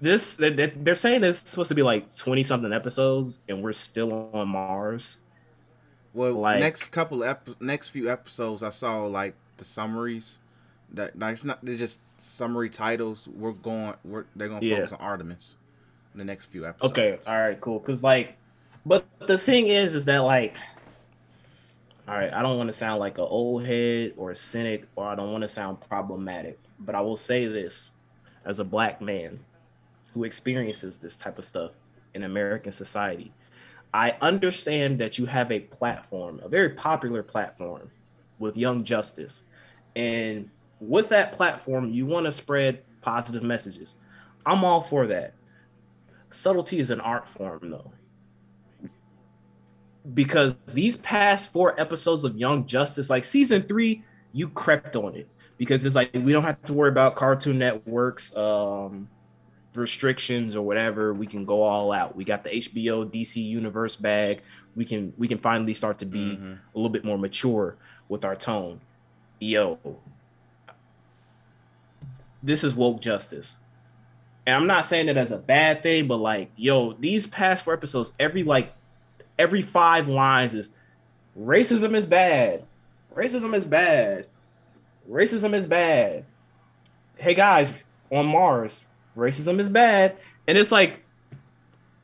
this 0.00 0.36
they- 0.36 0.50
they- 0.52 0.74
they're 0.76 0.94
saying 0.94 1.24
it's 1.24 1.48
supposed 1.48 1.68
to 1.68 1.74
be 1.74 1.82
like 1.82 2.14
20 2.14 2.42
something 2.42 2.72
episodes 2.72 3.40
and 3.48 3.62
we're 3.62 3.72
still 3.72 4.30
on 4.34 4.48
Mars. 4.48 5.18
Well, 6.12 6.34
Like- 6.34 6.60
next 6.60 6.88
couple 6.88 7.24
ep- 7.24 7.60
next 7.60 7.90
few 7.90 8.10
episodes, 8.10 8.62
I 8.62 8.70
saw 8.70 9.04
like 9.06 9.34
the 9.56 9.64
summaries. 9.64 10.38
That 10.92 11.18
like, 11.18 11.34
it's 11.34 11.44
not 11.44 11.64
they're 11.64 11.76
just 11.76 12.00
summary 12.18 12.70
titles. 12.70 13.28
We're 13.28 13.52
going. 13.52 13.94
We're 14.04 14.24
they're 14.34 14.48
gonna 14.48 14.64
Yeah. 14.64 14.76
focus 14.76 14.92
on 14.92 15.00
Artemis. 15.00 15.56
In 16.14 16.18
the 16.18 16.24
next 16.24 16.46
few 16.46 16.64
episodes. 16.66 16.92
Okay, 16.92 17.18
all 17.26 17.38
right, 17.38 17.60
cool. 17.60 17.78
Cause 17.78 18.02
like, 18.02 18.38
but 18.86 19.04
the 19.26 19.36
thing 19.36 19.66
is, 19.66 19.94
is 19.94 20.06
that 20.06 20.20
like, 20.20 20.54
all 22.08 22.14
right, 22.16 22.32
I 22.32 22.40
don't 22.40 22.56
want 22.56 22.68
to 22.68 22.72
sound 22.72 23.00
like 23.00 23.18
an 23.18 23.24
old 23.28 23.66
head 23.66 24.14
or 24.16 24.30
a 24.30 24.34
cynic, 24.34 24.86
or 24.96 25.06
I 25.06 25.14
don't 25.14 25.30
want 25.30 25.42
to 25.42 25.48
sound 25.48 25.78
problematic, 25.80 26.58
but 26.78 26.94
I 26.94 27.02
will 27.02 27.16
say 27.16 27.46
this 27.46 27.90
as 28.46 28.60
a 28.60 28.64
black 28.64 29.02
man 29.02 29.38
who 30.14 30.24
experiences 30.24 30.96
this 30.96 31.16
type 31.16 31.38
of 31.38 31.44
stuff 31.44 31.72
in 32.14 32.22
American 32.22 32.72
society. 32.72 33.30
I 33.92 34.16
understand 34.22 34.98
that 35.00 35.18
you 35.18 35.26
have 35.26 35.52
a 35.52 35.60
platform, 35.60 36.40
a 36.42 36.48
very 36.48 36.70
popular 36.70 37.22
platform 37.22 37.90
with 38.38 38.56
Young 38.56 38.84
Justice. 38.84 39.42
And 39.94 40.48
with 40.80 41.08
that 41.10 41.32
platform, 41.32 41.90
you 41.90 42.06
want 42.06 42.26
to 42.26 42.32
spread 42.32 42.82
positive 43.02 43.42
messages. 43.42 43.96
I'm 44.44 44.64
all 44.64 44.80
for 44.80 45.06
that. 45.08 45.34
Subtlety 46.30 46.78
is 46.78 46.90
an 46.90 47.00
art 47.00 47.28
form 47.28 47.70
though. 47.70 47.92
Because 50.14 50.56
these 50.72 50.96
past 50.98 51.52
four 51.52 51.78
episodes 51.80 52.24
of 52.24 52.36
young 52.36 52.66
justice 52.66 53.10
like 53.10 53.24
season 53.24 53.62
three 53.62 54.04
you 54.32 54.48
crept 54.48 54.94
on 54.96 55.14
it. 55.16 55.28
Because 55.58 55.84
it's 55.84 55.94
like 55.96 56.10
we 56.14 56.32
don't 56.32 56.44
have 56.44 56.62
to 56.64 56.74
worry 56.74 56.90
about 56.90 57.16
cartoon 57.16 57.58
networks 57.58 58.36
um 58.36 59.08
restrictions 59.74 60.54
or 60.56 60.62
whatever. 60.62 61.12
We 61.12 61.26
can 61.26 61.44
go 61.44 61.62
all 61.62 61.92
out. 61.92 62.14
We 62.16 62.24
got 62.24 62.44
the 62.44 62.50
hbo 62.50 63.10
dc 63.10 63.36
universe 63.36 63.96
bag. 63.96 64.42
We 64.74 64.84
can 64.84 65.12
we 65.16 65.26
can 65.26 65.38
finally 65.38 65.74
start 65.74 65.98
to 66.00 66.06
be 66.06 66.36
Mhm. 66.36 66.58
a 66.74 66.78
little 66.78 66.90
bit 66.90 67.04
more 67.04 67.18
mature 67.18 67.76
with 68.08 68.24
our 68.24 68.36
tone. 68.36 68.80
Yo 69.40 69.78
this 72.46 72.64
is 72.64 72.74
woke 72.74 73.00
justice 73.00 73.58
and 74.46 74.54
I'm 74.54 74.66
not 74.68 74.86
saying 74.86 75.08
it 75.08 75.16
as 75.16 75.32
a 75.32 75.38
bad 75.38 75.82
thing, 75.82 76.06
but 76.06 76.18
like, 76.18 76.50
yo, 76.56 76.92
these 76.92 77.26
past 77.26 77.64
four 77.64 77.74
episodes, 77.74 78.14
every 78.20 78.44
like 78.44 78.72
every 79.38 79.60
five 79.60 80.08
lines 80.08 80.54
is 80.54 80.70
racism 81.38 81.96
is 81.96 82.06
bad. 82.06 82.64
Racism 83.14 83.54
is 83.54 83.64
bad. 83.64 84.26
Racism 85.10 85.52
is 85.52 85.66
bad. 85.66 86.24
Hey 87.16 87.34
guys, 87.34 87.72
on 88.12 88.26
Mars, 88.26 88.84
racism 89.16 89.58
is 89.58 89.68
bad. 89.68 90.16
And 90.46 90.56
it's 90.56 90.70
like 90.70 91.02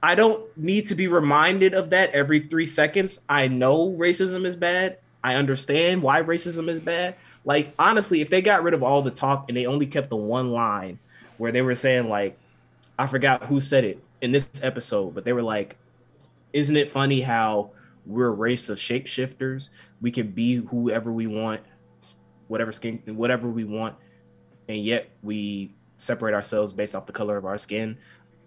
I 0.02 0.16
don't 0.16 0.44
need 0.58 0.88
to 0.88 0.96
be 0.96 1.06
reminded 1.06 1.74
of 1.74 1.90
that 1.90 2.10
every 2.10 2.40
three 2.40 2.66
seconds. 2.66 3.20
I 3.28 3.46
know 3.46 3.90
racism 3.92 4.44
is 4.46 4.56
bad. 4.56 4.98
I 5.22 5.36
understand 5.36 6.02
why 6.02 6.22
racism 6.22 6.68
is 6.68 6.80
bad. 6.80 7.14
Like, 7.44 7.74
honestly, 7.78 8.20
if 8.20 8.30
they 8.30 8.40
got 8.42 8.62
rid 8.62 8.74
of 8.74 8.82
all 8.82 9.02
the 9.02 9.10
talk 9.10 9.46
and 9.48 9.56
they 9.56 9.66
only 9.66 9.86
kept 9.86 10.10
the 10.10 10.16
one 10.16 10.50
line 10.52 10.98
where 11.38 11.50
they 11.52 11.62
were 11.62 11.74
saying, 11.74 12.08
like, 12.08 12.38
I 12.98 13.06
forgot 13.06 13.44
who 13.44 13.58
said 13.58 13.84
it 13.84 14.02
in 14.20 14.30
this 14.32 14.48
episode, 14.62 15.14
but 15.14 15.24
they 15.24 15.32
were 15.32 15.42
like, 15.42 15.76
Isn't 16.52 16.76
it 16.76 16.88
funny 16.90 17.20
how 17.22 17.70
we're 18.06 18.28
a 18.28 18.30
race 18.32 18.68
of 18.68 18.78
shapeshifters? 18.78 19.70
We 20.00 20.10
can 20.10 20.28
be 20.28 20.56
whoever 20.56 21.10
we 21.12 21.26
want, 21.26 21.60
whatever 22.48 22.70
skin, 22.72 23.02
whatever 23.06 23.48
we 23.48 23.64
want, 23.64 23.96
and 24.68 24.84
yet 24.84 25.10
we 25.22 25.74
separate 25.98 26.34
ourselves 26.34 26.72
based 26.72 26.94
off 26.94 27.06
the 27.06 27.12
color 27.12 27.36
of 27.36 27.44
our 27.44 27.58
skin. 27.58 27.96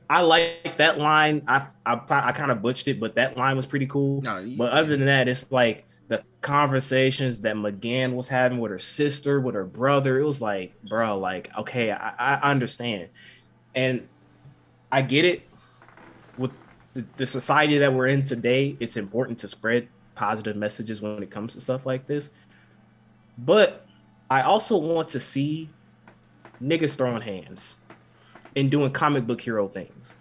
I 0.09 0.22
like 0.22 0.77
that 0.77 0.99
line. 0.99 1.41
I 1.47 1.65
I, 1.85 1.99
I 2.09 2.31
kind 2.31 2.51
of 2.51 2.61
butched 2.61 2.88
it, 2.88 2.99
but 2.99 3.15
that 3.15 3.35
line 3.35 3.57
was 3.57 3.65
pretty 3.65 3.88
cool. 3.88 4.22
No, 4.22 4.38
you- 4.38 4.57
But 4.57 4.72
other 4.72 4.89
than 4.95 5.05
that, 5.07 5.27
it's 5.27 5.51
like 5.51 5.85
the 6.07 6.23
conversations 6.41 7.40
that 7.40 7.56
M'gann 7.56 8.14
was 8.14 8.27
having 8.27 8.60
with 8.60 8.72
her 8.72 8.80
sister, 8.80 9.40
with 9.40 9.56
her 9.56 9.65
brother. 9.65 10.19
It 10.19 10.23
was 10.23 10.41
like, 10.41 10.73
bro, 10.88 11.18
like, 11.18 11.49
okay, 11.57 11.91
I, 11.91 12.14
I 12.18 12.52
understand. 12.52 13.10
And 13.73 14.07
I 14.91 15.02
get 15.02 15.26
it. 15.26 15.44
With 16.38 16.52
the, 16.94 17.06
the 17.18 17.26
society 17.26 17.77
that 17.80 17.94
we're 17.94 18.07
in 18.07 18.23
today, 18.23 18.77
it's 18.80 18.98
important 18.98 19.40
to 19.40 19.48
spread 19.48 19.88
positive 20.14 20.56
messages 20.56 21.02
when 21.02 21.23
it 21.23 21.32
comes 21.32 21.53
to 21.56 21.61
stuff 21.61 21.86
like 21.86 22.07
this. 22.07 22.30
But 23.38 23.86
I 24.30 24.41
also 24.41 24.77
want 24.77 25.10
to 25.10 25.19
see 25.19 25.69
niggas 26.61 26.98
throwing 26.98 27.22
hands 27.22 27.76
and 28.56 28.72
doing 28.72 28.91
comic 28.91 29.27
book 29.27 29.41
hero 29.41 29.68
things, 29.68 30.18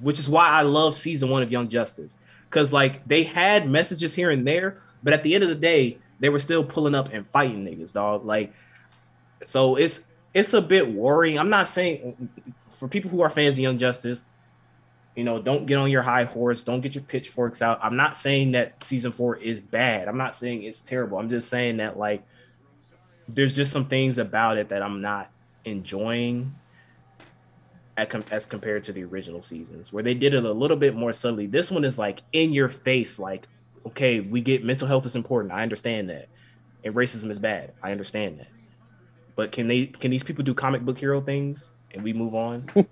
which 0.00 0.18
is 0.18 0.28
why 0.28 0.48
I 0.48 0.62
love 0.62 0.96
season 0.96 1.30
one 1.30 1.42
of 1.42 1.52
Young 1.52 1.68
Justice. 1.68 2.16
Cause 2.50 2.72
like 2.72 3.06
they 3.06 3.22
had 3.22 3.68
messages 3.68 4.14
here 4.14 4.30
and 4.30 4.46
there, 4.46 4.82
but 5.02 5.12
at 5.12 5.22
the 5.22 5.34
end 5.34 5.44
of 5.44 5.50
the 5.50 5.54
day, 5.54 5.98
they 6.18 6.28
were 6.28 6.38
still 6.38 6.64
pulling 6.64 6.94
up 6.94 7.12
and 7.12 7.26
fighting 7.28 7.64
niggas, 7.64 7.92
dog. 7.92 8.24
Like, 8.24 8.52
so 9.44 9.76
it's 9.76 10.04
it's 10.34 10.54
a 10.54 10.62
bit 10.62 10.90
worrying. 10.92 11.38
I'm 11.38 11.50
not 11.50 11.68
saying 11.68 12.28
for 12.78 12.88
people 12.88 13.10
who 13.10 13.20
are 13.22 13.30
fans 13.30 13.56
of 13.56 13.60
Young 13.60 13.78
Justice, 13.78 14.24
you 15.16 15.24
know, 15.24 15.40
don't 15.40 15.66
get 15.66 15.76
on 15.76 15.90
your 15.90 16.02
high 16.02 16.24
horse, 16.24 16.62
don't 16.62 16.80
get 16.80 16.94
your 16.94 17.04
pitchforks 17.04 17.62
out. 17.62 17.80
I'm 17.82 17.96
not 17.96 18.16
saying 18.16 18.52
that 18.52 18.82
season 18.84 19.12
four 19.12 19.36
is 19.36 19.60
bad. 19.60 20.08
I'm 20.08 20.18
not 20.18 20.36
saying 20.36 20.62
it's 20.62 20.82
terrible. 20.82 21.18
I'm 21.18 21.28
just 21.28 21.48
saying 21.48 21.78
that 21.78 21.98
like 21.98 22.22
there's 23.28 23.54
just 23.54 23.72
some 23.72 23.86
things 23.86 24.18
about 24.18 24.58
it 24.58 24.68
that 24.68 24.82
I'm 24.82 25.00
not 25.00 25.30
enjoying 25.64 26.54
as 28.30 28.46
compared 28.46 28.84
to 28.84 28.92
the 28.92 29.04
original 29.04 29.42
seasons 29.42 29.92
where 29.92 30.02
they 30.02 30.14
did 30.14 30.32
it 30.32 30.44
a 30.44 30.52
little 30.52 30.76
bit 30.76 30.94
more 30.94 31.12
subtly. 31.12 31.46
This 31.46 31.70
one 31.70 31.84
is 31.84 31.98
like 31.98 32.22
in 32.32 32.52
your 32.52 32.68
face, 32.68 33.18
like, 33.18 33.46
okay, 33.86 34.20
we 34.20 34.40
get 34.40 34.64
mental 34.64 34.88
health 34.88 35.06
is 35.06 35.16
important. 35.16 35.52
I 35.52 35.62
understand 35.62 36.10
that. 36.10 36.28
And 36.84 36.94
racism 36.94 37.30
is 37.30 37.38
bad. 37.38 37.72
I 37.82 37.92
understand 37.92 38.40
that. 38.40 38.48
But 39.36 39.52
can 39.52 39.68
they 39.68 39.86
can 39.86 40.10
these 40.10 40.24
people 40.24 40.44
do 40.44 40.54
comic 40.54 40.82
book 40.82 40.98
hero 40.98 41.20
things 41.20 41.70
and 41.92 42.02
we 42.02 42.12
move 42.12 42.34
on? 42.34 42.70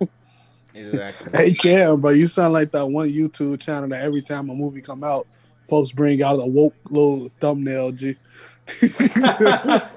Exactly. 0.75 1.33
Hey 1.33 1.55
Cam, 1.55 2.01
but 2.01 2.11
you 2.11 2.27
sound 2.27 2.53
like 2.53 2.71
that 2.73 2.87
one 2.87 3.11
YouTube 3.11 3.61
channel 3.61 3.89
that 3.89 4.03
every 4.03 4.23
time 4.23 4.49
a 4.51 4.55
movie 4.55 4.81
come 4.81 5.03
out, 5.03 5.27
folks 5.69 5.93
bring 5.93 6.23
out 6.23 6.35
a 6.35 6.47
woke 6.47 6.75
little 6.91 7.31
thumbnail. 7.41 7.93
G. 7.93 8.17
I 8.83 9.91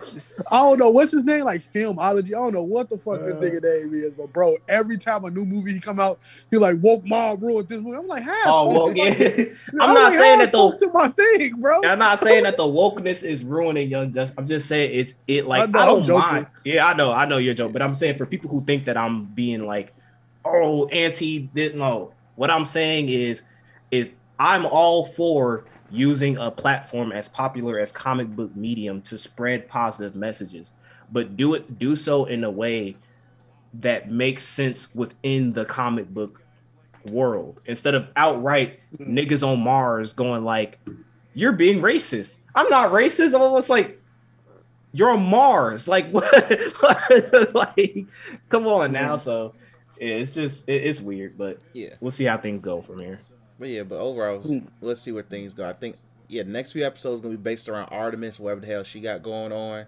don't 0.51 0.79
know 0.79 0.89
what's 0.89 1.11
his 1.11 1.23
name, 1.23 1.45
like 1.45 1.61
filmology. 1.61 2.27
I 2.27 2.29
don't 2.31 2.53
know 2.53 2.63
what 2.63 2.89
the 2.89 2.97
fuck 2.97 3.19
this 3.21 3.35
Uh. 3.35 3.39
nigga 3.39 3.61
name 3.63 3.93
is, 3.93 4.13
but 4.13 4.31
bro, 4.33 4.55
every 4.67 4.97
time 4.97 5.25
a 5.25 5.29
new 5.29 5.45
movie 5.45 5.73
he 5.73 5.79
come 5.79 5.99
out, 5.99 6.19
he 6.49 6.57
like 6.57 6.77
woke 6.81 7.05
mob 7.05 7.41
ruined 7.43 7.67
this 7.67 7.79
movie. 7.81 7.97
I'm 7.97 8.07
like, 8.07 8.23
how? 8.23 8.41
Oh 8.45 8.69
well, 8.69 8.95
yeah. 8.95 9.13
I'm 9.73 9.81
I'm 9.81 9.93
not 9.93 10.11
like, 10.11 10.19
saying 10.19 10.39
that 10.39 10.51
the 10.51 10.57
folks 10.57 10.81
in 10.81 10.91
my 10.93 11.09
thing, 11.09 11.59
bro. 11.59 11.83
I'm 11.83 11.99
not 11.99 12.19
saying 12.19 12.43
that 12.43 12.57
the 12.57 12.63
wokeness 12.63 13.23
is 13.23 13.43
ruining 13.43 13.89
Young 13.89 14.11
Justice. 14.13 14.35
I'm 14.37 14.47
just 14.47 14.67
saying 14.67 14.91
it's 14.93 15.15
it 15.27 15.47
like 15.47 15.61
I 15.61 15.63
I, 15.63 15.67
know, 15.67 15.79
I'm 15.79 15.85
don't 15.87 16.05
joking. 16.05 16.19
mind. 16.33 16.47
Yeah, 16.63 16.87
I 16.87 16.93
know, 16.93 17.11
I 17.11 17.25
know 17.25 17.37
you're 17.37 17.53
joking, 17.53 17.73
but 17.73 17.81
I'm 17.81 17.95
saying 17.95 18.17
for 18.17 18.25
people 18.25 18.49
who 18.49 18.61
think 18.63 18.85
that 18.85 18.97
I'm 18.97 19.25
being 19.25 19.65
like, 19.65 19.93
oh, 20.45 20.87
anti 20.87 21.39
didn't 21.39 21.79
know. 21.79 22.13
What 22.35 22.49
I'm 22.49 22.65
saying 22.65 23.09
is, 23.09 23.43
is 23.91 24.15
I'm 24.39 24.65
all 24.65 25.05
for 25.05 25.65
using 25.91 26.37
a 26.37 26.49
platform 26.51 27.11
as 27.11 27.27
popular 27.29 27.77
as 27.79 27.91
comic 27.91 28.27
book 28.29 28.55
medium 28.55 29.01
to 29.03 29.17
spread 29.17 29.67
positive 29.67 30.15
messages, 30.15 30.73
but 31.11 31.35
do 31.37 31.53
it 31.53 31.77
do 31.79 31.95
so 31.95 32.25
in 32.25 32.43
a 32.43 32.49
way 32.51 32.95
that 33.75 34.11
makes 34.11 34.43
sense 34.43 34.93
within 34.95 35.53
the 35.53 35.65
comic 35.65 36.07
book 36.13 36.41
world 37.09 37.59
instead 37.65 37.95
of 37.95 38.07
outright 38.15 38.79
Mm. 38.97 39.13
niggas 39.13 39.47
on 39.47 39.59
Mars 39.61 40.13
going 40.13 40.43
like, 40.43 40.79
"You're 41.33 41.53
being 41.53 41.81
racist." 41.81 42.37
I'm 42.53 42.69
not 42.69 42.91
racist. 42.91 43.33
I'm 43.33 43.41
almost 43.41 43.69
like, 43.69 43.99
"You're 44.91 45.09
on 45.09 45.23
Mars." 45.23 45.87
Like 45.87 46.09
what? 46.11 47.53
like, 47.53 48.05
come 48.49 48.67
on 48.67 48.91
now. 48.91 49.15
So 49.15 49.53
yeah, 49.99 50.15
it's 50.15 50.33
just 50.33 50.67
it- 50.69 50.83
it's 50.85 51.01
weird, 51.01 51.37
but 51.37 51.59
Yeah. 51.73 51.95
we'll 52.01 52.11
see 52.11 52.25
how 52.25 52.37
things 52.37 52.61
go 52.61 52.81
from 52.81 52.99
here. 52.99 53.19
But 53.61 53.69
yeah, 53.69 53.83
but 53.83 53.99
overall, 53.99 54.39
Hmm. 54.39 54.57
let's 54.81 55.01
see 55.01 55.11
where 55.11 55.21
things 55.21 55.53
go. 55.53 55.69
I 55.69 55.73
think 55.73 55.95
yeah, 56.27 56.41
next 56.41 56.71
few 56.71 56.83
episodes 56.83 57.21
gonna 57.21 57.35
be 57.35 57.41
based 57.41 57.69
around 57.69 57.89
Artemis, 57.91 58.39
whatever 58.39 58.61
the 58.61 58.65
hell 58.67 58.83
she 58.83 58.99
got 59.01 59.21
going 59.21 59.51
on. 59.51 59.85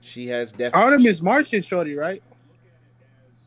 She 0.00 0.28
has 0.28 0.52
definitely 0.52 0.80
Artemis 0.80 1.20
Martian 1.22 1.60
shorty, 1.60 1.96
right? 1.96 2.22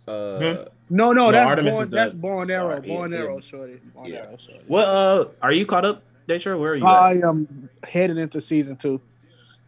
Uh, 0.05 0.37
Hmm. 0.37 0.43
No, 0.89 1.13
no, 1.13 1.27
No, 1.27 1.31
that's 1.31 1.47
Artemis 1.47 1.75
born, 1.75 1.83
is 1.85 1.89
the- 1.91 1.95
that's 1.95 2.13
born 2.15 2.51
arrow, 2.51 2.71
uh, 2.71 2.81
yeah, 2.83 2.93
born 2.93 3.11
yeah. 3.13 3.17
arrow 3.19 3.39
shorty. 3.39 3.79
Born 3.93 4.09
Yeah. 4.09 4.17
arrow 4.25 4.35
shorty. 4.37 4.63
What 4.67 4.85
uh, 4.85 5.25
are 5.41 5.51
you 5.53 5.65
caught 5.65 5.85
up, 5.85 6.03
Desha? 6.27 6.59
Where 6.59 6.71
are 6.71 6.75
you? 6.75 6.83
at? 6.83 6.89
I 6.89 7.13
am 7.23 7.69
heading 7.87 8.17
into 8.17 8.41
season 8.41 8.75
two. 8.75 8.99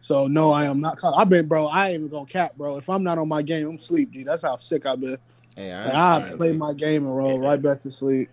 So 0.00 0.26
no, 0.26 0.50
I 0.50 0.66
am 0.66 0.80
not 0.80 0.98
caught. 0.98 1.14
I've 1.16 1.30
been, 1.30 1.46
bro. 1.46 1.68
I 1.68 1.86
ain't 1.90 2.00
even 2.00 2.08
gonna 2.08 2.26
cap, 2.26 2.54
bro. 2.58 2.76
If 2.76 2.90
I'm 2.90 3.02
not 3.02 3.16
on 3.16 3.28
my 3.28 3.40
game, 3.40 3.66
I'm 3.66 3.78
sleep, 3.78 4.10
G. 4.10 4.24
That's 4.24 4.42
how 4.42 4.58
sick 4.58 4.84
I've 4.84 5.00
been. 5.00 5.16
hey, 5.56 5.72
I 5.72 5.84
Like, 5.86 5.94
I 5.94 6.14
understand, 6.16 6.36
play 6.38 6.52
my 6.52 6.74
game 6.74 7.04
and 7.06 7.16
roll 7.16 7.40
right 7.40 7.62
back 7.62 7.80
to 7.80 7.90
sleep. 7.90 8.28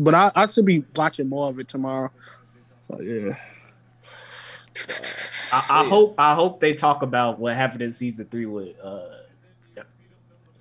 But 0.00 0.14
I, 0.14 0.32
I 0.34 0.46
should 0.46 0.64
be 0.64 0.82
watching 0.96 1.28
more 1.28 1.50
of 1.50 1.58
it 1.58 1.68
tomorrow. 1.68 2.10
So 2.88 2.98
yeah. 3.00 3.34
I, 5.52 5.66
I 5.70 5.82
Shit. 5.82 5.90
hope 5.90 6.14
I 6.18 6.34
hope 6.34 6.60
they 6.60 6.72
talk 6.72 7.02
about 7.02 7.38
what 7.38 7.54
happened 7.54 7.82
in 7.82 7.92
season 7.92 8.26
three 8.30 8.46
with 8.46 8.78
uh 8.80 9.08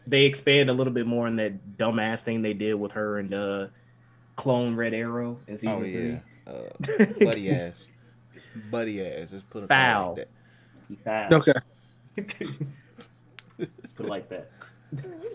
they 0.06 0.26
expand 0.26 0.70
a 0.70 0.74
little 0.74 0.92
bit 0.92 1.08
more 1.08 1.28
on 1.28 1.38
that 1.38 1.78
dumbass 1.78 2.24
thing 2.24 2.42
they 2.42 2.54
did 2.54 2.74
with 2.74 2.92
her 2.94 3.20
and 3.20 3.34
uh 3.34 3.68
clone 4.36 4.76
Red 4.76 4.94
Arrow 4.94 5.40
in 5.48 5.58
season 5.58 5.76
Oh 5.76 5.80
three. 5.80 6.20
yeah, 6.46 6.52
uh, 6.52 7.06
buddy 7.26 7.50
ass, 7.50 7.88
buddy 8.70 9.06
ass. 9.06 9.30
Let's 9.32 9.44
put 9.50 9.64
it 9.64 9.68
Foul. 9.68 10.10
like 10.10 10.16
that. 10.18 10.28
He 10.90 10.96
fast. 10.96 11.50
Okay. 12.18 12.48
Let's 13.58 13.92
put 13.94 14.06
it 14.06 14.10
like 14.10 14.28
that. 14.30 14.50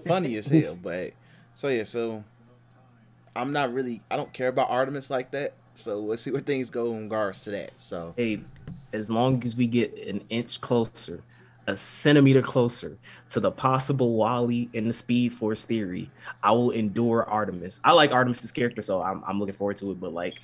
funny 0.07 0.37
as 0.37 0.47
hell. 0.47 0.77
But 0.81 1.13
so 1.55 1.69
yeah, 1.69 1.85
so 1.85 2.25
I'm 3.37 3.53
not 3.53 3.73
really 3.73 4.03
I 4.11 4.17
don't 4.17 4.33
care 4.33 4.49
about 4.49 4.71
Artemis 4.71 5.11
like 5.11 5.31
that. 5.33 5.55
So 5.75 6.01
we'll 6.01 6.17
see 6.17 6.31
where 6.31 6.41
things 6.41 6.71
go 6.71 6.93
in 6.95 7.05
regards 7.05 7.41
to 7.43 7.51
that. 7.51 7.73
So 7.79 8.15
Hey, 8.17 8.41
as 8.93 9.11
long 9.11 9.43
as 9.45 9.57
we 9.57 9.67
get 9.67 9.97
an 10.07 10.23
inch 10.31 10.61
closer, 10.61 11.21
a 11.67 11.77
centimeter 11.77 12.43
closer 12.43 12.97
to 13.31 13.41
the 13.41 13.51
possible 13.51 14.15
Wally 14.15 14.69
in 14.73 14.87
the 14.87 14.93
Speed 14.93 15.33
Force 15.33 15.65
theory, 15.65 16.11
I 16.43 16.53
will 16.53 16.71
endure 16.71 17.25
Artemis. 17.29 17.81
I 17.83 17.93
like 17.93 18.13
Artemis's 18.13 18.53
character, 18.53 18.83
so 18.83 19.03
I'm, 19.03 19.25
I'm 19.27 19.41
looking 19.41 19.55
forward 19.55 19.79
to 19.79 19.91
it. 19.91 20.01
But 20.01 20.13
like 20.13 20.35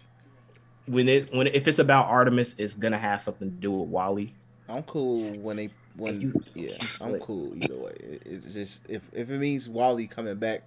when 0.87 1.09
it 1.09 1.33
when 1.35 1.47
if 1.47 1.69
it's 1.69 1.79
about 1.79 2.07
Artemis, 2.07 2.57
it's 2.59 2.75
gonna 2.75 2.99
have 2.99 3.23
something 3.23 3.51
to 3.51 3.57
do 3.57 3.71
with 3.71 3.89
Wally. 3.89 4.35
I'm 4.69 4.83
cool 4.85 5.31
when 5.39 5.57
they 5.57 5.71
when 5.97 6.21
You- 6.21 6.43
yeah 6.55 6.77
I'm 7.03 7.19
cool 7.21 7.53
either 7.57 7.77
way. 7.77 7.93
It, 8.01 8.23
it's 8.25 8.55
just 8.55 8.81
if 8.89 9.03
if 9.13 9.31
it 9.31 9.39
means 9.39 9.69
Wally 9.69 10.07
coming 10.07 10.37
back, 10.37 10.63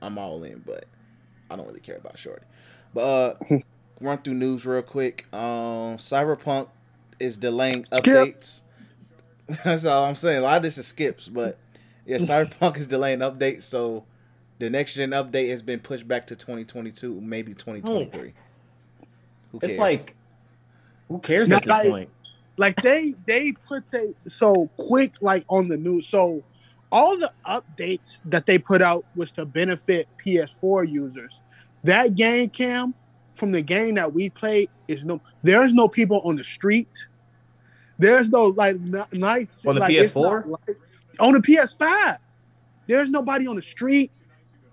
I'm 0.00 0.18
all 0.18 0.44
in. 0.44 0.62
But 0.64 0.84
I 1.50 1.56
don't 1.56 1.66
really 1.66 1.80
care 1.80 1.96
about 1.96 2.18
Shorty. 2.18 2.44
But 2.94 3.00
uh, 3.50 3.58
run 4.00 4.18
through 4.18 4.34
news 4.34 4.64
real 4.66 4.82
quick. 4.82 5.26
Um, 5.32 5.98
Cyberpunk 5.98 6.68
is 7.20 7.36
delaying 7.36 7.84
updates. 7.84 8.62
That's 9.64 9.84
all 9.84 10.04
I'm 10.04 10.16
saying. 10.16 10.38
A 10.38 10.40
lot 10.42 10.56
of 10.58 10.62
this 10.62 10.76
is 10.78 10.86
skips, 10.86 11.28
but 11.28 11.58
yeah, 12.04 12.16
Cyberpunk 12.18 12.78
is 12.78 12.86
delaying 12.86 13.20
updates. 13.20 13.62
So 13.64 14.04
the 14.58 14.70
next 14.70 14.94
gen 14.94 15.10
update 15.10 15.50
has 15.50 15.62
been 15.62 15.80
pushed 15.80 16.08
back 16.08 16.26
to 16.28 16.36
2022, 16.36 17.20
maybe 17.20 17.54
2023. 17.54 18.32
Who 19.52 19.58
It's 19.62 19.78
like 19.78 20.14
who 21.08 21.18
cares 21.20 21.48
Not 21.48 21.58
at 21.58 21.64
this 21.64 21.70
like- 21.70 21.88
point? 21.88 22.10
like 22.58 22.80
they 22.82 23.14
they 23.26 23.52
put 23.52 23.84
they 23.90 24.14
so 24.28 24.68
quick 24.78 25.12
like 25.20 25.44
on 25.50 25.68
the 25.68 25.76
news 25.76 26.06
so 26.06 26.42
all 26.92 27.16
the 27.18 27.32
updates 27.46 28.20
that 28.26 28.46
they 28.46 28.58
put 28.58 28.80
out 28.82 29.04
was 29.14 29.32
to 29.32 29.44
benefit 29.44 30.08
ps4 30.24 30.88
users. 30.90 31.40
That 31.84 32.14
game 32.14 32.48
cam 32.50 32.94
from 33.32 33.52
the 33.52 33.62
game 33.62 33.94
that 33.96 34.12
we 34.12 34.30
played 34.30 34.70
is 34.88 35.04
no 35.04 35.20
there's 35.42 35.74
no 35.74 35.88
people 35.88 36.20
on 36.24 36.36
the 36.36 36.44
street. 36.44 37.06
There's 37.98 38.28
no 38.30 38.46
like 38.46 38.76
n- 38.76 39.04
nice 39.12 39.64
On 39.66 39.74
the 39.74 39.80
like, 39.80 39.92
PS4? 39.92 40.46
like- 40.46 40.78
on 41.18 41.32
the 41.32 41.40
ps5 41.40 42.18
there's 42.86 43.10
nobody 43.10 43.46
on 43.46 43.56
the 43.56 43.62
street. 43.62 44.12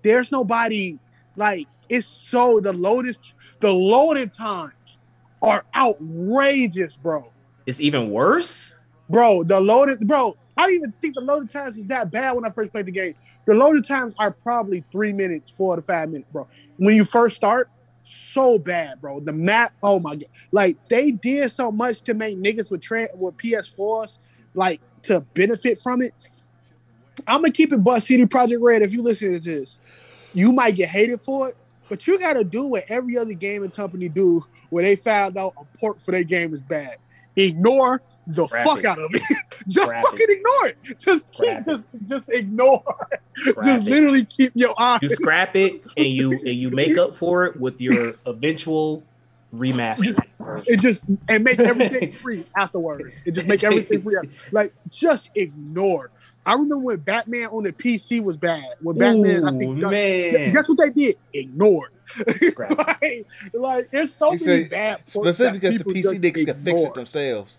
There's 0.02 0.30
nobody 0.30 0.98
like 1.36 1.66
it's 1.88 2.06
so 2.06 2.60
the 2.60 2.72
loaded 2.72 3.16
the 3.60 3.72
loading 3.72 4.28
times 4.30 4.98
are 5.42 5.64
outrageous 5.74 6.96
bro. 6.96 7.30
It's 7.66 7.80
even 7.80 8.10
worse. 8.10 8.74
Bro, 9.10 9.44
the 9.44 9.60
loaded 9.60 10.06
bro, 10.06 10.36
I 10.56 10.62
don't 10.62 10.74
even 10.74 10.92
think 11.00 11.14
the 11.14 11.20
loaded 11.20 11.50
times 11.50 11.76
is 11.76 11.84
that 11.86 12.10
bad 12.10 12.32
when 12.32 12.44
I 12.44 12.50
first 12.50 12.72
played 12.72 12.86
the 12.86 12.92
game. 12.92 13.14
The 13.46 13.54
loaded 13.54 13.84
times 13.84 14.14
are 14.18 14.30
probably 14.30 14.84
three 14.92 15.12
minutes, 15.12 15.50
four 15.50 15.76
to 15.76 15.82
five 15.82 16.08
minutes, 16.08 16.30
bro. 16.32 16.46
When 16.76 16.94
you 16.94 17.04
first 17.04 17.36
start, 17.36 17.68
so 18.02 18.58
bad, 18.58 19.00
bro. 19.00 19.20
The 19.20 19.32
map, 19.32 19.72
oh 19.82 19.98
my 19.98 20.16
god. 20.16 20.28
Like 20.52 20.88
they 20.88 21.10
did 21.10 21.50
so 21.50 21.70
much 21.72 22.02
to 22.02 22.14
make 22.14 22.38
niggas 22.38 22.70
with 22.70 22.82
tra- 22.82 23.08
with 23.14 23.36
PS4s 23.38 24.18
like 24.54 24.80
to 25.02 25.20
benefit 25.20 25.78
from 25.78 26.02
it. 26.02 26.14
I'm 27.26 27.40
gonna 27.40 27.52
keep 27.52 27.72
it 27.72 27.78
but 27.78 28.02
CD 28.02 28.24
Projekt 28.24 28.60
Red 28.60 28.82
if 28.82 28.92
you 28.92 29.02
listen 29.02 29.32
to 29.32 29.38
this. 29.38 29.78
You 30.32 30.52
might 30.52 30.74
get 30.76 30.88
hated 30.88 31.20
for 31.20 31.48
it, 31.48 31.56
but 31.88 32.06
you 32.06 32.18
gotta 32.18 32.44
do 32.44 32.64
what 32.66 32.84
every 32.88 33.16
other 33.16 33.32
gaming 33.32 33.70
company 33.70 34.08
do 34.08 34.42
where 34.70 34.84
they 34.84 34.96
found 34.96 35.36
out 35.36 35.54
a 35.58 35.78
port 35.78 36.00
for 36.00 36.10
their 36.10 36.24
game 36.24 36.52
is 36.52 36.60
bad. 36.60 36.96
Ignore 37.36 38.02
the 38.26 38.46
Scrap 38.46 38.64
fuck 38.66 38.84
out 38.84 38.98
of 38.98 39.10
it. 39.14 39.22
just 39.68 39.86
Scrap 39.86 40.04
fucking 40.04 40.26
ignore 40.30 40.66
it. 40.68 40.78
Just 40.98 41.30
keep, 41.32 41.44
Scrap 41.44 41.66
just 41.66 41.82
just 42.06 42.28
ignore. 42.30 42.82
Scrap 43.36 43.64
just 43.64 43.84
literally 43.84 44.24
keep 44.24 44.52
your 44.54 44.74
eye. 44.78 44.98
You 45.02 45.10
scrap 45.10 45.54
it 45.56 45.82
and 45.96 46.06
you 46.06 46.32
and 46.32 46.48
you 46.48 46.70
make 46.70 46.96
up 46.98 47.16
for 47.16 47.44
it 47.46 47.58
with 47.60 47.80
your 47.80 48.12
eventual 48.26 49.02
remaster. 49.54 50.18
It 50.66 50.80
just 50.80 51.04
and 51.28 51.44
make 51.44 51.58
everything 51.60 52.12
free 52.22 52.44
afterwards. 52.56 53.14
It 53.24 53.32
just 53.32 53.46
make 53.46 53.62
everything 53.64 54.02
free. 54.02 54.16
after- 54.16 54.28
Like 54.52 54.72
just 54.90 55.30
ignore. 55.34 56.10
I 56.46 56.52
remember 56.52 56.78
when 56.78 56.98
Batman 56.98 57.46
on 57.46 57.62
the 57.62 57.72
PC 57.72 58.22
was 58.22 58.36
bad. 58.36 58.64
When 58.82 58.98
Batman, 58.98 59.44
I 59.48 59.52
Ooh, 59.54 59.58
think 59.58 59.76
man. 59.78 60.50
guess 60.50 60.68
what 60.68 60.76
they 60.78 60.90
did? 60.90 61.16
Ignore. 61.32 61.90
Like, 62.68 63.26
like 63.54 63.88
it's 63.92 64.12
so 64.12 64.32
He 64.32 64.44
many 64.44 64.62
said 64.64 64.70
bad 64.70 65.00
specifically 65.06 65.58
because 65.58 65.78
the 65.78 65.84
PC 65.84 66.02
just 66.02 66.14
niggas 66.20 66.44
can 66.46 66.62
fix 66.64 66.82
it 66.82 66.94
themselves. 66.94 67.58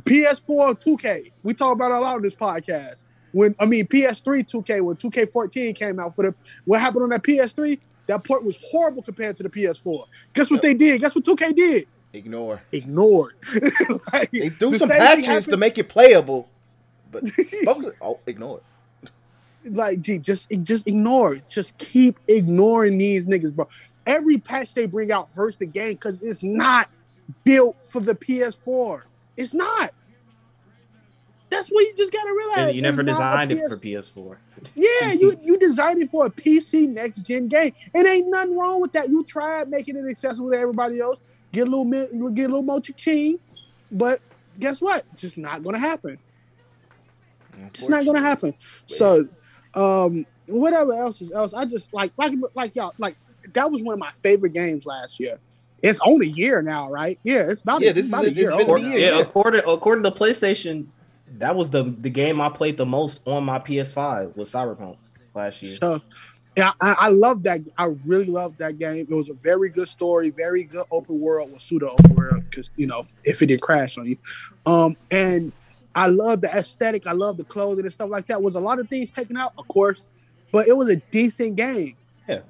PS4 0.00 0.80
2K. 0.82 1.32
We 1.42 1.54
talk 1.54 1.72
about 1.74 1.92
a 1.92 1.98
lot 1.98 2.16
on 2.16 2.22
this 2.22 2.34
podcast. 2.34 3.04
When 3.32 3.54
I 3.60 3.66
mean 3.66 3.86
PS3 3.86 4.48
2K, 4.48 4.80
when 4.82 4.96
2K14 4.96 5.74
came 5.74 6.00
out 6.00 6.14
for 6.14 6.24
the 6.26 6.34
what 6.64 6.80
happened 6.80 7.04
on 7.04 7.08
that 7.10 7.22
PS3, 7.22 7.78
that 8.06 8.24
port 8.24 8.44
was 8.44 8.58
horrible 8.70 9.02
compared 9.02 9.36
to 9.36 9.42
the 9.44 9.48
PS4. 9.48 10.04
Guess 10.34 10.50
what 10.50 10.56
Yep. 10.56 10.62
they 10.62 10.74
did? 10.74 11.00
Guess 11.00 11.14
what 11.14 11.24
2K 11.24 11.54
did? 11.54 11.88
Ignore. 12.12 12.60
Ignored. 12.72 13.34
Like, 14.12 14.30
They 14.32 14.48
threw 14.48 14.72
the 14.72 14.78
some 14.78 14.88
patches 14.88 15.46
to 15.46 15.56
make 15.56 15.78
it 15.78 15.88
playable, 15.88 16.48
but 17.12 17.22
oh, 17.68 18.18
ignore 18.26 18.60
it. 19.02 19.10
like 19.72 20.00
gee, 20.00 20.18
just 20.18 20.50
just 20.64 20.88
ignore 20.88 21.34
it. 21.34 21.48
Just 21.48 21.76
keep 21.78 22.18
ignoring 22.26 22.98
these 22.98 23.26
niggas, 23.26 23.54
bro. 23.54 23.68
Every 24.06 24.38
patch 24.38 24.74
they 24.74 24.86
bring 24.86 25.12
out 25.12 25.28
hurts 25.34 25.56
the 25.56 25.66
game 25.66 25.92
because 25.92 26.20
it's 26.22 26.42
not 26.42 26.90
built 27.44 27.76
for 27.86 28.00
the 28.00 28.14
PS4. 28.14 29.02
It's 29.40 29.54
not. 29.54 29.94
That's 31.48 31.68
what 31.68 31.80
you 31.80 31.94
just 31.96 32.12
gotta 32.12 32.32
realize. 32.32 32.74
you 32.76 32.82
never 32.82 33.00
It's 33.00 33.18
not 33.18 33.42
a 33.42 33.46
designed 33.46 33.52
it 33.52 33.68
for 33.68 33.76
PS4. 33.76 34.36
Yeah, 34.74 35.12
you 35.18 35.40
you 35.42 35.58
designed 35.58 36.02
it 36.02 36.10
for 36.10 36.26
a 36.26 36.30
PC 36.30 36.88
next 36.88 37.22
gen 37.22 37.48
game. 37.48 37.72
It 37.94 38.06
ain't 38.06 38.28
nothing 38.28 38.56
wrong 38.56 38.80
with 38.80 38.92
that. 38.92 39.08
You 39.08 39.24
tried 39.24 39.68
making 39.68 39.96
it 39.96 40.08
accessible 40.08 40.50
to 40.50 40.58
everybody 40.58 41.00
else. 41.00 41.16
Get 41.52 41.66
a 41.66 41.70
little 41.70 41.84
bit, 41.84 42.12
get 42.34 42.44
a 42.44 42.52
little 42.52 42.62
more 42.62 42.80
ching, 42.80 43.40
but 43.90 44.20
guess 44.58 44.80
what? 44.80 45.04
Just 45.16 45.38
not 45.38 45.64
gonna 45.64 45.78
happen. 45.78 46.18
It's 47.56 47.88
not 47.88 48.04
gonna 48.04 48.20
happen. 48.20 48.52
So, 48.86 49.26
um, 49.74 50.24
whatever 50.46 50.92
else 50.92 51.20
is 51.20 51.32
else, 51.32 51.54
I 51.54 51.64
just 51.64 51.92
like 51.92 52.12
like 52.16 52.32
like 52.54 52.76
y'all 52.76 52.92
like 52.98 53.16
that 53.54 53.70
was 53.70 53.82
one 53.82 53.94
of 53.94 53.98
my 53.98 54.12
favorite 54.12 54.52
games 54.52 54.86
last 54.86 55.18
year. 55.18 55.38
It's 55.82 55.98
only 56.04 56.26
a 56.26 56.30
year 56.30 56.62
now, 56.62 56.90
right? 56.90 57.18
Yeah, 57.22 57.50
it's 57.50 57.60
about 57.62 57.80
Yeah, 57.80 57.90
a, 57.90 57.92
this 57.94 58.08
about 58.08 58.24
is- 58.24 58.32
a 58.32 58.34
year 58.34 58.52
it's 58.52 58.64
been 58.64 58.76
a 58.76 58.78
year. 58.80 58.98
Yeah, 58.98 59.16
yeah. 59.16 59.20
according 59.20 59.62
according 59.66 60.04
to 60.04 60.10
PlayStation, 60.10 60.86
that 61.38 61.54
was 61.56 61.70
the 61.70 61.84
the 61.84 62.10
game 62.10 62.40
I 62.40 62.48
played 62.48 62.76
the 62.76 62.86
most 62.86 63.22
on 63.26 63.44
my 63.44 63.58
PS5 63.58 64.36
was 64.36 64.50
Cyberpunk 64.52 64.96
last 65.34 65.62
year. 65.62 65.76
So, 65.76 66.00
yeah, 66.56 66.72
I, 66.80 66.96
I 66.98 67.08
love 67.08 67.42
that. 67.44 67.60
I 67.78 67.94
really 68.04 68.26
love 68.26 68.56
that 68.58 68.78
game. 68.78 69.06
It 69.08 69.14
was 69.14 69.28
a 69.28 69.34
very 69.34 69.70
good 69.70 69.88
story, 69.88 70.30
very 70.30 70.64
good 70.64 70.84
open 70.90 71.20
world, 71.20 71.50
well, 71.50 71.60
pseudo 71.60 71.90
open 71.90 72.14
world, 72.16 72.44
because 72.50 72.70
you 72.76 72.86
know 72.86 73.06
if 73.24 73.40
it 73.42 73.46
didn't 73.46 73.62
crash 73.62 73.96
on 73.96 74.06
you. 74.06 74.16
Um, 74.66 74.96
and 75.10 75.52
I 75.94 76.08
love 76.08 76.40
the 76.40 76.50
aesthetic. 76.50 77.06
I 77.06 77.12
love 77.12 77.36
the 77.36 77.44
clothing 77.44 77.84
and 77.84 77.92
stuff 77.92 78.10
like 78.10 78.26
that. 78.26 78.42
Was 78.42 78.54
a 78.56 78.60
lot 78.60 78.78
of 78.80 78.88
things 78.88 79.10
taken 79.10 79.36
out, 79.36 79.52
of 79.56 79.66
course, 79.68 80.06
but 80.52 80.66
it 80.68 80.76
was 80.76 80.88
a 80.88 80.96
decent 80.96 81.56
game. 81.56 81.96
Yeah. 82.28 82.40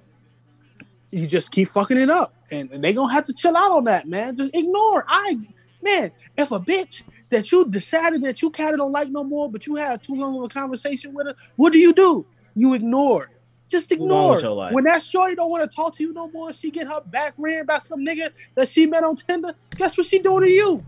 You 1.12 1.26
just 1.26 1.50
keep 1.50 1.68
fucking 1.68 1.98
it 1.98 2.08
up, 2.10 2.34
and, 2.50 2.70
and 2.70 2.82
they 2.84 2.92
gonna 2.92 3.12
have 3.12 3.24
to 3.24 3.32
chill 3.32 3.56
out 3.56 3.72
on 3.72 3.84
that, 3.84 4.08
man. 4.08 4.36
Just 4.36 4.54
ignore. 4.54 5.04
I, 5.08 5.36
man, 5.82 6.12
if 6.36 6.52
a 6.52 6.60
bitch 6.60 7.02
that 7.30 7.50
you 7.50 7.68
decided 7.68 8.22
that 8.22 8.42
you 8.42 8.50
kind 8.50 8.72
of 8.72 8.78
don't 8.78 8.92
like 8.92 9.08
no 9.10 9.24
more, 9.24 9.50
but 9.50 9.66
you 9.66 9.74
had 9.74 10.02
too 10.02 10.14
long 10.14 10.36
of 10.38 10.44
a 10.44 10.48
conversation 10.48 11.12
with 11.12 11.26
her, 11.26 11.34
what 11.56 11.72
do 11.72 11.78
you 11.78 11.92
do? 11.92 12.24
You 12.54 12.74
ignore. 12.74 13.30
Just 13.68 13.90
ignore. 13.92 14.34
When 14.72 14.84
that 14.84 15.02
shorty 15.02 15.34
don't 15.36 15.50
want 15.50 15.68
to 15.68 15.74
talk 15.74 15.94
to 15.96 16.02
you 16.02 16.12
no 16.12 16.28
more, 16.32 16.52
she 16.52 16.70
get 16.72 16.86
her 16.88 17.00
back 17.06 17.34
ran 17.38 17.66
by 17.66 17.78
some 17.78 18.00
nigga 18.00 18.30
that 18.56 18.68
she 18.68 18.86
met 18.86 19.04
on 19.04 19.14
Tinder. 19.16 19.54
Guess 19.76 19.96
what 19.96 20.06
she 20.06 20.18
doing 20.18 20.42
to 20.44 20.50
you? 20.50 20.84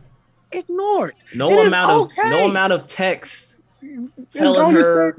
Ignore. 0.51 1.13
No 1.35 1.51
It 1.51 1.69
amount 1.69 1.91
of 1.93 2.01
okay. 2.03 2.31
no 2.31 2.49
amount 2.49 2.73
of 2.73 2.87
text 2.87 3.59
Telling 4.33 4.75
her- 4.75 5.17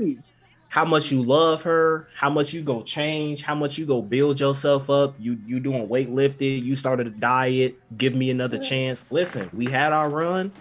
how 0.74 0.84
much 0.84 1.12
you 1.12 1.22
love 1.22 1.62
her, 1.62 2.08
how 2.16 2.32
much 2.32 2.52
you 2.52 2.64
go 2.64 2.82
change, 2.82 3.44
how 3.44 3.54
much 3.54 3.78
you 3.78 3.86
go 3.86 4.02
build 4.02 4.40
yourself 4.40 4.90
up. 4.90 5.14
You 5.20 5.38
you 5.46 5.60
doing 5.60 5.88
weightlifting, 5.88 6.64
you 6.64 6.76
started 6.76 7.06
a 7.06 7.12
diet, 7.12 7.80
give 7.96 8.16
me 8.16 8.32
another 8.32 8.58
chance. 8.58 9.06
Listen, 9.12 9.52
we 9.54 9.68
had 9.68 9.94
our 9.94 10.10
run. 10.10 10.52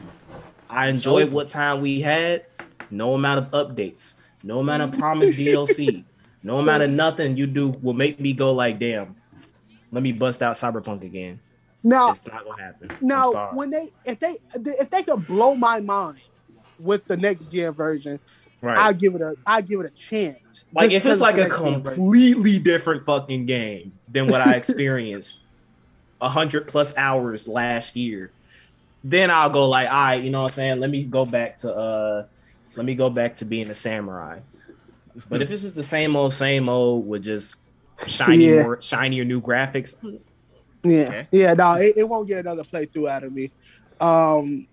I 0.68 0.88
enjoyed 0.88 1.32
what 1.32 1.48
time 1.48 1.80
we 1.80 2.02
had. 2.02 2.44
No 2.90 3.14
amount 3.14 3.38
of 3.38 3.50
updates, 3.52 4.12
no 4.44 4.58
amount 4.58 4.82
of 4.82 4.92
promised 4.98 5.38
DLC, 5.38 6.04
no 6.42 6.58
amount 6.58 6.82
of 6.82 6.90
nothing 6.90 7.38
you 7.38 7.46
do 7.46 7.70
will 7.80 7.94
make 7.94 8.20
me 8.20 8.34
go 8.34 8.52
like, 8.52 8.78
damn, 8.78 9.16
let 9.92 10.02
me 10.02 10.12
bust 10.12 10.42
out 10.42 10.56
Cyberpunk 10.56 11.04
again. 11.04 11.40
Now, 11.82 12.10
It's 12.10 12.26
not 12.26 12.44
gonna 12.44 12.62
happen. 12.62 12.90
Now 13.00 13.50
when 13.54 13.70
they 13.70 13.88
if 14.04 14.18
they 14.18 14.36
if 14.54 14.90
they 14.90 15.04
could 15.04 15.26
blow 15.26 15.54
my 15.54 15.80
mind 15.80 16.20
with 16.78 17.06
the 17.06 17.16
next 17.16 17.50
gen 17.50 17.72
version, 17.72 18.20
Right. 18.62 18.78
I 18.78 18.92
give 18.92 19.14
it 19.16 19.20
a 19.20 19.34
I 19.44 19.60
give 19.60 19.80
it 19.80 19.86
a 19.86 19.90
chance. 19.90 20.66
like 20.72 20.90
Just 20.90 21.04
if 21.04 21.10
it's 21.10 21.20
like 21.20 21.36
a 21.36 21.46
it's 21.46 21.58
the 21.58 21.64
next 21.70 21.82
game, 21.82 21.82
completely 21.82 22.58
different 22.60 23.04
fucking 23.04 23.46
game 23.46 23.92
than 24.08 24.28
what 24.28 24.40
I 24.40 24.54
experienced 24.56 25.42
a 26.20 26.28
hundred 26.28 26.68
plus 26.68 26.96
hours 26.96 27.48
last 27.48 27.96
year, 27.96 28.32
then 29.02 29.30
I'll 29.30 29.50
go 29.50 29.68
like, 29.68 29.88
all 29.88 29.94
right, 29.94 30.22
you 30.22 30.30
know 30.30 30.42
what 30.42 30.52
I'm 30.52 30.54
saying? 30.54 30.80
Let 30.80 30.90
me 30.90 31.04
go 31.04 31.26
back 31.26 31.58
to 31.58 31.74
uh 31.74 32.26
let 32.76 32.86
me 32.86 32.94
go 32.94 33.10
back 33.10 33.36
to 33.36 33.44
being 33.44 33.68
a 33.68 33.74
samurai. 33.74 34.40
But 35.28 35.42
if 35.42 35.48
this 35.48 35.64
is 35.64 35.74
the 35.74 35.82
same 35.82 36.14
old, 36.16 36.32
same 36.32 36.68
old 36.68 37.06
with 37.06 37.24
just 37.24 37.56
shiny 38.06 38.46
Yeah. 38.46 38.62
more 38.62 38.80
shinier 38.80 39.24
new 39.24 39.40
graphics, 39.42 39.94
Yeah, 40.84 41.02
Okay. 41.08 41.28
yeah, 41.32 41.54
no, 41.54 41.74
it, 41.74 41.94
it 41.96 42.08
won't 42.08 42.28
get 42.28 42.38
another 42.38 42.62
playthrough 42.62 43.08
out 43.10 43.24
of 43.24 43.32
me. 43.32 43.52
Um, 44.00 44.66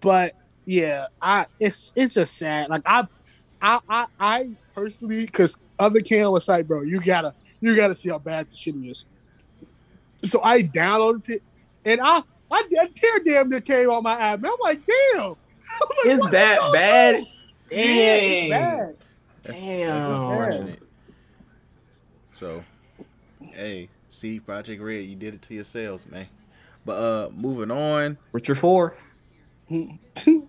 but 0.00 0.34
yeah, 0.66 1.06
I 1.20 1.46
it's 1.60 1.92
it's 1.94 2.14
just 2.14 2.36
sad. 2.36 2.70
Like 2.70 2.82
I, 2.86 3.06
I, 3.60 3.80
I, 3.88 4.06
I 4.18 4.56
personally, 4.74 5.26
because 5.26 5.56
other 5.78 6.00
Cam 6.00 6.30
was 6.30 6.48
like, 6.48 6.66
bro, 6.66 6.82
you 6.82 7.00
gotta, 7.00 7.34
you 7.60 7.74
gotta 7.76 7.94
see 7.94 8.10
how 8.10 8.18
bad 8.18 8.50
the 8.50 8.56
shit 8.56 8.74
is. 8.76 9.06
So 10.24 10.42
I 10.42 10.62
downloaded 10.62 11.28
it, 11.28 11.42
and 11.84 12.00
I, 12.00 12.22
I, 12.50 12.62
a 12.82 12.88
tear 12.88 13.20
damn 13.24 13.50
near 13.50 13.60
came 13.60 13.90
on 13.90 14.02
my 14.02 14.18
app, 14.18 14.38
and 14.38 14.46
I'm 14.46 14.56
like, 14.60 14.80
damn, 14.86 15.20
I'm 15.22 15.88
like, 16.04 16.14
is 16.14 16.26
that 16.30 16.60
bad? 16.72 17.20
fuck? 17.20 17.28
Yeah, 17.70 17.78
Dang. 17.78 18.30
it's 18.30 18.50
bad. 18.50 18.96
That's, 19.42 19.60
Damn. 19.60 19.88
that's 19.88 20.08
unfortunate. 20.08 20.82
So, 22.34 22.64
hey, 23.52 23.88
see, 24.08 24.40
Projekt 24.40 24.80
Red, 24.80 25.04
you 25.04 25.16
did 25.16 25.34
it 25.34 25.42
to 25.42 25.54
yourselves, 25.54 26.06
man. 26.06 26.28
But 26.84 26.92
uh, 26.92 27.30
moving 27.30 27.70
on. 27.70 28.18
Richard 28.32 28.58
Four. 28.58 28.96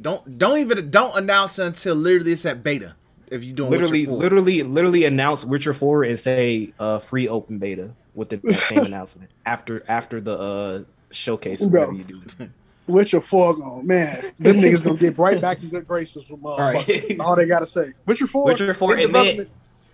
Don't 0.00 0.38
don't 0.38 0.58
even 0.58 0.90
don't 0.90 1.16
announce 1.16 1.58
until 1.58 1.94
literally 1.94 2.32
it's 2.32 2.46
at 2.46 2.62
beta. 2.62 2.94
If 3.30 3.44
you 3.44 3.52
doing 3.52 3.70
literally, 3.70 4.00
Witcher 4.00 4.10
4. 4.10 4.18
literally, 4.18 4.62
literally 4.62 5.04
announce 5.04 5.44
Witcher 5.44 5.72
Four 5.74 6.02
and 6.04 6.18
say 6.18 6.72
uh, 6.80 6.98
free 6.98 7.28
open 7.28 7.58
beta 7.58 7.90
with 8.14 8.30
the 8.30 8.40
same 8.54 8.78
announcement 8.86 9.30
after 9.46 9.84
after 9.88 10.20
the 10.20 10.36
uh, 10.38 10.82
showcase. 11.12 11.64
Bro. 11.64 11.92
You 11.92 12.04
do. 12.04 12.20
Witcher 12.86 13.20
Four 13.20 13.54
gone, 13.56 13.86
man. 13.86 14.32
Them 14.40 14.56
niggas 14.60 14.82
gonna 14.82 14.96
get 14.98 15.16
right 15.18 15.40
back 15.40 15.62
in 15.62 15.68
good 15.68 15.86
graces 15.86 16.28
with 16.28 16.42
All 16.44 16.58
motherfuckers. 16.58 17.08
right. 17.08 17.20
All 17.20 17.36
they 17.36 17.46
gotta 17.46 17.66
say. 17.66 17.92
Witcher 18.06 18.26
Four. 18.26 18.46
Witcher 18.46 18.72
4, 18.74 18.96
in 18.98 19.04
and 19.04 19.14
then- 19.14 19.36
You 19.36 19.46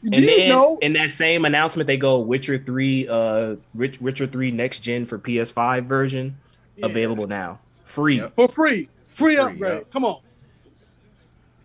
And 0.04 0.14
did 0.14 0.40
then 0.40 0.48
know. 0.48 0.78
in 0.80 0.92
that 0.94 1.10
same 1.10 1.44
announcement, 1.44 1.88
they 1.88 1.96
go 1.98 2.20
Witcher 2.20 2.56
Three, 2.56 3.06
uh, 3.08 3.56
Rich, 3.74 4.00
Witcher 4.00 4.26
Three 4.26 4.50
next 4.50 4.78
gen 4.78 5.04
for 5.04 5.18
PS5 5.18 5.84
version 5.86 6.36
Yeah. 6.76 6.86
available 6.86 7.26
now, 7.26 7.58
free. 7.84 8.16
Yep. 8.16 8.34
for 8.36 8.48
free. 8.48 8.88
Free 9.16 9.34
Free, 9.36 9.36
upgrade. 9.38 9.72
yep. 9.72 9.90
Come 9.90 10.04
on. 10.04 10.20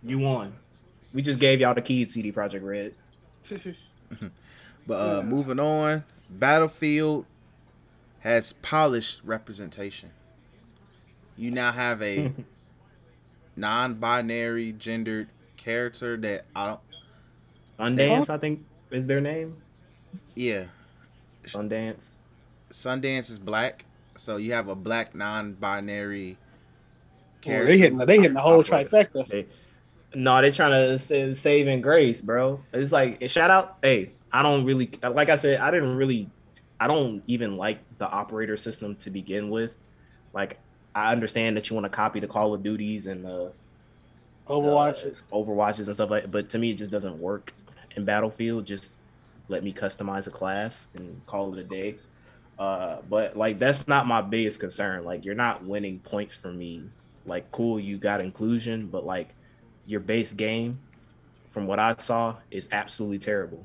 You 0.02 0.18
won. 0.18 0.54
We 1.12 1.20
just 1.20 1.38
gave 1.38 1.60
y'all 1.60 1.74
the 1.74 1.82
keys, 1.82 2.14
CD 2.14 2.32
Projekt 2.32 2.62
Red. 2.62 2.94
But 4.86 4.94
uh, 4.94 5.16
Yeah. 5.18 5.28
moving 5.28 5.60
on, 5.60 6.04
Battlefield 6.30 7.26
has 8.20 8.54
polished 8.62 9.20
representation. 9.22 10.10
You 11.36 11.50
now 11.52 11.70
have 11.72 12.02
a 12.02 12.32
non-binary 13.56 14.72
gendered 14.72 15.28
character 15.56 16.16
that 16.16 16.46
I 16.56 16.66
don't. 16.66 16.80
Undance, 17.78 18.28
I 18.30 18.38
think, 18.38 18.64
is 18.90 19.06
their 19.06 19.20
name. 19.20 19.56
Yeah, 20.34 20.64
Sundance. 21.46 22.16
Sundance 22.72 23.30
is 23.30 23.38
black, 23.38 23.84
so 24.16 24.36
you 24.36 24.52
have 24.52 24.66
a 24.68 24.74
black 24.74 25.14
non-binary 25.14 26.38
Character. 27.42 27.72
they 27.72 27.78
hitting 27.78 27.98
they 27.98 28.16
hitting 28.16 28.34
the 28.34 28.40
whole 28.40 28.60
operator. 28.60 28.88
trifecta. 28.88 29.28
They, 29.28 29.46
no, 30.14 30.40
they 30.40 30.50
trying 30.50 30.72
to 30.72 30.98
sa- 30.98 31.34
save 31.40 31.68
in 31.68 31.80
grace, 31.80 32.20
bro. 32.20 32.60
It's 32.72 32.92
like 32.92 33.28
shout 33.28 33.50
out. 33.50 33.78
Hey, 33.82 34.12
I 34.32 34.42
don't 34.42 34.64
really 34.64 34.90
like 35.02 35.28
I 35.28 35.36
said. 35.36 35.60
I 35.60 35.70
didn't 35.70 35.96
really. 35.96 36.28
I 36.80 36.86
don't 36.86 37.22
even 37.26 37.56
like 37.56 37.78
the 37.98 38.08
operator 38.08 38.56
system 38.56 38.96
to 38.96 39.10
begin 39.10 39.50
with. 39.50 39.74
Like, 40.32 40.58
I 40.94 41.12
understand 41.12 41.56
that 41.56 41.70
you 41.70 41.74
want 41.74 41.84
to 41.84 41.90
copy 41.90 42.18
the 42.18 42.26
Call 42.26 42.54
of 42.54 42.62
Duties 42.62 43.06
and 43.06 43.24
the 43.24 43.52
Overwatches, 44.48 45.22
uh, 45.32 45.36
Overwatches 45.36 45.86
and 45.86 45.94
stuff 45.94 46.10
like. 46.10 46.30
But 46.30 46.48
to 46.50 46.58
me, 46.58 46.70
it 46.72 46.78
just 46.78 46.90
doesn't 46.90 47.18
work 47.20 47.52
in 47.94 48.04
Battlefield. 48.04 48.66
Just 48.66 48.92
let 49.48 49.62
me 49.62 49.72
customize 49.72 50.26
a 50.26 50.30
class 50.30 50.88
and 50.94 51.24
call 51.26 51.52
it 51.52 51.60
a 51.60 51.64
day. 51.64 51.96
Uh, 52.58 52.98
but 53.08 53.36
like 53.36 53.58
that's 53.58 53.86
not 53.88 54.06
my 54.06 54.20
biggest 54.20 54.60
concern. 54.60 55.04
Like 55.04 55.24
you're 55.24 55.34
not 55.34 55.64
winning 55.64 55.98
points 56.00 56.34
for 56.34 56.52
me. 56.52 56.84
Like 57.24 57.50
cool, 57.52 57.78
you 57.78 57.98
got 57.98 58.20
inclusion, 58.20 58.86
but 58.86 59.06
like 59.06 59.28
your 59.86 60.00
base 60.00 60.32
game, 60.32 60.78
from 61.50 61.66
what 61.66 61.78
I 61.78 61.94
saw, 61.98 62.36
is 62.50 62.68
absolutely 62.72 63.18
terrible. 63.18 63.64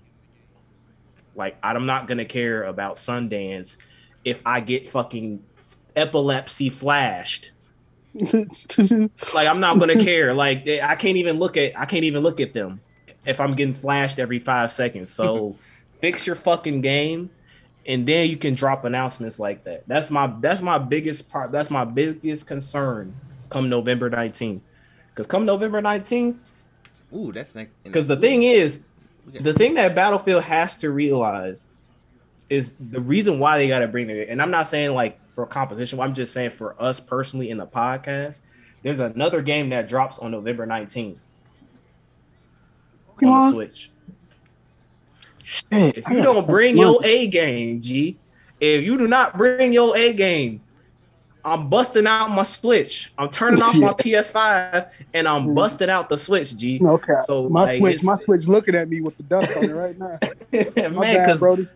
Like 1.36 1.58
I'm 1.64 1.86
not 1.86 2.08
gonna 2.08 2.26
care 2.26 2.64
about 2.64 2.96
Sundance 2.96 3.78
if 4.26 4.42
I 4.46 4.60
get 4.60 4.88
fucking 4.88 5.44
epilepsy 5.96 6.70
flashed. 6.70 7.52
Like 9.34 9.48
I'm 9.48 9.60
not 9.60 9.80
gonna 9.80 10.04
care. 10.04 10.34
Like 10.34 10.68
I 10.68 10.96
can't 10.96 11.18
even 11.18 11.38
look 11.40 11.58
at 11.58 11.78
I 11.80 11.86
can't 11.86 12.04
even 12.04 12.24
look 12.24 12.40
at 12.40 12.54
them 12.54 12.80
if 13.26 13.40
I'm 13.40 13.52
getting 13.52 13.74
flashed 13.74 14.20
every 14.20 14.40
five 14.40 14.72
seconds. 14.72 15.12
So 15.12 15.56
fix 16.02 16.26
your 16.26 16.36
fucking 16.36 16.82
game, 16.82 17.30
and 17.86 18.08
then 18.08 18.30
you 18.30 18.38
can 18.38 18.56
drop 18.56 18.86
announcements 18.86 19.40
like 19.40 19.64
that. 19.66 19.84
That's 19.88 20.10
my 20.10 20.34
that's 20.40 20.62
my 20.62 20.78
biggest 20.78 21.30
part. 21.30 21.52
That's 21.52 21.70
my 21.70 21.86
biggest 21.86 22.48
concern 22.48 23.14
come 23.50 23.70
November 23.70 24.10
19th. 24.10 24.62
Because 25.10 25.28
come 25.28 25.46
November 25.46 25.82
19th, 25.82 26.38
Ooh, 27.16 27.32
that's 27.32 27.56
like 27.56 27.72
because 27.84 28.08
the 28.08 28.18
thing 28.18 28.44
is, 28.44 28.84
the 29.26 29.54
thing 29.54 29.74
that 29.76 29.96
Battlefield 29.96 30.44
has 30.44 30.78
to 30.78 30.92
realize 30.92 31.68
is 32.50 32.74
the 32.80 33.02
reason 33.02 33.40
why 33.40 33.58
they 33.58 33.68
got 33.68 33.80
to 33.80 33.88
bring 33.88 34.10
it. 34.10 34.30
And 34.30 34.42
I'm 34.42 34.52
not 34.52 34.68
saying 34.68 34.94
like 34.94 35.20
for 35.30 35.46
competition. 35.46 36.00
I'm 36.00 36.14
just 36.14 36.34
saying 36.34 36.52
for 36.52 36.82
us 36.82 37.00
personally 37.00 37.50
in 37.50 37.58
the 37.58 37.66
podcast. 37.66 38.40
There's 38.84 39.00
another 39.00 39.42
game 39.42 39.70
that 39.70 39.90
drops 39.90 40.20
on 40.20 40.32
November 40.32 40.66
19th 40.68 41.18
on 43.18 43.18
the 43.18 43.26
Pokemon? 43.26 43.52
Switch. 43.52 43.92
Shit. 45.44 45.98
If 45.98 46.10
you 46.10 46.22
don't 46.22 46.46
bring 46.46 46.78
your 46.78 47.00
A 47.06 47.28
game, 47.28 47.82
G, 47.82 48.18
if 48.60 48.84
you 48.84 48.98
do 48.98 49.08
not 49.08 49.38
bring 49.38 49.74
your 49.74 49.96
A 49.96 50.14
game, 50.14 50.62
I'm 51.48 51.70
busting 51.70 52.06
out 52.06 52.30
my 52.30 52.44
Switch. 52.44 53.12
I'm 53.18 53.30
turning 53.30 53.62
off 53.62 53.78
my 53.78 53.94
PS5 53.94 54.90
and 55.14 55.28
I'm 55.28 55.56
busting 55.56 55.90
out 55.90 56.10
the 56.10 56.18
Switch, 56.18 56.56
G. 56.58 56.80
Okay. 56.84 57.22
So 57.24 57.48
my 57.48 57.64
like, 57.64 57.80
switch, 57.80 58.04
my 58.04 58.16
switch, 58.16 58.48
looking 58.48 58.76
at 58.76 58.90
me 58.90 59.00
with 59.00 59.16
the 59.16 59.24
dust 59.24 59.56
on 59.56 59.64
it 59.64 59.74
right 59.74 59.98
now. 59.98 60.18
man, 60.52 60.74
bad, 60.74 60.94
because 60.94 61.40
Brody. 61.40 61.68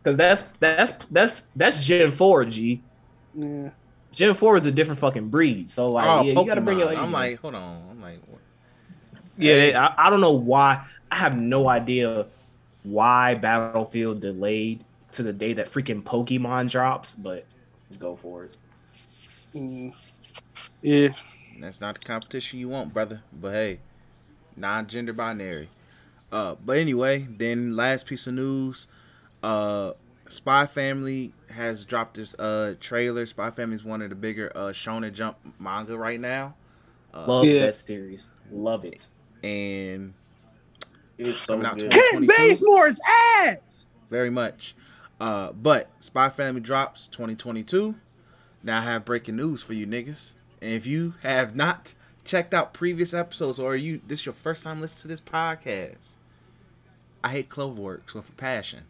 because 0.00 0.16
that's 0.16 0.42
that's 0.60 1.06
that's 1.06 1.46
that's 1.56 1.84
Gen 1.84 2.12
Four, 2.12 2.44
G. 2.44 2.80
Yeah. 3.34 3.70
Gen 4.12 4.34
Four 4.34 4.56
is 4.56 4.64
a 4.64 4.70
different 4.70 5.00
fucking 5.00 5.28
breed. 5.28 5.70
So 5.70 5.90
like, 5.90 6.06
oh, 6.06 6.22
yeah, 6.22 6.40
you 6.40 6.46
gotta 6.46 6.60
bring 6.60 6.78
your. 6.78 6.88
Pokemon. 6.88 6.96
A 6.96 7.00
I'm 7.00 7.12
like, 7.12 7.40
hold 7.40 7.54
on. 7.56 7.82
I'm 7.90 8.00
like, 8.00 8.20
what? 8.28 8.40
yeah, 9.38 9.54
they- 9.56 9.74
I, 9.74 10.06
I 10.06 10.10
don't 10.10 10.20
know 10.20 10.32
why. 10.32 10.84
I 11.10 11.16
have 11.16 11.36
no 11.36 11.68
idea 11.68 12.26
why 12.84 13.34
Battlefield 13.34 14.20
delayed 14.20 14.84
to 15.12 15.24
the 15.24 15.32
day 15.32 15.54
that 15.54 15.66
freaking 15.66 16.04
Pokemon 16.04 16.70
drops, 16.70 17.16
but 17.16 17.44
go 17.98 18.14
for 18.14 18.44
it. 18.44 18.56
Mm. 19.56 19.92
Yeah. 20.82 21.08
That's 21.60 21.80
not 21.80 21.98
the 21.98 22.04
competition 22.04 22.58
you 22.58 22.68
want, 22.68 22.92
brother. 22.92 23.22
But 23.32 23.52
hey, 23.52 23.80
non-gender 24.56 25.12
binary. 25.14 25.70
Uh, 26.30 26.56
but 26.64 26.76
anyway, 26.78 27.26
then 27.30 27.74
last 27.76 28.04
piece 28.06 28.26
of 28.26 28.34
news, 28.34 28.86
uh, 29.42 29.92
Spy 30.28 30.66
Family 30.66 31.32
has 31.50 31.84
dropped 31.84 32.16
this 32.16 32.34
uh 32.38 32.74
trailer. 32.80 33.24
Spy 33.26 33.50
Family 33.52 33.76
is 33.76 33.84
one 33.84 34.02
of 34.02 34.10
the 34.10 34.16
bigger 34.16 34.50
uh 34.54 34.72
Shonen 34.72 35.12
Jump 35.14 35.36
manga 35.58 35.96
right 35.96 36.18
now, 36.20 36.54
uh, 37.14 37.24
Love 37.26 37.46
Yeah. 37.46 37.66
that 37.66 37.74
series. 37.74 38.32
Love 38.50 38.84
it. 38.84 39.06
and 39.44 40.12
It's 41.18 41.38
so 41.38 41.54
Coming 41.54 41.66
out 41.66 41.78
good. 41.78 41.90
to- 41.92 41.96
Ken 41.96 42.26
22. 42.26 42.34
Basemore's 42.36 42.98
ass. 43.46 43.86
very 44.08 44.30
much. 44.30 44.74
Uh, 45.20 45.52
but 45.52 45.88
Spy 46.00 46.28
Family 46.28 46.60
drops 46.60 47.06
2022. 47.06 47.94
Now 48.66 48.78
I 48.80 48.82
have 48.82 49.04
breaking 49.04 49.36
news 49.36 49.62
for 49.62 49.74
you 49.74 49.86
niggas. 49.86 50.34
And 50.60 50.72
if 50.72 50.86
you 50.86 51.14
have 51.22 51.54
not 51.54 51.94
checked 52.24 52.52
out 52.52 52.74
previous 52.74 53.14
episodes 53.14 53.60
or 53.60 53.76
you 53.76 54.00
this 54.06 54.26
your 54.26 54.32
first 54.32 54.64
time 54.64 54.80
listening 54.80 55.02
to 55.02 55.08
this 55.08 55.20
podcast, 55.20 56.16
I 57.22 57.30
hate 57.30 57.48
Cloverworks 57.48 58.12
with 58.12 58.28
a 58.28 58.32
passion. 58.32 58.80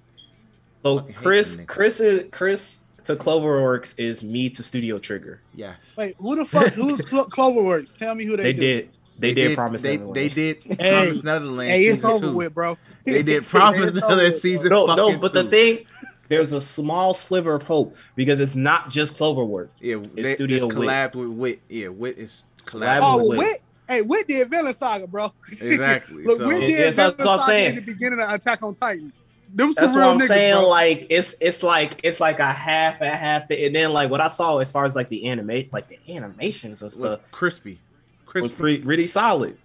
So 0.83 1.01
Chris. 1.15 1.63
Chris 1.67 2.01
is 2.01 2.25
Chris 2.33 2.81
to 3.05 3.17
Cloverworks 3.17 3.95
is 3.99 4.25
me 4.25 4.49
to 4.51 4.63
Studio 4.63 4.99
Trigger. 4.99 5.43
Yes. 5.55 5.95
Wait, 5.99 6.15
who 6.19 6.37
the 6.37 6.45
fuck? 6.47 6.73
Who's 6.73 7.01
Clo- 7.03 7.27
Cloverworks? 7.27 7.95
Tell 7.97 8.15
me 8.15 8.25
who 8.25 8.37
they, 8.39 8.45
They 8.45 8.53
do. 8.55 8.61
did. 8.61 8.91
They, 9.19 9.33
did, 9.35 9.55
promise. 9.57 9.81
They, 9.83 9.97
Neverland. 9.97 10.17
they 10.17 10.29
did 10.29 10.63
Hey. 10.65 10.77
promise 10.77 11.23
Netherlands 11.23 11.71
Hey, 11.73 11.83
it's 11.85 12.05
over 12.05 12.27
two. 12.29 12.35
with, 12.35 12.55
bro. 12.55 12.79
They 13.05 13.23
did 13.23 13.45
promise 13.47 13.91
over 13.91 14.01
Netherlands 14.01 14.41
season 14.41 14.69
No, 14.71 14.87
no, 14.87 15.07
fucking 15.07 15.21
but 15.21 15.33
the 15.35 15.45
thing, 15.45 15.87
there's 16.29 16.53
a 16.53 16.61
small 16.61 17.15
sliver 17.15 17.55
of 17.55 17.63
hope 17.63 17.97
because 18.15 18.41
it's 18.41 18.57
not 18.57 18.91
just 18.91 19.17
Cloverworks. 19.17 19.69
yeah, 19.81 19.97
they, 20.15 20.25
Studio 20.35 20.57
it's 20.57 20.65
Wit. 20.67 20.75
collabed 20.77 21.15
with 21.15 21.29
Wit. 21.31 21.61
Yeah, 21.69 21.89
Wit 21.89 22.19
is 22.19 22.45
collabed 22.65 23.01
Oh, 23.03 23.19
with 23.31 23.39
Wit. 23.39 23.47
Wit. 23.47 23.63
Hey, 23.89 24.03
we 24.03 24.23
did 24.25 24.51
Vinland 24.51 24.77
Saga, 24.77 25.07
bro. 25.07 25.33
Exactly. 25.61 26.23
Look, 26.25 26.39
so, 26.39 26.45
we 26.47 26.67
did 26.67 26.85
that's 26.87 26.97
Vinland 26.97 27.19
what 27.19 27.29
I'm 27.29 27.39
Saga 27.39 27.43
saying. 27.45 27.71
in 27.71 27.77
the 27.77 27.83
beginning 27.83 28.21
of 28.21 28.31
Attack 28.31 28.63
on 28.63 28.75
Titan. 28.75 29.13
Them 29.55 29.73
That's 29.77 29.93
what 29.95 30.03
I'm 30.03 30.19
niggas, 30.19 30.27
saying. 30.27 30.55
bro. 30.55 30.69
Like 30.69 31.07
it's 31.09 31.37
it's 31.41 31.63
like 31.63 32.01
it's 32.03 32.19
like 32.19 32.41
a 32.41 32.53
half 32.53 33.01
a 33.01 33.09
half, 33.09 33.49
and 33.51 33.75
then 33.75 33.93
like 33.93 34.11
what 34.11 34.21
I 34.21 34.27
saw 34.27 34.59
as 34.59 34.73
far 34.73 34.85
as 34.85 34.97
like 34.97 35.09
the 35.09 35.27
animate, 35.27 35.73
like 35.73 35.87
the 35.89 35.99
animations 36.13 36.83
and 36.83 36.89
was 36.89 36.95
stuff 36.95 37.21
crispy. 37.31 37.79
was 38.25 38.27
Crispy. 38.27 38.55
pretty 38.57 38.83
really 38.83 39.07
solid. 39.07 39.57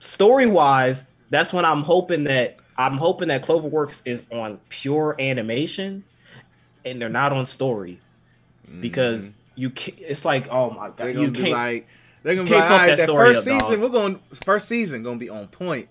Story 0.00 0.46
wise, 0.46 1.06
that's 1.30 1.52
when 1.52 1.64
I'm 1.64 1.82
hoping 1.82 2.24
that 2.24 2.58
I'm 2.78 2.96
hoping 2.98 3.28
that 3.28 3.44
Cloverworks 3.44 4.02
is 4.06 4.26
on 4.32 4.58
pure 4.68 5.16
animation, 5.18 6.04
and 6.84 7.00
they're 7.00 7.08
not 7.08 7.32
on 7.32 7.46
story 7.46 8.00
because 8.80 9.30
you 9.54 9.70
can't, 9.70 9.98
It's 10.00 10.24
like 10.24 10.48
oh 10.50 10.70
my 10.70 10.88
god, 10.88 10.96
they're 10.98 11.08
you 11.10 11.14
gonna 11.14 11.30
be 11.30 11.38
can't. 11.40 11.52
like 11.52 11.86
they're 12.22 12.34
gonna 12.34 12.48
be 12.48 12.54
can't 12.54 12.60
like, 12.60 12.68
fuck 12.68 12.72
all 12.72 12.78
right, 12.78 12.86
that 12.88 12.96
that 12.98 13.02
story 13.04 13.34
first 13.34 13.48
up, 13.48 13.54
dog. 13.54 13.62
season 13.64 13.80
we're 13.80 13.88
going 13.88 14.20
first 14.44 14.68
season 14.68 15.02
gonna 15.02 15.18
be 15.18 15.30
on 15.30 15.46
point. 15.48 15.88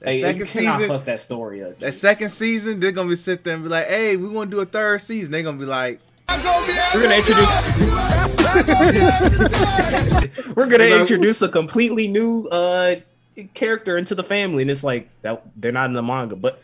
That 0.00 0.08
hey, 0.10 0.16
you 0.16 0.22
second 0.22 0.46
season, 0.48 0.88
fuck 0.88 1.04
that 1.04 1.20
story 1.20 1.64
up. 1.64 1.78
that 1.78 1.94
second 1.94 2.30
season, 2.30 2.80
they're 2.80 2.92
gonna 2.92 3.08
be 3.08 3.16
sit 3.16 3.44
there 3.44 3.54
and 3.54 3.62
be 3.62 3.68
like, 3.70 3.86
"Hey, 3.86 4.16
we 4.16 4.28
want 4.28 4.50
to 4.50 4.56
do 4.56 4.60
a 4.60 4.66
third 4.66 5.00
season." 5.00 5.30
They're 5.30 5.44
gonna 5.44 5.58
be 5.58 5.64
like, 5.64 6.00
We're 6.28 7.02
gonna 7.02 7.14
introduce. 7.14 7.50
We're 10.56 10.68
gonna 10.68 10.84
introduce 11.00 11.40
a 11.42 11.48
completely 11.48 12.08
new 12.08 12.46
uh 12.48 12.96
character 13.54 13.96
into 13.96 14.14
the 14.14 14.24
family, 14.24 14.62
and 14.62 14.70
it's 14.70 14.84
like 14.84 15.08
that 15.22 15.42
they're 15.56 15.72
not 15.72 15.86
in 15.86 15.94
the 15.94 16.02
manga, 16.02 16.36
but 16.36 16.62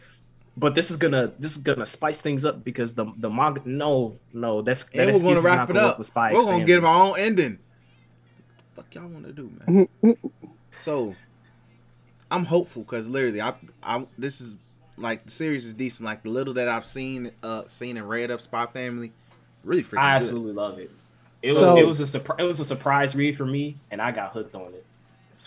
but 0.57 0.74
this 0.74 0.90
is 0.90 0.97
gonna 0.97 1.32
this 1.39 1.53
is 1.53 1.59
gonna 1.59 1.86
spice 1.86 2.20
things 2.20 2.45
up 2.45 2.65
because 2.65 2.95
the 2.95 3.07
the 3.19 3.31
manga. 3.31 3.61
No, 3.65 4.19
no, 4.32 4.62
that's 4.62 4.85
that 4.85 5.09
"And 5.09 5.16
we're 5.16 5.23
gonna 5.23 5.39
is 5.39 5.45
not 5.45 5.51
wrap 5.59 5.70
it 5.70 5.73
gonna 5.74 5.86
work 5.86 5.93
up. 5.93 5.99
with 5.99 6.07
Spy 6.09 6.32
We're 6.32 6.39
X 6.39 6.45
gonna 6.47 6.59
Family. 6.59 6.66
get 6.66 6.85
our 6.85 7.05
own 7.11 7.19
ending." 7.19 7.59
Fuck 8.77 8.95
y'all 8.95 9.09
want 9.09 9.27
to 9.27 9.32
do, 9.32 9.51
man? 9.66 9.89
so, 10.78 11.15
I'm 12.31 12.45
hopeful 12.45 12.82
because 12.82 13.09
literally, 13.09 13.40
I, 13.40 13.55
I, 13.82 14.07
this 14.16 14.40
is 14.40 14.55
like 14.97 15.24
the 15.24 15.31
series 15.31 15.65
is 15.65 15.74
decent. 15.74 16.05
Like 16.05 16.23
the 16.23 16.28
little 16.31 16.55
that 16.55 16.69
I've 16.69 16.85
seen, 16.86 17.32
uh, 17.43 17.62
seen 17.66 17.97
and 17.97 18.09
read 18.09 18.31
of 18.31 18.40
Spy 18.40 18.66
Family, 18.66 19.12
really 19.65 19.82
freaking 19.82 19.99
I 19.99 20.12
good. 20.19 20.23
absolutely 20.24 20.53
love 20.53 20.78
it. 20.78 20.90
It 21.43 21.57
So- 21.57 21.74
was 21.74 21.82
it 21.85 21.86
was 21.89 22.01
a 22.01 22.07
surprise. 22.07 22.36
It 22.40 22.45
was 22.45 22.61
a 22.61 22.65
surprise 22.65 23.16
read 23.16 23.36
for 23.36 23.47
me, 23.47 23.77
and 23.90 24.01
I 24.03 24.11
got 24.12 24.32
hooked 24.32 24.55
on 24.55 24.74
it. 24.74 24.85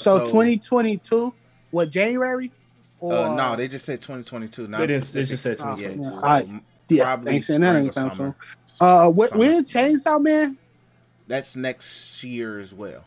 So, 0.02 0.18
so- 0.19 0.26
2022, 0.26 1.34
what 1.72 1.90
January? 1.90 2.52
Or 2.99 3.14
Uh, 3.14 3.36
no, 3.36 3.56
they 3.56 3.68
just 3.68 3.86
said 3.86 3.99
2022. 4.02 4.68
Not 4.68 4.80
They 4.82 4.88
didn't- 4.88 5.11
they 5.11 5.23
just 5.23 5.41
said 5.41 5.57
Oh, 5.61 5.76
2022. 5.76 6.03
yeah. 6.03 6.11
so 6.11 6.18
Alright. 6.19 6.49
yeah, 6.90 7.03
probably 7.03 7.32
ain't 7.34 7.44
saying 7.44 7.61
that 7.61 7.76
anytime 7.76 8.11
soon. 8.11 8.36
Uh, 8.80 9.10
when, 9.10 9.30
Summer. 9.30 9.44
Chainsaw 9.90 10.22
Man? 10.22 10.57
That's 11.28 11.56
next 11.56 12.23
year 12.23 12.60
as 12.60 12.73
well. 12.73 13.06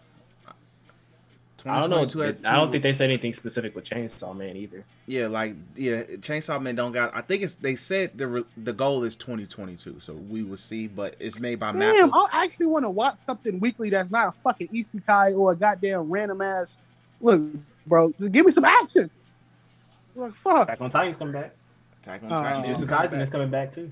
I 1.67 1.81
don't 1.81 1.89
know. 1.91 2.05
2022 2.05 2.49
I 2.49 2.57
don't 2.57 2.71
think 2.71 2.83
they 2.83 2.93
said 2.93 3.05
anything 3.09 3.33
specific 3.33 3.75
with 3.75 3.85
Chainsaw 3.85 4.37
Man 4.37 4.55
either. 4.57 4.85
Yeah, 5.07 5.29
like 5.29 5.55
yeah, 5.77 6.03
Chainsaw 6.03 6.61
Man 6.61 6.75
don't 6.75 6.93
got. 6.93 7.17
I 7.17 7.23
think 7.23 7.43
it's 7.43 7.55
they 7.55 7.75
said 7.75 8.11
the 8.19 8.27
re- 8.27 8.45
the 8.57 8.75
goal 8.75 9.03
is 9.03 9.17
2022, 9.17 10.01
so 10.01 10.13
we 10.13 10.43
will 10.43 10.59
see. 10.59 10.89
But 10.89 11.17
it's 11.19 11.39
made 11.39 11.59
by 11.61 11.73
Damn, 11.73 12.11
Mappa. 12.11 12.29
I 12.35 12.45
actually 12.45 12.67
want 12.67 12.85
to 12.85 12.91
watch 12.91 13.17
something 13.19 13.61
weekly 13.61 13.89
that's 13.89 14.11
not 14.11 14.29
a 14.29 14.33
fucking 14.33 14.69
isekai 14.69 15.39
or 15.39 15.53
a 15.53 15.57
goddamn 15.57 16.11
random 16.11 16.43
ass. 16.43 16.77
Look, 17.25 17.43
bro, 17.87 18.11
give 18.31 18.45
me 18.45 18.53
some 18.53 18.67
action. 18.67 19.11
Look, 20.15 20.35
fuck. 20.35 20.67
Back 20.69 20.81
on 20.83 20.91
Titan's 20.91 21.17
coming 21.17 21.33
back. 21.33 21.55
Attack 22.03 22.23
on 22.25 22.33
Uh, 22.33 22.41
Titan. 22.43 22.65
Jujutsu 22.65 22.71
is 22.71 22.81
Kaisen 22.83 22.89
coming 22.89 23.21
is 23.23 23.29
back. 23.29 23.33
coming 23.33 23.51
back 23.51 23.73
too. 23.73 23.91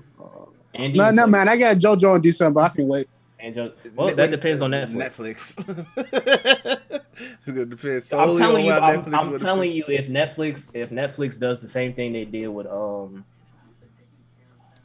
And 0.75 0.93
No, 0.93 1.09
no, 1.09 1.13
Slayer. 1.23 1.27
man, 1.27 1.49
I 1.49 1.57
got 1.57 1.77
JoJo 1.77 2.15
in 2.17 2.21
December. 2.21 2.61
I 2.61 2.69
can 2.69 2.87
wait. 2.87 3.07
And 3.39 3.55
Jo- 3.55 3.73
well, 3.95 4.07
Net- 4.07 4.17
that 4.17 4.29
depends 4.31 4.61
on 4.61 4.69
Netflix. 4.71 5.55
Netflix. 5.55 7.01
it 7.47 7.69
depends 7.69 8.13
I'm 8.13 8.37
telling 8.37 8.65
you, 8.65 8.71
I'm, 8.71 9.13
I'm 9.15 9.37
telling 9.39 9.71
you, 9.71 9.83
if 9.87 10.07
Netflix, 10.07 10.69
if 10.75 10.91
Netflix 10.91 11.39
does 11.39 11.59
the 11.59 11.67
same 11.67 11.93
thing 11.93 12.13
they 12.13 12.23
did 12.25 12.47
with 12.47 12.67
um, 12.67 13.25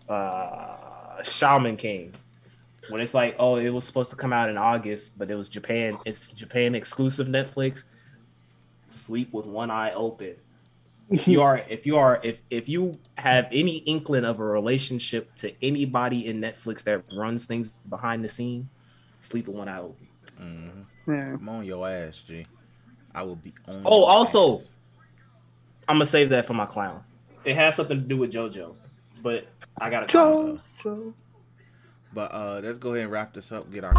uh, 0.08 1.22
Shaman 1.22 1.76
King, 1.76 2.12
when 2.88 3.00
it's 3.00 3.14
like, 3.14 3.36
oh, 3.38 3.56
it 3.56 3.68
was 3.68 3.84
supposed 3.84 4.10
to 4.10 4.16
come 4.16 4.32
out 4.32 4.48
in 4.48 4.56
August, 4.58 5.18
but 5.18 5.30
it 5.30 5.34
was 5.34 5.48
Japan, 5.48 5.98
it's 6.06 6.28
Japan 6.28 6.74
exclusive 6.74 7.28
Netflix. 7.28 7.84
Sleep 8.88 9.32
with 9.32 9.46
one 9.46 9.70
eye 9.70 9.92
open. 9.92 10.34
If 11.10 11.26
you 11.26 11.40
are, 11.40 11.56
if 11.70 11.86
you 11.86 11.96
are, 11.96 12.20
if 12.22 12.42
if 12.50 12.68
you 12.68 12.98
have 13.16 13.46
any 13.50 13.78
inkling 13.78 14.26
of 14.26 14.40
a 14.40 14.44
relationship 14.44 15.34
to 15.36 15.50
anybody 15.64 16.26
in 16.26 16.38
Netflix 16.38 16.84
that 16.84 17.02
runs 17.16 17.46
things 17.46 17.70
behind 17.88 18.22
the 18.22 18.28
scene, 18.28 18.68
sleep 19.20 19.46
with 19.46 19.56
one 19.56 19.68
eye 19.70 19.78
open. 19.78 20.06
Mhm. 20.38 20.84
Yeah. 21.06 21.34
I'm 21.34 21.48
on 21.48 21.64
your 21.64 21.88
ass, 21.88 22.18
G. 22.26 22.44
I 23.14 23.22
will 23.22 23.36
be 23.36 23.54
on. 23.66 23.80
Oh, 23.86 24.00
your 24.00 24.10
also, 24.10 24.58
ass. 24.58 24.68
I'm 25.88 25.94
gonna 25.94 26.04
save 26.04 26.28
that 26.28 26.44
for 26.44 26.52
my 26.52 26.66
clown. 26.66 27.02
It 27.42 27.54
has 27.56 27.76
something 27.76 28.02
to 28.02 28.06
do 28.06 28.18
with 28.18 28.30
JoJo, 28.30 28.76
but 29.22 29.46
I 29.80 29.88
gotta. 29.88 30.04
clown. 30.06 30.60
JoJo. 30.78 31.14
But 32.12 32.32
uh, 32.32 32.60
let's 32.62 32.78
go 32.78 32.90
ahead 32.92 33.04
and 33.04 33.12
wrap 33.12 33.34
this 33.34 33.52
up. 33.52 33.70
Get 33.70 33.84
our 33.84 33.92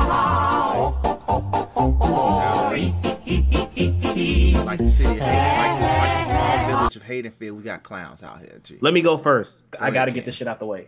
like 4.65 4.77
the 4.79 4.89
city, 4.89 5.09
of 5.09 5.17
Hayden, 5.19 5.57
like, 5.57 5.79
the, 5.79 5.85
like 5.85 6.17
the 6.17 6.23
small 6.25 6.67
village 6.67 6.95
of 6.95 7.03
Haddonfield. 7.03 7.57
We 7.57 7.63
got 7.63 7.83
clowns 7.83 8.23
out 8.23 8.39
here, 8.39 8.59
G. 8.63 8.77
Let 8.81 8.93
me 8.93 9.01
go 9.01 9.17
first. 9.17 9.63
I 9.73 9.77
ahead, 9.83 9.93
gotta 9.93 10.11
Ken. 10.11 10.15
get 10.15 10.25
this 10.25 10.35
shit 10.35 10.47
out 10.47 10.59
the 10.59 10.65
way. 10.65 10.87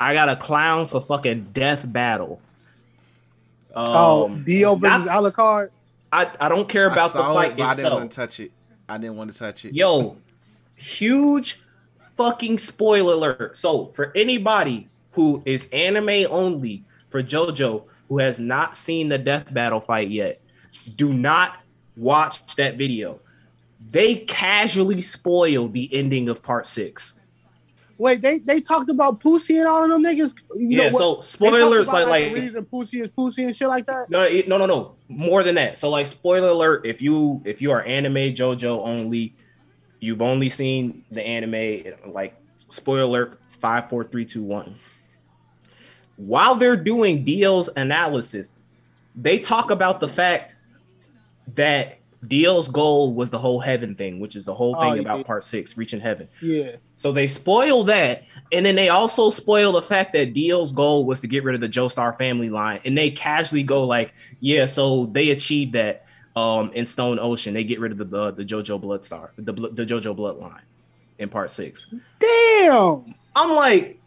I 0.00 0.14
got 0.14 0.28
a 0.28 0.36
clown 0.36 0.86
for 0.86 1.00
fucking 1.00 1.48
death 1.52 1.84
battle. 1.90 2.40
Um, 3.74 3.84
Oh, 3.88 4.28
Dio 4.44 4.74
versus 4.76 5.06
not- 5.06 5.22
Alucard. 5.22 5.68
I, 6.10 6.30
I 6.40 6.48
don't 6.48 6.68
care 6.68 6.88
I 6.88 6.92
about 6.94 7.12
the 7.12 7.18
fight 7.18 7.50
it, 7.52 7.56
but 7.58 7.64
I 7.64 7.74
didn't 7.74 7.92
want 7.92 8.10
to 8.10 8.16
touch 8.16 8.40
it. 8.40 8.50
I 8.88 8.96
didn't 8.96 9.16
want 9.16 9.30
to 9.30 9.38
touch 9.38 9.66
it. 9.66 9.74
Yo, 9.74 10.16
huge 10.74 11.60
fucking 12.16 12.56
spoiler 12.58 13.12
alert. 13.12 13.58
So, 13.58 13.86
for 13.88 14.10
anybody 14.16 14.88
who 15.18 15.42
is 15.44 15.68
anime 15.72 16.30
only 16.30 16.84
for 17.08 17.24
JoJo 17.24 17.82
who 18.08 18.18
has 18.18 18.38
not 18.38 18.76
seen 18.76 19.08
the 19.08 19.18
death 19.18 19.52
battle 19.52 19.80
fight 19.80 20.10
yet, 20.10 20.40
do 20.94 21.12
not 21.12 21.60
watch 21.96 22.54
that 22.54 22.78
video. 22.78 23.18
They 23.90 24.14
casually 24.14 25.00
spoil 25.00 25.66
the 25.66 25.92
ending 25.92 26.28
of 26.28 26.40
part 26.40 26.66
six. 26.66 27.18
Wait, 27.98 28.20
they 28.20 28.38
they 28.38 28.60
talked 28.60 28.90
about 28.90 29.18
Pussy 29.18 29.58
and 29.58 29.66
all 29.66 29.82
of 29.82 29.90
them 29.90 30.04
niggas. 30.04 30.40
You 30.54 30.78
yeah, 30.78 30.90
know, 30.90 30.96
so 30.96 31.20
spoilers 31.20 31.88
like 31.88 32.06
like 32.06 32.32
reason 32.32 32.64
Pussy 32.64 33.00
is 33.00 33.08
Pussy 33.08 33.42
and 33.42 33.56
shit 33.56 33.66
like 33.66 33.86
that. 33.86 34.08
no 34.08 34.22
it- 34.22 34.46
no 34.46 34.56
no 34.56 34.66
no 34.66 34.94
more 35.08 35.42
than 35.42 35.56
that. 35.56 35.78
So 35.78 35.90
like 35.90 36.06
spoiler 36.06 36.50
alert, 36.50 36.86
if 36.86 37.02
you 37.02 37.42
if 37.44 37.60
you 37.60 37.72
are 37.72 37.82
anime 37.82 38.34
JoJo 38.36 38.86
only, 38.86 39.34
you've 39.98 40.22
only 40.22 40.48
seen 40.48 41.02
the 41.10 41.22
anime 41.26 42.12
like 42.12 42.40
spoiler 42.68 43.02
alert 43.02 43.40
five 43.58 43.88
four 43.88 44.04
three 44.04 44.24
two 44.24 44.44
one. 44.44 44.76
While 46.18 46.54
they're 46.56 46.76
doing 46.76 47.24
Dio's 47.24 47.70
analysis, 47.76 48.52
they 49.16 49.38
talk 49.38 49.70
about 49.70 50.00
the 50.00 50.08
fact 50.08 50.54
that 51.54 51.98
Dio's 52.26 52.66
goal 52.68 53.14
was 53.14 53.30
the 53.30 53.38
whole 53.38 53.60
heaven 53.60 53.94
thing, 53.94 54.18
which 54.18 54.34
is 54.34 54.44
the 54.44 54.52
whole 54.54 54.74
Oh, 54.76 54.80
thing 54.80 54.96
yeah. 54.96 55.00
about 55.02 55.24
part 55.24 55.44
six, 55.44 55.76
reaching 55.78 56.00
heaven. 56.00 56.28
Yeah, 56.42 56.72
So 56.96 57.12
they 57.12 57.28
spoil 57.28 57.84
that, 57.84 58.24
and 58.50 58.66
then 58.66 58.74
they 58.74 58.88
also 58.88 59.30
spoil 59.30 59.70
the 59.72 59.82
fact 59.82 60.12
that 60.14 60.34
Dio's 60.34 60.72
goal 60.72 61.04
was 61.06 61.20
to 61.20 61.28
get 61.28 61.44
rid 61.44 61.54
of 61.54 61.60
the 61.60 61.68
Joestar 61.68 62.18
family 62.18 62.50
line, 62.50 62.80
and 62.84 62.98
they 62.98 63.10
casually 63.10 63.62
go 63.62 63.84
like, 63.84 64.12
"Yeah, 64.40 64.66
so 64.66 65.06
they 65.06 65.30
achieved 65.30 65.74
that 65.74 66.04
um, 66.34 66.72
in 66.72 66.84
Stone 66.86 67.20
Ocean. 67.20 67.54
They 67.54 67.62
get 67.64 67.78
rid 67.78 67.92
of 67.92 67.98
the 67.98 68.04
the, 68.04 68.32
the 68.32 68.44
JoJo 68.44 68.82
Bloodstar, 68.82 69.28
the 69.36 69.52
the 69.52 69.86
JoJo 69.86 70.16
bloodline 70.16 70.60
in 71.20 71.28
Part 71.28 71.50
Six. 71.52 71.86
damn. 72.18 73.14
I'm 73.36 73.50
like, 73.54 73.97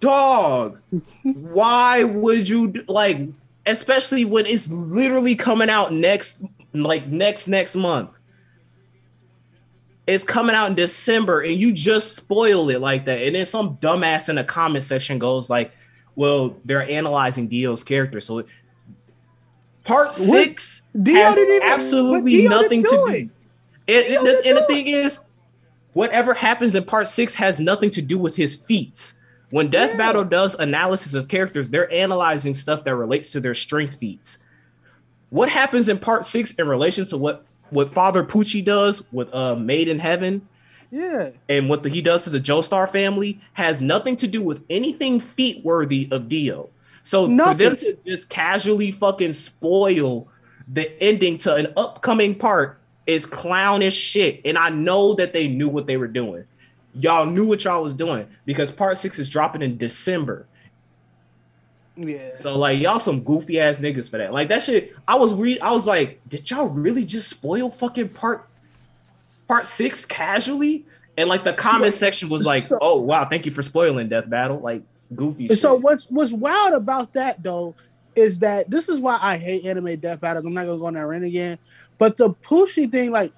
dog, 0.00 0.80
why 1.22 2.04
would 2.04 2.48
you 2.48 2.72
like, 2.86 3.20
especially 3.66 4.24
when 4.24 4.46
it's 4.46 4.68
literally 4.70 5.34
coming 5.34 5.68
out 5.68 5.92
next, 5.92 6.44
like 6.72 7.06
next 7.06 7.48
next 7.48 7.76
month. 7.76 8.10
It's 10.06 10.24
coming 10.24 10.56
out 10.56 10.68
in 10.68 10.74
December, 10.74 11.42
and 11.42 11.54
you 11.54 11.70
just 11.70 12.16
spoil 12.16 12.70
it 12.70 12.80
like 12.80 13.04
that. 13.04 13.20
And 13.20 13.34
then 13.34 13.44
some 13.44 13.76
dumbass 13.76 14.30
in 14.30 14.36
the 14.36 14.44
comment 14.44 14.84
section 14.84 15.18
goes 15.18 15.50
like, 15.50 15.72
"Well, 16.16 16.56
they're 16.64 16.88
analyzing 16.88 17.48
Dio's 17.48 17.84
character, 17.84 18.20
so." 18.20 18.44
Part 19.84 20.12
six 20.12 20.82
Dio 21.02 21.14
has 21.14 21.38
even- 21.38 21.62
absolutely 21.62 22.46
nothing 22.48 22.82
to 22.84 22.88
do 22.90 22.96
do. 22.96 23.14
it. 23.14 23.30
And, 23.88 24.26
and, 24.28 24.46
and 24.46 24.56
the 24.58 24.64
thing 24.66 24.86
is, 24.86 25.18
whatever 25.94 26.34
happens 26.34 26.76
in 26.76 26.84
part 26.84 27.08
six 27.08 27.34
has 27.34 27.58
nothing 27.58 27.90
to 27.90 28.02
do 28.02 28.18
with 28.18 28.36
his 28.36 28.54
feats. 28.54 29.14
When 29.50 29.68
Death 29.68 29.90
Yeah. 29.90 29.96
Battle 29.96 30.24
does 30.24 30.54
analysis 30.54 31.14
of 31.14 31.28
characters, 31.28 31.68
they're 31.70 31.92
analyzing 31.92 32.54
stuff 32.54 32.84
that 32.84 32.94
relates 32.94 33.32
to 33.32 33.40
their 33.40 33.54
strength 33.54 33.96
feats. 33.96 34.38
What 35.30 35.48
happens 35.48 35.88
in 35.88 35.98
part 35.98 36.24
six 36.24 36.52
in 36.54 36.68
relation 36.68 37.06
to 37.06 37.16
what 37.16 37.46
what 37.70 37.92
Father 37.92 38.24
Pucci 38.24 38.64
does 38.64 39.02
with 39.12 39.32
uh 39.34 39.54
Made 39.54 39.88
in 39.88 39.98
Heaven 39.98 40.46
Yeah, 40.90 41.30
and 41.50 41.68
what 41.68 41.82
the, 41.82 41.90
he 41.90 42.00
does 42.00 42.24
to 42.24 42.30
the 42.30 42.40
Joestar 42.40 42.88
family 42.90 43.38
has 43.52 43.82
nothing 43.82 44.16
to 44.16 44.26
do 44.26 44.42
with 44.42 44.64
anything 44.70 45.20
feat 45.20 45.62
worthy 45.64 46.08
of 46.10 46.28
Dio. 46.28 46.70
So 47.02 47.26
for 47.26 47.54
them 47.54 47.76
to 47.76 47.96
just 48.06 48.28
casually 48.28 48.90
fucking 48.90 49.32
spoil 49.34 50.28
the 50.70 50.90
ending 51.02 51.38
to 51.38 51.54
an 51.54 51.72
upcoming 51.76 52.34
part 52.34 52.78
is 53.06 53.24
clownish 53.24 53.94
shit. 53.94 54.42
And 54.44 54.58
I 54.58 54.68
know 54.68 55.14
that 55.14 55.32
they 55.32 55.48
knew 55.48 55.68
what 55.68 55.86
they 55.86 55.96
were 55.96 56.08
doing. 56.08 56.44
Y'all 56.94 57.26
knew 57.26 57.46
what 57.46 57.64
y'all 57.64 57.82
was 57.82 57.94
doing 57.94 58.26
because 58.44 58.70
part 58.72 58.98
six 58.98 59.18
is 59.18 59.28
dropping 59.28 59.62
in 59.62 59.76
December. 59.76 60.46
Yeah. 61.96 62.30
So 62.36 62.56
like 62.56 62.78
y'all 62.80 63.00
some 63.00 63.20
goofy 63.22 63.60
ass 63.60 63.80
niggas 63.80 64.10
for 64.10 64.18
that. 64.18 64.32
Like 64.32 64.48
that 64.48 64.62
shit. 64.62 64.94
I 65.06 65.16
was 65.16 65.34
re 65.34 65.58
I 65.60 65.72
was 65.72 65.86
like, 65.86 66.20
did 66.28 66.48
y'all 66.50 66.68
really 66.68 67.04
just 67.04 67.28
spoil 67.28 67.70
fucking 67.70 68.10
part 68.10 68.48
part 69.48 69.66
six 69.66 70.06
casually? 70.06 70.86
And 71.16 71.28
like 71.28 71.42
the 71.42 71.52
comment 71.52 71.84
Yeah. 71.86 71.90
section 71.90 72.28
was 72.28 72.46
like, 72.46 72.62
So- 72.62 72.78
oh 72.80 73.00
wow, 73.00 73.24
thank 73.28 73.46
you 73.46 73.52
for 73.52 73.62
spoiling 73.62 74.08
Death 74.08 74.30
Battle. 74.30 74.60
Like 74.60 74.82
goofy 75.16 75.48
shit. 75.48 75.58
so 75.58 75.74
what's 75.74 76.06
what's 76.10 76.32
wild 76.32 76.74
about 76.74 77.12
that 77.14 77.42
though 77.42 77.74
is 78.14 78.38
that 78.40 78.70
this 78.70 78.88
is 78.88 79.00
why 79.00 79.18
I 79.20 79.36
hate 79.36 79.64
anime 79.64 79.96
death 79.98 80.20
battles. 80.20 80.44
I'm 80.44 80.54
not 80.54 80.66
gonna 80.66 80.78
go 80.78 80.86
on 80.86 80.94
that 80.94 81.06
rant 81.06 81.24
again. 81.24 81.58
But 81.98 82.16
the 82.16 82.30
pushy 82.30 82.90
thing, 82.90 83.10
like 83.10 83.32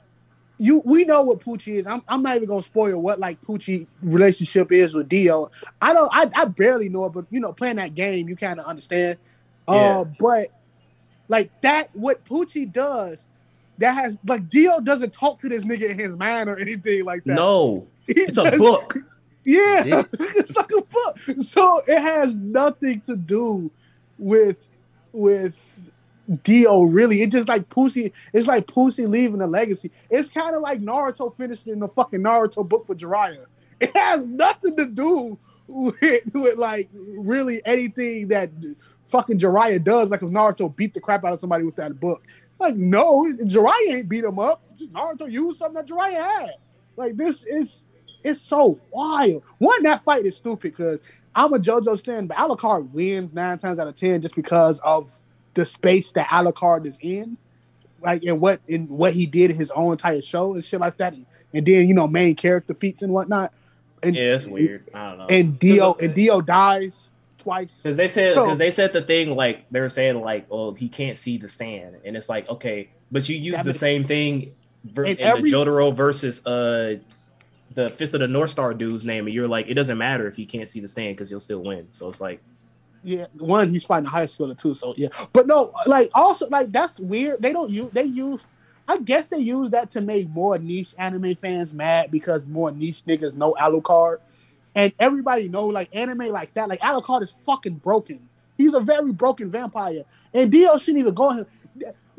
you 0.61 0.83
we 0.85 1.05
know 1.07 1.23
what 1.23 1.41
Pucci 1.41 1.75
is. 1.75 1.87
I'm, 1.87 2.03
I'm 2.07 2.23
not 2.23 2.37
even 2.37 2.47
gonna 2.47 2.63
spoil 2.63 3.01
what 3.01 3.19
like 3.19 3.41
Pucci 3.41 3.87
relationship 4.03 4.71
is 4.71 4.95
with 4.95 5.09
Dio. 5.09 5.51
I 5.81 5.95
don't 5.95 6.11
I, 6.13 6.31
I 6.35 6.45
barely 6.45 6.91
know 6.91 7.07
it, 7.07 7.15
but 7.15 7.25
you 7.31 7.41
know, 7.41 7.53
playing 7.55 7.77
that 7.77 7.95
game, 7.95 8.29
you 8.29 8.37
kind 8.37 8.61
of 8.61 8.67
understand. 8.67 9.19
Yeah. 9.67 9.75
Uh 9.75 10.05
but 10.19 10.49
like 11.29 11.51
that 11.63 11.89
what 11.95 12.25
Pucci 12.27 12.71
does, 12.71 13.27
that 13.79 13.93
has 13.93 14.19
like 14.27 14.51
Dio 14.51 14.81
doesn't 14.81 15.15
talk 15.15 15.41
to 15.41 15.49
this 15.49 15.65
nigga 15.65 15.89
in 15.89 15.99
his 15.99 16.15
mind 16.15 16.51
or 16.51 16.59
anything 16.59 17.07
like 17.07 17.25
that. 17.25 17.35
no, 17.35 17.89
He 18.07 18.13
it's 18.13 18.37
a 18.37 18.51
book. 18.59 18.99
yeah, 19.47 19.83
Dick. 19.83 20.09
it's 20.21 20.55
like 20.55 20.71
a 20.77 20.83
book. 20.83 21.43
So 21.43 21.81
it 21.87 22.01
has 22.01 22.35
nothing 22.35 23.01
to 23.03 23.17
do 23.17 23.71
with 24.19 24.69
with 25.13 25.91
Dio. 26.43 26.83
Really, 26.83 27.23
it's 27.23 27.33
just 27.33 27.49
like 27.49 27.69
Pussy. 27.69 28.13
It's 28.33 28.47
like 28.47 28.67
Pussy 28.67 29.07
leaving 29.07 29.41
a 29.41 29.47
legacy. 29.47 29.91
It's 30.11 30.29
kind 30.29 30.55
of 30.55 30.63
like 30.63 30.81
Naruto 30.81 31.35
finishing 31.35 31.79
the 31.79 31.89
fucking 31.89 32.21
Naruto 32.21 32.69
book 32.69 32.87
for 32.87 32.95
Jiraiya. 32.95 33.47
It 33.81 33.97
has 33.97 34.27
nothing 34.27 34.77
to 34.77 34.85
do 34.85 35.39
with, 35.67 36.23
with 36.35 36.59
like 36.59 36.91
really 36.93 37.63
anything 37.65 38.29
that 38.29 38.51
fucking 39.05 39.39
Jiraiya 39.39 39.83
does. 39.83 40.11
Like 40.11 40.23
if 40.23 40.29
Naruto 40.29 40.75
beat 40.77 40.93
the 40.93 41.01
crap 41.01 41.25
out 41.25 41.33
of 41.33 41.41
somebody 41.41 41.65
with 41.65 41.77
that 41.77 41.99
book. 41.99 42.27
Like 42.59 42.77
no, 42.77 43.25
Jiraiya 43.25 43.95
ain't 43.95 44.09
beat 44.11 44.25
him 44.25 44.39
up. 44.39 44.63
Just 44.77 44.93
Naruto 44.93 45.33
used 45.33 45.59
something 45.59 45.77
that 45.77 45.87
Jiraiya 45.87 46.41
had. 46.41 46.51
Like 46.97 47.17
this 47.17 47.45
is 47.45 47.85
it's 48.23 48.41
so 48.41 48.79
wild. 48.91 49.43
One, 49.59 49.83
that 49.85 50.03
fight 50.03 50.27
is 50.27 50.37
stupid 50.37 50.73
because 50.73 51.01
I'm 51.35 51.55
a 51.55 51.59
JoJo 51.59 51.99
stan, 51.99 52.27
but 52.27 52.37
Alucard 52.37 52.91
wins 52.91 53.33
nine 53.33 53.57
times 53.59 53.79
out 53.79 53.89
of 53.89 53.95
ten 53.95 54.21
just 54.21 54.37
because 54.37 54.79
of 54.81 55.19
the 55.55 55.65
space 55.65 56.13
that 56.13 56.29
Alucard 56.29 56.87
is 56.87 56.99
in, 57.01 57.37
like 58.03 58.23
and 58.25 58.41
what 58.41 58.61
in 58.69 58.87
what 58.89 59.13
he 59.13 59.27
did 59.27 59.51
in 59.51 59.57
his 59.57 59.71
own 59.73 59.93
entire 59.93 60.23
show 60.23 60.55
and 60.55 60.65
shit 60.65 60.81
like 60.81 60.97
that, 60.99 61.13
and, 61.13 61.27
and 61.53 61.67
then 61.67 61.89
you 61.89 61.95
know 61.95 62.07
main 62.07 62.35
character 62.35 62.75
feats 62.75 63.03
and 63.03 63.13
whatnot. 63.13 63.53
And, 64.03 64.17
Yeah, 64.17 64.31
it's 64.35 64.47
weird. 64.47 64.89
I 64.95 65.09
don't 65.11 65.19
know. 65.19 65.27
And 65.29 65.59
Dio 65.59 65.95
and 66.01 66.15
Dio 66.15 66.41
dies 66.41 67.11
twice. 67.39 67.81
Because 67.83 67.97
they 67.99 68.09
said 68.09 68.35
So- 68.37 68.55
they 68.55 68.71
said 68.71 68.93
the 68.93 69.03
thing 69.03 69.37
like 69.37 69.65
they 69.71 69.81
were 69.81 69.89
saying 69.91 70.21
like, 70.21 70.47
oh, 70.51 70.73
he 70.75 70.89
can't 70.89 71.19
see 71.19 71.37
the 71.37 71.49
stand, 71.49 71.97
and 72.05 72.17
it's 72.17 72.29
like 72.29 72.49
okay, 72.49 72.89
but 73.13 73.29
you 73.29 73.37
use 73.37 73.63
the 73.63 73.75
same 73.75 74.05
thing 74.05 74.53
ver- 74.85 75.05
in 75.05 75.19
every- 75.21 75.51
the 75.51 75.57
Jotaro 75.57 75.95
versus 75.95 76.45
uh 76.47 76.97
the 77.75 77.89
Fist 77.91 78.15
of 78.15 78.21
the 78.21 78.27
North 78.29 78.51
Star 78.51 78.75
dude's 78.75 79.05
name, 79.07 79.27
and 79.27 79.35
you're 79.35 79.47
like, 79.47 79.69
it 79.69 79.75
doesn't 79.75 79.97
matter 79.99 80.27
if 80.27 80.35
he 80.35 80.45
can't 80.45 80.69
see 80.69 80.81
the 80.81 80.89
stand 80.89 81.15
because 81.17 81.31
he'll 81.31 81.39
still 81.39 81.63
win. 81.63 81.87
So 81.93 82.09
it's 82.09 82.21
like, 82.21 82.41
Yeah, 83.03 83.27
one 83.39 83.71
he's 83.71 83.85
fighting 83.85 84.07
a 84.07 84.11
high 84.11 84.27
schooler 84.27 84.59
too. 84.59 84.75
So 84.75 84.95
yeah, 84.97 85.09
but 85.33 85.47
no, 85.47 85.73
like 85.87 86.11
also 86.15 86.49
like 86.49 86.71
that's 86.71 87.01
weird. 87.01 87.41
They 87.41 87.53
don't 87.53 87.71
use 87.71 87.91
they 87.93 88.05
use. 88.05 88.41
I 88.87 88.99
guess 88.99 89.29
they 89.29 89.39
use 89.39 89.71
that 89.71 89.91
to 89.93 90.01
make 90.01 90.29
more 90.31 90.59
niche 90.59 90.95
anime 90.99 91.35
fans 91.37 91.73
mad 91.73 92.11
because 92.11 92.45
more 92.47 92.71
niche 92.73 93.05
niggas 93.07 93.35
know 93.35 93.55
Alucard, 93.59 94.19
and 94.75 94.93
everybody 94.99 95.49
know 95.49 95.67
like 95.67 95.89
anime 95.95 96.29
like 96.29 96.53
that. 96.55 96.69
Like 96.69 96.81
Alucard 96.81 97.23
is 97.23 97.31
fucking 97.31 97.77
broken. 97.77 98.29
He's 98.59 98.75
a 98.75 98.81
very 98.81 99.13
broken 99.13 99.51
vampire, 99.51 100.05
and 100.35 100.53
Dio 100.53 100.77
shouldn't 100.77 101.01
even 101.01 101.15
go 101.15 101.31
him. 101.31 101.47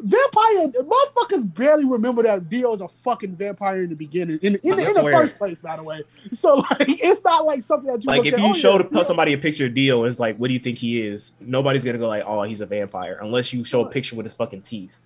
Vampire 0.03 0.67
motherfuckers 0.67 1.53
barely 1.53 1.85
remember 1.85 2.23
that 2.23 2.49
Dio's 2.49 2.81
a 2.81 2.87
fucking 2.87 3.35
vampire 3.35 3.83
in 3.83 3.89
the 3.89 3.95
beginning, 3.95 4.39
in, 4.41 4.55
in, 4.63 4.79
in 4.79 4.93
the 4.93 5.09
first 5.11 5.37
place, 5.37 5.59
by 5.59 5.75
the 5.75 5.83
way. 5.83 6.03
So 6.33 6.55
like, 6.55 6.87
it's 6.87 7.23
not 7.23 7.45
like 7.45 7.61
something 7.61 7.91
that 7.91 8.03
you 8.03 8.07
like 8.07 8.25
if 8.25 8.37
you 8.37 8.47
oh, 8.47 8.53
showed 8.53 8.87
yeah, 8.91 9.03
somebody 9.03 9.33
a 9.33 9.37
picture 9.37 9.67
of 9.67 9.73
Dio, 9.73 10.03
it's 10.05 10.19
like, 10.19 10.37
what 10.37 10.47
do 10.47 10.53
you 10.53 10.59
think 10.59 10.77
he 10.77 11.01
is? 11.01 11.33
Nobody's 11.39 11.83
gonna 11.83 11.99
go 11.99 12.07
like, 12.07 12.23
oh, 12.25 12.43
he's 12.43 12.61
a 12.61 12.65
vampire, 12.65 13.19
unless 13.21 13.53
you 13.53 13.63
show 13.63 13.85
a 13.85 13.89
picture 13.89 14.15
with 14.15 14.25
his 14.25 14.33
fucking 14.33 14.63
teeth. 14.63 14.99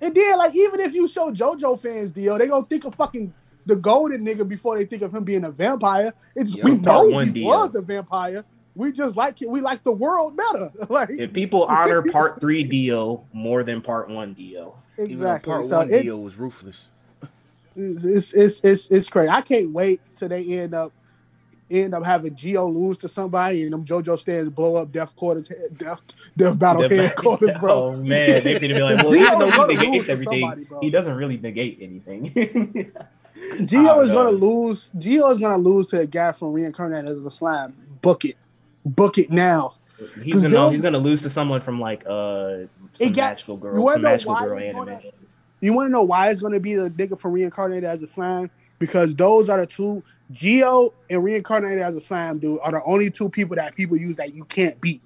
And 0.00 0.14
then, 0.14 0.38
like, 0.38 0.54
even 0.56 0.80
if 0.80 0.94
you 0.94 1.06
show 1.06 1.30
JoJo 1.30 1.78
fans 1.78 2.10
Dio, 2.10 2.36
they 2.38 2.48
gonna 2.48 2.66
think 2.66 2.84
of 2.84 2.94
fucking 2.94 3.32
the 3.66 3.76
golden 3.76 4.24
nigga 4.24 4.48
before 4.48 4.76
they 4.76 4.84
think 4.84 5.02
of 5.02 5.14
him 5.14 5.24
being 5.24 5.44
a 5.44 5.50
vampire. 5.50 6.12
It's 6.34 6.56
Yeah, 6.56 6.64
we 6.64 6.76
know 6.76 7.18
he 7.20 7.30
Dio. 7.30 7.46
was 7.46 7.74
a 7.74 7.82
vampire. 7.82 8.44
We 8.74 8.92
just 8.92 9.16
like 9.16 9.42
it. 9.42 9.50
We 9.50 9.60
like 9.60 9.82
the 9.82 9.92
world 9.92 10.36
better. 10.36 10.70
like 10.88 11.10
If 11.10 11.32
people 11.32 11.64
honor 11.64 12.02
part 12.12 12.40
three 12.40 12.64
Dio 12.64 13.24
more 13.32 13.62
than 13.62 13.80
part 13.82 14.08
one 14.08 14.32
Dio, 14.34 14.74
exactly. 14.98 15.52
part 15.52 15.66
So 15.66 15.78
one 15.78 15.92
it's, 15.92 16.02
Dio 16.02 16.18
was 16.18 16.36
ruthless. 16.36 16.90
it's, 17.76 18.04
it's 18.04 18.32
it's 18.32 18.60
it's 18.60 18.88
it's 18.88 19.08
crazy. 19.08 19.28
I 19.28 19.42
can't 19.42 19.72
wait 19.72 20.00
till 20.14 20.28
they 20.28 20.44
end 20.60 20.74
up 20.74 20.92
end 21.70 21.94
up 21.94 22.04
having 22.04 22.34
Dio 22.34 22.66
lose 22.66 22.98
to 22.98 23.08
somebody 23.08 23.62
and 23.64 23.72
them 23.72 23.84
JoJo 23.84 24.18
stands 24.18 24.50
blow 24.50 24.76
up 24.76 24.92
Death 24.92 25.16
Quarters, 25.16 25.50
Death 25.76 26.00
Death 26.36 26.58
Battle 26.58 26.88
The- 26.88 26.96
headquarters, 26.96 27.56
bro. 27.60 27.72
Oh 27.72 27.96
man, 27.96 28.42
they're 28.42 28.60
gonna 28.60 28.74
be 28.74 28.80
like, 28.80 28.96
well, 29.04 29.14
even 29.14 29.38
though 29.38 29.50
he 29.50 29.58
lose 29.58 29.78
negates 29.78 30.06
to 30.06 30.12
everything, 30.12 30.40
somebody, 30.40 30.66
he 30.80 30.90
doesn't 30.90 31.14
really 31.14 31.36
negate 31.38 31.78
anything. 31.80 32.92
Dio 33.64 34.00
is 34.00 34.12
no. 34.12 34.14
gonna 34.14 34.30
lose. 34.30 34.90
Dio 34.98 35.30
is 35.30 35.38
gonna 35.38 35.58
lose 35.58 35.86
to 35.88 36.00
a 36.00 36.06
guy 36.06 36.32
from 36.32 36.52
reincarnated 36.52 37.10
as 37.10 37.26
a 37.26 37.30
slime. 37.30 37.74
Book 38.00 38.24
it, 38.24 38.36
book 38.84 39.18
it 39.18 39.30
now. 39.30 39.74
he's 40.22 40.42
gonna 40.42 40.70
he's 40.70 40.82
gonna 40.82 40.98
lose 40.98 41.22
to 41.22 41.30
someone 41.30 41.60
from 41.60 41.80
like 41.80 42.04
uh 42.06 42.58
some 42.92 43.12
got- 43.12 43.30
magical 43.30 43.54
You 43.56 43.60
girl, 43.60 43.88
some 43.88 44.02
magical 44.02 44.34
girl 44.36 44.58
anime. 44.58 44.76
gonna- 44.84 45.00
You 45.60 45.72
want 45.72 45.86
to 45.86 45.92
know 45.92 46.02
why 46.02 46.30
it's 46.30 46.40
gonna 46.40 46.58
be 46.60 46.74
the 46.74 46.90
nigga 46.90 47.18
from 47.18 47.32
reincarnated 47.32 47.84
as 47.84 48.02
a 48.02 48.06
slime? 48.06 48.50
Because 48.78 49.14
those 49.14 49.48
are 49.48 49.60
the 49.60 49.66
two. 49.66 50.02
Dio 50.32 50.92
and 51.10 51.22
reincarnated 51.22 51.78
as 51.80 51.94
a 51.96 52.00
slime 52.00 52.38
dude 52.38 52.58
are 52.62 52.72
the 52.72 52.82
only 52.84 53.10
two 53.10 53.28
people 53.28 53.54
that 53.56 53.74
people 53.76 53.96
use 53.96 54.16
that 54.16 54.34
you 54.34 54.44
can't 54.44 54.80
beat, 54.80 55.02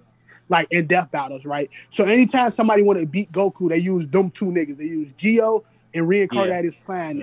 like 0.48 0.66
in 0.70 0.86
death 0.86 1.10
battles, 1.10 1.44
right? 1.44 1.68
So 1.90 2.04
anytime 2.04 2.50
somebody 2.52 2.82
want 2.84 3.00
to 3.00 3.06
beat 3.06 3.30
Goku, 3.32 3.68
they 3.68 3.78
use 3.78 4.06
them 4.06 4.30
two 4.30 4.46
niggas. 4.46 4.76
They 4.78 4.84
use 4.84 5.08
Dio 5.18 5.64
and 5.94 6.06
reincarnated 6.08 6.72
slime 6.74 7.18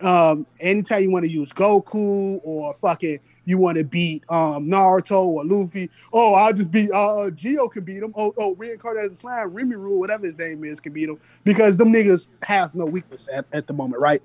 nigga. 0.00 0.06
um 0.06 0.46
anytime 0.60 1.02
you 1.02 1.10
want 1.10 1.24
to 1.24 1.30
use 1.30 1.52
Goku 1.52 2.40
or 2.44 2.72
fucking 2.74 3.18
you 3.48 3.58
want 3.58 3.78
to 3.78 3.84
beat 3.84 4.22
um 4.28 4.66
Naruto 4.66 5.24
or 5.24 5.44
Luffy, 5.44 5.90
oh 6.12 6.34
I'll 6.34 6.52
just 6.52 6.70
beat 6.70 6.90
uh 6.92 7.20
uh, 7.20 7.30
Dio 7.30 7.68
can 7.68 7.84
beat 7.84 8.02
him. 8.02 8.12
Oh 8.16 8.34
oh 8.36 8.54
reincarnated 8.54 9.16
slime, 9.16 9.52
rule, 9.52 9.98
whatever 9.98 10.26
his 10.26 10.36
name 10.36 10.64
is, 10.64 10.80
can 10.80 10.92
beat 10.92 11.08
him. 11.08 11.18
Because 11.44 11.76
them 11.76 11.92
niggas 11.92 12.26
have 12.42 12.74
no 12.74 12.84
weakness 12.84 13.28
at, 13.32 13.46
at 13.52 13.66
the 13.66 13.72
moment, 13.72 14.02
right? 14.02 14.22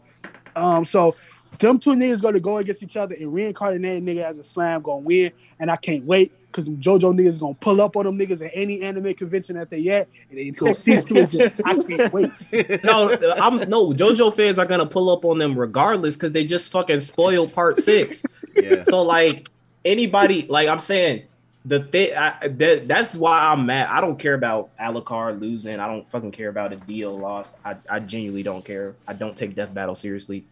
Um 0.56 0.84
so 0.84 1.16
them 1.60 1.80
two 1.80 1.92
niggas 1.92 2.22
gonna 2.22 2.40
go 2.40 2.58
against 2.58 2.84
each 2.84 2.98
other 2.98 3.16
and 3.16 3.34
reincarnated 3.34 4.04
nigga 4.04 4.24
as 4.24 4.40
a 4.40 4.44
slime 4.44 4.82
gonna 4.82 5.00
win, 5.00 5.32
and 5.60 5.72
I 5.72 5.78
can't 5.78 6.04
wait 6.06 6.34
because 6.54 6.70
JoJo 6.70 7.20
niggas 7.20 7.40
gonna 7.40 7.56
pull 7.56 7.82
up 7.82 7.96
on 7.98 8.06
them 8.06 8.18
niggas 8.18 8.46
at 8.46 8.52
any 8.54 8.82
anime 8.84 9.14
convention 9.16 9.56
that 9.56 9.70
they 9.70 9.88
at, 9.90 10.08
and 10.30 10.38
they 10.38 10.52
gonna 10.52 10.74
cease 10.74 11.04
to 11.06 11.18
exist. 11.18 11.60
I 11.66 11.76
can't 11.76 12.14
wait. 12.14 12.32
no, 12.84 13.10
I'm 13.38 13.68
no 13.70 13.92
JoJo 13.92 14.36
fans 14.36 14.60
are 14.60 14.66
gonna 14.66 14.86
pull 14.86 15.10
up 15.10 15.26
on 15.26 15.40
them 15.40 15.58
regardless 15.58 16.16
because 16.16 16.32
they 16.32 16.46
just 16.46 16.72
fucking 16.72 17.00
spoiled 17.00 17.54
part 17.54 17.78
six. 17.78 18.24
Yeah. 18.56 18.84
so 18.84 19.02
like 19.02 19.50
anybody, 19.84 20.46
like 20.48 20.68
I'm 20.68 20.78
saying, 20.78 21.24
the 21.66 21.80
thing 21.86 22.12
that, 22.14 22.88
that's 22.88 23.16
why 23.16 23.52
I'm 23.52 23.66
mad. 23.66 23.88
I 23.90 24.00
don't 24.00 24.20
care 24.20 24.36
about 24.36 24.70
Alucard 24.78 25.40
losing. 25.40 25.80
I 25.80 25.88
don't 25.88 26.08
fucking 26.08 26.32
care 26.32 26.50
about 26.50 26.72
a 26.72 26.76
deal 26.76 27.18
lost. 27.18 27.58
I, 27.66 27.78
I 27.90 27.98
genuinely 28.00 28.44
don't 28.44 28.64
care. 28.64 28.94
I 29.08 29.14
don't 29.14 29.36
take 29.36 29.56
Death 29.56 29.74
Battle 29.74 29.96
seriously. 29.96 30.44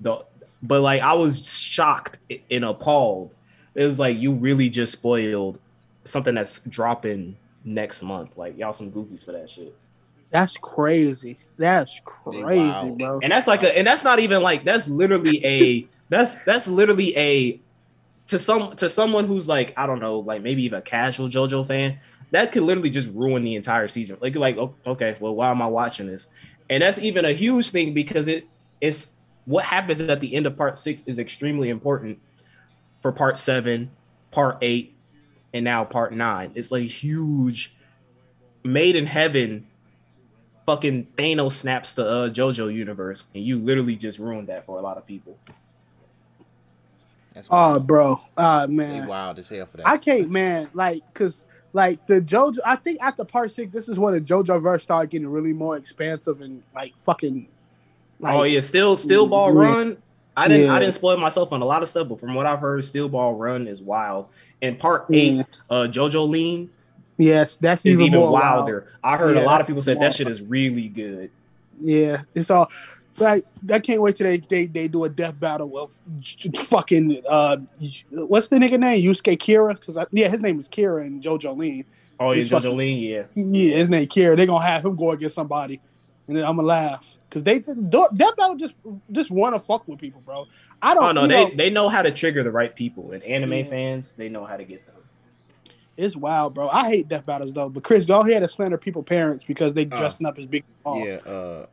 The, 0.00 0.24
but 0.62 0.80
like 0.80 1.02
I 1.02 1.12
was 1.12 1.46
shocked 1.46 2.18
and 2.50 2.64
appalled. 2.64 3.34
It 3.74 3.84
was 3.84 3.98
like 3.98 4.18
you 4.18 4.32
really 4.32 4.68
just 4.68 4.92
spoiled 4.92 5.58
something 6.04 6.34
that's 6.34 6.60
dropping 6.60 7.36
next 7.64 8.02
month. 8.02 8.36
Like 8.36 8.58
y'all 8.58 8.72
some 8.72 8.90
goofies 8.90 9.24
for 9.24 9.32
that 9.32 9.48
shit. 9.48 9.74
That's 10.30 10.56
crazy. 10.58 11.36
That's 11.58 12.00
crazy, 12.04 12.44
Wow. 12.44 12.94
bro. 12.98 13.20
and 13.22 13.32
that's 13.32 13.46
like 13.46 13.62
a 13.62 13.76
and 13.76 13.86
that's 13.86 14.04
not 14.04 14.18
even 14.20 14.42
like 14.42 14.64
that's 14.64 14.88
literally 14.88 15.44
a 15.44 15.86
that's 16.08 16.44
that's 16.44 16.68
literally 16.68 17.16
a 17.16 17.60
to 18.28 18.38
some 18.38 18.74
to 18.76 18.88
someone 18.88 19.24
who's 19.26 19.48
like 19.48 19.74
I 19.76 19.86
don't 19.86 19.98
know 19.98 20.20
like 20.20 20.42
maybe 20.42 20.62
even 20.64 20.78
a 20.78 20.82
casual 20.82 21.28
JoJo 21.28 21.66
fan 21.66 21.98
that 22.30 22.52
could 22.52 22.62
literally 22.62 22.90
just 22.90 23.10
ruin 23.12 23.42
the 23.42 23.56
entire 23.56 23.88
season 23.88 24.18
like 24.20 24.36
like 24.36 24.56
okay 24.86 25.16
well 25.18 25.34
why 25.34 25.50
am 25.50 25.60
I 25.60 25.66
watching 25.66 26.06
this 26.06 26.28
and 26.68 26.80
that's 26.82 26.98
even 27.00 27.24
a 27.24 27.32
huge 27.32 27.70
thing 27.70 27.92
because 27.92 28.28
it 28.28 28.46
it's 28.80 29.10
what 29.46 29.64
happens 29.64 30.00
at 30.00 30.20
the 30.20 30.32
end 30.32 30.46
of 30.46 30.56
part 30.56 30.78
six 30.78 31.02
is 31.08 31.18
extremely 31.18 31.70
important 31.70 32.20
for 33.00 33.12
part 33.12 33.36
seven 33.38 33.90
part 34.30 34.56
eight 34.62 34.94
and 35.52 35.64
now 35.64 35.84
part 35.84 36.12
nine 36.12 36.52
it's 36.54 36.70
like 36.70 36.88
huge 36.88 37.74
made 38.62 38.94
in 38.96 39.06
heaven 39.06 39.66
fucking 40.66 41.06
Thanos 41.16 41.52
snaps 41.52 41.94
the 41.94 42.06
uh, 42.06 42.28
JoJo 42.28 42.72
universe, 42.72 43.24
and 43.34 43.42
you 43.42 43.58
literally 43.58 43.96
just 43.96 44.18
ruined 44.20 44.48
that 44.48 44.66
for 44.66 44.78
a 44.78 44.82
lot 44.82 44.98
of 44.98 45.06
people. 45.06 45.36
That's 47.34 47.48
Oh, 47.50 47.70
wild. 47.72 47.86
bro. 47.86 48.20
Ah, 48.36 48.66
They 48.66 48.72
man. 48.72 49.06
wild 49.08 49.38
as 49.38 49.48
hell 49.48 49.66
for 49.66 49.78
that. 49.78 49.86
I 49.88 49.96
can't, 49.96 50.30
man. 50.30 50.68
Like, 50.74 51.02
cause 51.14 51.44
like 51.72 52.06
the 52.06 52.20
JoJo, 52.20 52.58
I 52.64 52.76
think 52.76 53.00
after 53.00 53.24
part 53.24 53.50
six, 53.50 53.72
this 53.72 53.88
is 53.88 53.98
when 53.98 54.14
the 54.14 54.20
JoJo 54.20 54.62
verse 54.62 54.82
started 54.82 55.10
getting 55.10 55.28
really 55.28 55.52
more 55.52 55.76
expansive 55.76 56.40
and 56.40 56.62
like 56.74 56.92
fucking. 56.98 57.48
Like, 58.20 58.34
oh 58.34 58.42
yeah, 58.42 58.60
still 58.60 58.96
still 58.96 59.26
ball 59.26 59.52
Yeah. 59.54 59.60
run. 59.60 60.02
I 60.40 60.48
didn't 60.48 60.66
Yeah. 60.66 60.74
I 60.74 60.78
didn't 60.80 60.94
spoil 60.94 61.16
myself 61.16 61.52
on 61.52 61.60
a 61.62 61.64
lot 61.64 61.82
of 61.82 61.88
stuff, 61.88 62.08
but 62.08 62.18
from 62.20 62.34
what 62.34 62.46
I've 62.46 62.60
heard, 62.60 62.82
Steel 62.84 63.08
Ball 63.08 63.34
Run 63.34 63.66
is 63.66 63.82
wild. 63.82 64.26
And 64.62 64.78
part 64.78 65.06
eight, 65.12 65.34
Yeah. 65.34 65.42
uh, 65.70 65.86
JoJolion 65.88 66.68
Yes, 67.18 67.56
that's 67.56 67.84
is 67.84 67.92
even, 68.00 68.06
even 68.06 68.18
more 68.20 68.32
wilder. 68.32 68.86
I 69.04 69.16
heard 69.18 69.36
Yeah, 69.36 69.42
a 69.42 69.44
lot 69.44 69.60
of 69.60 69.66
people 69.66 69.82
said 69.82 69.96
more- 69.98 70.04
that 70.04 70.14
shit 70.14 70.26
is 70.28 70.40
really 70.42 70.88
good. 70.88 71.30
Yeah, 71.80 72.22
it's 72.34 72.50
all. 72.50 72.70
Like, 73.18 73.44
I 73.70 73.78
can't 73.80 74.00
wait 74.00 74.16
till 74.16 74.26
they, 74.26 74.38
they, 74.38 74.64
they 74.64 74.88
do 74.88 75.04
a 75.04 75.08
death 75.10 75.38
battle 75.38 75.76
of 75.78 75.98
fucking 76.56 77.20
uh, 77.28 77.58
what's 78.10 78.48
the 78.48 78.56
nigga 78.56 78.78
name? 78.78 79.04
Yusuke 79.04 79.36
Kira? 79.38 79.78
Because 79.78 79.98
yeah, 80.12 80.28
his 80.28 80.40
name 80.40 80.58
is 80.58 80.68
Kira 80.68 81.02
and 81.02 81.22
JoJolion. 81.22 81.84
Oh 82.18 82.32
yeah, 82.32 82.40
It's 82.40 82.48
JoJo 82.48 82.52
fucking- 82.62 82.76
Lean, 82.78 82.98
yeah. 83.02 83.22
Yeah, 83.34 83.76
his 83.76 83.90
name 83.90 84.06
Kira. 84.08 84.36
They're 84.36 84.46
gonna 84.46 84.64
have 84.64 84.84
him 84.86 84.96
go 84.96 85.10
against 85.10 85.34
somebody, 85.34 85.80
and 86.28 86.36
then 86.36 86.44
I'm 86.44 86.56
gonna 86.56 86.68
laugh 86.68 87.16
because 87.30 87.44
they 87.44 87.60
death 87.60 88.36
battle 88.36 88.56
just 88.56 88.74
just 89.12 89.30
want 89.30 89.54
to 89.54 89.60
fuck 89.60 89.86
with 89.86 90.00
people, 90.00 90.20
bro. 90.20 90.46
I 90.82 90.94
don't. 90.94 91.04
Oh 91.04 91.12
no, 91.12 91.26
they 91.26 91.44
know, 91.44 91.50
they 91.54 91.70
know 91.70 91.88
how 91.88 92.02
to 92.02 92.10
trigger 92.10 92.42
the 92.42 92.50
right 92.50 92.74
people, 92.74 93.12
and 93.12 93.22
anime 93.22 93.52
Yeah. 93.52 93.64
fans 93.64 94.12
they 94.12 94.28
know 94.28 94.44
how 94.44 94.56
to 94.56 94.64
get 94.64 94.84
them. 94.86 94.96
It's 95.96 96.16
wild, 96.16 96.54
bro. 96.54 96.68
I 96.68 96.88
hate 96.88 97.08
death 97.08 97.26
battles 97.26 97.52
though. 97.52 97.68
But 97.68 97.84
Chris, 97.84 98.06
go 98.06 98.20
ahead 98.20 98.42
and 98.42 98.50
slander 98.50 98.78
people 98.78 99.02
parents 99.02 99.44
because 99.44 99.74
they 99.74 99.82
Uh, 99.82 99.96
dressing 99.96 100.26
up 100.26 100.38
as 100.38 100.46
big 100.46 100.64
balls. 100.82 101.06
Yeah, 101.06 101.16
uh 101.30 101.66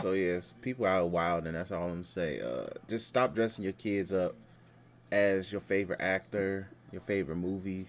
so 0.00 0.12
yes, 0.12 0.54
people 0.62 0.86
are 0.86 1.04
wild 1.04 1.46
and 1.46 1.54
that's 1.54 1.70
all 1.70 1.84
I'm 1.84 1.90
gonna 1.90 2.04
say. 2.04 2.40
Uh 2.40 2.66
just 2.88 3.06
stop 3.06 3.34
dressing 3.34 3.64
your 3.64 3.74
kids 3.74 4.12
up 4.12 4.34
as 5.12 5.52
your 5.52 5.60
favorite 5.60 6.00
actor, 6.00 6.68
your 6.90 7.02
favorite 7.02 7.36
movies. 7.36 7.88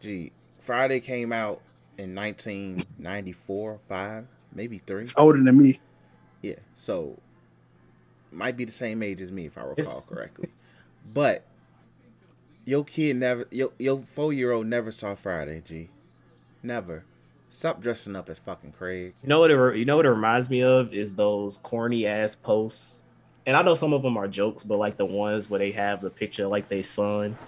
Gee, 0.00 0.32
Friday 0.60 1.00
came 1.00 1.32
out 1.32 1.60
in 1.98 2.12
nineteen 2.14 2.82
ninety 2.98 3.32
four, 3.32 3.78
five, 3.88 4.26
maybe 4.52 4.78
three. 4.78 5.04
It's 5.04 5.14
older 5.16 5.42
than 5.42 5.56
me. 5.56 5.78
Yeah. 6.48 6.54
So 6.76 7.18
might 8.30 8.56
be 8.56 8.64
the 8.64 8.72
same 8.72 9.02
age 9.02 9.20
as 9.20 9.32
me 9.32 9.46
if 9.46 9.56
I 9.58 9.62
recall 9.62 9.78
It's- 9.78 10.00
correctly. 10.08 10.50
But 11.12 11.44
your 12.64 12.84
kid 12.84 13.16
never 13.16 13.46
your 13.50 13.72
your 13.78 13.98
four 14.00 14.32
year 14.32 14.52
old 14.52 14.66
never 14.66 14.90
saw 14.92 15.14
Friday, 15.14 15.62
G. 15.66 15.88
Never. 16.62 17.04
Stop 17.50 17.80
dressing 17.80 18.14
up 18.16 18.28
as 18.28 18.38
fucking 18.38 18.72
Craig. 18.72 19.14
You 19.22 19.28
know 19.28 19.40
what? 19.40 19.50
It, 19.50 19.76
you 19.78 19.84
know 19.84 19.96
what 19.96 20.04
it 20.06 20.10
reminds 20.10 20.50
me 20.50 20.62
of 20.62 20.92
is 20.92 21.16
those 21.16 21.56
corny 21.58 22.06
ass 22.06 22.36
posts, 22.36 23.00
and 23.46 23.56
I 23.56 23.62
know 23.62 23.74
some 23.74 23.92
of 23.94 24.02
them 24.02 24.16
are 24.16 24.28
jokes, 24.28 24.62
but 24.62 24.76
like 24.78 24.96
the 24.98 25.06
ones 25.06 25.48
where 25.48 25.58
they 25.58 25.70
have 25.72 26.02
the 26.02 26.10
picture 26.10 26.44
of, 26.44 26.50
like 26.50 26.68
they 26.68 26.82
son, 26.82 27.38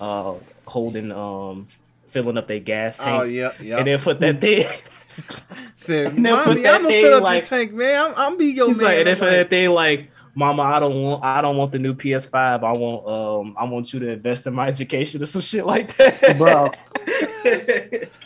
uh, 0.00 0.34
holding 0.66 1.12
um, 1.12 1.68
filling 2.10 2.36
up 2.36 2.46
their 2.48 2.60
gas 2.60 2.98
tank, 2.98 3.22
Oh 3.22 3.24
yeah, 3.24 3.52
yeah. 3.60 3.78
and 3.78 3.86
then 3.86 3.98
put 4.00 4.20
that 4.20 4.40
thing. 4.40 4.66
Said, 5.76 6.12
And 6.14 6.24
then 6.26 6.36
put 6.38 6.46
"Mommy, 6.48 6.62
that 6.62 6.74
I'm 6.76 6.82
gonna 6.82 6.94
fill 6.94 7.14
up 7.18 7.22
like- 7.22 7.36
your 7.38 7.46
tank, 7.58 7.72
man. 7.72 8.00
I'm, 8.00 8.14
I'm 8.16 8.36
be 8.38 8.46
your 8.46 8.68
He's 8.68 8.76
man." 8.78 8.84
like, 8.86 8.96
and 8.98 9.06
then 9.06 9.14
I'm 9.14 9.18
put 9.18 9.26
like, 9.26 9.32
that 9.36 9.50
thing 9.50 9.70
like, 9.70 10.10
"Mama, 10.34 10.62
I 10.62 10.80
don't 10.80 11.02
want, 11.02 11.24
I 11.24 11.40
don't 11.42 11.56
want 11.56 11.72
the 11.72 11.78
new 11.78 11.94
PS5. 11.94 12.34
I 12.64 12.72
want, 12.72 13.06
um, 13.46 13.56
I 13.58 13.64
want 13.64 13.92
you 13.92 14.00
to 14.00 14.08
invest 14.10 14.46
in 14.46 14.54
my 14.54 14.66
education 14.68 15.22
or 15.22 15.26
some 15.26 15.42
shit 15.42 15.66
like 15.66 15.96
that, 15.96 16.36
Bro. 16.38 16.70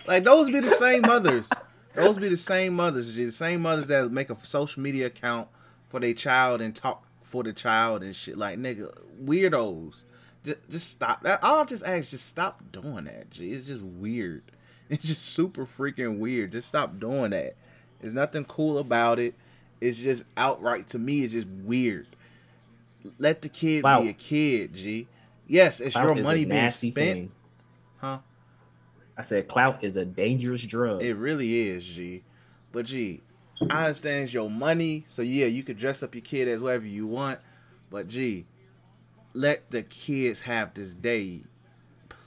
like 0.07 0.25
those 0.25 0.49
be 0.51 0.61
the 0.61 0.71
same 0.71 1.03
mothers. 1.03 1.49
Those 1.95 2.19
be 2.19 2.29
the 2.29 2.37
same 2.37 2.75
mothers. 2.75 3.15
The 3.15 3.31
same 3.31 3.63
mothers 3.63 3.87
that 3.89 4.11
make 4.11 4.31
a 4.31 4.37
social 4.45 4.83
media 4.83 5.07
account 5.07 5.49
for 5.87 6.01
their 6.01 6.13
child 6.15 6.61
and 6.61 6.75
talk 6.75 7.05
for 7.23 7.43
the 7.45 7.53
child 7.53 8.03
and 8.03 8.15
shit. 8.17 8.37
Like 8.37 8.59
nigga, 8.59 8.93
weirdos. 9.23 10.05
Just, 10.45 10.59
just 10.71 10.91
stop. 10.91 11.23
That 11.23 11.39
I'll 11.43 11.65
just 11.65 11.85
ask. 11.85 12.11
Just 12.11 12.27
stop 12.27 12.63
doing 12.73 13.05
that. 13.05 13.31
G. 13.31 13.53
It's 13.53 13.67
just 13.67 13.83
weird. 13.83 14.43
It's 14.91 15.03
just 15.05 15.25
super 15.25 15.65
freaking 15.67 16.19
weird. 16.19 16.53
Just 16.53 16.69
stop 16.69 17.01
doing 17.01 17.31
that. 17.31 17.57
There's 18.03 18.13
nothing 18.13 18.45
cool 18.45 18.77
about 18.77 19.19
it. 19.19 19.35
It's 19.81 19.99
just 19.99 20.25
outright 20.37 20.89
to 20.89 20.99
me. 20.99 21.23
It's 21.23 21.33
just 21.33 21.49
weird. 21.49 22.07
Let 23.19 23.41
the 23.41 23.49
kid 23.49 23.83
Wow. 23.83 24.03
be 24.03 24.11
a 24.11 24.13
kid, 24.13 24.75
G. 24.75 25.09
Yes, 25.47 25.81
it's 25.81 25.95
Clout 25.95 26.15
your 26.17 26.23
money 26.25 26.45
being 26.45 26.71
spent, 26.71 26.95
thing. 26.95 27.33
huh? 27.97 28.19
I 29.17 29.23
said, 29.23 29.49
clout 29.49 29.83
is 29.83 29.97
a 29.97 30.05
dangerous 30.05 30.63
drug. 30.63 31.03
It 31.03 31.15
really 31.15 31.69
is, 31.69 31.83
G. 31.85 32.23
But 32.71 32.85
G, 32.85 33.23
I 33.71 33.85
understand 33.87 34.25
it's 34.25 34.35
your 34.35 34.51
money, 34.51 35.05
so 35.09 35.23
yeah, 35.23 35.47
you 35.47 35.63
could 35.63 35.79
dress 35.79 36.03
up 36.03 36.15
your 36.15 36.23
kid 36.23 36.47
as 36.47 36.61
whatever 36.61 36.87
you 36.87 37.07
want. 37.07 37.41
But 37.91 38.09
G, 38.09 38.45
let 39.35 39.71
the 39.71 39.83
kids 39.83 40.43
have 40.43 40.73
this 40.75 40.95
day, 40.95 41.43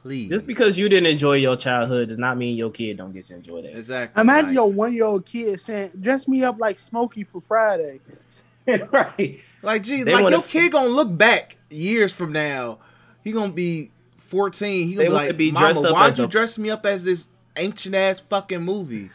please. 0.03 0.29
Just 0.29 0.45
because 0.45 0.77
you 0.77 0.87
didn't 0.89 1.07
enjoy 1.07 1.33
your 1.33 1.55
childhood 1.55 2.09
does 2.09 2.17
not 2.19 2.37
mean 2.37 2.55
your 2.55 2.69
kid 2.69 2.97
don't 2.97 3.13
get 3.13 3.25
to 3.25 3.35
enjoy 3.35 3.61
that. 3.63 3.75
exactly. 3.77 4.21
Imagine 4.21 4.49
like, 4.49 4.53
your 4.55 4.71
one 4.71 4.93
year 4.93 5.05
old 5.05 5.25
kid 5.25 5.59
saying, 5.59 5.91
"Dress 5.99 6.27
me 6.27 6.43
up 6.43 6.59
like 6.59 6.77
Smokey 6.77 7.23
for 7.23 7.41
Friday." 7.41 7.99
right. 8.91 9.39
like 9.63 9.83
G, 9.83 10.03
They 10.03 10.13
like 10.13 10.23
wanna- 10.23 10.35
your 10.35 10.43
kid 10.43 10.71
gonna 10.73 10.89
look 10.89 11.17
back 11.17 11.55
years 11.69 12.11
from 12.11 12.31
now. 12.33 12.79
He 13.23 13.31
gonna 13.31 13.51
be 13.53 13.91
fourteen. 14.17 14.87
He 14.87 14.95
gonna 14.95 15.09
be 15.09 15.13
wanna 15.13 15.27
like, 15.27 15.37
be 15.37 15.51
Mama, 15.51 15.65
dressed 15.65 15.85
up 15.85 15.93
why'd 15.93 16.17
you 16.17 16.25
the- 16.25 16.27
dress 16.27 16.57
me 16.57 16.69
up 16.69 16.85
as 16.85 17.03
this 17.05 17.27
ancient 17.55 17.95
ass 17.95 18.19
fucking 18.19 18.61
movie? 18.61 19.09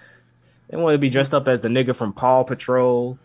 They 0.69 0.79
want 0.79 0.95
to 0.95 0.99
be 0.99 1.11
dressed 1.11 1.35
up 1.35 1.49
as 1.49 1.61
the 1.61 1.69
nigga 1.69 1.95
from 1.95 2.15
Paw 2.15 2.45
Patrol 2.45 3.19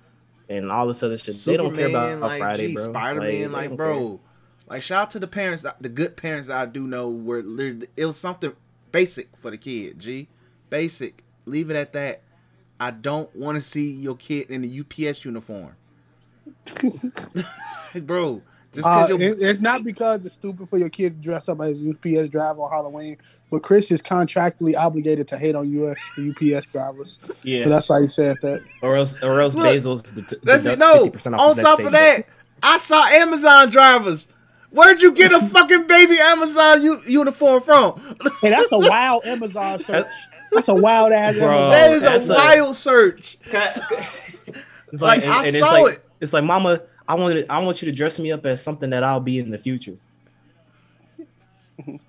and 0.50 0.70
all 0.70 0.86
this 0.88 1.02
other 1.02 1.18
shit. 1.18 1.34
they 1.46 1.56
don't 1.56 1.74
care 1.74 1.88
about, 1.88 2.10
Superman, 2.10 2.18
about 2.18 2.28
like, 2.30 2.42
Friday, 2.42 2.68
gee, 2.68 2.74
bro. 2.74 2.84
Spider-Man, 2.84 3.30
they 3.30 3.48
like, 3.48 3.68
don't 3.70 3.76
bro. 3.78 4.20
Like, 4.70 4.84
shout 4.84 5.02
out 5.04 5.12
to 5.12 5.20
the 5.20 5.28
parents, 5.28 5.66
the 5.80 5.90
good 5.90 6.18
parents 6.18 6.50
I 6.50 6.66
do 6.66 6.88
know, 6.88 7.08
where 7.08 7.42
literally- 7.42 7.88
it 7.96 8.06
was 8.06 8.18
something 8.18 8.54
basic 8.92 9.36
for 9.38 9.50
the 9.52 9.58
kid. 9.58 10.00
G, 10.00 10.28
basic. 10.70 11.24
Leave 11.46 11.70
it 11.70 11.76
at 11.76 11.94
that. 11.94 12.22
I 12.80 12.92
don't 12.92 13.34
want 13.36 13.56
to 13.56 13.62
see 13.62 13.90
your 13.90 14.16
kid 14.16 14.50
in 14.52 14.62
the 14.62 14.80
UPS 14.82 15.24
uniform, 15.26 15.76
bro. 18.02 18.42
Just 18.74 18.86
Uh, 18.88 19.08
it- 19.12 19.42
it's 19.42 19.62
not 19.62 19.84
because 19.84 20.26
it's 20.26 20.36
stupid 20.36 20.68
for 20.70 20.78
your 20.78 20.90
kid 20.90 21.16
to 21.16 21.24
dress 21.24 21.50
up 21.50 21.62
as 21.62 21.82
a 21.82 21.90
UPS 21.90 22.30
driver 22.30 22.62
on 22.62 22.70
Halloween, 22.70 23.18
but 23.50 23.64
Chris 23.64 23.90
is 23.90 24.02
contractually 24.02 24.76
obligated 24.78 25.28
to 25.30 25.38
hate 25.38 25.56
on 25.56 25.70
US 25.72 25.98
UPS 26.20 26.66
drivers. 26.72 27.18
care. 27.26 27.36
So 27.36 27.42
Yeah, 27.44 27.68
that's 27.70 27.90
why 27.90 28.02
he 28.02 28.08
said 28.08 28.38
that. 28.42 28.62
or 28.84 28.96
else, 28.98 29.16
or 29.24 29.40
else 29.42 29.56
Look, 29.56 29.66
Bezos. 29.66 30.14
d- 30.14 30.22
d- 30.22 30.36
That's 30.44 30.66
it. 30.66 30.78
No. 30.78 31.06
50% 31.10 31.34
off 31.34 31.58
On 31.58 31.64
top 31.64 31.80
of 31.80 31.86
paycheck. 31.92 32.28
that, 32.28 32.28
I 32.62 32.78
saw 32.80 33.06
Amazon 33.08 33.70
drivers. 33.72 34.28
Where'd 34.72 35.02
you 35.02 35.12
get 35.14 35.32
a 35.32 35.40
fucking 35.50 35.88
baby 35.88 36.20
Amazon 36.20 36.82
u- 36.84 37.02
uniform 37.08 37.62
from? 37.64 38.02
Hey, 38.42 38.50
that's 38.50 38.72
a 38.72 38.78
wild 38.80 39.26
Amazon 39.26 39.84
search. 39.84 40.08
That's 40.52 40.68
a 40.68 40.76
wild 40.76 41.12
ass 41.14 41.36
Bro, 41.36 41.48
Amazon. 41.48 41.72
that 41.72 41.94
is 41.94 42.02
that's 42.02 42.30
a 42.30 42.34
a- 42.34 42.38
wild 42.38 42.76
search. 42.76 43.38
It's 44.90 45.02
Like, 45.02 45.24
and- 45.24 45.32
I 45.34 45.48
and 45.48 45.56
it's 45.56 45.68
saw 45.68 45.74
like, 45.82 45.94
it. 45.96 46.08
It's 46.22 46.32
like, 46.34 46.44
Mama, 46.46 46.82
I 47.08 47.16
want 47.16 47.46
I 47.50 47.62
want 47.62 47.82
you 47.82 47.88
to 47.88 47.92
dress 47.92 48.18
me 48.20 48.32
up 48.32 48.46
as 48.46 48.64
something 48.64 48.90
that 48.92 49.04
I'll 49.04 49.20
be 49.20 49.38
in 49.40 49.50
the 49.50 49.58
future. 49.58 49.98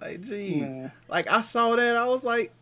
Like, 0.00 0.22
gee, 0.22 0.60
Man. 0.62 0.92
like 1.10 1.28
I 1.30 1.42
saw 1.42 1.76
that, 1.76 1.96
I 1.96 2.06
was 2.06 2.24
like, 2.24 2.52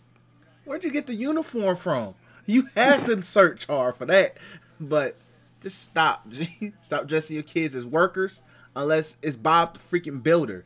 where'd 0.64 0.82
you 0.82 0.90
get 0.90 1.06
the 1.06 1.14
uniform 1.14 1.76
from? 1.76 2.14
You 2.46 2.68
had 2.74 3.04
to 3.04 3.22
search 3.22 3.66
hard 3.66 3.94
for 3.94 4.06
that, 4.06 4.36
but 4.80 5.14
just 5.62 5.80
stop, 5.80 6.28
G. 6.28 6.72
Stop 6.80 7.06
dressing 7.06 7.34
your 7.34 7.44
kids 7.44 7.76
as 7.76 7.84
workers 7.86 8.42
unless 8.78 9.16
it's 9.22 9.36
Bob 9.36 9.74
the 9.74 9.80
freaking 10.00 10.22
Builder. 10.22 10.64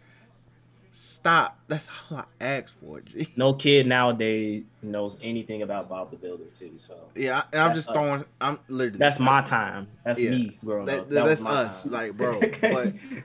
Stop. 0.94 1.58
That's 1.68 1.88
all 2.10 2.18
I 2.18 2.24
asked 2.44 2.74
for, 2.74 3.00
G. 3.00 3.26
No 3.36 3.54
kid 3.54 3.86
nowadays 3.86 4.64
knows 4.82 5.18
anything 5.22 5.62
about 5.62 5.88
Bob 5.88 6.10
the 6.10 6.16
Builder, 6.18 6.44
too. 6.52 6.72
So 6.76 6.96
Yeah, 7.14 7.38
I, 7.38 7.44
and 7.52 7.62
I'm 7.62 7.68
That's 7.68 7.78
just 7.78 7.88
us. 7.88 7.94
throwing. 7.94 8.24
I'm 8.42 8.58
literally. 8.68 8.98
that's 8.98 9.18
my 9.18 9.40
time. 9.40 9.88
That's 10.04 10.20
Yeah. 10.20 10.30
me 10.32 10.58
growing 10.62 10.84
That, 10.86 10.98
up. 11.00 11.08
That 11.08 11.14
that's 11.24 11.40
was 11.40 11.42
my 11.42 11.50
us, 11.50 11.82
time. 11.84 11.92
like, 11.92 12.16
bro. 12.16 12.40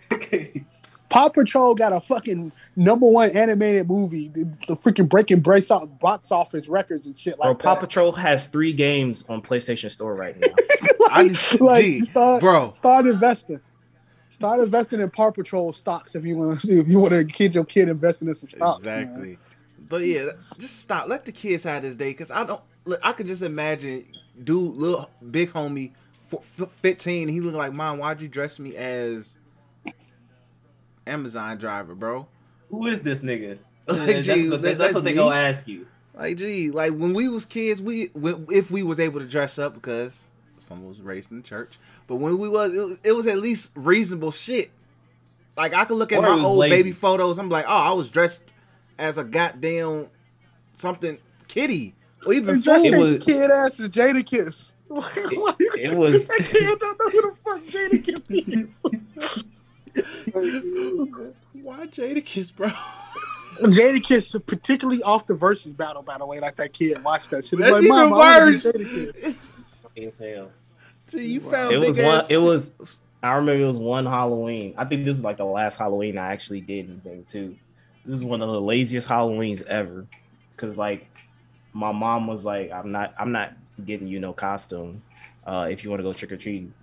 But 0.09 0.63
Paw 1.09 1.29
Patrol 1.29 1.73
got 1.73 1.93
a 1.93 2.01
fucking 2.01 2.51
number 2.75 3.07
one 3.09 3.29
animated 3.31 3.87
movie, 3.87 4.27
the, 4.27 4.43
the 4.67 4.75
freaking 4.75 5.07
breaking 5.07 5.39
brace 5.39 5.71
off 5.71 5.87
box 5.99 6.31
office 6.33 6.67
records 6.67 7.05
and 7.05 7.17
shit 7.17 7.37
Bro, 7.37 7.47
like 7.51 7.59
Paw 7.59 7.75
that. 7.75 7.79
Patrol 7.81 8.11
has 8.11 8.47
three 8.47 8.73
games 8.73 9.23
on 9.29 9.41
PlayStation 9.41 9.89
Store 9.89 10.13
right 10.13 10.35
now. 10.37 10.47
I 11.09 11.29
just, 11.29 11.61
Like, 11.61 11.85
G, 11.85 11.99
start, 12.01 12.41
bro. 12.41 12.71
start 12.71 13.05
investing. 13.07 13.61
Start 14.37 14.59
investing 14.59 14.99
in 15.01 15.09
Paw 15.09 15.31
Patrol 15.31 15.73
stocks 15.73 16.13
if 16.13 16.23
you 16.23 16.37
want 16.37 16.61
to. 16.61 16.67
If 16.79 16.87
you 16.87 16.99
want 16.99 17.13
to 17.13 17.25
kid 17.25 17.55
your 17.55 17.65
kid 17.65 17.89
investing 17.89 18.27
in 18.27 18.35
some 18.35 18.49
stocks. 18.49 18.83
man. 18.83 18.99
Exactly. 18.99 19.39
But 19.89 20.03
yeah, 20.03 20.29
just 20.59 20.79
stop. 20.79 21.07
Let 21.07 21.25
the 21.25 21.31
kids 21.31 21.63
have 21.63 21.81
this 21.81 21.95
day, 21.95 22.13
cause 22.13 22.29
I 22.29 22.43
don't. 22.45 22.61
Look, 22.85 22.99
I 23.03 23.13
could 23.13 23.25
just 23.27 23.41
imagine, 23.41 24.05
dude, 24.43 24.75
little 24.75 25.09
big 25.31 25.49
homie, 25.53 25.91
f- 26.31 26.61
f- 26.61 26.69
fifteen. 26.69 27.29
He 27.29 27.41
look 27.41 27.55
like, 27.55 27.73
mom. 27.73 27.97
Why'd 27.97 28.21
you 28.21 28.27
dress 28.27 28.59
me 28.59 28.75
as 28.75 29.37
Amazon 31.05 31.57
driver, 31.57 31.95
bro? 31.95 32.27
Who 32.69 32.85
is 32.87 32.99
this 32.99 33.19
nigga? 33.19 33.57
Like, 33.89 34.07
that's 34.07 34.25
gee, 34.27 34.49
what, 34.49 34.61
they, 34.61 34.69
that- 34.71 34.77
that's 34.79 34.93
what 34.93 35.05
they 35.05 35.13
gonna 35.13 35.33
ask 35.35 35.65
you. 35.65 35.87
Like, 36.13 36.35
gee, 36.37 36.69
like 36.71 36.91
when 36.91 37.13
we 37.13 37.29
was 37.29 37.45
kids, 37.45 37.81
we 37.81 38.11
if 38.49 38.69
we 38.69 38.83
was 38.83 38.99
able 38.99 39.21
to 39.21 39.25
dress 39.25 39.57
up 39.57 39.73
because 39.75 40.25
someone 40.59 40.89
was 40.89 40.99
raised 40.99 41.31
in 41.31 41.37
the 41.37 41.43
church, 41.43 41.79
but 42.07 42.15
when 42.15 42.37
we 42.37 42.47
was, 42.49 42.73
it 42.73 42.79
was, 42.79 42.97
it 43.03 43.11
was 43.11 43.27
at 43.27 43.37
least 43.39 43.71
reasonable 43.75 44.31
shit. 44.31 44.71
Like 45.55 45.73
I 45.73 45.85
could 45.85 45.97
look 45.97 46.11
at 46.11 46.19
Or 46.19 46.21
my 46.37 46.43
old 46.43 46.57
lazy. 46.59 46.75
baby 46.75 46.91
photos, 46.91 47.37
I'm 47.37 47.49
like, 47.49 47.65
oh, 47.67 47.71
I 47.71 47.91
was 47.91 48.09
dressed 48.09 48.53
as 48.97 49.17
a 49.17 49.23
goddamn 49.23 50.07
something 50.75 51.19
kitty 51.47 51.95
or 52.25 52.33
even 52.33 52.55
And 52.55 52.63
just 52.63 52.85
fool. 52.85 52.99
Was- 52.99 53.23
kid 53.23 53.49
ass 53.51 53.79
is 53.79 53.89
Jada 53.89 54.25
Kiss. 54.25 54.73
it 54.89 55.97
was- 55.97 56.25
That 56.27 56.45
kid 56.47 56.79
don't 56.79 56.99
know 56.99 57.09
who 57.09 57.21
the 57.21 57.35
fuck 57.43 57.61
Jada 57.63 58.03
Kiss 58.03 59.35
is. 59.35 59.43
Why 61.63 61.85
Jadakiss, 61.87 62.55
bro? 62.55 62.69
Jada 63.61 64.01
Kiss, 64.03 64.35
particularly 64.45 65.01
off 65.03 65.25
the 65.25 65.33
versus 65.33 65.73
battle, 65.73 66.03
by 66.03 66.17
the 66.17 66.25
way, 66.25 66.39
like 66.39 66.55
that 66.57 66.71
kid 66.73 67.03
watched 67.03 67.31
that 67.31 67.43
shit. 67.45 67.59
That's 67.59 67.71
like, 67.71 67.83
even 67.83 67.95
"Mama, 67.95 68.15
I 68.15 68.17
wanna 68.39 68.45
worse. 68.51 68.63
Jadakiss." 68.65 69.35
As 69.97 70.17
hell. 70.19 70.51
Gee, 71.09 71.25
you 71.25 71.39
found 71.41 71.73
It 71.73 71.79
was 71.79 71.97
one. 71.97 72.05
ass- 72.07 72.29
It 72.29 72.37
was. 72.37 72.73
I 73.23 73.33
remember 73.33 73.63
it 73.63 73.67
was 73.67 73.79
one 73.79 74.05
Halloween. 74.05 74.73
I 74.77 74.85
think 74.85 75.03
this 75.03 75.13
was 75.13 75.23
like 75.23 75.37
the 75.37 75.45
last 75.45 75.77
Halloween 75.77 76.17
I 76.17 76.31
actually 76.33 76.61
did 76.61 76.89
anything 76.89 77.23
too. 77.23 77.55
This 78.05 78.19
is 78.19 78.25
one 78.25 78.41
of 78.41 78.49
the 78.49 78.61
laziest 78.61 79.07
Halloweens 79.07 79.65
ever, 79.65 80.05
because 80.55 80.77
like 80.77 81.07
my 81.73 81.91
mom 81.91 82.27
was 82.27 82.45
like, 82.45 82.71
"I'm 82.71 82.91
not. 82.91 83.13
I'm 83.17 83.31
not 83.31 83.53
getting 83.85 84.07
you 84.07 84.19
no 84.19 84.33
costume 84.33 85.01
uh, 85.45 85.67
if 85.69 85.83
you 85.83 85.89
want 85.89 85.99
to 85.99 86.03
go 86.03 86.13
trick 86.13 86.31
or 86.31 86.37
treating." 86.37 86.73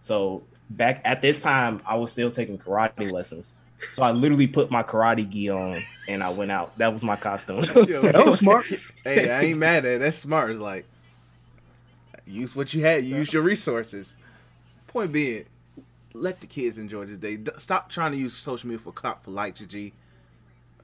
So 0.00 0.42
back 0.70 1.00
at 1.04 1.20
this 1.22 1.40
time, 1.40 1.82
I 1.86 1.94
was 1.96 2.10
still 2.10 2.30
taking 2.30 2.58
karate 2.58 3.10
lessons. 3.12 3.54
So 3.90 4.02
I 4.02 4.12
literally 4.12 4.46
put 4.46 4.70
my 4.70 4.82
karate 4.82 5.28
gi 5.28 5.50
on 5.50 5.82
and 6.08 6.22
I 6.22 6.30
went 6.30 6.50
out. 6.52 6.76
That 6.78 6.92
was 6.92 7.02
my 7.04 7.16
costume. 7.16 7.60
That 7.64 8.22
was 8.24 8.38
smart. 8.38 8.66
Hey, 9.04 9.30
I 9.30 9.42
ain't 9.42 9.58
mad 9.58 9.84
at 9.84 9.92
it. 9.96 9.98
That's 9.98 10.16
smart. 10.16 10.50
It's 10.52 10.60
like 10.60 10.86
use 12.26 12.54
what 12.56 12.72
you 12.74 12.82
had. 12.82 13.04
Use 13.04 13.32
your 13.32 13.42
resources. 13.42 14.16
Point 14.86 15.12
being, 15.12 15.44
let 16.12 16.40
the 16.40 16.46
kids 16.46 16.78
enjoy 16.78 17.06
this 17.06 17.18
day. 17.18 17.38
Stop 17.58 17.88
trying 17.90 18.12
to 18.12 18.18
use 18.18 18.34
social 18.36 18.68
media 18.68 18.80
for 18.82 18.92
clout 18.92 19.24
for 19.24 19.30
likes, 19.30 19.60
G. 19.60 19.92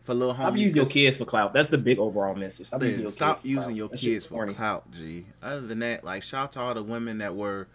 For 0.05 0.15
little 0.15 0.35
Stop 0.35 0.55
homies. 0.55 0.59
using 0.59 0.75
your 0.77 0.87
kids 0.87 1.19
for 1.19 1.25
clout. 1.27 1.53
That's 1.53 1.69
the 1.69 1.77
big 1.77 1.99
overall 1.99 2.35
message. 2.35 2.69
Stop 2.69 2.83
using 2.83 3.03
your 3.03 3.11
Stop 3.11 3.43
kids. 3.43 3.55
for 3.55 3.61
clout. 3.63 3.77
your 3.77 3.89
kids 3.91 4.25
for 4.27 4.47
clout, 4.47 4.91
G. 4.93 5.27
Other 5.43 5.61
than 5.67 5.81
that, 5.81 6.03
like 6.05 6.23
shout 6.23 6.45
out 6.45 6.53
to 6.53 6.61
all 6.61 6.75
the 6.75 6.83
women 6.83 7.19
that 7.19 7.35
were 7.37 7.69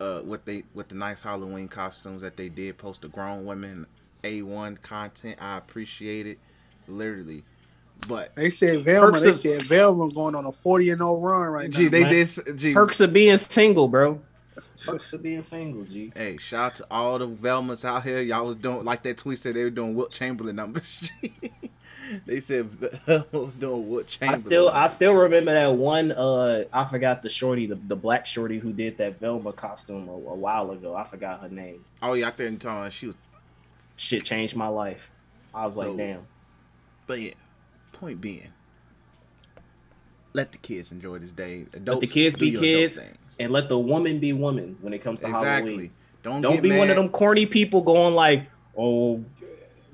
uh 0.00 0.20
with 0.24 0.44
they 0.44 0.64
with 0.74 0.88
the 0.88 0.94
nice 0.96 1.20
Halloween 1.20 1.68
costumes 1.68 2.22
that 2.22 2.36
they 2.36 2.48
did 2.48 2.76
post 2.76 3.02
the 3.02 3.08
grown 3.08 3.44
women 3.46 3.86
A 4.24 4.42
one 4.42 4.76
content. 4.78 5.38
I 5.40 5.56
appreciate 5.56 6.26
it. 6.26 6.38
Literally. 6.88 7.44
But 8.08 8.34
They 8.36 8.50
said 8.50 8.84
Velma. 8.84 9.18
They 9.18 9.30
of- 9.30 9.36
said 9.36 9.62
Velma 9.66 10.10
going 10.10 10.34
on 10.34 10.44
a 10.46 10.52
forty 10.52 10.90
and 10.90 11.00
no 11.00 11.16
run 11.16 11.48
right 11.48 11.70
G, 11.70 11.84
now. 11.84 11.90
they 11.90 12.02
man. 12.02 12.12
did 12.12 12.22
s- 12.22 12.38
G 12.56 12.72
Perks 12.74 13.00
of 13.00 13.12
being 13.12 13.36
single, 13.38 13.88
bro. 13.88 14.20
Perks 14.86 15.12
of 15.12 15.22
being 15.22 15.42
single, 15.42 15.84
G. 15.84 16.12
Hey, 16.14 16.36
shout 16.38 16.60
out 16.64 16.76
to 16.76 16.86
all 16.90 17.18
the 17.18 17.26
Velmas 17.28 17.84
out 17.84 18.04
here. 18.04 18.20
Y'all 18.22 18.46
was 18.46 18.56
doing 18.56 18.84
like 18.84 19.02
that 19.02 19.18
tweet 19.18 19.38
said 19.38 19.54
they 19.54 19.64
were 19.64 19.70
doing 19.70 19.94
Wilt 19.94 20.12
Chamberlain 20.12 20.56
numbers. 20.56 21.10
they 22.26 22.40
said 22.40 22.66
Velma 22.66 23.24
was 23.32 23.56
doing 23.56 23.88
Wilt 23.88 24.06
I 24.06 24.08
Chamberlain. 24.08 24.40
still, 24.40 24.68
I 24.68 24.86
still 24.86 25.12
remember 25.14 25.52
that 25.52 25.74
one. 25.74 26.12
Uh, 26.12 26.64
I 26.72 26.84
forgot 26.84 27.22
the 27.22 27.28
shorty, 27.28 27.66
the, 27.66 27.74
the 27.74 27.96
black 27.96 28.24
shorty 28.24 28.58
who 28.58 28.72
did 28.72 28.96
that 28.98 29.18
Velma 29.18 29.52
costume 29.52 30.08
a, 30.08 30.12
a 30.12 30.16
while 30.34 30.70
ago. 30.70 30.94
I 30.94 31.04
forgot 31.04 31.40
her 31.42 31.48
name. 31.48 31.84
Oh 32.00 32.12
yeah, 32.14 32.28
I 32.28 32.30
think 32.30 32.60
telling 32.60 32.90
she 32.92 33.08
was. 33.08 33.16
Shit 33.96 34.24
changed 34.24 34.54
my 34.54 34.68
life. 34.68 35.10
I 35.54 35.66
was 35.66 35.74
So- 35.74 35.88
like, 35.88 35.96
damn. 35.96 36.20
But 37.06 37.20
yeah, 37.20 37.32
point 38.00 38.20
being, 38.20 38.48
let 40.32 40.52
the 40.52 40.58
kids 40.58 40.92
enjoy 40.92 41.18
this 41.18 41.32
day. 41.32 41.66
Let 41.84 42.00
the 42.00 42.06
kids 42.06 42.36
be 42.36 42.52
kids, 42.52 43.00
and 43.40 43.52
let 43.52 43.68
the 43.68 43.78
woman 43.78 44.18
be 44.20 44.32
woman 44.32 44.76
when 44.80 44.92
it 44.92 45.00
comes 45.00 45.20
to 45.20 45.28
Exactly. 45.28 45.70
Halloween. 45.70 45.90
Don't 46.22 46.42
Don't 46.42 46.62
be 46.62 46.76
one 46.76 46.90
of 46.90 46.96
them 46.96 47.08
corny 47.08 47.46
people 47.46 47.82
going 47.82 48.14
like, 48.14 48.46
oh. 48.76 49.24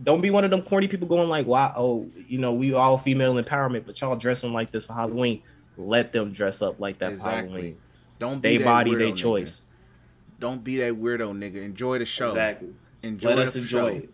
Don't 0.03 0.21
be 0.21 0.31
one 0.31 0.43
of 0.43 0.51
them 0.51 0.63
corny 0.63 0.89
people 0.89 1.07
going 1.07 1.29
like, 1.29 1.47
"Wow, 1.47 1.75
oh, 1.77 2.11
you 2.27 2.39
know, 2.39 2.53
we 2.53 2.75
all 2.75 2.99
female 2.99 3.35
empowerment, 3.35 3.87
but 3.87 4.01
y'all 4.01 4.17
dressing 4.17 4.53
like 4.53 4.73
this 4.73 4.87
for 4.87 4.95
Halloween." 4.95 5.43
Let 5.77 6.13
them 6.13 6.33
dress 6.33 6.61
up 6.61 6.81
like 6.81 6.99
that 6.99 7.11
for 7.11 7.15
Exactly. 7.15 7.51
Halloween. 7.53 7.77
Don't 8.19 8.41
be 8.43 8.49
They 8.49 8.57
that 8.59 8.65
body, 8.65 8.95
they 8.97 9.13
nigga. 9.13 9.17
choice. 9.17 9.67
Don't 10.41 10.65
be 10.65 10.79
that 10.79 10.95
weirdo 10.95 11.33
nigga. 11.39 11.63
Enjoy 11.63 11.99
the 12.01 12.05
show. 12.05 12.31
Exactly. 12.31 12.71
Enjoy 13.05 13.29
Let 13.29 13.39
us 13.41 13.55
enjoy 13.55 13.79
show. 13.79 13.97
it. 13.99 14.11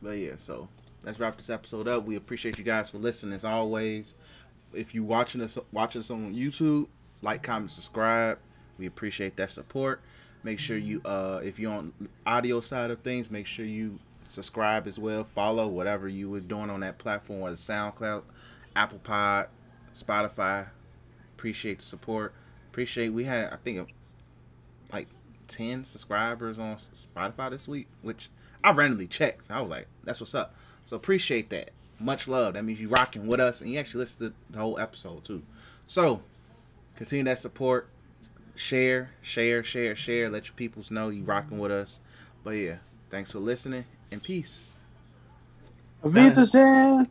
But 0.00 0.18
yeah, 0.18 0.32
so 0.36 0.68
let's 1.04 1.18
wrap 1.18 1.36
this 1.36 1.50
episode 1.50 1.86
up. 1.88 2.04
We 2.04 2.16
appreciate 2.16 2.58
you 2.58 2.64
guys 2.64 2.90
for 2.90 2.98
listening 2.98 3.34
as 3.34 3.44
always. 3.44 4.14
If 4.72 4.94
you 4.94 5.04
watching 5.04 5.40
us 5.40 5.58
watching 5.72 6.00
us 6.00 6.10
on 6.10 6.34
YouTube, 6.34 6.88
like, 7.22 7.42
comment, 7.42 7.70
subscribe. 7.70 8.38
We 8.78 8.86
appreciate 8.86 9.36
that 9.36 9.50
support. 9.50 10.00
Make 10.42 10.58
sure 10.58 10.76
you 10.76 11.00
uh 11.04 11.40
if 11.42 11.58
you're 11.58 11.72
on 11.72 11.92
audio 12.26 12.60
side 12.60 12.90
of 12.90 13.00
things, 13.00 13.30
make 13.30 13.46
sure 13.46 13.64
you 13.64 13.98
subscribe 14.28 14.86
as 14.86 14.98
well. 14.98 15.24
Follow 15.24 15.66
whatever 15.68 16.08
you 16.08 16.28
were 16.30 16.40
doing 16.40 16.70
on 16.70 16.80
that 16.80 16.98
platform, 16.98 17.40
whether 17.40 17.56
SoundCloud, 17.56 18.22
Apple 18.74 18.98
Pod, 18.98 19.48
Spotify. 19.92 20.68
Appreciate 21.36 21.78
the 21.78 21.84
support. 21.84 22.34
Appreciate 22.70 23.10
we 23.10 23.24
had 23.24 23.52
I 23.52 23.56
think 23.56 23.88
like 24.92 25.08
10 25.48 25.84
subscribers 25.84 26.58
on 26.58 26.76
Spotify 26.76 27.50
this 27.50 27.68
week, 27.68 27.88
which 28.02 28.28
I 28.62 28.72
randomly 28.72 29.06
checked. 29.06 29.50
I 29.50 29.60
was 29.60 29.70
like, 29.70 29.86
that's 30.02 30.20
what's 30.20 30.34
up. 30.34 30.54
So 30.84 30.96
appreciate 30.96 31.50
that. 31.50 31.70
Much 31.98 32.28
love. 32.28 32.54
That 32.54 32.64
means 32.64 32.80
you 32.80 32.88
rocking 32.88 33.26
with 33.26 33.40
us 33.40 33.60
and 33.60 33.70
you 33.70 33.78
actually 33.78 34.00
listen 34.00 34.28
to 34.28 34.34
the 34.50 34.58
whole 34.58 34.78
episode 34.78 35.24
too. 35.24 35.42
So 35.86 36.22
continue 36.96 37.24
that 37.24 37.38
support. 37.38 37.88
Share, 38.56 39.10
share, 39.22 39.64
share, 39.64 39.96
share. 39.96 40.30
Let 40.30 40.46
your 40.46 40.54
peoples 40.54 40.90
know 40.90 41.08
you 41.08 41.24
rocking 41.24 41.58
with 41.58 41.72
us. 41.72 42.00
But 42.42 42.50
yeah, 42.50 42.76
thanks 43.10 43.32
for 43.32 43.38
listening 43.38 43.84
and 44.10 44.22
peace. 44.22 44.72
Said. 46.44 47.08